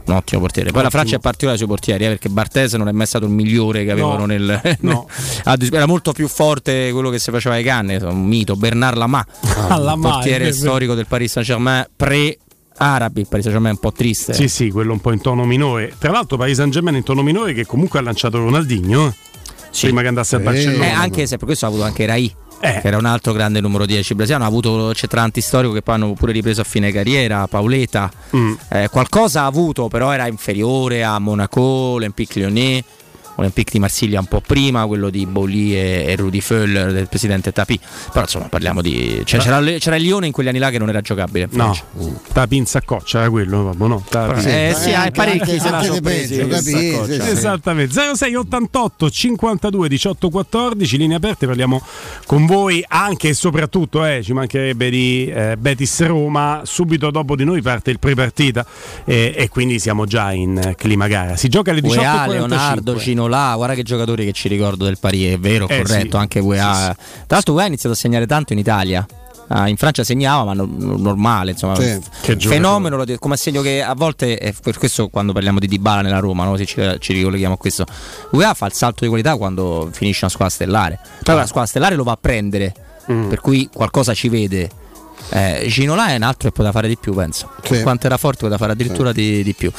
un 0.08 0.14
ottimo 0.14 0.40
portiere. 0.42 0.69
Poi 0.69 0.82
la 0.82 0.88
Ottimo. 0.88 1.02
Francia 1.02 1.16
è 1.18 1.19
particolare 1.19 1.58
sui 1.58 1.66
portieri, 1.68 2.06
eh, 2.06 2.10
perché 2.10 2.30
Bartese 2.30 2.77
non 2.77 2.88
è 2.88 2.92
mai 2.92 3.08
stato 3.08 3.26
il 3.26 3.32
migliore 3.32 3.84
che 3.85 3.90
avevano 3.92 4.19
No, 4.19 4.26
nel. 4.27 4.77
no. 4.82 5.08
era 5.72 5.88
molto 5.88 6.11
più 6.11 6.27
forte 6.27 6.92
quello 6.92 7.10
che 7.10 7.18
si 7.18 7.32
faceva 7.32 7.56
ai 7.56 7.64
canne, 7.64 7.95
un 7.98 8.24
mito. 8.24 8.56
Bernard 8.56 8.98
Lama, 8.98 9.26
Ah, 9.68 9.98
portiere 10.00 10.52
storico 10.53 10.94
del 10.94 11.08
Paris 11.08 11.32
Saint 11.32 11.48
Germain, 11.48 11.88
pre-arabi. 12.76 13.22
Il 13.22 13.28
Paris 13.28 13.45
Saint 13.45 13.58
Germain 13.58 13.76
è 13.76 13.78
un 13.82 13.90
po' 13.90 13.92
triste. 13.95 14.34
Sì, 14.34 14.48
sì, 14.48 14.70
quello 14.72 14.92
un 14.94 15.00
po' 15.00 15.12
in 15.12 15.22
tono 15.22 15.45
minore. 15.45 15.94
Tra 15.98 16.12
l'altro 16.12 16.38
Paris 16.38 16.58
Saint 16.58 16.72
Germain 16.72 16.95
in 16.95 17.04
tono 17.04 17.22
minore 17.24 17.54
che 17.54 17.66
comunque 17.66 18.00
ha 18.00 18.02
lanciato 18.02 18.38
Ronaldinho, 18.40 19.08
eh, 19.08 19.14
Sì. 19.70 19.86
prima 19.88 20.02
che 20.02 20.08
andasse 20.08 20.36
al 20.36 20.42
Eh, 20.42 20.44
Barcellona. 20.45 20.86
Eh, 20.86 20.90
anche 20.92 21.28
se 21.28 21.38
per 21.38 21.45
questo 21.45 21.66
ha 21.66 21.70
avuto 21.70 21.84
anche 21.84 22.06
Rai. 22.06 22.34
Eh. 22.62 22.80
Che 22.82 22.88
era 22.88 22.98
un 22.98 23.06
altro 23.06 23.34
grande 23.34 23.60
numero 23.60 23.86
10 23.86 24.16
brasiliano, 24.16 24.45
ha 24.45 24.48
avuto 24.48 24.94
centravanti 24.94 25.42
storico 25.42 25.74
che 25.74 25.82
poi 25.82 25.95
hanno 25.95 26.14
pure 26.14 26.32
ripreso 26.32 26.62
a 26.62 26.64
fine 26.64 26.92
carriera, 26.92 27.45
Paoletta, 27.48 28.10
Mm. 28.36 28.54
Eh, 28.70 28.88
qualcosa 28.90 29.42
ha 29.42 29.45
avuto, 29.45 29.88
però 29.90 30.12
era 30.12 30.26
inferiore 30.28 31.04
a 31.04 31.20
Monaco, 31.20 31.62
Olympique 31.62 32.40
Lyonnais, 32.42 32.82
Olympique 33.35 33.72
di 33.73 33.80
Marsiglia 33.80 34.19
un 34.19 34.25
po' 34.27 34.41
prima, 34.45 34.85
quello 34.85 35.09
di 35.09 35.25
Boli 35.25 35.75
e, 35.75 36.05
e 36.07 36.15
Rudy 36.15 36.39
Föller 36.41 36.91
del 36.93 37.07
presidente 37.07 37.51
Tapi. 37.51 37.80
Però 38.11 38.22
insomma 38.22 38.47
parliamo 38.47 38.81
di. 38.81 39.22
cioè, 39.25 39.39
c'era, 39.39 39.61
c'era 39.77 39.95
il 39.97 40.03
Lione 40.03 40.27
in 40.27 40.31
quegli 40.31 40.47
anni 40.47 40.59
là 40.59 40.69
che 40.69 40.77
non 40.80 40.89
era 40.89 41.01
giocabile. 41.01 41.47
in 41.51 41.57
No, 41.57 41.73
Francia. 41.73 41.83
da 42.33 42.47
pinza 42.47 42.77
a 42.80 42.81
coccia 42.83 43.19
era 43.19 43.30
quello, 43.30 43.64
vabbè, 43.64 43.88
no? 43.88 44.03
Da- 44.09 44.33
Eh, 44.41 44.73
sì, 44.77 44.93
anche- 44.93 45.11
parecchi 45.11 45.51
anche- 45.51 45.59
se 45.59 45.69
la 45.69 45.81
sono 45.83 46.01
presi. 46.01 46.33
Sì, 46.61 46.97
sì. 47.05 47.19
Esattamente 47.22 47.93
06 48.15 48.35
88 48.35 49.09
52 49.09 49.89
18 49.89 50.30
14 50.30 50.97
linee 50.97 51.17
aperte 51.17 51.45
parliamo 51.45 51.81
con 52.25 52.45
voi 52.45 52.83
anche 52.88 53.30
e 53.30 53.33
soprattutto 53.33 54.05
eh, 54.05 54.22
ci 54.23 54.33
mancherebbe 54.33 54.89
di 54.89 55.27
eh, 55.27 55.55
Betis 55.57 56.05
Roma 56.05 56.61
subito 56.64 57.11
dopo 57.11 57.35
di 57.35 57.43
noi 57.43 57.61
parte 57.61 57.91
il 57.91 57.99
pre-partita 57.99 58.65
eh, 59.05 59.33
e 59.35 59.49
quindi 59.49 59.80
siamo 59.80 60.05
già 60.05 60.31
in 60.31 60.57
eh, 60.57 60.75
clima 60.75 61.07
gara 61.07 61.35
si 61.35 61.47
gioca 61.49 61.72
alle 61.72 61.81
18 61.81 62.01
UEA, 62.01 62.27
Leonardo, 62.27 62.97
Cinola, 63.26 63.56
guarda 63.56 63.74
che 63.76 63.84
giocatori 63.84 64.26
che 64.26 64.32
ci 64.34 64.48
ricordo 64.48 64.86
del 64.86 64.98
Pari, 65.00 65.26
è 65.34 65.40
vero, 65.40 65.68
Eh, 65.68 65.78
corretto, 65.82 66.12
sì. 66.12 66.16
anche 66.18 66.40
UEA. 66.40 66.74
Sì, 66.74 66.82
sì. 66.82 66.94
Tra 67.28 67.36
l'altro 67.36 67.54
UEA 67.54 67.64
ha 67.64 67.68
iniziato 67.68 67.95
a 67.95 67.98
segnare 67.98 68.26
tanto 68.28 68.54
in 68.54 68.60
Italia. 68.60 69.06
Ah, 69.48 69.68
in 69.70 69.78
Francia 69.78 70.04
segnava, 70.04 70.44
ma 70.44 70.54
no- 70.54 70.68
normale, 70.98 71.52
insomma, 71.52 71.76
Sì. 71.76 72.00
Fenomeno. 72.40 72.98
lo 72.98 73.06
Come 73.20 73.38
segno 73.38 73.62
che 73.62 73.84
a 73.84 73.94
volte, 73.94 74.38
è 74.38 74.54
per 74.60 74.78
questo 74.80 75.08
quando 75.10 75.34
parliamo 75.34 75.60
di 75.60 75.68
Dybala 75.68 76.02
nella 76.02 76.18
Roma, 76.20 76.45
no? 76.45 76.58
se 76.58 76.66
ci, 76.66 76.82
ci 77.00 77.14
ricolleghiamo 77.14 77.54
a 77.54 77.58
questo, 77.58 77.86
UEA 78.32 78.54
fa 78.56 78.66
il 78.66 78.74
salto 78.74 79.04
di 79.04 79.08
qualità 79.08 79.36
quando 79.38 79.90
finisce 79.92 80.22
una 80.26 80.32
squadra 80.34 80.54
stellare. 80.54 81.00
Poi 81.24 81.36
la 81.36 81.45
squadra 81.45 81.70
stellare 81.70 81.95
lo 81.95 82.04
va 82.04 82.14
a 82.14 82.18
prendere, 82.20 82.74
Mm. 83.12 83.30
per 83.30 83.40
cui 83.40 83.70
qualcosa 83.72 84.16
ci 84.16 84.30
vede. 84.30 84.68
Eh, 85.30 85.66
Ginola 85.70 86.08
è 86.08 86.16
un 86.16 86.24
altro 86.24 86.50
che 86.50 86.56
poteva 86.56 86.72
fare 86.72 86.88
di 86.88 86.98
più, 86.98 87.14
penso. 87.14 87.52
Sì. 87.62 87.84
Quanto 87.84 88.08
era 88.08 88.18
forte, 88.18 88.40
poteva 88.40 88.58
fare 88.58 88.72
addirittura 88.72 89.12
di, 89.12 89.44
di 89.44 89.54
più. 89.54 89.72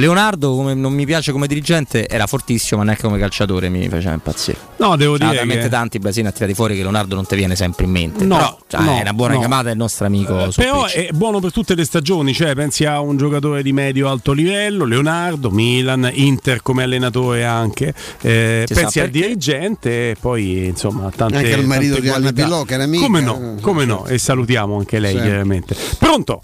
Leonardo, 0.00 0.54
come 0.54 0.74
non 0.74 0.92
mi 0.92 1.06
piace 1.06 1.32
come 1.32 1.46
dirigente, 1.46 2.06
era 2.06 2.26
fortissimo, 2.26 2.80
ma 2.80 2.84
neanche 2.86 3.02
come 3.02 3.18
calciatore 3.18 3.68
mi 3.70 3.88
faceva 3.88 4.12
impazzire. 4.12 4.58
no 4.76 4.94
devo 4.96 5.16
Cioè, 5.16 5.26
dire 5.26 5.38
talmente 5.38 5.62
che... 5.64 5.68
tanti 5.70 5.98
Brasile 5.98 6.28
ha 6.28 6.32
tirati 6.32 6.52
fuori 6.54 6.74
che 6.76 6.82
Leonardo 6.82 7.14
non 7.14 7.24
ti 7.26 7.34
viene 7.34 7.56
sempre 7.56 7.84
in 7.86 7.90
mente. 7.90 8.24
No, 8.24 8.36
Però 8.36 8.58
cioè, 8.66 8.80
no, 8.82 8.96
è 8.98 9.00
una 9.00 9.12
buona 9.14 9.32
no. 9.34 9.38
chiamata 9.40 9.62
del 9.68 9.76
nostro 9.76 10.04
amico. 10.06 10.38
Eh, 10.44 10.50
però 10.54 10.84
pitch. 10.84 10.96
è 10.96 11.08
buono 11.12 11.40
per 11.40 11.52
tutte 11.52 11.74
le 11.74 11.84
stagioni, 11.84 12.34
cioè 12.34 12.54
pensi 12.54 12.84
a 12.84 13.00
un 13.00 13.16
giocatore 13.16 13.62
di 13.62 13.72
medio-alto 13.72 14.32
livello, 14.32 14.84
Leonardo, 14.84 15.50
Milan, 15.50 16.10
Inter 16.12 16.60
come 16.62 16.82
allenatore 16.82 17.44
anche, 17.44 17.94
eh, 18.20 18.66
pensi 18.72 19.00
al 19.00 19.08
dirigente 19.08 20.10
e 20.10 20.16
poi 20.20 20.66
insomma 20.66 21.10
tante 21.14 21.36
Anche 21.38 21.50
il 21.50 21.66
marito 21.66 22.00
di 22.00 22.08
Anna. 22.10 22.32
Pillò, 22.32 22.64
che 22.64 22.74
era 22.74 22.84
amica. 22.84 23.02
Come 23.04 23.20
no, 23.22 23.54
come 23.62 23.84
no, 23.86 24.04
e 24.06 24.18
salutiamo 24.18 24.76
anche 24.76 24.98
lei 24.98 25.14
Sì. 25.16 25.22
chiaramente. 25.22 25.74
Pronto? 25.98 26.42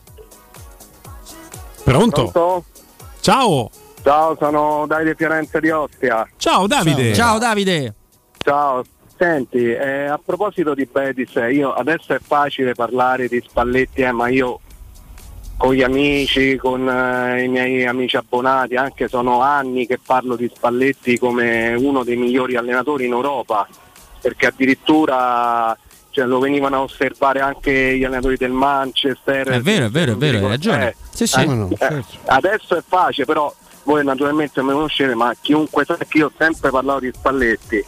Pronto? 1.84 2.30
Pronto? 2.30 2.64
Ciao, 3.22 3.70
Ciao, 4.02 4.36
sono 4.36 4.84
Davide 4.88 5.14
Fiorenza 5.14 5.60
di 5.60 5.70
Ostia. 5.70 6.28
ciao 6.38 6.66
Davide. 6.66 7.14
Ciao 7.14 7.38
Davide. 7.38 7.94
Ciao. 8.38 8.82
Senti, 9.16 9.70
eh, 9.70 10.06
a 10.06 10.18
proposito 10.18 10.74
di 10.74 10.88
Betis, 10.90 11.34
io 11.34 11.72
adesso 11.72 12.14
è 12.14 12.18
facile 12.18 12.74
parlare 12.74 13.28
di 13.28 13.40
Spalletti, 13.40 14.00
eh, 14.00 14.10
ma 14.10 14.26
io 14.26 14.58
con 15.56 15.72
gli 15.72 15.82
amici, 15.82 16.56
con 16.56 16.88
eh, 16.88 17.44
i 17.44 17.48
miei 17.48 17.86
amici 17.86 18.16
abbonati, 18.16 18.74
anche 18.74 19.06
sono 19.06 19.40
anni 19.40 19.86
che 19.86 20.00
parlo 20.04 20.34
di 20.34 20.50
Spalletti 20.52 21.16
come 21.16 21.74
uno 21.74 22.02
dei 22.02 22.16
migliori 22.16 22.56
allenatori 22.56 23.06
in 23.06 23.12
Europa, 23.12 23.68
perché 24.20 24.46
addirittura 24.46 25.78
cioè, 26.12 26.26
lo 26.26 26.38
venivano 26.38 26.76
a 26.76 26.82
osservare 26.82 27.40
anche 27.40 27.96
gli 27.96 28.04
allenatori 28.04 28.36
del 28.36 28.52
Manchester. 28.52 29.48
È 29.48 29.60
vero, 29.60 29.86
è 29.86 29.90
vero, 29.90 30.12
è 30.12 30.16
vero, 30.16 30.38
hai 30.38 30.48
ragione. 30.48 30.88
Eh, 30.90 30.96
Sì, 31.10 31.26
sì. 31.26 31.40
eh, 31.40 31.44
Come 31.44 31.56
no, 31.56 31.68
eh, 31.70 31.76
certo. 31.76 32.18
adesso 32.26 32.76
è 32.76 32.82
facile, 32.86 33.26
però 33.26 33.52
voi 33.84 34.04
naturalmente 34.04 34.52
non 34.60 34.66
mi 34.66 34.72
conoscete, 34.74 35.14
ma 35.14 35.34
chiunque 35.40 35.84
sa 35.84 35.96
che 35.96 36.18
io 36.18 36.26
ho 36.26 36.32
sempre 36.36 36.70
parlato 36.70 37.00
di 37.00 37.10
Spalletti. 37.12 37.84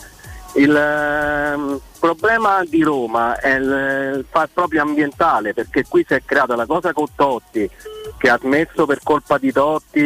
Il 0.57 0.75
ehm, 0.75 1.81
problema 1.99 2.63
di 2.65 2.83
Roma 2.83 3.37
è 3.41 3.57
il, 3.57 4.15
il 4.19 4.27
fa- 4.31 4.49
proprio 4.53 4.83
ambientale, 4.83 5.53
perché 5.53 5.85
qui 5.89 6.05
si 6.07 6.15
è 6.15 6.23
creata 6.25 6.55
la 6.55 6.65
cosa 6.65 6.93
con 6.93 7.07
Totti, 7.15 7.69
che 8.17 8.29
ha 8.31 8.39
smesso 8.41 8.87
per 8.87 9.01
colpa 9.03 9.37
di 9.37 9.51
Totti, 9.53 10.01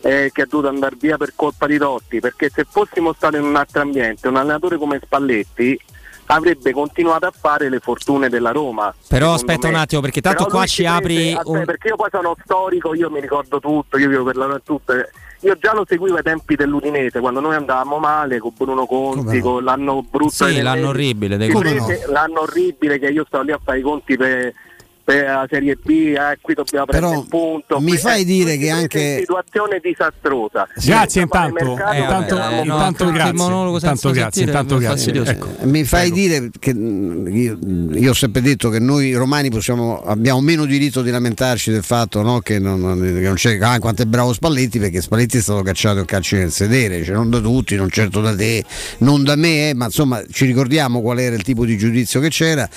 eh, 0.00 0.30
che 0.32 0.42
è 0.42 0.46
dovuto 0.46 0.68
andare 0.68 0.96
via 0.98 1.18
per 1.18 1.32
colpa 1.36 1.66
di 1.66 1.76
Totti, 1.76 2.20
perché 2.20 2.50
se 2.52 2.64
fossimo 2.68 3.12
stati 3.12 3.36
in 3.36 3.44
un 3.44 3.54
altro 3.56 3.82
ambiente, 3.82 4.28
un 4.28 4.36
allenatore 4.36 4.78
come 4.78 4.98
Spalletti 5.02 5.78
avrebbe 6.34 6.72
continuato 6.72 7.26
a 7.26 7.32
fare 7.36 7.68
le 7.68 7.80
fortune 7.80 8.28
della 8.28 8.50
Roma. 8.52 8.94
Però 9.08 9.32
aspetta 9.34 9.68
me. 9.68 9.74
un 9.74 9.80
attimo, 9.80 10.00
perché 10.00 10.20
tanto 10.20 10.44
Però 10.44 10.56
qua 10.56 10.66
ci 10.66 10.82
prese- 10.82 10.96
apri 10.98 11.32
aspetta, 11.32 11.50
un- 11.50 11.64
perché 11.64 11.88
io 11.88 11.96
poi 11.96 12.08
sono 12.10 12.36
storico, 12.44 12.94
io 12.94 13.10
mi 13.10 13.20
ricordo 13.20 13.60
tutto, 13.60 13.98
io 13.98 14.08
vivo 14.08 14.24
per 14.24 14.36
la 14.36 14.60
tutto. 14.64 14.92
Io 15.42 15.56
già 15.58 15.72
lo 15.72 15.86
seguivo 15.88 16.16
ai 16.16 16.22
tempi 16.22 16.54
dell'Udinese, 16.54 17.18
quando 17.20 17.40
noi 17.40 17.54
andavamo 17.54 17.96
male 17.98 18.38
con 18.38 18.52
Bruno 18.54 18.84
Conti, 18.84 19.20
Come 19.24 19.36
no? 19.38 19.42
con 19.42 19.64
l'anno 19.64 20.02
brutto 20.02 20.46
Sì, 20.46 20.60
l'anno 20.60 20.88
orribile 20.88 21.38
dei 21.38 21.48
Come 21.50 21.76
prese 21.76 22.04
l'anno 22.10 22.42
orribile 22.42 22.98
che 22.98 23.06
io 23.06 23.24
stavo 23.26 23.44
lì 23.44 23.52
a 23.52 23.60
fare 23.62 23.78
i 23.78 23.82
conti 23.82 24.18
per, 24.18 24.52
per 25.10 25.24
la 25.24 25.46
Serie 25.50 25.76
B, 25.82 25.88
eh, 25.90 26.38
qui 26.40 26.54
dobbiamo 26.54 26.84
prendere 26.86 27.16
il 27.16 27.26
punto. 27.28 27.80
mi 27.80 27.88
Qui- 27.90 27.98
fai 27.98 28.20
eh, 28.20 28.24
dire 28.24 28.56
che 28.56 28.66
è 28.66 28.70
anche- 28.70 28.98
una 28.98 29.18
situazione 29.18 29.80
disastrosa. 29.82 30.68
Grazie 30.84 31.22
intanto, 31.22 31.64
intanto, 31.64 32.34
intanto 32.62 33.10
grazie, 33.10 34.44
intanto 34.44 34.76
grazie. 34.78 35.12
Ecco. 35.12 35.48
Mi 35.62 35.82
fai 35.82 36.12
dire 36.12 36.50
che 36.56 36.70
io, 36.70 37.58
io 37.92 38.10
ho 38.10 38.14
sempre 38.14 38.40
detto 38.40 38.68
che 38.68 38.78
noi 38.78 39.12
romani 39.14 39.50
possiamo, 39.50 40.00
abbiamo 40.00 40.40
meno 40.40 40.64
diritto 40.64 41.02
di 41.02 41.10
lamentarci 41.10 41.72
del 41.72 41.82
fatto 41.82 42.22
no, 42.22 42.38
che, 42.38 42.60
non, 42.60 42.80
che 43.00 43.26
non 43.26 43.34
c'è 43.34 43.58
ah, 43.60 43.80
quanto 43.80 44.02
è 44.02 44.04
bravo 44.04 44.32
Spalletti 44.32 44.78
perché 44.78 45.00
Spalletti 45.00 45.38
è 45.38 45.40
stato 45.40 45.62
cacciato 45.62 46.00
a 46.00 46.04
calci 46.04 46.36
nel 46.36 46.52
sedere, 46.52 47.02
cioè 47.02 47.16
non 47.16 47.30
da 47.30 47.40
tutti, 47.40 47.74
non 47.74 47.90
certo 47.90 48.20
da 48.20 48.34
te, 48.36 48.64
non 48.98 49.24
da 49.24 49.34
me, 49.34 49.70
eh, 49.70 49.74
ma 49.74 49.86
insomma 49.86 50.22
ci 50.30 50.44
ricordiamo 50.46 51.00
qual 51.00 51.18
era 51.18 51.34
il 51.34 51.42
tipo 51.42 51.64
di 51.64 51.76
giudizio 51.76 52.20
che 52.20 52.28
c'era. 52.28 52.68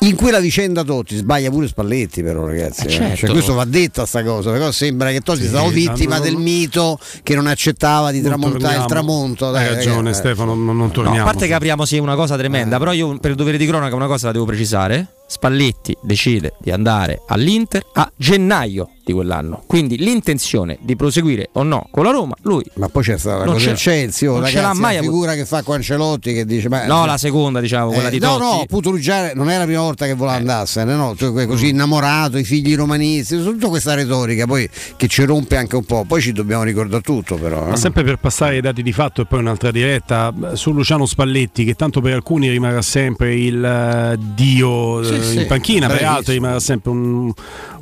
In 0.00 0.16
quella 0.16 0.38
vicenda 0.38 0.82
Totti 0.84 1.16
sbaglia 1.16 1.48
pure 1.50 1.66
Spalletti 1.66 2.22
però 2.22 2.46
ragazzi, 2.46 2.86
eh. 2.86 2.90
certo. 2.90 3.16
Cioè, 3.16 3.30
questo 3.30 3.54
va 3.54 3.64
detta 3.64 4.04
sta 4.04 4.22
cosa, 4.22 4.50
però 4.50 4.70
sembra 4.70 5.10
che 5.10 5.20
Totti 5.20 5.42
Sì, 5.42 5.48
sia 5.48 5.58
stato 5.58 5.70
vittima 5.72 6.16
non- 6.16 6.24
del 6.24 6.36
mito 6.36 6.98
che 7.22 7.34
non 7.34 7.46
accettava 7.46 8.10
di 8.10 8.20
Non 8.20 8.28
tramontare 8.28 8.74
il 8.76 8.80
torniamo. 8.84 8.86
tramonto. 8.86 9.50
dai, 9.50 9.66
Hai 9.68 9.74
ragione 9.76 9.96
ragazzi. 9.96 10.18
Stefano, 10.18 10.54
non, 10.54 10.64
non 10.66 10.76
No, 10.76 10.90
torniamo. 10.90 11.20
a 11.20 11.24
parte 11.24 11.46
che 11.46 11.54
apriamo 11.54 11.84
sì 11.86 11.98
una 11.98 12.16
cosa 12.16 12.34
Eh. 12.34 12.38
tremenda, 12.38 12.78
però 12.78 12.92
io 12.92 13.18
per 13.18 13.34
dovere 13.34 13.56
di 13.56 13.66
cronaca 13.66 13.94
una 13.94 14.06
cosa 14.06 14.26
la 14.26 14.32
devo 14.32 14.44
precisare. 14.44 15.08
Spalletti 15.26 15.96
decide 16.02 16.52
di 16.60 16.70
andare 16.70 17.22
all'Inter 17.28 17.82
a 17.94 18.10
gennaio 18.14 18.90
di 19.04 19.12
quell'anno. 19.12 19.62
Quindi 19.66 19.96
l'intenzione 19.98 20.78
di 20.80 20.96
proseguire 20.96 21.50
o 21.52 21.62
no 21.62 21.86
con 21.90 22.04
la 22.04 22.10
Roma, 22.10 22.34
lui 22.42 22.64
Ma 22.74 22.88
poi 22.88 23.02
c'è 23.02 23.18
stata 23.18 23.38
la 23.38 23.44
Non 23.44 23.54
cosa 23.54 23.66
del 23.66 23.76
Chelsea, 23.76 24.30
oh, 24.30 24.38
non 24.38 24.46
ce 24.48 24.54
ragazzi, 24.56 24.74
l'ha 24.74 24.80
mai 24.80 24.94
la 24.94 25.00
avuto. 25.00 25.12
figura 25.12 25.34
che 25.34 25.44
fa 25.44 25.62
con 25.62 25.74
Ancelotti 25.76 26.32
che 26.32 26.44
dice 26.44 26.68
ma 26.68 26.86
No, 26.86 27.04
la 27.06 27.18
seconda, 27.18 27.60
diciamo, 27.60 27.90
quella 27.92 28.08
di 28.10 28.18
no, 28.18 28.38
Totti. 28.38 28.42
no, 28.42 28.60
appunto 28.62 28.90
lui 28.90 29.00
già 29.00 29.32
non 29.34 29.50
è 29.50 29.58
la 29.58 29.64
prima 29.64 29.80
volta 29.80 30.06
che 30.06 30.12
Eh. 30.12 30.14
voleva 30.14 30.36
andarsene, 30.36 30.94
no? 30.94 31.14
Così 31.18 31.68
innamorato, 31.68 32.38
i 32.38 32.44
figli 32.44 32.74
romanisti, 32.74 33.36
tutta 33.42 33.68
questa 33.68 33.94
retorica 33.94 34.46
poi 34.46 34.68
che 34.96 35.06
ci 35.08 35.24
rompe 35.24 35.56
anche 35.56 35.76
un 35.76 35.84
po', 35.84 36.04
poi 36.06 36.20
ci 36.22 36.32
dobbiamo 36.32 36.62
ricordare 36.62 37.02
tutto 37.02 37.36
però. 37.36 37.66
Ma 37.66 37.74
eh. 37.74 37.76
sempre 37.76 38.04
per 38.04 38.16
passare 38.18 38.54
ai 38.56 38.60
dati 38.60 38.82
di 38.82 38.92
fatto 38.92 39.20
e 39.22 39.26
poi 39.26 39.40
un'altra 39.40 39.70
diretta 39.70 40.32
eh, 40.52 40.56
su 40.56 40.72
Luciano 40.72 41.04
Spalletti, 41.06 41.64
che 41.64 41.74
tanto 41.74 42.00
per 42.00 42.14
alcuni 42.14 42.48
rimarrà 42.48 42.82
sempre 42.82 43.34
il 43.34 43.62
eh, 43.64 44.16
dio 44.18 45.02
Sì, 45.04 45.14
eh, 45.14 45.22
sì, 45.22 45.36
in 45.40 45.46
panchina, 45.46 45.86
per 45.88 46.04
altri 46.04 46.34
rimarrà 46.34 46.60
sempre 46.60 46.90
un- 46.90 47.32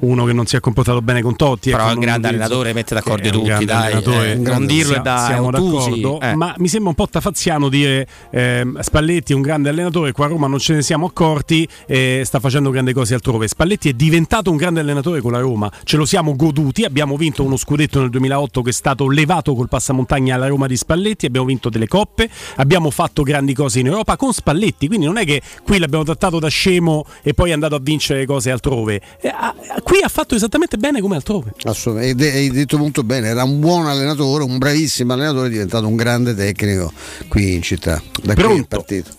uno 0.02 0.24
che 0.24 0.32
non 0.32 0.46
si 0.46 0.56
è 0.56 0.60
comportato 0.60 1.02
bene 1.02 1.22
con 1.22 1.36
Totti. 1.36 1.70
Però 1.70 1.82
ecco, 1.82 1.92
è 1.92 1.94
un 1.94 2.00
grande 2.00 2.28
allenatore, 2.28 2.72
mette 2.72 2.94
d'accordo 2.94 3.28
un 3.28 3.46
tutti, 3.46 3.64
dai, 3.64 4.02
eh, 4.02 4.34
non 4.36 4.66
dirlo 4.66 4.96
è 4.96 5.00
da 5.00 5.24
siamo 5.26 5.50
d'accordo, 5.50 6.20
eh. 6.20 6.34
ma 6.34 6.54
mi 6.58 6.68
sembra 6.68 6.90
un 6.90 6.94
po' 6.94 7.08
tafaziano 7.08 7.68
dire 7.68 8.06
ehm, 8.30 8.80
Spalletti 8.80 9.32
è 9.32 9.34
un 9.34 9.42
grande 9.42 9.68
allenatore, 9.68 10.12
qua 10.12 10.26
a 10.26 10.28
Roma 10.28 10.46
non 10.46 10.58
ce 10.58 10.74
ne 10.74 10.82
siamo 10.82 11.06
accorti 11.06 11.66
e 11.86 12.22
sta 12.24 12.40
facendo 12.40 12.70
grandi 12.70 12.92
cose 12.92 13.14
altrove. 13.14 13.48
Spalletti 13.48 13.88
è 13.88 13.92
diventato 13.92 14.50
un 14.50 14.56
grande 14.56 14.80
allenatore 14.80 15.20
con 15.20 15.32
la 15.32 15.40
Roma, 15.40 15.70
ce 15.84 15.96
lo 15.96 16.04
siamo 16.04 16.34
goduti, 16.34 16.84
abbiamo 16.84 17.16
vinto 17.16 17.44
uno 17.44 17.56
scudetto 17.56 18.00
nel 18.00 18.10
2008 18.10 18.62
che 18.62 18.70
è 18.70 18.72
stato 18.72 19.08
levato 19.08 19.54
col 19.54 19.68
passamontagna 19.68 20.34
alla 20.34 20.48
Roma 20.48 20.66
di 20.66 20.76
Spalletti, 20.76 21.26
abbiamo 21.26 21.46
vinto 21.46 21.68
delle 21.68 21.86
coppe, 21.86 22.28
abbiamo 22.56 22.90
fatto 22.90 23.22
grandi 23.22 23.54
cose 23.54 23.80
in 23.80 23.86
Europa 23.86 24.16
con 24.16 24.32
Spalletti, 24.32 24.88
quindi 24.88 25.06
non 25.06 25.18
è 25.18 25.24
che 25.24 25.40
qui 25.62 25.78
l'abbiamo 25.78 26.04
trattato 26.04 26.38
da 26.38 26.48
scemo 26.48 27.04
e 27.22 27.34
poi 27.34 27.50
è 27.50 27.52
andato 27.52 27.76
a 27.76 27.80
vincere 27.80 28.26
cose 28.26 28.50
altrove. 28.50 29.00
Eh, 29.20 29.28
ah, 29.28 29.54
qui 29.92 30.00
ha 30.00 30.08
fatto 30.08 30.34
esattamente 30.34 30.78
bene 30.78 31.02
come 31.02 31.16
altrove. 31.16 31.52
Assolutamente, 31.64 32.32
hai 32.32 32.48
detto 32.48 32.78
molto 32.78 33.02
bene, 33.02 33.28
era 33.28 33.44
un 33.44 33.60
buon 33.60 33.86
allenatore, 33.86 34.42
un 34.42 34.56
bravissimo 34.56 35.12
allenatore, 35.12 35.48
è 35.48 35.50
diventato 35.50 35.86
un 35.86 35.96
grande 35.96 36.34
tecnico 36.34 36.90
qui 37.28 37.52
in 37.56 37.60
città. 37.60 38.00
Da 38.22 38.32
qui 38.32 38.42
è 38.42 38.46
Pronto? 38.46 38.66
partito. 38.68 39.10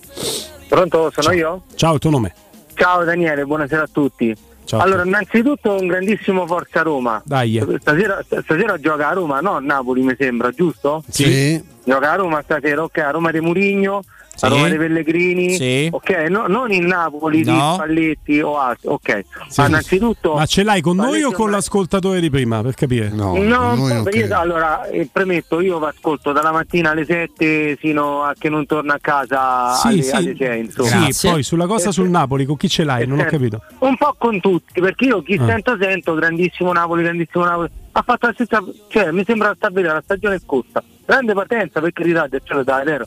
Pronto, 0.68 1.12
sono 1.16 1.32
io? 1.32 1.62
Ciao, 1.76 1.94
il 1.94 2.00
tuo 2.00 2.10
nome? 2.10 2.34
Ciao 2.74 3.04
Daniele, 3.04 3.46
buonasera 3.46 3.84
a 3.84 3.90
tutti. 3.92 4.36
Ciao. 4.66 4.80
Allora, 4.80 5.04
innanzitutto 5.04 5.76
un 5.80 5.86
grandissimo 5.86 6.48
Forza 6.48 6.82
Roma. 6.82 7.22
Dai. 7.24 7.64
Stasera, 7.80 8.24
stasera 8.26 8.80
gioca 8.80 9.10
a 9.10 9.14
Roma, 9.14 9.42
no? 9.42 9.52
a 9.52 9.60
Napoli 9.60 10.02
mi 10.02 10.16
sembra, 10.18 10.50
giusto? 10.50 11.04
Sì. 11.08 11.64
Gioca 11.84 12.14
a 12.14 12.16
Roma 12.16 12.42
stasera, 12.42 12.82
ok, 12.82 12.98
a 12.98 13.12
Roma 13.12 13.30
di 13.30 13.42
Murigno, 13.42 14.04
Sì. 14.36 14.46
a 14.46 14.48
Roma 14.48 14.68
dei 14.68 14.78
Pellegrini, 14.78 15.54
Sì. 15.56 15.88
ok, 15.92 16.10
no- 16.30 16.48
non 16.48 16.72
in 16.72 16.86
Napoli 16.86 17.44
di 17.44 17.52
No. 17.52 17.74
Spalletti 17.76 18.40
o 18.42 18.58
altri, 18.58 18.88
ok. 18.90 19.24
Sì. 19.48 19.62
Ma 19.62 19.68
innanzitutto... 19.68 20.34
Ma 20.34 20.46
ce 20.48 20.64
l'hai 20.64 20.82
con 20.82 20.96
noi 20.96 21.06
Spalletti 21.06 21.26
o 21.26 21.32
è 21.32 21.36
con 21.36 21.52
l'ascoltatore 21.52 22.20
di 22.20 22.30
prima, 22.32 22.62
per 22.64 22.74
capire? 22.74 23.10
No, 23.10 23.36
No, 23.36 23.44
noi 23.44 23.44
un 23.44 23.48
non 23.88 23.98
po' 23.98 24.04
perché- 24.04 24.20
credo. 24.20 24.38
allora 24.38 24.86
eh, 24.88 25.08
premetto, 25.12 25.62
io 25.62 25.78
vi 25.80 25.86
ascolto 25.86 26.32
dalla 26.32 26.52
mattina 26.52 26.90
alle 26.92 27.06
7 27.06 27.76
fino 27.80 28.24
a 28.24 28.34
che 28.38 28.50
non 28.50 28.66
torno 28.66 28.92
a 28.94 28.98
casa 29.00 29.74
Sì, 29.76 29.88
alle, 29.88 30.02
sì. 30.02 30.12
alle 30.16 30.36
6, 30.36 30.60
insomma. 30.60 31.12
Sì, 31.12 31.28
poi 31.30 31.44
sulla 31.44 31.68
cosa 31.68 31.92
sul 31.92 32.10
Napoli, 32.10 32.46
con 32.46 32.58
chi 32.58 32.68
ce 32.70 32.84
l'hai? 32.84 33.06
Non 33.06 33.20
ho 33.20 33.24
Eh, 33.24 33.26
capito. 33.26 33.62
Un 33.80 33.96
po' 33.98 34.16
con 34.18 34.40
tutti, 34.40 34.82
perché 34.82 35.06
io 35.06 35.22
chi 35.22 35.36
Ah. 35.40 35.46
sento 35.46 35.78
sento, 35.80 36.16
grandissimo 36.16 36.72
Napoli, 36.74 37.04
grandissimo 37.04 37.44
Napoli. 37.46 37.70
Ha 37.92 38.02
fatto 38.02 38.26
la 38.26 38.34
stessa, 38.34 38.64
cioè 38.88 39.12
mi 39.12 39.24
sembra 39.26 39.54
sta 39.56 39.70
vedere 39.70 39.94
la 39.94 40.02
stagione 40.04 40.40
scorsa. 40.40 40.84
Grande 41.06 41.34
partenza 41.34 41.80
per 41.82 41.92
carità 41.94 42.26
del 42.28 42.42
cielo 42.44 42.64
da 42.64 42.82
vero. 42.84 43.06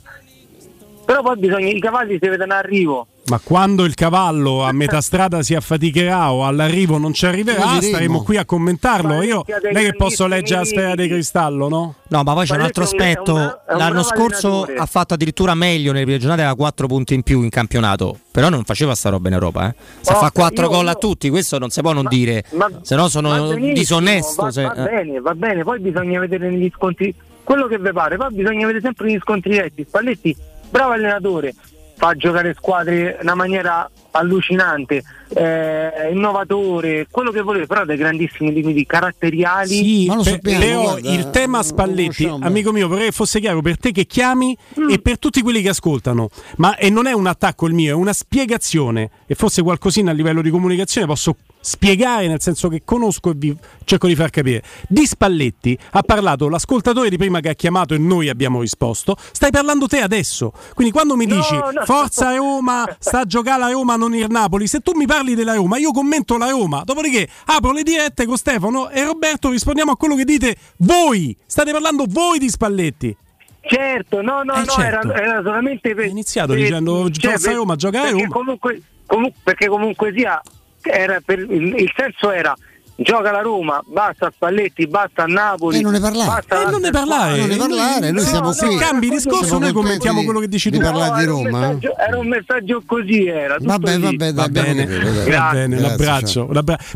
Però 1.07 1.21
poi 1.21 1.37
bisogna, 1.37 1.67
i 1.69 1.79
cavalli 1.79 2.17
si 2.21 2.27
vedono 2.27 2.53
arrivo. 2.53 3.07
Ma 3.27 3.39
quando 3.41 3.85
il 3.85 3.93
cavallo 3.93 4.63
a 4.63 4.73
metà 4.73 4.99
strada 4.99 5.41
si 5.41 5.55
affaticherà 5.55 6.33
o 6.33 6.45
all'arrivo 6.45 6.97
non 6.97 7.13
ci 7.13 7.25
arriverà, 7.25 7.79
staremo 7.81 8.23
qui 8.23 8.35
a 8.35 8.43
commentarlo. 8.43 9.21
Io 9.21 9.45
non 9.63 9.77
è 9.77 9.83
che 9.85 9.95
posso 9.95 10.27
leggere 10.27 10.59
la 10.59 10.65
sfera 10.65 10.95
di 10.95 11.07
cristallo, 11.07 11.69
no? 11.69 11.95
No, 12.09 12.23
ma 12.23 12.33
poi 12.33 12.45
c'è 12.45 12.55
un 12.55 12.61
altro 12.61 12.83
aspetto. 12.83 13.33
L'anno 13.69 14.03
scorso 14.03 14.63
ha 14.77 14.85
fatto 14.85 15.13
addirittura 15.13 15.55
meglio 15.55 15.93
nelle 15.93 16.03
prime 16.03 16.19
giornate, 16.19 16.41
aveva 16.41 16.57
4 16.57 16.87
punti 16.87 17.13
in 17.13 17.23
più 17.23 17.41
in 17.41 17.49
campionato. 17.49 18.17
Però 18.29 18.49
non 18.49 18.65
faceva 18.65 18.93
sta 18.93 19.07
roba 19.09 19.29
in 19.29 19.33
Europa, 19.35 19.69
eh. 19.69 19.75
Se 20.01 20.11
Oh, 20.11 20.17
fa 20.17 20.31
4 20.31 20.65
io- 20.65 20.69
gol 20.69 20.87
a 20.89 20.95
tutti, 20.95 21.29
questo 21.29 21.57
non 21.57 21.69
si 21.69 21.79
può 21.81 21.93
non 21.93 22.03
Ma- 22.03 22.09
dire. 22.09 22.43
ma- 22.51 22.69
Se 22.81 22.95
no 22.97 23.07
sono 23.07 23.53
disonesto. 23.53 24.43
Va, 24.43 24.51
se- 24.51 24.63
va 24.63 24.73
eh. 24.73 24.83
bene, 25.03 25.19
va 25.21 25.33
bene, 25.35 25.63
poi 25.63 25.79
bisogna 25.79 26.19
vedere 26.19 26.49
negli 26.49 26.69
scontri 26.75 27.13
quello 27.43 27.67
che 27.67 27.77
vi 27.79 27.91
pare, 27.93 28.17
poi 28.17 28.33
bisogna 28.33 28.65
vedere 28.67 28.81
sempre 28.83 29.05
negli 29.07 29.19
scontri 29.21 29.51
diretti. 29.51 29.85
Spalletti, 29.87 30.35
bravo 30.69 30.93
allenatore, 30.93 31.53
fa 31.95 32.13
giocare 32.15 32.53
squadre 32.53 33.11
in 33.13 33.17
una 33.21 33.35
maniera 33.35 33.89
allucinante, 34.11 35.03
eh, 35.29 36.09
innovatore, 36.11 37.07
quello 37.09 37.31
che 37.31 37.41
volete, 37.41 37.65
però 37.65 37.81
ha 37.81 37.85
dei 37.85 37.97
grandissimi 37.97 38.51
limiti 38.53 38.85
caratteriali. 38.85 39.67
Sì, 39.69 40.05
Ma 40.07 40.15
lo 40.15 40.23
per- 40.23 40.33
sappiamo, 40.33 40.59
Leo, 40.59 40.81
guarda, 40.81 41.09
il 41.11 41.29
tema 41.31 41.63
Spalletti, 41.63 42.25
amico 42.39 42.71
mio, 42.71 42.87
vorrei 42.87 43.05
che 43.07 43.11
fosse 43.11 43.39
chiaro 43.39 43.61
per 43.61 43.77
te 43.77 43.91
che 43.91 44.05
chiami 44.05 44.57
e 44.89 44.99
per 44.99 45.19
tutti 45.19 45.41
quelli 45.41 45.61
che 45.61 45.69
ascoltano. 45.69 46.29
Ma 46.57 46.75
e 46.77 46.89
non 46.89 47.07
è 47.07 47.11
un 47.13 47.27
attacco 47.27 47.67
il 47.67 47.73
mio, 47.73 47.91
è 47.91 47.93
una 47.95 48.13
spiegazione. 48.13 49.09
E 49.25 49.35
fosse 49.35 49.61
qualcosina 49.61 50.11
a 50.11 50.13
livello 50.13 50.41
di 50.41 50.49
comunicazione 50.49 51.05
posso 51.05 51.35
spiegare, 51.59 52.27
nel 52.27 52.39
senso 52.41 52.69
che 52.69 52.83
conosco 52.85 53.31
e 53.31 53.33
vi 53.35 53.55
cerco 53.83 54.07
di 54.07 54.15
far 54.15 54.29
capire. 54.29 54.63
Di 54.87 55.05
Spalletti 55.05 55.77
ha 55.91 56.01
parlato 56.01 56.47
l'ascoltatore 56.47 57.09
di 57.09 57.17
prima 57.17 57.41
che 57.41 57.49
ha 57.49 57.53
chiamato 57.53 57.93
e 57.93 57.97
noi 57.97 58.29
abbiamo 58.29 58.61
risposto. 58.61 59.17
Stai 59.31 59.51
parlando 59.51 59.87
te 59.87 59.99
adesso. 59.99 60.53
Quindi 60.73 60.93
quando 60.93 61.15
mi 61.17 61.25
No, 61.25 61.35
dici 61.35 61.53
no. 61.55 61.71
Forza 61.83 62.33
Roma, 62.35 62.85
sta 62.99 63.21
a 63.21 63.25
giocare 63.25 63.59
la 63.59 63.69
Roma, 63.71 63.97
non 63.97 64.15
il 64.15 64.27
Napoli, 64.29 64.65
se 64.67 64.79
tu 64.79 64.93
mi 64.95 65.05
parli 65.05 65.15
della 65.35 65.53
Roma, 65.55 65.77
io 65.77 65.91
commento 65.91 66.37
la 66.37 66.49
Roma. 66.49 66.81
Dopodiché 66.85 67.27
apro 67.45 67.71
le 67.71 67.83
dirette 67.83 68.25
con 68.25 68.37
Stefano 68.37 68.89
e 68.89 69.03
Roberto 69.03 69.49
rispondiamo 69.49 69.91
a 69.91 69.97
quello 69.97 70.15
che 70.15 70.23
dite 70.25 70.55
voi. 70.77 71.35
State 71.45 71.71
parlando 71.71 72.05
voi 72.07 72.39
di 72.39 72.49
Spalletti. 72.49 73.15
Certo, 73.61 74.21
no, 74.21 74.43
no, 74.43 74.53
Eh, 74.53 74.59
no, 74.59 74.65
certo. 74.65 75.11
Era, 75.11 75.21
era 75.21 75.41
solamente 75.43 75.93
per. 75.93 76.05
Hai 76.05 76.11
iniziato 76.11 76.53
per- 76.53 76.61
dicendo, 76.61 77.09
Forza 77.19 77.51
Roma, 77.51 77.75
gioca 77.75 78.01
a 78.01 78.09
Roma. 78.11 78.27
Comunque, 78.27 78.81
comu- 79.05 79.33
perché 79.43 79.67
comunque 79.67 80.13
sia, 80.15 80.41
per- 80.81 81.39
il, 81.49 81.75
il 81.75 81.91
senso 81.95 82.31
era 82.31 82.55
gioca 82.97 83.31
la 83.31 83.41
Roma, 83.41 83.81
basta 83.85 84.31
Spalletti, 84.33 84.87
basta 84.87 85.25
Napoli. 85.25 85.77
E 85.77 85.81
non 85.81 85.91
ne 85.93 85.99
parlare. 85.99 86.27
basta 86.29 86.61
Eh, 86.67 86.71
non 86.71 86.81
ne 86.81 86.89
parlare. 86.89 87.37
Non 87.37 87.47
ne 87.49 87.55
parlare, 87.55 88.11
noi 88.11 88.21
Se- 88.23 88.27
siamo 88.29 88.51
se 88.51 88.65
qui. 88.65 88.75
cambi 88.77 89.09
discorso, 89.09 89.57
noi 89.59 89.71
commentiamo 89.71 90.19
di- 90.19 90.25
quello 90.25 90.39
che 90.39 90.47
dici 90.47 90.69
di 90.69 90.77
tu. 90.77 90.83
parlare 90.83 91.15
di 91.17 91.23
era 91.23 91.33
un 91.35 91.43
Roma. 91.45 91.57
eh. 91.57 91.67
messaggio- 91.67 91.97
Era 91.97 92.17
un 92.19 92.27
messaggio 92.27 92.83
così, 92.85 93.25
era. 93.27 93.55
tutto 93.55 93.67
Vabbè, 93.67 93.95
lì. 93.97 94.01
vabbè, 94.03 94.33
Va 94.33 94.47
bene, 94.49 94.85
va 94.85 94.89
bene, 94.89 95.23
Grazie, 95.25 95.67
l'abbraccio, 95.79 96.49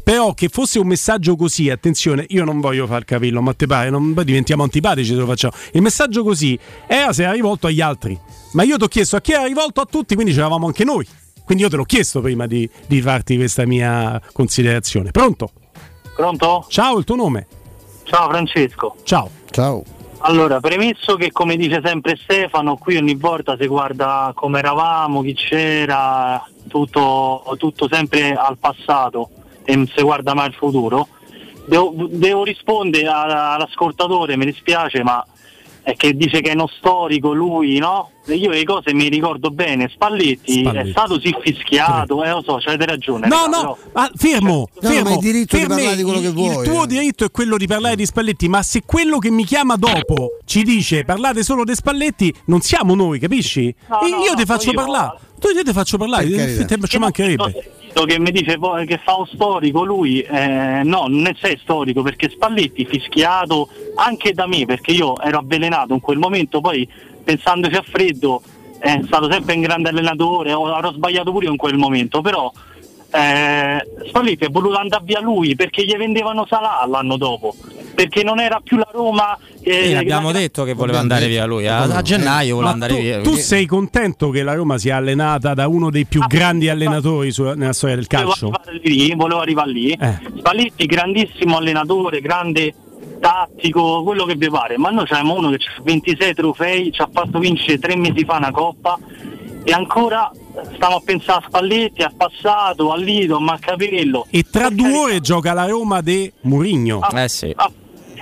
Però 0.04 0.34
che 0.34 0.50
fosse 0.50 0.80
un 0.80 0.88
messaggio 0.88 1.36
così, 1.36 1.70
attenzione, 1.70 2.26
io 2.30 2.44
non 2.44 2.60
voglio 2.60 2.88
far 2.88 3.06
capirlo, 3.06 3.42
ma 3.42 3.54
te 3.54 3.68
pare, 3.68 3.90
non 3.90 4.14
poi 4.14 4.26
diventiamo 4.26 4.64
antipatici 4.64 5.10
se 5.14 5.20
lo 5.20 5.26
facciamo. 5.28 5.54
Il 5.74 5.82
messaggio 5.82 6.24
così 6.24 6.58
era 6.88 7.14
se 7.14 7.24
era 7.24 7.32
rivolto 7.32 7.68
agli 7.68 7.82
altri. 7.82 8.20
Ma 8.54 8.64
io 8.64 8.78
ti 8.78 8.84
ho 8.84 8.88
chiesto 8.88 9.16
a 9.16 9.22
chi 9.22 9.32
era 9.34 9.46
rivolto 9.46 9.80
a 9.82 9.86
tutti, 9.86 10.16
quindi 10.16 10.34
c'eravamo 10.34 10.66
anche 10.66 10.84
noi. 10.84 11.06
Quindi 11.46 11.64
io 11.64 11.70
te 11.70 11.76
l'ho 11.78 11.84
chiesto 11.84 12.22
prima 12.22 12.48
di, 12.48 12.70
di 12.88 13.02
farti 13.02 13.36
questa 13.36 13.66
mia 13.66 14.22
considerazione. 14.34 15.12
Pronto? 15.12 15.52
Pronto? 16.16 16.66
Ciao, 16.68 16.98
il 16.98 17.04
tuo 17.04 17.16
nome? 17.16 17.48
Ciao 18.04 18.30
Francesco. 18.30 18.96
Ciao. 19.04 19.30
Ciao. 19.50 19.84
Allora, 20.24 20.60
premesso 20.60 21.16
che 21.16 21.32
come 21.32 21.56
dice 21.56 21.82
sempre 21.84 22.16
Stefano, 22.16 22.78
qui 22.78 22.96
ogni 22.96 23.16
volta 23.16 23.58
si 23.60 23.66
guarda 23.66 24.32
come 24.36 24.60
eravamo, 24.60 25.22
chi 25.22 25.34
c'era, 25.34 26.46
tutto, 26.68 27.44
tutto 27.58 27.88
sempre 27.90 28.34
al 28.34 28.58
passato 28.60 29.30
e 29.64 29.76
non 29.76 29.88
si 29.88 30.02
guarda 30.04 30.36
mai 30.36 30.48
al 30.48 30.54
futuro. 30.54 31.08
Devo, 31.66 31.94
devo 31.96 32.44
rispondere 32.44 33.08
all'ascoltatore, 33.08 34.38
mi 34.38 34.46
dispiace, 34.46 35.02
ma 35.02 35.26
è 35.84 35.96
che 35.96 36.14
dice 36.16 36.42
che 36.42 36.52
è 36.52 36.54
uno 36.54 36.68
storico 36.78 37.34
lui, 37.34 37.78
no? 37.80 38.12
E 38.28 38.36
Io 38.36 38.52
le 38.52 38.64
cose 38.64 38.94
mi 38.94 39.10
ricordo 39.10 39.50
bene, 39.50 39.90
Spalletti, 39.92 40.60
Spalletti. 40.60 40.88
è 40.90 40.92
stato 40.92 41.20
sì 41.20 41.36
fischiato, 41.42 42.24
eh, 42.24 42.30
lo 42.30 42.42
so, 42.46 42.60
avete 42.64 42.86
ragione. 42.86 43.28
No, 43.28 43.36
raga, 43.46 43.48
no, 43.50 43.62
però- 43.62 43.78
ma 43.94 44.12
fermo, 44.16 44.68
No, 44.80 44.90
fermo. 44.90 45.10
ma 45.10 45.16
hai 45.16 45.18
diritto 45.18 45.56
di 45.56 45.62
Per 45.66 45.68
parlare 45.70 45.90
me 45.90 45.96
di 45.96 46.04
quello 46.04 46.18
il- 46.20 46.24
che 46.26 46.32
vuoi, 46.32 46.56
Il 46.56 46.62
tuo 46.70 46.86
diritto 46.86 47.26
è 47.26 47.32
quello 47.32 47.58
di 47.58 47.66
parlare 47.68 47.96
di 47.96 48.06
Spalletti, 48.06 48.48
ma 48.48 48.62
se 48.62 48.84
quello 48.86 49.18
che 49.18 49.32
mi 49.32 49.44
chiama 49.44 49.76
dopo 49.76 50.38
ci 50.46 50.62
dice 50.64 51.04
parlate 51.04 51.42
solo 51.44 51.64
di 51.64 51.74
Spalletti, 51.74 52.34
non 52.46 52.62
siamo 52.62 52.94
noi, 52.94 53.18
capisci? 53.20 53.74
No, 53.90 54.02
E 54.02 54.10
no, 54.10 54.18
io 54.18 54.34
ti 54.34 54.40
no, 54.42 54.46
faccio 54.46 54.70
io- 54.70 54.76
parlare. 54.76 55.18
Tu 55.40 55.48
io 55.50 55.64
ti 55.64 55.74
faccio 55.74 55.98
parlare, 55.98 56.28
ti- 56.28 56.36
carità. 56.36 56.66
ti- 56.66 57.60
mancherebbe. 57.94 58.06
che 58.06 58.20
mi 58.20 58.32
dice 58.32 58.60
che 58.86 59.00
fa 59.04 59.16
un 59.16 59.28
storico 59.28 59.84
lui, 59.84 60.22
eh, 60.22 60.82
no, 60.84 61.06
non 61.08 61.28
è 61.28 61.58
storico 61.62 62.02
perché 62.02 62.30
Spalletti 62.30 62.86
fischiato 62.86 63.70
anche 63.96 64.34
da 64.34 64.48
me 64.48 64.66
perché 64.66 64.92
io 64.92 65.20
ero 65.20 65.40
avvelenato 65.40 65.94
in 65.94 66.00
quel 66.00 66.18
momento, 66.18 66.62
poi 66.62 66.88
pensandoci 67.24 67.76
a 67.76 67.84
freddo 67.84 68.42
è 68.80 69.00
stato 69.06 69.32
sempre 69.32 69.54
un 69.54 69.62
grande 69.62 69.90
allenatore, 69.90 70.52
avrò 70.52 70.92
sbagliato 70.92 71.32
pure 71.32 71.46
io 71.46 71.52
in 71.52 71.58
quel 71.58 71.78
momento, 71.78 72.22
però 72.22 72.52
eh, 73.12 73.86
Spalletti 74.08 74.46
è 74.46 74.50
voluto 74.50 74.78
andare 74.78 75.04
via 75.06 75.20
lui 75.20 75.56
perché 75.56 75.84
gli 75.84 75.96
vendevano 75.96 76.46
Salah 76.48 76.84
l'anno 76.88 77.18
dopo, 77.18 77.54
perché 78.04 78.24
non 78.24 78.40
era 78.40 78.60
più 78.64 78.78
la 78.78 78.88
Roma. 78.92 79.38
eh, 79.62 79.86
Sì, 79.88 79.94
l'abbiamo 79.94 80.32
la- 80.32 80.40
detto 80.40 80.64
che 80.64 80.74
voleva 80.74 81.00
andare 81.00 81.28
via 81.28 81.46
lui. 81.46 81.68
A, 81.68 81.82
a 81.84 82.02
gennaio 82.02 82.56
voleva 82.56 82.74
andare 82.74 82.94
tu, 82.96 83.00
via. 83.00 83.18
tu 83.22 83.30
perché- 83.30 83.42
sei 83.42 83.66
contento 83.66 84.30
che 84.30 84.42
la 84.44 84.54
Roma 84.54 84.78
sia 84.78 84.96
allenata 84.98 85.54
da 85.54 85.68
uno 85.68 85.90
dei 85.92 86.06
più 86.06 86.22
grandi 86.28 86.68
allenatori 86.70 87.32
su- 87.32 87.44
nella 87.44 87.74
storia 87.74 87.96
del 87.96 88.08
volevo 88.10 88.30
calcio? 88.30 88.50
arrivare 88.50 88.80
lì, 88.84 89.14
volevo 89.16 89.40
arrivare 89.42 89.72
lì. 89.72 89.92
Eh. 89.92 90.20
Spalletti, 90.38 90.86
grandissimo 90.86 91.58
allenatore, 91.58 92.22
grande 92.22 92.74
tattico, 93.20 94.04
quello 94.04 94.26
che 94.26 94.36
vi 94.36 94.50
pare, 94.50 94.78
ma 94.78 94.90
noi 94.90 95.04
abbiamo 95.08 95.36
uno 95.36 95.50
che 95.52 95.56
ha 95.58 95.82
26 95.84 96.34
trofei, 96.34 96.92
ci 96.92 97.02
ha 97.02 97.10
fatto 97.12 97.38
vincere 97.40 97.78
tre 97.78 97.96
mesi 97.96 98.24
fa 98.26 98.38
una 98.38 98.52
coppa 98.52 98.98
e 99.64 99.72
ancora 99.72 100.32
stiamo 100.74 100.96
a 100.96 101.02
pensare 101.06 101.44
a 101.44 101.48
Spalletti, 101.48 102.02
al 102.02 102.14
passato, 102.16 102.92
al 102.92 103.02
Lido, 103.04 103.38
a 103.38 103.40
Maccapello. 103.40 104.26
E 104.32 104.44
tra 104.50 104.70
due 104.70 104.92
ore 104.98 105.20
gioca 105.22 105.54
la 105.54 105.66
Roma 105.68 106.02
di 106.02 106.32
Murigno. 106.42 107.00
Eh 107.12 107.28
sì. 107.30 107.54
Ah, 107.56 107.70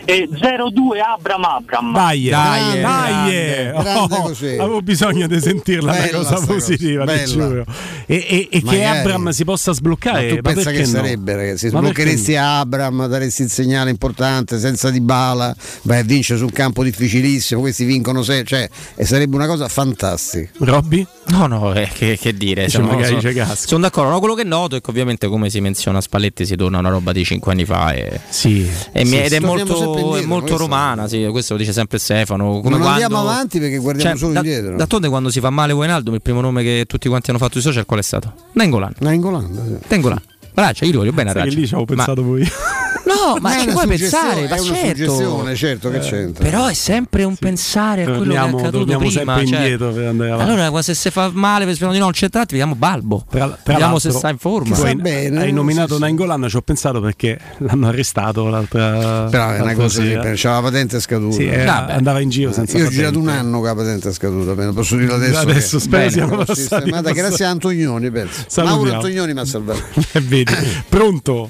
e 0.10 0.28
0-2 0.32 1.00
Abram 1.06 1.44
Abram. 1.44 1.94
Vai, 1.94 2.30
Dai, 2.30 2.82
dai, 2.82 3.72
Oh, 3.76 4.08
così. 4.08 4.48
avevo 4.58 4.82
bisogno 4.82 5.28
di 5.28 5.40
sentirla 5.40 5.92
una 5.92 6.02
Bella 6.02 6.18
cosa 6.18 6.38
sta 6.38 6.46
positiva, 6.46 7.06
cosa, 7.06 7.18
ti 7.24 7.32
giuro. 7.32 7.64
E, 8.08 8.26
e- 8.28 8.48
e 8.52 8.64
che. 8.64 8.84
Abram 8.86 9.30
si 9.30 9.44
possa 9.44 9.70
Ma 9.72 9.78
sbloccare. 9.78 10.28
tu 10.30 10.36
ma 10.42 10.42
pensa 10.54 10.72
che 10.72 10.80
no? 10.80 10.86
sarebbe, 10.86 11.36
ragazzi? 11.36 11.70
Ma 11.70 11.80
Sbloccheresti 11.80 12.36
Abram, 12.36 13.06
daresti 13.08 13.44
il 13.44 13.50
segnale 13.52 13.90
importante 13.92 14.58
senza 14.60 14.90
di 14.90 15.00
bala, 15.02 15.56
vai 15.84 16.00
a 16.00 16.04
vincere 16.04 16.40
su 16.40 16.46
un 16.46 16.52
campo 16.52 16.84
difficilissimo, 16.84 17.62
questi 17.62 17.86
vincono 17.86 18.24
se, 18.24 18.44
cioè, 18.46 18.68
e 18.96 19.06
sarebbe 19.06 19.36
una 19.36 19.46
cosa 19.48 19.68
fantastica. 19.68 20.50
Robby? 20.60 21.06
No, 21.28 21.46
no, 21.46 21.74
eh, 21.76 21.88
che, 21.94 22.18
che 22.20 22.34
dire. 22.36 22.66
Dice 22.66 22.78
Sono, 22.78 22.88
magari 22.88 23.08
sono- 23.10 23.20
c'è 23.20 23.34
Gasco. 23.34 23.68
sono 23.68 23.82
d'accordo. 23.82 24.10
No, 24.12 24.20
quello 24.20 24.34
che 24.34 24.44
noto 24.44 24.76
è 24.76 24.82
che 24.82 24.90
ovviamente 24.90 25.28
come 25.28 25.50
si 25.52 25.62
menziona 25.62 26.02
Spalletti 26.02 26.46
si 26.46 26.56
torna 26.56 26.78
a 26.78 26.80
una 26.80 26.90
roba 26.90 27.12
di 27.12 27.24
5 27.24 27.52
anni 27.52 27.66
fa. 27.66 27.94
E, 27.94 28.20
sì, 28.30 28.68
e 28.92 29.04
mi- 29.04 29.10
sì, 29.10 29.18
ed 29.22 29.34
è 29.34 29.40
molto, 29.40 29.76
indietro, 30.00 30.24
è 30.24 30.26
molto 30.28 30.58
romana, 30.58 31.08
sì, 31.08 31.26
questo 31.32 31.54
lo 31.54 31.60
dice 31.60 31.74
sempre 31.74 31.98
Stefano. 31.98 32.60
Come 32.62 32.70
non 32.70 32.80
quando, 32.82 32.90
andiamo 32.90 33.20
avanti 33.20 33.60
perché 33.60 33.78
guardiamo 33.78 34.10
Cioè, 34.12 34.20
solo 34.20 34.34
da- 34.34 34.40
indietro. 34.40 34.76
D'altronde 34.76 35.10
quando 35.10 35.30
si 35.30 35.40
fa 35.40 35.50
male 35.50 35.74
Wijnaldum 35.74 36.14
il 36.16 36.22
primo 36.22 36.42
nome 36.42 36.64
che 36.64 36.86
tutti 36.88 37.08
quanti 37.10 37.30
hanno 37.30 37.40
fatto 37.40 37.54
sui 37.54 37.62
social 37.62 37.86
qual 37.86 38.00
è 38.00 38.04
stato? 38.04 38.34
Nangolan. 38.54 38.94
Nangolan, 39.00 39.80
Nangolan. 39.88 40.22
Braccia, 40.54 40.86
io 40.86 40.92
lo 40.94 40.98
voglio 41.00 41.14
bene 41.14 41.30
a 41.30 41.34
Raccia. 41.34 41.56
lì 41.56 41.68
ci 41.68 41.74
avevo 41.74 41.86
Ma- 41.90 41.96
pensato 41.96 42.24
voi. 42.24 42.48
No, 43.06 43.38
ma 43.42 43.58
è 43.58 43.62
ci 43.62 43.68
puoi 43.70 43.88
pensare, 43.88 44.48
ma 44.48 44.56
è 44.56 44.60
una 44.60 44.74
certo. 44.76 44.88
suggestione, 45.04 45.56
certo 45.56 45.90
che 45.90 46.00
c'entra. 46.00 46.44
Però 46.44 46.68
è 46.68 46.74
sempre 46.74 47.24
un 47.24 47.36
pensare 47.36 48.02
a 48.04 48.06
quello 48.06 48.20
che 48.20 48.30
è 48.30 48.34
Torniamo, 48.34 48.58
accaduto 48.58 48.78
torniamo 48.78 49.00
prima. 49.06 49.12
sempre 49.36 49.46
cioè- 49.46 49.58
indietro 49.60 49.92
per 49.92 50.06
andare 50.08 50.32
avanti. 50.32 50.52
Allora, 50.52 50.82
se 50.82 50.94
si 50.94 51.10
fa 51.10 51.30
male, 51.34 51.64
speriamo 51.66 51.94
di 51.94 52.00
non 52.00 52.14
centrarti, 52.14 52.52
vediamo 52.54 52.76
Balbo. 52.76 53.26
Tra 53.30 53.46
vediamo 53.64 53.80
l'altro, 53.94 54.12
se 54.12 54.18
sta 54.18 54.30
in 54.30 54.38
forma. 54.38 54.76
tu 54.76 54.82
hai, 54.82 55.00
hai 55.38 55.52
nominato 55.52 55.98
Nainggolan, 55.98 56.48
ci 56.50 56.56
ho 56.56 56.62
pensato 56.62 57.02
perché 57.02 57.40
l'hanno 57.60 57.88
arrestato 57.88 58.48
l'altra 58.48 59.28
Però 59.30 59.50
è 59.52 59.62
una 59.62 59.74
cosa 59.74 60.02
sì, 60.02 60.18
c'era 60.36 60.56
la 60.56 60.62
patente 60.62 61.00
scaduta. 61.00 61.36
Sì, 61.36 61.46
era- 61.46 61.88
andava 61.88 62.20
in 62.20 62.30
giro 62.30 62.52
senza 62.52 62.78
Io 62.78 62.84
ho 62.84 62.88
patente. 62.88 62.96
girato 63.12 63.20
un 63.20 63.28
anno 63.30 63.58
con 63.60 63.68
la 63.68 63.76
patente 63.76 64.12
scaduta, 64.14 64.54
bene, 64.56 64.74
posso 64.74 64.96
dirlo 64.96 65.16
adesso. 65.16 65.40
Adesso 65.40 65.78
che- 65.78 65.84
spero 65.84 66.28
Bene, 66.28 66.46
passati 66.46 66.92
grazie 67.14 67.46
a 67.46 67.50
Antonioni, 67.50 68.12
penso. 68.12 68.44
Salutiamo. 68.48 68.84
Mauro 68.84 68.96
Antonioni 68.98 69.34
mi 69.34 69.40
ha 69.40 69.46
salvato. 69.46 69.82
Eh, 70.12 70.22
Vedi, 70.22 70.54
pronto? 70.88 71.50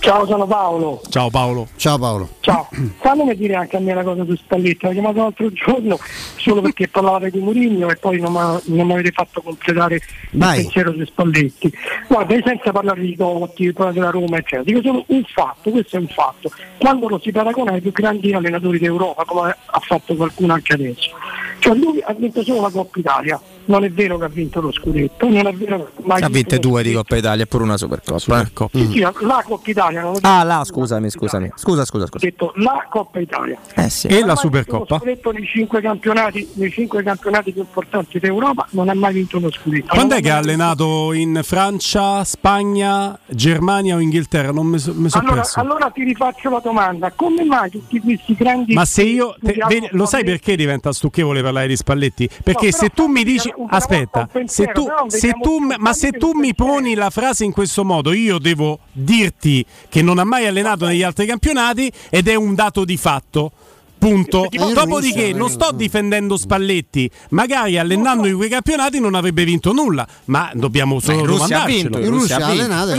Ciao, 0.00 0.24
sono 0.26 0.46
Paolo. 0.46 1.00
Ciao 1.10 1.28
Paolo. 1.28 1.68
Ciao 1.76 1.98
Paolo. 1.98 2.28
Ciao, 2.40 2.68
fammi 3.00 3.34
dire 3.36 3.56
anche 3.56 3.76
a 3.76 3.80
me 3.80 3.92
una 3.92 4.02
cosa 4.02 4.24
su 4.24 4.36
Spalletti, 4.36 4.86
ho 4.86 4.90
chiamato 4.90 5.18
l'altro 5.18 5.52
giorno 5.52 5.98
solo 6.36 6.62
perché 6.62 6.88
parlavate 6.88 7.30
di 7.30 7.40
Murigno 7.40 7.90
e 7.90 7.96
poi 7.96 8.20
non 8.20 8.60
mi 8.64 8.92
avete 8.92 9.10
fatto 9.10 9.42
completare 9.42 10.00
Vai. 10.30 10.56
il 10.56 10.62
pensiero 10.62 10.92
su 10.92 11.04
Spalletti. 11.04 11.72
Guarda, 12.06 12.34
senza 12.44 12.70
parlare 12.70 13.00
di 13.00 13.16
Totti, 13.16 13.64
di 13.64 13.72
parlare 13.72 13.98
della 13.98 14.10
Roma, 14.10 14.38
eccetera, 14.38 14.62
dico 14.62 14.80
solo 14.82 15.04
un 15.08 15.22
fatto, 15.24 15.70
questo 15.70 15.96
è 15.96 15.98
un 15.98 16.08
fatto. 16.08 16.50
Quando 16.78 17.08
lo 17.08 17.18
si 17.18 17.32
paragona 17.32 17.72
ai 17.72 17.80
più 17.80 17.92
grandi 17.92 18.32
allenatori 18.32 18.78
d'Europa, 18.78 19.24
come 19.24 19.54
ha 19.66 19.80
fatto 19.80 20.14
qualcuno 20.14 20.54
anche 20.54 20.72
adesso, 20.72 21.10
cioè 21.58 21.74
lui 21.74 22.00
ha 22.02 22.14
vinto 22.14 22.42
solo 22.42 22.62
la 22.62 22.70
Coppa 22.70 22.98
Italia, 22.98 23.40
non 23.68 23.84
è 23.84 23.90
vero 23.90 24.18
che 24.18 24.24
ha 24.24 24.28
vinto 24.28 24.60
lo 24.60 24.72
scudetto, 24.72 25.28
non 25.28 25.46
è 25.46 25.52
vero 25.54 25.90
che 25.94 26.02
mai 26.04 26.22
Ha 26.22 26.28
vinte 26.28 26.58
due 26.58 26.82
di 26.82 26.92
Coppa 26.92 27.16
Italia 27.16 27.46
pure 27.46 27.62
una 27.64 27.76
Supercoppa. 27.76 28.40
eh. 28.40 28.46
Sì, 28.72 28.86
sì, 28.92 28.98
la 29.00 29.42
Coppa 29.44 29.70
Italia, 29.70 30.00
non 30.02 30.14
ho 30.14 30.18
Ah, 30.22 30.42
là, 30.42 30.62
scusami, 30.64 31.08
scusami. 31.10 31.50
Scusa, 31.54 31.84
scusa, 31.84 32.06
scusa. 32.06 32.24
detto 32.26 32.52
la 32.56 32.86
Coppa 32.90 33.18
Italia. 33.20 33.58
Eh 33.74 33.88
sì. 33.90 34.06
E 34.08 34.24
la 34.24 34.36
Supercoppa? 34.36 34.76
vinto 34.78 34.94
lo 34.94 34.98
scudetto 35.00 35.30
nei 35.32 35.46
cinque 35.46 35.80
campionati, 35.80 36.48
nei 36.54 36.70
cinque 36.70 37.02
campionati 37.02 37.52
più 37.52 37.60
importanti 37.62 38.18
d'Europa, 38.18 38.66
non 38.70 38.88
ha 38.88 38.94
mai 38.94 39.14
vinto 39.14 39.38
lo 39.38 39.50
scudetto. 39.50 39.86
Quando 39.88 40.14
Non 40.14 40.18
è 40.18 40.22
che 40.22 40.30
ha 40.30 40.34
vinto- 40.40 40.48
allenato 40.50 41.12
in 41.12 41.40
Francia, 41.44 42.24
Spagna, 42.24 43.18
Germania 43.26 43.96
o 43.96 44.00
Inghilterra? 44.00 44.50
Non 44.52 44.66
mi, 44.66 44.78
so- 44.78 44.92
mi 44.94 45.08
sono 45.10 45.22
Allora, 45.24 45.40
perso. 45.42 45.60
allora 45.60 45.90
ti 45.90 46.02
rifaccio 46.02 46.48
la 46.50 46.60
domanda, 46.62 47.12
come 47.14 47.44
mai 47.44 47.70
tutti 47.70 48.00
questi 48.00 48.34
grandi 48.34 48.72
Ma 48.74 48.84
se 48.84 49.02
io 49.02 49.36
te- 49.40 49.56
vedi, 49.68 49.88
lo 49.92 50.06
sai 50.06 50.24
perché 50.24 50.56
diventa 50.56 50.92
stucchevole 50.92 51.42
parlare 51.42 51.66
di 51.68 51.76
Spalletti? 51.76 52.28
Perché 52.42 52.66
No, 52.66 52.72
se 52.72 52.88
tu 52.90 53.06
mi 53.06 53.22
dici 53.24 53.52
aspetta, 53.66 54.28
se 54.44 54.66
tu, 54.66 54.86
se 55.08 55.32
tu 55.40 55.58
ma 55.78 55.92
se 55.92 56.10
tu 56.10 56.32
mi 56.32 56.54
poni 56.54 56.94
la 56.94 57.10
frase 57.10 57.44
in 57.44 57.52
questo 57.52 57.84
modo, 57.84 58.12
io 58.12 58.38
devo 58.38 58.78
dirti 58.92 59.64
che 59.88 60.02
non 60.02 60.18
ha 60.18 60.24
mai 60.24 60.46
allenato 60.46 60.86
negli 60.86 61.02
altri 61.02 61.26
campionati 61.26 61.90
ed 62.10 62.28
è 62.28 62.34
un 62.34 62.54
dato 62.54 62.84
di 62.84 62.96
fatto. 62.96 63.52
Punto. 63.98 64.46
Dopodiché 64.74 65.32
non 65.32 65.36
non 65.48 65.50
sto 65.50 65.72
difendendo 65.72 66.36
Spalletti, 66.36 67.10
magari 67.30 67.78
allenando 67.78 68.26
in 68.26 68.36
quei 68.36 68.48
campionati 68.50 69.00
non 69.00 69.14
avrebbe 69.14 69.44
vinto 69.44 69.72
nulla, 69.72 70.06
ma 70.26 70.50
dobbiamo 70.52 71.00
solo 71.00 71.24
domandarcelo. 71.24 71.98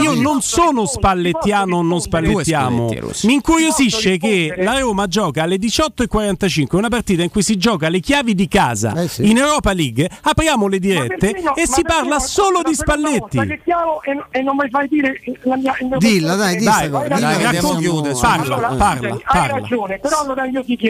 Io 0.02 0.14
non 0.14 0.40
sono 0.42 0.86
spallettiano 0.86 1.76
o 1.76 1.82
non 1.82 2.00
spallettiamo. 2.00 2.88
Mi 3.22 3.34
incuriosisce 3.34 4.16
che 4.18 4.54
la 4.58 4.78
Roma 4.78 5.06
gioca 5.06 5.42
alle 5.44 5.56
18.45, 5.56 6.76
una 6.76 6.88
partita 6.88 7.22
in 7.22 7.30
cui 7.30 7.42
si 7.42 7.56
gioca 7.56 7.88
le 7.88 8.00
chiavi 8.00 8.34
di 8.34 8.48
casa 8.48 8.94
Eh 8.94 9.08
sì. 9.08 9.28
in 9.30 9.36
Europa 9.38 9.72
League. 9.72 10.08
Apriamo 10.22 10.66
le 10.66 10.78
dirette 10.78 11.30
e 11.54 11.66
si 11.66 11.82
parla 11.82 12.16
no- 12.16 12.20
solo 12.20 12.62
di 12.64 12.74
Spalletti. 12.74 13.38
e, 13.38 14.42
non 14.42 14.56
mi 14.56 14.68
fai 14.70 14.88
dire 14.88 15.20
la 15.42 15.56
mia, 15.56 15.74
Dilla, 15.98 16.34
dai, 16.34 16.58
Dai, 16.62 16.88
Dilla 16.90 18.12
parla, 18.20 18.54
Allora, 18.56 18.74
parla, 18.74 19.08
hai 19.12 19.22
parla. 19.24 19.54
ragione, 19.60 19.98
però 19.98 20.20
allora 20.20 20.46
io 20.46 20.64
ti 20.64 20.76
chiedo, 20.76 20.89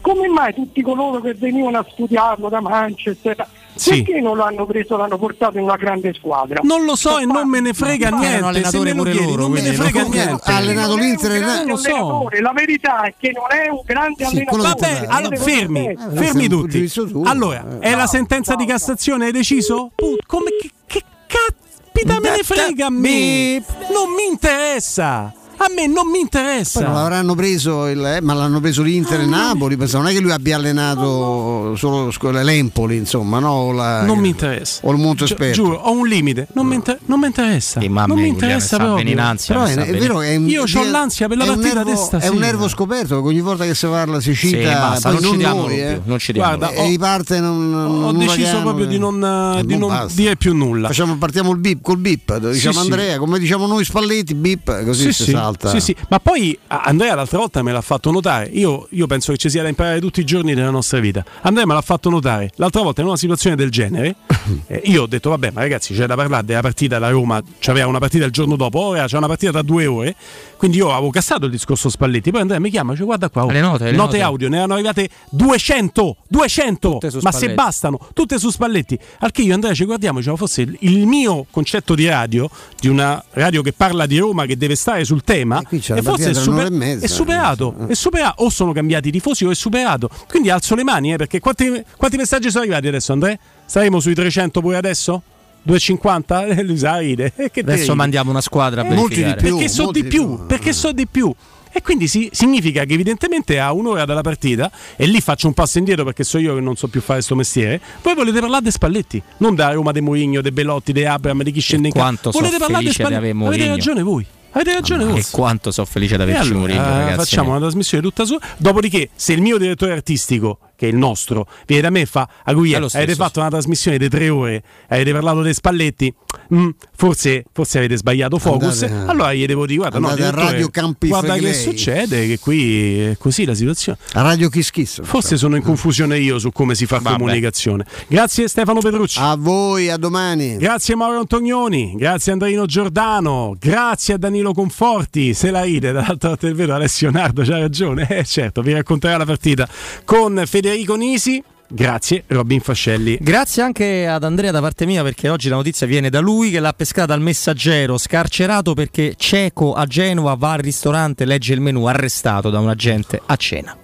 come 0.00 0.28
mai 0.28 0.52
tutti 0.54 0.82
coloro 0.82 1.20
che 1.20 1.34
venivano 1.34 1.78
a 1.78 1.86
studiarlo 1.90 2.48
da 2.48 2.60
Manchester, 2.60 3.46
Sì. 3.74 4.02
perché 4.02 4.20
non 4.20 4.36
l'hanno 4.36 4.66
preso 4.66 4.96
l'hanno 4.96 5.16
portato 5.18 5.56
in 5.58 5.64
una 5.64 5.76
grande 5.76 6.12
squadra? 6.12 6.60
Non 6.62 6.84
lo 6.84 6.94
so 6.96 7.18
e 7.18 7.24
non 7.24 7.48
me 7.48 7.60
ne 7.60 7.72
frega 7.72 8.08
erano 8.08 8.20
niente. 8.22 8.38
Se 8.40 8.46
allenatori 8.48 8.90
me 8.90 8.96
lo 8.96 9.02
pure 9.02 9.12
chiedi, 9.12 9.26
loro, 9.30 9.42
non 9.42 9.50
me 9.52 9.60
ne 9.62 9.72
frega 9.72 10.00
non- 10.02 10.10
niente. 10.10 10.50
Ha 10.50 10.56
allenato 10.56 10.88
Non 10.96 10.98
l'Inter 11.00 11.32
e 11.32 11.38
grande 11.38 11.70
lo 11.70 11.76
so. 11.76 11.88
allenatore, 11.90 12.40
La 12.40 12.52
verità 12.52 13.00
è 13.02 13.14
che 13.18 13.32
non 13.32 13.58
è 13.58 13.68
un 13.70 13.80
grande 13.84 14.24
Sì, 14.24 14.30
allenatore. 14.36 14.62
Vabbè, 14.62 15.02
Eh, 15.02 15.06
allora, 15.08 15.36
fermi, 15.36 15.84
questo 15.94 16.10
è 16.10 16.24
fermi 16.24 16.48
tutti. 16.48 16.92
Allora, 17.24 17.64
Eh. 17.80 17.90
è 17.90 17.94
la 17.94 18.06
sentenza 18.06 18.54
di 18.56 18.66
Cassazione, 18.66 19.26
hai 19.26 19.32
deciso? 19.32 19.90
Put- 19.94 20.26
come 20.26 20.50
che, 20.60 20.70
che 20.86 21.02
caspita 21.26 22.20
me 22.20 22.30
ne 22.36 22.42
frega 22.42 22.86
a 22.86 22.90
me? 22.90 23.62
Non 23.90 24.10
mi 24.14 24.26
interessa. 24.28 25.32
A 25.64 25.72
me 25.74 25.86
non 25.86 26.08
mi 26.10 26.18
interessa. 26.18 26.80
Poi 26.80 26.88
non 26.88 26.96
l'avranno 26.98 27.34
preso, 27.36 27.86
il- 27.86 28.04
eh, 28.04 28.20
ma 28.20 28.34
l'hanno 28.34 28.58
preso 28.60 28.82
l'Inter 28.82 29.20
e 29.20 29.26
Napoli. 29.26 29.76
penso, 29.76 29.98
Non 29.98 30.08
è 30.08 30.12
che 30.12 30.18
lui 30.20 30.32
abbia 30.32 30.56
allenato 30.56 31.76
solo 31.76 32.10
scu- 32.10 32.32
l'Empoli, 32.32 32.96
insomma, 32.96 33.38
no? 33.38 33.50
O 33.50 33.72
la- 33.72 34.02
Non 34.02 34.18
mi 34.18 34.28
interessa. 34.28 34.80
O 34.84 34.90
il 34.92 34.98
Monte 34.98 35.24
Gi- 35.24 35.32
Esperto. 35.32 35.54
Giuro, 35.62 35.76
ho 35.76 35.92
un 35.92 36.06
limite. 36.08 36.48
Non 36.54 36.66
mi, 36.66 36.74
inter- 36.74 36.98
non 37.06 37.20
mi 37.20 37.26
interessa. 37.26 37.80
Sì, 37.80 37.86
non 37.88 38.10
mi 38.18 38.26
interessa 38.28 38.76
avvelenanzia, 38.76 39.54
Però 39.54 39.66
mi 39.66 39.72
è, 39.74 39.86
è 39.86 39.98
vero 39.98 40.18
che 40.18 40.26
è 40.32 40.36
un, 40.36 40.48
Io 40.48 40.64
c'ho 40.64 40.82
l'ansia 40.84 41.28
per 41.28 41.36
la 41.36 41.44
partita 41.44 41.84
di 41.84 41.96
stasera. 41.96 42.18
È 42.24 42.28
un 42.28 42.38
nervo 42.38 42.66
scoperto 42.68 43.14
perché 43.14 43.28
ogni 43.28 43.40
volta 43.40 43.64
che 43.64 43.74
si 43.74 43.86
parla 43.86 44.20
si 44.20 44.34
Sì, 44.34 44.48
cita 44.48 44.72
basta, 44.72 45.10
poi 45.12 45.20
non 45.20 45.30
ci 45.32 45.36
diamo 45.36 45.60
noi, 45.62 45.74
più, 45.74 45.82
eh. 45.82 46.00
non 46.04 46.18
ci 46.18 46.32
diamo 46.32 46.56
Guarda, 46.56 46.74
e 46.74 46.86
riparte 46.88 47.38
non, 47.40 47.74
Ho 48.04 48.12
deciso 48.12 48.60
proprio 48.62 48.86
eh. 48.86 48.88
di 48.88 48.98
non, 48.98 49.56
Eh, 49.58 49.64
di 49.64 49.76
boh, 49.76 49.86
non 49.88 50.06
dire 50.12 50.36
più 50.36 50.54
nulla. 50.54 50.88
Facciamo, 50.88 51.16
partiamo 51.18 51.52
il 51.52 51.58
bip, 51.58 51.82
col 51.82 51.98
bip, 51.98 52.36
diciamo 52.50 52.74
sì. 52.74 52.80
Andrea, 52.80 53.18
come 53.18 53.38
diciamo 53.38 53.66
noi 53.66 53.84
Spalletti, 53.84 54.34
bip, 54.34 54.84
così 54.84 55.04
Sì, 55.04 55.12
si 55.12 55.22
sì. 55.24 55.30
salva. 55.30 55.50
Alta. 55.52 55.68
Sì, 55.68 55.80
sì, 55.80 55.96
ma 56.08 56.18
poi 56.18 56.58
Andrea 56.66 57.14
l'altra 57.14 57.38
volta 57.38 57.62
me 57.62 57.72
l'ha 57.72 57.80
fatto 57.80 58.10
notare. 58.10 58.48
Io, 58.52 58.86
io 58.90 59.06
penso 59.06 59.32
che 59.32 59.38
ci 59.38 59.50
sia 59.50 59.62
da 59.62 59.68
imparare 59.68 60.00
tutti 60.00 60.20
i 60.20 60.24
giorni 60.24 60.54
della 60.54 60.70
nostra 60.70 60.98
vita. 60.98 61.24
Andrea 61.42 61.66
me 61.66 61.74
l'ha 61.74 61.82
fatto 61.82 62.10
notare 62.10 62.50
l'altra 62.56 62.82
volta 62.82 63.00
in 63.00 63.06
una 63.06 63.16
situazione 63.16 63.56
del 63.56 63.70
genere. 63.70 64.16
eh, 64.66 64.82
io 64.84 65.02
ho 65.02 65.06
detto, 65.06 65.30
vabbè, 65.30 65.50
ma 65.50 65.60
ragazzi, 65.60 65.94
c'è 65.94 66.06
da 66.06 66.14
parlare 66.14 66.44
della 66.44 66.60
partita. 66.60 66.98
La 66.98 67.10
Roma 67.10 67.40
c'aveva 67.58 67.86
una 67.86 67.98
partita 67.98 68.24
il 68.24 68.32
giorno 68.32 68.56
dopo, 68.56 68.80
ora 68.80 69.06
c'è 69.06 69.16
una 69.16 69.28
partita 69.28 69.52
tra 69.52 69.62
due 69.62 69.86
ore. 69.86 70.14
Quindi 70.62 70.78
io 70.78 70.92
avevo 70.92 71.10
cassato 71.10 71.46
il 71.46 71.50
discorso 71.50 71.88
Spalletti. 71.88 72.30
Poi 72.30 72.42
Andrea 72.42 72.60
mi 72.60 72.70
chiama, 72.70 72.92
dice, 72.92 73.02
guarda 73.02 73.28
qua, 73.28 73.46
oh, 73.46 73.50
Le 73.50 73.60
note, 73.60 73.86
le 73.86 73.96
note. 73.96 74.20
audio, 74.20 74.48
ne 74.48 74.58
erano 74.58 74.74
arrivate 74.74 75.08
200, 75.30 76.18
200, 76.28 76.88
Tutte 76.88 77.10
su 77.10 77.18
ma 77.20 77.32
se 77.32 77.52
bastano, 77.52 77.98
tutte 78.14 78.38
su 78.38 78.48
Spalletti. 78.48 78.96
Al 79.18 79.32
che 79.32 79.42
io 79.42 79.50
e 79.50 79.54
Andrea 79.54 79.74
ci 79.74 79.84
guardiamo, 79.84 80.18
diciamo, 80.18 80.36
forse 80.36 80.62
il, 80.62 80.76
il 80.82 81.04
mio 81.08 81.46
concetto 81.50 81.96
di 81.96 82.06
radio, 82.06 82.48
di 82.78 82.86
una 82.86 83.20
radio 83.32 83.60
che 83.60 83.72
parla 83.72 84.06
di 84.06 84.18
Roma, 84.18 84.46
che 84.46 84.56
deve 84.56 84.76
stare 84.76 85.04
sul 85.04 85.24
tema, 85.24 85.60
c'è 85.64 85.94
e 85.94 85.96
la 85.96 86.02
forse 86.02 86.30
è, 86.30 86.34
super- 86.34 86.66
e 86.66 86.70
mezza, 86.70 87.06
è 87.06 87.08
superato, 87.08 87.74
è 87.88 87.94
superato, 87.94 88.44
o 88.44 88.48
sono 88.48 88.70
cambiati 88.70 89.08
i 89.08 89.10
tifosi 89.10 89.44
o 89.44 89.50
è 89.50 89.56
superato. 89.56 90.10
Quindi 90.28 90.48
alzo 90.50 90.76
le 90.76 90.84
mani, 90.84 91.12
eh, 91.12 91.16
perché 91.16 91.40
quanti, 91.40 91.82
quanti 91.96 92.16
messaggi 92.16 92.50
sono 92.50 92.62
arrivati 92.62 92.86
adesso, 92.86 93.12
Andrea? 93.12 93.36
Saremo 93.66 93.98
sui 93.98 94.14
300 94.14 94.60
pure 94.60 94.76
adesso? 94.76 95.22
250? 95.62 96.46
Eh, 96.52 96.62
lui 96.62 96.76
sa 96.78 96.98
ride. 96.98 97.32
Eh, 97.36 97.50
che 97.50 97.60
Adesso 97.60 97.94
mandiamo 97.94 98.30
una 98.30 98.40
squadra 98.40 98.82
a 98.82 98.84
Eh, 98.86 98.88
verificare. 98.88 99.40
perché 99.40 99.68
so 99.68 99.90
di 99.90 100.04
più, 100.04 100.46
perché 100.46 100.72
so 100.72 100.92
di 100.92 101.06
più. 101.06 101.32
E 101.74 101.80
quindi 101.80 102.06
si- 102.06 102.28
significa 102.32 102.84
che 102.84 102.92
evidentemente 102.92 103.58
a 103.58 103.72
un'ora 103.72 104.04
dalla 104.04 104.20
partita, 104.20 104.70
e 104.94 105.06
lì 105.06 105.20
faccio 105.22 105.46
un 105.46 105.54
passo 105.54 105.78
indietro 105.78 106.04
perché 106.04 106.22
so 106.22 106.36
io 106.36 106.54
che 106.54 106.60
non 106.60 106.76
so 106.76 106.86
più 106.88 107.00
fare 107.00 107.14
questo 107.14 107.34
mestiere, 107.34 107.80
voi 108.02 108.14
volete 108.14 108.40
parlare 108.40 108.62
dei 108.62 108.72
Spalletti, 108.72 109.22
non 109.38 109.54
da 109.54 109.72
Roma, 109.72 109.90
dei 109.90 110.02
Mourinho, 110.02 110.42
dei 110.42 110.52
Bellotti, 110.52 110.92
dei 110.92 111.06
Abram, 111.06 111.42
di 111.42 111.50
chi 111.50 111.60
scende 111.60 111.88
in 111.88 111.94
campo. 111.94 112.30
Volete 112.30 112.58
parlare 112.58 112.84
di 112.84 112.90
Spalletti? 112.90 113.14
avere 113.16 113.30
Avete 113.32 113.44
Mourinho. 113.44 113.74
ragione 113.74 114.02
voi. 114.02 114.26
Avete 114.54 114.74
ragione 114.74 115.04
voi. 115.06 115.18
E 115.20 115.24
quanto 115.30 115.70
sono 115.70 115.86
felice 115.86 116.16
di 116.16 116.22
averci 116.22 116.42
allora, 116.42 116.58
Mourinho, 116.58 116.82
ragazzi. 116.82 117.16
facciamo 117.16 117.48
una 117.52 117.58
trasmissione 117.60 118.02
tutta 118.02 118.26
sua. 118.26 118.38
Dopodiché, 118.58 119.08
se 119.14 119.32
il 119.32 119.40
mio 119.40 119.56
direttore 119.56 119.92
artistico, 119.92 120.58
che 120.82 120.88
è 120.88 120.90
il 120.90 120.96
nostro, 120.96 121.46
viene 121.64 121.82
da 121.82 121.90
me 121.90 122.00
e 122.00 122.06
fa 122.06 122.28
a 122.42 122.50
È 122.50 122.54
lo 122.54 122.64
stesso, 122.64 122.96
avete 122.96 123.14
fatto 123.14 123.38
una 123.38 123.48
trasmissione 123.48 123.98
di 123.98 124.08
tre 124.08 124.28
ore, 124.28 124.62
avete 124.88 125.12
parlato 125.12 125.42
dei 125.42 125.54
Spalletti, 125.54 126.12
mm, 126.52 126.70
forse, 126.96 127.44
forse 127.52 127.78
avete 127.78 127.96
sbagliato 127.96 128.38
focus. 128.38 128.82
Andate- 128.82 129.10
allora 129.10 129.32
gli 129.32 129.46
devo 129.46 129.64
dire, 129.64 129.78
guarda, 129.78 130.00
no, 130.00 130.08
a 130.08 130.30
Radio 130.30 130.68
Campi 130.70 131.06
guarda 131.06 131.36
che 131.36 131.54
succede, 131.54 132.26
che 132.26 132.38
qui 132.40 133.00
è 133.00 133.16
così 133.16 133.44
la 133.44 133.54
situazione. 133.54 133.98
A 134.14 134.22
Radio 134.22 134.48
Kiss 134.48 134.70
Kiss. 134.70 135.02
Forse 135.04 135.36
sono 135.36 135.54
in 135.54 135.62
confusione 135.62 136.18
io 136.18 136.40
su 136.40 136.50
come 136.50 136.74
si 136.74 136.86
fa 136.86 136.98
Vabbè. 136.98 137.16
comunicazione. 137.16 137.86
Grazie 138.08 138.48
Stefano 138.48 138.80
Petrucci. 138.80 139.20
A 139.20 139.36
voi, 139.36 139.88
a 139.88 139.96
domani. 139.96 140.56
Grazie 140.56 140.96
Mauro 140.96 141.20
Antonioni, 141.20 141.94
grazie 141.96 142.32
Andreino 142.32 142.66
Giordano, 142.66 143.54
grazie 143.56 144.14
a 144.14 144.18
Danilo 144.18 144.52
Conforti, 144.52 145.32
se 145.32 145.52
la 145.52 145.62
ride 145.62 145.92
dall'altra 145.92 146.30
parte 146.30 146.46
del 146.46 146.56
vetro 146.56 146.74
Alessio 146.74 147.10
Nardo, 147.12 147.42
c'ha 147.44 147.58
ragione, 147.58 148.08
eh 148.08 148.24
certo, 148.24 148.62
vi 148.62 148.72
racconterà 148.72 149.16
la 149.16 149.24
partita 149.24 149.68
con 150.04 150.42
Federico 150.44 150.70
Nisi, 150.96 151.42
grazie 151.68 152.24
Robin 152.28 152.60
Fascelli. 152.60 153.18
Grazie 153.20 153.62
anche 153.62 154.06
ad 154.06 154.24
Andrea 154.24 154.50
da 154.50 154.60
parte 154.60 154.86
mia 154.86 155.02
perché 155.02 155.28
oggi 155.28 155.48
la 155.48 155.56
notizia 155.56 155.86
viene 155.86 156.08
da 156.10 156.20
lui 156.20 156.50
che 156.50 156.60
l'ha 156.60 156.72
pescata 156.72 157.12
al 157.14 157.20
messaggero, 157.20 157.98
scarcerato 157.98 158.74
perché 158.74 159.14
cieco 159.16 159.74
a 159.74 159.84
Genova 159.86 160.34
va 160.34 160.52
al 160.52 160.58
ristorante, 160.60 161.24
legge 161.24 161.52
il 161.52 161.60
menù, 161.60 161.84
arrestato 161.84 162.50
da 162.50 162.58
un 162.58 162.68
agente 162.68 163.20
a 163.24 163.36
cena. 163.36 163.76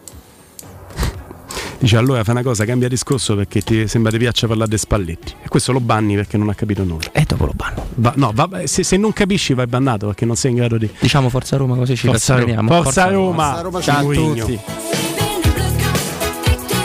Dice 1.80 1.96
allora 1.96 2.24
fa 2.24 2.32
una 2.32 2.42
cosa, 2.42 2.64
cambia 2.64 2.88
discorso 2.88 3.36
perché 3.36 3.60
ti 3.60 3.86
sembra 3.86 4.10
ti 4.10 4.18
piaccia 4.18 4.48
parlare 4.48 4.68
dei 4.68 4.78
Spalletti. 4.78 5.34
E 5.44 5.48
questo 5.48 5.70
lo 5.70 5.78
banni 5.78 6.16
perché 6.16 6.36
non 6.36 6.48
ha 6.48 6.54
capito 6.54 6.82
nulla. 6.82 7.12
E 7.12 7.24
dopo 7.24 7.46
lo 7.46 7.52
banno. 7.54 7.86
Va- 7.94 8.14
no, 8.16 8.32
va- 8.34 8.62
se, 8.64 8.82
se 8.82 8.96
non 8.96 9.12
capisci 9.12 9.54
vai 9.54 9.66
bannato 9.66 10.06
perché 10.06 10.24
non 10.24 10.34
sei 10.34 10.50
in 10.50 10.56
grado 10.56 10.76
di... 10.76 10.90
Diciamo 10.98 11.28
Forza 11.28 11.56
Roma 11.56 11.76
così 11.76 11.94
ci 11.96 12.08
Forza, 12.08 12.34
rassegniamo. 12.34 12.68
Forza 12.82 13.08
Roma, 13.08 13.44
Forza 13.44 13.60
Roma, 13.60 13.80
Ciao 13.80 14.10
a 14.10 14.12
tutti. 14.12 14.60